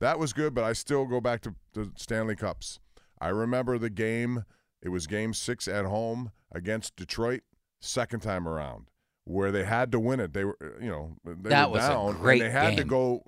That 0.00 0.18
was 0.18 0.32
good, 0.32 0.52
but 0.54 0.64
I 0.64 0.72
still 0.72 1.04
go 1.06 1.20
back 1.20 1.42
to 1.42 1.54
the 1.74 1.92
Stanley 1.96 2.34
Cups. 2.36 2.80
I 3.20 3.28
remember 3.28 3.78
the 3.78 3.88
game. 3.90 4.44
It 4.82 4.90
was 4.90 5.06
Game 5.06 5.34
Six 5.34 5.66
at 5.68 5.84
home 5.84 6.30
against 6.52 6.96
Detroit, 6.96 7.42
second 7.80 8.20
time 8.20 8.46
around, 8.46 8.86
where 9.24 9.50
they 9.50 9.64
had 9.64 9.90
to 9.92 10.00
win 10.00 10.20
it. 10.20 10.32
They 10.32 10.44
were, 10.44 10.56
you 10.80 10.88
know, 10.90 11.16
they 11.24 11.50
That 11.50 11.70
were 11.70 11.76
was 11.76 11.84
a 11.84 11.88
down, 11.88 12.16
and 12.16 12.40
they 12.40 12.50
had 12.50 12.76
to 12.76 12.84
go 12.84 13.22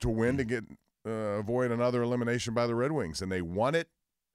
to 0.00 0.08
win 0.08 0.36
to 0.36 0.44
get 0.44 0.64
uh, 1.06 1.10
avoid 1.10 1.70
another 1.72 2.02
elimination 2.02 2.54
by 2.54 2.66
the 2.66 2.74
Red 2.74 2.92
Wings, 2.92 3.22
and 3.22 3.30
they 3.32 3.42
won 3.42 3.74
it. 3.74 3.88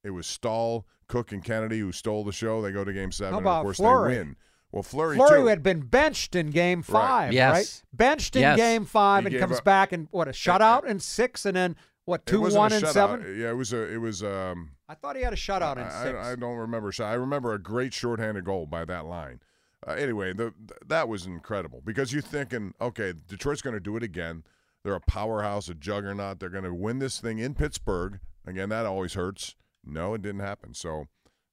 It 0.04 0.10
was 0.12 0.28
Staal, 0.28 0.86
Cooke, 1.08 1.32
and 1.32 1.44
Kennedy 1.44 1.80
who 1.80 1.92
stole 1.92 2.24
the 2.24 2.32
show. 2.32 2.62
They 2.62 2.72
go 2.72 2.84
to 2.84 2.94
Game 2.94 3.12
Seven, 3.12 3.34
How 3.34 3.38
and 3.40 3.48
of 3.48 3.64
course 3.64 3.78
Fleury? 3.78 4.14
they 4.14 4.20
win. 4.20 4.36
Well, 4.72 4.84
Fleury, 4.84 5.16
Fleury 5.16 5.42
too. 5.42 5.48
had 5.48 5.64
been 5.64 5.82
benched 5.82 6.36
in 6.36 6.50
Game 6.50 6.82
Five, 6.82 7.32
Yes. 7.32 7.54
right? 7.54 7.84
Benched 7.94 8.36
in 8.36 8.42
Yes. 8.42 8.58
Game 8.58 8.86
Five 8.86 9.26
He 9.26 9.36
and 9.36 9.40
comes 9.40 9.60
up- 9.60 9.64
back 9.64 9.92
and 9.94 10.08
what 10.12 10.28
a 10.28 10.32
shutout 10.32 10.84
in 10.86 11.00
six, 11.00 11.46
and 11.46 11.56
then 11.56 11.76
what 12.04 12.26
two 12.26 12.42
one 12.42 12.74
and 12.74 12.86
seven. 12.86 13.22
Yeah, 13.40 13.52
it 13.52 13.56
was 13.56 13.72
a. 13.72 13.92
It 13.94 13.98
was. 14.02 14.22
Um, 14.22 14.72
I 14.88 14.94
thought 14.94 15.16
he 15.16 15.24
had 15.24 15.34
a 15.34 15.38
shutout 15.38 15.78
in 15.78 15.84
I, 15.84 16.04
six. 16.04 16.18
I, 16.18 16.32
I 16.32 16.36
don't 16.36 16.58
remember. 16.58 16.92
shot. 16.92 17.12
I 17.12 17.16
remember 17.16 17.54
a 17.54 17.60
great 17.60 17.94
shorthanded 17.94 18.46
goal 18.46 18.66
by 18.66 18.86
that 18.86 19.06
line. 19.06 19.40
Uh, 19.88 19.92
anyway, 19.94 20.34
the, 20.34 20.52
th- 20.68 20.80
that 20.88 21.08
was 21.08 21.26
incredible 21.26 21.82
because 21.84 22.14
you're 22.14 22.22
thinking, 22.22 22.74
okay, 22.80 23.14
Detroit's 23.28 23.62
going 23.62 23.74
to 23.76 23.80
do 23.80 23.96
it 23.98 24.04
again. 24.04 24.44
They're 24.84 24.96
a 24.96 25.02
powerhouse, 25.02 25.70
a 25.70 25.74
juggernaut. 25.74 26.40
They're 26.40 26.50
going 26.50 26.64
to 26.64 26.74
win 26.74 27.00
this 27.00 27.20
thing 27.20 27.40
in 27.40 27.56
Pittsburgh. 27.56 28.20
Again, 28.46 28.70
that 28.70 28.86
always 28.86 29.16
hurts. 29.16 29.56
No, 29.84 30.14
it 30.14 30.22
didn't 30.22 30.42
happen. 30.42 30.74
So 30.76 31.06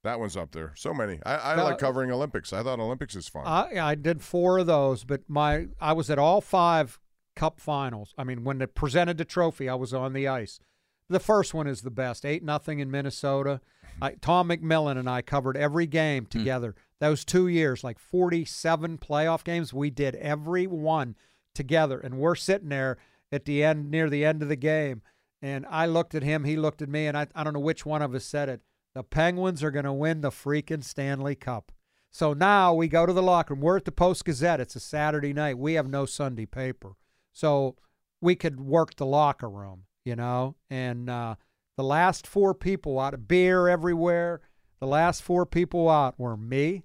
that 0.05 0.19
one's 0.20 0.36
up 0.36 0.52
there. 0.52 0.73
So 0.77 0.93
many. 0.93 1.20
I, 1.25 1.36
I 1.36 1.55
Uh, 1.57 1.65
like 1.65 1.78
covering 1.78 2.11
Olympics. 2.11 2.52
I 2.52 2.62
thought 2.62 2.81
Olympics 2.81 3.15
is 3.17 3.28
fun. 3.28 3.47
I, 3.47 3.78
I 3.81 3.94
did 3.94 4.23
four 4.23 4.59
of 4.59 4.67
those, 4.67 5.05
but 5.05 5.23
my 5.28 5.69
I 5.81 5.93
was 5.94 6.11
at 6.11 6.19
all 6.19 6.41
five 6.43 6.99
Cup 7.35 7.59
finals. 7.59 8.15
I 8.19 8.25
mean, 8.25 8.44
when 8.44 8.59
they 8.59 8.67
presented 8.67 9.17
the 9.17 9.25
trophy, 9.25 9.67
I 9.69 9.75
was 9.75 9.94
on 9.94 10.12
the 10.12 10.28
ice. 10.28 10.61
The 11.09 11.21
first 11.21 11.53
one 11.53 11.67
is 11.67 11.83
the 11.83 11.91
best, 11.91 12.25
eight 12.25 12.43
nothing 12.43 12.79
in 12.79 12.91
Minnesota. 12.91 13.61
I, 14.01 14.13
Tom 14.13 14.49
McMillan 14.49 14.99
and 14.99 15.09
I 15.09 15.23
covered 15.23 15.57
every 15.57 15.87
game 15.87 16.25
hmm. 16.25 16.39
together. 16.39 16.75
Those 17.01 17.25
two 17.25 17.49
years, 17.49 17.85
like 17.85 17.99
forty-seven 17.99 18.99
playoff 18.99 19.45
games, 19.45 19.75
we 19.75 19.91
did 19.91 20.15
every 20.17 20.67
one 20.67 21.17
together, 21.55 21.99
and 21.99 22.19
we're 22.19 22.35
sitting 22.35 22.71
there 22.71 22.97
at 23.31 23.45
the 23.45 23.65
end, 23.65 23.91
near 23.91 24.09
the 24.09 24.25
end 24.25 24.43
of 24.43 24.49
the 24.49 24.57
game, 24.57 25.03
and 25.41 25.67
I 25.69 25.87
looked 25.87 26.15
at 26.15 26.23
him, 26.23 26.45
he 26.45 26.57
looked 26.57 26.83
at 26.83 26.89
me, 26.89 27.07
and 27.07 27.17
I, 27.17 27.27
I 27.35 27.43
don't 27.43 27.55
know 27.55 27.61
which 27.61 27.85
one 27.85 28.03
of 28.03 28.15
us 28.15 28.25
said 28.25 28.49
it. 28.49 28.61
The 28.95 29.03
Penguins 29.03 29.63
are 29.63 29.71
going 29.71 29.87
to 29.87 29.93
win 29.93 30.21
the 30.21 30.31
freaking 30.31 30.85
Stanley 30.85 31.35
Cup. 31.35 31.73
So 32.11 32.35
now 32.35 32.75
we 32.75 32.89
go 32.89 33.07
to 33.07 33.13
the 33.13 33.23
locker 33.23 33.55
room. 33.55 33.63
We're 33.63 33.79
at 33.79 33.87
the 33.87 33.93
Post 33.93 34.27
Gazette. 34.27 34.61
It's 34.61 34.77
a 34.77 34.81
Saturday 34.81 35.33
night. 35.33 35.57
We 35.57 35.73
have 35.75 35.89
no 35.89 36.05
Sunday 36.05 36.45
paper. 36.45 36.93
So 37.33 37.77
we 38.21 38.37
could 38.37 38.61
work 38.61 38.97
the 38.97 39.07
locker 39.07 39.49
room, 39.49 39.85
you 40.05 40.17
know? 40.17 40.55
And 40.71 41.09
uh, 41.09 41.37
the 41.77 41.85
last 41.85 42.27
four 42.27 42.55
people 42.55 42.99
out, 42.99 43.15
of 43.15 43.29
beer 43.29 43.69
everywhere. 43.69 44.41
The 44.81 44.87
last 44.87 45.23
four 45.23 45.47
people 45.47 45.89
out 45.89 46.19
were 46.19 46.37
me, 46.37 46.83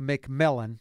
McMillan, 0.00 0.78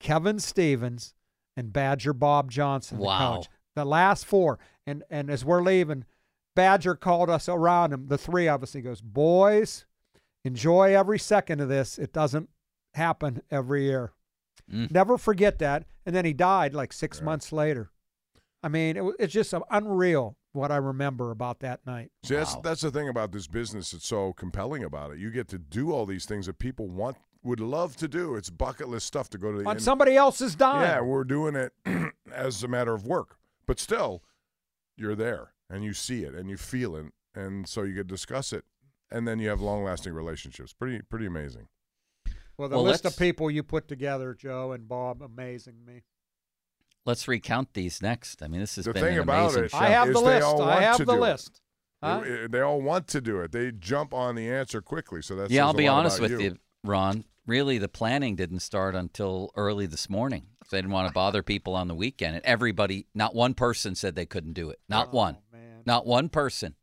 Kevin 0.00 0.38
Stevens, 0.38 1.14
and 1.56 1.72
Badger 1.72 2.12
Bob 2.14 2.50
Johnson, 2.50 2.98
the 2.98 3.04
Wow. 3.04 3.36
coach. 3.36 3.48
The 3.74 3.84
last 3.84 4.24
four. 4.26 4.58
And 4.86 5.02
and 5.10 5.30
as 5.30 5.44
we're 5.44 5.62
leaving, 5.62 6.04
Badger 6.56 6.94
called 6.94 7.30
us 7.30 7.48
around 7.48 7.92
him, 7.92 8.08
the 8.08 8.18
three 8.18 8.48
of 8.48 8.62
us. 8.62 8.72
He 8.72 8.80
goes, 8.82 9.00
Boys, 9.00 9.86
enjoy 10.44 10.94
every 10.96 11.18
second 11.18 11.60
of 11.60 11.68
this. 11.68 11.98
It 11.98 12.12
doesn't 12.12 12.48
happen 12.94 13.42
every 13.50 13.84
year. 13.84 14.12
Never 14.90 15.18
forget 15.18 15.58
that. 15.58 15.84
And 16.06 16.14
then 16.16 16.24
he 16.24 16.32
died 16.32 16.72
like 16.74 16.92
six 16.92 17.20
months 17.20 17.52
later. 17.52 17.90
I 18.62 18.68
mean, 18.68 18.96
it, 18.96 19.04
it's 19.18 19.32
just 19.32 19.52
unreal 19.70 20.36
what 20.52 20.70
I 20.70 20.76
remember 20.76 21.30
about 21.30 21.60
that 21.60 21.80
night. 21.86 22.10
See, 22.24 22.34
that's 22.34 22.54
that's 22.56 22.80
the 22.82 22.90
thing 22.90 23.08
about 23.08 23.32
this 23.32 23.46
business. 23.46 23.92
It's 23.92 24.06
so 24.06 24.32
compelling 24.34 24.84
about 24.84 25.12
it. 25.12 25.18
You 25.18 25.30
get 25.30 25.48
to 25.48 25.58
do 25.58 25.92
all 25.92 26.06
these 26.06 26.24
things 26.26 26.46
that 26.46 26.58
people 26.58 26.88
want 26.88 27.16
would 27.42 27.60
love 27.60 27.96
to 27.96 28.08
do. 28.08 28.34
It's 28.36 28.50
bucket 28.50 28.88
list 28.88 29.06
stuff 29.06 29.28
to 29.30 29.38
go 29.38 29.50
to 29.52 29.58
the 29.58 29.64
On 29.64 29.72
end- 29.76 29.82
somebody 29.82 30.14
else's 30.16 30.54
dime. 30.54 30.82
Yeah, 30.82 31.00
we're 31.00 31.24
doing 31.24 31.56
it 31.56 31.72
as 32.32 32.62
a 32.62 32.68
matter 32.68 32.94
of 32.94 33.06
work, 33.06 33.36
but 33.66 33.80
still, 33.80 34.22
you're 34.96 35.14
there 35.16 35.52
and 35.70 35.82
you 35.84 35.92
see 35.94 36.22
it 36.22 36.34
and 36.34 36.48
you 36.50 36.56
feel 36.56 36.94
it, 36.96 37.06
and 37.34 37.66
so 37.66 37.82
you 37.82 37.94
could 37.94 38.06
discuss 38.06 38.52
it, 38.52 38.64
and 39.10 39.26
then 39.26 39.38
you 39.38 39.48
have 39.48 39.60
long 39.60 39.82
lasting 39.84 40.12
relationships. 40.12 40.72
Pretty 40.72 41.00
pretty 41.02 41.26
amazing. 41.26 41.68
Well, 42.58 42.68
the 42.68 42.76
Well, 42.76 42.84
list 42.84 43.04
let's- 43.04 43.16
of 43.16 43.20
people 43.20 43.50
you 43.50 43.62
put 43.62 43.88
together, 43.88 44.34
Joe 44.34 44.72
and 44.72 44.86
Bob, 44.86 45.22
amazing 45.22 45.84
me. 45.86 46.02
Let's 47.04 47.26
recount 47.26 47.74
these 47.74 48.00
next. 48.00 48.42
I 48.42 48.48
mean, 48.48 48.60
this 48.60 48.76
has 48.76 48.84
The 48.84 48.92
been 48.92 49.02
thing 49.02 49.14
an 49.14 49.22
about 49.22 49.44
amazing 49.46 49.64
it 49.64 49.70
show. 49.72 49.78
I 49.78 49.88
have 49.88 50.12
the 50.12 50.20
list. 50.20 50.46
I 50.46 50.82
have 50.82 51.04
the 51.04 51.14
list. 51.14 51.60
Huh? 52.02 52.20
They, 52.24 52.46
they 52.48 52.60
all 52.60 52.80
want 52.80 53.08
to 53.08 53.20
do 53.20 53.40
it. 53.40 53.52
They 53.52 53.70
jump 53.72 54.12
on 54.14 54.34
the 54.34 54.48
answer 54.48 54.80
quickly. 54.82 55.22
So 55.22 55.36
that's 55.36 55.50
yeah, 55.50 55.64
I'll 55.64 55.74
be 55.74 55.88
honest 55.88 56.20
with 56.20 56.40
you. 56.40 56.58
Ron. 56.84 57.24
Really, 57.44 57.78
the 57.78 57.88
planning 57.88 58.36
didn't 58.36 58.60
start 58.60 58.94
until 58.94 59.50
early 59.56 59.86
this 59.86 60.08
morning. 60.08 60.46
They 60.70 60.78
didn't 60.78 60.92
want 60.92 61.08
to 61.08 61.12
bother 61.12 61.42
people 61.42 61.74
on 61.74 61.88
the 61.88 61.94
weekend, 61.94 62.36
and 62.36 62.44
everybody, 62.44 63.06
not 63.14 63.34
one 63.34 63.54
person 63.54 63.96
said 63.96 64.14
they 64.14 64.26
couldn't 64.26 64.52
do 64.52 64.70
it. 64.70 64.78
Not 64.88 65.08
Oh, 65.12 65.16
one. 65.16 65.38
Not 65.84 66.06
one 66.06 66.28
person. 66.28 66.76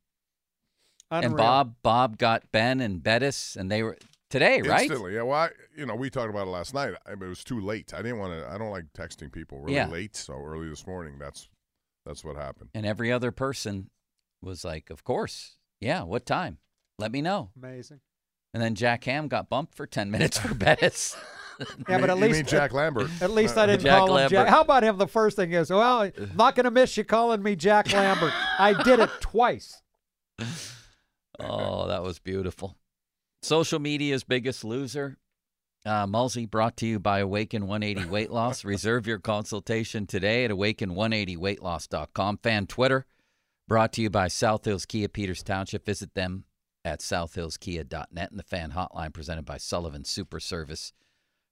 And 1.09 1.35
Bob, 1.37 1.75
Bob 1.81 2.17
got 2.17 2.51
Ben 2.51 2.81
and 2.81 3.01
Bettis, 3.01 3.55
and 3.55 3.71
they 3.71 3.81
were 3.81 3.97
today, 4.29 4.61
right? 4.61 4.81
Instantly, 4.81 5.15
yeah. 5.15 5.23
Well, 5.23 5.37
I, 5.39 5.49
you 5.77 5.85
know, 5.85 5.95
we 5.95 6.09
talked 6.09 6.29
about 6.29 6.47
it 6.47 6.51
last 6.51 6.73
night. 6.73 6.93
I, 7.05 7.11
it 7.13 7.19
was 7.19 7.43
too 7.43 7.59
late. 7.59 7.93
I 7.93 8.01
didn't 8.01 8.19
want 8.19 8.33
to. 8.39 8.47
I 8.49 8.57
don't 8.57 8.71
like 8.71 8.85
texting 8.97 9.31
people 9.31 9.59
really 9.59 9.75
Yeah. 9.75 9.87
late, 9.87 10.15
so 10.15 10.33
early 10.33 10.69
this 10.69 10.85
morning. 10.87 11.17
That's 11.19 11.49
that's 12.05 12.23
what 12.23 12.35
happened. 12.35 12.69
And 12.73 12.85
every 12.85 13.11
other 13.11 13.31
person 13.31 13.89
was 14.41 14.63
like, 14.63 14.89
"Of 14.89 15.03
course, 15.03 15.57
yeah. 15.79 16.03
What 16.03 16.25
time? 16.25 16.57
Let 16.97 17.11
me 17.11 17.21
know." 17.21 17.49
Amazing. 17.57 17.99
And 18.53 18.63
then 18.63 18.73
Jack 18.75 19.03
Ham 19.03 19.27
got 19.27 19.49
bumped 19.49 19.75
for 19.75 19.85
ten 19.85 20.09
minutes 20.15 20.37
for 20.37 20.53
Bettis. 20.53 21.15
Yeah, 21.89 21.99
but 21.99 22.09
at 22.09 22.15
You 22.15 22.23
least 22.23 22.35
mean 22.37 22.45
Jack 22.45 22.71
Lambert. 22.71 23.09
At 23.21 23.31
least 23.31 23.57
I 23.57 23.63
uh, 23.63 23.65
didn't 23.65 23.81
Jack 23.81 23.97
call 23.97 24.07
him 24.07 24.13
Lambert. 24.13 24.31
Jack. 24.31 24.47
How 24.47 24.61
about 24.61 24.81
him? 24.81 24.97
The 24.97 25.07
first 25.09 25.35
thing 25.35 25.51
is, 25.51 25.69
well, 25.69 26.03
I'm 26.03 26.13
not 26.33 26.55
going 26.55 26.63
to 26.63 26.71
miss 26.71 26.95
you 26.95 27.03
calling 27.03 27.43
me 27.43 27.57
Jack 27.57 27.91
Lambert. 27.91 28.31
I 28.57 28.81
did 28.81 29.01
it 29.01 29.09
twice. 29.19 29.81
Oh, 31.37 31.87
that 31.89 32.01
was 32.01 32.17
beautiful. 32.17 32.77
Social 33.41 33.79
media's 33.79 34.23
biggest 34.23 34.63
loser. 34.63 35.17
Uh, 35.85 36.05
Mulsey 36.05 36.45
brought 36.45 36.75
to 36.77 36.85
you 36.85 36.99
by 36.99 37.19
Awaken 37.19 37.67
180 37.67 38.09
Weight 38.09 38.31
Loss. 38.31 38.65
Reserve 38.65 39.07
your 39.07 39.19
consultation 39.19 40.05
today 40.05 40.43
at 40.43 40.51
awaken180weightloss.com. 40.51 42.37
Fan 42.43 42.67
Twitter 42.67 43.05
brought 43.67 43.93
to 43.93 44.01
you 44.01 44.09
by 44.09 44.27
South 44.27 44.65
Hills 44.65 44.85
Kia 44.85 45.07
Peters 45.07 45.41
Township. 45.41 45.85
Visit 45.85 46.15
them 46.15 46.43
at 46.83 46.99
southhillskia.net 46.99 48.29
and 48.29 48.39
the 48.39 48.43
fan 48.43 48.71
hotline 48.71 49.13
presented 49.13 49.45
by 49.45 49.57
Sullivan 49.57 50.03
Super 50.03 50.41
Service, 50.41 50.91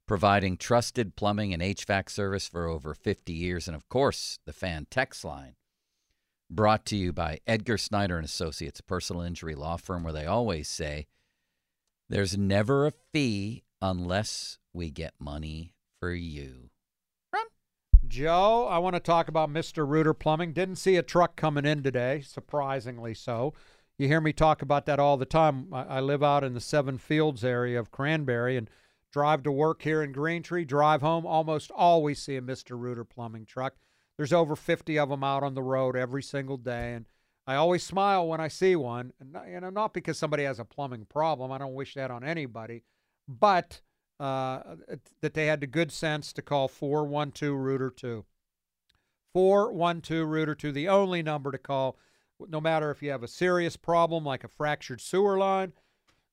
providing 0.07 0.57
trusted 0.57 1.15
plumbing 1.15 1.53
and 1.53 1.61
HVAC 1.61 2.09
service 2.09 2.47
for 2.47 2.67
over 2.67 2.93
50 2.93 3.31
years. 3.31 3.67
And 3.67 3.75
of 3.75 3.87
course, 3.87 4.39
the 4.45 4.53
fan 4.53 4.87
text 4.91 5.23
line 5.23 5.55
brought 6.49 6.85
to 6.87 6.97
you 6.97 7.13
by 7.13 7.39
Edgar 7.47 7.77
Snyder 7.77 8.17
and 8.17 8.25
Associates, 8.25 8.81
a 8.81 8.83
personal 8.83 9.21
injury 9.21 9.55
law 9.55 9.77
firm 9.77 10.03
where 10.03 10.13
they 10.13 10.25
always 10.25 10.67
say 10.67 11.07
there's 12.09 12.37
never 12.37 12.87
a 12.87 12.93
fee 13.13 13.63
unless 13.81 14.57
we 14.73 14.89
get 14.89 15.13
money 15.19 15.73
for 15.99 16.11
you. 16.13 16.69
Joe, 18.07 18.67
I 18.69 18.77
want 18.77 18.95
to 18.95 19.01
talk 19.01 19.27
about 19.27 19.51
Mr. 19.51 19.87
Rooter 19.87 20.13
Plumbing. 20.13 20.53
Didn't 20.53 20.77
see 20.77 20.95
a 20.95 21.03
truck 21.03 21.35
coming 21.35 21.65
in 21.65 21.83
today, 21.83 22.21
surprisingly 22.21 23.13
so. 23.13 23.53
You 23.97 24.07
hear 24.07 24.21
me 24.21 24.31
talk 24.31 24.61
about 24.61 24.85
that 24.85 24.99
all 24.99 25.17
the 25.17 25.25
time. 25.25 25.67
I, 25.73 25.83
I 25.83 25.99
live 25.99 26.23
out 26.23 26.43
in 26.43 26.53
the 26.53 26.61
Seven 26.61 26.97
Fields 26.97 27.43
area 27.43 27.79
of 27.79 27.91
Cranberry 27.91 28.55
and 28.55 28.69
drive 29.11 29.43
to 29.43 29.51
work 29.51 29.81
here 29.81 30.03
in 30.03 30.11
Green 30.11 30.43
Tree, 30.43 30.63
drive 30.63 31.01
home, 31.01 31.25
almost 31.25 31.71
always 31.71 32.19
see 32.21 32.35
a 32.37 32.41
Mr. 32.41 32.79
Rooter 32.79 33.03
Plumbing 33.03 33.45
truck. 33.45 33.75
There's 34.15 34.33
over 34.33 34.55
50 34.55 34.97
of 34.97 35.09
them 35.09 35.23
out 35.23 35.43
on 35.43 35.53
the 35.53 35.63
road 35.63 35.95
every 35.95 36.23
single 36.23 36.57
day, 36.57 36.93
and 36.93 37.07
I 37.47 37.55
always 37.55 37.81
smile 37.81 38.27
when 38.27 38.41
I 38.41 38.49
see 38.49 38.75
one. 38.75 39.13
And 39.19 39.37
you 39.49 39.61
know, 39.61 39.69
not 39.69 39.93
because 39.93 40.17
somebody 40.17 40.43
has 40.43 40.59
a 40.59 40.65
plumbing 40.65 41.05
problem. 41.05 41.51
I 41.51 41.57
don't 41.57 41.73
wish 41.73 41.93
that 41.93 42.11
on 42.11 42.23
anybody, 42.23 42.83
but 43.27 43.79
uh, 44.19 44.59
that 45.21 45.33
they 45.33 45.45
had 45.45 45.61
the 45.61 45.67
good 45.67 45.91
sense 45.91 46.33
to 46.33 46.41
call 46.41 46.67
412 46.67 47.57
Rooter 47.57 47.89
2. 47.89 48.25
412 49.33 50.27
Rooter 50.27 50.55
2, 50.55 50.71
the 50.71 50.89
only 50.89 51.23
number 51.23 51.51
to 51.51 51.57
call, 51.57 51.97
no 52.49 52.59
matter 52.59 52.91
if 52.91 53.01
you 53.01 53.11
have 53.11 53.23
a 53.23 53.27
serious 53.27 53.77
problem 53.77 54.25
like 54.25 54.43
a 54.43 54.49
fractured 54.49 54.99
sewer 54.99 55.37
line 55.37 55.71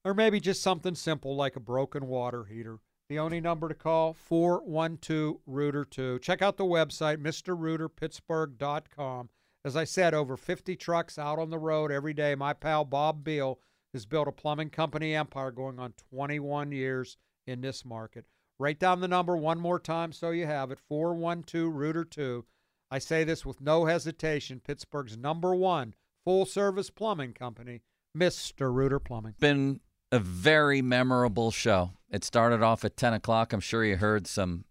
or 0.04 0.14
maybe 0.14 0.40
just 0.40 0.62
something 0.62 0.94
simple 0.94 1.36
like 1.36 1.56
a 1.56 1.60
broken 1.60 2.06
water 2.06 2.44
heater. 2.44 2.78
The 3.08 3.18
only 3.18 3.40
number 3.40 3.68
to 3.68 3.74
call 3.74 4.14
412 4.14 5.38
Rooter 5.46 5.84
2. 5.84 6.20
Check 6.20 6.40
out 6.40 6.56
the 6.56 6.64
website 6.64 7.18
mrrooterpittsburgh.com. 7.18 9.28
As 9.64 9.76
I 9.76 9.84
said, 9.84 10.12
over 10.12 10.36
50 10.36 10.76
trucks 10.76 11.18
out 11.18 11.38
on 11.38 11.50
the 11.50 11.58
road 11.58 11.90
every 11.90 12.12
day. 12.12 12.34
My 12.34 12.52
pal 12.52 12.84
Bob 12.84 13.24
Beal 13.24 13.58
has 13.94 14.04
built 14.04 14.28
a 14.28 14.32
plumbing 14.32 14.70
company 14.70 15.14
empire 15.14 15.50
going 15.50 15.78
on 15.78 15.94
21 16.10 16.72
years 16.72 17.16
in 17.46 17.60
this 17.60 17.84
market. 17.84 18.26
Write 18.58 18.78
down 18.78 19.00
the 19.00 19.08
number 19.08 19.36
one 19.36 19.58
more 19.58 19.80
time 19.80 20.12
so 20.12 20.30
you 20.30 20.46
have 20.46 20.70
it 20.70 20.78
412 20.88 21.72
Rooter 21.72 22.04
2. 22.04 22.44
I 22.90 22.98
say 22.98 23.24
this 23.24 23.44
with 23.46 23.60
no 23.60 23.86
hesitation 23.86 24.60
Pittsburgh's 24.60 25.16
number 25.16 25.54
one 25.54 25.94
full 26.24 26.46
service 26.46 26.90
plumbing 26.90 27.32
company, 27.32 27.82
Mr. 28.16 28.72
Rooter 28.72 29.00
Plumbing. 29.00 29.34
Been 29.40 29.80
a 30.12 30.18
very 30.18 30.80
memorable 30.82 31.50
show. 31.50 31.92
It 32.10 32.22
started 32.22 32.62
off 32.62 32.84
at 32.84 32.96
10 32.96 33.14
o'clock. 33.14 33.52
I'm 33.52 33.60
sure 33.60 33.84
you 33.84 33.96
heard 33.96 34.26
some 34.26 34.64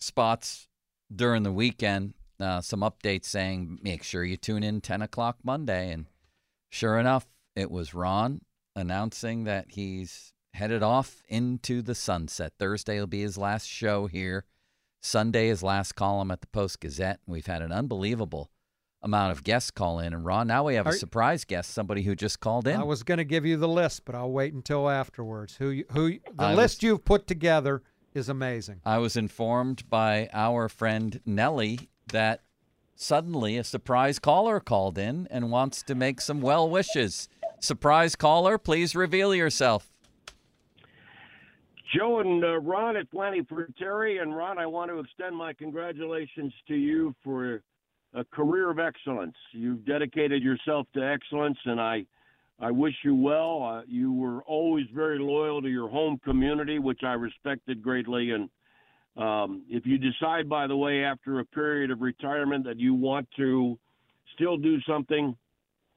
spots 0.00 0.68
during 1.14 1.44
the 1.44 1.52
weekend, 1.52 2.14
uh, 2.42 2.60
some 2.60 2.80
updates 2.80 3.26
saying 3.26 3.78
make 3.82 4.02
sure 4.02 4.24
you 4.24 4.36
tune 4.36 4.62
in 4.62 4.80
10 4.80 5.02
o'clock 5.02 5.38
Monday. 5.44 5.92
And 5.92 6.06
sure 6.70 6.98
enough, 6.98 7.26
it 7.56 7.70
was 7.70 7.94
Ron 7.94 8.40
announcing 8.74 9.44
that 9.44 9.66
he's 9.70 10.32
headed 10.54 10.82
off 10.82 11.22
into 11.28 11.82
the 11.82 11.94
sunset. 11.94 12.52
Thursday 12.58 12.98
will 12.98 13.06
be 13.06 13.22
his 13.22 13.38
last 13.38 13.66
show 13.66 14.06
here. 14.06 14.44
Sunday, 15.04 15.48
is 15.48 15.62
last 15.62 15.92
column 15.96 16.30
at 16.30 16.40
the 16.42 16.46
Post 16.48 16.80
Gazette. 16.80 17.20
We've 17.26 17.46
had 17.46 17.60
an 17.62 17.72
unbelievable 17.72 18.50
amount 19.02 19.32
of 19.32 19.42
guests 19.42 19.72
call 19.72 19.98
in. 19.98 20.14
And 20.14 20.24
Ron, 20.24 20.46
now 20.46 20.62
we 20.64 20.76
have 20.76 20.86
a 20.86 20.90
Are- 20.90 20.96
surprise 20.96 21.44
guest, 21.44 21.72
somebody 21.72 22.02
who 22.02 22.14
just 22.14 22.38
called 22.38 22.68
in. 22.68 22.78
I 22.78 22.84
was 22.84 23.02
going 23.02 23.18
to 23.18 23.24
give 23.24 23.44
you 23.44 23.56
the 23.56 23.66
list, 23.68 24.04
but 24.04 24.14
I'll 24.14 24.30
wait 24.30 24.54
until 24.54 24.88
afterwards. 24.88 25.56
Who 25.56 25.70
you- 25.70 25.86
who 25.90 26.10
the 26.10 26.20
I 26.38 26.54
list 26.54 26.78
was- 26.78 26.82
you've 26.84 27.04
put 27.04 27.26
together 27.26 27.82
is 28.14 28.28
amazing. 28.28 28.80
I 28.84 28.98
was 28.98 29.16
informed 29.16 29.88
by 29.90 30.28
our 30.32 30.68
friend 30.68 31.20
Nellie 31.26 31.88
that 32.08 32.42
suddenly 32.94 33.56
a 33.56 33.64
surprise 33.64 34.18
caller 34.18 34.60
called 34.60 34.98
in 34.98 35.26
and 35.30 35.50
wants 35.50 35.82
to 35.82 35.94
make 35.94 36.20
some 36.20 36.40
well 36.40 36.68
wishes. 36.68 37.28
Surprise 37.60 38.16
caller, 38.16 38.58
please 38.58 38.94
reveal 38.94 39.34
yourself. 39.34 39.92
Joe 41.94 42.20
and 42.20 42.42
uh, 42.42 42.58
Ron, 42.58 42.96
it's 42.96 43.12
Lanny 43.12 43.42
for 43.48 43.68
Terry. 43.78 44.18
And 44.18 44.34
Ron, 44.34 44.58
I 44.58 44.66
want 44.66 44.90
to 44.90 44.98
extend 44.98 45.36
my 45.36 45.52
congratulations 45.52 46.52
to 46.68 46.74
you 46.74 47.14
for 47.22 47.62
a 48.14 48.24
career 48.24 48.70
of 48.70 48.78
excellence. 48.78 49.36
You've 49.52 49.84
dedicated 49.84 50.42
yourself 50.42 50.86
to 50.94 51.04
excellence, 51.04 51.58
and 51.64 51.80
I, 51.80 52.06
I 52.60 52.70
wish 52.70 52.94
you 53.04 53.14
well. 53.14 53.62
Uh, 53.62 53.82
you 53.86 54.12
were 54.12 54.42
always 54.44 54.86
very 54.94 55.18
loyal 55.18 55.60
to 55.60 55.68
your 55.68 55.88
home 55.88 56.18
community, 56.24 56.78
which 56.78 57.00
I 57.02 57.12
respected 57.12 57.82
greatly. 57.82 58.30
And 58.30 58.48
um, 59.16 59.62
if 59.68 59.84
you 59.86 59.98
decide, 59.98 60.48
by 60.48 60.66
the 60.66 60.76
way, 60.76 61.04
after 61.04 61.40
a 61.40 61.44
period 61.44 61.90
of 61.90 62.00
retirement 62.00 62.64
that 62.64 62.78
you 62.78 62.94
want 62.94 63.28
to 63.36 63.78
still 64.34 64.56
do 64.56 64.80
something, 64.82 65.36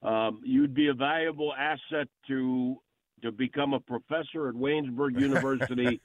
um, 0.03 0.42
you'd 0.44 0.74
be 0.74 0.88
a 0.88 0.94
valuable 0.94 1.53
asset 1.53 2.08
to 2.27 2.77
to 3.22 3.32
become 3.32 3.74
a 3.74 3.80
professor 3.80 4.50
at 4.50 4.56
Waynesburg 4.56 5.19
University 5.19 6.02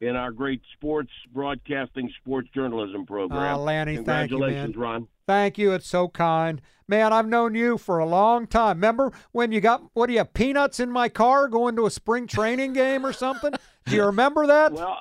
in 0.00 0.16
our 0.16 0.32
great 0.32 0.60
sports 0.72 1.10
broadcasting, 1.32 2.10
sports 2.20 2.48
journalism 2.54 3.06
program. 3.06 3.40
Ah, 3.40 3.56
Lanny, 3.56 3.96
thank 3.96 4.30
you. 4.30 4.38
Congratulations, 4.38 4.76
Ron. 4.76 5.08
Thank 5.26 5.58
you. 5.58 5.72
It's 5.72 5.86
so 5.86 6.08
kind. 6.08 6.60
Man, 6.88 7.12
I've 7.12 7.28
known 7.28 7.54
you 7.54 7.78
for 7.78 7.98
a 7.98 8.06
long 8.06 8.46
time. 8.46 8.76
Remember 8.76 9.12
when 9.32 9.52
you 9.52 9.60
got, 9.60 9.84
what 9.94 10.06
do 10.06 10.12
you 10.12 10.18
have, 10.18 10.34
peanuts 10.34 10.80
in 10.80 10.90
my 10.90 11.08
car 11.08 11.48
going 11.48 11.76
to 11.76 11.86
a 11.86 11.90
spring 11.90 12.26
training 12.26 12.72
game 12.72 13.06
or 13.06 13.12
something? 13.12 13.52
Do 13.86 13.96
you 13.96 14.04
remember 14.04 14.46
that? 14.46 14.72
Well, 14.72 14.98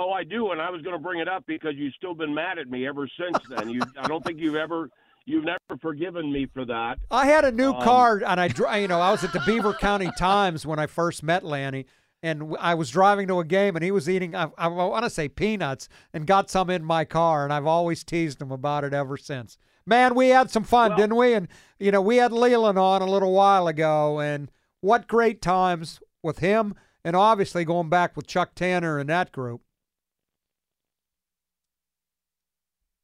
oh, 0.00 0.10
I 0.12 0.24
do, 0.24 0.50
and 0.52 0.60
I 0.60 0.70
was 0.70 0.82
going 0.82 0.96
to 0.96 1.02
bring 1.02 1.20
it 1.20 1.28
up 1.28 1.44
because 1.46 1.74
you've 1.76 1.94
still 1.94 2.14
been 2.14 2.34
mad 2.34 2.58
at 2.58 2.68
me 2.68 2.86
ever 2.86 3.08
since 3.18 3.38
then. 3.48 3.68
You, 3.68 3.82
I 3.98 4.08
don't 4.08 4.24
think 4.24 4.38
you've 4.40 4.56
ever, 4.56 4.88
you've 5.26 5.44
never 5.44 5.78
forgiven 5.80 6.32
me 6.32 6.46
for 6.52 6.64
that. 6.64 6.98
I 7.10 7.26
had 7.26 7.44
a 7.44 7.52
new 7.52 7.72
Um, 7.72 7.82
car, 7.82 8.22
and 8.26 8.40
I, 8.40 8.78
you 8.78 8.88
know, 8.88 9.00
I 9.00 9.10
was 9.10 9.22
at 9.24 9.32
the 9.32 9.42
Beaver 9.46 9.74
County 9.74 10.10
Times 10.18 10.64
when 10.66 10.78
I 10.78 10.86
first 10.86 11.22
met 11.22 11.44
Lanny, 11.44 11.86
and 12.22 12.54
I 12.58 12.74
was 12.74 12.90
driving 12.90 13.28
to 13.28 13.40
a 13.40 13.44
game, 13.44 13.76
and 13.76 13.84
he 13.84 13.90
was 13.90 14.08
eating, 14.08 14.34
I, 14.34 14.50
I 14.58 14.68
want 14.68 15.04
to 15.04 15.10
say 15.10 15.28
peanuts, 15.28 15.88
and 16.12 16.26
got 16.26 16.50
some 16.50 16.70
in 16.70 16.84
my 16.84 17.04
car, 17.04 17.44
and 17.44 17.52
I've 17.52 17.66
always 17.66 18.02
teased 18.04 18.40
him 18.40 18.50
about 18.50 18.84
it 18.84 18.92
ever 18.94 19.16
since. 19.16 19.58
Man, 19.86 20.14
we 20.14 20.28
had 20.28 20.50
some 20.50 20.64
fun, 20.64 20.94
didn't 20.96 21.16
we? 21.16 21.32
And 21.34 21.48
you 21.78 21.90
know, 21.90 22.02
we 22.02 22.16
had 22.16 22.32
Leyland 22.32 22.78
on 22.78 23.02
a 23.02 23.06
little 23.06 23.32
while 23.32 23.66
ago, 23.68 24.20
and 24.20 24.50
what 24.80 25.08
great 25.08 25.40
times 25.42 26.00
with 26.22 26.38
him, 26.38 26.74
and 27.04 27.16
obviously 27.16 27.64
going 27.64 27.88
back 27.88 28.14
with 28.16 28.26
Chuck 28.26 28.54
Tanner 28.54 28.98
and 28.98 29.08
that 29.08 29.32
group. 29.32 29.62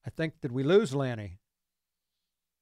I 0.06 0.10
think 0.10 0.40
did 0.40 0.52
we 0.52 0.62
lose 0.62 0.94
Lanny? 0.94 1.40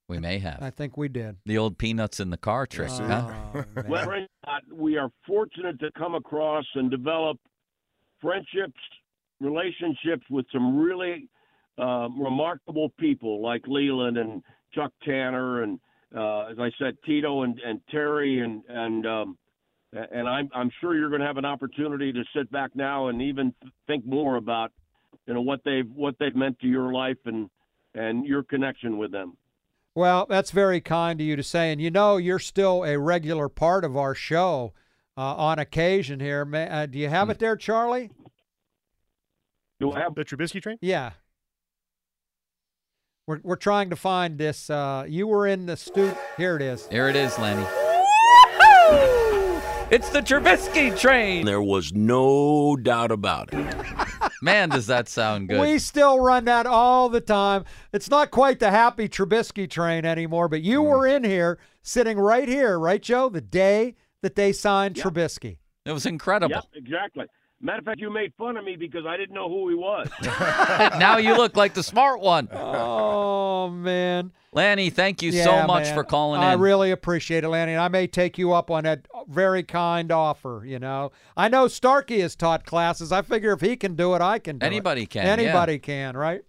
We 0.08 0.18
may 0.18 0.39
have. 0.39 0.62
I 0.62 0.70
think 0.70 0.97
we 0.97 1.08
did. 1.08 1.36
The 1.47 1.58
old 1.58 1.78
peanuts 1.78 2.20
in 2.20 2.31
the 2.31 2.36
car 2.36 2.66
trick, 2.66 2.90
huh? 2.90 3.64
Well, 3.89 4.05
Brent, 4.05 4.31
uh, 4.47 4.58
we 4.73 4.97
are 4.97 5.10
fortunate 5.26 5.78
to 5.81 5.90
come 5.97 6.14
across 6.14 6.64
and 6.74 6.90
develop 6.90 7.39
friendships, 8.20 8.78
relationships 9.40 10.24
with 10.31 10.44
some 10.52 10.78
really 10.78 11.28
uh, 11.78 12.08
remarkable 12.18 12.90
people 12.98 13.42
like 13.42 13.62
Leyland 13.66 14.18
and 14.18 14.42
Chuck 14.74 14.92
Tanner 15.05 15.62
and, 15.62 15.78
uh, 16.14 16.47
as 16.47 16.58
I 16.58 16.70
said, 16.78 16.97
Tito 17.05 17.42
and, 17.42 17.58
and 17.64 17.81
Terry 17.90 18.40
and 18.40 18.62
and 18.68 19.06
um, 19.06 19.39
and 19.92 20.28
I'm 20.28 20.48
I'm 20.55 20.70
sure 20.81 20.97
you're 20.97 21.08
going 21.08 21.20
to 21.20 21.26
have 21.26 21.39
an 21.39 21.44
opportunity 21.44 22.12
to 22.12 22.24
sit 22.36 22.50
back 22.50 22.70
now 22.74 23.08
and 23.08 23.23
even 23.23 23.55
think 23.86 24.05
more 24.06 24.36
about 24.36 24.70
you 25.26 25.34
know 25.34 25.40
what 25.40 25.60
they've 25.64 25.88
what 25.94 26.16
they've 26.18 26.34
meant 26.36 26.58
to 26.60 26.66
your 26.66 26.92
life 26.92 27.18
and 27.24 27.48
and 27.94 28.26
your 28.26 28.42
connection 28.42 28.98
with 28.98 29.10
them. 29.12 29.36
Well, 29.94 30.26
that's 30.28 30.50
very 30.50 30.80
kind 30.80 31.20
of 31.20 31.26
you 31.26 31.36
to 31.36 31.42
say. 31.42 31.70
And 31.70 31.80
you 31.80 31.90
know, 31.90 32.16
you're 32.16 32.38
still 32.40 32.84
a 32.84 32.98
regular 32.98 33.48
part 33.48 33.84
of 33.84 33.96
our 33.96 34.14
show 34.14 34.72
uh, 35.16 35.20
on 35.36 35.58
occasion 35.60 36.18
here. 36.20 36.44
Ma- 36.44 36.58
Uh, 36.58 36.86
do 36.86 36.98
you 36.98 37.08
have 37.08 37.30
it 37.30 37.38
there, 37.38 37.56
Charlie? 37.56 38.10
Do 39.80 39.92
I 39.92 40.00
have 40.00 40.14
the 40.16 40.24
Trubisky 40.24 40.60
train? 40.60 40.78
Yeah. 40.80 41.12
We're, 43.26 43.40
we're 43.42 43.56
trying 43.56 43.88
to 43.90 43.96
find 43.96 44.36
this. 44.38 44.68
Uh, 44.68 45.04
you 45.08 45.26
were 45.28 45.46
in 45.46 45.66
the 45.66 45.76
studio. 45.76 46.16
Here 46.36 46.56
it 46.56 46.62
is. 46.62 46.86
Here 46.88 47.08
it 47.08 47.16
is, 47.16 47.38
Lenny. 47.38 47.64
It's 49.90 50.08
the 50.10 50.20
Trubisky 50.20 50.98
train. 50.98 51.46
There 51.46 51.62
was 51.62 51.92
no 51.92 52.74
doubt 52.76 53.12
about 53.12 53.50
it. 53.52 53.76
Man, 54.44 54.68
does 54.68 54.89
that 54.89 55.08
sound 55.08 55.48
good. 55.48 55.58
We 55.58 55.78
still 55.78 56.20
run 56.20 56.44
that 56.44 56.66
all 56.66 57.08
the 57.08 57.23
time. 57.23 57.64
It's 57.94 58.10
not 58.10 58.31
quite 58.31 58.60
the 58.60 58.70
happy 58.70 59.08
Trubisky 59.08 59.68
train 59.68 60.05
anymore, 60.05 60.48
but 60.48 60.60
you 60.60 60.82
mm. 60.82 60.90
were 60.90 61.06
in 61.06 61.24
here, 61.24 61.58
sitting 61.81 62.18
right 62.18 62.47
here, 62.47 62.78
right, 62.78 63.00
Joe? 63.00 63.31
The 63.31 63.40
day 63.40 63.94
that 64.20 64.34
they 64.34 64.52
signed 64.52 64.97
Trubisky. 64.97 65.56
It 65.86 65.92
was 65.92 66.05
incredible. 66.05 66.56
Yep, 66.56 66.64
exactly. 66.74 67.24
Matter 67.60 67.78
of 67.78 67.84
fact, 67.86 68.00
you 68.00 68.10
made 68.12 68.33
fun 68.36 68.57
of 68.58 68.65
me 68.65 68.76
because 68.76 69.07
I 69.07 69.16
didn't 69.16 69.34
know 69.34 69.49
who 69.49 69.68
he 69.70 69.74
was. 69.74 70.08
now 70.99 71.16
you 71.16 71.34
look 71.36 71.57
like 71.57 71.73
the 71.73 71.83
smart 71.83 72.20
one. 72.20 72.49
Oh 72.52 73.70
man, 73.70 74.33
Lanny, 74.52 74.91
thank 74.91 75.23
you 75.23 75.31
Yeah, 75.31 75.44
so 75.44 75.66
much 75.66 75.84
man. 75.84 75.94
for 75.94 76.05
calling 76.05 76.42
I 76.42 76.55
in. 76.55 76.60
really 76.60 76.91
appreciate 76.91 77.42
it, 77.44 77.49
Lanny. 77.49 77.73
And 77.73 77.81
I 77.81 77.89
may 77.89 78.07
take 78.07 78.36
you 78.36 78.52
up 78.52 78.70
on 78.70 78.84
that 78.84 79.07
very 79.28 79.62
kind 79.62 80.12
offer. 80.12 80.62
You 80.66 80.78
know, 80.78 81.12
I 81.36 81.49
know 81.49 81.66
Starkey 81.68 82.20
has 82.20 82.36
taught 82.36 82.66
classes. 82.66 83.12
I 83.12 83.23
figure 83.23 83.52
if 83.52 83.60
he 83.62 83.76
can 83.76 83.94
do 83.94 84.15
it, 84.15 84.20
I 84.20 84.39
can. 84.41 84.58
Do 84.58 84.65
it. 84.65 84.66
Anybody 84.66 85.07
can, 85.07 85.24
yeah. 85.24 85.33
Anybody 85.33 85.78
can, 85.78 86.16
right? 86.16 86.42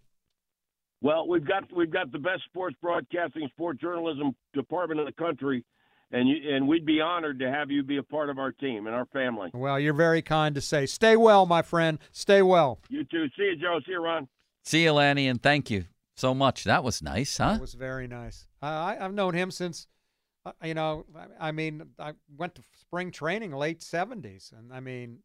Well, 1.02 1.28
we've 1.28 1.46
got 1.48 1.72
we've 1.74 1.92
got 1.92 2.12
the 2.12 2.20
best 2.20 2.44
sports 2.46 2.76
broadcasting, 2.82 3.48
sports 3.54 3.80
journalism 3.80 4.36
department 4.54 5.00
in 5.00 5.06
the 5.06 5.12
country, 5.14 5.64
and 6.12 6.30
you, 6.30 6.56
and 6.56 6.68
we'd 6.68 6.86
be 6.86 7.02
honored 7.02 7.40
to 7.40 7.52
have 7.52 7.72
you 7.72 7.84
be 7.84 7.98
a 7.98 8.04
part 8.04 8.30
of 8.30 8.38
our 8.38 8.52
team 8.52 8.88
and 8.88 8.96
our 8.96 9.06
family. 9.08 9.50
Well, 9.54 9.80
you're 9.80 9.94
very 9.94 10.22
kind 10.22 10.56
to 10.56 10.62
say. 10.62 10.86
Stay 10.86 11.16
well, 11.18 11.46
my 11.46 11.62
friend. 11.62 12.00
Stay 12.12 12.42
well. 12.42 12.80
You 12.90 13.04
too. 13.04 13.28
See 13.38 13.44
you, 13.44 13.56
Joe. 13.56 13.80
See 13.86 13.92
you, 13.92 14.04
Ron. 14.04 14.28
See 14.64 14.84
you, 14.84 14.94
Lanny, 14.94 15.28
and 15.28 15.42
thank 15.42 15.70
you 15.70 15.86
so 16.16 16.34
much. 16.34 16.64
That 16.64 16.84
was 16.84 17.02
nice, 17.02 17.38
huh? 17.38 17.54
That 17.54 17.62
was 17.62 17.74
very 17.74 18.08
nice. 18.08 18.48
I, 18.62 18.70
I, 18.70 19.06
I've 19.06 19.14
known 19.14 19.34
him 19.34 19.52
since, 19.52 19.88
uh, 20.46 20.52
you 20.64 20.74
know, 20.74 21.06
I, 21.16 21.50
I 21.50 21.52
mean, 21.52 21.84
I 22.00 22.14
went 22.36 22.56
to 22.56 22.64
spring 22.80 23.12
training 23.12 23.52
late 23.52 23.80
70s. 23.80 24.52
And 24.52 24.74
I 24.74 24.80
mean, 24.80 25.20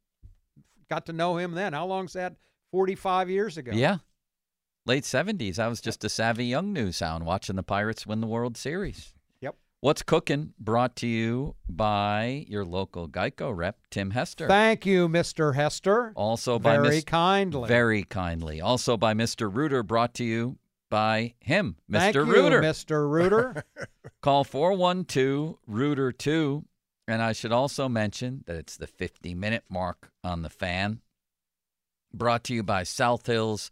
got 0.89 1.07
to 1.07 1.13
know 1.13 1.37
him 1.39 1.53
then. 1.53 1.73
How 1.73 1.87
long's 1.87 2.13
that? 2.15 2.35
45 2.73 3.31
years 3.31 3.57
ago. 3.57 3.73
Yeah. 3.75 3.99
Late 4.87 5.05
70s. 5.05 5.59
I 5.59 5.69
was 5.69 5.81
just 5.81 6.05
a 6.05 6.09
savvy 6.09 6.47
young 6.47 6.73
news 6.73 7.01
hound 7.01 7.25
watching 7.25 7.57
the 7.57 7.63
Pirates 7.63 8.07
win 8.07 8.21
the 8.21 8.27
World 8.27 8.57
Series. 8.57 9.15
What's 9.83 10.03
Cooking 10.03 10.53
brought 10.59 10.95
to 10.97 11.07
you 11.07 11.57
by 11.67 12.45
your 12.49 12.67
local 12.67 13.09
Geico 13.09 13.57
rep, 13.57 13.79
Tim 13.91 14.11
Hester. 14.11 14.47
Thank 14.47 14.85
you, 14.85 15.09
Mr. 15.09 15.55
Hester. 15.55 16.13
Also 16.17 16.59
by 16.59 16.77
Very 16.77 16.89
Mis- 16.97 17.05
kindly. 17.05 17.67
Very 17.67 18.03
kindly. 18.03 18.61
Also 18.61 18.99
by 18.99 19.15
Mr. 19.15 19.51
Rooter, 19.51 19.83
brought 19.83 20.13
to 20.15 20.25
you 20.25 20.59
by 20.91 21.33
him, 21.41 21.77
Mr. 21.91 21.99
Thank 21.99 22.15
you, 22.17 22.25
Rooter. 22.25 22.61
Mr. 22.61 23.09
Rooter. 23.09 23.65
Call 24.21 24.45
412 24.45 25.57
Rooter 25.67 26.13
2. 26.13 26.63
And 27.09 27.23
I 27.23 27.33
should 27.33 27.53
also 27.53 27.89
mention 27.89 28.45
that 28.47 28.57
it's 28.57 28.77
the 28.77 28.87
50 28.87 29.35
minute 29.35 29.65
mark 29.71 30.11
on 30.23 30.43
the 30.43 30.51
fan. 30.51 31.01
Brought 32.13 32.45
to 32.45 32.55
you 32.55 32.63
by 32.63 32.83
South 32.83 33.25
Hills 33.25 33.71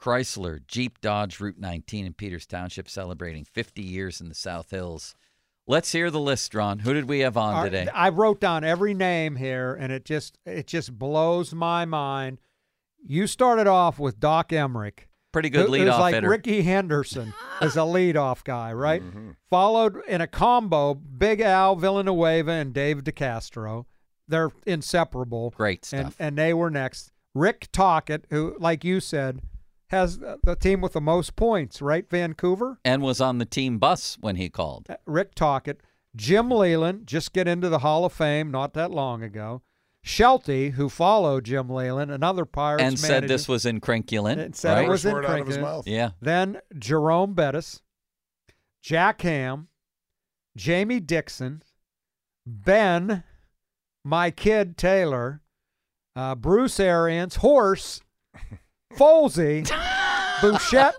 Chrysler, 0.00 0.66
Jeep 0.66 1.00
Dodge 1.00 1.38
Route 1.38 1.60
19 1.60 2.06
in 2.06 2.12
Peters 2.12 2.44
Township, 2.44 2.88
celebrating 2.88 3.44
50 3.44 3.82
years 3.82 4.20
in 4.20 4.28
the 4.28 4.34
South 4.34 4.70
Hills. 4.70 5.14
Let's 5.66 5.92
hear 5.92 6.10
the 6.10 6.20
list, 6.20 6.54
Ron. 6.54 6.80
Who 6.80 6.92
did 6.92 7.08
we 7.08 7.20
have 7.20 7.36
on 7.36 7.54
Our- 7.54 7.64
today? 7.64 7.88
I 7.94 8.10
wrote 8.10 8.40
down 8.40 8.64
every 8.64 8.92
name 8.94 9.36
here, 9.36 9.74
and 9.74 9.90
it 9.92 10.04
just 10.04 10.38
it 10.44 10.66
just 10.66 10.98
blows 10.98 11.54
my 11.54 11.84
mind. 11.84 12.38
You 13.06 13.26
started 13.26 13.66
off 13.66 13.98
with 13.98 14.20
Doc 14.20 14.50
Emrick. 14.50 15.06
Pretty 15.32 15.48
good 15.50 15.66
who- 15.66 15.72
leadoff 15.72 15.90
who's 15.92 15.98
like 15.98 16.14
hitter. 16.14 16.28
Rickey 16.28 16.62
Henderson 16.62 17.32
as 17.60 17.76
a 17.76 17.80
leadoff 17.80 18.44
guy, 18.44 18.72
right? 18.72 19.02
Mm-hmm. 19.02 19.30
Followed 19.50 20.00
in 20.06 20.20
a 20.20 20.26
combo, 20.26 20.94
Big 20.94 21.40
Al 21.40 21.76
Villanueva 21.76 22.50
and 22.52 22.72
Dave 22.74 23.02
DeCastro. 23.02 23.86
They're 24.28 24.50
inseparable. 24.66 25.50
Great 25.56 25.88
And, 25.92 26.06
stuff. 26.12 26.16
and 26.18 26.36
they 26.38 26.54
were 26.54 26.70
next. 26.70 27.10
Rick 27.34 27.68
Tocchet, 27.72 28.26
who, 28.30 28.56
like 28.60 28.84
you 28.84 29.00
said, 29.00 29.40
has 29.94 30.18
the- 30.18 30.38
the 30.42 30.56
team 30.56 30.80
with 30.80 30.92
the 30.92 31.00
most 31.00 31.36
points, 31.36 31.80
right? 31.80 32.08
Vancouver. 32.08 32.78
and 32.84 33.02
was 33.02 33.20
on 33.20 33.38
the 33.38 33.44
team 33.46 33.78
bus 33.78 34.16
when 34.20 34.36
he 34.36 34.48
called. 34.50 34.86
Rick 35.06 35.34
Tocchet, 35.34 35.80
Jim 36.14 36.50
Leyland, 36.50 37.06
just 37.06 37.32
get 37.32 37.48
into 37.48 37.68
the 37.68 37.78
Hall 37.80 38.04
of 38.04 38.12
Fame 38.12 38.50
not 38.50 38.74
that 38.74 38.90
long 38.90 39.22
ago. 39.22 39.62
Shelty, 40.02 40.70
who 40.70 40.90
followed 40.90 41.44
Jim 41.44 41.68
Leyland, 41.70 42.10
another 42.10 42.44
Pirates 42.44 42.82
and 42.84 42.98
said 42.98 43.26
this 43.26 43.48
was 43.48 43.64
incrinculant. 43.64 44.38
and 44.38 44.54
said 44.54 44.74
right? 44.74 44.84
it 44.84 44.88
was 44.90 45.02
First 45.04 45.14
word 45.28 45.46
his 45.46 45.56
mouth. 45.58 45.86
Yeah. 45.88 46.10
Then 46.20 46.60
Jerome 46.78 47.32
Bettis, 47.32 47.80
Jack 48.82 49.22
Ham, 49.22 49.68
Jamie 50.56 51.00
Dixon, 51.00 51.62
Ben, 52.46 53.24
my 54.04 54.30
kid 54.30 54.76
Taylor, 54.76 55.40
uh, 56.14 56.34
Bruce 56.34 56.78
Arians, 56.78 57.36
Horse, 57.36 58.02
Folsey, 58.96 59.68
Bouchette, 60.40 60.94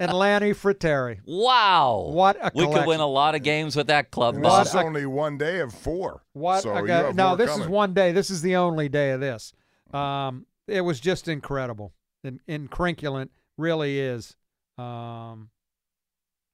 and 0.00 0.12
Lanny 0.12 0.52
Frattare. 0.52 1.18
Wow. 1.26 2.08
What 2.12 2.36
a 2.40 2.50
We 2.54 2.66
could 2.72 2.86
win 2.86 3.00
a 3.00 3.06
lot 3.06 3.34
of 3.34 3.42
games 3.42 3.76
with 3.76 3.86
that 3.88 4.10
club, 4.10 4.34
This 4.36 4.42
Bob. 4.42 4.66
is 4.66 4.74
only 4.74 5.06
one 5.06 5.38
day 5.38 5.60
of 5.60 5.72
four. 5.72 6.22
What 6.32 6.62
So 6.62 6.74
a 6.76 6.86
guy- 6.86 7.12
no, 7.12 7.28
more 7.28 7.36
this 7.36 7.56
is 7.56 7.66
one 7.66 7.94
day. 7.94 8.12
This 8.12 8.30
is 8.30 8.42
the 8.42 8.56
only 8.56 8.88
day 8.88 9.10
of 9.12 9.20
this. 9.20 9.52
Um, 9.92 10.46
it 10.66 10.82
was 10.82 11.00
just 11.00 11.28
incredible. 11.28 11.94
And 12.24 12.40
incrinculant 12.48 13.28
really 13.56 13.98
is. 14.00 14.36
Um, 14.76 15.50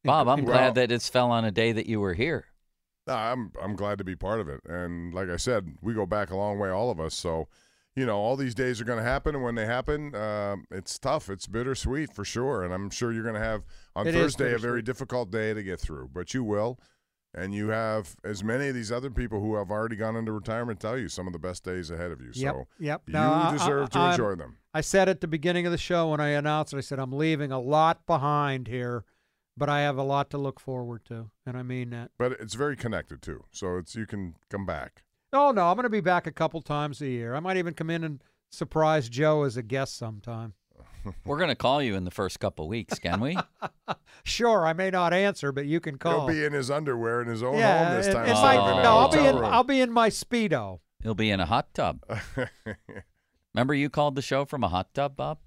Bob, 0.04 0.28
I'm 0.28 0.40
inc- 0.42 0.46
glad 0.46 0.74
that 0.76 0.92
it's 0.92 1.08
fell 1.08 1.30
on 1.30 1.44
a 1.44 1.50
day 1.50 1.72
that 1.72 1.86
you 1.86 2.00
were 2.00 2.14
here. 2.14 2.46
I'm 3.06 3.52
I'm 3.60 3.76
glad 3.76 3.98
to 3.98 4.04
be 4.04 4.16
part 4.16 4.40
of 4.40 4.48
it. 4.48 4.60
And 4.66 5.12
like 5.12 5.28
I 5.28 5.36
said, 5.36 5.76
we 5.82 5.92
go 5.94 6.06
back 6.06 6.30
a 6.30 6.36
long 6.36 6.58
way, 6.58 6.70
all 6.70 6.90
of 6.90 6.98
us. 7.00 7.14
So, 7.14 7.48
you 7.96 8.04
know, 8.06 8.16
all 8.18 8.36
these 8.36 8.54
days 8.54 8.80
are 8.80 8.84
going 8.84 8.98
to 8.98 9.04
happen, 9.04 9.34
and 9.34 9.44
when 9.44 9.54
they 9.54 9.66
happen, 9.66 10.14
um, 10.16 10.66
it's 10.70 10.98
tough. 10.98 11.30
It's 11.30 11.46
bittersweet 11.46 12.12
for 12.12 12.24
sure. 12.24 12.64
And 12.64 12.74
I'm 12.74 12.90
sure 12.90 13.12
you're 13.12 13.22
going 13.22 13.34
to 13.36 13.40
have 13.40 13.62
on 13.94 14.06
It 14.06 14.12
Thursday 14.12 14.52
a 14.52 14.58
very 14.58 14.82
difficult 14.82 15.30
day 15.30 15.54
to 15.54 15.62
get 15.62 15.80
through, 15.80 16.10
but 16.12 16.34
you 16.34 16.42
will. 16.44 16.78
and 17.36 17.52
you 17.52 17.66
have 17.70 18.14
as 18.22 18.44
many 18.44 18.68
of 18.68 18.76
these 18.76 18.92
other 18.92 19.10
people 19.10 19.40
who 19.40 19.56
have 19.56 19.68
already 19.68 19.96
gone 19.96 20.14
into 20.14 20.30
retirement 20.30 20.78
tell 20.78 20.96
you 20.96 21.08
some 21.08 21.26
of 21.26 21.32
the 21.32 21.38
best 21.38 21.64
days 21.64 21.90
ahead 21.90 22.12
of 22.12 22.20
you. 22.20 22.30
Yep, 22.32 22.54
So 22.54 22.66
yep. 22.78 23.02
you 23.08 23.12
No, 23.12 23.20
I- 23.32 23.48
I- 23.48 23.52
deserve 23.52 23.90
to 23.90 23.98
I'm- 23.98 24.10
enjoy 24.12 24.36
them. 24.36 24.58
I 24.72 24.80
said 24.82 25.08
at 25.08 25.20
the 25.20 25.26
beginning 25.26 25.66
of 25.66 25.72
the 25.72 25.78
show 25.78 26.10
when 26.12 26.20
I 26.20 26.28
announced 26.28 26.72
it, 26.72 26.76
I 26.76 26.80
said 26.80 27.00
I'm 27.00 27.12
leaving 27.12 27.50
a 27.50 27.58
lot 27.58 28.06
behind 28.06 28.68
here, 28.68 29.04
but 29.56 29.68
I 29.68 29.80
have 29.80 29.98
a 29.98 30.04
lot 30.04 30.30
to 30.30 30.38
look 30.38 30.60
forward 30.60 31.04
to, 31.06 31.30
and 31.44 31.56
I 31.56 31.64
mean 31.64 31.90
that. 31.90 32.12
But 32.18 32.32
it's 32.38 32.54
very 32.54 32.76
connected 32.76 33.20
too, 33.20 33.42
so 33.50 33.78
it's 33.78 33.96
you 33.96 34.06
can 34.06 34.36
come 34.48 34.64
back. 34.64 35.02
Oh 35.34 35.50
no, 35.50 35.66
I'm 35.68 35.76
going 35.76 35.84
to 35.84 35.90
be 35.90 36.00
back 36.00 36.26
a 36.26 36.32
couple 36.32 36.60
times 36.62 37.00
a 37.00 37.08
year. 37.08 37.34
I 37.34 37.40
might 37.40 37.56
even 37.56 37.74
come 37.74 37.90
in 37.90 38.04
and 38.04 38.22
surprise 38.50 39.08
Joe 39.08 39.42
as 39.42 39.56
a 39.56 39.62
guest 39.62 39.96
sometime. 39.96 40.54
We're 41.26 41.36
going 41.38 41.48
to 41.50 41.54
call 41.56 41.82
you 41.82 41.94
in 41.96 42.04
the 42.04 42.10
first 42.10 42.40
couple 42.40 42.68
weeks, 42.68 42.98
can 42.98 43.20
we? 43.20 43.36
Sure, 44.26 44.66
I 44.66 44.72
may 44.72 44.88
not 44.90 45.12
answer, 45.12 45.52
but 45.52 45.66
you 45.66 45.78
can 45.80 45.98
call. 45.98 46.26
He'll 46.26 46.34
be 46.34 46.44
in 46.44 46.54
his 46.54 46.70
underwear 46.70 47.20
in 47.20 47.28
his 47.28 47.42
own 47.42 47.58
yeah, 47.58 47.88
home 47.88 47.96
this 47.98 48.06
time. 48.06 48.22
and 48.22 48.30
instead 48.30 48.42
my- 48.42 48.56
of 48.56 48.72
in 48.72 48.78
a 48.78 48.82
no, 48.82 48.96
I'll 48.96 49.08
be 49.10 49.18
in. 49.18 49.36
room. 49.36 49.44
I'll 49.44 49.64
be 49.64 49.80
in 49.82 49.92
my 49.92 50.08
speedo. 50.08 50.80
He'll 51.02 51.14
be 51.14 51.30
in 51.30 51.40
a 51.40 51.46
hot 51.46 51.74
tub. 51.74 52.00
Remember 53.54 53.74
you 53.74 53.90
called 53.90 54.14
the 54.14 54.22
show 54.22 54.44
from 54.46 54.64
a 54.64 54.68
hot 54.68 54.94
tub, 54.94 55.16
Bob? 55.16 55.38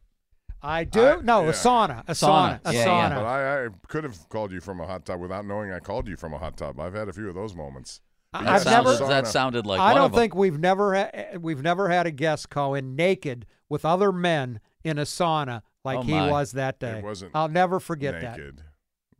I 0.62 0.84
do. 0.84 1.22
no, 1.24 1.44
yeah. 1.44 1.50
a 1.50 1.54
sauna. 1.54 2.04
A 2.08 2.12
Sauna. 2.14 2.14
sauna. 2.14 2.60
A 2.66 2.74
Yeah, 2.74 2.86
sauna. 2.86 3.10
yeah. 3.10 3.16
But 3.16 3.26
I, 3.26 3.66
I 3.66 3.70
could 3.88 4.04
have 4.04 4.30
called 4.30 4.52
you 4.52 4.60
from 4.62 4.80
a 4.80 4.86
hot 4.86 5.06
tub 5.06 5.20
without 5.20 5.46
knowing 5.46 5.72
I 5.72 5.80
called 5.80 6.08
you 6.08 6.16
from 6.18 6.34
a 6.34 6.38
hot 6.38 6.58
tub. 6.58 6.80
I've 6.80 6.94
had 6.94 7.10
a 7.10 7.14
few 7.14 7.30
of 7.30 7.36
those 7.36 7.56
moments. 7.56 8.02
I- 8.34 8.44
That 8.44 8.54
I've 8.54 8.66
never. 8.66 8.96
that 9.08 9.28
sounded 9.28 9.66
like 9.66 9.80
I 9.80 9.94
one 9.94 9.96
don't 9.96 10.06
of 10.06 10.12
'em. 10.14 10.20
think 10.20 10.36
we've 10.36 10.60
never 10.60 10.96
ha- 10.96 11.38
we've 11.40 11.62
never 11.62 11.90
had 11.90 12.06
a 12.06 12.12
guest 12.12 12.50
call 12.50 12.74
in 12.76 12.96
naked 12.96 13.46
with 13.70 13.86
other 13.86 14.12
men 14.12 14.60
in 14.84 14.98
a 15.00 15.04
sauna 15.04 15.62
like 15.84 16.00
Oh, 16.00 16.02
he 16.04 16.14
was 16.14 16.52
that 16.52 16.80
day. 16.80 17.00
It 17.00 17.04
wasn't. 17.04 17.32
I'll 17.34 17.48
never 17.48 17.80
forget 17.80 18.20
that. 18.22 18.38
naked. 18.38 18.64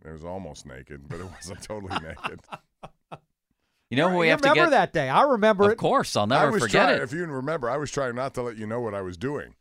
It 0.06 0.12
was 0.12 0.24
almost 0.24 0.66
naked, 0.66 1.08
but 1.10 1.20
it 1.20 1.26
wasn't 1.32 1.62
totally 1.64 1.94
naked. 2.04 2.40
You 3.90 3.96
know 3.98 4.10
who 4.10 4.18
we 4.18 4.26
you 4.28 4.32
have 4.32 4.42
to 4.42 4.50
remember 4.50 4.72
get? 4.72 4.78
that 4.78 4.94
day? 4.94 5.10
I 5.10 5.22
remember 5.24 5.64
Of 5.66 5.72
it. 5.72 5.78
course, 5.78 6.16
I'll 6.18 6.24
I 6.24 6.40
never 6.40 6.52
was 6.52 6.64
forget 6.64 6.88
trying, 6.88 6.98
it. 6.98 7.04
If 7.04 7.14
you 7.14 7.26
remember, 7.26 7.70
I 7.70 7.78
was 7.78 7.90
trying 7.90 8.16
not 8.16 8.34
to 8.34 8.42
let 8.42 8.58
you 8.58 8.68
know 8.68 8.82
what 8.82 8.94
I 8.94 9.02
was 9.02 9.16
doing. 9.16 9.56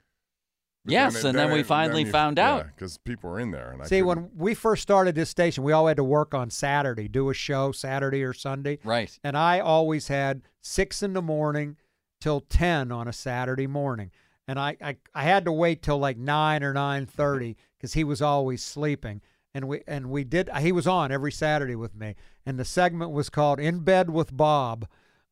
But 0.87 0.93
Yes, 0.93 1.25
and 1.25 1.37
then 1.37 1.53
we 1.53 1.63
finally 1.63 2.05
found 2.05 2.39
out. 2.39 2.67
because 2.67 2.97
people 2.99 3.31
were 3.31 3.41
in 3.41 3.51
there. 3.51 3.71
And 3.73 3.83
I 3.83 3.87
See, 3.87 4.01
couldn't- 4.01 4.07
when 4.07 4.31
we 4.37 4.55
first 4.55 4.83
started 4.83 5.15
this 5.15 5.29
station, 5.31 5.65
we 5.65 5.73
all 5.73 5.87
had 5.89 5.97
to 5.99 6.05
work 6.05 6.33
on 6.33 6.49
Saturday, 6.51 7.09
do 7.09 7.29
a 7.29 7.35
show 7.35 7.73
Saturday 7.73 8.23
or 8.23 8.33
Sunday. 8.33 8.79
Right. 8.85 9.19
And 9.25 9.37
I 9.37 9.61
always 9.61 10.09
had 10.09 10.43
six 10.61 11.03
in 11.03 11.13
the 11.13 11.23
morning 11.23 11.77
till 12.21 12.41
ten 12.41 12.91
on 12.91 13.07
a 13.09 13.13
Saturday 13.13 13.67
morning, 13.67 14.11
and 14.49 14.59
I 14.59 14.77
I, 14.83 14.97
I 15.15 15.23
had 15.25 15.45
to 15.45 15.53
wait 15.53 15.83
till 15.83 15.99
like 15.99 16.17
nine 16.17 16.63
or 16.63 16.73
nine 16.73 17.05
thirty 17.07 17.57
because 17.77 17.93
he 17.95 18.05
was 18.05 18.23
always 18.23 18.63
sleeping. 18.65 19.21
And 19.55 19.69
we 19.69 19.83
and 19.87 20.11
we 20.11 20.23
did. 20.25 20.51
He 20.61 20.71
was 20.71 20.87
on 20.87 21.11
every 21.11 21.33
Saturday 21.33 21.77
with 21.77 21.95
me, 21.95 22.15
and 22.45 22.59
the 22.59 22.65
segment 22.65 23.11
was 23.11 23.31
called 23.31 23.59
"In 23.59 23.81
Bed 23.81 24.11
with 24.11 24.37
Bob." 24.37 24.87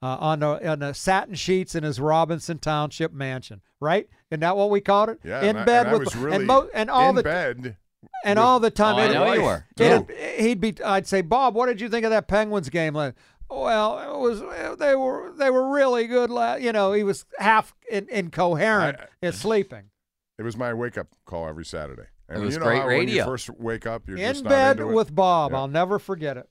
Uh, 0.04 0.18
on 0.20 0.40
the 0.40 0.68
on 0.70 0.80
the 0.80 0.92
satin 0.92 1.34
sheets 1.34 1.74
in 1.74 1.82
his 1.82 1.98
Robinson 1.98 2.58
Township 2.58 3.10
mansion, 3.14 3.62
right? 3.80 4.06
Isn't 4.30 4.40
that 4.40 4.54
what 4.54 4.68
we 4.68 4.82
called 4.82 5.08
it? 5.08 5.18
yeah, 5.24 5.40
in 5.40 5.50
and 5.50 5.58
I- 5.60 5.64
bed 5.64 5.86
and 5.86 5.88
I 5.88 5.92
with 5.98 6.04
was 6.04 6.16
really 6.16 6.36
and, 6.36 6.46
mo- 6.46 6.68
and 6.74 6.90
all 6.90 7.08
in 7.08 7.16
the 7.16 7.22
bed. 7.22 7.76
and 8.22 8.38
all 8.38 8.60
the 8.60 8.70
time. 8.70 8.96
Oh, 8.96 8.98
I 8.98 9.12
know 9.12 9.32
you 9.32 9.42
were. 9.42 9.64
it- 9.78 10.40
he'd 10.40 10.60
be. 10.60 10.74
I'd 10.84 11.06
say, 11.06 11.22
Bob, 11.22 11.54
what 11.54 11.66
did 11.66 11.80
you 11.80 11.88
think 11.88 12.04
of 12.04 12.10
that 12.10 12.28
Penguins 12.28 12.68
game? 12.68 12.92
Like, 12.94 13.14
well, 13.48 13.98
it 13.98 14.18
was. 14.20 14.78
They 14.78 14.94
were. 14.94 15.32
They 15.38 15.48
were 15.48 15.70
really 15.72 16.06
good. 16.06 16.28
La-. 16.28 16.56
You 16.56 16.72
know, 16.72 16.92
he 16.92 17.02
was 17.02 17.24
half 17.38 17.74
in, 17.90 18.06
incoherent 18.10 18.98
and 19.22 19.34
sleeping. 19.34 19.84
It 20.36 20.42
was 20.42 20.56
my 20.56 20.74
wake 20.74 20.98
up 20.98 21.06
call 21.26 21.46
every 21.48 21.64
Saturday. 21.64 22.08
And 22.28 22.42
It 22.42 22.44
was 22.44 22.54
you 22.54 22.60
know 22.60 22.66
great 22.66 22.80
how 22.80 22.86
when 22.88 22.98
radio. 22.98 23.14
you 23.14 23.24
first 23.24 23.50
wake 23.50 23.86
up, 23.86 24.08
you're 24.08 24.16
In 24.18 24.32
just 24.32 24.42
not 24.42 24.50
bed 24.50 24.70
into 24.80 24.90
it? 24.90 24.94
with 24.94 25.14
Bob. 25.14 25.52
Yeah. 25.52 25.58
I'll 25.58 25.68
never 25.68 26.00
forget 26.00 26.36
it. 26.36 26.48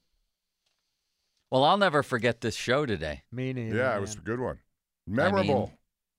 Well, 1.53 1.64
I'll 1.65 1.77
never 1.77 2.01
forget 2.01 2.41
this 2.41 2.56
show 2.56 2.88
today. 2.88 3.22
Me 3.32 3.53
neither. 3.53 3.75
Yeah, 3.77 3.95
it 3.95 4.01
was 4.01 4.15
a 4.15 4.17
good 4.17 4.40
one. 4.40 4.57
I 5.07 5.11
mean, 5.11 5.15
Memorable. 5.17 5.72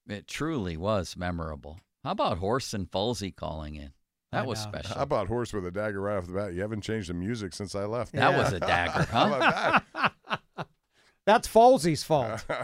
it 0.09 0.29
truly 0.29 0.77
was 0.77 1.17
memorable. 1.17 1.81
How 2.05 2.13
about 2.13 2.39
Horse 2.39 2.73
and 2.73 2.89
Folsey 2.89 3.35
calling 3.35 3.75
in? 3.75 3.91
That 4.31 4.45
I 4.45 4.47
was 4.47 4.65
know. 4.65 4.71
special. 4.71 4.95
How 4.95 5.03
about 5.03 5.27
horse 5.27 5.53
with 5.53 5.67
a 5.67 5.73
dagger 5.73 6.01
right 6.03 6.19
off 6.19 6.29
the 6.29 6.35
bat? 6.35 6.55
You 6.55 6.61
haven't 6.61 6.83
changed 6.83 7.09
the 7.11 7.15
music 7.15 7.53
since 7.53 7.75
I 7.75 7.85
left. 7.85 8.13
That 8.13 8.39
was 8.39 8.53
a 8.53 8.61
dagger, 8.61 9.03
How 9.11 9.29
huh? 9.29 9.81
about 10.55 10.67
That's 11.27 11.49
Folsey's 11.49 12.05
fault. 12.05 12.45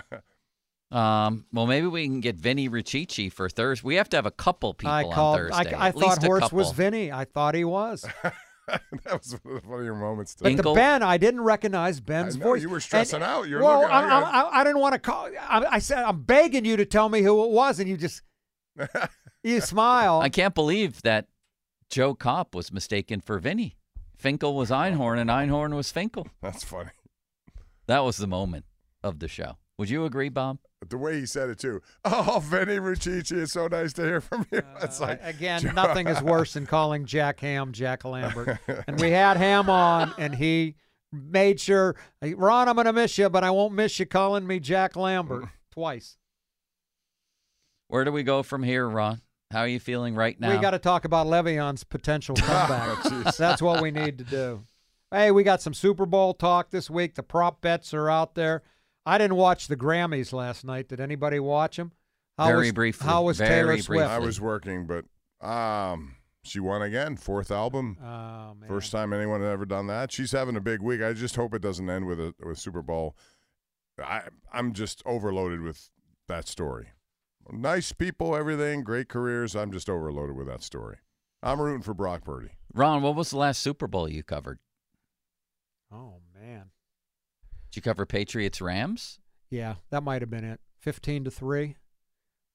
Um, 0.92 1.44
well, 1.52 1.68
maybe 1.68 1.86
we 1.86 2.04
can 2.04 2.18
get 2.18 2.34
Vinny 2.34 2.66
Ricci 2.66 3.28
for 3.28 3.48
Thursday. 3.48 3.86
We 3.86 3.94
have 3.94 4.08
to 4.08 4.16
have 4.16 4.26
a 4.26 4.32
couple 4.32 4.74
people 4.74 4.90
I 4.92 5.04
on. 5.04 5.36
Thursday. 5.36 5.72
I, 5.72 5.84
I 5.84 5.88
At 5.90 5.96
least 5.96 6.08
thought 6.16 6.24
a 6.24 6.26
Horse 6.26 6.40
couple. 6.40 6.58
was 6.58 6.72
Vinny. 6.72 7.12
I 7.12 7.26
thought 7.26 7.54
he 7.54 7.62
was. 7.64 8.04
that 8.68 8.82
was 9.12 9.36
one 9.42 9.56
of 9.56 9.62
the 9.62 9.68
funnier 9.68 9.94
moments. 9.94 10.34
To 10.36 10.44
But 10.44 10.52
Inkle? 10.52 10.74
the 10.74 10.78
Ben, 10.80 11.02
I 11.02 11.16
didn't 11.16 11.40
recognize 11.42 12.00
Ben's 12.00 12.36
know, 12.36 12.44
voice. 12.44 12.62
you 12.62 12.68
were 12.68 12.80
stressing 12.80 13.16
And- 13.16 13.24
out. 13.24 13.48
You 13.48 13.56
were 13.56 13.62
well, 13.62 13.80
looking- 13.80 13.94
I, 13.94 14.00
I 14.00 14.20
I, 14.20 14.40
I, 14.42 14.60
I 14.60 14.64
didn't 14.64 14.80
want 14.80 14.92
to 14.94 14.98
call. 15.00 15.28
I, 15.40 15.64
I 15.72 15.78
said, 15.78 15.98
I'm 16.04 16.22
begging 16.22 16.64
you 16.64 16.76
to 16.76 16.84
tell 16.84 17.08
me 17.08 17.22
who 17.22 17.44
it 17.44 17.50
was, 17.50 17.80
and 17.80 17.88
you 17.88 17.96
just 17.96 18.22
you 19.42 19.60
smile. 19.60 20.20
I 20.20 20.28
can't 20.28 20.54
believe 20.54 21.02
that 21.02 21.26
Joe 21.88 22.14
Kopp 22.14 22.54
was 22.54 22.72
mistaken 22.72 23.20
for 23.20 23.38
Vinny. 23.38 23.76
Finkel 24.16 24.54
was 24.54 24.70
Einhorn 24.70 25.18
and 25.18 25.30
Einhorn 25.30 25.74
was 25.74 25.90
Finkel. 25.90 26.28
That's 26.42 26.62
funny. 26.62 26.90
That 27.86 28.00
was 28.00 28.18
the 28.18 28.26
moment 28.26 28.66
of 29.02 29.18
the 29.18 29.28
show. 29.28 29.56
Would 29.80 29.88
you 29.88 30.04
agree, 30.04 30.28
Bob? 30.28 30.58
The 30.86 30.98
way 30.98 31.18
he 31.20 31.24
said 31.24 31.48
it 31.48 31.58
too. 31.58 31.80
Oh, 32.04 32.38
Vinny 32.44 32.76
Ruccici, 32.76 33.32
it's 33.32 33.54
so 33.54 33.66
nice 33.66 33.94
to 33.94 34.02
hear 34.02 34.20
from 34.20 34.44
you. 34.52 34.60
It's 34.82 35.00
like 35.00 35.24
Uh, 35.24 35.28
Again, 35.28 35.72
nothing 35.74 36.06
is 36.06 36.20
worse 36.20 36.52
than 36.52 36.66
calling 36.66 37.06
Jack 37.06 37.40
Ham 37.40 37.72
Jack 37.72 38.04
Lambert. 38.04 38.58
and 38.86 39.00
we 39.00 39.10
had 39.10 39.38
Ham 39.38 39.70
on, 39.70 40.12
and 40.18 40.34
he 40.34 40.74
made 41.10 41.58
sure, 41.60 41.96
Ron, 42.20 42.68
I'm 42.68 42.74
going 42.74 42.84
to 42.84 42.92
miss 42.92 43.16
you, 43.16 43.30
but 43.30 43.42
I 43.42 43.50
won't 43.52 43.72
miss 43.72 43.98
you 43.98 44.04
calling 44.04 44.46
me 44.46 44.60
Jack 44.60 44.96
Lambert 44.96 45.46
twice. 45.72 46.18
Where 47.88 48.04
do 48.04 48.12
we 48.12 48.22
go 48.22 48.42
from 48.42 48.62
here, 48.62 48.86
Ron? 48.86 49.22
How 49.50 49.60
are 49.60 49.66
you 49.68 49.80
feeling 49.80 50.14
right 50.14 50.38
now? 50.38 50.54
We 50.54 50.60
got 50.60 50.72
to 50.72 50.78
talk 50.78 51.06
about 51.06 51.26
Le'Veon's 51.26 51.84
potential 51.84 52.34
comeback. 52.38 52.98
jeez. 52.98 53.34
That's 53.38 53.62
what 53.62 53.80
we 53.80 53.90
need 53.90 54.18
to 54.18 54.24
do. 54.24 54.62
Hey, 55.10 55.30
we 55.30 55.42
got 55.42 55.62
some 55.62 55.72
Super 55.72 56.04
Bowl 56.04 56.34
talk 56.34 56.68
this 56.68 56.90
week. 56.90 57.14
The 57.14 57.22
prop 57.22 57.62
bets 57.62 57.94
are 57.94 58.10
out 58.10 58.34
there. 58.34 58.62
I 59.06 59.18
didn't 59.18 59.36
watch 59.36 59.66
the 59.66 59.76
Grammys 59.76 60.32
last 60.32 60.64
night. 60.64 60.88
Did 60.88 61.00
anybody 61.00 61.40
watch 61.40 61.76
them? 61.76 61.92
How 62.38 62.46
Very 62.46 62.66
was, 62.66 62.72
briefly. 62.72 63.06
How 63.06 63.22
was 63.22 63.38
Very 63.38 63.50
Taylor 63.50 63.66
briefly. 63.66 63.96
Swift? 63.98 64.10
I 64.10 64.18
was 64.18 64.40
working, 64.40 64.86
but 64.86 65.04
um, 65.46 66.16
she 66.42 66.60
won 66.60 66.82
again. 66.82 67.16
Fourth 67.16 67.50
album. 67.50 67.98
Oh 68.02 68.54
man. 68.54 68.68
First 68.68 68.92
time 68.92 69.12
anyone 69.12 69.40
had 69.40 69.50
ever 69.50 69.66
done 69.66 69.86
that. 69.88 70.12
She's 70.12 70.32
having 70.32 70.56
a 70.56 70.60
big 70.60 70.80
week. 70.80 71.02
I 71.02 71.12
just 71.12 71.36
hope 71.36 71.54
it 71.54 71.62
doesn't 71.62 71.88
end 71.88 72.06
with 72.06 72.20
a 72.20 72.34
with 72.42 72.58
Super 72.58 72.82
Bowl. 72.82 73.16
I 73.98 74.22
I'm 74.52 74.72
just 74.72 75.02
overloaded 75.04 75.60
with 75.60 75.90
that 76.28 76.48
story. 76.48 76.88
Nice 77.52 77.92
people, 77.92 78.36
everything, 78.36 78.84
great 78.84 79.08
careers. 79.08 79.56
I'm 79.56 79.72
just 79.72 79.90
overloaded 79.90 80.36
with 80.36 80.46
that 80.46 80.62
story. 80.62 80.98
I'm 81.42 81.60
rooting 81.60 81.82
for 81.82 81.94
Brock 81.94 82.24
Purdy. 82.24 82.50
Ron, 82.72 83.02
what 83.02 83.16
was 83.16 83.30
the 83.30 83.38
last 83.38 83.60
Super 83.60 83.86
Bowl 83.86 84.08
you 84.08 84.22
covered? 84.22 84.60
Oh 85.92 86.20
man. 86.29 86.29
Did 87.70 87.76
you 87.76 87.82
cover 87.82 88.04
Patriots 88.06 88.60
Rams? 88.60 89.18
Yeah, 89.50 89.76
that 89.90 90.02
might 90.02 90.22
have 90.22 90.30
been 90.30 90.44
it. 90.44 90.60
Fifteen 90.80 91.24
to 91.24 91.30
three. 91.30 91.76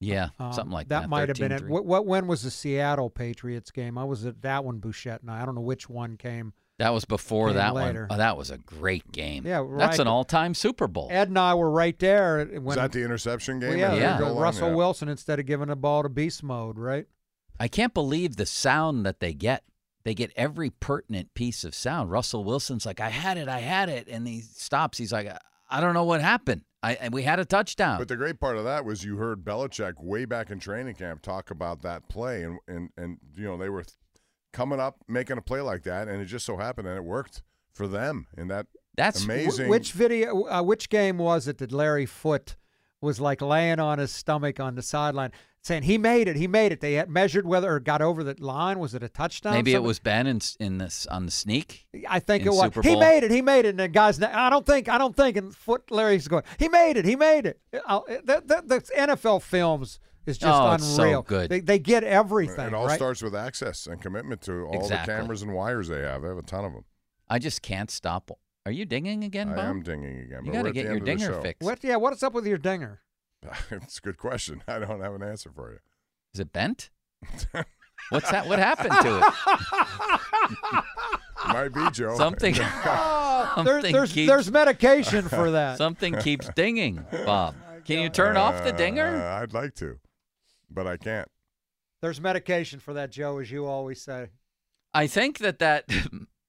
Yeah, 0.02 0.30
Um, 0.40 0.52
something 0.52 0.74
like 0.74 0.90
that. 0.90 1.02
That 1.04 1.10
might 1.10 1.30
have 1.30 1.38
been 1.38 1.54
it. 1.54 1.68
What, 1.68 1.86
what? 1.86 2.06
When 2.06 2.28
was 2.28 2.44
the 2.44 2.52
Seattle 2.52 3.10
Patriots 3.10 3.72
game? 3.72 3.98
I 3.98 4.04
was 4.04 4.26
at 4.26 4.42
that 4.42 4.66
one, 4.66 4.80
Bouchette, 4.80 5.22
and 5.22 5.32
I. 5.32 5.42
I 5.42 5.46
don't 5.46 5.56
know 5.56 5.62
which 5.62 5.90
one 5.90 6.18
came. 6.18 6.54
That 6.80 6.90
was 6.94 7.06
before 7.06 7.54
that 7.54 7.74
later. 7.74 8.02
one. 8.10 8.16
Oh, 8.16 8.18
that 8.18 8.36
was 8.36 8.52
a 8.52 8.58
great 8.58 9.10
game. 9.14 9.46
Yeah, 9.48 9.66
That's 9.78 10.00
an 10.00 10.08
all-time 10.10 10.54
Super 10.54 10.88
Bowl. 10.90 11.08
Ed 11.10 11.30
and 11.30 11.40
I 11.40 11.54
were 11.56 11.72
right 11.72 11.98
there 11.98 12.44
when. 12.46 12.64
Was 12.66 12.76
that 12.76 12.92
the 12.92 13.04
interception 13.04 13.60
game? 13.62 13.80
Well, 13.80 13.98
yeah, 13.98 14.18
or 14.20 14.34
Yeah. 14.34 14.40
Russell 14.42 14.70
Yeah. 14.70 14.76
Wilson 14.76 15.08
instead 15.08 15.40
of 15.40 15.46
giving 15.46 15.70
the 15.70 15.78
ball 15.78 16.04
to 16.04 16.10
beast 16.10 16.44
mode, 16.44 16.78
right? 16.78 17.06
I 17.58 17.70
can't 17.70 17.94
believe 17.94 18.36
the 18.36 18.46
sound 18.46 19.06
that 19.06 19.22
they 19.22 19.34
get. 19.34 19.64
They 20.06 20.14
get 20.14 20.32
every 20.36 20.70
pertinent 20.70 21.34
piece 21.34 21.64
of 21.64 21.74
sound. 21.74 22.12
Russell 22.12 22.44
Wilson's 22.44 22.86
like, 22.86 23.00
"I 23.00 23.10
had 23.10 23.38
it, 23.38 23.50
I 23.50 23.60
had 23.60 23.90
it," 23.90 24.08
and 24.08 24.28
he 24.28 24.42
stops. 24.42 25.00
He's 25.00 25.12
like, 25.12 25.28
"I 25.70 25.82
don't 25.82 25.96
know 25.96 26.04
what 26.04 26.22
happened. 26.22 26.62
I 26.84 26.94
and 26.94 27.12
we 27.12 27.24
had 27.24 27.40
a 27.40 27.46
touchdown." 27.46 27.98
But 27.98 28.08
the 28.08 28.16
great 28.16 28.40
part 28.40 28.56
of 28.56 28.64
that 28.66 28.86
was 28.86 29.04
you 29.04 29.18
heard 29.18 29.44
Belichick 29.44 29.96
way 30.00 30.26
back 30.26 30.52
in 30.52 30.60
training 30.60 30.94
camp 30.94 31.24
talk 31.24 31.50
about 31.50 31.82
that 31.82 32.08
play, 32.08 32.44
and 32.44 32.60
and 32.68 32.90
and 32.96 33.18
you 33.36 33.46
know 33.46 33.58
they 33.58 33.68
were 33.70 33.84
coming 34.54 34.80
up 34.80 34.98
making 35.08 35.40
a 35.40 35.42
play 35.42 35.62
like 35.62 35.82
that, 35.84 36.08
and 36.08 36.22
it 36.22 36.26
just 36.26 36.46
so 36.46 36.56
happened 36.56 36.88
and 36.88 36.98
it 36.98 37.04
worked 37.04 37.42
for 37.74 37.88
them 37.88 38.28
in 38.38 38.48
that 38.50 38.68
That's 38.96 39.22
Wh- 39.22 39.26
amazing. 39.26 39.70
Which 39.70 39.92
video? 39.92 40.46
Uh, 40.46 40.62
which 40.62 40.90
game 40.90 41.18
was 41.18 41.48
it 41.48 41.58
that 41.58 41.72
Larry 41.72 42.06
Foote 42.06 42.56
was 43.02 43.20
like 43.20 43.42
laying 43.42 43.80
on 43.80 43.98
his 43.98 44.12
stomach 44.12 44.60
on 44.60 44.76
the 44.76 44.82
sideline, 44.84 45.32
saying 45.66 45.84
he 45.84 45.98
made 45.98 46.28
it, 46.28 46.36
he 46.36 46.48
made 46.48 46.72
it. 46.72 46.80
They 46.80 46.94
had 46.94 47.10
measured 47.10 47.46
whether 47.48 47.74
or 47.74 47.80
got 47.80 48.02
over 48.02 48.24
the 48.24 48.36
line. 48.40 48.78
Was 48.80 48.94
it 48.94 49.02
a 49.04 49.10
touchdown? 49.10 49.54
Maybe 49.54 49.74
it 49.74 49.82
was 49.84 50.00
Ben 50.00 50.28
in 50.28 50.40
in 50.60 50.78
this 50.78 51.06
on 51.08 51.26
the 51.26 51.32
sneak. 51.32 51.86
I 52.08 52.20
think 52.20 52.46
it 52.46 52.52
was. 52.52 52.72
He 52.84 52.96
made 52.96 53.24
it. 53.24 53.32
He 53.32 53.42
made 53.42 53.66
it. 53.66 53.70
And 53.70 53.80
the 53.80 53.88
guy's, 53.88 54.20
not, 54.20 54.34
I 54.34 54.50
don't 54.50 54.66
think, 54.66 54.88
I 54.90 54.98
don't 54.98 55.16
think. 55.16 55.38
And 55.38 55.56
Foot 55.56 55.90
Larry's 55.90 56.28
going, 56.28 56.44
he 56.60 56.70
made 56.70 56.98
it. 56.98 57.06
He 57.06 57.16
made 57.16 57.46
it. 57.48 57.60
Uh, 57.86 58.02
The, 58.24 58.44
the, 58.46 58.64
the 58.66 58.82
NFL 58.96 59.42
films 59.42 60.00
is 60.26 60.38
just 60.38 60.52
Oh, 60.60 60.74
it's 60.74 60.86
so 60.86 61.04
unreal. 61.04 61.22
good. 61.24 61.50
They, 61.50 61.60
they 61.62 61.80
get 61.80 62.04
everything. 62.04 62.68
It 62.68 62.74
all 62.74 62.88
right? 62.88 62.96
starts 62.96 63.22
with 63.24 63.36
access 63.36 63.88
and 63.88 64.02
commitment 64.02 64.42
to 64.44 64.66
all 64.66 64.76
Exactly. 64.76 65.14
the 65.14 65.20
cameras 65.22 65.42
and 65.42 65.54
wires 65.54 65.88
they 65.88 66.02
have. 66.02 66.22
They 66.22 66.28
have 66.30 66.38
a 66.38 66.42
ton 66.44 66.66
of 66.66 66.74
them. 66.74 66.86
I 67.28 67.40
just 67.40 67.62
can't 67.64 67.90
stop 67.90 68.30
Are 68.68 68.72
you 68.72 68.86
dinging 68.86 69.24
again, 69.24 69.50
Bob? 69.50 69.60
I 69.60 69.66
am 69.70 69.82
dinging 69.82 70.20
again. 70.20 70.46
You 70.46 70.52
but 70.52 70.54
got 70.54 70.64
we're 70.64 70.70
to 70.70 70.74
get 70.74 70.84
your 70.86 70.92
end 70.94 71.02
of 71.02 71.06
the 71.06 71.16
dinger 71.26 71.42
fixed. 71.42 71.64
What? 71.64 71.84
Yeah. 71.84 71.96
What's 71.98 72.22
up 72.24 72.34
with 72.34 72.46
your 72.48 72.58
dinger? 72.60 73.02
it's 73.72 73.98
a 73.98 74.02
good 74.02 74.18
question. 74.18 74.62
I 74.68 74.80
don't 74.80 75.02
have 75.02 75.14
an 75.14 75.24
answer 75.24 75.52
for 75.54 75.72
you. 75.72 75.80
Is 76.34 76.40
it 76.40 76.52
bent? 76.54 76.90
What's 78.10 78.30
that? 78.32 78.48
What 78.48 78.60
happened 78.60 78.94
to 79.02 79.18
it? 79.18 79.34
Might 81.48 81.70
be, 81.70 81.90
Joe. 81.92 82.16
Something. 82.18 82.56
Oh, 83.58 83.62
there- 83.64 83.82
there's 83.82 84.12
keeps- 84.12 84.28
there's 84.28 84.52
medication 84.52 85.28
for 85.30 85.52
that. 85.52 85.78
Something 85.78 86.16
keeps 86.18 86.50
dinging, 86.56 87.06
Bob. 87.26 87.56
Can 87.86 88.00
you 88.02 88.10
turn 88.10 88.38
off 88.38 88.64
the 88.64 88.72
dinger? 88.72 89.22
Uh, 89.24 89.42
I'd 89.42 89.54
like 89.54 89.76
to, 89.76 90.00
but 90.70 90.88
I 90.88 90.98
can't. 90.98 91.28
There's 92.02 92.20
medication 92.20 92.80
for 92.80 92.94
that, 92.96 93.12
Joe, 93.12 93.38
as 93.38 93.52
you 93.52 93.66
always 93.68 94.02
say. 94.02 94.30
I 94.94 95.06
think 95.08 95.38
that 95.40 95.60
that 95.60 95.86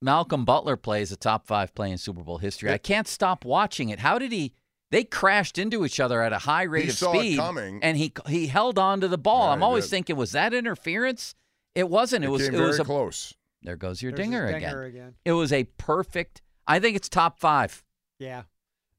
Malcolm 0.00 0.44
Butler 0.46 0.76
play 0.76 1.02
is 1.02 1.12
a 1.12 1.16
top 1.16 1.46
five 1.46 1.74
play 1.74 1.90
in 1.90 1.98
Super 1.98 2.22
Bowl 2.22 2.38
history. 2.38 2.70
I 2.72 2.78
can't 2.78 3.06
stop 3.06 3.44
watching 3.44 3.90
it. 3.90 3.98
How 3.98 4.18
did 4.18 4.32
he? 4.32 4.54
They 4.90 5.02
crashed 5.04 5.58
into 5.58 5.84
each 5.84 5.98
other 5.98 6.22
at 6.22 6.32
a 6.32 6.38
high 6.38 6.62
rate 6.62 6.84
He 6.84 6.90
of 6.90 6.96
saw 6.96 7.12
it 7.12 7.18
speed, 7.18 7.36
coming. 7.38 7.80
and 7.82 7.96
he 7.96 8.12
he 8.28 8.46
held 8.46 8.78
on 8.78 9.00
to 9.00 9.08
the 9.08 9.18
ball. 9.18 9.46
Yeah, 9.48 9.52
I'm 9.52 9.62
always 9.62 9.84
did. 9.84 9.90
thinking, 9.90 10.16
was 10.16 10.32
that 10.32 10.54
interference? 10.54 11.34
It 11.74 11.88
wasn't. 11.90 12.24
It, 12.24 12.28
It 12.28 12.30
was. 12.30 12.48
came 12.48 12.54
it 12.54 12.60
was 12.66 12.78
a, 12.78 12.84
close. 12.84 13.34
There 13.62 13.76
goes 13.76 14.00
your 14.00 14.12
dinger, 14.12 14.46
dinger 14.52 14.82
again. 14.82 15.02
again. 15.02 15.14
It 15.24 15.32
was 15.32 15.52
a 15.52 15.64
perfect. 15.64 16.40
I 16.68 16.78
think 16.78 16.96
it's 16.96 17.08
top 17.08 17.38
five. 17.40 17.82
Yeah. 18.20 18.42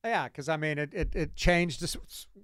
Yeah, 0.06 0.25
because 0.25 0.48
I 0.48 0.57
mean, 0.57 0.77
it, 0.77 0.93
it, 0.93 1.16
it 1.16 1.35
changed 1.35 1.82
this- 1.82 1.98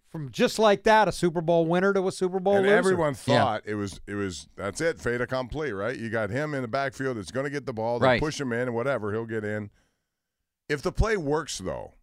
from 0.10 0.30
just 0.32 0.60
like 0.60 0.84
that, 0.84 1.08
a 1.08 1.12
Super 1.12 1.40
Bowl 1.42 1.66
winner 1.66 1.94
to 1.94 2.08
a 2.08 2.12
Super 2.12 2.40
Bowl 2.40 2.56
and 2.56 2.64
loser. 2.66 2.76
everyone 2.76 3.14
thought 3.14 3.64
it 3.66 3.76
was 3.76 4.00
it 4.08 4.16
was 4.16 4.48
that's 4.56 4.80
it, 4.82 5.00
fait 5.00 5.22
accompli, 5.22 5.72
right? 5.74 5.98
You 5.98 6.10
got 6.10 6.30
him 6.30 6.54
in 6.54 6.62
the 6.62 6.68
backfield 6.68 7.18
that's 7.18 7.32
going 7.32 7.46
to 7.46 7.50
get 7.50 7.66
the 7.66 7.74
ball, 7.74 8.00
they 8.00 8.06
Right. 8.08 8.20
push 8.22 8.40
him 8.40 8.52
in, 8.54 8.60
and 8.62 8.74
whatever 8.76 9.12
he'll 9.12 9.26
get 9.26 9.44
in. 9.44 9.70
If 10.70 10.82
the 10.82 10.92
play 10.92 11.18
works, 11.18 11.58
though, 11.60 11.94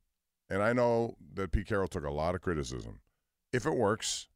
and 0.51 0.62
I 0.62 0.73
know 0.73 1.15
that 1.35 1.53
Pete 1.53 1.67
Carroll 1.67 1.89
took 1.89 2.05
a 2.05 2.11
lot 2.11 2.35
of 2.35 2.41
criticism, 2.43 3.01
if 3.53 3.65
it 3.67 3.75
works, 3.75 4.29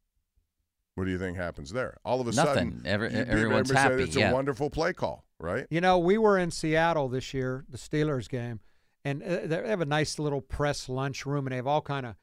what 0.95 1.05
do 1.05 1.11
you 1.11 1.19
think 1.19 1.37
happens 1.37 1.71
there? 1.73 1.97
All 2.05 2.21
of 2.21 2.27
a 2.27 2.31
Nothing. 2.31 2.71
sudden, 2.71 2.81
Every- 2.85 3.11
you- 3.11 3.17
everyone's 3.17 3.31
everybody 3.31 3.67
said 3.67 3.77
happy, 3.77 4.03
It's 4.03 4.15
yeah. 4.15 4.31
a 4.31 4.33
wonderful 4.33 4.69
play 4.69 4.93
call, 4.93 5.25
right? 5.39 5.67
You 5.69 5.81
know, 5.81 5.97
we 5.99 6.17
were 6.17 6.37
in 6.37 6.51
Seattle 6.51 7.09
this 7.09 7.33
year, 7.33 7.65
the 7.69 7.77
Steelers 7.77 8.29
game, 8.29 8.61
and 9.03 9.21
uh, 9.21 9.41
they 9.43 9.67
have 9.67 9.81
a 9.81 9.85
nice 9.85 10.17
little 10.19 10.41
press 10.41 10.87
lunch 10.89 11.25
room, 11.25 11.45
and 11.47 11.51
they 11.51 11.57
have 11.57 11.67
all 11.67 11.81
kind 11.81 12.05
of 12.05 12.15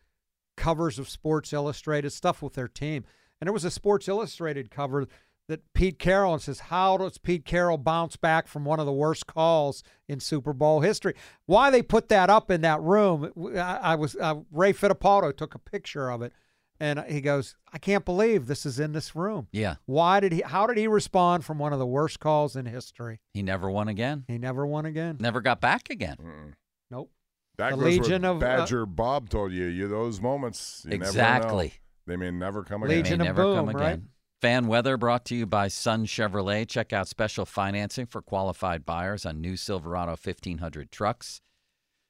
covers 0.57 0.99
of 0.99 1.09
Sports 1.09 1.53
Illustrated 1.53 2.11
stuff 2.11 2.43
with 2.43 2.55
their 2.55 2.69
team. 2.69 3.05
And 3.41 3.47
there 3.49 3.53
was 3.53 3.65
a 3.65 3.71
Sports 3.71 4.09
Illustrated 4.09 4.71
cover 4.71 5.07
that 5.49 5.61
Pete 5.75 5.99
Carroll 5.99 6.33
and 6.35 6.43
says, 6.43 6.61
"How 6.61 6.97
does 6.97 7.19
Pete 7.19 7.45
Carroll 7.45 7.79
bounce 7.79 8.17
back 8.17 8.47
from 8.47 8.65
one 8.65 8.81
of 8.81 8.87
the 8.87 8.93
worst 8.93 9.27
calls 9.27 9.83
in 10.09 10.21
Super 10.21 10.53
Bowl 10.53 10.81
history?" 10.81 11.15
Why 11.47 11.71
they 11.71 11.83
put 11.83 12.09
that 12.09 12.31
up 12.31 12.51
in 12.51 12.61
that 12.63 12.81
room? 12.81 13.31
I, 13.57 13.79
I 13.83 13.95
was 13.97 14.17
uh, 14.17 14.37
Ray 14.51 14.73
Fittipaldo 14.73 15.37
took 15.37 15.55
a 15.55 15.59
picture 15.59 16.11
of 16.11 16.23
it, 16.23 16.33
and 16.81 17.01
he 17.09 17.21
goes, 17.21 17.57
"I 17.73 17.79
can't 17.79 18.05
believe 18.05 18.47
this 18.47 18.65
is 18.65 18.79
in 18.79 18.93
this 18.93 19.15
room." 19.17 19.49
Yeah. 19.53 19.77
Why 19.87 20.21
did 20.21 20.33
he? 20.33 20.41
How 20.43 20.67
did 20.67 20.79
he 20.79 20.87
respond 20.87 21.45
from 21.45 21.59
one 21.59 21.73
of 21.73 21.79
the 21.79 21.87
worst 21.87 22.21
calls 22.21 22.55
in 22.57 22.67
history? 22.67 23.21
He 23.35 23.43
never 23.43 23.71
won 23.71 23.89
again. 23.89 24.25
He 24.29 24.39
never 24.39 24.67
won 24.67 24.87
again. 24.87 25.17
Never 25.21 25.41
got 25.41 25.61
back 25.61 25.91
again. 25.91 26.55
Nope. 26.91 27.11
That 27.59 27.71
The 27.71 27.77
goes 27.77 27.85
Legion 27.85 28.23
what 28.23 28.31
of, 28.31 28.37
uh, 28.37 28.41
Badger 28.41 28.87
Bob 28.87 29.29
told 29.29 29.53
you. 29.53 29.67
You 29.67 29.89
those 29.89 30.21
moments, 30.21 30.83
you 30.85 30.93
never 30.93 31.03
know. 31.05 31.09
Exactly. 31.09 31.73
They 32.07 32.17
may 32.17 32.31
never 32.31 32.63
come 32.65 32.81
They 32.87 33.01
again. 33.01 33.19
may 33.19 33.25
never 33.25 33.55
come 33.55 33.69
again. 33.69 34.09
Fan 34.43 34.67
weather 34.67 34.97
brought 34.97 35.25
to 35.27 35.37
you 35.37 35.47
by 35.47 35.69
Sun 35.69 36.07
Chevrolet. 36.07 36.67
Check 36.69 36.93
out 36.93 37.07
special 37.07 37.45
financing 37.47 38.07
for 38.07 38.21
qualified 38.21 38.85
buyers 38.85 39.25
on 39.25 39.41
new 39.41 39.57
Silverado 39.57 40.17
1500 40.21 40.91
trucks. 40.91 41.41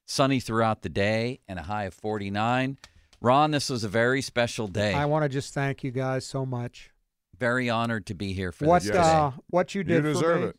Sunny 0.06 0.40
throughout 0.40 0.80
the 0.80 0.88
day 0.88 1.40
and 1.46 1.58
a 1.58 1.64
high 1.64 1.84
of 1.84 1.92
49. 1.92 2.78
Ron, 3.20 3.50
this 3.50 3.68
was 3.68 3.84
a 3.84 3.88
very 3.88 4.22
special 4.22 4.66
day. 4.66 4.94
I 4.94 5.04
want 5.04 5.24
to 5.24 5.28
just 5.28 5.52
thank 5.52 5.84
you 5.84 5.90
guys 5.90 6.24
so 6.26 6.46
much. 6.46 6.90
very 7.38 7.68
honored 7.68 8.06
to 8.06 8.14
be 8.14 8.32
here 8.32 8.50
for 8.50 8.64
What 8.64 8.82
this 8.82 8.96
uh, 8.96 9.32
what 9.50 9.74
you 9.74 9.80
You 9.80 9.84
did 9.84 10.02
deserve 10.04 10.22
for 10.22 10.40
me, 10.40 10.46
it. 10.46 10.56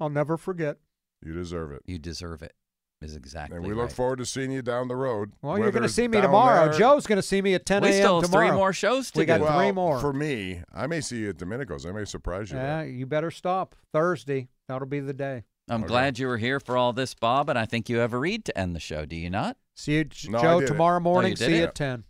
I'll 0.00 0.08
never 0.08 0.38
forget. 0.38 0.78
You 1.22 1.34
deserve 1.34 1.72
it. 1.72 1.82
You 1.84 1.98
deserve 1.98 2.42
it. 2.42 2.54
Is 3.04 3.16
exactly. 3.16 3.56
And 3.56 3.66
we 3.66 3.72
look 3.74 3.86
right. 3.86 3.92
forward 3.92 4.18
to 4.18 4.26
seeing 4.26 4.50
you 4.52 4.62
down 4.62 4.88
the 4.88 4.96
road. 4.96 5.32
Well, 5.42 5.58
you're 5.58 5.70
going 5.70 5.82
to 5.82 5.88
see 5.88 6.08
me 6.08 6.20
tomorrow. 6.20 6.68
there- 6.70 6.78
Joe's 6.78 7.06
going 7.06 7.16
to 7.16 7.22
see 7.22 7.42
me 7.42 7.54
at 7.54 7.66
10 7.66 7.84
a.m. 7.84 7.92
still 7.92 8.20
have 8.20 8.30
three 8.30 8.50
more 8.50 8.72
shows 8.72 9.10
to 9.12 9.18
We 9.20 9.24
got 9.24 9.38
do. 9.38 9.46
three 9.46 9.72
more. 9.72 9.98
For 10.00 10.12
me, 10.12 10.62
I 10.72 10.86
may 10.86 11.00
see 11.00 11.18
you 11.18 11.30
at 11.30 11.36
Domenico's. 11.38 11.84
I 11.86 11.92
may 11.92 12.04
surprise 12.04 12.50
you. 12.50 12.56
there. 12.58 12.66
yeah, 12.66 12.82
you 12.82 13.06
better 13.06 13.30
stop 13.30 13.74
Thursday. 13.92 14.48
That'll 14.68 14.86
be 14.88 15.00
the 15.00 15.12
day. 15.12 15.44
I'm 15.68 15.82
Okay. 15.82 15.88
glad 15.88 16.18
you 16.18 16.26
were 16.26 16.38
here 16.38 16.58
for 16.60 16.76
all 16.76 16.92
this, 16.92 17.14
Bob, 17.14 17.48
and 17.48 17.58
I 17.58 17.66
think 17.66 17.88
you 17.88 17.98
have 17.98 18.12
a 18.12 18.18
read 18.18 18.44
to 18.46 18.58
end 18.58 18.74
the 18.74 18.80
show. 18.80 19.04
Do 19.06 19.14
you 19.16 19.30
not? 19.30 19.56
See 19.76 19.94
you, 19.94 20.04
No, 20.28 20.40
Joe, 20.40 20.60
did 20.60 20.68
it. 20.68 20.72
tomorrow 20.72 21.00
morning. 21.00 21.30
You 21.30 21.36
see 21.36 21.56
you 21.58 21.64
at 21.64 21.74
10. 21.74 22.04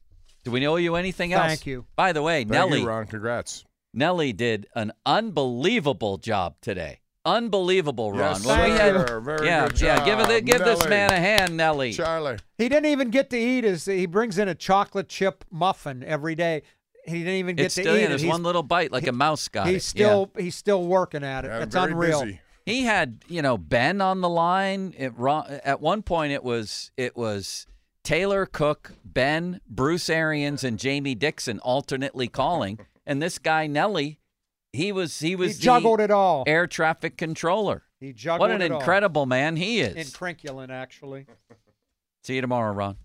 Do 0.45 0.51
we 0.51 0.67
owe 0.67 0.77
you 0.77 0.97
anything 0.97 1.33
else? 1.33 1.47
Thank 1.47 1.67
you. 1.67 1.85
By 1.95 2.12
the 2.12 2.23
way, 2.23 2.41
Thank 2.41 2.51
Nelly, 2.51 2.81
you, 2.81 2.89
Ron. 2.89 3.07
Congrats. 3.07 3.65
Nelly 3.95 4.33
did 4.33 4.67
an 4.75 4.93
unbelievable 5.07 6.17
job 6.19 6.57
today. 6.62 7.01
Unbelievable, 7.25 8.10
Ron. 8.12 8.18
Yes, 8.20 8.44
When 8.47 8.65
we 8.65 8.70
had- 8.76 9.23
Very 9.23 9.47
yeah, 9.47 9.68
good 9.68 9.81
yeah. 9.81 10.05
Give, 10.05 10.18
it, 10.18 10.26
job, 10.28 10.44
give 10.47 10.65
this 10.65 10.89
man 10.89 11.12
a 11.12 11.18
hand, 11.18 11.57
Nelly. 11.57 11.92
Charlie. 11.92 12.39
He 12.59 12.68
didn't 12.68 12.86
even 12.91 13.10
get 13.10 13.31
to 13.31 13.39
eat 13.39 13.65
his. 13.65 13.84
He 13.84 14.07
brings 14.07 14.39
in 14.39 14.49
a 14.49 14.55
chocolate 14.55 15.09
chip 15.09 15.44
muffin 15.51 16.02
every 16.05 16.34
day. 16.34 16.62
He 17.05 17.18
didn't 17.18 17.34
even 17.34 17.57
get 17.57 17.67
It's 17.67 17.75
to 17.76 17.83
still 17.83 17.97
eat 17.97 18.01
yeah, 18.01 18.05
it. 18.07 18.09
there's 18.10 18.25
one 18.25 18.42
little 18.42 18.62
bite 18.62 18.92
like 18.92 19.07
a 19.07 19.12
mouse 19.12 19.49
got 19.49 19.67
he's 19.67 19.76
it. 19.76 19.81
still 19.89 20.31
he's 20.39 20.55
still 20.57 20.84
working 20.84 21.25
at 21.25 21.44
it. 21.44 21.49
Yeah, 21.49 21.62
It's 21.62 21.75
unreal. 21.75 22.23
busy. 22.25 22.41
He 22.65 22.83
had, 22.84 23.25
you 23.28 23.42
know, 23.42 23.59
Ben 23.59 24.01
on 24.01 24.20
the 24.20 24.28
line. 24.28 24.94
It, 24.97 25.12
at 25.65 25.81
one 25.81 26.02
point, 26.02 26.33
it 26.33 26.44
was 26.44 26.92
it 26.97 27.17
was 27.17 27.67
Taylor 28.05 28.47
Cook, 28.47 28.92
Ben, 29.05 29.60
Bruce 29.68 30.09
Arians, 30.09 30.62
and 30.62 30.78
Jamie 30.78 31.17
Dixon 31.17 31.59
alternately 31.60 32.28
calling, 32.28 32.78
and 33.05 33.20
this 33.20 33.39
guy 33.39 33.67
Nelly, 33.67 34.20
he 34.73 34.92
was 34.92 35.18
he 35.18 35.36
was 35.36 35.59
the 35.59 35.62
juggled 35.62 36.01
it 36.01 36.10
all. 36.10 36.44
air 36.47 36.67
traffic 36.67 37.17
controller. 37.17 37.83
He 38.01 38.12
juggled 38.12 38.41
What 38.41 38.51
an 38.51 38.62
it 38.62 38.70
all. 38.73 38.78
incredible 38.81 39.26
man 39.26 39.57
he 39.57 39.81
is. 39.81 40.12
Incrinculant, 40.12 40.70
actually. 40.70 41.26
See 42.25 42.34
you 42.36 42.41
tomorrow, 42.41 42.73
Ron. 42.73 42.97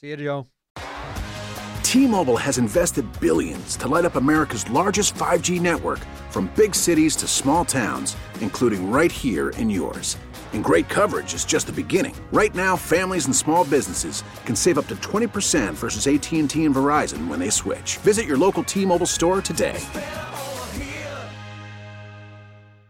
See 0.00 0.08
you, 0.08 0.16
Joe. 0.16 0.46
T-Mobile 1.82 2.36
has 2.36 2.58
invested 2.58 3.06
billions 3.20 3.76
to 3.76 3.88
light 3.88 4.04
up 4.04 4.16
America's 4.16 4.68
largest 4.70 5.14
5G 5.14 5.60
network 5.60 6.00
from 6.30 6.50
big 6.56 6.74
cities 6.74 7.16
to 7.16 7.26
small 7.28 7.64
towns, 7.64 8.16
including 8.40 8.90
right 8.90 9.10
here 9.12 9.50
in 9.50 9.70
yours. 9.70 10.16
And 10.52 10.62
great 10.64 10.88
coverage 10.88 11.32
is 11.34 11.44
just 11.44 11.66
the 11.66 11.72
beginning. 11.72 12.14
Right 12.32 12.54
now, 12.54 12.76
families 12.76 13.26
and 13.26 13.34
small 13.36 13.64
businesses 13.64 14.24
can 14.44 14.56
save 14.56 14.78
up 14.78 14.88
to 14.88 14.96
20% 14.96 15.74
versus 15.74 16.06
AT&T 16.06 16.38
and 16.64 16.74
Verizon 16.74 17.28
when 17.28 17.38
they 17.38 17.50
switch. 17.50 17.98
Visit 17.98 18.26
your 18.26 18.36
local 18.38 18.62
T-Mobile 18.64 19.06
store 19.06 19.40
today. 19.40 19.78